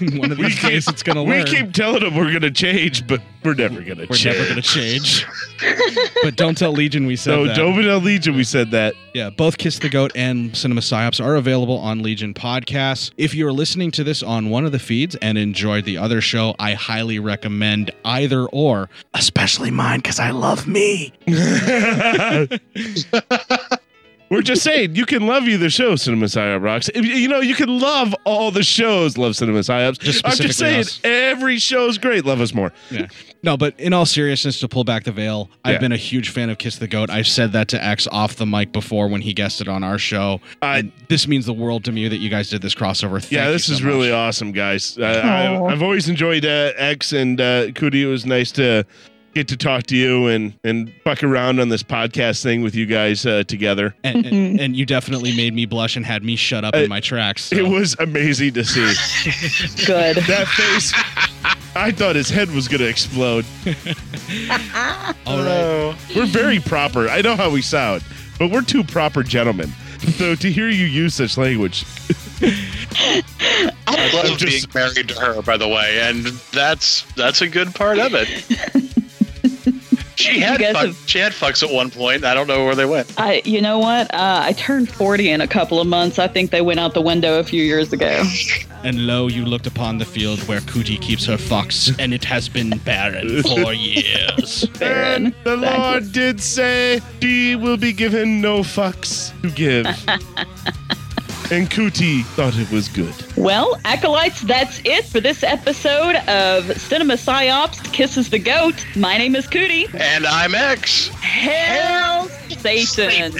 Yeah. 0.00 0.08
One 0.18 0.30
of 0.30 0.36
these 0.38 0.60
days 0.60 0.86
it's 0.86 1.02
going 1.02 1.16
to 1.16 1.22
We 1.22 1.38
learn. 1.38 1.46
keep 1.46 1.72
telling 1.72 2.00
them 2.02 2.14
we're 2.14 2.30
gonna 2.32 2.50
change, 2.50 3.06
but 3.06 3.22
we're 3.42 3.54
never 3.54 3.80
gonna 3.80 4.06
change. 4.06 4.10
We're 4.10 4.16
change. 4.16 4.36
never 4.36 4.48
going 4.50 4.62
to 4.62 4.68
change. 4.68 5.26
but 6.22 6.36
don't 6.36 6.56
tell 6.58 6.72
Legion 6.72 7.06
we 7.06 7.16
said 7.16 7.30
No, 7.30 7.46
that. 7.46 7.56
don't 7.56 7.82
tell 7.82 7.98
Legion 7.98 8.36
we 8.36 8.44
said 8.44 8.70
that. 8.72 8.94
Yeah, 9.14 9.30
both 9.30 9.56
Kiss 9.58 9.78
the 9.78 9.88
Goat 9.88 10.12
and 10.14 10.54
Cinema 10.56 10.80
Psyops 10.82 11.24
are 11.24 11.34
available 11.36 11.78
on 11.78 12.02
Legion 12.02 12.34
Podcasts. 12.34 13.10
If 13.16 13.34
you're 13.34 13.52
listening 13.52 13.90
to 13.92 14.04
this 14.04 14.22
on 14.22 14.50
one 14.50 14.64
of 14.66 14.72
the 14.72 14.78
feeds 14.78 15.16
and 15.16 15.38
enjoyed 15.38 15.84
the 15.86 15.96
other 15.98 16.20
show, 16.20 16.54
I 16.58 16.74
highly 16.74 17.18
recommend 17.18 17.90
either 18.04 18.44
or, 18.46 18.90
especially 19.14 19.70
mine 19.70 20.00
because 20.00 20.20
I 20.20 20.30
love 20.30 20.66
me. 20.68 21.12
We're 24.30 24.42
just 24.42 24.62
saying, 24.62 24.94
you 24.94 25.06
can 25.06 25.26
love 25.26 25.48
either 25.48 25.70
show, 25.70 25.96
Cinema 25.96 26.26
Psyop 26.26 26.62
Rocks. 26.62 26.90
If- 26.94 27.04
You 27.04 27.28
know, 27.28 27.40
you 27.40 27.54
can 27.54 27.78
love 27.80 28.14
all 28.24 28.50
the 28.50 28.62
shows, 28.62 29.16
love 29.16 29.36
Cinema 29.36 29.60
Psyops. 29.60 29.98
Just 29.98 30.26
I'm 30.26 30.36
just 30.36 30.58
saying, 30.58 30.80
us. 30.80 31.00
every 31.02 31.58
show's 31.58 31.96
great. 31.98 32.24
Love 32.26 32.40
us 32.40 32.52
more. 32.52 32.72
Yeah. 32.90 33.06
No, 33.42 33.56
but 33.56 33.78
in 33.78 33.92
all 33.92 34.04
seriousness, 34.04 34.60
to 34.60 34.68
pull 34.68 34.84
back 34.84 35.04
the 35.04 35.12
veil, 35.12 35.48
I've 35.64 35.74
Yeah. 35.74 35.78
been 35.78 35.92
a 35.92 35.96
huge 35.96 36.28
fan 36.30 36.50
of 36.50 36.58
Kiss 36.58 36.76
the 36.76 36.88
Goat. 36.88 37.08
I've 37.08 37.26
said 37.26 37.52
that 37.52 37.68
to 37.68 37.82
X 37.82 38.06
off 38.08 38.36
the 38.36 38.46
mic 38.46 38.72
before 38.72 39.08
when 39.08 39.20
he 39.22 39.32
guested 39.32 39.68
on 39.68 39.82
our 39.84 39.98
show. 39.98 40.40
and 40.60 40.92
this 41.08 41.26
means 41.28 41.46
the 41.46 41.52
world 41.54 41.84
to 41.84 41.92
me 41.92 42.08
that 42.08 42.18
you 42.18 42.28
guys 42.28 42.50
did 42.50 42.60
this 42.62 42.74
crossover. 42.74 43.20
Thank 43.20 43.32
yeah, 43.32 43.46
you 43.46 43.52
this 43.52 43.66
so 43.66 43.72
is 43.74 43.80
much. 43.80 43.86
really 43.92 44.12
awesome, 44.12 44.52
guys. 44.52 44.98
Uh, 44.98 45.04
I, 45.04 45.72
I've 45.72 45.82
always 45.82 46.08
enjoyed 46.08 46.44
uh, 46.44 46.72
X 46.76 47.12
and 47.12 47.40
uh, 47.40 47.70
Cootie. 47.72 48.02
It 48.02 48.06
was 48.06 48.26
nice 48.26 48.50
to 48.52 48.84
get 49.34 49.48
to 49.48 49.56
talk 49.56 49.84
to 49.84 49.96
you 49.96 50.26
and 50.26 50.52
and 50.64 50.92
fuck 51.04 51.22
around 51.22 51.60
on 51.60 51.68
this 51.68 51.82
podcast 51.82 52.42
thing 52.42 52.62
with 52.62 52.74
you 52.74 52.86
guys 52.86 53.24
uh, 53.26 53.44
together. 53.44 53.94
And, 54.04 54.26
and, 54.26 54.60
and 54.60 54.76
you 54.76 54.86
definitely 54.86 55.36
made 55.36 55.54
me 55.54 55.66
blush 55.66 55.96
and 55.96 56.04
had 56.04 56.22
me 56.22 56.36
shut 56.36 56.64
up 56.64 56.74
in 56.74 56.88
my 56.88 57.00
tracks. 57.00 57.44
so. 57.44 57.56
It 57.56 57.68
was 57.68 57.96
amazing 57.98 58.54
to 58.54 58.64
see. 58.64 58.80
Good. 59.86 60.16
That 60.16 60.48
face. 60.48 60.92
I 61.76 61.90
thought 61.92 62.16
his 62.16 62.30
head 62.30 62.50
was 62.50 62.66
going 62.66 62.80
to 62.80 62.88
explode. 62.88 63.44
All 65.26 65.38
right. 65.38 65.96
We're 66.16 66.26
very 66.26 66.58
proper. 66.58 67.08
I 67.08 67.20
know 67.20 67.36
how 67.36 67.50
we 67.50 67.62
sound, 67.62 68.02
but 68.38 68.50
we're 68.50 68.62
two 68.62 68.82
proper 68.82 69.22
gentlemen. 69.22 69.72
So 70.16 70.34
to 70.34 70.50
hear 70.50 70.68
you 70.68 70.86
use 70.86 71.14
such 71.14 71.36
language, 71.36 71.84
I 73.86 74.10
love 74.14 74.38
being 74.40 74.62
married 74.74 75.08
to 75.08 75.14
her, 75.20 75.42
by 75.42 75.56
the 75.56 75.68
way, 75.68 76.00
and 76.00 76.26
that's 76.52 77.02
that's 77.14 77.42
a 77.42 77.48
good 77.48 77.74
part 77.74 77.98
of 77.98 78.12
it. 78.14 78.97
She 80.18 80.40
had 80.40 80.58
guys 80.58 80.72
fuck, 80.72 80.86
have- 80.86 81.02
she 81.06 81.18
had 81.20 81.32
fucks 81.32 81.62
at 81.62 81.72
one 81.72 81.90
point. 81.90 82.24
I 82.24 82.34
don't 82.34 82.48
know 82.48 82.64
where 82.64 82.74
they 82.74 82.84
went. 82.84 83.12
I, 83.18 83.40
you 83.44 83.60
know 83.60 83.78
what? 83.78 84.12
Uh, 84.12 84.40
I 84.42 84.52
turned 84.54 84.90
40 84.90 85.30
in 85.30 85.40
a 85.40 85.46
couple 85.46 85.80
of 85.80 85.86
months. 85.86 86.18
I 86.18 86.26
think 86.26 86.50
they 86.50 86.60
went 86.60 86.80
out 86.80 86.94
the 86.94 87.00
window 87.00 87.38
a 87.38 87.44
few 87.44 87.62
years 87.62 87.92
ago. 87.92 88.24
And 88.82 89.06
lo, 89.06 89.28
you 89.28 89.44
looked 89.44 89.66
upon 89.68 89.98
the 89.98 90.04
field 90.04 90.40
where 90.48 90.60
Cootie 90.62 90.98
keeps 90.98 91.24
her 91.26 91.36
fox, 91.38 91.92
and 91.98 92.12
it 92.12 92.24
has 92.24 92.48
been 92.48 92.70
barren 92.78 93.42
for 93.44 93.72
years. 93.74 94.66
Baron. 94.78 95.34
the 95.44 95.56
Lord 95.56 96.10
did 96.12 96.40
say 96.40 97.00
she 97.22 97.54
will 97.56 97.76
be 97.76 97.92
given 97.92 98.40
no 98.40 98.60
fucks 98.60 99.32
to 99.42 99.50
give. 99.50 99.86
and 101.50 101.70
Cootie 101.70 102.22
thought 102.22 102.56
it 102.56 102.70
was 102.70 102.88
good. 102.88 103.14
Well, 103.36 103.80
acolytes, 103.84 104.42
that's 104.42 104.80
it 104.84 105.04
for 105.04 105.20
this 105.20 105.42
episode 105.42 106.16
of 106.28 106.64
Cinema 106.80 107.14
Psyops 107.14 107.92
Kisses 107.92 108.30
the 108.30 108.38
Goat. 108.38 108.84
My 108.96 109.16
name 109.18 109.34
is 109.34 109.46
Cootie. 109.46 109.86
And 109.94 110.26
I'm 110.26 110.54
X. 110.54 111.08
Hell 111.08 112.28
Satan. 112.58 113.32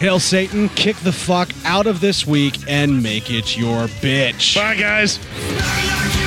Hail 0.00 0.20
Satan, 0.20 0.68
kick 0.70 0.96
the 0.96 1.12
fuck 1.12 1.50
out 1.64 1.86
of 1.86 2.00
this 2.00 2.26
week 2.26 2.58
and 2.68 3.02
make 3.02 3.30
it 3.30 3.56
your 3.56 3.86
bitch. 4.00 4.56
Bye, 4.56 4.76
guys. 4.76 6.21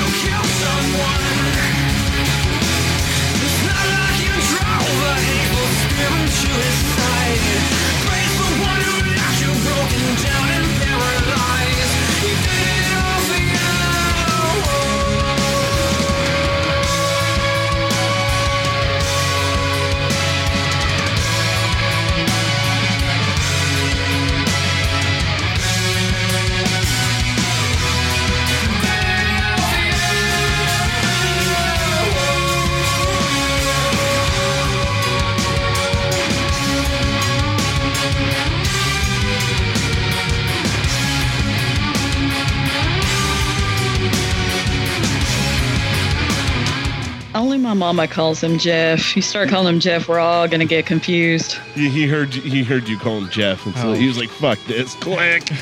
Mama 47.76 48.08
calls 48.08 48.42
him 48.42 48.58
Jeff. 48.58 49.14
You 49.14 49.22
start 49.22 49.48
calling 49.48 49.74
him 49.74 49.80
Jeff, 49.80 50.08
we're 50.08 50.18
all 50.18 50.48
gonna 50.48 50.64
get 50.64 50.86
confused. 50.86 51.52
He 51.74 51.88
he 51.88 52.06
heard 52.06 52.34
he 52.34 52.64
heard 52.64 52.88
you 52.88 52.98
call 52.98 53.18
him 53.18 53.28
Jeff, 53.30 53.64
and 53.66 53.74
so 53.76 53.90
Oh. 53.90 53.94
he 53.94 54.08
was 54.08 54.18
like, 54.18 54.30
"Fuck 54.30 54.58
this!" 54.66 54.94
Click. 54.96 55.48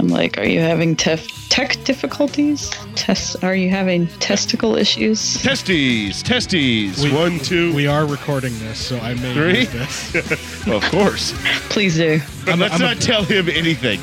I'm 0.00 0.06
like, 0.08 0.38
are 0.38 0.44
you 0.46 0.60
having 0.60 0.94
tef- 0.94 1.48
tech 1.48 1.82
difficulties? 1.84 2.70
Test? 2.94 3.42
Are 3.42 3.54
you 3.56 3.68
having 3.68 4.06
testicle 4.18 4.76
issues? 4.76 5.42
Testes, 5.42 6.22
testes. 6.22 7.02
We- 7.02 7.12
One, 7.12 7.40
two, 7.40 7.74
We 7.74 7.88
are 7.88 8.06
recording 8.06 8.56
this, 8.60 8.78
so 8.78 8.96
I 9.00 9.14
may 9.14 9.34
three. 9.34 9.58
use 9.60 10.12
this. 10.12 10.66
of 10.68 10.82
course. 10.84 11.34
Please 11.68 11.96
do. 11.96 12.20
I'm- 12.46 12.60
Let's 12.60 12.74
I'm 12.74 12.80
a- 12.82 12.84
not 12.84 13.00
tell 13.00 13.24
him 13.24 13.48
anything. 13.48 13.98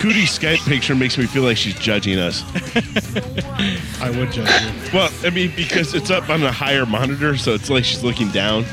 Cootie's 0.00 0.36
Skype 0.36 0.66
picture 0.68 0.96
makes 0.96 1.16
me 1.16 1.26
feel 1.26 1.44
like 1.44 1.56
she's 1.56 1.78
judging 1.78 2.18
us. 2.18 2.42
I 4.02 4.10
would 4.10 4.32
judge 4.32 4.48
you. 4.62 4.90
Well, 4.92 5.10
I 5.24 5.30
mean, 5.30 5.52
because 5.54 5.94
it's 5.94 6.10
up 6.10 6.28
on 6.28 6.42
a 6.42 6.50
higher 6.50 6.86
monitor, 6.86 7.36
so 7.36 7.54
it's 7.54 7.70
like 7.70 7.84
she's 7.84 8.02
looking 8.02 8.30
down. 8.30 8.64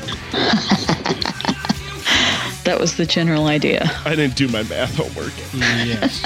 That 2.64 2.78
was 2.80 2.96
the 2.96 3.04
general 3.06 3.46
idea. 3.46 3.90
I 4.06 4.14
didn't 4.16 4.36
do 4.36 4.48
my 4.48 4.62
math 4.64 4.96
homework. 4.96 5.34
Yes. 5.52 6.22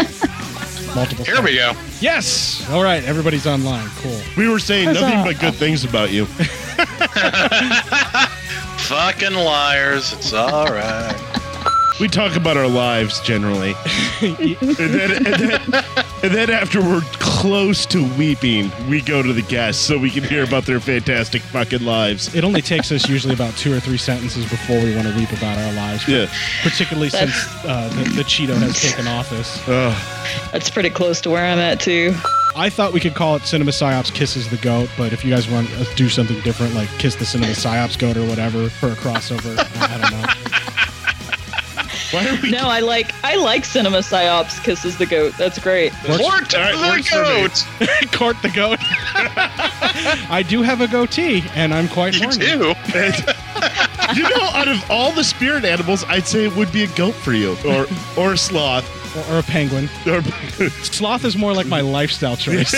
Multiple. 0.94 1.24
Here 1.24 1.42
we 1.42 1.54
go. 1.54 1.72
Yes. 2.00 2.68
All 2.70 2.82
right. 2.82 3.04
Everybody's 3.04 3.46
online. 3.46 3.88
Cool. 3.96 4.20
We 4.36 4.48
were 4.48 4.58
saying 4.58 4.88
Huzzah. 4.88 5.00
nothing 5.00 5.24
but 5.24 5.40
good 5.40 5.54
things 5.54 5.84
about 5.84 6.10
you. 6.10 6.26
Fucking 8.88 9.34
liars. 9.34 10.12
It's 10.14 10.32
all 10.32 10.66
right. 10.66 11.14
We 12.00 12.08
talk 12.08 12.36
about 12.36 12.56
our 12.56 12.68
lives 12.68 13.20
generally. 13.20 13.74
and, 14.20 14.36
then, 14.60 15.26
and, 15.26 15.34
then, 15.34 15.84
and 16.22 16.34
then 16.34 16.50
after 16.50 16.80
we're 16.80 17.02
close 17.14 17.86
to 17.86 18.02
weeping, 18.16 18.70
we 18.88 19.00
go 19.00 19.22
to 19.22 19.32
the 19.32 19.42
guests 19.42 19.82
so 19.84 19.98
we 19.98 20.10
can 20.10 20.24
hear 20.24 20.42
about 20.44 20.64
their 20.64 20.80
fantastic 20.80 21.42
fucking 21.42 21.84
lives. 21.84 22.34
It 22.34 22.44
only 22.44 22.62
takes 22.62 22.90
us 22.90 23.08
usually 23.08 23.34
about 23.34 23.56
two 23.56 23.72
or 23.72 23.80
three 23.80 23.98
sentences 23.98 24.48
before 24.48 24.78
we 24.82 24.94
want 24.94 25.06
to 25.06 25.14
weep 25.16 25.30
about 25.32 25.58
our 25.58 25.72
lives. 25.74 26.08
Yeah. 26.08 26.26
Particularly 26.62 27.10
since 27.10 27.32
uh, 27.64 27.88
the, 27.94 28.10
the 28.16 28.22
Cheeto 28.22 28.56
has 28.56 28.80
taken 28.80 29.06
office. 29.06 29.60
Ugh. 29.68 30.50
That's 30.52 30.70
pretty 30.70 30.90
close 30.90 31.20
to 31.22 31.30
where 31.30 31.44
I'm 31.44 31.58
at 31.58 31.80
too. 31.80 32.14
I 32.56 32.70
thought 32.70 32.92
we 32.92 32.98
could 32.98 33.14
call 33.14 33.36
it 33.36 33.42
Cinema 33.42 33.70
Psyops 33.70 34.12
Kisses 34.12 34.48
the 34.50 34.56
Goat, 34.56 34.90
but 34.98 35.12
if 35.12 35.24
you 35.24 35.30
guys 35.30 35.48
want 35.48 35.68
to 35.68 35.94
do 35.94 36.08
something 36.08 36.40
different, 36.40 36.74
like 36.74 36.88
Kiss 36.98 37.14
the 37.14 37.24
Cinema 37.24 37.52
Psyops 37.52 37.96
Goat 37.96 38.16
or 38.16 38.26
whatever 38.26 38.68
for 38.68 38.88
a 38.88 38.96
crossover, 38.96 39.56
I 39.56 39.94
I 39.94 39.98
don't 39.98 40.10
know. 40.10 40.47
Why 42.10 42.26
are 42.28 42.40
we 42.42 42.50
No, 42.50 42.68
I 42.68 42.80
like 42.80 43.12
I 43.24 43.36
like 43.36 43.64
Cinema 43.64 43.98
Psyops 43.98 44.62
Kisses 44.62 44.96
the 44.96 45.06
Goat. 45.06 45.34
That's 45.36 45.58
great. 45.58 45.92
Court 46.04 46.54
All 46.54 46.60
right, 46.60 46.74
the 46.74 46.88
works 46.88 47.08
for 47.08 47.22
me. 47.22 47.42
goat. 47.42 48.12
Court 48.12 48.36
the 48.42 48.48
goat. 48.50 48.78
I 50.30 50.42
do 50.48 50.62
have 50.62 50.80
a 50.80 50.88
goatee, 50.88 51.44
and 51.54 51.74
I'm 51.74 51.88
quite 51.88 52.14
You 52.14 52.22
horny. 52.22 52.38
do. 52.38 52.74
you 54.14 54.22
know, 54.22 54.44
out 54.54 54.68
of 54.68 54.90
all 54.90 55.12
the 55.12 55.24
spirit 55.24 55.64
animals, 55.64 56.04
I'd 56.08 56.26
say 56.26 56.44
it 56.46 56.56
would 56.56 56.72
be 56.72 56.84
a 56.84 56.88
goat 56.88 57.14
for 57.14 57.32
you, 57.34 57.56
or 57.66 57.86
or 58.16 58.32
a 58.34 58.38
sloth, 58.38 58.86
Or, 59.30 59.34
or 59.34 59.38
a 59.40 59.42
penguin. 59.42 59.88
or 60.06 60.22
Sloth 60.84 61.24
is 61.24 61.36
more 61.36 61.52
like 61.52 61.66
my 61.66 61.80
lifestyle 61.82 62.36
choice. 62.36 62.72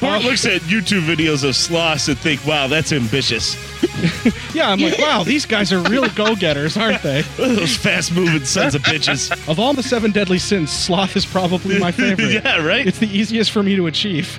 Bart 0.00 0.22
looks 0.22 0.44
at 0.44 0.60
YouTube 0.62 1.02
videos 1.06 1.44
of 1.44 1.54
sloths 1.56 2.08
and 2.08 2.18
think, 2.18 2.44
"Wow, 2.46 2.66
that's 2.66 2.92
ambitious." 2.92 3.56
yeah, 4.54 4.70
I'm 4.70 4.80
like, 4.80 4.98
wow, 4.98 5.22
these 5.22 5.46
guys 5.46 5.72
are 5.72 5.80
real 5.80 6.08
go-getters, 6.10 6.76
aren't 6.76 7.02
they? 7.02 7.22
Those 7.36 7.76
fast-moving 7.76 8.44
sons 8.44 8.74
of 8.74 8.82
bitches. 8.82 9.30
Of 9.48 9.58
all 9.60 9.74
the 9.74 9.82
seven 9.82 10.10
deadly 10.10 10.38
sins, 10.38 10.70
sloth 10.72 11.16
is 11.16 11.26
probably 11.26 11.78
my 11.78 11.92
favorite. 11.92 12.32
yeah, 12.32 12.64
right. 12.64 12.86
It's 12.86 12.98
the 12.98 13.08
easiest 13.08 13.50
for 13.50 13.62
me 13.62 13.76
to 13.76 13.86
achieve. 13.86 14.38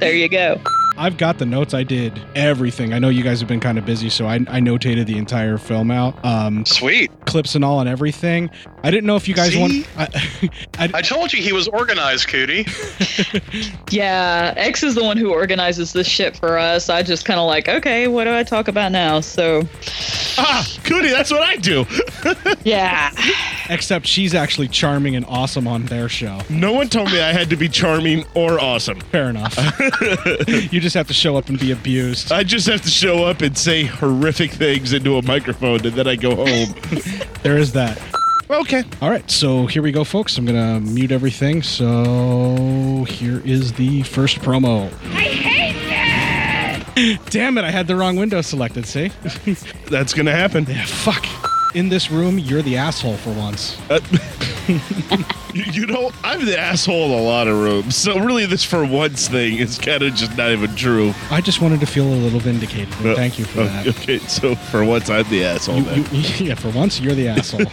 There 0.00 0.14
you 0.14 0.28
go. 0.28 0.60
I've 0.98 1.16
got 1.18 1.38
the 1.38 1.46
notes. 1.46 1.74
I 1.74 1.82
did 1.82 2.20
everything. 2.34 2.92
I 2.94 2.98
know 2.98 3.08
you 3.10 3.22
guys 3.22 3.38
have 3.40 3.48
been 3.48 3.60
kind 3.60 3.78
of 3.78 3.84
busy, 3.84 4.08
so 4.08 4.26
I, 4.26 4.36
I 4.36 4.60
notated 4.60 5.06
the 5.06 5.18
entire 5.18 5.58
film 5.58 5.90
out, 5.90 6.22
um, 6.24 6.64
Sweet. 6.64 7.10
clips 7.26 7.54
and 7.54 7.64
all, 7.64 7.80
and 7.80 7.88
everything. 7.88 8.50
I 8.86 8.90
didn't 8.92 9.06
know 9.06 9.16
if 9.16 9.26
you 9.26 9.34
guys 9.34 9.50
See? 9.52 9.60
want. 9.60 9.88
I, 9.98 10.04
I, 10.78 10.90
I 10.94 11.02
told 11.02 11.32
you 11.32 11.42
he 11.42 11.52
was 11.52 11.66
organized, 11.66 12.28
Cootie. 12.28 12.66
Yeah, 13.90 14.52
X 14.56 14.82
is 14.82 14.94
the 14.94 15.02
one 15.04 15.16
who 15.16 15.32
organizes 15.32 15.92
this 15.92 16.06
shit 16.06 16.36
for 16.36 16.58
us. 16.58 16.88
I 16.90 17.02
just 17.02 17.24
kind 17.24 17.38
of 17.40 17.46
like, 17.46 17.68
okay, 17.68 18.08
what 18.08 18.24
do 18.24 18.34
I 18.34 18.42
talk 18.42 18.68
about 18.68 18.92
now? 18.92 19.20
So, 19.20 19.62
Ah, 20.38 20.66
Cootie, 20.84 21.08
that's 21.08 21.30
what 21.30 21.42
I 21.42 21.56
do. 21.56 21.86
yeah. 22.64 23.10
except 23.70 24.06
she's 24.06 24.34
actually 24.34 24.68
charming 24.68 25.16
and 25.16 25.24
awesome 25.26 25.66
on 25.66 25.86
their 25.86 26.08
show. 26.08 26.40
No 26.50 26.72
one 26.72 26.88
told 26.88 27.10
me 27.12 27.20
I 27.20 27.32
had 27.32 27.48
to 27.50 27.56
be 27.56 27.68
charming 27.68 28.24
or 28.34 28.60
awesome. 28.60 29.00
Fair 29.00 29.30
enough. 29.30 29.56
you 30.72 30.80
just 30.80 30.94
have 30.94 31.06
to 31.08 31.14
show 31.14 31.36
up 31.36 31.48
and 31.48 31.58
be 31.58 31.70
abused. 31.72 32.30
I 32.32 32.42
just 32.42 32.66
have 32.68 32.82
to 32.82 32.90
show 32.90 33.24
up 33.24 33.40
and 33.40 33.56
say 33.56 33.84
horrific 33.84 34.50
things 34.52 34.92
into 34.92 35.16
a 35.16 35.22
microphone, 35.22 35.86
and 35.86 35.94
then 35.94 36.06
I 36.06 36.16
go 36.16 36.34
home. 36.36 36.74
There 37.42 37.56
is 37.56 37.72
that. 37.72 37.98
Okay. 38.50 38.84
All 39.00 39.10
right, 39.10 39.28
so 39.30 39.66
here 39.66 39.82
we 39.82 39.92
go, 39.92 40.04
folks. 40.04 40.36
I'm 40.38 40.44
gonna 40.46 40.80
mute 40.80 41.12
everything. 41.12 41.62
So 41.62 43.04
here 43.08 43.40
is 43.44 43.72
the 43.74 44.02
first 44.02 44.38
promo. 44.40 44.86
I 45.14 45.20
hate 45.20 45.72
this! 46.94 47.18
Damn 47.30 47.58
it! 47.58 47.64
I 47.64 47.70
had 47.70 47.86
the 47.86 47.96
wrong 47.96 48.16
window 48.16 48.40
selected. 48.40 48.86
See? 48.86 49.10
That's 49.90 50.14
gonna 50.14 50.32
happen. 50.32 50.66
yeah. 50.68 50.84
Fuck. 50.84 51.26
In 51.76 51.90
this 51.90 52.10
room, 52.10 52.38
you're 52.38 52.62
the 52.62 52.78
asshole 52.78 53.18
for 53.18 53.32
once. 53.34 53.76
Uh, 53.90 54.00
you, 54.66 55.62
you 55.72 55.86
know, 55.86 56.10
I'm 56.24 56.42
the 56.46 56.58
asshole 56.58 57.04
in 57.04 57.10
a 57.10 57.22
lot 57.22 57.48
of 57.48 57.58
rooms. 57.58 57.94
So 57.96 58.18
really, 58.18 58.46
this 58.46 58.64
for 58.64 58.82
once 58.86 59.28
thing 59.28 59.58
is 59.58 59.76
kind 59.78 60.02
of 60.02 60.14
just 60.14 60.34
not 60.38 60.52
even 60.52 60.74
true. 60.74 61.12
I 61.30 61.42
just 61.42 61.60
wanted 61.60 61.80
to 61.80 61.86
feel 61.86 62.06
a 62.06 62.16
little 62.16 62.40
vindicated. 62.40 62.88
and 63.04 63.14
Thank 63.14 63.38
you 63.38 63.44
for 63.44 63.64
that. 63.64 63.86
Okay, 63.88 64.16
so 64.20 64.54
for 64.54 64.86
once, 64.86 65.10
I'm 65.10 65.28
the 65.28 65.44
asshole. 65.44 65.76
You- 65.80 65.84
then. 65.84 66.06
you- 66.12 66.20
yeah, 66.46 66.54
for 66.54 66.70
once, 66.70 66.98
you're 66.98 67.12
the 67.14 67.28
asshole. 67.28 67.66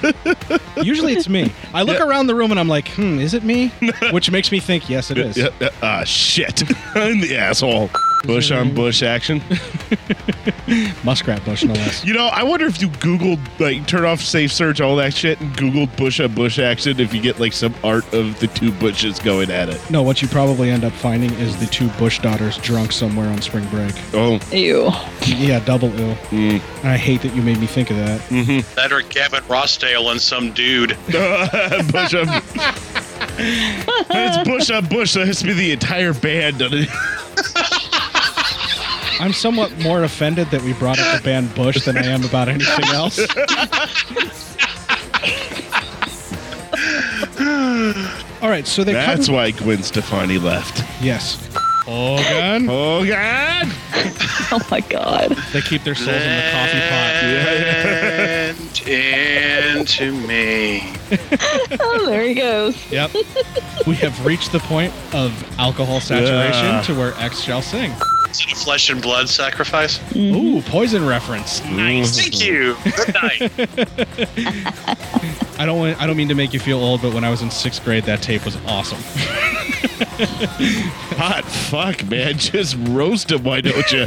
Usually 0.83 1.13
it's 1.13 1.29
me. 1.29 1.53
I 1.73 1.83
look 1.83 2.01
around 2.01 2.27
the 2.27 2.35
room 2.35 2.51
and 2.51 2.59
I'm 2.59 2.67
like, 2.67 2.89
hmm, 2.89 3.19
is 3.19 3.33
it 3.33 3.43
me? 3.45 3.69
Which 4.11 4.29
makes 4.29 4.51
me 4.51 4.59
think, 4.59 4.89
yes, 4.89 5.11
it 5.11 5.17
is. 5.17 5.37
Yeah, 5.37 5.47
yeah, 5.61 5.69
Ah, 5.81 6.03
shit. 6.03 6.61
I'm 6.93 7.21
the 7.21 7.37
asshole. 7.37 7.89
Bush 8.25 8.51
on 8.51 8.73
bush 8.75 9.01
action. 9.01 9.41
Muskrat 11.03 11.43
bush, 11.45 11.63
no 11.63 11.73
less. 11.73 12.05
You 12.05 12.13
know, 12.13 12.27
I 12.27 12.43
wonder 12.43 12.65
if 12.65 12.81
you 12.81 12.89
Googled, 12.89 13.39
like, 13.59 13.85
turn 13.87 14.05
off 14.05 14.21
safe 14.21 14.51
search, 14.51 14.81
all 14.81 14.95
that 14.97 15.13
shit, 15.13 15.39
and 15.41 15.55
Googled 15.55 15.95
bush 15.97 16.19
on 16.19 16.33
bush 16.33 16.59
action, 16.59 16.99
if 16.99 17.13
you 17.13 17.21
get, 17.21 17.39
like, 17.39 17.53
some 17.53 17.73
art 17.83 18.11
of 18.13 18.39
the 18.39 18.47
two 18.47 18.71
bushes 18.71 19.19
going 19.19 19.51
at 19.51 19.69
it. 19.69 19.81
No, 19.89 20.03
what 20.03 20.21
you 20.21 20.27
probably 20.27 20.69
end 20.69 20.83
up 20.83 20.93
finding 20.93 21.31
is 21.33 21.57
the 21.59 21.65
two 21.65 21.89
Bush 21.99 22.19
daughters 22.19 22.57
drunk 22.59 22.91
somewhere 22.91 23.27
on 23.27 23.41
spring 23.41 23.67
break. 23.69 23.93
Oh. 24.13 24.39
Ew. 24.51 24.91
Yeah, 25.25 25.59
double 25.59 25.89
ew. 25.99 26.15
And 26.31 26.61
I 26.83 26.97
hate 26.97 27.21
that 27.21 27.35
you 27.35 27.41
made 27.41 27.59
me 27.59 27.67
think 27.67 27.91
of 27.91 27.97
that. 27.97 28.19
Mm-hmm. 28.21 28.75
That 28.75 28.91
or 28.91 29.01
Gavin 29.01 29.43
Rossdale 29.43 30.11
and 30.11 30.19
some 30.19 30.51
dude. 30.53 30.89
bush 31.07 32.13
on. 32.13 32.27
it's 33.37 34.49
bush 34.49 34.69
on 34.69 34.85
bush, 34.87 35.11
so 35.11 35.21
it 35.21 35.27
has 35.27 35.39
to 35.39 35.45
be 35.45 35.53
the 35.53 35.71
entire 35.71 36.13
band. 36.13 36.59
doesn't 36.59 36.87
it? 36.89 36.89
I'm 39.19 39.33
somewhat 39.33 39.77
more 39.81 40.03
offended 40.03 40.49
that 40.51 40.61
we 40.61 40.73
brought 40.73 40.99
up 40.99 41.17
the 41.17 41.23
band 41.23 41.53
Bush 41.55 41.83
than 41.85 41.97
I 41.97 42.05
am 42.05 42.23
about 42.23 42.49
anything 42.49 42.85
else. 42.93 43.19
All 48.41 48.49
right, 48.49 48.67
so 48.67 48.83
they 48.83 48.93
That's 48.93 49.27
cut- 49.27 49.33
why 49.33 49.51
Gwen 49.51 49.83
Stefani 49.83 50.37
left. 50.37 50.83
Yes. 51.01 51.37
Hogan. 51.85 52.65
Hogan. 52.67 53.71
Oh 54.51 54.59
my 54.69 54.81
god. 54.81 55.31
They 55.53 55.61
keep 55.61 55.83
their 55.83 55.95
souls 55.95 56.09
in 56.21 56.35
the 56.35 56.51
coffee 56.51 56.79
pot. 56.89 57.23
And 58.87 59.77
into 59.79 60.11
me. 60.27 60.93
Oh, 61.79 62.05
there 62.07 62.23
he 62.23 62.33
goes. 62.33 62.75
Yep. 62.91 63.11
we 63.87 63.95
have 63.95 64.25
reached 64.25 64.51
the 64.51 64.59
point 64.59 64.93
of 65.13 65.31
alcohol 65.59 65.99
saturation 65.99 66.65
Yeah. 66.65 66.81
to 66.83 66.95
where 66.95 67.13
X 67.19 67.39
shall 67.41 67.61
sing. 67.61 67.91
Is 68.33 68.41
it 68.41 68.51
a 68.51 68.55
flesh 68.55 68.89
and 68.89 68.99
blood 68.99 69.29
sacrifice? 69.29 69.99
Ooh, 70.15 70.59
poison 70.63 71.05
reference. 71.05 71.63
Nice. 71.65 72.17
Thank 72.19 72.43
you. 72.43 72.75
Good 72.83 73.13
night. 73.13 73.51
I 75.59 75.65
don't 75.67 75.77
want, 75.77 76.01
I 76.01 76.07
don't 76.07 76.17
mean 76.17 76.29
to 76.29 76.35
make 76.35 76.51
you 76.51 76.59
feel 76.59 76.79
old, 76.79 77.03
but 77.03 77.13
when 77.13 77.23
I 77.23 77.29
was 77.29 77.43
in 77.43 77.51
sixth 77.51 77.83
grade, 77.85 78.05
that 78.05 78.23
tape 78.23 78.43
was 78.43 78.57
awesome. 78.65 78.97
Hot 81.15 81.43
fuck, 81.45 82.03
man. 82.09 82.37
Just 82.37 82.75
roast 82.89 83.31
him, 83.31 83.43
why 83.43 83.61
don't 83.61 83.91
you? 83.91 84.05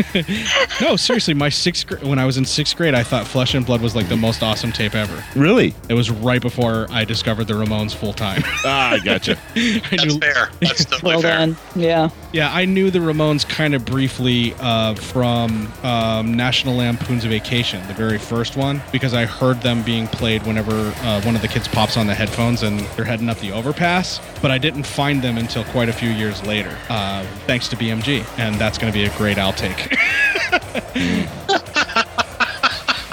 no, 0.80 0.96
seriously, 0.96 1.34
my 1.34 1.48
sixth 1.48 1.86
gra- 1.86 1.98
when 2.00 2.18
I 2.18 2.24
was 2.24 2.36
in 2.36 2.44
sixth 2.44 2.76
grade, 2.76 2.94
I 2.94 3.02
thought 3.04 3.26
Flesh 3.26 3.54
and 3.54 3.64
Blood 3.64 3.80
was 3.80 3.94
like 3.94 4.08
the 4.08 4.16
most 4.16 4.42
awesome 4.42 4.72
tape 4.72 4.94
ever. 4.94 5.24
Really? 5.38 5.74
It 5.88 5.94
was 5.94 6.10
right 6.10 6.42
before 6.42 6.86
I 6.90 7.04
discovered 7.04 7.44
the 7.44 7.54
Ramones 7.54 7.94
full 7.94 8.12
time. 8.12 8.42
Ah, 8.64 8.90
I 8.92 8.98
gotcha. 8.98 9.38
I 9.54 9.80
That's 9.92 10.16
fair. 10.16 10.50
That's 10.60 10.84
totally 10.84 11.12
Well 11.12 11.22
fair. 11.22 11.38
done. 11.38 11.56
Yeah. 11.76 12.10
Yeah, 12.36 12.52
I 12.52 12.66
knew 12.66 12.90
the 12.90 12.98
Ramones 12.98 13.48
kind 13.48 13.74
of 13.74 13.86
briefly 13.86 14.52
uh, 14.60 14.94
from 14.94 15.72
um, 15.82 16.34
National 16.34 16.76
Lampoon's 16.76 17.24
Vacation, 17.24 17.80
the 17.88 17.94
very 17.94 18.18
first 18.18 18.58
one, 18.58 18.82
because 18.92 19.14
I 19.14 19.24
heard 19.24 19.62
them 19.62 19.82
being 19.82 20.06
played 20.06 20.42
whenever 20.42 20.74
uh, 20.74 21.22
one 21.22 21.34
of 21.34 21.40
the 21.40 21.48
kids 21.48 21.66
pops 21.66 21.96
on 21.96 22.06
the 22.06 22.14
headphones 22.14 22.62
and 22.62 22.80
they're 22.94 23.06
heading 23.06 23.30
up 23.30 23.38
the 23.38 23.52
overpass. 23.52 24.20
But 24.42 24.50
I 24.50 24.58
didn't 24.58 24.84
find 24.84 25.22
them 25.22 25.38
until 25.38 25.64
quite 25.64 25.88
a 25.88 25.94
few 25.94 26.10
years 26.10 26.44
later, 26.44 26.76
uh, 26.90 27.24
thanks 27.46 27.68
to 27.68 27.76
BMG, 27.76 28.22
and 28.38 28.56
that's 28.56 28.76
going 28.76 28.92
to 28.92 28.98
be 28.98 29.06
a 29.06 29.16
great 29.16 29.38
outtake. 29.38 29.96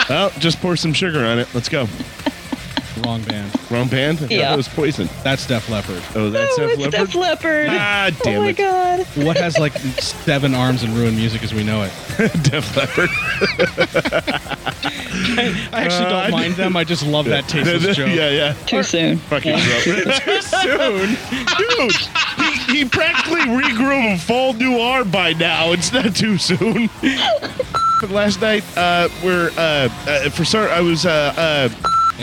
Well, 0.10 0.32
just 0.40 0.60
pour 0.60 0.76
some 0.76 0.92
sugar 0.92 1.24
on 1.24 1.40
it. 1.40 1.48
Let's 1.53 1.69
go. 1.69 1.88
Wrong 3.04 3.22
band. 3.24 3.52
Wrong 3.70 3.88
band? 3.88 4.20
I 4.24 4.28
Yeah. 4.34 4.54
It 4.54 4.58
was 4.58 4.68
poison. 4.68 5.10
That's 5.24 5.46
Def 5.46 5.70
Leppard. 5.70 6.02
Oh, 6.16 6.30
that's 6.30 6.54
oh, 6.58 6.62
Def 6.68 6.72
it's 6.72 6.80
Leppard? 6.82 6.92
Def 7.08 7.16
Leppard. 7.16 7.68
Ah, 7.70 8.10
damn 8.24 8.40
oh 8.40 8.44
my 8.44 8.50
it. 8.50 8.58
god. 8.58 9.00
What 9.26 9.38
has 9.38 9.58
like 9.60 9.74
seven 10.00 10.54
arms 10.56 10.84
and 10.84 10.94
ruined 10.96 11.18
music 11.18 11.44
as 11.44 11.54
we 11.54 11.64
know 11.64 11.82
it? 11.84 11.92
Def 12.44 12.76
Leppard. 12.78 13.10
I 14.54 15.56
actually 15.74 16.06
Uh, 16.06 16.10
don't 16.10 16.14
I- 16.26 16.30
mind 16.30 16.54
them. 16.56 16.78
I 16.78 16.84
just 16.84 17.06
love 17.06 17.26
that 17.26 17.48
tasteless 17.48 17.96
joke. 17.98 18.10
Yeah, 18.10 18.30
yeah. 18.30 18.54
Too 18.66 18.84
soon. 18.84 19.18
Fucking 19.18 19.58
Yeah. 19.58 19.84
gross. 19.84 20.20
Too 20.24 20.42
soon. 20.42 21.18
Dude, 21.58 21.92
he, 22.38 22.78
he 22.78 22.86
practically 22.86 23.42
regrew 23.42 24.14
a 24.14 24.18
full 24.18 24.54
new 24.54 24.80
arm 24.80 25.10
by 25.12 25.34
now. 25.34 25.72
It's 25.74 25.92
not 25.92 26.16
too 26.16 26.38
soon. 26.38 26.90
But 28.02 28.10
last 28.12 28.42
night, 28.42 28.64
uh, 28.78 29.08
we're, 29.24 29.50
uh, 29.58 29.90
uh, 30.08 30.30
for 30.30 30.44
start, 30.46 30.72
I 30.72 30.82
was, 30.82 31.06
uh, 31.06 31.34
uh, 31.38 31.70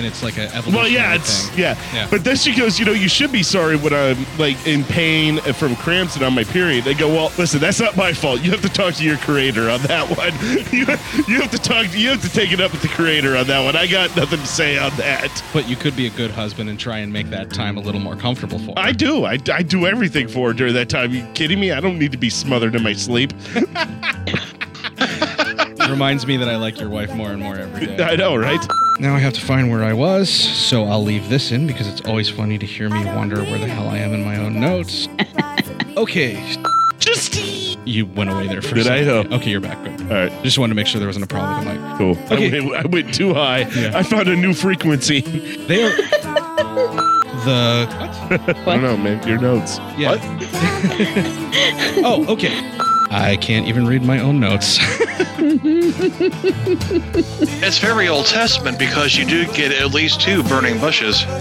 And 0.00 0.06
it's 0.06 0.22
like 0.22 0.38
a 0.38 0.44
evolutionary 0.54 0.74
well, 0.76 0.88
yeah, 0.88 1.14
it's 1.14 1.48
thing. 1.50 1.58
yeah. 1.58 1.78
Yeah. 1.92 2.06
But 2.10 2.24
then 2.24 2.34
she 2.34 2.56
goes, 2.56 2.78
you 2.78 2.86
know, 2.86 2.92
you 2.92 3.06
should 3.06 3.30
be 3.30 3.42
sorry 3.42 3.76
when 3.76 3.92
I'm 3.92 4.16
like 4.38 4.56
in 4.66 4.82
pain 4.84 5.36
from 5.52 5.76
cramps 5.76 6.14
and 6.16 6.24
on 6.24 6.34
my 6.34 6.42
period. 6.44 6.84
They 6.84 6.94
go, 6.94 7.08
well, 7.08 7.30
listen, 7.36 7.60
that's 7.60 7.80
not 7.80 7.98
my 7.98 8.14
fault. 8.14 8.40
You 8.40 8.50
have 8.52 8.62
to 8.62 8.70
talk 8.70 8.94
to 8.94 9.04
your 9.04 9.18
creator 9.18 9.68
on 9.68 9.82
that 9.82 10.08
one. 10.16 10.32
You 10.72 10.86
you 11.28 11.42
have 11.42 11.50
to 11.50 11.58
talk. 11.58 11.94
You 11.94 12.08
have 12.08 12.22
to 12.22 12.30
take 12.30 12.50
it 12.50 12.62
up 12.62 12.72
with 12.72 12.80
the 12.80 12.88
creator 12.88 13.36
on 13.36 13.46
that 13.48 13.62
one. 13.62 13.76
I 13.76 13.86
got 13.86 14.16
nothing 14.16 14.38
to 14.40 14.46
say 14.46 14.78
on 14.78 14.90
that. 14.96 15.44
But 15.52 15.68
you 15.68 15.76
could 15.76 15.94
be 15.94 16.06
a 16.06 16.10
good 16.10 16.30
husband 16.30 16.70
and 16.70 16.80
try 16.80 17.00
and 17.00 17.12
make 17.12 17.28
that 17.28 17.50
time 17.50 17.76
a 17.76 17.80
little 17.82 18.00
more 18.00 18.16
comfortable 18.16 18.58
for 18.58 18.68
her. 18.68 18.78
I 18.78 18.92
do. 18.92 19.26
I, 19.26 19.36
I 19.52 19.62
do 19.62 19.86
everything 19.86 20.28
for 20.28 20.48
her 20.48 20.54
during 20.54 20.72
that 20.72 20.88
time. 20.88 21.12
you 21.12 21.26
kidding 21.34 21.60
me? 21.60 21.72
I 21.72 21.80
don't 21.80 21.98
need 21.98 22.12
to 22.12 22.18
be 22.18 22.30
smothered 22.30 22.74
in 22.74 22.82
my 22.82 22.94
sleep. 22.94 23.34
Reminds 25.90 26.26
me 26.26 26.36
that 26.36 26.48
I 26.48 26.56
like 26.56 26.78
your 26.78 26.88
wife 26.88 27.12
more 27.14 27.30
and 27.30 27.42
more 27.42 27.56
every 27.56 27.86
day. 27.86 28.02
I 28.02 28.16
know, 28.16 28.36
right? 28.36 28.64
Now 29.00 29.14
I 29.14 29.18
have 29.18 29.32
to 29.34 29.40
find 29.40 29.70
where 29.70 29.82
I 29.82 29.92
was, 29.92 30.30
so 30.30 30.84
I'll 30.84 31.02
leave 31.02 31.28
this 31.28 31.52
in 31.52 31.66
because 31.66 31.88
it's 31.88 32.00
always 32.02 32.28
funny 32.28 32.58
to 32.58 32.66
hear 32.66 32.88
me 32.88 33.04
wonder 33.04 33.42
where 33.42 33.58
the 33.58 33.66
hell 33.66 33.88
I 33.88 33.98
am 33.98 34.12
in 34.12 34.24
my 34.24 34.36
own 34.36 34.60
notes. 34.60 35.08
okay. 35.96 36.56
Just 36.98 37.34
you 37.86 38.06
went 38.06 38.30
away 38.30 38.46
there 38.46 38.62
for 38.62 38.74
Did 38.74 38.86
a 38.86 38.92
I? 38.92 39.04
second. 39.04 39.32
Oh. 39.32 39.36
Okay, 39.36 39.50
you're 39.50 39.60
back. 39.60 39.82
Good. 39.82 40.00
All 40.02 40.08
right. 40.08 40.42
Just 40.44 40.58
wanted 40.58 40.74
to 40.74 40.76
make 40.76 40.86
sure 40.86 40.98
there 40.98 41.08
wasn't 41.08 41.24
a 41.24 41.28
problem 41.28 41.64
with 41.64 41.74
the 41.74 41.80
mic. 41.80 41.98
Cool. 41.98 42.18
Okay. 42.30 42.58
I, 42.58 42.60
went, 42.60 42.76
I 42.76 42.88
went 42.88 43.14
too 43.14 43.34
high. 43.34 43.60
Yeah. 43.70 43.92
I 43.94 44.02
found 44.02 44.28
a 44.28 44.36
new 44.36 44.52
frequency. 44.52 45.20
They 45.20 45.82
are 45.82 45.90
the 47.44 47.88
I 48.66 48.76
don't 48.76 48.82
know, 48.82 48.96
man. 48.96 49.26
Your 49.26 49.38
notes. 49.38 49.78
Yeah. 49.96 50.18
oh, 52.04 52.26
okay. 52.28 52.54
I 53.12 53.36
can't 53.36 53.66
even 53.66 53.86
read 53.86 54.02
my 54.02 54.20
own 54.20 54.40
notes. 54.40 54.78
It's 57.62 57.78
very 57.78 58.08
Old 58.08 58.26
Testament 58.26 58.78
because 58.78 59.16
you 59.16 59.24
do 59.26 59.47
get 59.52 59.72
at 59.72 59.92
least 59.92 60.20
two 60.20 60.42
burning 60.44 60.78
bushes. 60.78 61.24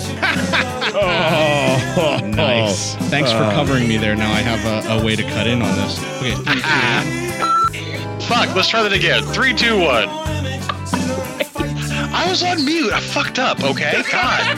Oh, 0.92 2.20
nice. 2.26 2.96
Thanks 3.12 3.32
for 3.32 3.38
Uh. 3.44 3.52
covering 3.52 3.88
me 3.88 3.98
there. 3.98 4.16
Now 4.16 4.32
I 4.32 4.40
have 4.42 4.86
a, 4.88 5.00
a 5.00 5.04
way 5.06 5.16
to 5.16 5.22
cut 5.24 5.46
in 5.48 5.62
on 5.62 5.76
this. 5.78 6.00
Okay. 6.18 6.34
three, 6.34 6.56
two, 6.56 8.26
Fuck, 8.26 8.56
let's 8.56 8.68
try 8.70 8.82
that 8.82 8.92
again. 8.92 9.24
Three, 9.24 9.54
two, 9.54 9.78
one. 9.80 10.10
I 12.12 12.26
was 12.28 12.42
on 12.44 12.66
mute. 12.66 12.92
I 12.92 13.00
fucked 13.00 13.38
up, 13.38 13.64
okay? 13.64 14.02
God. 14.12 14.58